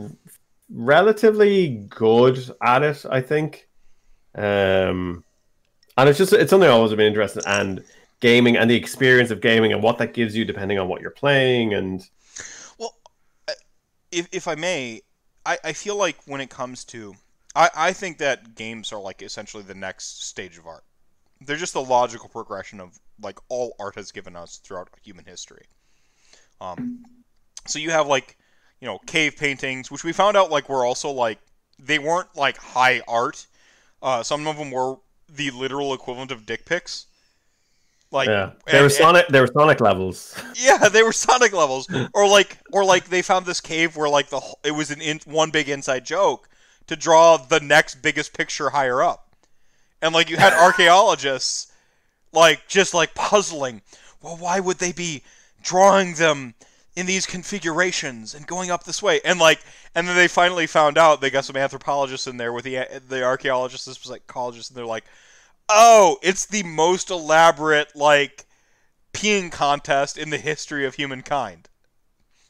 relatively 0.70 1.68
good 1.88 2.38
at 2.62 2.82
it. 2.82 3.04
I 3.08 3.20
think, 3.20 3.68
um, 4.34 5.24
and 5.98 6.08
it's 6.08 6.16
just 6.16 6.32
it's 6.32 6.50
something 6.50 6.68
I've 6.68 6.76
always 6.76 6.94
been 6.94 7.00
interested 7.06 7.44
in, 7.44 7.50
and 7.50 7.84
gaming 8.20 8.56
and 8.56 8.70
the 8.70 8.76
experience 8.76 9.30
of 9.30 9.40
gaming 9.40 9.72
and 9.72 9.82
what 9.82 9.98
that 9.98 10.14
gives 10.14 10.36
you 10.36 10.44
depending 10.44 10.78
on 10.78 10.88
what 10.88 11.00
you're 11.00 11.10
playing. 11.10 11.74
And 11.74 12.06
Well, 12.78 12.94
if, 14.12 14.28
if 14.32 14.48
I 14.48 14.54
may, 14.54 15.02
I, 15.44 15.58
I 15.64 15.72
feel 15.72 15.96
like 15.96 16.16
when 16.26 16.40
it 16.40 16.50
comes 16.50 16.84
to. 16.86 17.14
I, 17.56 17.70
I 17.74 17.92
think 17.92 18.18
that 18.18 18.54
games 18.54 18.92
are 18.92 19.00
like 19.00 19.22
essentially 19.22 19.62
the 19.64 19.74
next 19.74 20.24
stage 20.24 20.56
of 20.58 20.66
art. 20.66 20.84
They're 21.40 21.56
just 21.56 21.72
the 21.72 21.82
logical 21.82 22.28
progression 22.28 22.80
of 22.80 22.98
like 23.20 23.38
all 23.48 23.74
art 23.80 23.96
has 23.96 24.12
given 24.12 24.36
us 24.36 24.58
throughout 24.58 24.88
human 25.02 25.24
history. 25.24 25.64
Um, 26.60 27.02
so 27.66 27.78
you 27.78 27.90
have 27.90 28.06
like, 28.06 28.36
you 28.80 28.86
know, 28.86 28.98
cave 29.06 29.36
paintings, 29.36 29.90
which 29.90 30.04
we 30.04 30.12
found 30.12 30.36
out 30.36 30.50
like 30.50 30.68
were 30.68 30.84
also 30.84 31.10
like 31.10 31.38
they 31.80 31.98
weren't 31.98 32.28
like 32.36 32.56
high 32.58 33.00
art. 33.08 33.46
Uh, 34.02 34.22
some 34.22 34.46
of 34.46 34.56
them 34.56 34.70
were 34.70 34.96
the 35.28 35.50
literal 35.50 35.94
equivalent 35.94 36.30
of 36.30 36.46
dick 36.46 36.64
pics. 36.64 37.06
Like 38.10 38.28
yeah, 38.28 38.44
and- 38.44 38.52
there 38.66 38.80
were 38.80 38.86
and- 38.86 38.92
Sonic 38.92 39.28
there 39.28 39.42
were 39.42 39.50
Sonic 39.52 39.80
levels. 39.80 40.34
yeah, 40.56 40.88
they 40.88 41.02
were 41.02 41.12
Sonic 41.12 41.52
levels, 41.52 41.88
or 42.14 42.26
like, 42.26 42.58
or 42.72 42.84
like 42.84 43.08
they 43.08 43.20
found 43.22 43.44
this 43.44 43.60
cave 43.60 43.96
where 43.96 44.08
like 44.08 44.28
the 44.30 44.40
it 44.64 44.70
was 44.72 44.90
an 44.90 45.00
in, 45.02 45.20
one 45.26 45.50
big 45.50 45.68
inside 45.68 46.06
joke 46.06 46.48
to 46.86 46.96
draw 46.96 47.36
the 47.36 47.60
next 47.60 47.96
biggest 47.96 48.32
picture 48.32 48.70
higher 48.70 49.02
up, 49.02 49.34
and 50.00 50.14
like 50.14 50.30
you 50.30 50.38
had 50.38 50.52
archaeologists 50.58 51.70
like 52.32 52.66
just 52.66 52.94
like 52.94 53.14
puzzling. 53.14 53.82
Well, 54.22 54.36
why 54.36 54.58
would 54.58 54.78
they 54.78 54.92
be 54.92 55.22
drawing 55.62 56.14
them 56.14 56.54
in 56.98 57.06
these 57.06 57.26
configurations 57.26 58.34
and 58.34 58.46
going 58.46 58.70
up 58.70 58.84
this 58.84 59.02
way? 59.02 59.20
And 59.24 59.38
like, 59.38 59.60
and 59.94 60.06
then 60.08 60.16
they 60.16 60.28
finally 60.28 60.66
found 60.66 60.98
out 60.98 61.20
they 61.20 61.30
got 61.30 61.44
some 61.44 61.56
anthropologists 61.56 62.26
in 62.26 62.36
there 62.36 62.52
with 62.52 62.64
the 62.64 62.86
the 63.08 63.22
archaeologists, 63.22 63.86
this 63.86 64.02
was 64.02 64.10
like 64.10 64.26
ecologists, 64.26 64.68
and 64.70 64.76
they're 64.76 64.84
like, 64.84 65.04
oh, 65.68 66.18
it's 66.22 66.46
the 66.46 66.62
most 66.64 67.10
elaborate 67.10 67.94
like 67.94 68.46
peeing 69.12 69.50
contest 69.52 70.18
in 70.18 70.30
the 70.30 70.38
history 70.38 70.84
of 70.84 70.94
humankind. 70.96 71.68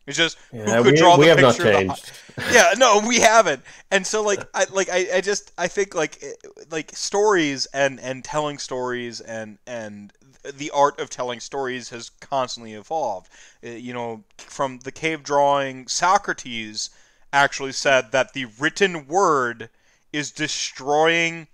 It's 0.06 0.16
just 0.16 0.38
Yeah, 0.52 0.76
who 0.78 0.84
could 0.84 0.92
we, 0.94 0.98
draw 0.98 1.18
we 1.18 1.26
the 1.26 1.36
picture. 1.36 1.70
of 1.70 1.86
the- 1.86 2.44
yeah, 2.52 2.72
no, 2.78 3.02
we 3.06 3.20
haven't. 3.20 3.62
And 3.90 4.06
so 4.06 4.22
like 4.22 4.40
I 4.54 4.64
like 4.72 4.88
I, 4.88 5.06
I 5.16 5.20
just 5.20 5.52
I 5.58 5.68
think 5.68 5.94
like 5.94 6.22
like 6.70 6.90
stories 6.96 7.66
and 7.74 8.00
and 8.00 8.24
telling 8.24 8.56
stories 8.58 9.20
and 9.20 9.58
and 9.66 10.10
the 10.42 10.70
art 10.70 10.98
of 10.98 11.10
telling 11.10 11.40
stories 11.40 11.90
has 11.90 12.10
constantly 12.20 12.74
evolved. 12.74 13.30
Uh, 13.64 13.70
You 13.70 13.92
know, 13.92 14.24
from 14.36 14.80
the 14.80 14.92
cave 14.92 15.22
drawing, 15.22 15.88
Socrates 15.88 16.90
actually 17.32 17.72
said 17.72 18.12
that 18.12 18.32
the 18.32 18.46
written 18.46 19.06
word 19.06 19.70
is 20.12 20.30
destroying 20.30 21.48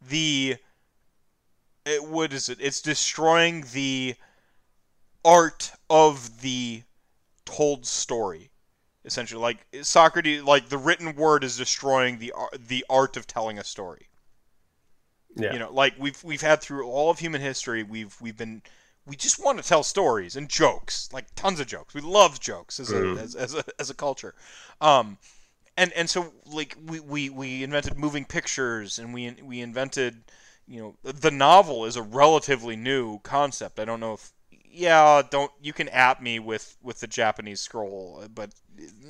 the 0.00 0.56
it, 1.84 2.04
what 2.04 2.32
is 2.32 2.48
it? 2.48 2.58
It's 2.60 2.82
destroying 2.82 3.64
the 3.72 4.14
art 5.24 5.72
of 5.90 6.42
the 6.42 6.82
told 7.44 7.86
story 7.86 8.50
essentially 9.04 9.40
like 9.40 9.66
socrates 9.82 10.42
like 10.42 10.68
the 10.68 10.76
written 10.76 11.16
word 11.16 11.42
is 11.42 11.56
destroying 11.56 12.18
the 12.18 12.32
the 12.54 12.84
art 12.90 13.16
of 13.16 13.26
telling 13.26 13.58
a 13.58 13.64
story 13.64 14.08
Yeah. 15.36 15.52
you 15.52 15.58
know 15.58 15.72
like 15.72 15.94
we've 15.98 16.22
we've 16.24 16.40
had 16.40 16.60
through 16.60 16.86
all 16.86 17.10
of 17.10 17.18
human 17.18 17.40
history 17.40 17.82
we've 17.82 18.16
we've 18.20 18.36
been 18.36 18.62
we 19.06 19.16
just 19.16 19.42
want 19.42 19.58
to 19.62 19.66
tell 19.66 19.82
stories 19.82 20.36
and 20.36 20.48
jokes 20.48 21.08
like 21.12 21.26
tons 21.34 21.60
of 21.60 21.66
jokes. 21.66 21.94
We 21.94 22.02
love 22.02 22.40
jokes 22.40 22.78
as 22.78 22.92
a 22.92 22.96
Mm. 22.96 23.18
as, 23.18 23.34
as 23.34 23.54
a 23.54 23.64
as 23.78 23.90
a 23.90 23.94
culture. 23.94 24.34
Um 24.80 25.18
and 25.76 25.92
and 25.92 26.10
so 26.10 26.32
like 26.46 26.76
we, 26.86 27.00
we 27.00 27.30
we 27.30 27.62
invented 27.62 27.96
moving 27.98 28.24
pictures 28.24 28.98
and 28.98 29.14
we 29.14 29.34
we 29.42 29.60
invented 29.60 30.24
you 30.66 30.80
know 30.80 31.12
the 31.12 31.30
novel 31.30 31.84
is 31.84 31.96
a 31.96 32.02
relatively 32.02 32.76
new 32.76 33.18
concept. 33.20 33.78
I 33.78 33.84
don't 33.84 34.00
know 34.00 34.14
if 34.14 34.32
yeah 34.70 35.22
don't 35.30 35.50
you 35.62 35.72
can 35.72 35.88
at 35.88 36.22
me 36.22 36.38
with 36.38 36.76
with 36.82 37.00
the 37.00 37.06
japanese 37.06 37.60
scroll 37.60 38.22
but 38.34 38.50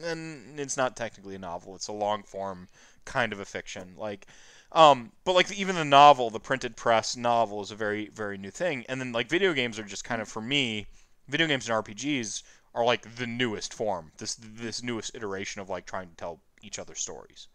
then 0.01 0.55
it's 0.57 0.77
not 0.77 0.97
technically 0.97 1.35
a 1.35 1.39
novel. 1.39 1.75
It's 1.75 1.89
a 1.89 1.93
long 1.93 2.23
form 2.23 2.69
kind 3.05 3.33
of 3.33 3.41
a 3.41 3.45
fiction. 3.45 3.95
Like 3.97 4.27
um 4.73 5.11
but 5.25 5.33
like 5.33 5.51
even 5.53 5.75
the 5.75 5.85
novel 5.85 6.31
the 6.31 6.41
printed 6.41 6.77
press 6.77 7.17
novel 7.17 7.63
is 7.63 7.71
a 7.71 7.77
very 7.77 8.09
very 8.09 8.37
new 8.37 8.51
thing 8.51 8.85
and 8.89 9.01
then 9.01 9.13
like 9.13 9.29
video 9.29 9.53
games 9.53 9.79
are 9.79 9.85
just 9.85 10.05
kind 10.05 10.21
of 10.21 10.29
for 10.29 10.43
me 10.43 10.87
video 11.29 11.47
games 11.47 11.69
and 11.69 11.85
rpgs 11.85 12.43
are 12.75 12.85
like 12.85 13.17
the 13.17 13.27
newest 13.27 13.73
form 13.73 14.13
this 14.19 14.35
this 14.35 14.83
newest 14.83 15.15
iteration 15.15 15.61
of 15.61 15.69
like 15.69 15.87
trying 15.87 16.09
to 16.09 16.15
tell 16.17 16.41
each 16.63 16.79
other 16.79 16.95
stories 16.95 17.49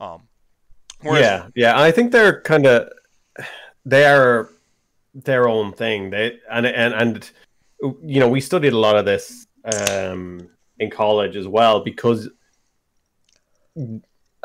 um 0.00 0.22
whereas- 1.00 1.22
yeah, 1.22 1.46
yeah. 1.54 1.80
I 1.80 1.90
think 1.90 2.12
they're 2.12 2.40
kind 2.42 2.66
of 2.66 2.90
they 3.84 4.04
are 4.04 4.50
their 5.14 5.48
own 5.48 5.72
thing. 5.72 6.10
They 6.10 6.38
and 6.50 6.66
and 6.66 6.94
and 6.94 7.30
you 7.80 8.20
know 8.20 8.28
we 8.28 8.40
studied 8.40 8.72
a 8.72 8.78
lot 8.78 8.96
of 8.96 9.04
this 9.04 9.46
um, 9.64 10.48
in 10.78 10.90
college 10.90 11.36
as 11.36 11.48
well 11.48 11.80
because 11.80 12.28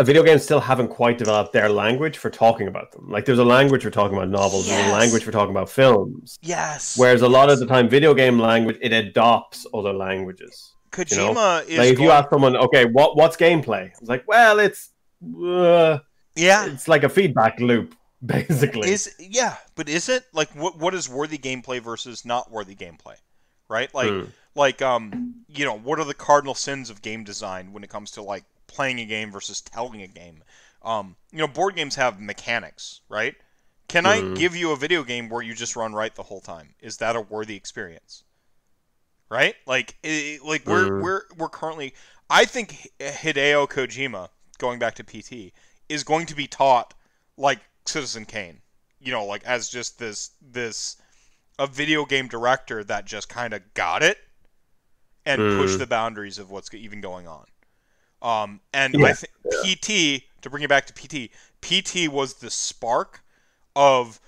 video 0.04 0.24
games 0.24 0.44
still 0.44 0.60
haven't 0.60 0.90
quite 0.90 1.18
developed 1.18 1.54
their 1.54 1.70
language 1.70 2.18
for 2.18 2.30
talking 2.30 2.68
about 2.68 2.92
them. 2.92 3.10
Like 3.10 3.26
there's 3.26 3.40
a 3.40 3.46
language 3.46 3.84
for 3.84 3.92
talking 3.92 4.18
about 4.18 4.30
novels, 4.30 4.68
there's 4.68 4.88
a 4.88 4.92
language 4.92 5.24
for 5.24 5.32
talking 5.32 5.52
about 5.52 5.70
films. 5.70 6.38
yes 6.42 6.98
Whereas 6.98 7.22
a 7.22 7.30
lot 7.30 7.50
of 7.50 7.60
the 7.60 7.66
time, 7.66 7.88
video 7.88 8.14
game 8.14 8.38
language 8.38 8.78
it 8.82 8.92
adopts 8.92 9.66
other 9.74 9.94
languages. 9.94 10.74
kojima 10.92 11.34
know, 11.34 11.58
is 11.68 11.78
like 11.78 11.94
if 11.94 12.00
you 12.00 12.12
ask 12.12 12.30
someone, 12.30 12.58
okay, 12.58 12.86
what 12.86 13.16
what's 13.16 13.38
gameplay? 13.38 13.88
It's 13.88 14.10
like, 14.10 14.28
well, 14.28 14.60
it's 14.60 14.92
uh, 15.42 16.00
yeah 16.36 16.66
it's 16.66 16.88
like 16.90 17.04
a 17.04 17.10
feedback 17.10 17.60
loop, 17.62 17.96
basically. 18.26 18.92
Is 18.92 19.16
yeah, 19.18 19.56
but 19.76 19.88
is 19.88 20.10
it 20.10 20.26
like 20.34 20.50
what 20.56 20.78
what 20.78 20.94
is 20.94 21.08
worthy 21.08 21.38
gameplay 21.38 21.82
versus 21.82 22.26
not 22.26 22.52
worthy 22.52 22.76
gameplay? 22.76 23.16
Right? 23.70 23.94
Like 23.94 24.12
Hmm. 24.12 24.26
like 24.56 24.82
um 24.82 25.36
you 25.48 25.64
know, 25.64 25.78
what 25.78 26.00
are 26.00 26.06
the 26.06 26.14
cardinal 26.14 26.54
sins 26.56 26.90
of 26.90 27.02
game 27.02 27.24
design 27.24 27.72
when 27.72 27.84
it 27.84 27.90
comes 27.90 28.12
to 28.12 28.22
like 28.22 28.44
playing 28.68 29.00
a 29.00 29.06
game 29.06 29.32
versus 29.32 29.62
telling 29.62 30.02
a 30.02 30.08
game? 30.08 30.44
Um, 30.82 31.16
you 31.32 31.40
know, 31.40 31.48
board 31.48 31.76
games 31.76 31.96
have 31.96 32.20
mechanics, 32.20 33.02
right? 33.10 33.36
Can 33.88 34.06
I 34.06 34.22
Mhm. 34.22 34.34
give 34.36 34.56
you 34.56 34.72
a 34.72 34.76
video 34.78 35.04
game 35.04 35.30
where 35.30 35.42
you 35.42 35.54
just 35.54 35.76
run 35.76 35.94
right 35.94 36.14
the 36.16 36.24
whole 36.24 36.42
time? 36.42 36.76
Is 36.80 36.98
that 36.98 37.16
a 37.16 37.22
worthy 37.22 37.56
experience? 37.56 38.24
Right? 39.30 39.56
Like 39.66 39.96
i 40.04 40.40
like 40.44 40.66
we're 40.66 40.90
Mhm. 40.90 41.00
we're 41.00 41.22
we're 41.38 41.50
currently 41.50 41.94
I 42.30 42.46
think 42.46 42.90
Hideo 43.00 43.68
Kojima, 43.70 44.30
going 44.58 44.80
back 44.80 44.96
to 44.96 45.04
PT, 45.04 45.54
is 45.90 46.04
going 46.04 46.26
to 46.28 46.36
be 46.36 46.48
taught 46.48 46.94
like 47.38 47.60
Citizen 47.86 48.26
Kane. 48.26 48.62
You 49.00 49.12
know, 49.12 49.26
like 49.26 49.44
as 49.44 49.70
just 49.70 50.00
this 50.00 50.32
this 50.42 50.98
a 51.60 51.68
video 51.68 52.06
game 52.06 52.28
director 52.28 52.84
that 52.84 53.06
just 53.06 53.30
kind 53.30 53.54
of 53.54 53.74
got 53.74 54.04
it 54.04 54.20
and 55.26 55.50
pushed 55.50 55.78
Mm. 55.78 55.80
the 55.80 55.88
boundaries 55.88 56.38
of 56.40 56.52
what's 56.52 56.74
even 56.74 57.02
going 57.02 57.28
on. 57.28 57.46
Um, 58.22 58.62
and 58.74 58.98
I 59.02 59.12
Yeah, 59.12 59.14
think 59.14 59.34
PT 59.50 60.28
to 60.42 60.50
bring 60.50 60.64
it 60.64 60.70
back 60.70 60.86
to 60.88 60.94
PT, 60.94 61.32
PT 61.62 62.08
was 62.08 62.36
the 62.36 62.50
spark 62.50 63.24
of 63.76 64.20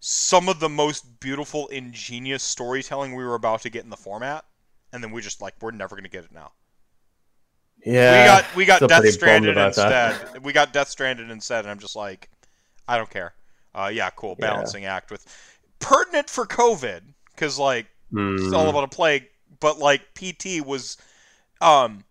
some 0.00 0.48
of 0.48 0.60
the 0.60 0.68
most 0.68 1.20
beautiful, 1.20 1.68
ingenious 1.68 2.42
storytelling 2.42 3.14
we 3.14 3.24
were 3.24 3.34
about 3.34 3.62
to 3.62 3.70
get 3.70 3.84
in 3.84 3.90
the 3.90 3.96
format, 3.96 4.44
and 4.92 5.02
then 5.02 5.12
we 5.12 5.22
just 5.22 5.40
like 5.42 5.54
we're 5.60 5.70
never 5.72 5.96
gonna 5.96 6.08
get 6.08 6.24
it 6.24 6.32
now. 6.32 6.52
yeah, 7.84 8.10
we 8.10 8.22
got 8.22 8.54
we 8.54 8.64
got 8.64 8.88
Death 8.88 9.08
Stranded 9.08 9.56
instead. 9.56 10.20
we 10.42 10.52
got 10.52 10.72
Death 10.72 10.88
Stranded 10.88 11.30
instead, 11.30 11.60
and 11.64 11.70
I'm 11.70 11.78
just 11.78 11.96
like, 11.96 12.28
I 12.88 12.96
don't 12.96 13.10
care. 13.10 13.34
Uh, 13.74 13.90
yeah, 13.92 14.10
cool, 14.10 14.36
Yeah. 14.36 14.40
balancing 14.40 14.84
act 14.84 15.10
with 15.10 15.26
pertinent 15.80 16.30
for 16.30 16.46
COVID 16.46 17.02
because 17.34 17.58
like 17.58 17.86
it's 18.36 18.52
all 18.52 18.68
Mm. 18.68 18.70
about 18.70 18.84
a 18.84 18.88
plague, 18.88 19.26
but 19.60 19.78
like 19.78 20.14
PT 20.14 20.60
was 20.60 20.96
um 21.60 22.04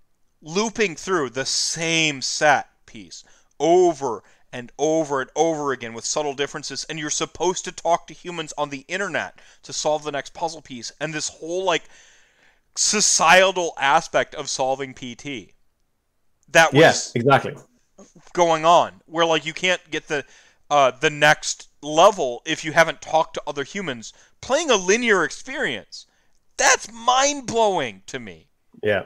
looping 0.44 0.96
through 0.96 1.30
the 1.30 1.46
same 1.46 2.22
set 2.22 2.70
piece 2.86 3.24
over 3.60 4.24
and 4.52 4.72
over 4.78 5.22
and 5.22 5.30
over 5.36 5.72
again 5.72 5.94
with 5.94 6.06
subtle 6.06 6.34
differences 6.36 6.86
and 6.90 7.00
you're 7.00 7.10
supposed 7.10 7.66
to 7.66 7.72
talk 7.72 8.06
to 8.06 8.14
humans 8.14 8.54
on 8.58 8.70
the 8.70 8.86
internet 8.88 9.40
to 9.64 9.74
solve 9.74 10.04
the 10.04 10.12
next 10.12 10.34
puzzle 10.34 10.62
piece 10.62 10.92
and 11.00 11.14
this 11.14 11.30
whole 11.30 11.64
like 11.64 11.84
societal 12.76 13.74
aspect 13.80 14.36
of 14.36 14.50
solving 14.50 14.94
PT 14.94 15.54
that 16.50 16.72
was 16.72 16.80
Yes, 16.80 17.12
exactly. 17.16 17.56
going 18.34 18.66
on 18.66 19.02
where 19.06 19.26
like 19.26 19.46
you 19.46 19.54
can't 19.54 19.82
get 19.90 20.08
the 20.08 20.24
uh, 20.70 20.92
the 20.92 21.10
next 21.10 21.68
level 21.82 22.42
if 22.46 22.64
you 22.66 22.72
haven't 22.72 23.02
talked 23.02 23.36
to 23.36 23.44
other 23.46 23.64
humans. 23.64 24.12
Playing 24.42 24.72
a 24.72 24.76
linear 24.76 25.24
experience 25.24 26.08
that's 26.58 26.92
mind-blowing 26.92 28.04
to 28.08 28.20
me. 28.20 28.48
Yeah, 28.82 29.04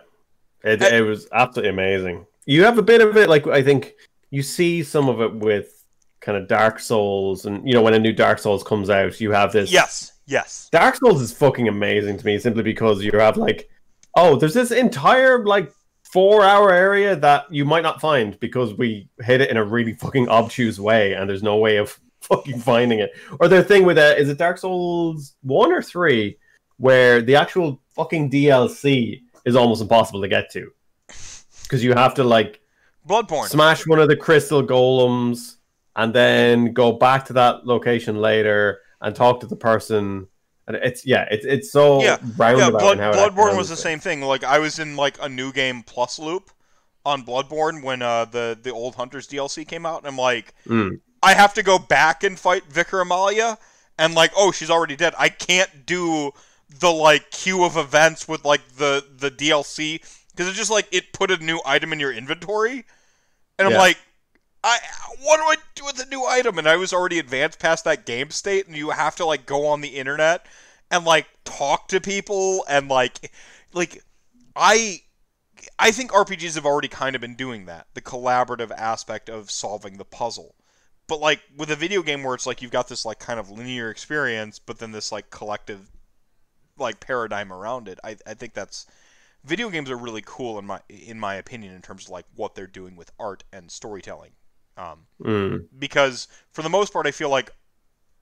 it, 0.63 0.81
And- 0.81 0.95
it 0.95 1.01
was 1.01 1.27
absolutely 1.31 1.69
amazing. 1.69 2.25
You 2.45 2.63
have 2.63 2.77
a 2.77 2.81
bit 2.83 3.01
of 3.01 3.17
it, 3.17 3.27
like 3.29 3.45
I 3.47 3.61
think 3.61 3.93
you 4.31 4.41
see 4.41 4.81
some 4.83 5.09
of 5.09 5.19
it 5.21 5.33
with 5.35 5.83
kind 6.21 6.37
of 6.37 6.47
Dark 6.47 6.79
Souls, 6.79 7.45
and 7.45 7.65
you 7.67 7.73
know 7.73 7.81
when 7.81 7.93
a 7.93 7.99
new 7.99 8.13
Dark 8.13 8.39
Souls 8.39 8.63
comes 8.63 8.89
out, 8.89 9.19
you 9.19 9.31
have 9.31 9.51
this. 9.51 9.71
yes 9.71 10.13
yes 10.27 10.69
Dark 10.71 10.95
Souls 10.95 11.21
is 11.21 11.31
fucking 11.33 11.67
amazing 11.67 12.17
to 12.17 12.25
me 12.25 12.37
simply 12.39 12.63
because 12.63 13.03
you 13.03 13.11
have 13.19 13.37
like, 13.37 13.69
oh, 14.15 14.35
there's 14.37 14.53
this 14.53 14.71
entire 14.71 15.43
like 15.45 15.71
four 16.03 16.41
hour 16.43 16.71
area 16.71 17.17
that 17.17 17.51
you 17.51 17.65
might 17.65 17.83
not 17.83 17.99
find 17.99 18.39
because 18.39 18.73
we 18.75 19.09
hit 19.21 19.41
it 19.41 19.49
in 19.49 19.57
a 19.57 19.63
really 19.63 19.93
fucking 19.93 20.29
obtuse 20.29 20.79
way 20.79 21.13
and 21.13 21.29
there's 21.29 21.43
no 21.43 21.57
way 21.57 21.75
of 21.77 21.99
fucking 22.21 22.59
finding 22.59 22.99
it. 22.99 23.11
Or 23.41 23.49
their 23.49 23.61
thing 23.63 23.83
with 23.85 23.97
uh, 23.97 24.15
is 24.17 24.29
it 24.29 24.37
Dark 24.37 24.57
Souls 24.57 25.35
one 25.41 25.71
or 25.73 25.81
three 25.81 26.37
where 26.77 27.21
the 27.21 27.35
actual 27.35 27.81
fucking 27.95 28.29
DLC 28.31 29.21
is 29.47 29.55
almost 29.55 29.81
impossible 29.81 30.21
to 30.21 30.27
get 30.27 30.51
to 30.51 30.71
because 31.63 31.83
you 31.83 31.93
have 31.93 32.13
to 32.15 32.23
like 32.23 32.59
bloodborne 33.07 33.47
smash 33.47 33.87
one 33.87 33.99
of 33.99 34.07
the 34.09 34.15
crystal 34.15 34.61
golems 34.61 35.55
and 35.95 36.13
then 36.13 36.73
go 36.73 36.91
back 36.91 37.25
to 37.25 37.33
that 37.33 37.65
location 37.65 38.17
later 38.17 38.79
and 39.01 39.15
talk 39.15 39.39
to 39.39 39.47
the 39.47 39.55
person. 39.55 40.27
And 40.67 40.75
it's 40.75 41.05
yeah, 41.05 41.25
it's 41.31 41.45
it's 41.45 41.71
so 41.71 42.01
Yeah, 42.01 42.17
roundabout. 42.35 42.65
yeah 42.65 42.69
blood, 42.69 42.97
in 42.97 43.03
how 43.03 43.11
it 43.11 43.15
bloodborne 43.15 43.57
was 43.57 43.69
the 43.69 43.75
it. 43.75 43.77
same 43.89 43.99
thing 43.99 44.21
like 44.21 44.43
i 44.43 44.59
was 44.59 44.79
in 44.79 44.97
like 44.97 45.17
a 45.21 45.29
new 45.29 45.53
game 45.53 45.81
plus 45.81 46.19
loop 46.19 46.51
on 47.05 47.23
bloodborne 47.23 47.81
when 47.81 48.01
uh, 48.01 48.25
the 48.25 48.57
the 48.61 48.71
old 48.71 48.95
hunters 48.95 49.27
dlc 49.29 49.65
came 49.67 49.85
out 49.85 49.99
and 49.99 50.07
i'm 50.07 50.17
like 50.17 50.53
Mm. 50.67 50.99
I 51.23 51.33
have 51.33 51.53
to 51.55 51.63
go 51.63 51.79
back 51.79 52.23
and 52.23 52.37
fight 52.37 52.63
Vicar 52.69 53.01
Amalia, 53.01 53.57
and 53.97 54.13
like, 54.13 54.31
oh, 54.37 54.51
she's 54.51 54.69
already 54.69 54.95
dead. 54.95 55.15
I 55.17 55.29
can't 55.29 55.85
do 55.85 56.31
the 56.69 56.91
like 56.91 57.31
queue 57.31 57.63
of 57.63 57.77
events 57.77 58.27
with 58.27 58.45
like 58.45 58.67
the 58.77 59.05
the 59.17 59.31
DLC 59.31 60.01
because 60.31 60.47
it's 60.47 60.57
just 60.57 60.71
like 60.71 60.87
it 60.91 61.13
put 61.13 61.31
a 61.31 61.37
new 61.37 61.59
item 61.65 61.93
in 61.93 61.99
your 61.99 62.11
inventory, 62.11 62.85
and 63.57 63.67
I'm 63.67 63.73
like, 63.73 63.97
I 64.63 64.77
what 65.21 65.37
do 65.37 65.43
I 65.43 65.55
do 65.75 65.85
with 65.85 65.97
the 65.97 66.05
new 66.05 66.25
item? 66.25 66.57
And 66.57 66.67
I 66.67 66.75
was 66.75 66.93
already 66.93 67.19
advanced 67.19 67.59
past 67.59 67.83
that 67.85 68.05
game 68.05 68.31
state, 68.31 68.67
and 68.67 68.75
you 68.75 68.89
have 68.91 69.15
to 69.17 69.25
like 69.25 69.45
go 69.45 69.67
on 69.67 69.81
the 69.81 69.95
internet 69.95 70.45
and 70.91 71.05
like 71.05 71.27
talk 71.43 71.87
to 71.89 72.01
people 72.01 72.65
and 72.69 72.89
like 72.89 73.31
like 73.73 74.03
I 74.55 75.01
I 75.79 75.91
think 75.91 76.11
RPGs 76.11 76.55
have 76.55 76.65
already 76.65 76.87
kind 76.87 77.15
of 77.15 77.21
been 77.21 77.35
doing 77.35 77.65
that, 77.65 77.87
the 77.93 78.01
collaborative 78.01 78.71
aspect 78.71 79.29
of 79.29 79.51
solving 79.51 79.97
the 79.97 80.05
puzzle. 80.05 80.55
But 81.07 81.19
like 81.19 81.41
with 81.55 81.71
a 81.71 81.75
video 81.75 82.01
game 82.01 82.23
where 82.23 82.35
it's 82.35 82.45
like 82.45 82.61
you've 82.61 82.71
got 82.71 82.89
this 82.89 83.05
like 83.05 83.19
kind 83.19 83.39
of 83.39 83.49
linear 83.49 83.89
experience, 83.89 84.59
but 84.59 84.79
then 84.79 84.91
this 84.91 85.11
like 85.11 85.29
collective 85.29 85.89
like 86.77 86.99
paradigm 86.99 87.51
around 87.51 87.87
it, 87.87 87.99
I, 88.03 88.17
I 88.25 88.33
think 88.33 88.53
that's 88.53 88.85
video 89.43 89.69
games 89.69 89.89
are 89.89 89.97
really 89.97 90.23
cool 90.25 90.59
in 90.59 90.65
my 90.65 90.81
in 90.89 91.19
my 91.19 91.35
opinion 91.35 91.73
in 91.75 91.81
terms 91.81 92.05
of 92.05 92.09
like 92.11 92.25
what 92.35 92.55
they're 92.55 92.67
doing 92.67 92.95
with 92.95 93.11
art 93.19 93.43
and 93.53 93.71
storytelling. 93.71 94.31
Um, 94.77 95.07
Mm. 95.19 95.67
because 95.77 96.27
for 96.51 96.61
the 96.61 96.69
most 96.69 96.93
part, 96.93 97.07
I 97.07 97.11
feel 97.11 97.29
like 97.29 97.51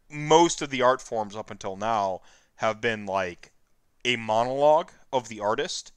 most 0.09 0.61
of 0.61 0.69
the 0.69 0.81
art 0.81 1.01
forms 1.01 1.35
up 1.35 1.51
until 1.51 1.75
now 1.75 2.21
have 2.57 2.79
been 2.81 3.05
like 3.05 3.51
a 4.05 4.15
monologue 4.15 4.91
of 5.11 5.27
the 5.29 5.39
artist, 5.39 5.91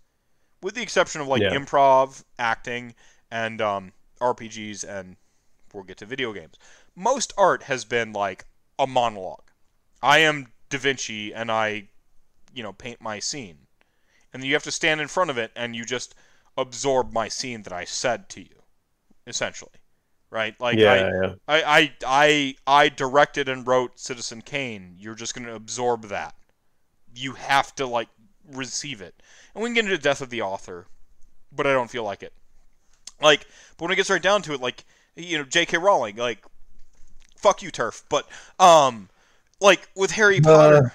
with 0.63 0.75
the 0.75 0.83
exception 0.83 1.21
of 1.21 1.29
like 1.29 1.43
Yeah. 1.43 1.51
improv, 1.51 2.25
acting, 2.39 2.95
and 3.31 3.61
um, 3.61 3.93
RPGs, 4.21 4.83
and 4.85 5.17
we'll 5.73 5.85
get 5.85 5.99
to 5.99 6.07
video 6.07 6.33
games. 6.33 6.55
Most 6.97 7.33
art 7.39 7.65
has 7.65 7.85
been 7.85 8.13
like 8.13 8.47
a 8.79 8.87
monologue. 8.87 9.51
I 10.03 10.19
am 10.19 10.49
Da 10.71 10.79
Vinci, 10.79 11.33
and 11.33 11.51
I 11.51 11.89
you 12.55 12.63
know 12.63 12.73
paint 12.73 13.01
my 13.01 13.19
scene, 13.19 13.59
and 14.33 14.45
you 14.45 14.55
have 14.55 14.63
to 14.65 14.71
stand 14.71 15.01
in 15.01 15.09
front 15.09 15.31
of 15.31 15.39
it 15.39 15.53
and 15.57 15.75
you 15.75 15.85
just 15.85 16.15
absorb 16.57 17.13
my 17.13 17.29
scene 17.29 17.63
that 17.63 17.73
I 17.73 17.85
said 17.85 18.29
to 18.31 18.41
you, 18.41 18.63
essentially, 19.27 19.73
right? 20.31 20.59
Like 20.61 20.79
yeah, 20.79 20.93
I, 20.93 20.97
yeah. 20.97 21.35
I, 21.47 21.63
I, 21.63 21.93
I, 22.07 22.55
I 22.67 22.89
directed 22.89 23.49
and 23.49 23.67
wrote 23.67 23.99
Citizen 23.99 24.43
Kane. 24.43 24.97
You're 24.99 25.15
just 25.15 25.35
going 25.35 25.47
to 25.47 25.55
absorb 25.55 26.09
that. 26.09 26.35
You 27.15 27.33
have 27.33 27.75
to 27.77 27.87
like 27.87 28.09
receive 28.53 29.01
it, 29.01 29.15
and 29.55 29.63
we 29.63 29.69
can 29.69 29.75
get 29.75 29.85
into 29.85 29.99
death 29.99 30.21
of 30.21 30.31
the 30.31 30.43
author, 30.43 30.87
but 31.53 31.67
I 31.67 31.73
don't 31.73 31.91
feel 31.91 32.05
like 32.05 32.23
it. 32.23 32.33
Like, 33.21 33.47
but 33.77 33.85
when 33.85 33.93
it 33.93 33.97
gets 33.97 34.11
right 34.11 34.23
down 34.23 34.43
to 34.43 34.53
it, 34.53 34.61
like 34.61 34.85
you 35.17 35.39
know, 35.39 35.45
J.K. 35.45 35.79
Rowling, 35.79 36.17
like, 36.17 36.45
fuck 37.37 37.63
you, 37.63 37.71
TERF. 37.71 38.03
But 38.09 38.29
um, 38.59 39.09
like 39.61 39.89
with 39.97 40.13
Harry 40.13 40.41
Potter, 40.41 40.93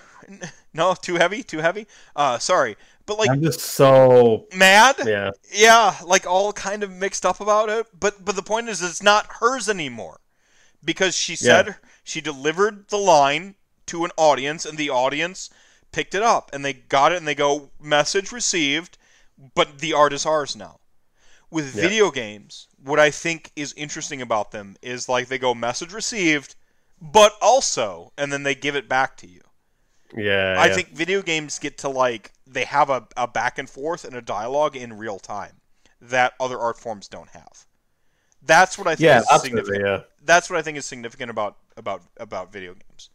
no, 0.73 0.95
too 0.95 1.15
heavy, 1.15 1.43
too 1.43 1.59
heavy. 1.59 1.87
Uh, 2.15 2.39
sorry, 2.39 2.75
but 3.05 3.17
like 3.17 3.29
I'm 3.29 3.41
just 3.41 3.59
so 3.61 4.47
mad. 4.55 4.95
yeah. 5.05 5.31
Yeah, 5.51 5.95
like 6.05 6.25
all 6.25 6.53
kind 6.53 6.83
of 6.83 6.91
mixed 6.91 7.25
up 7.25 7.39
about 7.39 7.69
it. 7.69 7.87
But 7.97 8.23
but 8.25 8.35
the 8.35 8.43
point 8.43 8.69
is, 8.69 8.81
it's 8.81 9.03
not 9.03 9.27
hers 9.39 9.69
anymore 9.69 10.19
because 10.83 11.15
she 11.15 11.35
said 11.35 11.75
she 12.03 12.21
delivered 12.21 12.87
the 12.89 12.97
line 12.97 13.55
to 13.87 14.05
an 14.05 14.11
audience, 14.17 14.65
and 14.65 14.77
the 14.77 14.89
audience 14.89 15.49
picked 15.91 16.15
it 16.15 16.23
up, 16.23 16.49
and 16.53 16.63
they 16.65 16.73
got 16.73 17.11
it, 17.11 17.17
and 17.17 17.27
they 17.27 17.35
go, 17.35 17.69
message 17.79 18.31
received, 18.31 18.97
but 19.55 19.79
the 19.79 19.93
art 19.93 20.13
is 20.13 20.25
ours 20.25 20.55
now. 20.55 20.79
With 21.51 21.75
Yeah. 21.75 21.81
video 21.83 22.09
games, 22.11 22.67
what 22.81 22.99
I 22.99 23.11
think 23.11 23.51
is 23.55 23.73
interesting 23.73 24.21
about 24.21 24.51
them 24.51 24.75
is 24.81 25.07
like 25.07 25.27
they 25.27 25.37
go, 25.37 25.53
message 25.53 25.93
received, 25.93 26.55
but 26.99 27.33
also, 27.41 28.11
and 28.17 28.33
then 28.33 28.43
they 28.43 28.55
give 28.55 28.75
it 28.75 28.89
back 28.89 29.17
to 29.17 29.27
you. 29.27 29.41
Yeah, 30.15 30.55
I 30.57 30.67
yeah. 30.67 30.73
think 30.75 30.89
video 30.89 31.21
games 31.21 31.59
get 31.59 31.77
to 31.79 31.89
like 31.89 32.31
they 32.45 32.65
have 32.65 32.89
a, 32.89 33.07
a 33.17 33.27
back 33.27 33.57
and 33.57 33.69
forth 33.69 34.05
and 34.05 34.15
a 34.15 34.21
dialogue 34.21 34.75
in 34.75 34.97
real 34.97 35.19
time 35.19 35.61
that 36.01 36.33
other 36.39 36.59
art 36.59 36.77
forms 36.77 37.07
don't 37.07 37.29
have. 37.29 37.65
That's 38.45 38.77
what 38.77 38.87
I 38.87 38.95
think 38.95 39.05
yeah, 39.05 39.21
is 39.21 39.41
significant. 39.41 39.85
Yeah, 39.85 40.01
That's 40.23 40.49
what 40.49 40.59
I 40.59 40.61
think 40.61 40.77
is 40.77 40.85
significant 40.85 41.31
about 41.31 41.57
about 41.77 42.01
about 42.17 42.51
video 42.51 42.73
games 42.73 43.09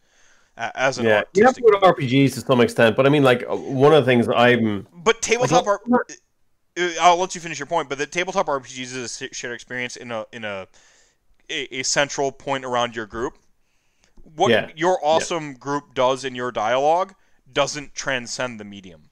uh, 0.59 0.71
as 0.75 0.99
an 0.99 1.07
yeah. 1.07 1.23
You 1.35 1.45
have 1.45 1.55
to 1.55 1.61
go 1.61 1.71
to 1.71 1.79
RPGs 1.79 2.35
to 2.35 2.41
some 2.41 2.61
extent, 2.61 2.97
but 2.97 3.07
I 3.07 3.11
mean, 3.11 3.23
like 3.23 3.45
one 3.49 3.95
of 3.95 4.05
the 4.05 4.11
things 4.11 4.29
I'm 4.29 4.87
But 4.93 5.23
tabletop 5.23 5.67
Like, 5.67 5.79
art. 5.93 6.13
uh, 6.79 6.89
I'll 7.01 7.17
let 7.17 7.35
you 7.35 7.41
finish 7.41 7.59
your 7.59 7.67
point. 7.67 7.89
But 7.89 7.99
the 7.99 8.07
tabletop 8.07 8.47
RPGs 8.47 8.97
is 8.97 9.23
a 9.23 9.35
shared 9.35 9.55
experience 9.55 9.97
in 9.97 10.11
a 10.11 10.27
in 10.33 10.45
a 10.45 10.67
a, 11.49 11.81
a 11.81 11.83
central 11.85 12.33
point 12.33 12.65
around 12.65 12.97
your 12.97 13.07
group. 13.07 13.39
What 14.35 14.51
Yeah. 14.51 14.71
your 14.77 14.99
awesome 15.03 15.55
group 15.55 15.95
does 15.95 16.25
in 16.25 16.35
your 16.35 16.51
dialogue 16.53 17.15
doesn't 17.51 17.95
transcend 17.95 18.61
the 18.61 18.65
medium. 18.65 19.11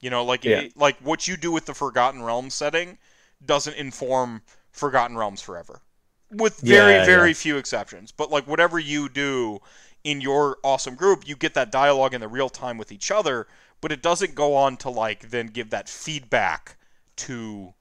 You 0.00 0.10
know, 0.10 0.24
like 0.24 0.44
Yeah. 0.44 0.58
it- 0.60 0.76
like 0.76 0.98
what 0.98 1.26
you 1.28 1.36
do 1.36 1.50
with 1.52 1.66
the 1.66 1.74
Forgotten 1.74 2.22
Realms 2.22 2.54
setting 2.54 2.98
doesn't 3.44 3.74
inform 3.74 4.42
Forgotten 4.72 5.16
Realms 5.16 5.40
forever, 5.40 5.82
with 6.30 6.60
very 6.60 6.94
Yeah, 6.94 7.04
very 7.04 7.28
yeah. 7.30 7.34
few 7.34 7.56
exceptions. 7.56 8.10
But 8.12 8.30
like 8.30 8.46
whatever 8.46 8.78
you 8.78 9.08
do 9.08 9.60
in 10.02 10.20
your 10.20 10.58
awesome 10.62 10.94
group, 10.94 11.26
you 11.26 11.36
get 11.36 11.54
that 11.54 11.70
dialogue 11.70 12.12
in 12.14 12.20
the 12.20 12.28
real 12.28 12.48
time 12.50 12.76
with 12.76 12.92
each 12.92 13.10
other, 13.10 13.46
but 13.80 13.92
it 13.92 14.02
doesn't 14.02 14.34
go 14.34 14.54
on 14.54 14.76
to 14.78 14.90
like 14.90 15.30
then 15.30 15.46
give 15.46 15.70
that 15.70 15.88
feedback 15.88 16.76
to 17.16 17.74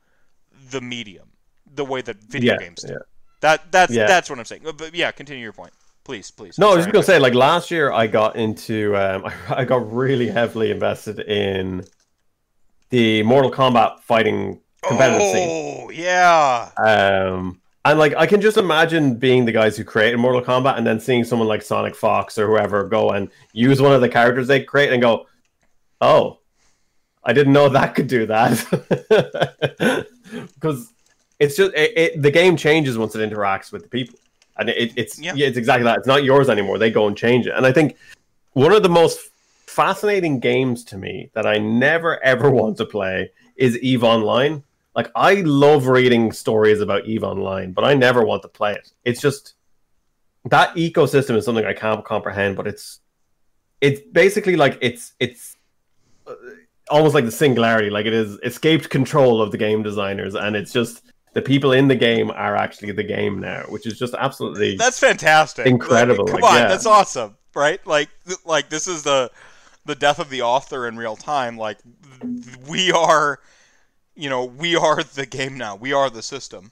the 0.70 0.82
medium 0.82 1.32
the 1.66 1.84
way 1.86 2.02
that 2.02 2.18
video 2.18 2.54
Yeah, 2.54 2.60
games 2.60 2.84
do. 2.84 2.94
yeah. 2.94 3.00
That 3.42 3.72
that's 3.72 3.92
Yeah. 3.92 4.08
that's 4.08 4.30
what 4.30 4.40
I'm 4.40 4.46
saying. 4.46 4.64
But 4.64 4.94
yeah, 4.96 5.12
continue 5.12 5.44
your 5.44 5.54
point, 5.54 5.74
please, 6.04 6.32
please. 6.32 6.58
No, 6.58 6.72
I 6.72 6.76
was 6.76 6.86
just 6.86 6.94
gonna 6.94 7.04
say, 7.04 7.20
like 7.20 7.34
last 7.34 7.72
year, 7.72 7.92
I 7.92 8.08
got 8.08 8.36
into, 8.36 8.96
um, 8.96 9.32
I 9.50 9.66
got 9.66 9.92
really 9.92 10.28
heavily 10.28 10.72
invested 10.72 11.20
in 11.20 11.86
the 12.90 13.24
Mortal 13.24 13.52
Kombat 13.52 14.02
fighting 14.02 14.62
competitive 14.84 15.22
scene. 15.22 15.50
Oh 15.86 15.90
yeah, 15.90 16.70
Um, 16.78 17.62
and 17.86 18.00
like, 18.00 18.16
I 18.16 18.26
can 18.26 18.40
just 18.40 18.58
imagine 18.58 19.16
being 19.16 19.46
the 19.46 19.52
guys 19.52 19.76
who 19.76 19.84
created 19.84 20.18
Mortal 20.18 20.42
Kombat, 20.42 20.78
and 20.78 20.86
then 20.88 21.00
seeing 21.00 21.24
someone 21.24 21.48
like 21.48 21.62
SonicFox 21.62 22.38
or 22.38 22.48
whoever 22.48 22.84
go 22.86 23.10
and 23.12 23.30
use 23.52 23.82
one 23.82 23.94
of 23.94 24.02
the 24.02 24.10
characters 24.10 24.48
they 24.48 24.64
create 24.64 24.94
and 24.94 25.02
go, 25.02 25.28
"Oh, 26.00 26.40
I 27.24 27.34
didn't 27.34 27.54
know 27.54 27.70
that 27.70 27.96
could 27.96 28.08
do 28.08 28.26
that," 28.28 30.08
because 30.56 30.94
it's 31.40 31.58
just 31.58 31.74
it, 31.74 31.98
it, 31.98 32.22
the 32.22 32.32
game 32.32 32.56
changes 32.56 32.98
once 32.98 33.16
it 33.16 33.30
interacts 33.30 33.72
with 33.72 33.84
the 33.84 33.90
people, 33.90 34.18
and 34.58 34.70
it, 34.70 34.94
it's 34.96 35.20
Yeah. 35.20 35.34
yeah. 35.36 35.48
it's 35.48 35.58
exactly 35.58 35.84
that. 35.84 36.00
It's 36.00 36.08
not 36.08 36.24
yours 36.24 36.50
anymore. 36.50 36.78
They 36.78 36.92
go 36.92 37.08
and 37.08 37.18
change 37.18 37.48
it, 37.48 37.54
and 37.56 37.66
I 37.66 37.72
think 37.72 37.96
one 38.54 38.72
of 38.72 38.84
the 38.84 38.90
most 38.90 39.32
fascinating 39.68 40.40
games 40.40 40.84
to 40.86 40.98
me 40.98 41.32
that 41.34 41.46
I 41.48 41.58
never 41.58 42.24
ever 42.24 42.50
want 42.60 42.78
to 42.78 42.86
play 42.86 43.32
is 43.56 43.78
Eve 43.80 44.04
Online. 44.04 44.64
Like 44.96 45.10
I 45.16 45.36
love 45.42 45.88
reading 45.88 46.32
stories 46.32 46.82
about 46.82 47.06
Eve 47.06 47.24
Online, 47.24 47.72
but 47.72 47.84
I 47.84 47.94
never 47.96 48.24
want 48.24 48.44
to 48.44 48.48
play 48.48 48.74
it. 48.74 48.92
It's 49.06 49.22
just 49.22 49.56
that 50.46 50.76
ecosystem 50.76 51.36
is 51.36 51.46
something 51.46 51.66
I 51.66 51.74
can't 51.74 52.04
comprehend, 52.06 52.56
but 52.56 52.68
it's 52.68 53.00
it's 53.82 54.02
basically 54.12 54.56
like 54.56 54.78
it's 54.82 55.14
it's 55.20 55.56
uh, 56.28 56.34
almost 56.90 57.16
like 57.16 57.26
the 57.26 57.32
singularity, 57.32 57.90
like 57.90 58.06
it 58.06 58.14
is 58.14 58.40
escaped 58.44 58.90
control 58.90 59.42
of 59.42 59.52
the 59.52 59.58
game 59.58 59.84
designers, 59.84 60.36
and 60.36 60.56
it's 60.56 60.72
just 60.72 61.02
the 61.34 61.42
people 61.42 61.72
in 61.72 61.88
the 61.88 61.96
game 61.96 62.32
are 62.32 62.56
actually 62.56 62.92
the 62.92 63.04
game 63.04 63.40
now, 63.40 63.64
which 63.70 63.86
is 63.86 63.98
just 63.98 64.14
absolutely 64.14 64.76
that's 64.76 65.00
fantastic. 65.00 65.66
Incredible, 65.66 66.26
Like, 66.26 66.32
come 66.34 66.42
like, 66.42 66.52
on, 66.52 66.58
yeah. 66.60 66.68
that's 66.68 66.86
awesome, 66.86 67.38
right? 67.56 67.86
Like 67.86 68.10
like 68.46 68.70
this 68.70 68.88
is 68.88 69.04
the 69.04 69.32
the 69.86 69.96
death 69.96 70.20
of 70.20 70.30
the 70.30 70.42
author 70.42 70.88
in 70.88 70.96
real 70.96 71.16
time. 71.16 71.58
Like 71.58 71.78
we 72.68 72.92
are, 72.92 73.40
you 74.16 74.30
know, 74.30 74.46
we 74.46 74.76
are 74.76 75.04
the 75.04 75.26
game 75.26 75.58
now. 75.58 75.76
We 75.76 75.92
are 75.94 76.10
the 76.10 76.22
system. 76.22 76.72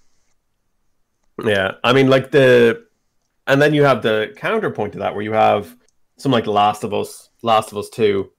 Yeah, 1.44 1.74
I 1.84 1.94
mean, 1.94 2.08
like 2.08 2.32
the, 2.32 2.86
and 3.48 3.62
then 3.62 3.74
you 3.74 3.84
have 3.84 4.04
the 4.04 4.34
counterpoint 4.38 4.94
to 4.94 5.00
that, 5.00 5.16
where 5.16 5.24
you 5.24 5.32
have 5.34 5.76
some 6.18 6.32
like 6.32 6.46
Last 6.46 6.84
of 6.84 6.94
Us, 6.94 7.30
Last 7.42 7.72
of 7.72 7.78
Us 7.80 7.90
Two, 7.90 8.32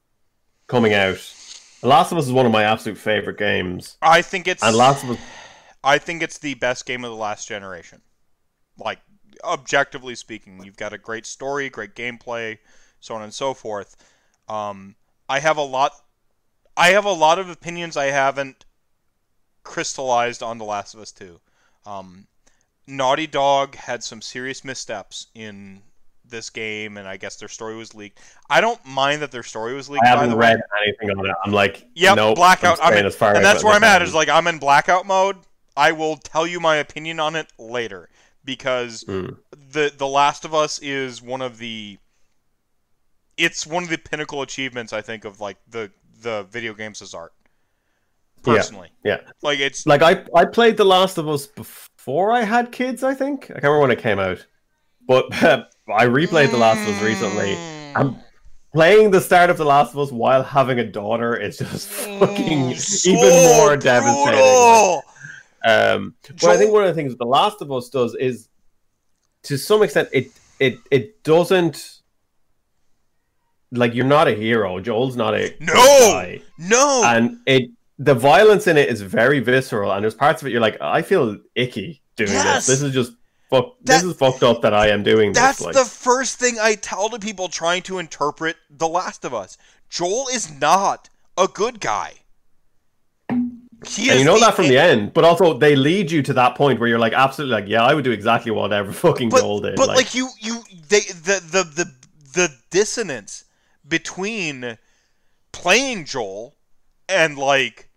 coming 0.68 0.94
out. 0.94 1.18
The 1.80 1.88
Last 1.88 2.12
of 2.12 2.18
Us 2.18 2.26
is 2.26 2.32
one 2.32 2.46
of 2.46 2.52
my 2.52 2.62
absolute 2.62 2.96
favorite 2.96 3.38
games, 3.38 3.96
I 4.00 4.22
think 4.22 4.46
it's 4.46 4.62
and 4.62 4.76
Last 4.76 5.02
of 5.02 5.10
Us, 5.10 5.18
I 5.84 5.98
think 5.98 6.22
it's 6.22 6.38
the 6.38 6.54
best 6.54 6.86
game 6.86 7.04
of 7.04 7.10
the 7.10 7.16
last 7.16 7.48
generation. 7.48 8.02
Like 8.78 9.00
objectively 9.44 10.14
speaking, 10.14 10.62
you've 10.64 10.76
got 10.76 10.92
a 10.92 10.98
great 10.98 11.26
story, 11.26 11.68
great 11.68 11.94
gameplay, 11.94 12.58
so 13.00 13.14
on 13.14 13.22
and 13.22 13.34
so 13.34 13.54
forth. 13.54 13.96
Um, 14.48 14.96
I 15.28 15.40
have 15.40 15.56
a 15.56 15.62
lot. 15.62 15.92
I 16.76 16.88
have 16.88 17.04
a 17.04 17.12
lot 17.12 17.38
of 17.38 17.48
opinions 17.48 17.96
I 17.96 18.06
haven't 18.06 18.64
crystallized 19.62 20.42
on 20.42 20.58
The 20.58 20.64
Last 20.64 20.94
of 20.94 21.00
Us 21.00 21.12
Two. 21.12 21.40
Um, 21.84 22.26
Naughty 22.86 23.26
Dog 23.26 23.74
had 23.74 24.02
some 24.02 24.20
serious 24.20 24.64
missteps 24.64 25.28
in 25.34 25.82
this 26.32 26.50
game, 26.50 26.96
and 26.96 27.06
I 27.06 27.16
guess 27.16 27.36
their 27.36 27.48
story 27.48 27.76
was 27.76 27.94
leaked. 27.94 28.20
I 28.48 28.60
don't 28.60 28.84
mind 28.84 29.22
that 29.22 29.30
their 29.30 29.42
story 29.42 29.74
was 29.74 29.88
leaked. 29.88 30.04
I 30.04 30.08
haven't 30.08 30.30
the 30.30 30.36
way. 30.36 30.48
read 30.48 30.60
anything 30.82 31.10
on 31.16 31.26
it. 31.26 31.34
I'm 31.44 31.52
like, 31.52 31.86
Yep, 31.94 32.16
nope, 32.16 32.36
blackout. 32.36 32.78
I'm 32.82 32.92
I'm 32.92 32.98
in- 32.98 33.06
and 33.06 33.44
that's 33.44 33.62
where 33.62 33.74
I'm 33.74 33.84
at. 33.84 34.02
Is 34.02 34.14
like 34.14 34.28
I'm 34.28 34.46
in 34.46 34.58
blackout 34.58 35.06
mode. 35.06 35.36
I 35.76 35.92
will 35.92 36.16
tell 36.16 36.46
you 36.46 36.60
my 36.60 36.76
opinion 36.76 37.20
on 37.20 37.36
it 37.36 37.46
later 37.58 38.08
because 38.44 39.04
Mm. 39.04 39.36
the 39.72 39.92
The 39.96 40.06
Last 40.06 40.44
of 40.44 40.54
Us 40.54 40.78
is 40.80 41.22
one 41.22 41.42
of 41.42 41.58
the. 41.58 41.98
It's 43.38 43.66
one 43.66 43.82
of 43.82 43.88
the 43.88 43.96
pinnacle 43.98 44.42
achievements 44.42 44.92
I 44.92 45.00
think 45.00 45.24
of 45.24 45.40
like 45.40 45.56
the 45.68 45.90
the 46.20 46.44
video 46.50 46.74
games 46.74 47.00
as 47.02 47.14
art. 47.14 47.32
Personally, 48.42 48.90
yeah. 49.04 49.18
like 49.42 49.60
it's 49.60 49.86
Like 49.86 50.02
I, 50.02 50.24
I 50.34 50.44
played 50.44 50.76
The 50.76 50.84
Last 50.84 51.16
of 51.16 51.28
Us 51.28 51.46
before 51.46 52.32
I 52.32 52.42
had 52.42 52.72
kids. 52.72 53.04
I 53.04 53.14
think 53.14 53.44
I 53.44 53.54
can't 53.54 53.62
remember 53.64 53.80
when 53.82 53.90
it 53.92 54.00
came 54.00 54.18
out, 54.18 54.44
but 55.06 55.26
I 55.42 56.06
replayed 56.06 56.50
The 56.50 56.56
Last 56.58 56.80
of 56.80 56.88
Us 56.96 57.02
recently. 57.02 57.54
Mm. 57.54 57.92
I'm 57.94 58.16
playing 58.74 59.12
the 59.12 59.20
start 59.20 59.48
of 59.48 59.58
The 59.58 59.64
Last 59.64 59.92
of 59.92 59.98
Us 60.00 60.10
while 60.10 60.42
having 60.42 60.80
a 60.80 60.84
daughter 60.84 61.36
is 61.36 61.58
just 61.58 61.86
fucking 61.88 62.72
Mm, 62.72 62.76
so 62.76 63.10
even 63.10 63.58
more 63.58 63.76
devastating. 63.76 64.40
brutal. 64.40 65.02
Um, 65.64 66.14
but 66.28 66.44
I 66.50 66.56
think 66.56 66.72
one 66.72 66.82
of 66.82 66.88
the 66.88 66.94
things 66.94 67.16
The 67.16 67.24
Last 67.26 67.60
of 67.62 67.70
Us 67.72 67.88
does 67.88 68.14
is, 68.16 68.48
to 69.44 69.56
some 69.56 69.82
extent, 69.82 70.08
it 70.12 70.28
it 70.60 70.78
it 70.90 71.22
doesn't 71.24 72.00
like 73.70 73.94
you're 73.94 74.04
not 74.06 74.28
a 74.28 74.32
hero. 74.34 74.80
Joel's 74.80 75.16
not 75.16 75.34
a 75.34 75.54
No! 75.60 75.72
guy. 75.74 76.42
No, 76.58 77.02
and 77.04 77.38
it 77.46 77.70
the 77.98 78.14
violence 78.14 78.66
in 78.66 78.76
it 78.76 78.88
is 78.88 79.00
very 79.02 79.40
visceral, 79.40 79.92
and 79.92 80.02
there's 80.02 80.14
parts 80.14 80.42
of 80.42 80.48
it 80.48 80.50
you're 80.50 80.60
like, 80.60 80.80
I 80.80 81.02
feel 81.02 81.38
icky 81.54 82.02
doing 82.16 82.30
Yes! 82.32 82.66
this. 82.66 82.80
This 82.80 82.82
is 82.88 82.92
just 82.94 83.12
fuck. 83.50 83.74
this 83.82 84.02
That- 84.02 84.08
is 84.08 84.16
fucked 84.16 84.42
up 84.42 84.62
that 84.62 84.74
I 84.74 84.88
am 84.88 85.02
doing 85.02 85.32
That's 85.32 85.58
this. 85.58 85.66
Like, 85.66 85.74
the 85.76 85.84
first 85.84 86.38
thing 86.38 86.56
I 86.60 86.74
tell 86.74 87.08
to 87.10 87.18
people 87.18 87.48
trying 87.48 87.82
to 87.82 87.98
interpret 87.98 88.56
The 88.70 88.88
Last 88.88 89.24
of 89.24 89.32
Us. 89.32 89.56
Joel 89.88 90.26
is 90.32 90.50
not 90.60 91.08
a 91.38 91.46
good 91.48 91.80
guy. 91.80 92.14
He 93.86 94.10
and 94.10 94.18
you 94.18 94.24
know 94.24 94.38
that 94.38 94.54
from 94.54 94.68
the 94.68 94.78
end, 94.78 95.12
but 95.12 95.24
also 95.24 95.58
they 95.58 95.76
lead 95.76 96.10
you 96.10 96.22
to 96.22 96.32
that 96.34 96.54
point 96.54 96.78
where 96.78 96.88
you're 96.88 96.98
like, 96.98 97.12
absolutely, 97.12 97.54
like, 97.54 97.68
yeah, 97.68 97.84
I 97.84 97.94
would 97.94 98.04
do 98.04 98.12
exactly 98.12 98.50
whatever 98.50 98.92
fucking 98.92 99.30
but, 99.30 99.40
Joel 99.40 99.60
did. 99.60 99.76
but 99.76 99.88
like, 99.88 100.14
you 100.14 100.28
you 100.40 100.62
they 100.88 101.00
the 101.00 101.42
the 101.50 101.64
the 101.74 101.92
the 102.34 102.54
dissonance 102.70 103.44
between 103.86 104.78
playing 105.52 106.04
Joel 106.04 106.54
and 107.08 107.36
like 107.36 107.88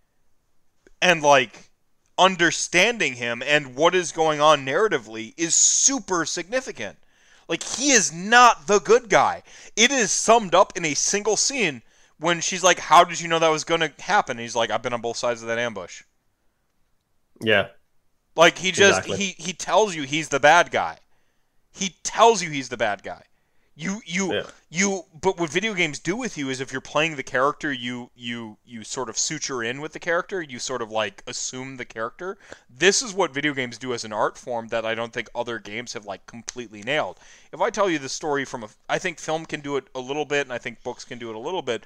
and 1.02 1.22
like 1.22 1.70
understanding 2.18 3.14
him 3.14 3.44
and 3.46 3.76
what 3.76 3.94
is 3.94 4.12
going 4.12 4.40
on 4.40 4.66
narratively 4.66 5.34
is 5.38 5.56
super 5.56 6.26
significant. 6.26 6.98
Like 7.48 7.64
he 7.64 7.92
is 7.92 8.12
not 8.12 8.68
the 8.68 8.80
good 8.80 9.10
guy. 9.10 9.44
It 9.76 9.92
is 9.92 10.12
summed 10.12 10.56
up 10.56 10.74
in 10.76 10.86
a 10.86 10.94
single 10.94 11.38
scene 11.38 11.84
when 12.20 12.42
she's 12.42 12.64
like, 12.64 12.80
"How 12.80 13.04
did 13.04 13.20
you 13.20 13.28
know 13.28 13.40
that 13.40 13.50
was 13.50 13.64
going 13.64 13.82
to 13.82 13.92
happen?" 14.00 14.38
And 14.38 14.42
he's 14.42 14.56
like, 14.56 14.70
"I've 14.70 14.82
been 14.82 14.94
on 14.94 15.02
both 15.02 15.18
sides 15.18 15.42
of 15.42 15.48
that 15.48 15.58
ambush." 15.60 16.04
Yeah. 17.42 17.68
Like 18.36 18.58
he 18.58 18.72
just 18.72 19.00
Exactly. 19.00 19.18
he 19.18 19.36
he 19.38 19.54
tells 19.54 19.96
you 19.96 20.04
he's 20.04 20.30
the 20.30 20.40
bad 20.40 20.72
guy. 20.72 21.00
He 21.72 21.96
tells 22.04 22.42
you 22.42 22.50
he's 22.50 22.70
the 22.70 22.78
bad 22.78 23.04
guy. 23.04 23.24
You 23.78 24.02
you 24.06 24.34
Yeah. 24.34 24.50
you 24.70 25.06
but 25.14 25.38
what 25.38 25.50
video 25.50 25.74
games 25.74 26.00
do 26.00 26.16
with 26.16 26.38
you 26.38 26.50
is 26.50 26.62
if 26.62 26.72
you're 26.72 26.80
playing 26.80 27.18
the 27.18 27.24
character 27.24 27.74
you 27.74 28.10
you 28.16 28.58
you 28.64 28.86
sort 28.86 29.10
of 29.10 29.18
suture 29.18 29.62
in 29.62 29.82
with 29.82 29.92
the 29.92 30.00
character, 30.00 30.42
you 30.42 30.60
sort 30.60 30.82
of 30.82 30.92
like 30.92 31.22
assume 31.28 31.76
the 31.76 31.84
character. 31.84 32.38
This 32.70 33.02
is 33.02 33.14
what 33.14 33.34
video 33.34 33.54
games 33.54 33.78
do 33.78 33.94
as 33.94 34.06
an 34.06 34.14
art 34.14 34.38
form 34.38 34.70
that 34.70 34.86
I 34.86 34.96
don't 34.96 35.12
think 35.12 35.30
other 35.36 35.60
games 35.60 35.92
have 35.92 36.06
like 36.06 36.26
completely 36.26 36.84
nailed. 36.84 37.20
If 37.52 37.60
I 37.60 37.70
tell 37.70 37.90
you 37.90 38.00
the 38.00 38.08
story 38.08 38.46
from 38.46 38.64
a 38.64 38.70
I 38.88 38.98
think 38.98 39.20
film 39.20 39.46
can 39.46 39.60
do 39.60 39.76
it 39.76 39.90
a 39.94 40.00
little 40.00 40.26
bit 40.26 40.46
and 40.48 40.54
I 40.54 40.58
think 40.58 40.82
books 40.82 41.04
can 41.04 41.20
do 41.20 41.30
it 41.30 41.36
a 41.36 41.40
little 41.40 41.62
bit, 41.62 41.84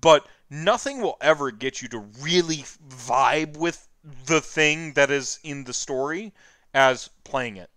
but 0.00 0.26
nothing 0.48 1.02
will 1.02 1.18
ever 1.20 1.50
get 1.50 1.82
you 1.82 1.88
to 1.88 1.98
really 1.98 2.64
vibe 2.88 3.58
with 3.58 3.88
the 4.24 4.40
thing 4.40 4.94
that 4.94 5.10
is 5.10 5.38
in 5.42 5.64
the 5.64 5.74
story 5.74 6.32
as 6.72 7.10
playing 7.24 7.58
it. 7.58 7.68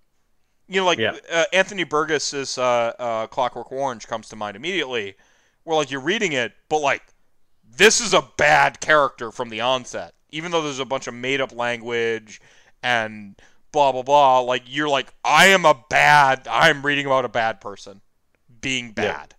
You 0.70 0.82
know, 0.82 0.86
like 0.86 1.00
Yeah. 1.00 1.18
uh, 1.32 1.46
Anthony 1.52 1.84
Burgess's 1.84 2.58
uh, 2.58 2.94
uh, 3.00 3.28
Clockwork 3.28 3.72
Orange 3.72 4.08
comes 4.08 4.30
to 4.30 4.36
mind 4.36 4.56
immediately, 4.56 5.16
where 5.64 5.76
like 5.76 5.90
you're 5.90 6.00
reading 6.00 6.32
it, 6.34 6.54
but 6.70 6.80
like 6.80 7.02
this 7.68 8.00
is 8.00 8.14
a 8.14 8.22
bad 8.38 8.80
character 8.80 9.32
from 9.32 9.50
the 9.50 9.62
onset. 9.62 10.14
Even 10.30 10.52
though 10.52 10.62
there's 10.62 10.80
a 10.80 10.86
bunch 10.86 11.08
of 11.08 11.16
made 11.16 11.42
up 11.42 11.52
language 11.52 12.40
and 12.84 13.36
blah 13.72 13.92
blah 13.92 14.04
blah, 14.04 14.40
like 14.42 14.64
you're 14.68 14.88
like, 14.90 15.12
I 15.26 15.48
am 15.48 15.66
a 15.66 15.76
bad. 15.90 16.48
I'm 16.50 16.86
reading 16.86 17.08
about 17.08 17.26
a 17.26 17.30
bad 17.30 17.60
person 17.62 18.02
being 18.62 18.92
Yeah. 18.96 19.22
bad, 19.22 19.36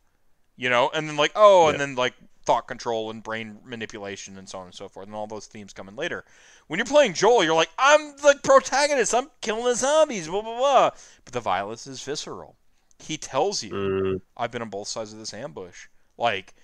you 0.57 0.69
know, 0.69 0.91
and 0.93 1.09
then 1.09 1.17
like 1.17 1.33
oh, 1.37 1.69
and 1.69 1.75
Yeah. 1.75 1.81
then 1.81 1.95
like 1.95 2.15
thought 2.51 2.67
control 2.67 3.11
and 3.11 3.23
brain 3.23 3.59
manipulation 3.65 4.37
and 4.37 4.49
so 4.49 4.59
on 4.59 4.67
and 4.67 4.75
so 4.75 4.89
forth, 4.89 5.07
and 5.07 5.15
all 5.15 5.29
those 5.29 5.47
themes 5.47 5.73
come 5.73 5.89
in 5.89 5.95
later. 5.95 6.25
When 6.67 6.79
you're 6.79 6.85
playing 6.87 7.15
Joel, 7.15 7.45
you're 7.45 7.55
like, 7.55 7.71
I'm 7.79 8.17
the 8.17 8.39
protagonist. 8.43 9.15
I'm 9.15 9.29
killing 9.41 9.65
the 9.65 9.77
zombies. 9.77 10.27
Blah 10.27 10.43
blah 10.43 10.59
blah. 10.59 10.91
But 11.25 11.33
the 11.33 11.41
violence 11.41 11.87
is 11.87 12.03
visceral. 12.03 12.57
He 12.99 13.17
tells 13.17 13.63
you, 13.63 13.71
Mm, 13.73 14.21
I've 14.37 14.51
been 14.51 14.63
on 14.63 14.69
both 14.69 14.89
sides 14.89 15.13
of 15.13 15.21
this 15.21 15.33
ambush. 15.33 15.87
Like 16.19 16.55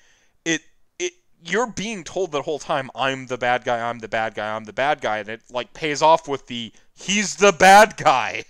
it 0.45 0.63
it 0.99 1.13
you're 1.45 1.71
being 1.71 2.03
told 2.03 2.33
the 2.33 2.43
whole 2.43 2.59
time 2.59 2.91
I'm 2.97 3.27
the 3.27 3.39
bad 3.39 3.65
guy, 3.65 3.89
I'm 3.89 4.01
the 4.01 4.09
bad 4.09 4.35
guy, 4.35 4.55
I'm 4.57 4.65
the 4.65 4.73
bad 4.73 5.01
guy 5.01 5.19
and 5.19 5.29
it 5.29 5.43
like 5.51 5.73
pays 5.73 6.03
off 6.03 6.27
with 6.27 6.49
the 6.49 6.73
he's 6.95 7.37
the 7.37 7.53
bad 7.53 7.97
guy. 7.97 8.43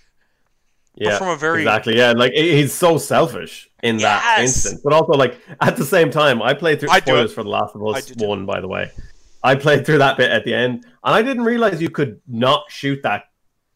yeah. 0.94 1.18
from 1.18 1.28
a 1.28 1.36
very- 1.36 1.60
exactly. 1.62 1.97
Yeah. 1.98 2.12
Like 2.16 2.32
he's 2.32 2.73
so 2.73 2.97
selfish 2.98 3.68
in 3.86 3.97
that 3.98 4.23
Yes! 4.39 4.65
instant, 4.66 4.82
but 4.84 4.92
also 4.92 5.12
like 5.12 5.39
at 5.60 5.76
the 5.76 5.84
same 5.84 6.10
time, 6.10 6.42
I 6.42 6.55
played 6.55 6.81
through 6.81 6.90
I 6.90 7.00
spoilers 7.00 7.32
for 7.32 7.42
The 7.42 7.48
Last 7.50 7.74
of 7.74 7.86
Us 7.86 8.12
one, 8.16 8.44
by 8.47 8.60
the 8.60 8.68
way. 8.68 8.90
I 9.42 9.55
played 9.55 9.86
through 9.86 9.98
that 9.98 10.16
bit 10.16 10.31
at 10.31 10.44
the 10.44 10.55
end, 10.55 10.84
and 11.05 11.15
I 11.15 11.23
didn't 11.23 11.44
realize 11.44 11.81
you 11.81 11.90
could 11.90 12.20
not 12.26 12.65
shoot 12.70 13.02
that 13.05 13.24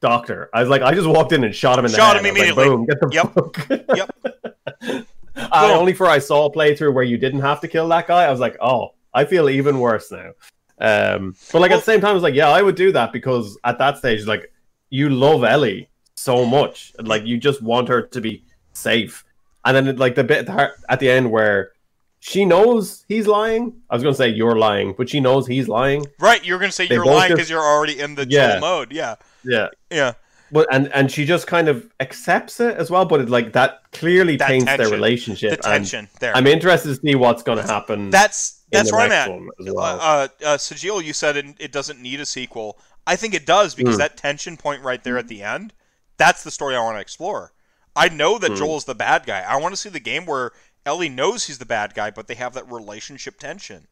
doctor. 0.00 0.50
I 0.52 0.60
was 0.60 0.68
like, 0.68 0.82
I 0.82 0.92
just 0.94 1.06
walked 1.08 1.32
in 1.32 1.44
and 1.44 1.54
shot 1.54 1.78
him 1.78 1.84
in 1.84 1.92
the 1.92 1.96
Shot 1.96 2.16
head. 2.16 2.24
him 2.24 2.36
I 2.36 2.40
was 2.40 2.56
like, 2.56 2.56
immediately. 2.56 2.64
Boom! 2.64 2.86
Get 2.86 3.00
the 3.00 3.86
Yep. 3.88 3.96
Yep. 4.90 5.06
Boom. 5.34 5.70
only 5.78 5.92
for 5.92 6.06
I 6.06 6.18
saw 6.18 6.46
a 6.46 6.52
playthrough 6.52 6.92
where 6.92 7.04
you 7.04 7.16
didn't 7.16 7.40
have 7.40 7.60
to 7.60 7.68
kill 7.68 7.88
that 7.88 8.06
guy. 8.06 8.24
I 8.24 8.30
was 8.30 8.40
like, 8.40 8.56
oh, 8.60 8.94
I 9.14 9.24
feel 9.24 9.48
even 9.48 9.78
worse 9.78 10.10
now. 10.10 10.32
Um, 10.80 11.34
but 11.52 11.60
like 11.60 11.70
at 11.70 11.76
the 11.76 11.82
same 11.82 12.00
time, 12.00 12.10
I 12.10 12.14
was 12.14 12.22
like, 12.22 12.34
yeah, 12.34 12.48
I 12.48 12.62
would 12.62 12.74
do 12.74 12.90
that 12.92 13.12
because 13.12 13.58
at 13.64 13.78
that 13.78 13.98
stage, 13.98 14.26
like, 14.26 14.52
you 14.90 15.08
love 15.10 15.44
Ellie 15.44 15.88
so 16.16 16.44
much, 16.44 16.92
like 17.00 17.24
you 17.24 17.38
just 17.38 17.62
want 17.62 17.88
her 17.88 18.02
to 18.02 18.20
be 18.20 18.44
safe. 18.72 19.24
And 19.64 19.76
then 19.76 19.96
like 19.96 20.14
the 20.14 20.24
bit 20.24 20.38
at 20.38 20.46
the, 20.46 20.52
heart- 20.52 20.74
at 20.88 21.00
the 21.00 21.10
end 21.10 21.30
where 21.30 21.72
she 22.20 22.44
knows 22.44 23.04
he's 23.08 23.26
lying. 23.26 23.80
I 23.88 23.94
was 23.94 24.02
going 24.02 24.14
to 24.14 24.18
say 24.18 24.28
you're 24.28 24.56
lying, 24.56 24.94
but 24.96 25.08
she 25.08 25.20
knows 25.20 25.46
he's 25.46 25.68
lying. 25.68 26.06
Right, 26.18 26.44
you're 26.44 26.58
gonna 26.58 26.72
say 26.72 26.86
They 26.86 26.94
you're 26.96 27.06
lying 27.06 27.32
because 27.32 27.48
you're 27.48 27.62
already 27.62 27.98
in 27.98 28.14
the 28.14 28.26
Yeah. 28.28 28.58
Mode. 28.60 28.92
Yeah. 28.92 29.14
Yeah. 29.44 29.68
Yeah. 29.90 30.12
But 30.52 30.66
and 30.72 30.92
and 30.92 31.10
she 31.10 31.24
just 31.24 31.46
kind 31.46 31.68
of 31.68 31.88
accepts 32.00 32.58
it 32.60 32.76
as 32.76 32.90
well, 32.90 33.04
but 33.04 33.20
it, 33.20 33.30
like 33.30 33.52
that 33.52 33.82
clearly 33.92 34.36
That 34.36 34.48
taints 34.48 34.76
their 34.76 34.88
relationship. 34.90 35.50
The 35.52 35.56
tension 35.58 36.08
there. 36.18 36.36
I'm 36.36 36.46
interested 36.46 36.88
to 36.88 37.00
see 37.00 37.14
what's 37.14 37.42
going 37.42 37.58
to 37.58 37.64
happen. 37.66 38.10
that's 38.10 38.62
that's 38.72 38.90
where 38.92 39.00
I'm 39.02 39.12
at. 39.12 39.30
well. 39.58 39.78
uh, 40.00 40.28
uh, 40.44 40.56
Sajil, 40.58 41.02
you 41.04 41.12
said 41.12 41.36
it, 41.36 41.46
it 41.58 41.72
doesn't 41.72 42.00
need 42.02 42.20
a 42.20 42.26
sequel. 42.26 42.78
I 43.06 43.16
think 43.16 43.32
it 43.34 43.46
does 43.46 43.74
because 43.74 43.94
Hmm. 43.94 44.00
that 44.00 44.16
tension 44.16 44.56
point 44.56 44.82
right 44.82 45.02
there 45.02 45.18
at 45.18 45.28
the 45.28 45.42
end, 45.42 45.72
that's 46.18 46.42
the 46.44 46.50
story 46.50 46.74
I 46.76 46.80
want 46.80 46.96
to 46.96 47.00
explore. 47.00 47.52
I 47.96 48.08
know 48.08 48.38
that 48.38 48.52
Hmm. 48.52 48.56
Joel's 48.56 48.84
the 48.84 48.94
bad 48.94 49.26
guy. 49.26 49.40
I 49.40 49.56
want 49.56 49.72
to 49.72 49.76
see 49.76 49.88
the 49.88 50.00
game 50.00 50.26
where 50.26 50.52
Ellie 50.86 51.08
knows 51.08 51.46
he's 51.46 51.58
the 51.58 51.66
bad 51.66 51.94
guy, 51.94 52.10
but 52.10 52.26
they 52.26 52.34
have 52.34 52.54
that 52.54 52.70
relationship 52.70 53.38
tension. 53.38 53.86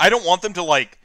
I 0.00 0.08
don't 0.10 0.24
want 0.24 0.42
them 0.42 0.54
to 0.54 0.62
like. 0.62 0.98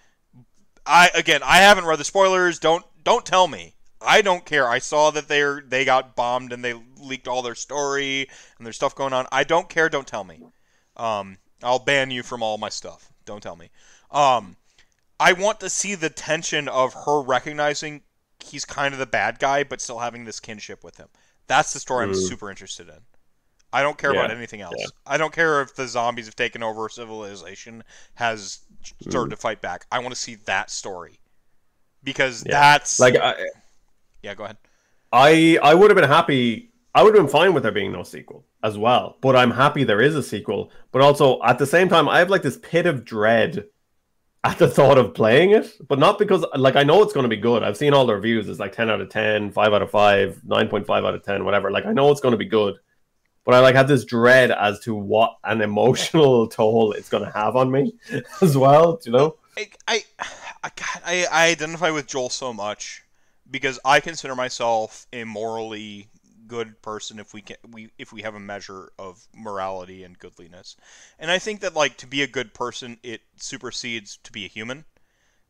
I 0.86 1.10
again, 1.14 1.42
I 1.44 1.58
haven't 1.58 1.86
read 1.86 2.00
the 2.00 2.04
spoilers. 2.06 2.60
Don't 2.60 2.86
don't 3.04 3.26
tell 3.26 3.48
me. 3.48 3.76
I 4.02 4.22
don't 4.22 4.46
care. 4.46 4.68
I 4.68 4.80
saw 4.80 5.12
that 5.12 5.28
they 5.28 5.42
are 5.42 5.62
they 5.62 5.84
got 5.86 6.16
bombed 6.16 6.54
and 6.54 6.64
they 6.64 6.74
leaked 6.98 7.28
all 7.28 7.42
their 7.42 7.56
story 7.56 8.28
and 8.58 8.66
there's 8.66 8.76
stuff 8.76 8.96
going 8.96 9.14
on. 9.14 9.28
I 9.32 9.44
don't 9.44 9.70
care. 9.70 9.90
Don't 9.90 10.08
tell 10.08 10.24
me. 10.24 10.42
Um, 10.96 11.38
I'll 11.64 11.80
ban 11.80 12.12
you 12.12 12.24
from 12.24 12.42
all 12.42 12.58
my 12.58 12.70
stuff. 12.70 13.12
Don't 13.26 13.42
tell 13.44 13.56
me. 13.56 13.70
Um, 14.12 14.56
I 15.20 15.34
want 15.34 15.60
to 15.60 15.70
see 15.70 15.96
the 15.96 16.10
tension 16.10 16.68
of 16.68 16.94
her 17.06 17.22
recognizing 17.22 18.02
he's 18.44 18.66
kind 18.66 18.94
of 18.94 19.00
the 19.00 19.06
bad 19.06 19.40
guy, 19.40 19.64
but 19.64 19.82
still 19.82 20.00
having 20.00 20.26
this 20.26 20.40
kinship 20.40 20.84
with 20.84 20.98
him. 20.98 21.08
That's 21.48 21.74
the 21.74 21.80
story 21.80 22.04
I'm 22.06 22.12
Mm. 22.12 22.28
super 22.28 22.50
interested 22.50 22.90
in. 22.90 23.00
I 23.74 23.82
don't 23.84 23.98
care 23.98 24.12
about 24.12 24.32
anything 24.32 24.62
else. 24.62 24.76
yeah. 24.78 24.86
I 25.06 25.18
don't 25.18 25.34
care 25.34 25.62
if 25.62 25.76
the 25.76 25.88
zombies 25.88 26.26
have 26.26 26.36
taken 26.36 26.64
over 26.64 26.88
civilization 26.90 27.84
has 28.16 28.60
started 29.02 29.28
Mm. 29.28 29.32
to 29.32 29.38
fight 29.38 29.62
back. 29.62 29.86
I 29.92 30.00
want 30.00 30.14
to 30.14 30.20
see 30.20 30.36
that 30.46 30.70
story 30.72 31.20
because 32.04 32.44
Yeah. 32.46 32.52
that's 32.54 33.00
like 33.00 33.16
I, 33.18 33.36
yeah. 34.24 34.34
Go 34.36 34.46
ahead. 34.46 34.58
I 35.12 35.58
I 35.62 35.74
would 35.74 35.90
have 35.92 35.98
been 35.98 36.10
happy. 36.10 36.72
I 36.96 37.04
would 37.04 37.14
have 37.14 37.24
been 37.24 37.32
fine 37.32 37.54
with 37.54 37.64
there 37.64 37.72
being 37.72 37.92
no 37.92 38.04
sequel 38.04 38.46
as 38.64 38.78
well. 38.78 39.18
But 39.22 39.36
I'm 39.36 39.52
happy 39.52 39.84
there 39.84 40.02
is 40.02 40.16
a 40.16 40.24
sequel. 40.24 40.72
But 40.92 41.02
also 41.02 41.42
at 41.44 41.60
the 41.60 41.66
same 41.66 41.90
time, 41.90 42.10
I 42.10 42.20
have 42.20 42.30
like 42.30 42.42
this 42.42 42.58
pit 42.62 42.86
of 42.86 43.06
dread 43.06 43.66
at 44.44 44.58
the 44.58 44.68
thought 44.68 44.98
of 44.98 45.14
playing 45.14 45.52
it. 45.52 45.76
But 45.88 46.00
not 46.00 46.20
because 46.20 46.46
like 46.56 46.76
I 46.76 46.84
know 46.84 47.04
it's 47.04 47.14
going 47.14 47.26
to 47.26 47.30
be 47.30 47.42
good. 47.42 47.64
I've 47.64 47.78
seen 47.78 47.94
all 47.94 48.06
the 48.06 48.16
reviews. 48.16 48.48
It's 48.48 48.60
like 48.60 48.74
10 48.74 48.90
out 48.90 49.02
of 49.02 49.10
10, 49.10 49.52
5 49.52 49.74
out 49.74 49.82
of 49.82 49.92
5, 49.92 50.42
9.5 50.48 51.08
out 51.08 51.16
of 51.16 51.24
10, 51.24 51.46
whatever. 51.46 51.72
Like 51.72 51.86
I 51.86 51.94
know 51.94 52.12
it's 52.12 52.22
going 52.22 52.34
to 52.34 52.38
be 52.38 52.46
good. 52.46 52.76
But 53.46 53.56
I 53.56 53.60
like 53.60 53.76
have 53.76 53.88
this 53.88 54.04
dread 54.04 54.52
as 54.52 54.82
to 54.82 54.94
what 54.94 55.38
an 55.46 55.62
emotional 55.62 56.48
toll 56.50 56.92
it's 56.92 57.08
going 57.08 57.24
to 57.24 57.32
have 57.32 57.56
on 57.56 57.72
me 57.72 57.94
as 58.42 58.58
well. 58.58 59.00
You 59.06 59.12
know? 59.14 59.36
I, 59.58 59.70
I, 59.88 60.04
I, 60.64 60.70
God, 60.76 61.02
I, 61.06 61.28
I 61.32 61.48
identify 61.48 61.90
with 61.90 62.08
Joel 62.08 62.30
so 62.30 62.52
much 62.52 63.04
because 63.50 63.80
I 63.86 64.02
consider 64.02 64.36
myself 64.36 65.08
a 65.14 65.24
morally 65.24 66.10
good 66.48 66.82
person 66.82 67.20
if 67.20 67.34
we 67.34 67.42
can 67.42 67.58
we 67.72 67.90
if 67.98 68.14
we 68.14 68.22
have 68.22 68.36
a 68.36 68.40
measure 68.40 68.92
of 68.98 69.28
morality 69.34 70.04
and 70.04 70.18
goodliness. 70.20 70.76
And 71.20 71.32
I 71.32 71.40
think 71.40 71.62
that 71.62 71.76
like 71.76 71.98
to 71.98 72.08
be 72.08 72.22
a 72.22 72.28
good 72.28 72.54
person 72.54 72.98
it 73.04 73.22
supersedes 73.38 74.18
to 74.24 74.32
be 74.32 74.46
a 74.46 74.50
human 74.50 74.86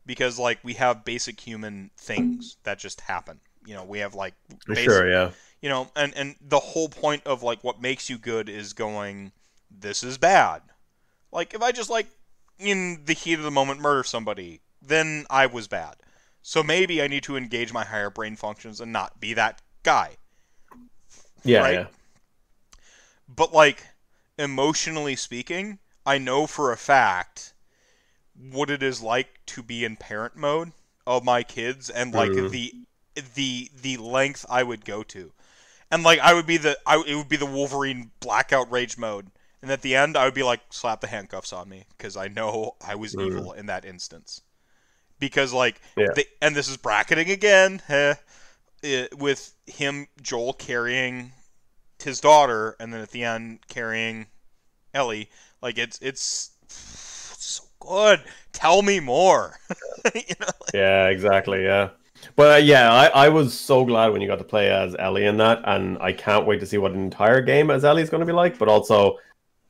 because 0.06 0.38
like 0.38 0.58
we 0.62 0.74
have 0.74 1.04
basic 1.04 1.40
human 1.40 1.90
things 1.96 2.56
that 2.64 2.78
just 2.78 3.02
happen. 3.02 3.40
You 3.66 3.74
know, 3.74 3.84
we 3.84 3.98
have 3.98 4.14
like 4.14 4.34
basic, 4.66 4.84
Sure, 4.84 5.10
yeah. 5.10 5.30
you 5.60 5.68
know 5.68 5.90
and 5.96 6.14
and 6.16 6.36
the 6.40 6.58
whole 6.60 6.88
point 6.88 7.26
of 7.26 7.42
like 7.42 7.62
what 7.62 7.80
makes 7.82 8.08
you 8.08 8.18
good 8.18 8.48
is 8.48 8.72
going 8.72 9.32
this 9.70 10.02
is 10.02 10.16
bad 10.18 10.62
like 11.32 11.52
if 11.54 11.62
i 11.62 11.72
just 11.72 11.90
like 11.90 12.06
in 12.58 13.04
the 13.04 13.12
heat 13.12 13.34
of 13.34 13.42
the 13.42 13.50
moment 13.50 13.80
murder 13.80 14.02
somebody 14.02 14.60
then 14.80 15.26
i 15.30 15.46
was 15.46 15.68
bad 15.68 15.96
so 16.42 16.62
maybe 16.62 17.02
i 17.02 17.06
need 17.08 17.22
to 17.22 17.36
engage 17.36 17.72
my 17.72 17.84
higher 17.84 18.10
brain 18.10 18.36
functions 18.36 18.80
and 18.80 18.92
not 18.92 19.20
be 19.20 19.34
that 19.34 19.60
guy 19.82 20.16
Yeah, 21.44 21.64
Right? 21.64 21.72
yeah. 21.72 21.86
but 23.28 23.52
like 23.52 23.84
emotionally 24.38 25.16
speaking 25.16 25.78
i 26.06 26.18
know 26.18 26.46
for 26.46 26.72
a 26.72 26.76
fact 26.76 27.52
what 28.50 28.70
it 28.70 28.82
is 28.82 29.02
like 29.02 29.40
to 29.46 29.62
be 29.62 29.84
in 29.84 29.96
parent 29.96 30.36
mode 30.36 30.72
of 31.06 31.24
my 31.24 31.42
kids 31.42 31.90
and 31.90 32.14
like 32.14 32.34
Mhm. 32.34 32.50
the 32.50 32.74
the 33.36 33.70
the 33.80 33.96
length 33.96 34.46
i 34.50 34.62
would 34.62 34.84
go 34.84 35.02
to 35.02 35.32
and 35.90 36.04
like 36.04 36.20
i 36.20 36.34
would 36.34 36.46
be 36.46 36.56
the 36.56 36.78
I, 36.86 37.02
it 37.06 37.16
would 37.16 37.28
be 37.28 37.36
the 37.36 37.46
wolverine 37.46 38.12
blackout 38.20 38.70
rage 38.70 38.98
mode 38.98 39.28
and 39.62 39.70
at 39.70 39.82
the 39.82 39.96
end 39.96 40.16
i 40.16 40.24
would 40.24 40.34
be 40.34 40.42
like 40.44 40.60
slap 40.70 41.00
the 41.00 41.08
handcuffs 41.08 41.52
on 41.52 41.68
me 41.68 41.86
because 41.96 42.16
i 42.16 42.28
know 42.28 42.76
i 42.86 42.94
was 42.94 43.16
Mhm. 43.16 43.18
evil 43.18 43.52
in 43.52 43.66
that 43.66 43.84
instance 43.84 44.42
because 45.18 45.52
like 45.52 45.80
Yeah. 45.96 46.14
they, 46.14 46.24
and 46.40 46.56
this 46.56 46.68
is 46.68 46.76
bracketing 46.76 47.30
again 47.30 47.82
eh, 47.88 48.14
it, 48.82 49.18
with 49.18 49.54
him 49.66 50.06
joel 50.22 50.52
carrying 50.52 51.32
his 52.02 52.20
daughter 52.20 52.76
and 52.78 52.92
then 52.92 53.00
at 53.00 53.10
the 53.10 53.24
end 53.24 53.58
carrying 53.68 54.26
ellie 54.94 55.28
like 55.60 55.78
it's 55.78 55.98
it's 56.00 56.52
so 57.38 57.64
good. 57.80 58.22
Tell 58.52 58.82
me 58.82 59.00
more. 59.00 59.58
you 60.14 60.34
know, 60.40 60.46
like, 60.46 60.74
Yeah, 60.74 61.08
exactly. 61.08 61.64
Yeah, 61.64 61.90
but 62.36 62.52
uh, 62.52 62.64
yeah, 62.64 62.92
I, 62.92 63.06
I 63.06 63.28
was 63.28 63.58
so 63.58 63.84
glad 63.84 64.08
when 64.08 64.20
you 64.20 64.28
got 64.28 64.38
to 64.38 64.44
play 64.44 64.70
as 64.70 64.94
Ellie 64.98 65.26
in 65.26 65.36
that, 65.38 65.62
and 65.64 65.98
I 65.98 66.12
can't 66.12 66.46
wait 66.46 66.60
to 66.60 66.66
see 66.66 66.78
what 66.78 66.92
an 66.92 67.00
entire 67.00 67.40
game 67.40 67.70
as 67.70 67.84
Ellie 67.84 68.02
is 68.02 68.10
going 68.10 68.20
to 68.20 68.26
be 68.26 68.32
like. 68.32 68.58
But 68.58 68.68
also, 68.68 69.18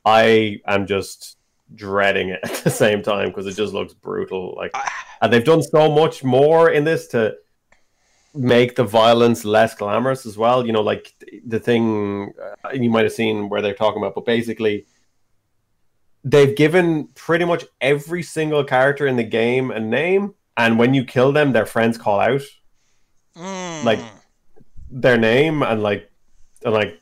I 0.05 0.59
am 0.65 0.85
just 0.85 1.37
dreading 1.75 2.29
it 2.29 2.39
at 2.43 2.55
the 2.63 2.69
same 2.69 3.01
time 3.01 3.29
because 3.29 3.45
it 3.45 3.55
just 3.55 3.73
looks 3.73 3.93
brutal. 3.93 4.55
Like, 4.55 4.71
and 5.21 5.31
they've 5.31 5.43
done 5.43 5.63
so 5.63 5.91
much 5.91 6.23
more 6.23 6.69
in 6.71 6.83
this 6.83 7.07
to 7.09 7.35
make 8.33 8.75
the 8.75 8.83
violence 8.83 9.43
less 9.45 9.75
glamorous 9.75 10.25
as 10.25 10.37
well. 10.37 10.65
You 10.65 10.71
know, 10.73 10.81
like 10.81 11.13
the 11.45 11.59
thing 11.59 12.33
uh, 12.63 12.69
you 12.73 12.89
might 12.89 13.03
have 13.03 13.13
seen 13.13 13.49
where 13.49 13.61
they're 13.61 13.73
talking 13.73 14.01
about, 14.01 14.15
but 14.15 14.25
basically. 14.25 14.85
They've 16.25 16.53
given 16.53 17.07
pretty 17.15 17.45
much 17.45 17.63
every 17.79 18.23
single 18.23 18.65
character 18.65 19.07
in 19.07 19.15
the 19.15 19.23
game 19.23 19.71
a 19.71 19.79
name, 19.79 20.33
and 20.57 20.77
when 20.77 20.93
you 20.93 21.05
kill 21.05 21.31
them, 21.31 21.53
their 21.53 21.65
friends 21.65 21.97
call 21.97 22.19
out 22.19 22.41
mm. 23.37 23.83
Like- 23.85 24.01
their 24.91 25.17
name, 25.17 25.63
and 25.63 25.81
like, 25.81 26.11
and 26.65 26.73
like, 26.73 26.99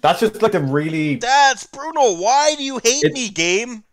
that's 0.00 0.20
just 0.20 0.40
like 0.40 0.54
a 0.54 0.60
really 0.60 1.16
that's 1.16 1.66
brutal. 1.66 2.16
Why 2.16 2.54
do 2.56 2.64
you 2.64 2.78
hate 2.78 3.04
It- 3.04 3.12
me, 3.12 3.28
game? 3.28 3.84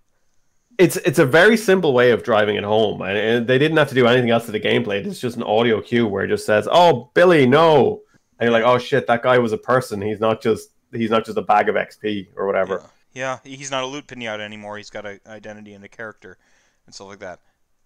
It's 0.77 0.97
it's 0.97 1.19
a 1.19 1.25
very 1.25 1.57
simple 1.57 1.93
way 1.93 2.11
of 2.11 2.23
driving 2.23 2.55
it 2.55 2.63
home, 2.63 3.01
and, 3.01 3.17
and 3.17 3.47
they 3.47 3.57
didn't 3.57 3.77
have 3.77 3.89
to 3.89 3.95
do 3.95 4.07
anything 4.07 4.29
else 4.29 4.45
to 4.45 4.51
the 4.51 4.59
gameplay. 4.59 5.05
It's 5.05 5.19
just 5.19 5.37
an 5.37 5.43
audio 5.43 5.81
cue 5.81 6.07
where 6.07 6.23
it 6.23 6.29
just 6.29 6.45
says, 6.45 6.67
"Oh, 6.71 7.11
Billy, 7.13 7.45
no," 7.45 8.01
and 8.39 8.47
you're 8.47 8.51
like, 8.51 8.65
"Oh 8.65 8.77
shit, 8.77 9.07
that 9.07 9.23
guy 9.23 9.37
was 9.37 9.53
a 9.53 9.57
person. 9.57 10.01
He's 10.01 10.19
not 10.19 10.41
just 10.41 10.69
he's 10.91 11.09
not 11.09 11.25
just 11.25 11.37
a 11.37 11.41
bag 11.41 11.69
of 11.69 11.75
XP 11.75 12.29
or 12.35 12.45
whatever." 12.45 12.83
Yeah, 13.13 13.39
he's 13.45 13.71
not 13.71 13.83
a 13.83 13.87
loot 13.87 14.07
pinata 14.07 14.41
anymore. 14.41 14.77
He's 14.77 14.89
got 14.89 15.05
an 15.05 15.21
identity 15.25 15.73
and 15.73 15.85
a 15.85 15.87
character 15.87 16.37
and 16.85 16.93
stuff 16.93 17.07
like 17.07 17.19
that. 17.19 17.39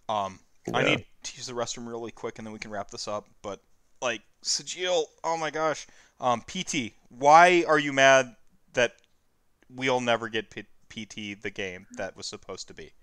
Um, 0.07 0.39
I 0.73 0.83
need 0.83 1.05
to 1.23 1.37
use 1.37 1.45
the 1.45 1.53
restroom 1.53 1.87
really 1.87 2.11
quick, 2.11 2.39
and 2.39 2.47
then 2.47 2.53
we 2.53 2.59
can 2.59 2.71
wrap 2.71 2.89
this 2.89 3.07
up. 3.07 3.27
But 3.43 3.61
like 4.01 4.21
Sajil, 4.43 5.03
oh 5.23 5.37
my 5.37 5.51
gosh, 5.51 5.85
um, 6.19 6.41
PT, 6.41 6.93
why 7.09 7.63
are 7.67 7.79
you 7.79 7.93
mad 7.93 8.35
that 8.73 8.93
we'll 9.73 10.01
never 10.01 10.29
get 10.29 10.49
P- 10.49 10.65
PT 10.89 11.41
the 11.41 11.51
game 11.53 11.87
that 11.97 12.17
was 12.17 12.25
supposed 12.25 12.67
to 12.67 12.73
be? 12.73 12.93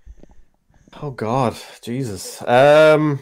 Oh 1.02 1.10
God, 1.10 1.56
Jesus. 1.82 2.42
Um, 2.46 3.20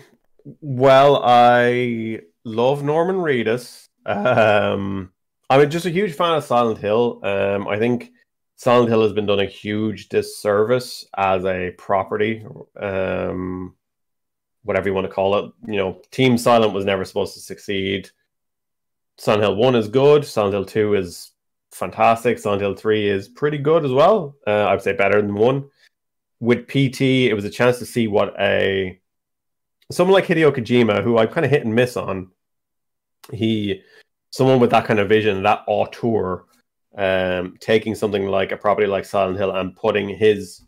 well, 0.61 1.23
I 1.25 2.21
love 2.45 2.83
Norman 2.83 3.17
Reedus. 3.17 3.89
Um, 4.07 5.13
I'm 5.49 5.71
just 5.71 5.87
a 5.87 5.91
huge 5.91 6.15
fan 6.15 6.35
of 6.35 6.45
Silent 6.45 6.79
Hill. 6.79 7.21
Um, 7.23 7.69
I 7.69 7.79
think 7.79 8.13
Silent 8.57 8.89
Hill 8.89 9.03
has 9.03 9.13
been 9.13 9.27
done 9.27 9.41
a 9.41 9.47
huge 9.47 10.09
disservice 10.09 11.07
as 11.17 11.45
a 11.45 11.73
property. 11.79 12.45
Um, 12.81 13.75
whatever 14.63 14.89
you 14.89 14.95
want 14.95 15.07
to 15.07 15.13
call 15.13 15.37
it. 15.39 15.53
You 15.67 15.77
know, 15.77 16.03
Team 16.11 16.37
Silent 16.37 16.73
was 16.73 16.85
never 16.85 17.05
supposed 17.05 17.35
to 17.35 17.41
succeed. 17.41 18.11
Silent 19.19 19.43
Hill 19.43 19.57
One 19.57 19.77
is 19.77 19.89
good. 19.89 20.25
Silent 20.25 20.55
Hill 20.55 20.65
Two 20.65 20.95
is 20.95 21.31
fantastic. 21.75 22.39
Silent 22.39 22.63
Hill 22.63 22.75
Three 22.75 23.09
is 23.09 23.29
pretty 23.29 23.59
good 23.59 23.85
as 23.85 23.93
well. 23.93 24.37
Uh, 24.47 24.51
I 24.51 24.73
would 24.73 24.83
say 24.83 24.93
better 24.93 25.21
than 25.21 25.35
one 25.35 25.71
with 26.41 26.69
PT, 26.69 27.01
it 27.01 27.35
was 27.35 27.45
a 27.45 27.51
chance 27.51 27.79
to 27.79 27.87
see 27.87 28.07
what 28.07 28.35
a 28.39 29.01
someone 29.91 30.15
like 30.15 30.27
Hideo 30.27 30.55
Kojima, 30.55 31.03
who 31.03 31.19
I 31.19 31.27
kind 31.27 31.45
of 31.45 31.51
hit 31.51 31.65
and 31.65 31.75
miss 31.75 31.97
on. 31.97 32.31
He, 33.33 33.83
someone 34.31 34.61
with 34.61 34.71
that 34.71 34.85
kind 34.85 34.99
of 34.99 35.09
vision, 35.09 35.43
that 35.43 35.65
auteur, 35.67 36.45
um, 36.97 37.57
taking 37.61 37.95
something 37.95 38.27
like 38.27 38.53
a 38.53 38.57
property 38.57 38.87
like 38.87 39.05
Silent 39.05 39.39
Hill 39.39 39.53
and 39.53 39.75
putting 39.75 40.09
his 40.09 40.63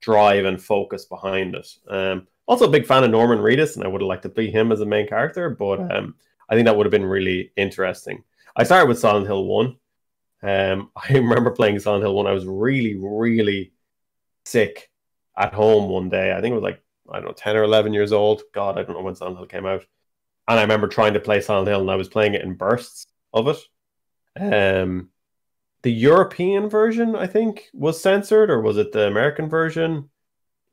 drive 0.00 0.44
and 0.44 0.62
focus 0.62 1.04
behind 1.04 1.54
it. 1.54 1.68
Um, 1.88 2.28
also, 2.46 2.68
a 2.68 2.70
big 2.70 2.86
fan 2.86 3.02
of 3.02 3.10
Norman 3.10 3.40
Reedus, 3.40 3.74
and 3.74 3.84
I 3.84 3.88
would 3.88 4.00
have 4.00 4.08
liked 4.08 4.22
to 4.22 4.28
be 4.28 4.50
him 4.50 4.70
as 4.70 4.80
a 4.80 4.86
main 4.86 5.08
character, 5.08 5.50
but 5.50 5.80
um, 5.90 6.14
I 6.48 6.54
think 6.54 6.66
that 6.66 6.76
would 6.76 6.86
have 6.86 6.92
been 6.92 7.04
really 7.04 7.50
interesting. 7.56 8.22
I 8.54 8.62
started 8.62 8.88
with 8.88 9.00
Silent 9.00 9.26
Hill 9.26 9.44
One. 9.44 9.76
Um, 10.42 10.90
I 10.96 11.12
remember 11.14 11.50
playing 11.50 11.78
Silent 11.78 12.04
Hill 12.04 12.14
when 12.14 12.26
I 12.26 12.32
was 12.32 12.46
really, 12.46 12.96
really 12.96 13.72
sick 14.44 14.90
at 15.36 15.54
home 15.54 15.90
one 15.90 16.08
day. 16.08 16.32
I 16.32 16.40
think 16.40 16.52
it 16.52 16.56
was 16.56 16.62
like 16.62 16.82
I 17.10 17.16
don't 17.16 17.26
know, 17.26 17.32
ten 17.32 17.56
or 17.56 17.62
eleven 17.62 17.92
years 17.92 18.12
old. 18.12 18.42
God, 18.52 18.78
I 18.78 18.82
don't 18.82 18.96
know 18.96 19.02
when 19.02 19.14
Silent 19.14 19.38
Hill 19.38 19.46
came 19.46 19.66
out. 19.66 19.84
And 20.48 20.58
I 20.58 20.62
remember 20.62 20.88
trying 20.88 21.14
to 21.14 21.20
play 21.20 21.40
Silent 21.40 21.68
Hill, 21.68 21.80
and 21.80 21.90
I 21.90 21.96
was 21.96 22.08
playing 22.08 22.34
it 22.34 22.42
in 22.42 22.54
bursts 22.54 23.06
of 23.32 23.48
it. 23.48 23.58
Um, 24.38 25.10
the 25.82 25.92
European 25.92 26.68
version, 26.68 27.16
I 27.16 27.26
think, 27.26 27.68
was 27.72 28.00
censored, 28.00 28.50
or 28.50 28.60
was 28.60 28.76
it 28.76 28.92
the 28.92 29.06
American 29.06 29.48
version? 29.48 30.10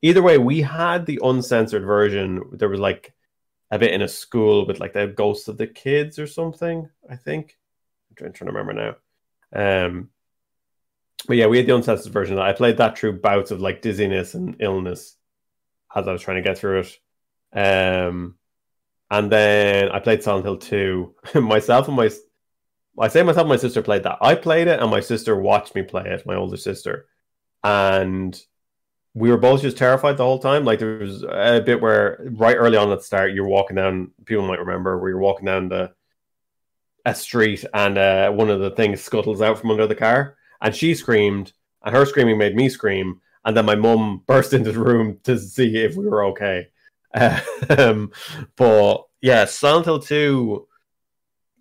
Either 0.01 0.22
way, 0.22 0.38
we 0.38 0.61
had 0.61 1.06
the 1.06 1.19
uncensored 1.24 1.83
version. 1.83 2.42
There 2.51 2.69
was 2.69 2.80
like 2.80 3.14
a 3.72 3.80
bit 3.80 3.93
in 3.93 4.01
a 4.01 4.08
school 4.08 4.67
with 4.67 4.80
like 4.80 4.93
the 4.93 5.08
ghosts 5.08 5.48
of 5.48 5.58
the 5.58 5.67
kids 5.67 6.19
or 6.19 6.27
something. 6.27 6.90
I 7.09 7.16
think. 7.16 7.58
I'm 8.19 8.32
trying 8.32 8.33
to 8.33 8.53
remember 8.53 8.74
now. 8.74 8.95
Um, 9.53 10.09
but 11.27 11.38
yeah, 11.38 11.48
we 11.48 11.57
had 11.57 11.67
the 11.67 11.75
uncensored 11.75 12.11
version. 12.11 12.40
I 12.40 12.53
played 12.53 12.77
that 12.77 12.98
through 12.98 13.22
bouts 13.22 13.51
of 13.51 13.61
like 13.61 13.82
dizziness 13.82 14.33
and 14.33 14.57
illness 14.59 15.15
as 15.95 16.07
I 16.07 16.11
was 16.11 16.22
trying 16.22 16.43
to 16.43 16.48
get 16.49 16.57
through 16.57 16.82
it. 16.82 16.99
Um, 17.53 18.35
and 19.09 19.32
then 19.32 19.90
I 19.90 19.99
played 19.99 20.23
Silent 20.23 20.45
Hill 20.45 20.57
2. 20.57 21.15
myself 21.35 21.88
and 21.88 21.95
my 21.95 22.09
I 22.99 23.07
say 23.07 23.23
myself 23.23 23.45
and 23.45 23.49
my 23.49 23.57
sister 23.57 23.82
played 23.82 24.03
that. 24.03 24.19
I 24.22 24.35
played 24.35 24.67
it 24.67 24.80
and 24.80 24.91
my 24.91 24.99
sister 24.99 25.35
watched 25.35 25.73
me 25.75 25.82
play 25.82 26.03
it, 26.06 26.25
my 26.25 26.35
older 26.35 26.57
sister. 26.57 27.07
And 27.64 28.40
we 29.15 29.30
were 29.30 29.38
both 29.38 29.61
just 29.61 29.77
terrified 29.77 30.17
the 30.17 30.23
whole 30.23 30.40
time. 30.40 30.65
Like 30.65 30.80
there 30.80 30.98
was 30.99 31.23
a 31.23 31.61
bit 31.65 31.82
where 31.82 32.19
right 32.32 32.56
early 32.56 32.77
on 32.77 32.91
at 32.91 32.99
the 32.99 33.03
start, 33.03 33.33
you're 33.33 33.48
walking 33.48 33.75
down, 33.75 34.11
people 34.25 34.48
might 34.48 34.59
remember, 34.59 34.98
where 34.98 35.09
you're 35.09 35.19
walking 35.19 35.45
down 35.45 35.69
the 35.69 35.91
a 37.06 37.14
street 37.14 37.65
and 37.73 37.98
uh, 37.98 38.32
one 38.32 38.49
of 38.49 38.59
the 38.59 38.72
things 38.72 39.01
scuttles 39.01 39.41
out 39.41 39.59
from 39.59 39.72
under 39.72 39.88
the 39.88 39.95
car 39.95 40.38
and 40.64 40.75
she 40.75 40.95
screamed, 40.95 41.51
and 41.83 41.95
her 41.95 42.06
screaming 42.06 42.38
made 42.38 42.56
me 42.56 42.69
scream. 42.69 43.19
And 43.45 43.56
then 43.56 43.65
my 43.65 43.75
mum 43.75 44.23
burst 44.25 44.53
into 44.53 44.72
the 44.72 44.80
room 44.80 45.19
to 45.23 45.38
see 45.38 45.77
if 45.77 45.95
we 45.95 46.07
were 46.07 46.25
okay. 46.25 46.69
Um, 47.69 48.11
but 48.56 49.06
yeah, 49.22 49.45
Silent 49.45 49.85
Hill 49.85 49.99
2 49.99 50.67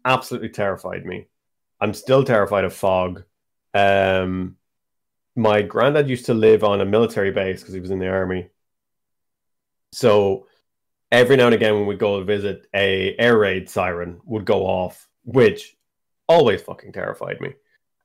absolutely 0.04 0.48
terrified 0.48 1.04
me. 1.04 1.26
I'm 1.80 1.92
still 1.92 2.24
terrified 2.24 2.64
of 2.64 2.72
fog. 2.72 3.24
Um, 3.74 4.56
my 5.36 5.62
granddad 5.62 6.08
used 6.08 6.26
to 6.26 6.34
live 6.34 6.64
on 6.64 6.80
a 6.80 6.86
military 6.86 7.32
base 7.32 7.60
because 7.60 7.74
he 7.74 7.80
was 7.80 7.90
in 7.90 7.98
the 7.98 8.08
army. 8.08 8.48
So 9.92 10.46
every 11.10 11.36
now 11.36 11.46
and 11.46 11.54
again, 11.54 11.74
when 11.74 11.86
we 11.86 11.96
go 11.96 12.18
to 12.18 12.24
visit, 12.24 12.66
a 12.74 13.14
air 13.18 13.38
raid 13.38 13.68
siren 13.68 14.20
would 14.24 14.44
go 14.44 14.62
off, 14.62 15.08
which 15.24 15.76
always 16.28 16.62
fucking 16.62 16.92
terrified 16.92 17.40
me. 17.40 17.54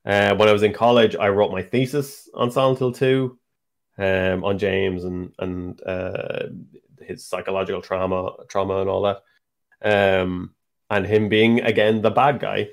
Uh, 0.06 0.36
when 0.36 0.48
I 0.48 0.54
was 0.54 0.64
in 0.64 0.74
college, 0.74 1.16
I 1.16 1.30
wrote 1.30 1.52
my 1.52 1.62
thesis 1.62 2.30
on 2.34 2.52
Silent 2.52 2.80
Hill 2.80 2.94
2, 2.94 3.38
um, 3.98 4.44
on 4.44 4.58
James 4.58 5.04
and 5.04 5.34
and 5.40 5.82
uh, 5.84 6.44
his 7.02 7.26
psychological 7.26 7.82
trauma, 7.82 8.32
trauma 8.48 8.82
and 8.82 8.90
all 8.90 9.02
that, 9.04 9.24
um, 9.84 10.54
and 10.90 11.06
him 11.06 11.30
being 11.30 11.62
again 11.62 12.02
the 12.02 12.12
bad 12.12 12.40
guy. 12.40 12.70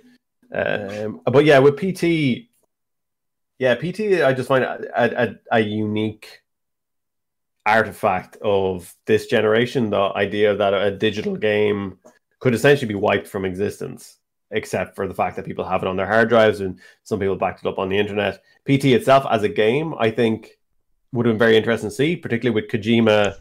Um, 0.55 1.23
but 1.25 1.45
yeah, 1.45 1.59
with 1.59 1.77
PT, 1.79 2.49
yeah, 3.59 3.75
PT, 3.75 4.23
I 4.23 4.33
just 4.33 4.49
find 4.49 4.63
a, 4.63 5.23
a, 5.23 5.35
a 5.51 5.61
unique 5.61 6.43
artifact 7.67 8.37
of 8.43 8.95
this 9.07 9.27
generation. 9.27 9.91
The 9.91 10.13
idea 10.15 10.55
that 10.55 10.75
a 10.75 10.91
digital 10.91 11.37
game 11.37 11.99
could 12.39 12.55
essentially 12.55 12.89
be 12.89 12.95
wiped 12.95 13.27
from 13.27 13.45
existence 13.45 14.19
except 14.55 14.97
for 14.97 15.07
the 15.07 15.15
fact 15.15 15.37
that 15.37 15.45
people 15.45 15.65
have 15.65 15.83
it 15.83 15.89
on 15.89 15.97
their 15.97 16.07
hard 16.07 16.29
drives 16.31 16.61
and 16.61 16.81
some 17.03 17.19
people 17.19 17.37
backed 17.37 17.65
it 17.65 17.69
up 17.69 17.79
on 17.79 17.89
the 17.89 17.99
internet. 17.99 18.43
PT 18.67 18.87
itself 18.87 19.27
as 19.31 19.43
a 19.43 19.49
game, 19.49 19.95
I 19.99 20.11
think, 20.11 20.59
would 21.13 21.27
have 21.27 21.35
been 21.35 21.39
very 21.39 21.57
interesting 21.57 21.91
to 21.91 21.95
see, 21.95 22.17
particularly 22.17 22.55
with 22.61 22.71
Kojima 22.71 23.37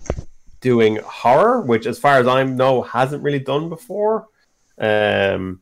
doing 0.59 0.97
horror, 0.97 1.61
which, 1.61 1.85
as 1.85 1.99
far 1.99 2.17
as 2.17 2.27
I 2.27 2.43
know, 2.43 2.81
hasn't 2.81 3.23
really 3.23 3.39
done 3.39 3.69
before. 3.69 4.27
Um, 4.77 5.61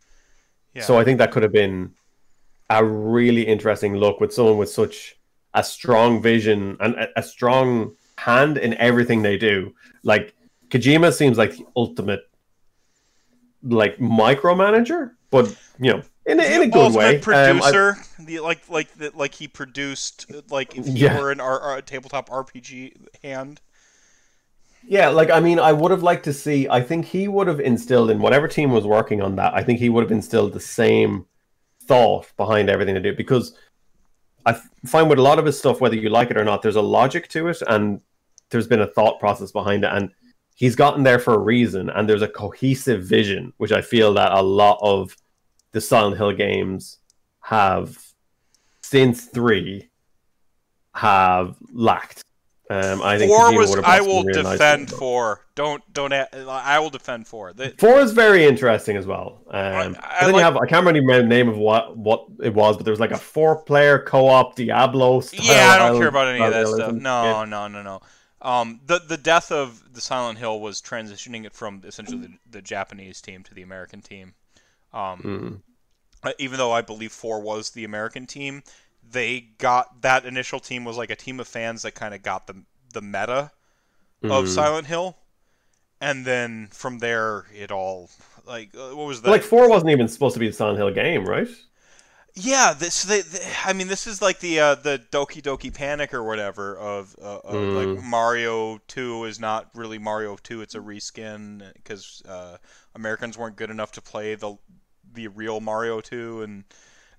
Yeah. 0.73 0.83
So 0.83 0.97
I 0.97 1.03
think 1.03 1.17
that 1.17 1.31
could 1.31 1.43
have 1.43 1.51
been 1.51 1.93
a 2.69 2.83
really 2.83 3.45
interesting 3.45 3.95
look 3.95 4.21
with 4.21 4.33
someone 4.33 4.57
with 4.57 4.69
such 4.69 5.19
a 5.53 5.63
strong 5.63 6.21
vision 6.21 6.77
and 6.79 6.95
a, 6.95 7.19
a 7.19 7.23
strong 7.23 7.95
hand 8.17 8.57
in 8.57 8.73
everything 8.75 9.21
they 9.21 9.37
do. 9.37 9.73
Like 10.03 10.33
Kojima 10.69 11.11
seems 11.11 11.37
like 11.37 11.57
the 11.57 11.65
ultimate 11.75 12.30
like 13.63 13.97
micromanager, 13.97 15.11
but 15.29 15.55
you 15.79 15.91
know, 15.93 16.01
in 16.25 16.39
a, 16.39 16.43
in 16.43 16.61
a 16.63 16.67
good 16.67 16.93
way. 16.95 17.17
ultimate 17.19 17.49
Um, 17.49 17.61
I- 17.63 17.71
producer, 17.71 17.97
the 18.19 18.39
like 18.39 18.67
like 18.69 18.93
the, 18.95 19.11
like 19.15 19.33
he 19.35 19.47
produced 19.47 20.31
like 20.49 20.77
if 20.77 20.85
he 20.85 20.91
Yeah. 20.93 21.19
were 21.19 21.31
an 21.31 21.39
R, 21.39 21.59
R, 21.59 21.81
tabletop 21.81 22.29
RPG 22.29 22.93
hand. 23.23 23.61
Yeah, 24.83 25.09
like 25.09 25.29
I 25.29 25.39
mean, 25.39 25.59
I 25.59 25.73
would 25.73 25.91
have 25.91 26.01
liked 26.03 26.23
to 26.25 26.33
see. 26.33 26.67
I 26.67 26.81
think 26.81 27.05
he 27.05 27.27
would 27.27 27.47
have 27.47 27.59
instilled 27.59 28.09
in 28.09 28.19
whatever 28.19 28.47
team 28.47 28.71
was 28.71 28.85
working 28.85 29.21
on 29.21 29.35
that. 29.35 29.53
I 29.53 29.63
think 29.63 29.79
he 29.79 29.89
would 29.89 30.03
have 30.03 30.11
instilled 30.11 30.53
the 30.53 30.59
same 30.59 31.25
thought 31.83 32.31
behind 32.35 32.69
everything 32.69 32.95
they 32.95 33.01
do 33.01 33.15
because 33.15 33.53
I 34.45 34.59
find 34.87 35.07
with 35.07 35.19
a 35.19 35.21
lot 35.21 35.37
of 35.37 35.45
his 35.45 35.57
stuff, 35.57 35.81
whether 35.81 35.95
you 35.95 36.09
like 36.09 36.31
it 36.31 36.37
or 36.37 36.43
not, 36.43 36.63
there's 36.63 36.75
a 36.75 36.81
logic 36.81 37.27
to 37.29 37.47
it, 37.49 37.61
and 37.67 38.01
there's 38.49 38.67
been 38.67 38.81
a 38.81 38.87
thought 38.87 39.19
process 39.19 39.51
behind 39.51 39.83
it, 39.83 39.91
and 39.93 40.09
he's 40.61 40.75
gotten 40.75 41.01
there 41.01 41.17
for 41.17 41.33
a 41.33 41.39
reason. 41.39 41.89
And 41.89 42.07
there's 42.07 42.21
a 42.21 42.27
cohesive 42.27 43.03
vision, 43.03 43.51
which 43.57 43.71
I 43.71 43.81
feel 43.81 44.13
that 44.13 44.31
a 44.31 44.43
lot 44.43 44.77
of 44.83 45.17
the 45.71 45.81
Silent 45.81 46.17
Hill 46.17 46.33
games 46.33 46.99
have 47.39 47.97
since 48.83 49.25
three 49.25 49.89
have 50.93 51.55
lacked. 51.73 52.23
Um, 52.69 53.01
I 53.01 53.17
think 53.17 53.31
Four 53.31 53.57
was. 53.57 53.75
I 53.83 54.01
will 54.01 54.23
nice 54.23 54.35
defend 54.35 54.91
one, 54.91 54.99
four. 54.99 55.45
Don't 55.55 55.83
don't. 55.91 56.13
I 56.13 56.79
will 56.79 56.91
defend 56.91 57.27
four. 57.27 57.51
The, 57.53 57.73
Four 57.79 57.99
is 57.99 58.11
very 58.13 58.45
interesting 58.45 58.95
as 58.95 59.07
well. 59.07 59.41
Um, 59.49 59.97
I 59.99 60.19
I, 60.21 60.25
like- 60.27 60.35
you 60.35 60.39
have 60.41 60.55
I 60.57 60.67
can't 60.67 60.85
remember 60.85 61.17
the 61.17 61.27
name 61.27 61.49
of 61.49 61.57
what 61.57 61.97
what 61.97 62.27
it 62.41 62.53
was, 62.53 62.77
but 62.77 62.85
there 62.85 62.93
was 62.93 63.01
like 63.01 63.11
a 63.11 63.17
four-player 63.17 63.99
co-op 64.03 64.55
Diablo. 64.55 65.19
Style 65.21 65.43
yeah, 65.43 65.71
I 65.71 65.79
don't 65.79 65.99
care 65.99 66.07
about 66.07 66.27
any 66.27 66.41
of 66.41 66.53
that 66.53 66.67
stuff. 66.67 66.93
No, 66.93 67.23
Yeah. 67.23 67.45
no, 67.45 67.67
no, 67.67 67.81
no. 67.81 67.99
Um, 68.41 68.81
the 68.85 68.99
the 68.99 69.17
death 69.17 69.51
of 69.51 69.93
the 69.93 70.01
Silent 70.01 70.39
Hill 70.39 70.59
was 70.59 70.81
transitioning 70.81 71.45
it 71.45 71.53
from 71.53 71.81
essentially 71.85 72.21
the, 72.21 72.33
the 72.49 72.61
Japanese 72.61 73.21
team 73.21 73.43
to 73.43 73.53
the 73.53 73.61
American 73.61 74.01
team. 74.01 74.33
Um, 74.93 75.21
Mm. 75.23 75.61
even 76.39 76.57
though 76.57 76.71
I 76.71 76.81
believe 76.81 77.11
four 77.11 77.39
was 77.39 77.71
the 77.71 77.83
American 77.83 78.25
team, 78.27 78.63
they 79.07 79.41
got 79.57 80.01
that 80.01 80.25
initial 80.25 80.59
team 80.59 80.85
was 80.85 80.97
like 80.97 81.09
a 81.09 81.15
team 81.15 81.39
of 81.39 81.47
fans 81.47 81.81
that 81.83 81.95
kind 81.95 82.13
of 82.13 82.21
got 82.23 82.47
the 82.47 82.63
the 82.93 83.01
meta 83.01 83.51
of 84.23 84.45
Mhm. 84.45 84.47
Silent 84.47 84.87
Hill, 84.87 85.17
and 86.01 86.25
then 86.25 86.67
from 86.71 86.99
there 86.99 87.47
it 87.55 87.71
all 87.71 88.09
like 88.45 88.75
uh, 88.75 88.89
what 88.95 89.07
was 89.07 89.21
that? 89.23 89.29
Like 89.31 89.43
four 89.43 89.69
wasn't 89.69 89.91
even 89.91 90.07
supposed 90.07 90.33
to 90.35 90.39
be 90.39 90.47
a 90.47 90.53
Silent 90.53 90.77
Hill 90.77 90.91
game, 90.91 91.25
right? 91.25 91.47
Yeah, 92.33 92.73
this 92.73 93.03
they, 93.03 93.21
they- 93.21 93.45
I 93.65 93.73
mean 93.73 93.87
this 93.89 94.07
is 94.07 94.21
like 94.21 94.39
the 94.39 94.59
uh, 94.59 94.75
the 94.75 95.01
Doki 95.11 95.41
Doki 95.41 95.73
Panic 95.73 96.13
or 96.13 96.23
whatever 96.23 96.77
of, 96.77 97.15
uh, 97.21 97.39
of 97.43 97.67
Mm. 97.67 97.75
like 97.95 98.03
Mario 98.03 98.79
2 98.87 99.25
is 99.25 99.39
not 99.39 99.69
really 99.75 99.97
Mario 99.97 100.37
2, 100.37 100.61
it's 100.61 100.75
a 100.75 100.79
reskin 100.79 101.73
because 101.73 102.21
uh, 102.27 102.57
Americans 102.95 103.37
weren't 103.37 103.57
good 103.57 103.69
enough 103.69 103.91
to 103.93 104.01
play 104.01 104.35
the 104.35 104.55
the 105.13 105.27
real 105.27 105.59
Mario 105.59 105.99
2 105.99 106.41
and 106.43 106.63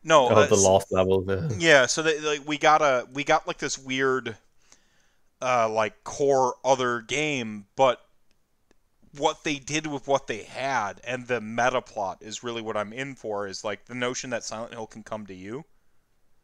no 0.02 0.31
Oh, 0.31 0.34
uh, 0.34 0.47
the 0.47 0.57
lost 0.57 0.91
level. 0.92 1.24
Yeah. 1.28 1.49
yeah, 1.58 1.86
so 1.86 2.02
they, 2.02 2.18
like 2.20 2.47
we 2.49 2.57
got 2.58 2.81
a 2.82 3.07
we 3.12 3.23
got 3.24 3.47
like 3.47 3.58
this 3.58 3.78
weird 3.78 4.36
uh 5.41 5.68
like 5.68 6.05
core 6.05 6.55
other 6.65 7.00
game, 7.00 7.66
but 7.76 8.00
what 9.16 9.44
they 9.44 9.57
did 9.58 9.86
with 9.86 10.07
what 10.07 10.26
they 10.26 10.42
had 10.42 11.00
and 11.05 11.26
the 11.26 11.41
meta 11.41 11.82
plot 11.82 12.18
is 12.20 12.42
really 12.42 12.62
what 12.62 12.76
I'm 12.76 12.92
in 12.92 13.15
for 13.15 13.47
is 13.47 13.65
like 13.65 13.84
the 13.86 13.94
notion 13.94 14.31
that 14.31 14.44
Silent 14.44 14.73
Hill 14.73 14.86
can 14.86 15.02
come 15.02 15.26
to 15.26 15.34
you. 15.34 15.65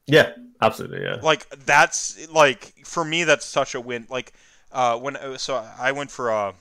yeah, 0.06 0.32
absolutely. 0.60 1.02
Yeah. 1.02 1.16
Like 1.22 1.48
that's 1.64 2.28
like 2.30 2.74
for 2.84 3.04
me 3.04 3.24
that's 3.24 3.46
such 3.46 3.74
a 3.74 3.80
win. 3.80 4.06
Like 4.10 4.32
uh 4.72 4.98
when 4.98 5.16
so 5.38 5.56
I 5.78 5.92
went 5.92 6.10
for 6.10 6.30
a 6.30 6.54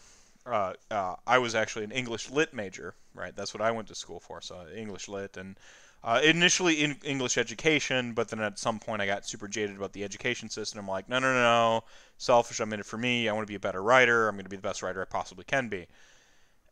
uh, 0.48 0.74
uh, 0.90 1.16
I 1.26 1.38
was 1.40 1.56
actually 1.56 1.84
an 1.84 1.92
English 1.92 2.30
lit 2.30 2.54
major, 2.54 2.96
right? 3.14 3.36
That's 3.36 3.54
what 3.54 3.62
I 3.62 3.72
went 3.72 3.88
to 3.90 3.96
school 3.96 4.20
for. 4.20 4.42
So 4.42 4.66
English 4.74 5.08
lit, 5.08 5.38
and 5.38 5.58
uh, 6.04 6.22
initially 6.24 6.84
in 6.84 6.98
English 7.04 7.38
education, 7.38 8.14
but 8.14 8.30
then 8.30 8.40
at 8.40 8.60
some 8.60 8.80
point 8.80 9.02
I 9.02 9.06
got 9.06 9.28
super 9.28 9.48
jaded 9.48 9.76
about 9.76 9.94
the 9.94 10.04
education 10.04 10.50
system. 10.50 10.80
I'm 10.80 10.88
like, 10.88 11.10
no, 11.10 11.20
no, 11.20 11.34
no, 11.34 11.42
no, 11.42 11.84
selfish. 12.18 12.60
I'm 12.60 12.72
in 12.74 12.80
it 12.80 12.86
for 12.86 12.98
me. 12.98 13.28
I 13.28 13.34
want 13.34 13.48
to 13.48 13.52
be 13.52 13.56
a 13.56 13.60
better 13.60 13.82
writer. 13.82 14.28
I'm 14.28 14.36
going 14.36 14.46
to 14.46 14.50
be 14.50 14.56
the 14.56 14.62
best 14.62 14.82
writer 14.82 15.02
I 15.02 15.06
possibly 15.06 15.44
can 15.44 15.70
be. 15.70 15.88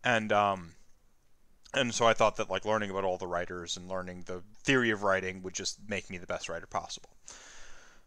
And 0.04 0.32
um, 0.32 0.72
and 1.74 1.94
so 1.94 2.06
I 2.06 2.14
thought 2.14 2.38
that 2.38 2.50
like 2.50 2.66
learning 2.66 2.92
about 2.92 3.04
all 3.04 3.18
the 3.18 3.28
writers 3.28 3.76
and 3.76 3.90
learning 3.90 4.24
the 4.28 4.42
theory 4.64 4.92
of 4.92 5.04
writing 5.04 5.42
would 5.44 5.54
just 5.54 5.80
make 5.88 6.10
me 6.10 6.18
the 6.18 6.28
best 6.28 6.48
writer 6.48 6.68
possible. 6.68 7.10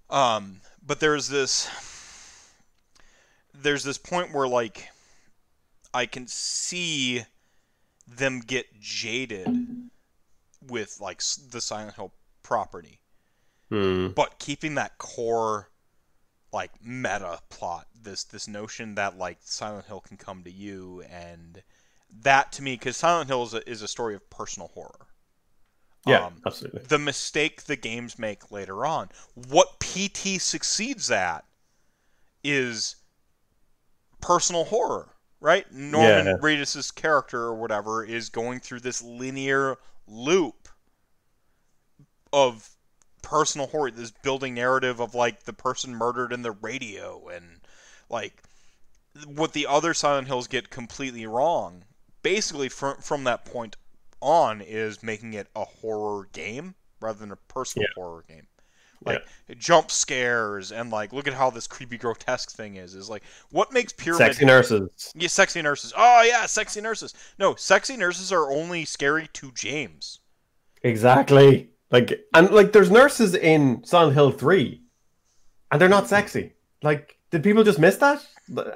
Um, 0.08 0.60
but 0.84 1.00
there's 1.00 1.28
this 1.28 1.68
there's 3.52 3.84
this 3.84 3.98
point 3.98 4.32
where 4.32 4.48
like 4.48 4.88
I 5.92 6.06
can 6.06 6.26
see 6.26 7.24
them 8.06 8.40
get 8.40 8.80
jaded 8.80 9.48
with 10.62 11.00
like 11.00 11.20
the 11.50 11.60
Silent 11.60 11.94
Hill 11.96 12.12
property, 12.42 13.00
Hmm. 13.70 14.08
but 14.08 14.38
keeping 14.38 14.74
that 14.76 14.98
core 14.98 15.70
like 16.52 16.72
meta 16.84 17.40
plot, 17.50 17.88
this 17.94 18.24
this 18.24 18.48
notion 18.48 18.94
that 18.96 19.18
like 19.18 19.38
Silent 19.42 19.86
Hill 19.86 20.00
can 20.00 20.16
come 20.18 20.44
to 20.44 20.50
you, 20.50 21.02
and 21.02 21.62
that 22.10 22.52
to 22.52 22.62
me, 22.62 22.74
because 22.74 22.96
Silent 22.98 23.28
Hill 23.28 23.44
is 23.44 23.54
a, 23.54 23.68
is 23.70 23.82
a 23.82 23.88
story 23.88 24.14
of 24.14 24.28
personal 24.30 24.68
horror. 24.68 25.08
Yeah, 26.04 26.26
Um, 26.26 26.42
absolutely. 26.46 26.86
the 26.88 26.98
mistake 26.98 27.64
the 27.64 27.76
games 27.76 28.18
make 28.18 28.50
later 28.50 28.84
on. 28.86 29.10
What 29.34 29.78
PT 29.80 30.38
succeeds 30.38 31.10
at 31.10 31.44
is 32.42 32.96
personal 34.20 34.64
horror, 34.66 35.14
right? 35.40 35.70
Norman 35.72 36.26
Yeah. 36.26 36.36
Reedus' 36.40 36.94
character 36.94 37.42
or 37.42 37.54
whatever 37.54 38.04
is 38.04 38.28
going 38.30 38.60
through 38.60 38.80
this 38.80 39.02
linear 39.02 39.78
loop 40.08 40.68
of 42.32 42.70
personal 43.22 43.66
horror, 43.68 43.90
this 43.90 44.10
building 44.10 44.54
narrative 44.54 45.00
of 45.00 45.14
like 45.14 45.44
the 45.44 45.52
person 45.52 45.94
murdered 45.94 46.32
in 46.32 46.42
the 46.42 46.52
radio 46.52 47.28
and 47.28 47.60
like 48.08 48.42
what 49.26 49.52
the 49.52 49.66
other 49.66 49.94
Silent 49.94 50.26
Hills 50.28 50.48
get 50.48 50.70
completely 50.70 51.26
wrong. 51.26 51.84
Basically, 52.22 52.68
from 52.68 52.98
from 52.98 53.24
that 53.24 53.44
point 53.44 53.76
on, 54.20 54.60
is 54.60 55.02
making 55.02 55.34
it 55.34 55.48
a 55.56 55.64
horror 55.64 56.28
game 56.32 56.74
rather 57.00 57.18
than 57.20 57.32
a 57.32 57.36
personal 57.36 57.86
Yeah. 57.86 57.94
horror 57.94 58.24
game. 58.28 58.47
Like 59.04 59.24
jump 59.58 59.90
scares 59.90 60.72
and 60.72 60.90
like 60.90 61.12
look 61.12 61.28
at 61.28 61.34
how 61.34 61.50
this 61.50 61.66
creepy 61.66 61.98
grotesque 61.98 62.50
thing 62.50 62.76
is. 62.76 62.94
Is 62.94 63.08
like 63.08 63.22
what 63.50 63.72
makes 63.72 63.92
pyramid 63.92 64.18
Sexy 64.18 64.44
nurses. 64.44 65.12
yeah, 65.14 65.28
sexy 65.28 65.62
nurses. 65.62 65.92
Oh 65.96 66.22
yeah, 66.22 66.46
sexy 66.46 66.80
nurses. 66.80 67.14
No, 67.38 67.54
sexy 67.54 67.96
nurses 67.96 68.32
are 68.32 68.50
only 68.50 68.84
scary 68.84 69.28
to 69.34 69.52
James. 69.52 70.20
Exactly. 70.82 71.70
Like 71.90 72.26
and 72.34 72.50
like 72.50 72.72
there's 72.72 72.90
nurses 72.90 73.34
in 73.34 73.84
Silent 73.84 74.14
Hill 74.14 74.30
3 74.32 74.82
and 75.70 75.80
they're 75.80 75.88
not 75.88 76.08
sexy. 76.08 76.52
Like 76.82 77.18
did 77.30 77.42
people 77.42 77.64
just 77.64 77.78
miss 77.78 77.96
that? 77.96 78.26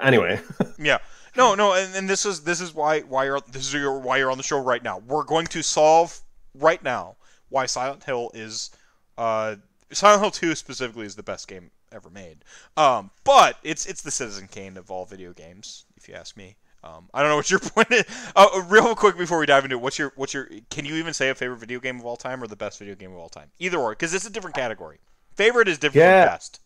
Anyway. 0.01 0.39
Yeah. 0.79 0.99
No, 1.35 1.55
no, 1.55 1.73
and, 1.73 1.95
and 1.95 2.07
this 2.09 2.25
is 2.25 2.43
this 2.43 2.61
is 2.61 2.73
why 2.75 3.01
why 3.01 3.25
you're 3.25 3.39
this 3.51 3.65
is 3.65 3.73
your, 3.73 3.99
why 3.99 4.17
you're 4.17 4.29
on 4.31 4.37
the 4.37 4.43
show 4.43 4.59
right 4.59 4.83
now. 4.83 4.99
We're 4.99 5.23
going 5.23 5.47
to 5.47 5.63
solve 5.63 6.19
right 6.53 6.81
now 6.83 7.15
why 7.49 7.65
Silent 7.65 8.03
Hill 8.03 8.31
is 8.33 8.69
uh 9.17 9.55
Silent 9.93 10.21
Hill 10.21 10.31
2 10.31 10.55
specifically 10.55 11.05
is 11.05 11.15
the 11.15 11.23
best 11.23 11.47
game 11.47 11.71
ever 11.91 12.09
made. 12.09 12.39
Um, 12.77 13.11
but 13.23 13.57
it's 13.63 13.85
it's 13.85 14.01
the 14.01 14.11
Citizen 14.11 14.47
Kane 14.49 14.77
of 14.77 14.89
all 14.91 15.05
video 15.05 15.33
games, 15.33 15.85
if 15.97 16.07
you 16.07 16.15
ask 16.15 16.35
me. 16.37 16.55
Um, 16.83 17.09
I 17.13 17.21
don't 17.21 17.29
know 17.29 17.37
what 17.37 17.49
your 17.49 17.59
point 17.61 17.91
is. 17.91 18.03
Uh, 18.35 18.61
real 18.67 18.93
quick 18.95 19.17
before 19.17 19.39
we 19.39 19.45
dive 19.45 19.63
into 19.63 19.77
it, 19.77 19.81
what's 19.81 19.97
your 19.97 20.11
what's 20.15 20.33
your 20.33 20.49
can 20.69 20.85
you 20.85 20.95
even 20.95 21.13
say 21.13 21.29
a 21.29 21.35
favorite 21.35 21.57
video 21.59 21.79
game 21.79 21.99
of 21.99 22.05
all 22.05 22.17
time 22.17 22.43
or 22.43 22.47
the 22.47 22.55
best 22.55 22.79
video 22.79 22.95
game 22.95 23.11
of 23.11 23.17
all 23.17 23.29
time? 23.29 23.49
Either 23.59 23.77
or, 23.77 23.91
because 23.91 24.13
it's 24.13 24.25
a 24.25 24.29
different 24.29 24.55
category. 24.55 24.99
Favorite 25.35 25.67
is 25.67 25.77
different 25.77 26.03
Yeah. 26.05 26.25
from 26.25 26.33
best. 26.33 26.59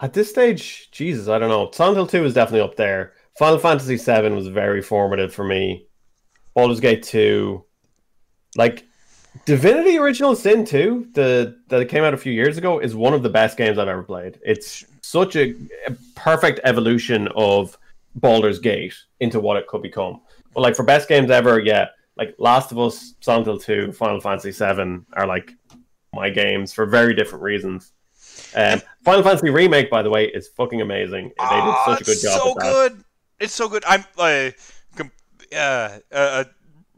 At 0.00 0.12
this 0.12 0.28
stage, 0.28 0.90
Jesus, 0.90 1.28
I 1.28 1.38
don't 1.38 1.48
know. 1.48 1.70
Silent 1.72 1.96
Hill 1.96 2.06
2 2.06 2.24
is 2.26 2.34
definitely 2.34 2.60
up 2.60 2.76
there. 2.76 3.14
Final 3.38 3.58
Fantasy 3.58 3.96
7 3.96 4.34
was 4.36 4.46
very 4.48 4.82
formative 4.82 5.32
for 5.32 5.44
me. 5.44 5.86
Baldur's 6.54 6.80
Gate 6.80 7.02
2. 7.02 7.64
Like 8.56 8.84
Divinity 9.44 9.98
Original 9.98 10.34
Sin 10.34 10.64
2, 10.64 11.08
the 11.12 11.58
that 11.68 11.88
came 11.88 12.04
out 12.04 12.14
a 12.14 12.16
few 12.16 12.32
years 12.32 12.56
ago, 12.56 12.78
is 12.78 12.94
one 12.94 13.12
of 13.12 13.22
the 13.22 13.28
best 13.28 13.56
games 13.56 13.78
I've 13.78 13.88
ever 13.88 14.02
played. 14.02 14.38
It's 14.44 14.84
such 15.02 15.36
a, 15.36 15.54
a 15.86 15.92
perfect 16.14 16.60
evolution 16.64 17.28
of 17.36 17.76
Baldur's 18.16 18.58
Gate 18.58 18.94
into 19.20 19.40
what 19.40 19.56
it 19.56 19.66
could 19.66 19.82
become. 19.82 20.20
But 20.54 20.60
like 20.60 20.74
for 20.74 20.82
best 20.82 21.08
games 21.08 21.30
ever, 21.30 21.60
yeah, 21.60 21.88
like 22.16 22.34
Last 22.38 22.72
of 22.72 22.78
Us, 22.78 23.14
Silent 23.20 23.46
Hill 23.46 23.58
2, 23.58 23.92
Final 23.92 24.20
Fantasy 24.20 24.52
7 24.52 25.04
are 25.12 25.26
like 25.26 25.52
my 26.14 26.30
games 26.30 26.72
for 26.72 26.86
very 26.86 27.14
different 27.14 27.42
reasons. 27.42 27.92
Um, 28.54 28.80
Final 29.04 29.22
Fantasy 29.22 29.50
Remake, 29.50 29.90
by 29.90 30.02
the 30.02 30.10
way, 30.10 30.26
is 30.26 30.48
fucking 30.48 30.80
amazing. 30.80 31.24
They 31.24 31.28
did 31.28 31.34
Ah, 31.38 31.84
such 31.86 32.00
a 32.02 32.04
good 32.04 32.20
job. 32.22 32.40
So 32.40 32.54
good. 32.54 33.04
It's 33.38 33.52
so 33.52 33.68
good. 33.68 33.84
I'm 33.86 34.04
like 34.16 34.58
uh, 35.54 35.98
a 36.10 36.46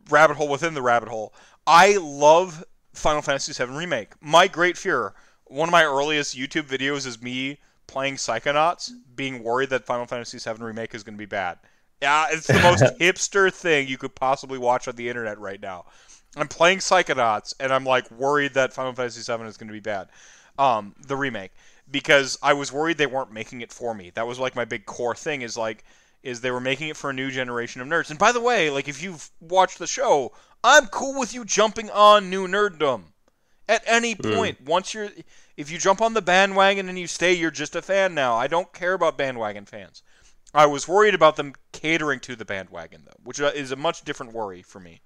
rabbit 0.09 0.37
hole 0.37 0.49
within 0.49 0.75
the 0.75 0.83
rabbit 0.83 1.09
hole. 1.09 1.35
I 1.71 1.99
love 1.99 2.65
Final 2.95 3.21
Fantasy 3.21 3.53
VII 3.53 3.71
Remake. 3.73 4.15
My 4.23 4.49
great 4.49 4.79
fear. 4.79 5.13
One 5.45 5.69
of 5.69 5.73
my 5.73 5.85
earliest 5.85 6.35
YouTube 6.35 6.63
videos 6.63 7.07
is 7.07 7.21
me 7.21 7.59
playing 7.87 8.15
Psychonauts, 8.15 8.91
being 9.15 9.43
worried 9.43 9.69
that 9.69 9.85
Final 9.85 10.07
Fantasy 10.07 10.39
VII 10.39 10.65
Remake 10.65 10.95
is 10.95 11.03
going 11.03 11.17
to 11.17 11.19
be 11.19 11.27
bad. 11.27 11.59
Yeah, 12.01 12.29
it's 12.31 12.47
the 12.47 12.55
most 12.55 12.83
hipster 12.99 13.53
thing 13.53 13.87
you 13.87 13.99
could 13.99 14.15
possibly 14.15 14.57
watch 14.57 14.89
on 14.89 14.97
the 14.97 15.11
internet 15.11 15.39
right 15.39 15.61
now. 15.61 15.85
I'm 16.39 16.49
playing 16.49 16.79
Psychonauts, 16.79 17.53
and 17.61 17.71
I'm 17.71 17.85
like 17.85 18.11
worried 18.13 18.55
that 18.55 18.73
Final 18.73 18.95
Fantasy 18.95 19.21
VII 19.21 19.45
is 19.45 19.59
going 19.59 19.69
to 19.69 19.75
be 19.75 19.81
bad. 19.81 20.09
Um, 20.59 20.95
the 21.07 21.17
remake, 21.17 21.53
because 21.91 22.39
I 22.43 22.55
was 22.55 22.73
worried 22.73 22.97
they 22.97 23.07
weren't 23.07 23.31
making 23.31 23.61
it 23.61 23.75
for 23.75 23.95
me. 23.95 24.11
That 24.15 24.27
was 24.27 24.39
like 24.39 24.57
my 24.57 24.65
big 24.65 24.87
core 24.87 25.15
thing. 25.15 25.43
Is 25.43 25.59
like, 25.59 25.85
is 26.23 26.41
they 26.41 26.51
were 26.51 26.61
making 26.61 26.89
it 26.89 26.97
for 26.97 27.11
a 27.11 27.15
new 27.15 27.31
generation 27.31 27.81
of 27.81 27.89
nerds. 27.89 28.11
And 28.11 28.19
by 28.19 28.33
the 28.33 28.41
way, 28.41 28.71
like 28.71 28.89
if 28.89 29.03
you've 29.03 29.31
watched 29.41 29.79
the 29.79 29.87
show, 29.87 30.33
I'm 30.65 30.87
cool 30.87 31.19
with 31.19 31.33
you 31.33 31.45
jumping 31.45 31.91
on 31.91 32.31
new 32.31 32.47
nerddom. 32.49 33.13
At 33.69 33.83
any 33.87 34.15
Mm. 34.15 34.35
point, 34.35 34.61
once 34.63 34.95
you're, 34.95 35.11
if 35.57 35.71
you 35.71 35.79
jump 35.79 36.01
on 36.01 36.15
the 36.15 36.23
bandwagon 36.23 36.89
and 36.89 36.99
you 36.99 37.07
stay, 37.07 37.35
you're 37.35 37.51
just 37.51 37.77
a 37.77 37.83
fan 37.83 38.15
now. 38.15 38.35
I 38.35 38.47
don't 38.47 38.73
care 38.73 38.95
about 38.95 39.19
bandwagon 39.19 39.67
fans. 39.67 40.03
I 40.55 40.65
was 40.67 40.89
worried 40.89 41.15
about 41.15 41.37
them 41.37 41.55
catering 41.73 42.21
to 42.21 42.35
the 42.35 42.47
bandwagon 42.47 43.03
though, 43.05 43.21
which 43.23 43.39
is 43.39 43.71
a 43.71 43.77
much 43.77 44.03
different 44.03 44.33
worry 44.33 44.63
for 44.63 44.81
me. 44.81 45.03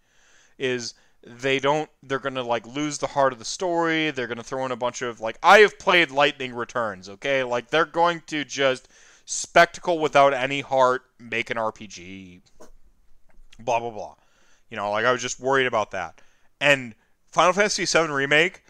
Is 0.58 0.94
they 1.24 1.58
don't 1.58 1.90
they're 2.02 2.18
going 2.18 2.34
to 2.34 2.42
like 2.42 2.66
lose 2.66 2.98
the 2.98 3.08
heart 3.08 3.32
of 3.32 3.38
the 3.38 3.44
story. 3.44 4.10
They're 4.10 4.26
going 4.28 4.38
to 4.38 4.44
throw 4.44 4.64
in 4.64 4.72
a 4.72 4.76
bunch 4.76 5.02
of 5.02 5.20
like 5.20 5.38
I 5.42 5.58
have 5.58 5.78
played 5.78 6.10
Lightning 6.10 6.54
Returns, 6.54 7.08
okay? 7.08 7.42
Like 7.42 7.70
they're 7.70 7.84
going 7.84 8.22
to 8.28 8.44
just 8.44 8.88
spectacle 9.32 9.98
without 9.98 10.34
any 10.34 10.60
heart 10.60 11.02
make 11.18 11.48
an 11.50 11.56
RPG 11.56 12.40
blah 13.58 13.80
blah 13.80 13.90
blah. 13.90 14.14
You 14.70 14.76
know, 14.76 14.90
like 14.90 15.04
I 15.04 15.12
was 15.12 15.22
just 15.22 15.40
worried 15.40 15.66
about 15.66 15.90
that. 15.92 16.20
And 16.60 16.94
Final 17.30 17.52
Fantasy 17.52 17.84
VII 17.86 18.12
remake 18.12 18.62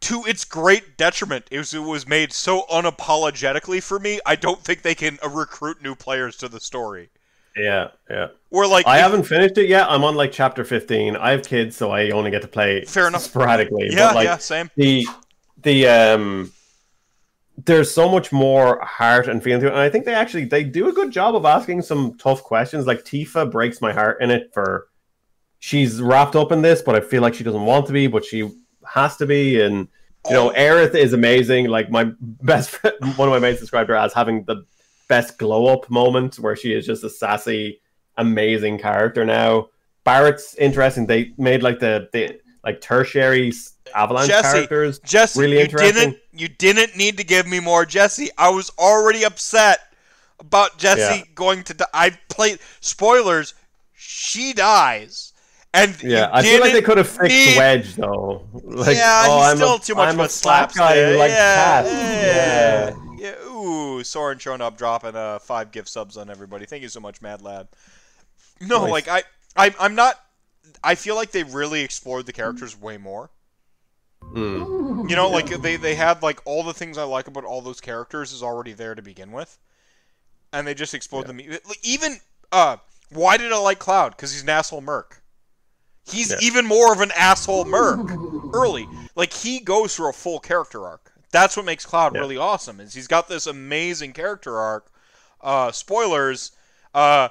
to 0.00 0.24
its 0.26 0.44
great 0.46 0.96
detriment, 0.96 1.46
it 1.50 1.58
was, 1.58 1.74
it 1.74 1.78
was 1.80 2.08
made 2.08 2.32
so 2.32 2.62
unapologetically 2.70 3.82
for 3.82 3.98
me. 3.98 4.18
I 4.24 4.34
don't 4.36 4.62
think 4.64 4.80
they 4.82 4.94
can 4.94 5.18
uh, 5.22 5.28
recruit 5.28 5.82
new 5.82 5.94
players 5.94 6.36
to 6.38 6.48
the 6.48 6.58
story. 6.60 7.10
Yeah, 7.56 7.88
yeah. 8.08 8.28
We're 8.50 8.66
like 8.66 8.86
I 8.86 8.96
if- 8.96 9.02
haven't 9.02 9.24
finished 9.24 9.58
it 9.58 9.68
yet. 9.68 9.86
I'm 9.90 10.02
on 10.04 10.14
like 10.14 10.32
chapter 10.32 10.64
15. 10.64 11.16
I 11.16 11.32
have 11.32 11.42
kids, 11.44 11.76
so 11.76 11.90
I 11.90 12.10
only 12.10 12.30
get 12.30 12.42
to 12.42 12.48
play 12.48 12.84
Fair 12.84 13.08
enough. 13.08 13.22
sporadically. 13.22 13.88
yeah, 13.90 14.08
but 14.08 14.14
like 14.14 14.24
yeah, 14.24 14.36
same. 14.38 14.70
the 14.76 15.06
the 15.62 15.86
um 15.88 16.52
there's 17.66 17.90
so 17.90 18.08
much 18.08 18.32
more 18.32 18.80
heart 18.84 19.28
and 19.28 19.42
feeling 19.42 19.60
to 19.60 19.66
it. 19.68 19.72
And 19.72 19.80
I 19.80 19.88
think 19.88 20.04
they 20.04 20.14
actually 20.14 20.44
they 20.44 20.64
do 20.64 20.88
a 20.88 20.92
good 20.92 21.10
job 21.10 21.34
of 21.34 21.44
asking 21.44 21.82
some 21.82 22.16
tough 22.18 22.42
questions. 22.42 22.86
Like 22.86 23.04
Tifa 23.04 23.50
breaks 23.50 23.80
my 23.80 23.92
heart 23.92 24.20
in 24.20 24.30
it 24.30 24.50
for 24.52 24.88
she's 25.58 26.00
wrapped 26.00 26.36
up 26.36 26.52
in 26.52 26.62
this, 26.62 26.82
but 26.82 26.94
I 26.94 27.00
feel 27.00 27.22
like 27.22 27.34
she 27.34 27.44
doesn't 27.44 27.64
want 27.64 27.86
to 27.86 27.92
be, 27.92 28.06
but 28.06 28.24
she 28.24 28.50
has 28.86 29.16
to 29.18 29.26
be. 29.26 29.60
And 29.60 29.88
you 30.26 30.34
know. 30.34 30.50
Aerith 30.50 30.94
is 30.94 31.12
amazing. 31.12 31.68
Like 31.68 31.90
my 31.90 32.12
best 32.20 32.70
friend, 32.70 32.96
one 33.16 33.28
of 33.28 33.32
my 33.32 33.38
mates 33.38 33.60
described 33.60 33.88
her 33.90 33.96
as 33.96 34.12
having 34.12 34.44
the 34.44 34.64
best 35.08 35.38
glow 35.38 35.66
up 35.66 35.90
moment 35.90 36.38
where 36.38 36.56
she 36.56 36.72
is 36.72 36.86
just 36.86 37.04
a 37.04 37.10
sassy, 37.10 37.80
amazing 38.16 38.78
character 38.78 39.24
now. 39.24 39.68
Barrett's 40.04 40.54
interesting. 40.54 41.06
They 41.06 41.32
made 41.36 41.62
like 41.62 41.80
the 41.80 42.08
the 42.12 42.40
like 42.64 42.80
tertiary 42.80 43.52
avalanche 43.94 44.28
Jesse, 44.28 44.52
characters. 44.52 44.98
Jesse, 45.00 45.40
really 45.40 45.60
you 45.60 45.68
didn't 45.68 46.18
you 46.32 46.48
didn't 46.48 46.96
need 46.96 47.16
to 47.18 47.24
give 47.24 47.46
me 47.46 47.60
more 47.60 47.84
Jesse. 47.86 48.28
I 48.38 48.50
was 48.50 48.70
already 48.78 49.24
upset 49.24 49.80
about 50.38 50.78
Jesse 50.78 51.18
Yeah. 51.18 51.24
going 51.34 51.64
to 51.64 51.74
die. 51.74 51.86
I 51.92 52.10
played 52.28 52.58
spoilers. 52.80 53.54
She 53.94 54.52
dies. 54.52 55.32
And 55.72 55.96
Yeah, 56.02 56.30
I 56.32 56.42
feel 56.42 56.60
like 56.60 56.72
they 56.72 56.82
could 56.82 56.98
have 56.98 57.08
fixed 57.08 57.34
need- 57.36 57.56
Wedge 57.56 57.94
though. 57.94 58.44
Like, 58.52 58.96
yeah, 58.96 59.24
oh, 59.26 59.36
he's 59.38 59.50
I'm 59.50 59.56
still 59.56 59.74
a, 59.76 59.80
too 59.80 59.94
much 59.94 60.08
I'm 60.08 60.18
of 60.20 60.26
a 60.26 60.28
slap 60.28 60.72
slapstick. 60.72 60.80
guy 60.80 61.12
who 61.12 61.18
likes 61.18 61.32
yeah, 61.32 61.84
yeah, 61.84 62.90
Yeah. 63.18 63.36
yeah. 63.42 63.46
Ooh, 63.48 64.02
Soren 64.02 64.38
showing 64.38 64.60
up, 64.62 64.76
dropping 64.76 65.14
uh, 65.14 65.38
five 65.38 65.70
gift 65.70 65.88
subs 65.88 66.16
on 66.16 66.28
everybody. 66.30 66.66
Thank 66.66 66.82
you 66.82 66.88
so 66.88 66.98
much, 67.00 67.20
Mad 67.22 67.40
Lad. 67.42 67.68
No, 68.60 68.82
Nice. 68.82 68.90
like 68.90 69.08
I, 69.08 69.22
I, 69.56 69.74
I'm 69.78 69.94
not. 69.94 70.18
I 70.82 70.94
feel 70.94 71.14
like 71.14 71.30
they 71.30 71.42
really 71.42 71.82
explored 71.82 72.26
the 72.26 72.32
characters 72.32 72.78
way 72.80 72.96
more. 72.96 73.30
Mm. 74.22 75.08
You 75.08 75.16
know, 75.16 75.28
like 75.28 75.46
they 75.46 75.76
they 75.76 75.94
had 75.94 76.22
like 76.22 76.40
all 76.44 76.62
the 76.62 76.74
things 76.74 76.98
I 76.98 77.02
like 77.04 77.26
about 77.26 77.44
all 77.44 77.62
those 77.62 77.80
characters 77.80 78.32
is 78.32 78.42
already 78.42 78.72
there 78.72 78.94
to 78.94 79.02
begin 79.02 79.32
with, 79.32 79.58
and 80.52 80.66
they 80.66 80.74
just 80.74 80.94
explored 80.94 81.26
them. 81.26 81.40
Even 81.82 82.18
uh, 82.52 82.76
why 83.10 83.36
did 83.36 83.52
I 83.52 83.58
like 83.58 83.78
Cloud? 83.78 84.10
Because 84.16 84.32
he's 84.32 84.42
an 84.42 84.48
asshole 84.48 84.82
merc. 84.82 85.22
He's 86.04 86.30
Yeah. 86.30 86.38
even 86.42 86.66
more 86.66 86.92
of 86.92 87.00
an 87.00 87.12
asshole 87.16 87.64
merc 87.64 88.10
early. 88.54 88.88
Like 89.14 89.32
he 89.32 89.60
goes 89.60 89.96
through 89.96 90.10
a 90.10 90.14
full 90.14 90.38
character 90.40 90.84
arc. 90.86 91.12
That's 91.32 91.56
what 91.56 91.66
makes 91.66 91.86
Cloud 91.86 92.14
Yeah. 92.14 92.20
really 92.20 92.36
awesome. 92.36 92.80
Is 92.80 92.94
he's 92.94 93.06
got 93.06 93.28
this 93.28 93.46
amazing 93.46 94.12
character 94.12 94.58
arc. 94.58 94.90
Uh, 95.40 95.72
spoilers. 95.72 96.52
Uh, 96.94 97.28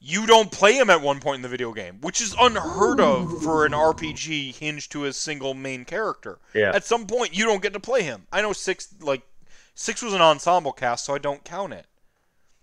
you 0.00 0.26
don't 0.26 0.50
play 0.52 0.74
him 0.74 0.90
at 0.90 1.00
one 1.00 1.18
point 1.20 1.36
in 1.36 1.42
the 1.42 1.48
video 1.48 1.72
game, 1.72 1.98
which 2.00 2.20
is 2.20 2.34
unheard 2.38 3.00
of 3.00 3.42
for 3.42 3.66
an 3.66 3.72
RPG 3.72 4.54
hinged 4.56 4.92
to 4.92 5.04
a 5.06 5.12
single 5.12 5.54
main 5.54 5.84
character. 5.84 6.38
Yeah. 6.54 6.70
At 6.74 6.84
some 6.84 7.06
point, 7.06 7.36
you 7.36 7.44
don't 7.44 7.62
get 7.62 7.72
to 7.72 7.80
play 7.80 8.02
him. 8.02 8.26
I 8.32 8.40
know 8.42 8.52
six 8.52 8.94
like 9.00 9.22
six 9.74 10.00
was 10.02 10.12
an 10.14 10.20
ensemble 10.20 10.72
cast, 10.72 11.04
so 11.04 11.14
I 11.14 11.18
don't 11.18 11.42
count 11.44 11.72
it. 11.72 11.86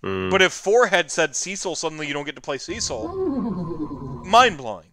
Mm. 0.03 0.29
But 0.31 0.41
if 0.41 0.53
four 0.53 0.87
had 0.87 1.11
said 1.11 1.35
Cecil, 1.35 1.75
suddenly 1.75 2.07
you 2.07 2.13
don't 2.13 2.25
get 2.25 2.35
to 2.35 2.41
play 2.41 2.57
Cecil. 2.57 3.07
Mind 4.25 4.57
blowing. 4.57 4.85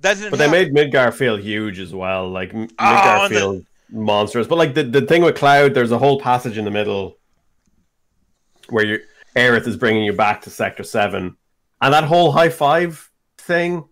That 0.00 0.14
didn't. 0.16 0.30
But 0.30 0.38
they 0.38 0.48
happen. 0.48 0.74
made 0.74 0.92
Midgar 0.92 1.12
feel 1.14 1.36
huge 1.36 1.78
as 1.78 1.94
well. 1.94 2.28
Like 2.28 2.52
M- 2.54 2.68
Oh, 2.78 2.84
Midgar 2.84 3.28
the- 3.28 3.34
feels 3.34 3.62
monstrous. 3.90 4.46
But 4.46 4.56
like 4.58 4.74
the, 4.74 4.82
the 4.82 5.02
thing 5.02 5.22
with 5.22 5.36
Cloud, 5.36 5.74
there's 5.74 5.92
a 5.92 5.98
whole 5.98 6.20
passage 6.20 6.58
in 6.58 6.64
the 6.64 6.70
middle 6.70 7.18
where 8.68 8.84
you 8.84 9.00
Aerith 9.36 9.66
is 9.66 9.76
bringing 9.76 10.04
you 10.04 10.12
back 10.12 10.42
to 10.42 10.50
Sector 10.50 10.84
Seven, 10.84 11.36
and 11.80 11.92
that 11.94 12.04
whole 12.04 12.32
high 12.32 12.48
five 12.48 13.10
thing 13.38 13.84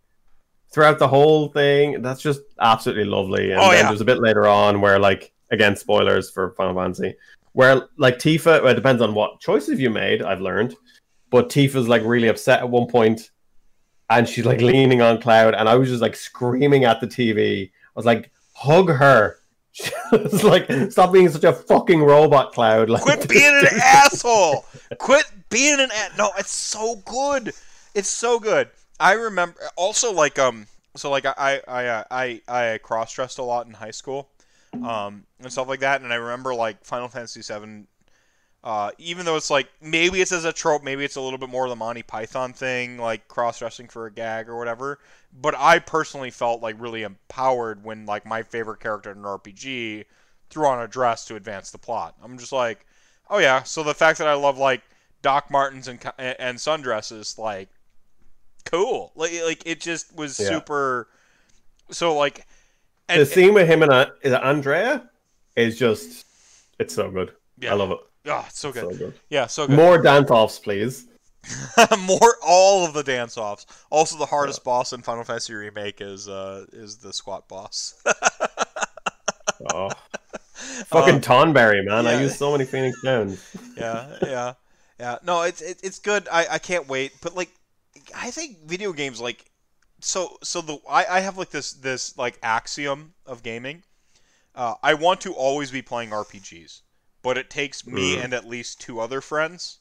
throughout 0.73 0.99
the 0.99 1.09
whole 1.09 1.49
thing, 1.49 2.01
that's 2.03 2.23
just 2.23 2.41
absolutely 2.61 3.05
lovely. 3.05 3.51
And 3.53 3.61
Oh, 3.61 3.71
then 3.71 3.81
yeah. 3.85 3.89
there's 3.89 4.01
a 4.01 4.05
bit 4.07 4.21
later 4.21 4.47
on 4.47 4.81
where 4.81 4.99
like 4.99 5.33
again 5.51 5.77
spoilers 5.77 6.31
for 6.31 6.53
Final 6.57 6.75
Fantasy, 6.75 7.15
where 7.53 7.89
like 7.99 8.19
Tifa, 8.19 8.63
well, 8.63 8.69
it 8.73 8.75
depends 8.75 9.03
on 9.03 9.15
what 9.15 9.41
choices 9.41 9.79
you 9.81 9.91
made. 9.91 10.23
I've 10.23 10.41
learned, 10.41 10.75
but 11.31 11.49
Tifa's 11.51 11.89
like 11.89 12.03
really 12.05 12.29
upset 12.29 12.61
at 12.61 12.69
one 12.71 12.87
point 12.87 13.31
and 14.11 14.29
she's 14.29 14.45
like 14.45 14.61
leaning 14.61 15.01
on 15.01 15.21
Cloud, 15.21 15.55
and 15.55 15.69
I 15.69 15.75
was 15.77 15.89
just 15.89 16.03
like 16.03 16.17
screaming 16.17 16.85
at 16.85 17.01
the 17.01 17.07
TV. 17.07 17.67
I 17.69 17.71
was 17.95 18.05
like, 18.07 18.31
"Hug 18.55 18.89
her!" 18.91 19.39
Was 20.13 20.45
like, 20.45 20.71
"Stop 20.91 21.15
being 21.15 21.31
such 21.31 21.45
a 21.45 21.53
fucking 21.55 22.03
robot, 22.03 22.53
Cloud!" 22.53 22.91
Like, 22.91 23.01
Quit 23.03 23.27
being 23.27 23.55
an 23.59 23.67
asshole. 23.83 24.67
Quit 24.99 25.25
being 25.49 25.81
an 25.81 25.89
a- 25.91 26.17
no. 26.19 26.31
It's 26.37 26.51
so 26.53 26.97
good. 27.07 27.53
It's 27.95 28.09
so 28.09 28.39
good. 28.39 28.71
I 28.99 29.13
remember 29.13 29.59
also 29.77 30.13
like 30.13 30.39
um. 30.39 30.67
So 30.97 31.11
like 31.11 31.25
I 31.27 31.61
I 31.67 31.87
uh, 31.87 32.05
I 32.11 32.43
I 32.49 32.79
cross 32.83 33.13
dressed 33.15 33.39
a 33.39 33.43
lot 33.43 33.67
in 33.67 33.73
high 33.75 33.91
school, 33.91 34.29
um 34.83 35.25
and 35.41 35.53
stuff 35.53 35.69
like 35.69 35.81
that. 35.81 36.03
And 36.03 36.13
I 36.13 36.17
remember 36.17 36.55
like 36.55 36.85
Final 36.85 37.09
Fantasy 37.09 37.43
VII. 37.43 37.87
Uh, 38.65 38.93
even 38.99 39.27
though 39.27 39.37
it's 39.37 39.51
like 39.51 39.69
maybe 39.81 40.21
it's 40.21 40.31
as 40.31 40.45
a 40.45 40.53
trope, 40.53 40.85
maybe 40.85 41.05
it's 41.05 41.17
a 41.17 41.21
little 41.21 41.39
bit 41.39 41.49
more 41.49 41.65
of 41.65 41.71
the 41.71 41.77
Monty 41.77 42.03
Python 42.03 42.53
thing, 42.53 42.97
like 42.97 43.27
cross 43.27 43.59
dressing 43.59 43.89
for 43.89 44.07
a 44.07 44.13
gag 44.13 44.49
or 44.49 44.57
whatever. 44.57 45.01
But 45.33 45.57
I 45.59 45.81
personally 45.81 46.31
felt 46.31 46.63
like 46.63 46.77
really 46.81 47.03
empowered 47.03 47.83
when 47.83 48.07
like 48.07 48.25
my 48.25 48.43
favorite 48.45 48.79
character 48.79 49.11
in 49.11 49.19
an 49.19 49.25
RPG 49.25 50.05
threw 50.51 50.67
on 50.67 50.81
a 50.81 50.87
dress 50.87 51.25
to 51.25 51.35
advance 51.37 51.73
the 51.73 51.79
plot. 51.79 52.15
I'm 52.23 52.39
just 52.39 52.53
like, 52.53 52.87
oh 53.31 53.39
yeah. 53.39 53.65
So 53.65 53.83
the 53.83 53.95
fact 53.95 54.19
that 54.19 54.29
I 54.29 54.35
love 54.35 54.59
like 54.59 54.83
Doc 55.23 55.51
Martens 55.51 55.89
and 55.89 55.99
and 56.19 56.59
sundresses, 56.59 57.39
like, 57.39 57.69
cool. 58.65 59.13
Like 59.15 59.33
like 59.45 59.63
it 59.67 59.81
just 59.81 60.15
was 60.17 60.39
Yeah. 60.39 60.49
super. 60.49 61.09
So 61.91 62.17
like, 62.17 62.47
the 63.09 63.15
and, 63.21 63.29
scene 63.29 63.55
with 63.55 63.69
him 63.69 63.83
and 63.83 63.93
uh, 63.93 64.07
is 64.23 64.33
it 64.33 64.43
Andrea 64.43 65.11
is 65.57 65.79
just, 65.79 66.25
it's 66.79 66.95
so 66.95 67.11
good. 67.11 67.33
Yeah. 67.59 67.73
I 67.73 67.75
love 67.75 67.91
it. 67.91 67.99
oh, 68.27 68.45
it's 68.49 68.59
so 68.59 68.73
good. 68.73 68.91
So 68.93 68.97
good. 68.97 69.15
Yeah, 69.29 69.47
so 69.47 69.67
good. 69.67 69.77
More 69.77 69.99
dance 70.01 70.31
offs, 70.31 70.59
please. 70.59 71.07
More 72.07 72.37
all 72.43 72.87
of 72.87 72.95
the 72.95 73.03
dance 73.03 73.37
offs. 73.37 73.67
Also, 73.91 74.17
the 74.17 74.25
hardest 74.27 74.63
boss 74.65 74.93
in 74.93 75.03
Final 75.03 75.25
Fantasy 75.25 75.53
Remake 75.55 76.01
is 76.01 76.29
uh 76.29 76.65
is 76.73 76.99
the 76.99 77.13
squat 77.13 77.49
boss. 77.49 77.95
Oh, 79.73 79.91
fucking 80.87 81.17
Um, 81.17 81.21
Tonberry, 81.21 81.85
man! 81.85 82.07
I 82.07 82.15
yeah. 82.15 82.21
use 82.23 82.37
so 82.37 82.51
many 82.53 82.65
Phoenix 82.65 83.01
Downs. 83.03 83.55
yeah, 83.77 84.17
yeah, 84.23 84.55
yeah. 84.99 85.19
No, 85.25 85.43
it's 85.43 85.61
it, 85.63 85.79
it's 85.85 86.01
good. 86.01 86.27
I, 86.33 86.47
I 86.53 86.59
can't 86.59 86.89
wait. 86.89 87.13
But 87.23 87.37
like, 87.37 87.51
I 88.15 88.31
think 88.31 88.59
video 88.67 88.93
games 88.93 89.21
like 89.21 89.51
so 90.01 90.39
so 90.43 90.61
the 90.61 90.79
I, 90.89 91.05
I 91.07 91.21
have 91.21 91.39
like 91.39 91.51
this 91.51 91.73
this 91.73 92.17
like 92.19 92.39
axiom 92.43 93.15
of 93.27 93.43
gaming. 93.43 93.83
Uh, 94.55 94.75
I 94.83 94.95
want 94.95 95.21
to 95.23 95.33
always 95.33 95.71
be 95.71 95.81
playing 95.83 96.11
RPGs, 96.11 96.83
but 97.23 97.39
it 97.39 97.49
takes 97.49 97.87
me 97.87 98.17
Mm. 98.17 98.25
and 98.25 98.35
at 98.35 98.47
least 98.47 98.81
two 98.81 99.01
other 99.01 99.21
friends. 99.21 99.79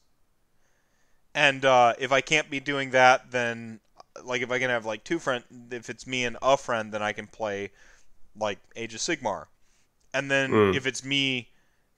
And 1.34 1.64
uh, 1.66 1.94
if 2.00 2.12
I 2.12 2.22
can't 2.22 2.50
be 2.50 2.60
doing 2.60 2.92
that, 2.92 3.32
then 3.32 3.80
like 4.24 4.42
if 4.42 4.52
I 4.52 4.60
can 4.60 4.70
have 4.70 4.86
like 4.86 5.04
two 5.04 5.20
friends, 5.20 5.46
if 5.72 5.90
it's 5.90 6.06
me 6.08 6.26
and 6.26 6.38
a 6.42 6.58
friend, 6.58 6.94
then 6.94 7.02
I 7.02 7.14
can 7.14 7.28
play 7.28 7.72
like 8.36 8.60
Age 8.76 8.94
of 8.94 9.02
Sigmar. 9.02 9.48
And 10.14 10.30
then 10.30 10.52
Mm. 10.52 10.76
if 10.76 10.86
it's 10.86 11.04
me 11.04 11.50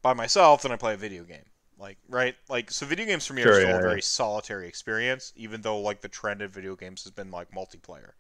by 0.02 0.14
myself, 0.14 0.62
then 0.62 0.72
I 0.72 0.76
play 0.76 0.94
a 0.94 0.98
video 0.98 1.24
game. 1.24 1.45
Like 1.84 1.98
right, 2.08 2.34
like 2.48 2.72
so 2.72 2.86
video 2.86 3.06
games 3.06 3.26
for 3.26 3.34
me 3.34 3.42
are 3.42 3.52
still 3.52 3.72
yeah, 3.72 3.78
a 3.78 3.82
very 3.82 3.95
yeah. 3.95 4.03
solitary 4.03 4.70
experience, 4.70 5.34
even 5.36 5.62
though 5.62 5.82
like 5.82 6.00
the 6.00 6.08
trend 6.08 6.42
of 6.42 6.50
video 6.50 6.78
games 6.78 7.03
has 7.03 7.12
been 7.12 7.30
like 7.30 7.52
multiplayer. 7.52 8.12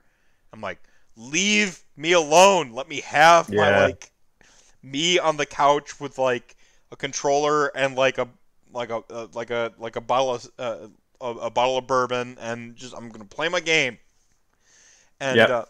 I'm 0.51 0.59
like, 0.59 0.83
leave 1.15 1.81
me 1.95 2.11
alone. 2.11 2.73
Let 2.73 2.89
me 2.89 2.99
have 2.99 3.49
my 3.49 3.85
like 3.85 4.11
me 4.83 5.17
on 5.17 5.37
the 5.37 5.45
couch 5.45 5.97
with 6.01 6.17
like 6.17 6.57
a 6.91 6.97
controller 6.97 7.67
and 7.67 7.95
like 7.95 8.17
a 8.17 8.27
like 8.73 8.89
a 8.89 9.01
uh, 9.09 9.27
like 9.33 9.49
a 9.49 9.71
like 9.77 9.95
a 9.95 10.01
bottle 10.01 10.33
of 10.33 10.47
uh, 10.59 10.87
a, 11.21 11.45
a 11.45 11.49
bottle 11.49 11.77
of 11.77 11.87
bourbon 11.87 12.37
and 12.41 12.75
just 12.75 12.93
I'm 12.93 13.07
gonna 13.07 13.23
play 13.23 13.47
my 13.47 13.61
game. 13.61 13.97
And 15.21 15.37
Yep. 15.37 15.49
uh, 15.49 15.65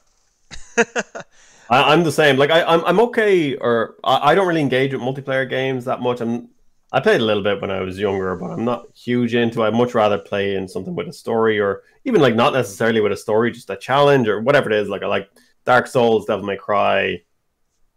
I, 1.70 1.94
am 1.94 2.04
the 2.04 2.12
same. 2.12 2.38
Like 2.38 2.50
I, 2.50 2.64
I'm, 2.64 2.84
I'm 2.86 3.00
okay, 3.02 3.56
or 3.56 3.98
I, 4.04 4.32
I 4.32 4.36
don't 4.36 4.48
really 4.48 4.62
engage 4.62 4.94
with 4.94 5.02
multiplayer 5.04 5.48
games 5.48 5.86
that 5.86 6.02
much. 6.02 6.22
I'm, 6.22 6.50
I 6.94 7.00
played 7.00 7.22
a 7.22 7.26
little 7.26 7.42
bit 7.42 7.60
when 7.60 7.72
I 7.72 7.82
was 7.82 7.98
younger, 7.98 8.36
but 8.36 8.52
I'm 8.52 8.64
not 8.64 8.86
huge 8.96 9.34
into. 9.34 9.64
I'd 9.64 9.74
much 9.74 9.96
rather 9.96 10.20
play 10.20 10.56
in 10.56 10.68
something 10.68 10.94
with 10.94 11.08
a 11.08 11.14
story, 11.14 11.60
or 11.60 11.82
even 12.06 12.22
like 12.22 12.36
not 12.36 12.54
necessarily 12.54 13.02
with 13.02 13.12
a 13.12 13.18
story, 13.18 13.52
just 13.52 13.72
a 13.72 13.76
challenge 13.76 14.28
or 14.28 14.42
whatever 14.42 14.72
it 14.72 14.76
is. 14.76 14.90
Like 14.90 15.02
I 15.02 15.08
like 15.08 15.28
Dark 15.66 15.88
Souls, 15.88 16.26
Devil 16.28 16.46
May 16.46 16.56
Cry, 16.56 17.24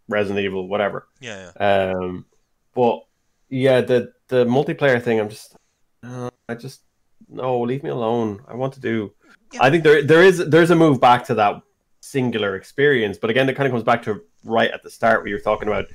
Resident 0.07 0.43
Evil, 0.43 0.67
whatever. 0.67 1.07
Yeah. 1.19 1.51
yeah. 1.59 1.91
Um, 1.91 2.25
but 2.73 3.05
yeah, 3.49 3.81
the 3.81 4.13
the 4.29 4.45
multiplayer 4.45 5.01
thing, 5.01 5.19
I'm 5.19 5.29
just, 5.29 5.55
uh, 6.03 6.31
I 6.49 6.55
just 6.55 6.81
no, 7.29 7.61
leave 7.61 7.83
me 7.83 7.91
alone. 7.91 8.41
I 8.47 8.55
want 8.55 8.73
to 8.73 8.79
do. 8.79 9.13
Yeah. 9.53 9.63
I 9.63 9.69
think 9.69 9.83
there 9.83 10.01
there 10.01 10.23
is 10.23 10.39
there's 10.49 10.71
a 10.71 10.75
move 10.75 10.99
back 10.99 11.23
to 11.25 11.35
that 11.35 11.61
singular 12.01 12.55
experience, 12.55 13.19
but 13.19 13.29
again, 13.29 13.47
it 13.47 13.55
kind 13.55 13.67
of 13.67 13.73
comes 13.73 13.83
back 13.83 14.01
to 14.03 14.23
right 14.43 14.71
at 14.71 14.81
the 14.81 14.89
start 14.89 15.21
where 15.21 15.27
you're 15.27 15.39
talking 15.39 15.67
about 15.67 15.85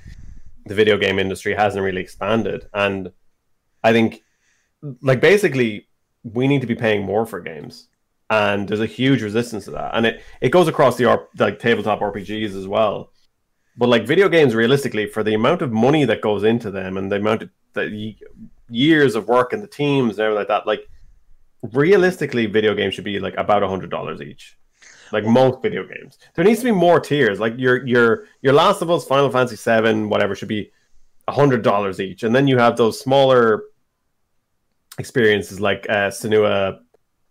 the 0.66 0.74
video 0.74 0.96
game 0.96 1.18
industry 1.18 1.54
hasn't 1.54 1.84
really 1.84 2.00
expanded, 2.00 2.66
and 2.72 3.12
I 3.82 3.92
think 3.92 4.22
like 5.00 5.20
basically 5.20 5.88
we 6.22 6.46
need 6.46 6.60
to 6.60 6.66
be 6.66 6.74
paying 6.74 7.04
more 7.04 7.26
for 7.26 7.40
games. 7.40 7.88
And 8.30 8.66
there's 8.66 8.80
a 8.80 8.86
huge 8.86 9.22
resistance 9.22 9.66
to 9.66 9.72
that. 9.72 9.90
And 9.94 10.06
it, 10.06 10.22
it 10.40 10.50
goes 10.50 10.66
across 10.66 10.96
the 10.96 11.26
like 11.38 11.58
tabletop 11.58 12.00
rpgs 12.00 12.56
as 12.56 12.66
well. 12.66 13.12
But 13.76 13.88
like 13.88 14.06
video 14.06 14.28
games 14.28 14.54
realistically 14.54 15.06
for 15.06 15.22
the 15.22 15.34
amount 15.34 15.60
of 15.60 15.72
money 15.72 16.04
that 16.04 16.22
goes 16.22 16.42
into 16.42 16.70
them 16.70 16.96
and 16.96 17.10
the 17.10 17.16
amount 17.16 17.42
of 17.42 17.50
the 17.74 18.16
years 18.68 19.14
of 19.14 19.28
work 19.28 19.52
and 19.52 19.62
the 19.62 19.68
teams 19.68 20.18
and 20.18 20.20
everything 20.20 20.38
like 20.38 20.48
that 20.48 20.66
like 20.66 20.88
realistically 21.72 22.46
video 22.46 22.74
games 22.74 22.94
should 22.94 23.04
be 23.04 23.20
like 23.20 23.34
about 23.36 23.62
a 23.62 23.68
hundred 23.68 23.90
dollars 23.90 24.20
each 24.20 24.56
like 25.12 25.24
most 25.24 25.62
video 25.62 25.86
games 25.86 26.18
there 26.34 26.44
needs 26.44 26.60
to 26.60 26.64
be 26.64 26.70
more 26.72 27.00
tiers 27.00 27.40
like 27.40 27.54
your 27.56 27.86
your 27.86 28.26
your 28.40 28.52
last 28.52 28.82
of 28.82 28.90
us 28.90 29.04
final 29.04 29.30
fantasy 29.30 29.56
7 29.56 30.08
whatever 30.08 30.34
should 30.34 30.48
be 30.48 30.70
a 31.28 31.32
hundred 31.32 31.62
dollars 31.62 32.00
each 32.00 32.22
and 32.22 32.34
then 32.34 32.46
you 32.46 32.58
have 32.58 32.76
those 32.76 33.00
smaller 33.00 33.64
experiences 34.98 35.60
like 35.60 35.86
uh 35.88 36.08
Senua 36.08 36.80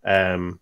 um 0.04 0.60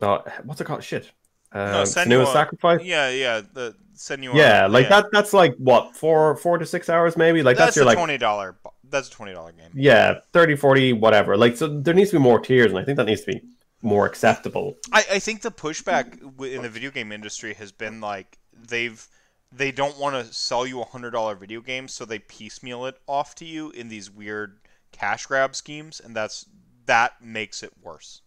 oh, 0.00 0.22
what's 0.44 0.60
it 0.60 0.64
called 0.64 0.84
shit 0.84 1.10
uh, 1.52 1.72
no, 1.72 1.82
Senua, 1.82 2.06
Senua 2.06 2.32
Sacrifice 2.32 2.82
yeah 2.82 3.10
yeah 3.10 3.42
the 3.52 3.74
Senua. 4.02 4.34
Yeah, 4.34 4.66
like 4.66 4.84
yeah. 4.84 5.02
that. 5.02 5.06
That's 5.12 5.32
like 5.32 5.54
what 5.56 5.94
four, 5.94 6.36
four 6.36 6.58
to 6.58 6.66
six 6.66 6.88
hours, 6.88 7.16
maybe. 7.16 7.42
Like 7.42 7.56
that's, 7.56 7.68
that's 7.68 7.76
your 7.76 7.84
like 7.84 7.98
twenty 7.98 8.18
dollar. 8.18 8.56
That's 8.88 9.08
a 9.08 9.10
twenty 9.10 9.32
dollar 9.32 9.52
game. 9.52 9.70
Yeah, 9.74 10.20
30, 10.32 10.56
40, 10.56 10.92
whatever. 10.94 11.36
Like 11.36 11.56
so, 11.56 11.80
there 11.80 11.94
needs 11.94 12.10
to 12.10 12.16
be 12.16 12.22
more 12.22 12.40
tiers, 12.40 12.72
and 12.72 12.78
I 12.78 12.84
think 12.84 12.96
that 12.96 13.06
needs 13.06 13.22
to 13.22 13.32
be 13.32 13.42
more 13.82 14.06
acceptable. 14.06 14.78
I, 14.92 15.04
I 15.12 15.18
think 15.18 15.42
the 15.42 15.50
pushback 15.50 16.20
in 16.46 16.62
the 16.62 16.68
video 16.68 16.90
game 16.90 17.12
industry 17.12 17.54
has 17.54 17.72
been 17.72 18.00
like 18.00 18.38
they've 18.54 19.06
they 19.50 19.70
don't 19.70 19.98
want 19.98 20.14
to 20.14 20.32
sell 20.32 20.66
you 20.66 20.80
a 20.80 20.84
hundred 20.84 21.10
dollar 21.10 21.34
video 21.34 21.60
game, 21.60 21.88
so 21.88 22.04
they 22.04 22.18
piecemeal 22.18 22.86
it 22.86 22.96
off 23.06 23.34
to 23.36 23.44
you 23.44 23.70
in 23.70 23.88
these 23.88 24.10
weird 24.10 24.60
cash 24.92 25.26
grab 25.26 25.54
schemes, 25.54 26.00
and 26.00 26.16
that's 26.16 26.46
that 26.86 27.22
makes 27.22 27.62
it 27.62 27.72
worse. 27.82 28.22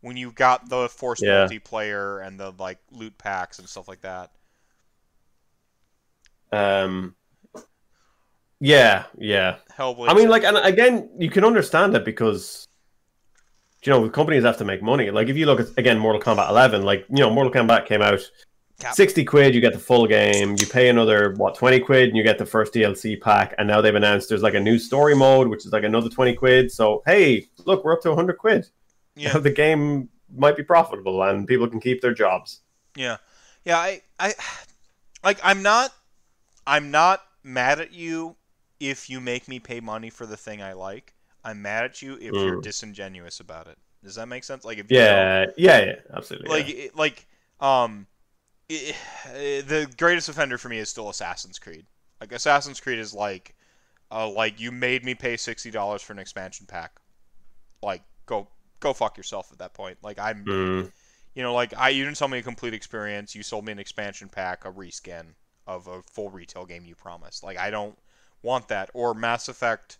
When 0.00 0.16
you've 0.16 0.34
got 0.34 0.68
the 0.68 0.88
forced 0.88 1.22
yeah. 1.22 1.46
multiplayer 1.46 2.26
and 2.26 2.40
the 2.40 2.52
like 2.58 2.78
loot 2.90 3.18
packs 3.18 3.58
and 3.58 3.68
stuff 3.68 3.86
like 3.86 4.00
that. 4.00 4.30
Um, 6.52 7.14
yeah, 8.60 9.04
yeah. 9.18 9.56
Hellblade. 9.78 10.08
I 10.08 10.14
mean, 10.14 10.28
like, 10.28 10.42
and 10.44 10.56
again, 10.56 11.10
you 11.18 11.30
can 11.30 11.44
understand 11.44 11.94
it 11.94 12.04
because 12.04 12.66
you 13.84 13.90
know 13.90 14.08
companies 14.08 14.44
have 14.44 14.56
to 14.58 14.64
make 14.64 14.82
money. 14.82 15.10
Like, 15.10 15.28
if 15.28 15.36
you 15.36 15.46
look 15.46 15.60
at 15.60 15.66
again 15.76 15.98
Mortal 15.98 16.20
Kombat 16.20 16.48
11, 16.48 16.82
like 16.82 17.06
you 17.08 17.20
know 17.20 17.30
Mortal 17.30 17.52
Kombat 17.52 17.86
came 17.86 18.02
out. 18.02 18.20
Cap. 18.78 18.94
60 18.94 19.26
quid 19.26 19.54
you 19.54 19.60
get 19.60 19.74
the 19.74 19.78
full 19.78 20.06
game 20.06 20.56
you 20.58 20.66
pay 20.66 20.88
another 20.88 21.34
what 21.34 21.54
20 21.54 21.80
quid 21.80 22.08
and 22.08 22.16
you 22.16 22.22
get 22.22 22.38
the 22.38 22.46
first 22.46 22.72
dlc 22.72 23.20
pack 23.20 23.54
and 23.58 23.68
now 23.68 23.82
they've 23.82 23.94
announced 23.94 24.30
there's 24.30 24.42
like 24.42 24.54
a 24.54 24.60
new 24.60 24.78
story 24.78 25.14
mode 25.14 25.48
which 25.48 25.66
is 25.66 25.72
like 25.74 25.84
another 25.84 26.08
20 26.08 26.32
quid 26.34 26.72
so 26.72 27.02
hey 27.04 27.46
look 27.66 27.84
we're 27.84 27.92
up 27.92 28.00
to 28.00 28.08
100 28.08 28.38
quid 28.38 28.66
yeah. 29.16 29.36
the 29.38 29.50
game 29.50 30.08
might 30.34 30.56
be 30.56 30.62
profitable 30.62 31.22
and 31.24 31.46
people 31.46 31.68
can 31.68 31.78
keep 31.78 32.00
their 32.00 32.14
jobs 32.14 32.62
yeah 32.96 33.18
yeah 33.66 33.76
i 33.76 34.00
i 34.18 34.32
like 35.22 35.38
i'm 35.44 35.62
not 35.62 35.92
I'm 36.70 36.92
not 36.92 37.22
mad 37.42 37.80
at 37.80 37.92
you 37.92 38.36
if 38.78 39.10
you 39.10 39.20
make 39.20 39.48
me 39.48 39.58
pay 39.58 39.80
money 39.80 40.08
for 40.08 40.24
the 40.24 40.36
thing 40.36 40.62
I 40.62 40.74
like. 40.74 41.14
I'm 41.44 41.62
mad 41.62 41.84
at 41.84 42.02
you 42.02 42.14
if 42.14 42.32
mm. 42.32 42.44
you're 42.44 42.60
disingenuous 42.60 43.40
about 43.40 43.66
it. 43.66 43.78
Does 44.02 44.14
that 44.14 44.26
make 44.26 44.44
sense? 44.44 44.64
Like 44.64 44.78
if 44.78 44.90
yeah, 44.90 45.46
yeah, 45.56 45.84
yeah, 45.84 45.94
absolutely. 46.14 46.48
Like 46.48 46.76
yeah. 46.76 46.86
like 46.94 47.26
um, 47.60 48.06
it, 48.68 48.96
the 49.68 49.92
greatest 49.98 50.28
offender 50.28 50.58
for 50.58 50.68
me 50.68 50.78
is 50.78 50.88
still 50.88 51.08
Assassin's 51.08 51.58
Creed. 51.58 51.86
Like 52.20 52.32
Assassin's 52.32 52.80
Creed 52.80 52.98
is 52.98 53.14
like, 53.14 53.54
uh, 54.10 54.28
like 54.28 54.60
you 54.60 54.72
made 54.72 55.04
me 55.04 55.14
pay 55.14 55.36
sixty 55.36 55.70
dollars 55.70 56.02
for 56.02 56.12
an 56.12 56.18
expansion 56.18 56.66
pack. 56.66 57.00
Like 57.82 58.02
go 58.26 58.48
go 58.80 58.92
fuck 58.92 59.16
yourself 59.16 59.50
at 59.52 59.58
that 59.58 59.74
point. 59.74 59.98
Like 60.02 60.18
I'm, 60.18 60.44
mm. 60.44 60.92
you 61.34 61.42
know, 61.42 61.54
like 61.54 61.74
I 61.76 61.90
you 61.90 62.04
didn't 62.04 62.16
sell 62.16 62.28
me 62.28 62.38
a 62.38 62.42
complete 62.42 62.74
experience. 62.74 63.34
You 63.34 63.42
sold 63.42 63.64
me 63.64 63.72
an 63.72 63.78
expansion 63.78 64.28
pack, 64.28 64.64
a 64.64 64.72
reskin 64.72 65.26
of 65.66 65.86
a 65.86 66.02
full 66.02 66.30
retail 66.30 66.64
game 66.64 66.84
you 66.84 66.94
promised. 66.94 67.42
Like 67.42 67.58
I 67.58 67.70
don't 67.70 67.96
want 68.42 68.68
that. 68.68 68.90
Or 68.94 69.14
Mass 69.14 69.48
Effect 69.48 69.98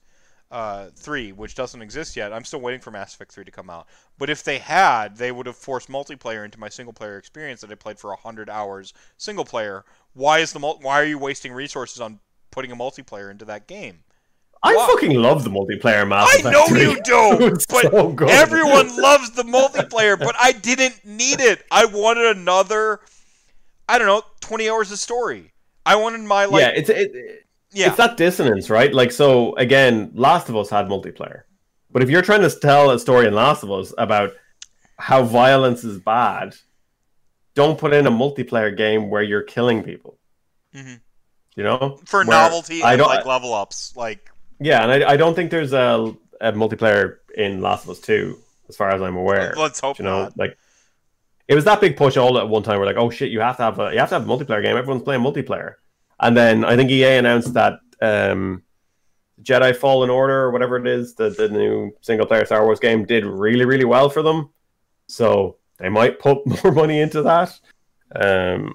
uh, 0.50 0.86
3, 0.96 1.32
which 1.32 1.54
doesn't 1.54 1.80
exist 1.80 2.16
yet. 2.16 2.32
I'm 2.32 2.44
still 2.44 2.60
waiting 2.60 2.80
for 2.80 2.90
Mass 2.90 3.14
Effect 3.14 3.32
3 3.32 3.44
to 3.44 3.50
come 3.50 3.70
out. 3.70 3.86
But 4.18 4.30
if 4.30 4.42
they 4.42 4.58
had, 4.58 5.16
they 5.16 5.32
would 5.32 5.46
have 5.46 5.56
forced 5.56 5.88
multiplayer 5.88 6.44
into 6.44 6.58
my 6.58 6.68
single 6.68 6.92
player 6.92 7.16
experience 7.18 7.60
that 7.60 7.70
I 7.70 7.74
played 7.74 7.98
for 7.98 8.10
100 8.10 8.50
hours 8.50 8.92
single 9.16 9.44
player. 9.44 9.84
Why 10.14 10.38
is 10.40 10.52
the 10.52 10.58
mul- 10.58 10.78
why 10.80 11.00
are 11.00 11.04
you 11.04 11.18
wasting 11.18 11.52
resources 11.52 12.00
on 12.00 12.20
putting 12.50 12.72
a 12.72 12.76
multiplayer 12.76 13.30
into 13.30 13.44
that 13.46 13.66
game? 13.68 14.00
I 14.62 14.74
fucking 14.74 15.14
love 15.14 15.44
the 15.44 15.50
multiplayer 15.50 16.06
Mass 16.06 16.28
I 16.34 16.38
Effect 16.40 16.52
know 16.52 16.66
3. 16.66 16.80
you 16.82 17.00
do, 17.02 17.50
but 17.70 17.90
so 17.90 18.26
everyone 18.28 18.94
loves 19.00 19.30
the 19.30 19.44
multiplayer, 19.44 20.18
but 20.18 20.34
I 20.38 20.52
didn't 20.52 21.02
need 21.04 21.40
it. 21.40 21.64
I 21.70 21.86
wanted 21.86 22.36
another 22.36 23.00
I 23.90 23.98
don't 23.98 24.06
know, 24.06 24.22
20 24.40 24.70
hours 24.70 24.92
of 24.92 25.00
story. 25.00 25.52
I 25.84 25.96
wanted 25.96 26.20
my 26.20 26.44
like. 26.44 26.60
Yeah, 26.60 26.68
it's 26.68 26.88
it, 26.88 27.39
yeah. 27.72 27.88
it's 27.88 27.96
that 27.96 28.16
dissonance, 28.16 28.70
right? 28.70 28.92
Like, 28.92 29.12
so 29.12 29.54
again, 29.56 30.12
Last 30.14 30.48
of 30.48 30.56
Us 30.56 30.70
had 30.70 30.86
multiplayer, 30.86 31.42
but 31.90 32.02
if 32.02 32.10
you're 32.10 32.22
trying 32.22 32.42
to 32.42 32.50
tell 32.50 32.90
a 32.90 32.98
story 32.98 33.26
in 33.26 33.34
Last 33.34 33.62
of 33.62 33.70
Us 33.70 33.92
about 33.98 34.32
how 34.98 35.22
violence 35.22 35.84
is 35.84 35.98
bad, 35.98 36.54
don't 37.54 37.78
put 37.78 37.92
in 37.92 38.06
a 38.06 38.10
multiplayer 38.10 38.76
game 38.76 39.10
where 39.10 39.22
you're 39.22 39.42
killing 39.42 39.82
people. 39.82 40.18
Mm-hmm. 40.74 40.94
You 41.56 41.64
know, 41.64 41.98
for 42.04 42.24
novelty 42.24 42.82
I 42.82 42.96
don't, 42.96 43.08
like 43.08 43.26
level 43.26 43.52
ups, 43.52 43.94
like 43.96 44.30
yeah, 44.60 44.82
and 44.82 45.04
I, 45.04 45.12
I 45.12 45.16
don't 45.16 45.34
think 45.34 45.50
there's 45.50 45.72
a, 45.72 46.14
a 46.40 46.52
multiplayer 46.52 47.16
in 47.34 47.60
Last 47.60 47.84
of 47.84 47.90
Us 47.90 48.00
Two, 48.00 48.38
as 48.68 48.76
far 48.76 48.90
as 48.90 49.02
I'm 49.02 49.16
aware. 49.16 49.52
Let's 49.56 49.80
hope 49.80 49.98
you 49.98 50.04
know, 50.04 50.24
not. 50.24 50.38
Like 50.38 50.56
it 51.48 51.54
was 51.56 51.64
that 51.64 51.80
big 51.80 51.96
push 51.96 52.16
all 52.16 52.38
at 52.38 52.48
one 52.48 52.62
time. 52.62 52.78
We're 52.78 52.86
like, 52.86 52.96
oh 52.96 53.10
shit, 53.10 53.30
you 53.30 53.40
have 53.40 53.56
to 53.56 53.64
have 53.64 53.80
a 53.80 53.92
you 53.92 53.98
have 53.98 54.10
to 54.10 54.14
have 54.14 54.28
a 54.28 54.32
multiplayer 54.32 54.62
game. 54.62 54.76
Everyone's 54.76 55.02
playing 55.02 55.22
multiplayer, 55.22 55.74
and 56.20 56.36
then 56.36 56.64
I 56.64 56.76
think 56.76 56.90
EA 56.90 57.16
announced 57.16 57.54
that 57.54 57.80
um, 58.00 58.62
Jedi 59.42 59.74
Fallen 59.74 60.10
Order 60.10 60.42
or 60.42 60.50
whatever 60.50 60.76
it 60.76 60.86
is, 60.86 61.14
the 61.14 61.30
the 61.30 61.48
new 61.48 61.92
single 62.00 62.26
player 62.26 62.44
Star 62.44 62.64
Wars 62.64 62.80
game, 62.80 63.04
did 63.04 63.24
really 63.24 63.64
really 63.64 63.84
well 63.84 64.08
for 64.10 64.22
them. 64.22 64.50
So 65.06 65.56
they 65.78 65.88
might 65.88 66.18
put 66.18 66.46
more 66.64 66.72
money 66.72 67.00
into 67.00 67.22
that. 67.22 67.58
Um, 68.14 68.74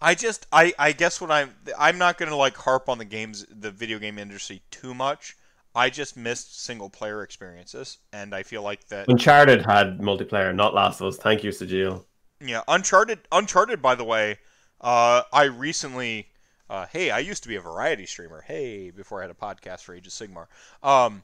I 0.00 0.14
just 0.14 0.46
I 0.52 0.72
I 0.78 0.92
guess 0.92 1.20
what 1.20 1.30
I'm 1.30 1.50
I'm 1.78 1.98
not 1.98 2.18
gonna 2.18 2.36
like 2.36 2.56
harp 2.56 2.88
on 2.88 2.98
the 2.98 3.04
games 3.04 3.46
the 3.50 3.70
video 3.70 3.98
game 3.98 4.18
industry 4.18 4.62
too 4.70 4.94
much 4.94 5.36
I 5.74 5.90
just 5.90 6.16
missed 6.16 6.62
single 6.62 6.88
player 6.88 7.22
experiences, 7.22 7.98
and 8.12 8.34
I 8.34 8.44
feel 8.44 8.62
like 8.62 8.86
that 8.88 9.08
Uncharted 9.08 9.62
had 9.66 9.98
multiplayer, 9.98 10.54
not 10.54 10.72
Last 10.72 11.00
of 11.00 11.08
Us. 11.08 11.16
Thank 11.16 11.42
you, 11.42 11.50
Sajil. 11.50 12.04
Yeah, 12.40 12.62
Uncharted. 12.68 13.20
Uncharted, 13.32 13.82
by 13.82 13.96
the 13.96 14.04
way, 14.04 14.38
uh, 14.80 15.22
I 15.32 15.44
recently. 15.44 16.28
Uh, 16.70 16.86
hey, 16.86 17.10
I 17.10 17.18
used 17.18 17.42
to 17.42 17.48
be 17.48 17.56
a 17.56 17.60
variety 17.60 18.06
streamer. 18.06 18.40
Hey, 18.40 18.90
before 18.90 19.20
I 19.20 19.22
had 19.22 19.30
a 19.30 19.34
podcast 19.34 19.82
for 19.82 19.94
Age 19.94 20.06
of 20.06 20.12
Sigmar. 20.14 20.46
Um, 20.82 21.22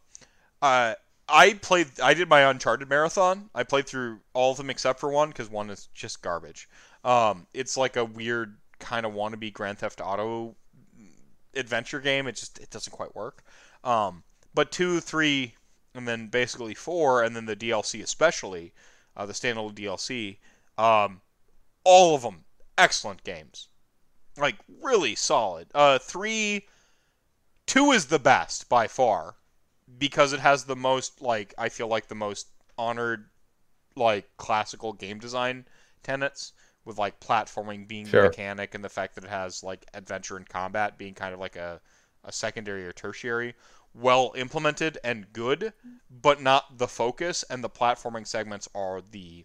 uh, 0.60 0.94
I 1.28 1.54
played. 1.54 1.88
I 2.02 2.14
did 2.14 2.28
my 2.28 2.42
Uncharted 2.42 2.88
marathon. 2.88 3.50
I 3.54 3.62
played 3.62 3.86
through 3.86 4.20
all 4.34 4.50
of 4.52 4.58
them 4.58 4.70
except 4.70 5.00
for 5.00 5.10
one 5.10 5.28
because 5.28 5.50
one 5.50 5.70
is 5.70 5.88
just 5.94 6.22
garbage. 6.22 6.68
Um, 7.04 7.46
it's 7.54 7.76
like 7.76 7.96
a 7.96 8.04
weird 8.04 8.58
kind 8.78 9.06
of 9.06 9.12
wannabe 9.12 9.52
Grand 9.52 9.78
Theft 9.78 10.00
Auto 10.02 10.56
adventure 11.54 12.00
game. 12.00 12.26
It 12.26 12.36
just 12.36 12.58
it 12.58 12.70
doesn't 12.70 12.92
quite 12.92 13.14
work. 13.14 13.42
Um, 13.84 14.24
but 14.54 14.72
two, 14.72 15.00
three, 15.00 15.54
and 15.94 16.06
then 16.06 16.26
basically 16.26 16.74
four, 16.74 17.22
and 17.22 17.34
then 17.34 17.46
the 17.46 17.56
DLC 17.56 18.02
especially, 18.02 18.72
uh, 19.16 19.26
the 19.26 19.32
standalone 19.32 19.74
DLC, 19.74 20.38
um, 20.82 21.20
all 21.84 22.14
of 22.14 22.22
them 22.22 22.44
excellent 22.80 23.24
games, 23.24 23.68
like 24.36 24.56
really 24.82 25.14
solid. 25.14 25.68
Uh, 25.74 25.98
three, 25.98 26.66
two 27.66 27.92
is 27.92 28.06
the 28.06 28.18
best 28.18 28.68
by 28.68 28.86
far, 28.88 29.36
because 29.98 30.32
it 30.32 30.40
has 30.40 30.64
the 30.64 30.76
most 30.76 31.20
like 31.20 31.54
I 31.58 31.68
feel 31.68 31.88
like 31.88 32.08
the 32.08 32.14
most 32.14 32.48
honored 32.78 33.26
like 33.96 34.28
classical 34.36 34.92
game 34.92 35.18
design 35.18 35.66
tenets 36.02 36.52
with 36.84 36.98
like 36.98 37.20
platforming 37.20 37.86
being 37.86 38.06
Sure. 38.06 38.22
the 38.22 38.28
mechanic 38.28 38.74
and 38.74 38.84
the 38.84 38.88
fact 38.88 39.14
that 39.16 39.24
it 39.24 39.30
has 39.30 39.62
like 39.62 39.86
adventure 39.94 40.36
and 40.36 40.48
combat 40.48 40.96
being 40.98 41.14
kind 41.14 41.34
of 41.34 41.40
like 41.40 41.56
a, 41.56 41.80
a 42.24 42.32
secondary 42.32 42.86
or 42.86 42.92
tertiary 42.92 43.54
well 43.94 44.32
implemented 44.36 44.96
and 45.04 45.32
good 45.32 45.72
but 46.10 46.40
not 46.40 46.78
the 46.78 46.88
focus 46.88 47.44
and 47.50 47.62
the 47.62 47.68
platforming 47.70 48.26
segments 48.26 48.68
are 48.74 49.00
the 49.02 49.44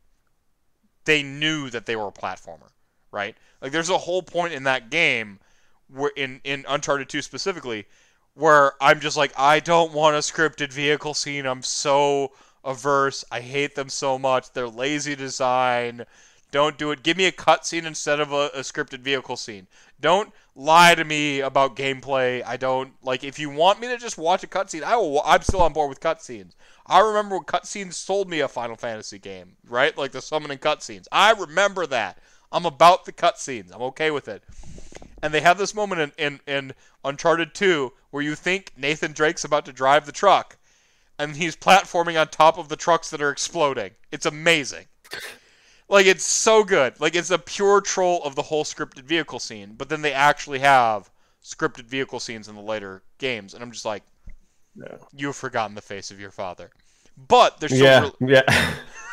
they 1.05 1.23
knew 1.23 1.69
that 1.69 1.85
they 1.85 1.95
were 1.95 2.07
a 2.07 2.11
platformer 2.11 2.69
right? 3.16 3.35
Like 3.61 3.72
there's 3.72 3.90
a 3.90 3.98
whole 3.98 4.22
point 4.22 4.53
in 4.53 4.64
that 4.64 4.92
game 4.92 5.40
where 5.88 6.11
in 6.16 6.42
in 6.44 6.66
uncharted 6.68 7.08
2 7.08 7.22
specifically 7.22 7.85
where 8.34 8.74
i'm 8.82 9.00
just 9.00 9.16
like 9.16 9.32
i 9.38 9.60
don't 9.60 9.94
want 9.94 10.16
a 10.16 10.19
scripted 10.19 10.74
vehicle 10.74 11.14
scene. 11.14 11.45
I'm 11.45 11.61
so 11.64 12.32
averse. 12.66 13.24
I 13.32 13.40
hate 13.40 13.76
them 13.76 13.90
so 13.90 14.18
much. 14.19 14.52
They're 14.52 14.68
lazy 14.68 15.16
design. 15.16 16.06
Don't 16.52 16.77
do 16.77 16.92
it. 16.92 17.03
Give 17.03 17.18
me 17.18 17.26
a 17.26 17.32
cutscene 17.32 17.85
instead 17.85 18.19
of 18.19 18.32
a, 18.32 18.50
a 18.53 18.60
scripted 18.60 19.00
vehicle 19.00 19.38
scene. 19.38 19.68
Don't 20.02 20.32
lie 20.56 20.95
to 20.95 21.03
me 21.03 21.42
about 21.42 21.76
gameplay. 21.76 22.44
I 22.45 22.58
don't 22.58 22.94
like 23.03 23.24
if 23.24 23.40
you 23.40 23.50
want 23.50 23.80
me 23.80 23.88
to 23.88 23.98
just 23.98 24.18
watch 24.18 24.44
a 24.44 24.48
cutscene 24.48 24.84
i 24.84 24.95
will 24.95 25.22
i'm 25.26 25.42
still 25.42 25.61
on 25.61 25.74
board 25.74 25.90
with 25.90 26.00
cutscenes. 26.00 26.53
I 26.88 27.00
remember 27.00 27.35
when 27.35 27.45
cutscenes 27.45 27.94
sold 27.94 28.30
me 28.30 28.42
a 28.42 28.48
Final 28.48 28.76
Fantasy 28.76 29.18
game, 29.18 29.58
right? 29.68 29.98
Like 29.98 30.11
the 30.11 30.22
summoning 30.22 30.60
cutscenes. 30.60 31.08
I 31.11 31.32
remember 31.32 31.88
that. 31.88 32.19
I'm 32.56 32.66
about 32.66 33.03
the 33.06 33.11
cutscenes. 33.11 33.74
I'm 33.74 33.82
okay 33.84 34.09
with 34.11 34.27
it. 34.27 34.42
And 35.22 35.34
they 35.34 35.42
have 35.42 35.58
this 35.58 35.75
moment 35.75 36.01
in, 36.01 36.11
in, 36.17 36.40
in 36.48 36.74
Uncharted 37.03 37.53
2 37.53 37.92
where 38.11 38.24
you 38.24 38.34
think 38.35 38.72
Nathan 38.77 39.11
Drake's 39.11 39.43
about 39.43 39.66
to 39.66 39.74
drive 39.74 40.06
the 40.06 40.11
truck, 40.14 40.58
and 41.19 41.35
he's 41.35 41.56
platforming 41.56 42.19
on 42.19 42.27
top 42.30 42.58
of 42.58 42.69
the 42.69 42.75
trucks 42.77 43.09
that 43.09 43.22
are 43.22 43.30
exploding. 43.32 43.92
It's 44.11 44.25
amazing. 44.25 44.85
Like, 45.90 46.06
it's 46.06 46.24
so 46.24 46.64
good. 46.64 47.00
Like, 47.00 47.14
it's 47.16 47.30
a 47.32 47.38
pure 47.38 47.82
troll 47.82 48.24
of 48.24 48.35
the 48.35 48.42
whole 48.42 48.64
scripted 48.64 49.03
vehicle 49.03 49.40
scene, 49.40 49.74
but 49.77 49.90
then 49.90 50.01
they 50.01 50.14
actually 50.14 50.59
have 50.59 51.11
scripted 51.43 51.85
vehicle 51.85 52.19
scenes 52.19 52.48
in 52.48 52.56
the 52.56 52.61
later 52.61 53.03
games, 53.17 53.53
and 53.53 53.61
I'm 53.61 53.72
just 53.72 53.85
like, 53.85 54.03
Yeah. 54.75 54.95
you've 55.14 55.35
forgotten 55.35 55.75
the 55.75 55.82
face 55.82 56.09
of 56.09 56.19
your 56.19 56.32
father. 56.32 56.72
But 57.27 57.59
there's 57.59 57.74
still 57.74 57.85
Yeah, 57.85 58.09
real- 58.19 58.43
yeah. 58.48 58.75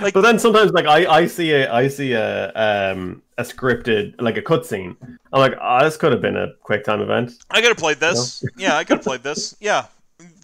Like- 0.00 0.14
but 0.14 0.22
then 0.22 0.38
sometimes, 0.38 0.72
like 0.72 0.86
I, 0.86 1.06
I 1.06 1.26
see 1.26 1.52
a, 1.52 1.72
I 1.72 1.88
see 1.88 2.12
a, 2.12 2.48
um, 2.54 3.22
a 3.38 3.42
scripted, 3.42 4.20
like 4.20 4.36
a 4.36 4.42
cutscene. 4.42 4.96
I'm 5.32 5.40
like, 5.40 5.54
oh, 5.60 5.84
this 5.84 5.96
could 5.96 6.12
have 6.12 6.20
been 6.22 6.36
a 6.36 6.48
quick 6.62 6.84
time 6.84 7.00
event. 7.00 7.32
I 7.50 7.60
could 7.60 7.68
have 7.68 7.76
played 7.76 7.98
this. 7.98 8.44
Yeah, 8.56 8.76
I 8.76 8.84
could 8.84 8.98
have 8.98 9.04
played 9.04 9.22
this. 9.22 9.54
Yeah. 9.60 9.86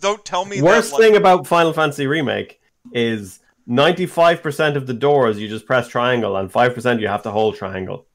Don't 0.01 0.25
tell 0.25 0.45
me 0.45 0.63
Worst 0.63 0.91
that. 0.91 0.97
like- 0.97 1.03
thing 1.03 1.17
about 1.17 1.47
Final 1.47 1.73
Fantasy 1.73 2.07
Remake 2.07 2.61
is 2.93 3.41
95% 3.69 4.77
of 4.77 4.87
the 4.87 4.95
doors 4.95 5.39
you 5.39 5.49
just 5.49 5.67
press 5.67 5.89
triangle, 5.89 6.37
and 6.37 6.51
5% 6.53 7.01
you 7.01 7.09
have 7.09 7.23
to 7.25 7.31
hold 7.31 7.57
triangle. 7.57 8.07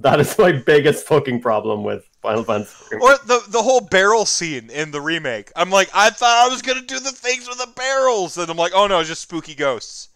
That 0.00 0.18
is 0.18 0.36
my 0.38 0.52
biggest 0.52 1.06
fucking 1.06 1.40
problem 1.42 1.84
with 1.84 2.08
Final 2.22 2.42
Fantasy. 2.42 2.74
Remake. 2.90 3.02
Or 3.04 3.16
the 3.26 3.42
the 3.50 3.62
whole 3.62 3.82
barrel 3.82 4.24
scene 4.24 4.70
in 4.70 4.90
the 4.90 5.00
remake. 5.00 5.52
I'm 5.56 5.70
like, 5.70 5.90
I 5.94 6.08
thought 6.10 6.46
I 6.46 6.48
was 6.48 6.62
gonna 6.62 6.80
do 6.80 6.98
the 6.98 7.10
things 7.12 7.46
with 7.48 7.58
the 7.58 7.70
barrels, 7.76 8.38
and 8.38 8.48
I'm 8.50 8.56
like, 8.56 8.72
oh 8.74 8.86
no, 8.86 9.00
it's 9.00 9.08
just 9.10 9.22
spooky 9.22 9.54
ghosts. 9.54 10.08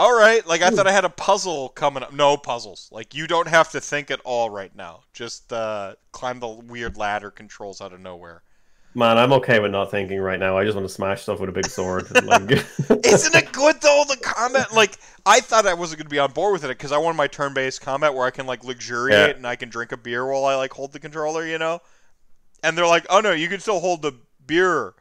All 0.00 0.16
right, 0.16 0.46
like 0.46 0.62
I 0.62 0.70
thought 0.70 0.86
I 0.86 0.92
had 0.92 1.04
a 1.04 1.10
puzzle 1.10 1.68
coming 1.68 2.02
up. 2.02 2.10
No 2.14 2.38
puzzles. 2.38 2.88
Like 2.90 3.14
you 3.14 3.26
don't 3.26 3.48
have 3.48 3.70
to 3.72 3.82
think 3.82 4.10
at 4.10 4.18
all 4.24 4.48
right 4.48 4.74
now. 4.74 5.02
Just 5.12 5.52
uh, 5.52 5.94
climb 6.10 6.40
the 6.40 6.48
weird 6.48 6.96
ladder 6.96 7.30
controls 7.30 7.82
out 7.82 7.92
of 7.92 8.00
nowhere. 8.00 8.42
Man, 8.94 9.18
I'm 9.18 9.30
okay 9.34 9.60
with 9.60 9.72
not 9.72 9.90
thinking 9.90 10.18
right 10.18 10.40
now. 10.40 10.56
I 10.56 10.64
just 10.64 10.74
want 10.74 10.88
to 10.88 10.94
smash 10.94 11.24
stuff 11.24 11.38
with 11.38 11.50
a 11.50 11.52
big 11.52 11.66
sword. 11.66 12.10
like, 12.24 12.50
Isn't 13.04 13.34
it 13.34 13.52
good 13.52 13.76
though? 13.82 14.04
The 14.08 14.16
combat, 14.22 14.72
like 14.72 14.96
I 15.26 15.40
thought 15.40 15.66
I 15.66 15.74
wasn't 15.74 15.98
gonna 16.00 16.08
be 16.08 16.18
on 16.18 16.32
board 16.32 16.54
with 16.54 16.64
it 16.64 16.68
because 16.68 16.92
I 16.92 16.96
wanted 16.96 17.18
my 17.18 17.26
turn-based 17.26 17.82
combat 17.82 18.14
where 18.14 18.24
I 18.24 18.30
can 18.30 18.46
like 18.46 18.64
luxuriate 18.64 19.28
Yeah. 19.28 19.36
and 19.36 19.46
I 19.46 19.56
can 19.56 19.68
drink 19.68 19.92
a 19.92 19.98
beer 19.98 20.24
while 20.26 20.46
I 20.46 20.54
like 20.54 20.72
hold 20.72 20.92
the 20.92 20.98
controller, 20.98 21.46
you 21.46 21.58
know. 21.58 21.80
And 22.62 22.78
they're 22.78 22.86
like, 22.86 23.04
"Oh 23.10 23.20
no, 23.20 23.32
you 23.32 23.48
can 23.48 23.60
still 23.60 23.80
hold 23.80 24.00
the 24.00 24.14
beer 24.46 24.94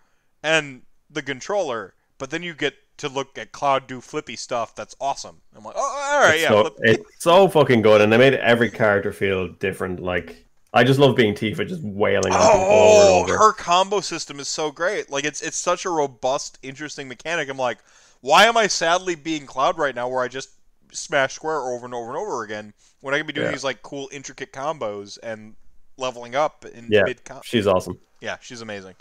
and 0.43 0.81
the 1.09 1.21
controller, 1.21 1.93
but 2.17 2.31
then 2.31 2.43
you 2.43 2.53
get 2.53 2.73
to 2.99 3.09
look 3.09 3.37
at 3.37 3.51
Cloud 3.51 3.87
do 3.87 3.99
flippy 4.01 4.35
stuff. 4.35 4.75
That's 4.75 4.95
awesome." 5.01 5.41
I'm 5.55 5.63
like, 5.63 5.75
"Oh, 5.77 5.81
all 5.81 6.21
right, 6.21 6.35
it's 6.35 6.43
yeah." 6.43 6.49
so, 6.49 6.75
it's 6.79 7.23
so 7.23 7.47
fucking 7.47 7.81
good, 7.81 8.01
and 8.01 8.11
they 8.13 8.17
made 8.17 8.35
every 8.35 8.69
character 8.69 9.11
feel 9.11 9.47
different. 9.47 9.99
Like, 9.99 10.45
I 10.73 10.83
just 10.83 10.99
love 10.99 11.15
being 11.15 11.33
Tifa, 11.33 11.67
just 11.67 11.81
wailing 11.83 12.31
Oh, 12.35 12.91
over 12.91 13.23
and 13.23 13.31
over. 13.31 13.37
her 13.37 13.53
combo 13.53 14.01
system 14.01 14.39
is 14.39 14.47
so 14.47 14.71
great. 14.71 15.09
Like 15.09 15.25
it's 15.25 15.41
it's 15.41 15.57
such 15.57 15.85
a 15.85 15.89
robust, 15.89 16.59
interesting 16.61 17.07
mechanic. 17.07 17.49
I'm 17.49 17.57
like, 17.57 17.79
why 18.21 18.45
am 18.45 18.55
I 18.55 18.67
sadly 18.67 19.15
being 19.15 19.45
Cloud 19.47 19.77
right 19.79 19.95
now, 19.95 20.07
where 20.07 20.21
I 20.21 20.27
just 20.27 20.49
smash 20.91 21.33
square 21.33 21.57
over 21.59 21.85
and 21.85 21.93
over 21.93 22.07
and 22.09 22.17
over 22.17 22.43
again 22.43 22.73
when 23.01 23.13
I 23.13 23.17
can 23.17 23.27
be 23.27 23.33
doing 23.33 23.45
Yeah. 23.47 23.51
these 23.51 23.63
like 23.63 23.81
cool, 23.81 24.09
intricate 24.11 24.51
combos 24.53 25.17
and 25.23 25.55
leveling 25.97 26.35
up 26.35 26.65
in 26.65 26.87
Yeah. 26.89 27.03
mid 27.03 27.21
She's 27.43 27.65
awesome. 27.67 27.99
Yeah, 28.21 28.37
she's 28.41 28.61
amazing. 28.61 28.95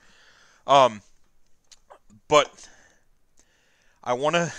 Um, 0.67 1.02
but 2.28 2.68
I 4.09 4.15
want 4.15 4.37
to 4.37 4.51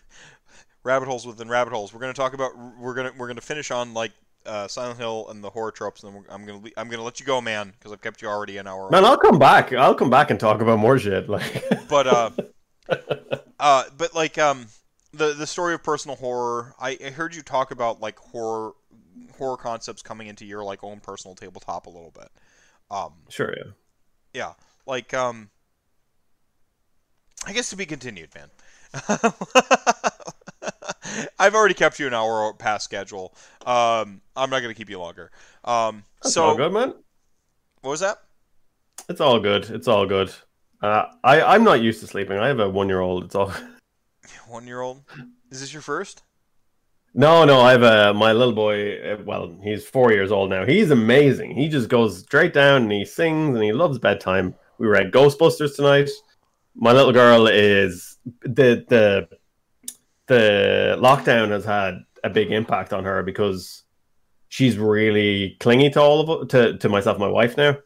rabbit 0.84 1.08
holes 1.08 1.26
within 1.26 1.48
rabbit 1.48 1.72
holes. 1.72 1.94
We're 1.94 2.00
gonna 2.00 2.12
talk 2.12 2.34
about 2.34 2.52
we're 2.78 2.92
gonna 2.92 3.12
we're 3.16 3.26
gonna 3.26 3.40
finish 3.40 3.70
on 3.70 3.94
like 3.94 4.12
uh, 4.44 4.68
Silent 4.68 4.98
Hill 4.98 5.28
and 5.30 5.42
the 5.42 5.48
horror 5.48 5.70
tropes, 5.72 6.02
and 6.02 6.12
then 6.12 6.22
we're, 6.22 6.34
I'm 6.34 6.44
gonna 6.44 6.70
I'm 6.76 6.90
gonna 6.90 7.02
let 7.02 7.18
you 7.18 7.24
go, 7.24 7.40
man, 7.40 7.72
because 7.72 7.90
I've 7.90 8.02
kept 8.02 8.20
you 8.20 8.28
already 8.28 8.58
an 8.58 8.66
hour. 8.66 8.90
Man, 8.90 9.02
I'll 9.02 9.16
come 9.16 9.38
back. 9.38 9.72
I'll 9.72 9.94
come 9.94 10.10
back 10.10 10.30
and 10.30 10.38
talk 10.38 10.60
about 10.60 10.78
more 10.78 10.98
shit. 10.98 11.26
Like, 11.26 11.64
but 11.88 12.06
uh, 12.06 12.30
uh, 13.58 13.84
but 13.96 14.14
like 14.14 14.36
um, 14.36 14.66
the 15.14 15.32
the 15.32 15.46
story 15.46 15.72
of 15.72 15.82
personal 15.82 16.18
horror. 16.18 16.74
I, 16.78 16.98
I 17.02 17.08
heard 17.08 17.34
you 17.34 17.40
talk 17.40 17.70
about 17.70 18.02
like 18.02 18.18
horror 18.18 18.72
horror 19.38 19.56
concepts 19.56 20.02
coming 20.02 20.26
into 20.26 20.44
your 20.44 20.62
like 20.62 20.84
own 20.84 21.00
personal 21.00 21.34
tabletop 21.34 21.86
a 21.86 21.90
little 21.90 22.12
bit. 22.14 22.28
Um, 22.90 23.14
sure, 23.30 23.54
yeah. 23.56 23.72
yeah, 24.34 24.52
like 24.84 25.14
um, 25.14 25.48
I 27.46 27.52
guess 27.52 27.70
to 27.70 27.76
be 27.76 27.86
continued, 27.86 28.34
man. 28.34 28.50
I've 31.38 31.54
already 31.54 31.74
kept 31.74 31.98
you 31.98 32.06
an 32.06 32.14
hour 32.14 32.52
past 32.54 32.84
schedule. 32.84 33.34
Um, 33.64 34.20
I'm 34.36 34.50
not 34.50 34.60
gonna 34.60 34.74
keep 34.74 34.90
you 34.90 34.98
longer. 34.98 35.30
Um, 35.64 36.04
That's 36.22 36.34
so 36.34 36.44
all 36.44 36.56
good, 36.56 36.72
man. 36.72 36.94
what 37.82 37.90
was 37.90 38.00
that? 38.00 38.18
It's 39.08 39.20
all 39.20 39.38
good. 39.38 39.70
It's 39.70 39.88
all 39.88 40.06
good. 40.06 40.32
Uh, 40.82 41.04
I 41.24 41.40
I'm 41.42 41.64
not 41.64 41.80
used 41.80 42.00
to 42.00 42.06
sleeping. 42.06 42.38
I 42.38 42.48
have 42.48 42.58
a 42.60 42.68
one 42.68 42.88
year 42.88 43.00
old. 43.00 43.24
It's 43.24 43.34
all. 43.34 43.52
One 44.48 44.66
year 44.66 44.80
old. 44.80 45.02
Is 45.50 45.60
this 45.60 45.72
your 45.72 45.82
first? 45.82 46.22
No, 47.14 47.44
no. 47.44 47.60
I 47.60 47.72
have 47.72 47.82
a 47.82 48.14
my 48.14 48.32
little 48.32 48.52
boy. 48.54 48.98
uh, 49.00 49.16
Well, 49.24 49.56
he's 49.62 49.84
four 49.84 50.12
years 50.12 50.30
old 50.30 50.50
now. 50.50 50.64
He's 50.64 50.90
amazing. 50.92 51.52
He 51.56 51.68
just 51.68 51.88
goes 51.88 52.20
straight 52.20 52.52
down 52.52 52.82
and 52.82 52.92
he 52.92 53.04
sings 53.04 53.54
and 53.56 53.64
he 53.64 53.72
loves 53.72 53.98
bedtime. 53.98 54.54
We 54.78 54.86
read 54.86 55.10
Ghostbusters 55.12 55.74
tonight. 55.74 56.10
My 56.76 56.92
little 56.92 57.12
girl 57.12 57.46
is 57.46 58.18
the 58.42 58.84
the 58.88 59.28
the 60.26 60.96
lockdown 61.00 61.50
has 61.50 61.64
had 61.64 62.00
a 62.22 62.30
big 62.30 62.50
impact 62.50 62.92
on 62.92 63.04
her 63.04 63.22
because 63.22 63.84
she's 64.48 64.78
really 64.78 65.56
clingy 65.60 65.90
to 65.90 66.00
all 66.00 66.30
of 66.30 66.48
to 66.48 66.76
to 66.78 66.88
myself 66.88 67.16
and 67.16 67.24
my 67.24 67.30
wife 67.30 67.56
now. 67.56 67.76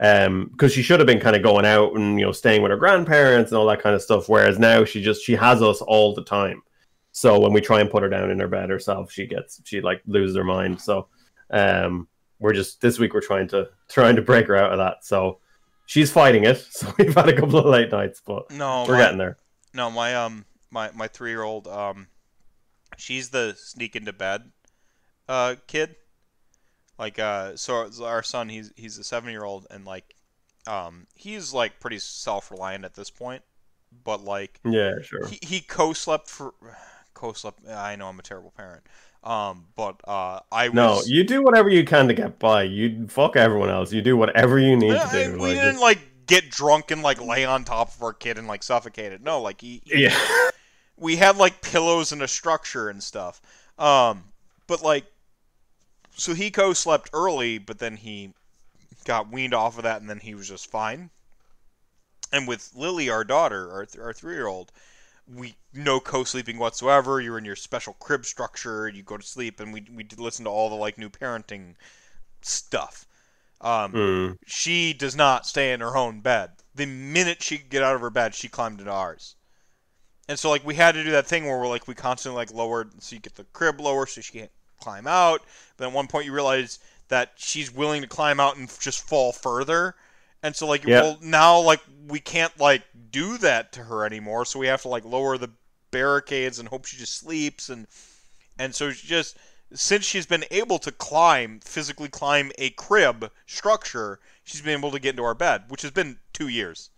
Um, 0.00 0.50
because 0.52 0.72
she 0.72 0.82
should 0.82 1.00
have 1.00 1.08
been 1.08 1.18
kind 1.18 1.34
of 1.34 1.42
going 1.42 1.66
out 1.66 1.96
and 1.96 2.20
you 2.20 2.26
know 2.26 2.32
staying 2.32 2.62
with 2.62 2.70
her 2.70 2.76
grandparents 2.76 3.50
and 3.50 3.58
all 3.58 3.66
that 3.66 3.82
kind 3.82 3.96
of 3.96 4.02
stuff. 4.02 4.28
Whereas 4.28 4.58
now 4.58 4.84
she 4.84 5.02
just 5.02 5.24
she 5.24 5.34
has 5.34 5.60
us 5.60 5.80
all 5.80 6.14
the 6.14 6.22
time. 6.22 6.62
So 7.10 7.40
when 7.40 7.52
we 7.52 7.60
try 7.60 7.80
and 7.80 7.90
put 7.90 8.04
her 8.04 8.08
down 8.08 8.30
in 8.30 8.38
her 8.38 8.46
bed 8.46 8.70
herself, 8.70 9.10
she 9.10 9.26
gets 9.26 9.60
she 9.64 9.80
like 9.80 10.02
loses 10.06 10.36
her 10.36 10.44
mind. 10.44 10.80
So 10.80 11.08
um, 11.50 12.06
we're 12.38 12.52
just 12.52 12.80
this 12.80 12.98
week 12.98 13.14
we're 13.14 13.20
trying 13.20 13.48
to 13.48 13.70
trying 13.88 14.16
to 14.16 14.22
break 14.22 14.46
her 14.46 14.56
out 14.56 14.72
of 14.72 14.78
that. 14.78 15.04
So 15.04 15.40
she's 15.88 16.12
fighting 16.12 16.44
it. 16.44 16.58
So 16.70 16.92
we've 16.98 17.14
had 17.14 17.28
a 17.28 17.34
couple 17.34 17.58
of 17.58 17.64
late 17.66 17.90
nights, 17.90 18.20
but 18.24 18.50
No, 18.52 18.84
we're 18.86 18.94
my- 18.94 19.00
getting 19.00 19.18
there. 19.18 19.36
No, 19.74 19.90
my 19.90 20.14
um 20.14 20.44
my 20.70 20.90
my 20.92 21.08
three 21.08 21.30
year 21.30 21.42
old 21.42 21.66
um 21.66 22.06
she's 22.96 23.30
the 23.30 23.54
sneak 23.56 23.96
into 23.96 24.12
bed 24.12 24.52
uh 25.28 25.56
kid. 25.66 25.96
Like 26.98 27.18
uh 27.18 27.56
so 27.56 27.88
our 28.04 28.22
son 28.22 28.48
he's 28.48 28.72
he's 28.76 28.98
a 28.98 29.04
seven 29.04 29.30
year 29.30 29.44
old 29.44 29.66
and 29.70 29.84
like 29.84 30.14
um 30.66 31.06
he's 31.14 31.52
like 31.52 31.80
pretty 31.80 31.98
self 31.98 32.50
reliant 32.50 32.84
at 32.84 32.94
this 32.94 33.10
point. 33.10 33.42
But 34.04 34.22
like 34.24 34.60
Yeah, 34.64 34.94
sure. 35.02 35.26
he, 35.26 35.38
he 35.42 35.60
co 35.60 35.92
slept 35.92 36.28
for 36.28 36.54
co 37.14 37.32
slept 37.32 37.66
I 37.68 37.96
know 37.96 38.08
I'm 38.08 38.18
a 38.18 38.22
terrible 38.22 38.52
parent. 38.56 38.84
Um 39.24 39.66
but 39.76 39.96
uh 40.06 40.40
I 40.52 40.68
was 40.68 40.74
No, 40.74 41.02
you 41.06 41.24
do 41.24 41.42
whatever 41.42 41.68
you 41.68 41.84
can 41.84 42.08
to 42.08 42.14
get 42.14 42.38
by. 42.38 42.62
You 42.62 43.06
fuck 43.08 43.36
everyone 43.36 43.68
else. 43.70 43.92
You 43.92 44.00
do 44.02 44.16
whatever 44.16 44.58
you 44.58 44.76
need 44.76 44.92
Yeah, 44.92 45.06
to 45.06 45.18
I- 45.18 45.24
do. 45.26 45.32
we 45.32 45.38
like, 45.38 45.54
didn't 45.60 45.80
like 45.80 45.98
get 46.26 46.50
drunk 46.50 46.90
and 46.90 47.02
like 47.02 47.20
lay 47.20 47.44
on 47.44 47.64
top 47.64 47.94
of 47.94 48.02
our 48.02 48.12
kid 48.12 48.38
and 48.38 48.46
like 48.46 48.62
suffocate 48.62 49.12
it. 49.12 49.22
No, 49.22 49.40
like 49.40 49.60
he, 49.60 49.82
he- 49.84 50.04
yeah. 50.04 50.16
we 50.96 51.16
had 51.16 51.36
like 51.36 51.62
pillows 51.62 52.12
and 52.12 52.22
a 52.22 52.28
structure 52.28 52.88
and 52.88 53.02
stuff. 53.02 53.40
Um, 53.78 54.24
but 54.66 54.82
like, 54.82 55.06
so 56.16 56.34
he 56.34 56.50
co-slept 56.50 57.10
early, 57.12 57.58
but 57.58 57.78
then 57.78 57.96
he 57.96 58.32
got 59.04 59.30
weaned 59.32 59.54
off 59.54 59.78
of 59.78 59.84
that, 59.84 60.00
and 60.00 60.10
then 60.10 60.18
he 60.18 60.34
was 60.34 60.48
just 60.48 60.70
fine. 60.70 61.10
And 62.32 62.46
with 62.48 62.72
Lily, 62.74 63.08
our 63.08 63.24
daughter, 63.24 63.70
our, 63.72 63.86
th- 63.86 64.02
our 64.02 64.12
three-year-old, 64.12 64.72
we 65.34 65.56
no 65.72 66.00
co-sleeping 66.00 66.58
whatsoever. 66.58 67.20
You're 67.20 67.38
in 67.38 67.44
your 67.44 67.56
special 67.56 67.94
crib 67.94 68.24
structure. 68.26 68.88
You 68.88 69.02
go 69.02 69.16
to 69.16 69.26
sleep, 69.26 69.60
and 69.60 69.72
we 69.72 69.86
we 69.94 70.06
listen 70.16 70.44
to 70.44 70.50
all 70.50 70.68
the 70.70 70.76
like 70.76 70.98
new 70.98 71.10
parenting 71.10 71.74
stuff. 72.42 73.06
Um, 73.60 73.94
Mm. 73.94 74.38
she 74.46 74.92
does 74.94 75.16
not 75.16 75.46
stay 75.46 75.72
in 75.72 75.80
her 75.80 75.96
own 75.96 76.20
bed. 76.20 76.52
The 76.74 76.86
minute 76.86 77.42
she 77.42 77.58
could 77.58 77.70
get 77.70 77.82
out 77.84 77.94
of 77.96 78.00
her 78.02 78.10
bed, 78.10 78.34
she 78.34 78.48
climbed 78.48 78.80
into 78.80 78.92
ours. 78.92 79.36
And 80.28 80.38
so 80.38 80.50
like 80.50 80.64
we 80.64 80.74
had 80.76 80.92
to 80.94 81.04
do 81.04 81.10
that 81.12 81.26
thing 81.26 81.44
where 81.46 81.58
we're 81.58 81.68
like 81.68 81.88
we 81.88 81.94
constantly 81.94 82.36
like 82.36 82.52
lowered 82.52 83.02
so 83.02 83.14
you 83.14 83.20
get 83.20 83.34
the 83.34 83.44
crib 83.44 83.80
lower 83.80 84.06
so 84.06 84.20
she 84.20 84.38
can't 84.38 84.50
climb 84.80 85.06
out. 85.06 85.42
But 85.76 85.88
at 85.88 85.92
one 85.92 86.06
point 86.06 86.26
you 86.26 86.32
realize 86.32 86.78
that 87.08 87.32
she's 87.36 87.72
willing 87.72 88.02
to 88.02 88.08
climb 88.08 88.38
out 88.40 88.56
and 88.56 88.68
just 88.80 89.06
fall 89.08 89.32
further. 89.32 89.96
And 90.42 90.54
so 90.56 90.66
like 90.66 90.84
Yeah. 90.84 91.02
well 91.02 91.18
now 91.22 91.60
like 91.60 91.80
we 92.08 92.20
can't 92.20 92.58
like 92.58 92.82
do 93.10 93.38
that 93.38 93.72
to 93.74 93.84
her 93.84 94.04
anymore. 94.04 94.44
So 94.44 94.58
we 94.58 94.66
have 94.68 94.82
to 94.82 94.88
like 94.88 95.04
lower 95.04 95.38
the 95.38 95.50
barricades 95.90 96.58
and 96.58 96.68
hope 96.68 96.84
she 96.86 96.96
just 96.96 97.16
sleeps 97.18 97.68
and 97.68 97.86
and 98.58 98.74
so 98.74 98.90
she 98.92 99.06
just 99.08 99.38
since 99.74 100.04
she's 100.04 100.26
been 100.26 100.44
able 100.50 100.78
to 100.80 100.92
climb 100.92 101.60
physically 101.60 102.08
climb 102.08 102.52
a 102.58 102.70
crib 102.70 103.30
structure, 103.46 104.20
she's 104.44 104.62
been 104.62 104.78
able 104.78 104.92
to 104.92 105.00
get 105.00 105.10
into 105.10 105.24
our 105.24 105.34
bed, 105.34 105.64
which 105.68 105.82
has 105.82 105.90
been 105.92 106.18
two 106.32 106.48
years, 106.48 106.90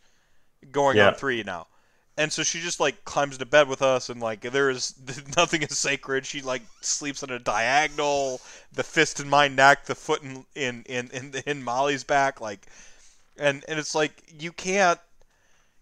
going 0.71 0.99
Yeah. 0.99 1.01
on 1.01 1.15
three 1.15 1.43
now. 1.43 1.67
And 2.17 2.33
so 2.33 2.43
she 2.43 2.61
just 2.61 2.81
like 2.81 3.05
climbs 3.05 3.35
into 3.37 3.47
bed 3.47 3.69
with 3.69 3.81
us, 3.83 4.11
and 4.11 4.21
like 4.21 4.43
there 4.43 4.69
is 4.69 4.95
nothing 5.37 5.63
is 5.63 5.79
sacred. 5.79 6.27
She 6.27 6.43
like 6.43 6.63
sleeps 6.83 7.23
on 7.23 7.31
a 7.31 7.39
diagonal, 7.39 8.43
the 8.73 8.83
fist 8.83 9.21
in 9.21 9.29
my 9.29 9.49
neck, 9.49 9.87
the 9.87 9.95
foot 9.95 10.23
in 10.23 10.45
in 10.55 10.83
in 10.87 11.11
in, 11.13 11.35
in 11.47 11.63
Molly's 11.63 12.05
back, 12.05 12.41
like, 12.41 12.67
and 13.39 13.65
and 13.69 13.79
it's 13.79 13.95
like 13.95 14.23
you 14.41 14.53
can't, 14.53 14.99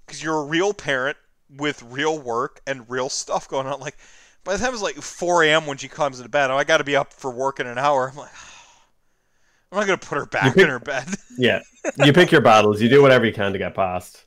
because 0.07 0.23
you're 0.23 0.41
a 0.41 0.44
real 0.44 0.73
parent 0.73 1.17
with 1.57 1.83
real 1.83 2.18
work 2.18 2.60
and 2.67 2.89
real 2.89 3.09
stuff 3.09 3.49
going 3.49 3.67
on. 3.67 3.81
Like 3.81 3.97
by 4.44 4.57
the 4.57 4.65
time 4.65 4.73
it's 4.73 4.83
like 4.83 4.97
4 4.97 5.44
a.m. 5.44 5.67
when 5.67 5.77
she 5.77 5.89
climbs 5.89 6.18
into 6.18 6.31
bed, 6.31 6.51
I 6.51 6.65
got 6.65 6.78
to 6.78 6.85
be 6.85 6.97
up 6.97 7.12
for 7.12 7.31
work 7.31 7.60
in 7.60 7.67
an 7.67 7.78
hour. 7.78 8.09
I'm 8.10 8.17
like, 8.17 8.31
I'm 9.73 9.78
not 9.78 9.86
gonna 9.86 9.99
put 9.99 10.18
her 10.18 10.27
back 10.27 10.57
in 10.57 10.68
her 10.68 10.81
bed. 10.81 11.07
Yeah, 11.41 11.60
you 12.05 12.12
pick 12.12 12.33
your 12.33 12.41
battles. 12.41 12.83
You 12.83 12.89
do 12.89 13.01
whatever 13.01 13.25
you 13.25 13.33
can 13.33 13.52
to 13.52 13.59
get 13.59 13.73
past. 13.73 14.25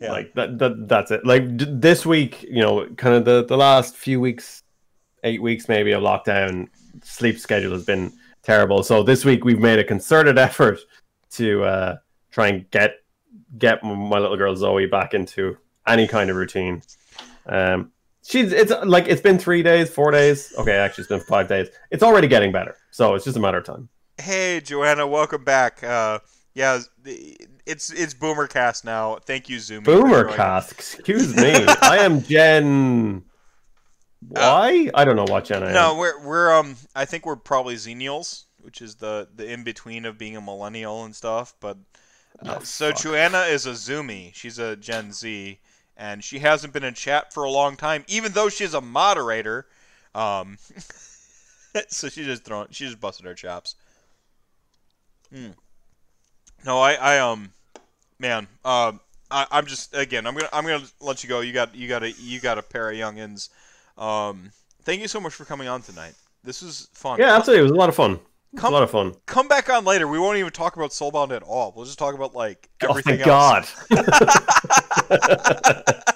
Yeah. 0.00 0.10
Like 0.10 0.34
that, 0.34 0.58
that. 0.58 0.88
That's 0.88 1.12
it. 1.12 1.24
Like 1.24 1.56
d- 1.56 1.66
this 1.68 2.04
week, 2.04 2.42
you 2.42 2.60
know, 2.60 2.88
kind 2.96 3.14
of 3.14 3.24
the 3.24 3.44
the 3.44 3.56
last 3.56 3.94
few 3.94 4.18
weeks, 4.18 4.64
eight 5.22 5.40
weeks 5.40 5.68
maybe 5.68 5.92
of 5.92 6.02
lockdown, 6.02 6.66
sleep 7.04 7.38
schedule 7.38 7.74
has 7.74 7.84
been 7.84 8.12
terrible. 8.42 8.82
So 8.82 9.04
this 9.04 9.24
week 9.24 9.44
we've 9.44 9.60
made 9.60 9.78
a 9.78 9.84
concerted 9.84 10.36
effort 10.48 10.80
to 11.32 11.62
uh, 11.62 11.96
try 12.32 12.48
and 12.48 12.68
get 12.70 12.96
get 13.56 13.84
my 13.84 14.18
little 14.18 14.36
girl 14.36 14.56
Zoe 14.56 14.86
back 14.86 15.14
into 15.14 15.56
any 15.86 16.08
kind 16.08 16.30
of 16.30 16.36
routine. 16.36 16.82
Um, 17.46 17.92
she's 18.24 18.52
it's 18.52 18.72
like 18.84 19.06
it's 19.06 19.20
been 19.20 19.38
three 19.38 19.62
days, 19.62 19.90
four 19.90 20.10
days. 20.10 20.52
Okay, 20.58 20.74
actually, 20.74 21.02
it's 21.02 21.08
been 21.08 21.20
five 21.20 21.46
days. 21.48 21.68
It's 21.90 22.02
already 22.02 22.26
getting 22.26 22.50
better. 22.50 22.76
So 22.90 23.14
it's 23.14 23.24
just 23.24 23.36
a 23.36 23.40
matter 23.40 23.58
of 23.58 23.64
time. 23.64 23.88
Hey, 24.18 24.60
Joanna, 24.60 25.06
welcome 25.06 25.44
back. 25.44 25.84
Uh, 25.84 26.18
yeah, 26.54 26.80
it's 27.66 27.90
it's 27.92 28.14
Boomercast 28.14 28.84
now. 28.84 29.16
Thank 29.16 29.48
you, 29.48 29.58
Zoom. 29.58 29.84
Boomercast. 29.84 30.72
Excuse 30.72 31.36
me. 31.36 31.52
I 31.82 31.98
am 32.00 32.22
Gen. 32.22 33.24
Why? 34.28 34.88
I 34.94 35.04
don't 35.04 35.16
know 35.16 35.26
what 35.28 35.46
Gen 35.46 35.64
I 35.64 35.68
am. 35.68 35.74
No, 35.74 35.96
we're 35.96 36.24
we're 36.24 36.52
um. 36.52 36.76
I 36.94 37.04
think 37.04 37.26
we're 37.26 37.36
probably 37.36 37.74
Xenials, 37.74 38.44
which 38.60 38.80
is 38.80 38.96
the 38.96 39.28
the 39.34 39.50
in 39.50 39.64
between 39.64 40.04
of 40.04 40.18
being 40.18 40.36
a 40.36 40.40
millennial 40.40 41.04
and 41.04 41.14
stuff. 41.16 41.54
But 41.58 41.78
uh, 42.40 42.56
Oh, 42.58 42.62
so 42.62 42.90
fuck. 42.90 43.02
Joanna 43.02 43.40
is 43.42 43.66
a 43.66 43.72
Zoomy. 43.72 44.34
She's 44.34 44.58
a 44.58 44.76
Gen 44.76 45.12
Z, 45.12 45.58
and 45.96 46.22
she 46.22 46.38
hasn't 46.38 46.72
been 46.72 46.84
in 46.84 46.94
chat 46.94 47.32
for 47.32 47.44
a 47.44 47.50
long 47.50 47.76
time, 47.76 48.04
even 48.08 48.32
though 48.32 48.48
she's 48.48 48.74
a 48.74 48.80
moderator. 48.80 49.66
Um. 50.14 50.58
so 51.88 52.08
she 52.08 52.24
just 52.24 52.44
thrown. 52.44 52.68
She 52.70 52.84
just 52.84 53.00
busted 53.00 53.26
her 53.26 53.34
chops. 53.34 53.76
Hmm. 55.32 55.50
No, 56.64 56.80
I 56.80 56.94
I 56.94 57.18
um, 57.18 57.52
man. 58.18 58.48
Um. 58.64 59.00
I, 59.32 59.46
I'm 59.50 59.66
just 59.66 59.94
again. 59.96 60.26
I'm 60.26 60.34
gonna 60.34 60.48
I'm 60.52 60.64
gonna 60.64 60.84
let 61.00 61.22
you 61.22 61.28
go. 61.28 61.40
You 61.40 61.52
got 61.52 61.74
you 61.74 61.88
got 61.88 62.02
a 62.02 62.12
you 62.12 62.38
got 62.38 62.58
a 62.58 62.62
pair 62.62 62.90
of 62.90 62.96
youngins. 62.96 63.48
Um, 63.96 64.52
thank 64.82 65.00
you 65.00 65.08
so 65.08 65.20
much 65.20 65.32
for 65.32 65.44
coming 65.44 65.68
on 65.68 65.82
tonight. 65.82 66.14
This 66.44 66.62
was 66.62 66.88
fun. 66.92 67.18
Yeah, 67.18 67.34
absolutely. 67.34 67.60
It 67.60 67.62
was 67.62 67.72
a 67.72 67.76
lot 67.76 67.88
of 67.88 67.94
fun. 67.96 68.20
Come- 68.56 68.72
a 68.72 68.76
lot 68.76 68.82
of 68.82 68.90
fun. 68.90 69.14
Come 69.26 69.48
back 69.48 69.70
on 69.70 69.84
later. 69.84 70.06
We 70.06 70.18
won't 70.18 70.36
even 70.38 70.52
talk 70.52 70.76
about 70.76 70.90
Soulbound 70.90 71.34
at 71.34 71.42
all. 71.42 71.72
We'll 71.74 71.86
just 71.86 71.98
talk 71.98 72.14
about 72.14 72.34
like 72.34 72.68
everything 72.80 73.22
Oh 73.22 73.22
everything 73.22 73.66
my 73.90 74.04
god. 75.24 75.94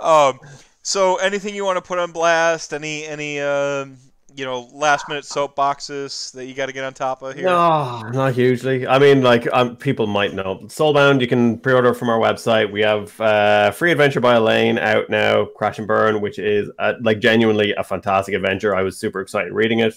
Um, 0.00 0.38
so 0.82 1.16
anything 1.16 1.54
you 1.54 1.64
want 1.64 1.76
to 1.76 1.82
put 1.82 1.98
on 1.98 2.12
blast? 2.12 2.74
Any 2.74 3.06
any 3.06 3.40
um, 3.40 3.96
you 4.34 4.44
know 4.44 4.68
last 4.72 5.08
minute 5.08 5.24
soapboxes 5.24 6.32
that 6.32 6.44
you 6.46 6.54
got 6.54 6.66
to 6.66 6.72
get 6.72 6.84
on 6.84 6.92
top 6.92 7.22
of 7.22 7.34
here? 7.34 7.44
No, 7.44 8.02
not 8.12 8.34
hugely. 8.34 8.86
I 8.86 8.98
mean, 8.98 9.22
like 9.22 9.48
um, 9.52 9.76
people 9.76 10.06
might 10.06 10.34
know. 10.34 10.58
Soulbound, 10.66 11.20
you 11.20 11.26
can 11.26 11.58
pre-order 11.58 11.94
from 11.94 12.10
our 12.10 12.18
website. 12.18 12.70
We 12.70 12.82
have 12.82 13.18
uh, 13.20 13.70
Free 13.70 13.92
Adventure 13.92 14.20
by 14.20 14.34
Elaine 14.34 14.78
out 14.78 15.08
now, 15.08 15.46
Crash 15.46 15.78
and 15.78 15.88
Burn, 15.88 16.20
which 16.20 16.38
is 16.38 16.70
uh, 16.78 16.94
like 17.00 17.20
genuinely 17.20 17.72
a 17.72 17.82
fantastic 17.84 18.34
adventure. 18.34 18.74
I 18.74 18.82
was 18.82 18.98
super 18.98 19.20
excited 19.20 19.52
reading 19.52 19.78
it. 19.78 19.94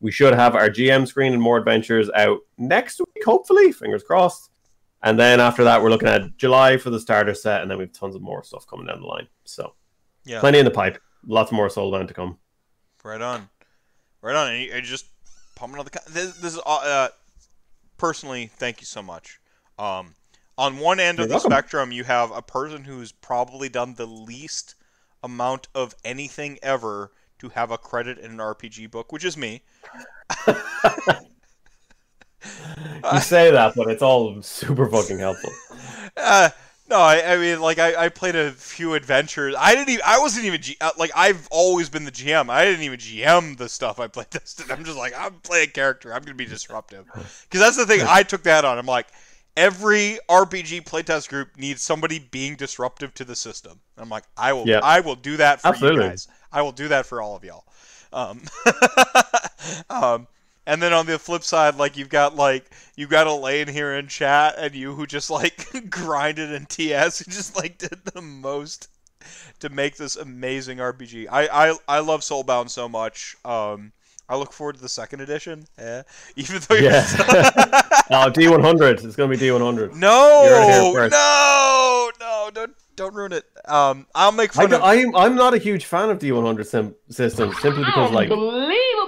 We 0.00 0.10
should 0.10 0.34
have 0.34 0.54
our 0.54 0.68
GM 0.68 1.06
screen 1.06 1.32
and 1.32 1.40
more 1.40 1.56
adventures 1.56 2.10
out 2.14 2.40
next 2.58 3.00
week, 3.00 3.24
hopefully. 3.24 3.72
Fingers 3.72 4.02
crossed. 4.02 4.50
And 5.02 5.18
then 5.18 5.40
after 5.40 5.64
that, 5.64 5.82
we're 5.82 5.90
looking 5.90 6.08
at 6.08 6.36
July 6.36 6.76
for 6.76 6.90
the 6.90 7.00
starter 7.00 7.34
set, 7.34 7.62
and 7.62 7.70
then 7.70 7.78
we 7.78 7.84
have 7.84 7.92
tons 7.92 8.14
of 8.14 8.22
more 8.22 8.42
stuff 8.42 8.66
coming 8.66 8.86
down 8.86 9.00
the 9.00 9.06
line. 9.06 9.28
So 9.44 9.74
Yeah. 10.24 10.40
plenty 10.40 10.58
in 10.58 10.64
the 10.64 10.70
pipe. 10.70 10.98
Lots 11.26 11.52
more 11.52 11.68
Soulbound 11.68 12.08
to 12.08 12.14
come. 12.14 12.38
Right 13.04 13.20
on, 13.22 13.48
right 14.20 14.34
on. 14.36 14.50
And 14.52 14.62
you, 14.62 14.74
you 14.74 14.82
just 14.82 15.06
pumping 15.54 15.78
out 15.78 15.90
the. 15.90 16.00
This, 16.10 16.36
this 16.38 16.54
is 16.54 16.60
uh, 16.66 16.80
uh, 16.84 17.08
personally, 17.98 18.46
thank 18.56 18.80
you 18.80 18.86
so 18.86 19.02
much. 19.02 19.40
Um, 19.78 20.14
on 20.58 20.78
one 20.78 20.98
end 21.00 21.18
of 21.18 21.24
You're 21.24 21.28
the 21.28 21.34
welcome. 21.34 21.50
spectrum, 21.52 21.92
you 21.92 22.04
have 22.04 22.30
a 22.32 22.42
person 22.42 22.84
who's 22.84 23.12
probably 23.12 23.68
done 23.68 23.94
the 23.94 24.06
least 24.06 24.74
amount 25.22 25.68
of 25.74 25.94
anything 26.04 26.58
ever 26.62 27.12
to 27.38 27.48
have 27.50 27.70
a 27.70 27.78
credit 27.78 28.18
in 28.18 28.32
an 28.32 28.38
RPG 28.38 28.90
book, 28.90 29.12
which 29.12 29.24
is 29.24 29.36
me. 29.36 29.62
You 33.12 33.20
say 33.20 33.50
that, 33.50 33.74
but 33.74 33.88
it's 33.88 34.02
all 34.02 34.40
super 34.42 34.88
fucking 34.88 35.18
helpful. 35.18 35.50
Uh, 36.18 36.48
no, 36.88 36.96
I, 36.98 37.34
I 37.34 37.36
mean, 37.36 37.60
like, 37.60 37.78
I, 37.78 38.06
I 38.06 38.08
played 38.08 38.36
a 38.36 38.50
few 38.52 38.94
adventures. 38.94 39.54
I 39.58 39.74
didn't 39.74 39.90
even, 39.90 40.02
I 40.06 40.18
wasn't 40.18 40.46
even, 40.46 40.62
G, 40.62 40.76
uh, 40.80 40.92
like, 40.96 41.10
I've 41.14 41.46
always 41.50 41.90
been 41.90 42.04
the 42.04 42.10
GM. 42.10 42.48
I 42.48 42.64
didn't 42.64 42.82
even 42.82 42.98
GM 42.98 43.58
the 43.58 43.68
stuff 43.68 44.00
I 44.00 44.06
played 44.06 44.30
tested. 44.30 44.70
I'm 44.70 44.82
just 44.82 44.96
like, 44.96 45.12
I'm 45.18 45.34
playing 45.42 45.70
character. 45.70 46.14
I'm 46.14 46.22
going 46.22 46.38
to 46.38 46.42
be 46.42 46.46
disruptive. 46.46 47.04
Because 47.12 47.60
that's 47.60 47.76
the 47.76 47.84
thing, 47.84 48.00
I 48.08 48.22
took 48.22 48.44
that 48.44 48.64
on. 48.64 48.78
I'm 48.78 48.86
like, 48.86 49.08
every 49.58 50.18
RPG 50.30 50.84
playtest 50.84 51.28
group 51.28 51.58
needs 51.58 51.82
somebody 51.82 52.18
being 52.18 52.56
disruptive 52.56 53.12
to 53.14 53.24
the 53.24 53.36
system. 53.36 53.80
I'm 53.98 54.08
like, 54.08 54.24
I 54.36 54.54
will, 54.54 54.66
Yeah. 54.66 54.80
I 54.82 55.00
will 55.00 55.16
do 55.16 55.36
that 55.36 55.60
for 55.60 55.68
Absolutely. 55.68 56.04
you 56.04 56.10
guys. 56.10 56.28
I 56.52 56.62
will 56.62 56.72
do 56.72 56.88
that 56.88 57.06
for 57.06 57.20
all 57.20 57.36
of 57.36 57.44
y'all. 57.44 57.64
Um, 58.12 58.42
um, 59.90 60.26
and 60.66 60.82
then 60.82 60.92
on 60.92 61.06
the 61.06 61.18
flip 61.18 61.44
side, 61.44 61.76
like 61.76 61.96
you've 61.96 62.08
got 62.08 62.34
like 62.34 62.70
you 62.96 63.06
got 63.06 63.26
Elaine 63.26 63.68
here 63.68 63.94
in 63.94 64.08
chat, 64.08 64.56
and 64.58 64.74
you 64.74 64.94
who 64.94 65.06
just 65.06 65.30
like 65.30 65.66
grinded 65.90 66.50
in 66.52 66.66
TS, 66.66 67.20
who 67.20 67.30
just 67.30 67.56
like 67.56 67.78
did 67.78 68.04
the 68.04 68.22
most 68.22 68.88
to 69.60 69.68
make 69.68 69.96
this 69.96 70.16
amazing 70.16 70.78
RPG. 70.78 71.28
I 71.30 71.68
I, 71.70 71.76
I 71.88 71.98
love 72.00 72.20
Soulbound 72.20 72.70
so 72.70 72.88
much. 72.88 73.36
Um, 73.44 73.92
I 74.28 74.36
look 74.36 74.52
forward 74.52 74.76
to 74.76 74.82
the 74.82 74.88
second 74.88 75.20
edition. 75.20 75.66
Yeah, 75.78 76.02
even 76.36 76.60
though 76.68 76.74
you're 76.74 76.90
Yeah. 76.90 77.06
oh, 77.18 78.30
D100. 78.34 79.04
It's 79.04 79.16
going 79.16 79.30
to 79.30 79.36
be 79.38 79.44
D100. 79.44 79.94
no, 79.94 80.42
You 80.44 80.50
heard 80.50 80.62
it 80.62 80.82
here 80.82 80.92
first. 80.94 81.12
no, 81.12 82.10
no, 82.20 82.50
don't 82.52 82.74
don't 82.96 83.14
ruin 83.14 83.32
it. 83.32 83.44
Um, 83.66 84.06
I'll 84.14 84.32
make 84.32 84.56
I, 84.56 84.62
fun 84.62 84.72
of. 84.72 84.82
I'm, 84.82 85.14
I'm 85.14 85.34
not 85.34 85.54
a 85.54 85.58
huge 85.58 85.84
fan 85.84 86.10
of 86.10 86.18
D100 86.18 86.66
sim- 86.66 86.94
systems 87.10 87.58
simply 87.60 87.84
because, 87.84 88.10
like, 88.10 88.30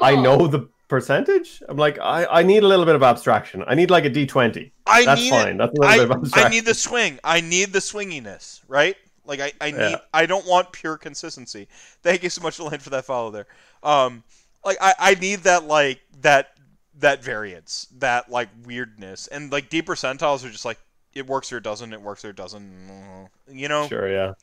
I 0.03 0.15
know 0.15 0.47
the 0.47 0.69
percentage. 0.89 1.63
I'm 1.69 1.77
like, 1.79 1.99
I, 1.99 2.27
I 2.27 2.43
need 2.43 2.63
a 2.63 2.67
little 2.69 2.85
bit 2.85 2.95
of 2.95 3.03
abstraction. 3.03 3.65
I 3.67 3.75
need 3.75 3.91
like 3.91 4.05
a 4.05 4.11
D20. 4.11 4.71
I 4.87 5.05
That's 5.05 5.21
need 5.21 5.31
fine. 5.31 5.55
It. 5.55 5.59
That's 5.59 5.79
a 5.79 5.81
little 5.81 5.87
I, 5.87 5.97
bit 5.97 6.05
of 6.05 6.11
abstraction. 6.23 6.47
I 6.47 6.55
need 6.55 6.65
the 6.65 6.75
swing. 6.75 7.19
I 7.25 7.41
need 7.41 7.73
the 7.73 7.79
swinginess, 7.79 8.61
right? 8.69 8.97
Like 9.25 9.41
I, 9.41 9.53
I 9.61 9.71
need 9.71 9.79
Yeah. 9.79 9.97
I 10.15 10.25
don't 10.27 10.47
want 10.47 10.73
pure 10.73 10.97
consistency. 10.97 11.69
Thank 12.03 12.23
you 12.23 12.31
so 12.31 12.43
much, 12.43 12.59
Elaine, 12.59 12.81
for 12.81 12.91
that 12.91 13.05
follow 13.05 13.31
there. 13.31 13.47
Um 13.83 14.23
like 14.65 14.79
I, 14.81 14.95
I 14.99 15.15
need 15.15 15.41
that 15.41 15.65
like 15.65 16.01
that 16.21 16.51
that 16.99 17.23
variance, 17.23 17.87
that 17.99 18.31
like 18.31 18.49
weirdness. 18.65 19.27
And 19.29 19.51
like 19.53 19.69
deep 19.69 19.87
percentiles 19.87 20.45
are 20.45 20.51
just 20.51 20.65
like 20.65 20.79
it 21.15 21.27
works 21.27 21.53
or 21.53 21.59
it 21.59 21.65
doesn't, 21.65 21.93
it 21.93 22.01
works 22.01 22.25
or 22.25 22.31
it 22.31 22.37
doesn't. 22.37 23.29
You 23.51 23.69
know? 23.69 23.89
Sure, 23.89 24.11
yeah. 24.11 24.35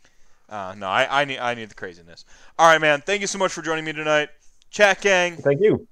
Uh, 0.48 0.76
no, 0.78 0.88
I, 0.88 1.22
I 1.22 1.26
need 1.26 1.40
I 1.40 1.56
need 1.56 1.70
the 1.70 1.76
craziness. 1.76 2.24
All 2.60 2.68
right, 2.68 2.80
man. 2.80 3.02
Thank 3.02 3.22
you 3.22 3.28
so 3.28 3.40
much 3.40 3.52
for 3.52 3.62
joining 3.62 3.84
me 3.84 3.94
tonight. 3.94 4.30
Chat 4.70 5.02
gang, 5.02 5.38
Thank 5.38 5.62
you. 5.62 5.88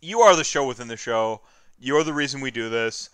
you 0.00 0.20
are 0.20 0.36
the 0.36 0.44
show 0.44 0.66
within 0.66 0.88
the 0.88 0.96
show. 0.96 1.40
You're 1.78 2.04
the 2.04 2.12
reason 2.12 2.40
we 2.40 2.50
do 2.50 2.68
this. 2.68 3.10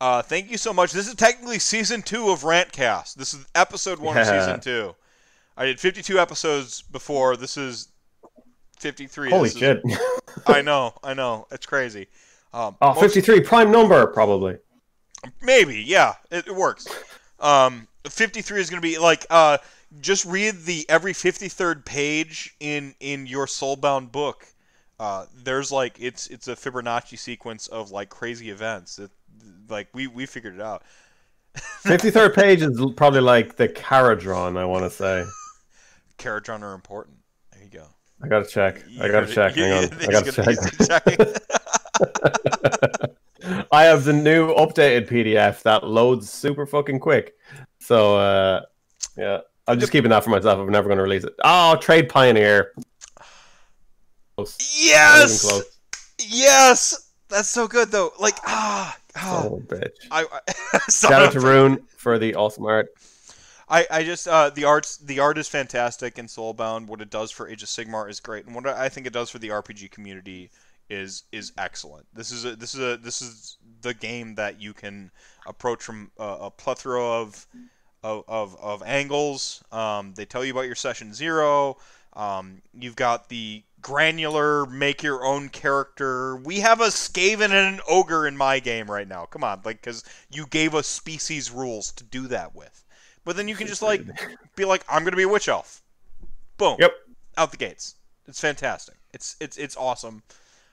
Uh, 0.00 0.22
thank 0.22 0.50
you 0.50 0.58
so 0.58 0.72
much. 0.72 0.92
This 0.92 1.08
is 1.08 1.14
technically 1.14 1.58
season 1.58 2.02
two 2.02 2.30
of 2.30 2.42
Rantcast. 2.42 3.14
This 3.14 3.32
is 3.32 3.46
episode 3.54 3.98
one 3.98 4.16
of 4.16 4.26
season 4.26 4.60
two. 4.60 4.94
I 5.56 5.64
did 5.64 5.80
52 5.80 6.18
episodes 6.18 6.82
before. 6.82 7.36
This 7.36 7.56
is 7.56 7.88
53. 8.76 9.30
Holy 9.30 9.48
This 9.48 9.54
is- 9.54 9.58
shit! 9.58 9.82
I 10.46 10.62
know, 10.62 10.94
I 11.02 11.14
know. 11.14 11.46
It's 11.50 11.66
crazy. 11.66 12.08
Um, 12.52 12.76
oh, 12.80 12.88
most- 12.94 13.00
53, 13.00 13.40
prime 13.40 13.70
number 13.70 14.06
probably. 14.08 14.58
Maybe, 15.42 15.82
yeah, 15.82 16.14
it, 16.30 16.46
it 16.46 16.54
works. 16.54 16.86
Um, 17.40 17.88
53 18.08 18.60
is 18.60 18.70
going 18.70 18.80
to 18.80 18.86
be 18.86 18.98
like 18.98 19.26
uh, 19.30 19.58
just 20.00 20.24
read 20.24 20.54
the 20.64 20.86
every 20.88 21.12
53rd 21.12 21.84
page 21.84 22.54
in 22.60 22.94
in 23.00 23.26
your 23.26 23.46
soulbound 23.46 24.12
book. 24.12 24.46
Uh, 24.98 25.26
there's 25.42 25.72
like 25.72 25.96
it's 26.00 26.28
it's 26.28 26.48
a 26.48 26.54
Fibonacci 26.54 27.18
sequence 27.18 27.66
of 27.66 27.90
like 27.90 28.08
crazy 28.08 28.50
events. 28.50 28.98
It, 28.98 29.10
like 29.68 29.88
we 29.92 30.06
we 30.06 30.26
figured 30.26 30.54
it 30.54 30.60
out. 30.60 30.82
53rd 31.84 32.34
page 32.34 32.62
is 32.62 32.80
probably 32.96 33.20
like 33.20 33.56
the 33.56 33.68
Kharadron. 33.68 34.56
I 34.58 34.64
want 34.64 34.84
to 34.84 34.90
say. 34.90 35.24
Kharadron 36.18 36.62
are 36.62 36.74
important. 36.74 37.15
There 38.20 38.26
you 38.26 38.30
go. 38.30 38.36
I 38.36 38.40
gotta 38.40 38.48
check. 38.48 38.84
I 39.00 39.08
gotta 39.08 39.26
check. 39.26 39.54
Hang 39.54 39.72
on. 39.72 39.84
I 40.00 40.06
gotta 40.06 40.32
check. 40.32 40.56
I 43.72 43.84
have 43.84 44.04
the 44.04 44.12
new 44.12 44.54
updated 44.54 45.08
PDF 45.08 45.62
that 45.62 45.84
loads 45.84 46.28
super 46.30 46.66
fucking 46.66 47.00
quick. 47.00 47.34
So 47.78 48.16
uh, 48.16 48.62
yeah, 49.16 49.40
I'm 49.66 49.78
just 49.78 49.92
keeping 49.92 50.10
that 50.10 50.24
for 50.24 50.30
myself. 50.30 50.58
I'm 50.58 50.70
never 50.70 50.88
to 50.88 51.02
release 51.02 51.24
it. 51.24 51.34
Oh, 51.44 51.76
Trade 51.76 52.08
Pioneer. 52.08 52.72
Close. 54.36 54.58
Yes, 54.78 55.62
yes, 56.18 57.12
that's 57.28 57.48
so 57.48 57.66
good 57.68 57.90
though. 57.90 58.12
Like 58.18 58.36
ah, 58.46 58.96
ah 59.16 59.42
Oh, 59.44 59.62
bitch. 59.66 59.94
I, 60.10 60.24
I 60.24 60.78
Shout 60.90 61.22
out 61.22 61.32
to 61.32 61.40
Rune 61.40 61.82
for 61.96 62.18
the 62.18 62.34
awesome 62.34 62.66
art. 62.66 62.88
I, 63.68 63.86
I 63.90 64.04
just 64.04 64.28
uh, 64.28 64.50
the 64.50 64.64
arts 64.64 64.96
the 64.96 65.18
art 65.18 65.38
is 65.38 65.48
fantastic 65.48 66.18
in 66.18 66.26
Soulbound. 66.26 66.86
What 66.86 67.00
it 67.00 67.10
does 67.10 67.30
for 67.30 67.48
Age 67.48 67.62
of 67.62 67.68
Sigmar 67.68 68.08
is 68.08 68.20
great, 68.20 68.46
and 68.46 68.54
what 68.54 68.66
I 68.66 68.88
think 68.88 69.06
it 69.06 69.12
does 69.12 69.30
for 69.30 69.38
the 69.38 69.48
RPG 69.48 69.90
community 69.90 70.50
is 70.88 71.24
is 71.32 71.52
excellent. 71.58 72.06
This 72.14 72.30
is 72.30 72.44
a 72.44 72.54
this 72.54 72.74
is 72.74 72.80
a 72.80 72.96
this 72.96 73.20
is 73.22 73.58
the 73.82 73.94
game 73.94 74.36
that 74.36 74.60
you 74.60 74.72
can 74.72 75.10
approach 75.46 75.82
from 75.82 76.10
a, 76.18 76.36
a 76.42 76.50
plethora 76.50 77.02
of 77.02 77.46
of, 78.04 78.24
of, 78.28 78.56
of 78.60 78.82
angles. 78.84 79.64
Um, 79.72 80.14
they 80.14 80.24
tell 80.24 80.44
you 80.44 80.52
about 80.52 80.66
your 80.66 80.76
session 80.76 81.12
zero. 81.12 81.76
Um, 82.12 82.62
you've 82.72 82.96
got 82.96 83.28
the 83.28 83.64
granular 83.82 84.64
make 84.66 85.02
your 85.02 85.24
own 85.24 85.48
character. 85.48 86.36
We 86.36 86.60
have 86.60 86.80
a 86.80 86.86
Skaven 86.86 87.46
and 87.46 87.74
an 87.74 87.80
ogre 87.88 88.26
in 88.26 88.36
my 88.36 88.60
game 88.60 88.90
right 88.90 89.08
now. 89.08 89.26
Come 89.26 89.42
on, 89.42 89.60
like 89.64 89.80
because 89.80 90.04
you 90.30 90.46
gave 90.46 90.74
us 90.74 90.86
species 90.86 91.50
rules 91.50 91.90
to 91.92 92.04
do 92.04 92.28
that 92.28 92.54
with. 92.54 92.84
But 93.26 93.36
then 93.36 93.48
you 93.48 93.56
can 93.56 93.66
just 93.66 93.82
like 93.82 94.02
be 94.56 94.64
like, 94.64 94.82
I'm 94.88 95.04
gonna 95.04 95.16
be 95.16 95.24
a 95.24 95.28
witch 95.28 95.48
elf. 95.48 95.82
Boom. 96.56 96.76
Yep. 96.78 96.92
Out 97.36 97.50
the 97.50 97.58
gates. 97.58 97.96
It's 98.26 98.40
fantastic. 98.40 98.94
It's 99.12 99.36
it's 99.40 99.58
it's 99.58 99.76
awesome. 99.76 100.22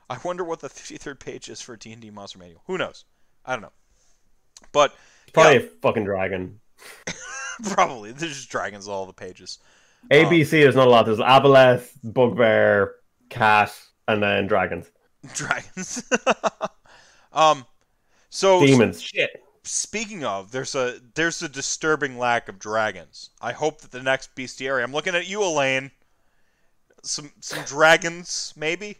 I 0.09 0.17
wonder 0.23 0.43
what 0.45 0.59
the 0.61 0.69
53rd 0.69 1.19
page 1.19 1.49
is 1.49 1.59
for 1.59 1.75
D&D 1.75 2.09
Monster 2.11 2.39
Manual. 2.39 2.61
Who 2.67 2.77
knows? 2.77 3.03
I 3.45 3.53
don't 3.53 3.63
know. 3.63 3.71
But 4.71 4.93
Probably 5.33 5.53
Yeah. 5.55 5.59
a 5.61 5.69
fucking 5.81 6.05
dragon. 6.05 6.59
probably 7.63 8.11
there's 8.11 8.33
just 8.35 8.49
dragons 8.49 8.87
all 8.87 9.05
the 9.05 9.13
pages. 9.13 9.59
ABC, 10.11 10.49
there's 10.51 10.75
not 10.75 10.87
a 10.87 10.89
lot. 10.91 11.05
There's 11.05 11.17
Aboleth, 11.19 11.89
Bugbear, 12.03 12.95
Cat, 13.29 13.73
and 14.07 14.21
then 14.21 14.47
dragons. 14.47 14.91
Dragons. 15.33 16.03
um. 17.33 17.65
So 18.29 18.65
Demons. 18.65 19.01
Shit. 19.01 19.42
Speaking 19.63 20.25
of, 20.25 20.51
there's 20.51 20.75
a 20.75 20.99
there's 21.15 21.41
a 21.41 21.47
disturbing 21.47 22.17
lack 22.17 22.49
of 22.49 22.59
dragons. 22.59 23.29
I 23.41 23.53
hope 23.53 23.81
that 23.81 23.91
the 23.91 24.03
next 24.03 24.35
bestiary. 24.35 24.83
I'm 24.83 24.91
looking 24.91 25.15
at 25.15 25.27
you, 25.27 25.43
Elaine. 25.43 25.91
Some 27.01 27.31
some 27.39 27.63
dragons, 27.63 28.53
maybe. 28.57 28.97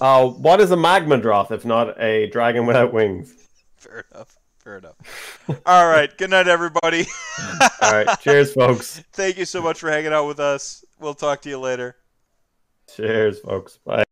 Oh, 0.00 0.30
what 0.30 0.60
is 0.60 0.70
a 0.70 0.76
magmadroth 0.76 1.50
if 1.50 1.64
not 1.64 2.00
a 2.00 2.28
dragon 2.28 2.66
without 2.66 2.92
wings? 2.92 3.34
Fair 3.76 4.04
enough. 4.12 4.36
Fair 4.58 4.78
enough. 4.78 4.96
All 5.66 5.88
right. 5.88 6.16
Good 6.16 6.30
night, 6.30 6.46
everybody. 6.46 7.06
All 7.82 7.92
right. 7.92 8.08
Cheers, 8.20 8.52
folks. 8.52 9.02
Thank 9.12 9.38
you 9.38 9.44
so 9.44 9.62
much 9.62 9.80
for 9.80 9.90
hanging 9.90 10.12
out 10.12 10.26
with 10.26 10.38
us. 10.38 10.84
We'll 10.98 11.14
talk 11.14 11.42
to 11.42 11.48
you 11.48 11.58
later. 11.58 11.96
Cheers, 12.94 13.40
folks. 13.40 13.78
Bye. 13.78 14.04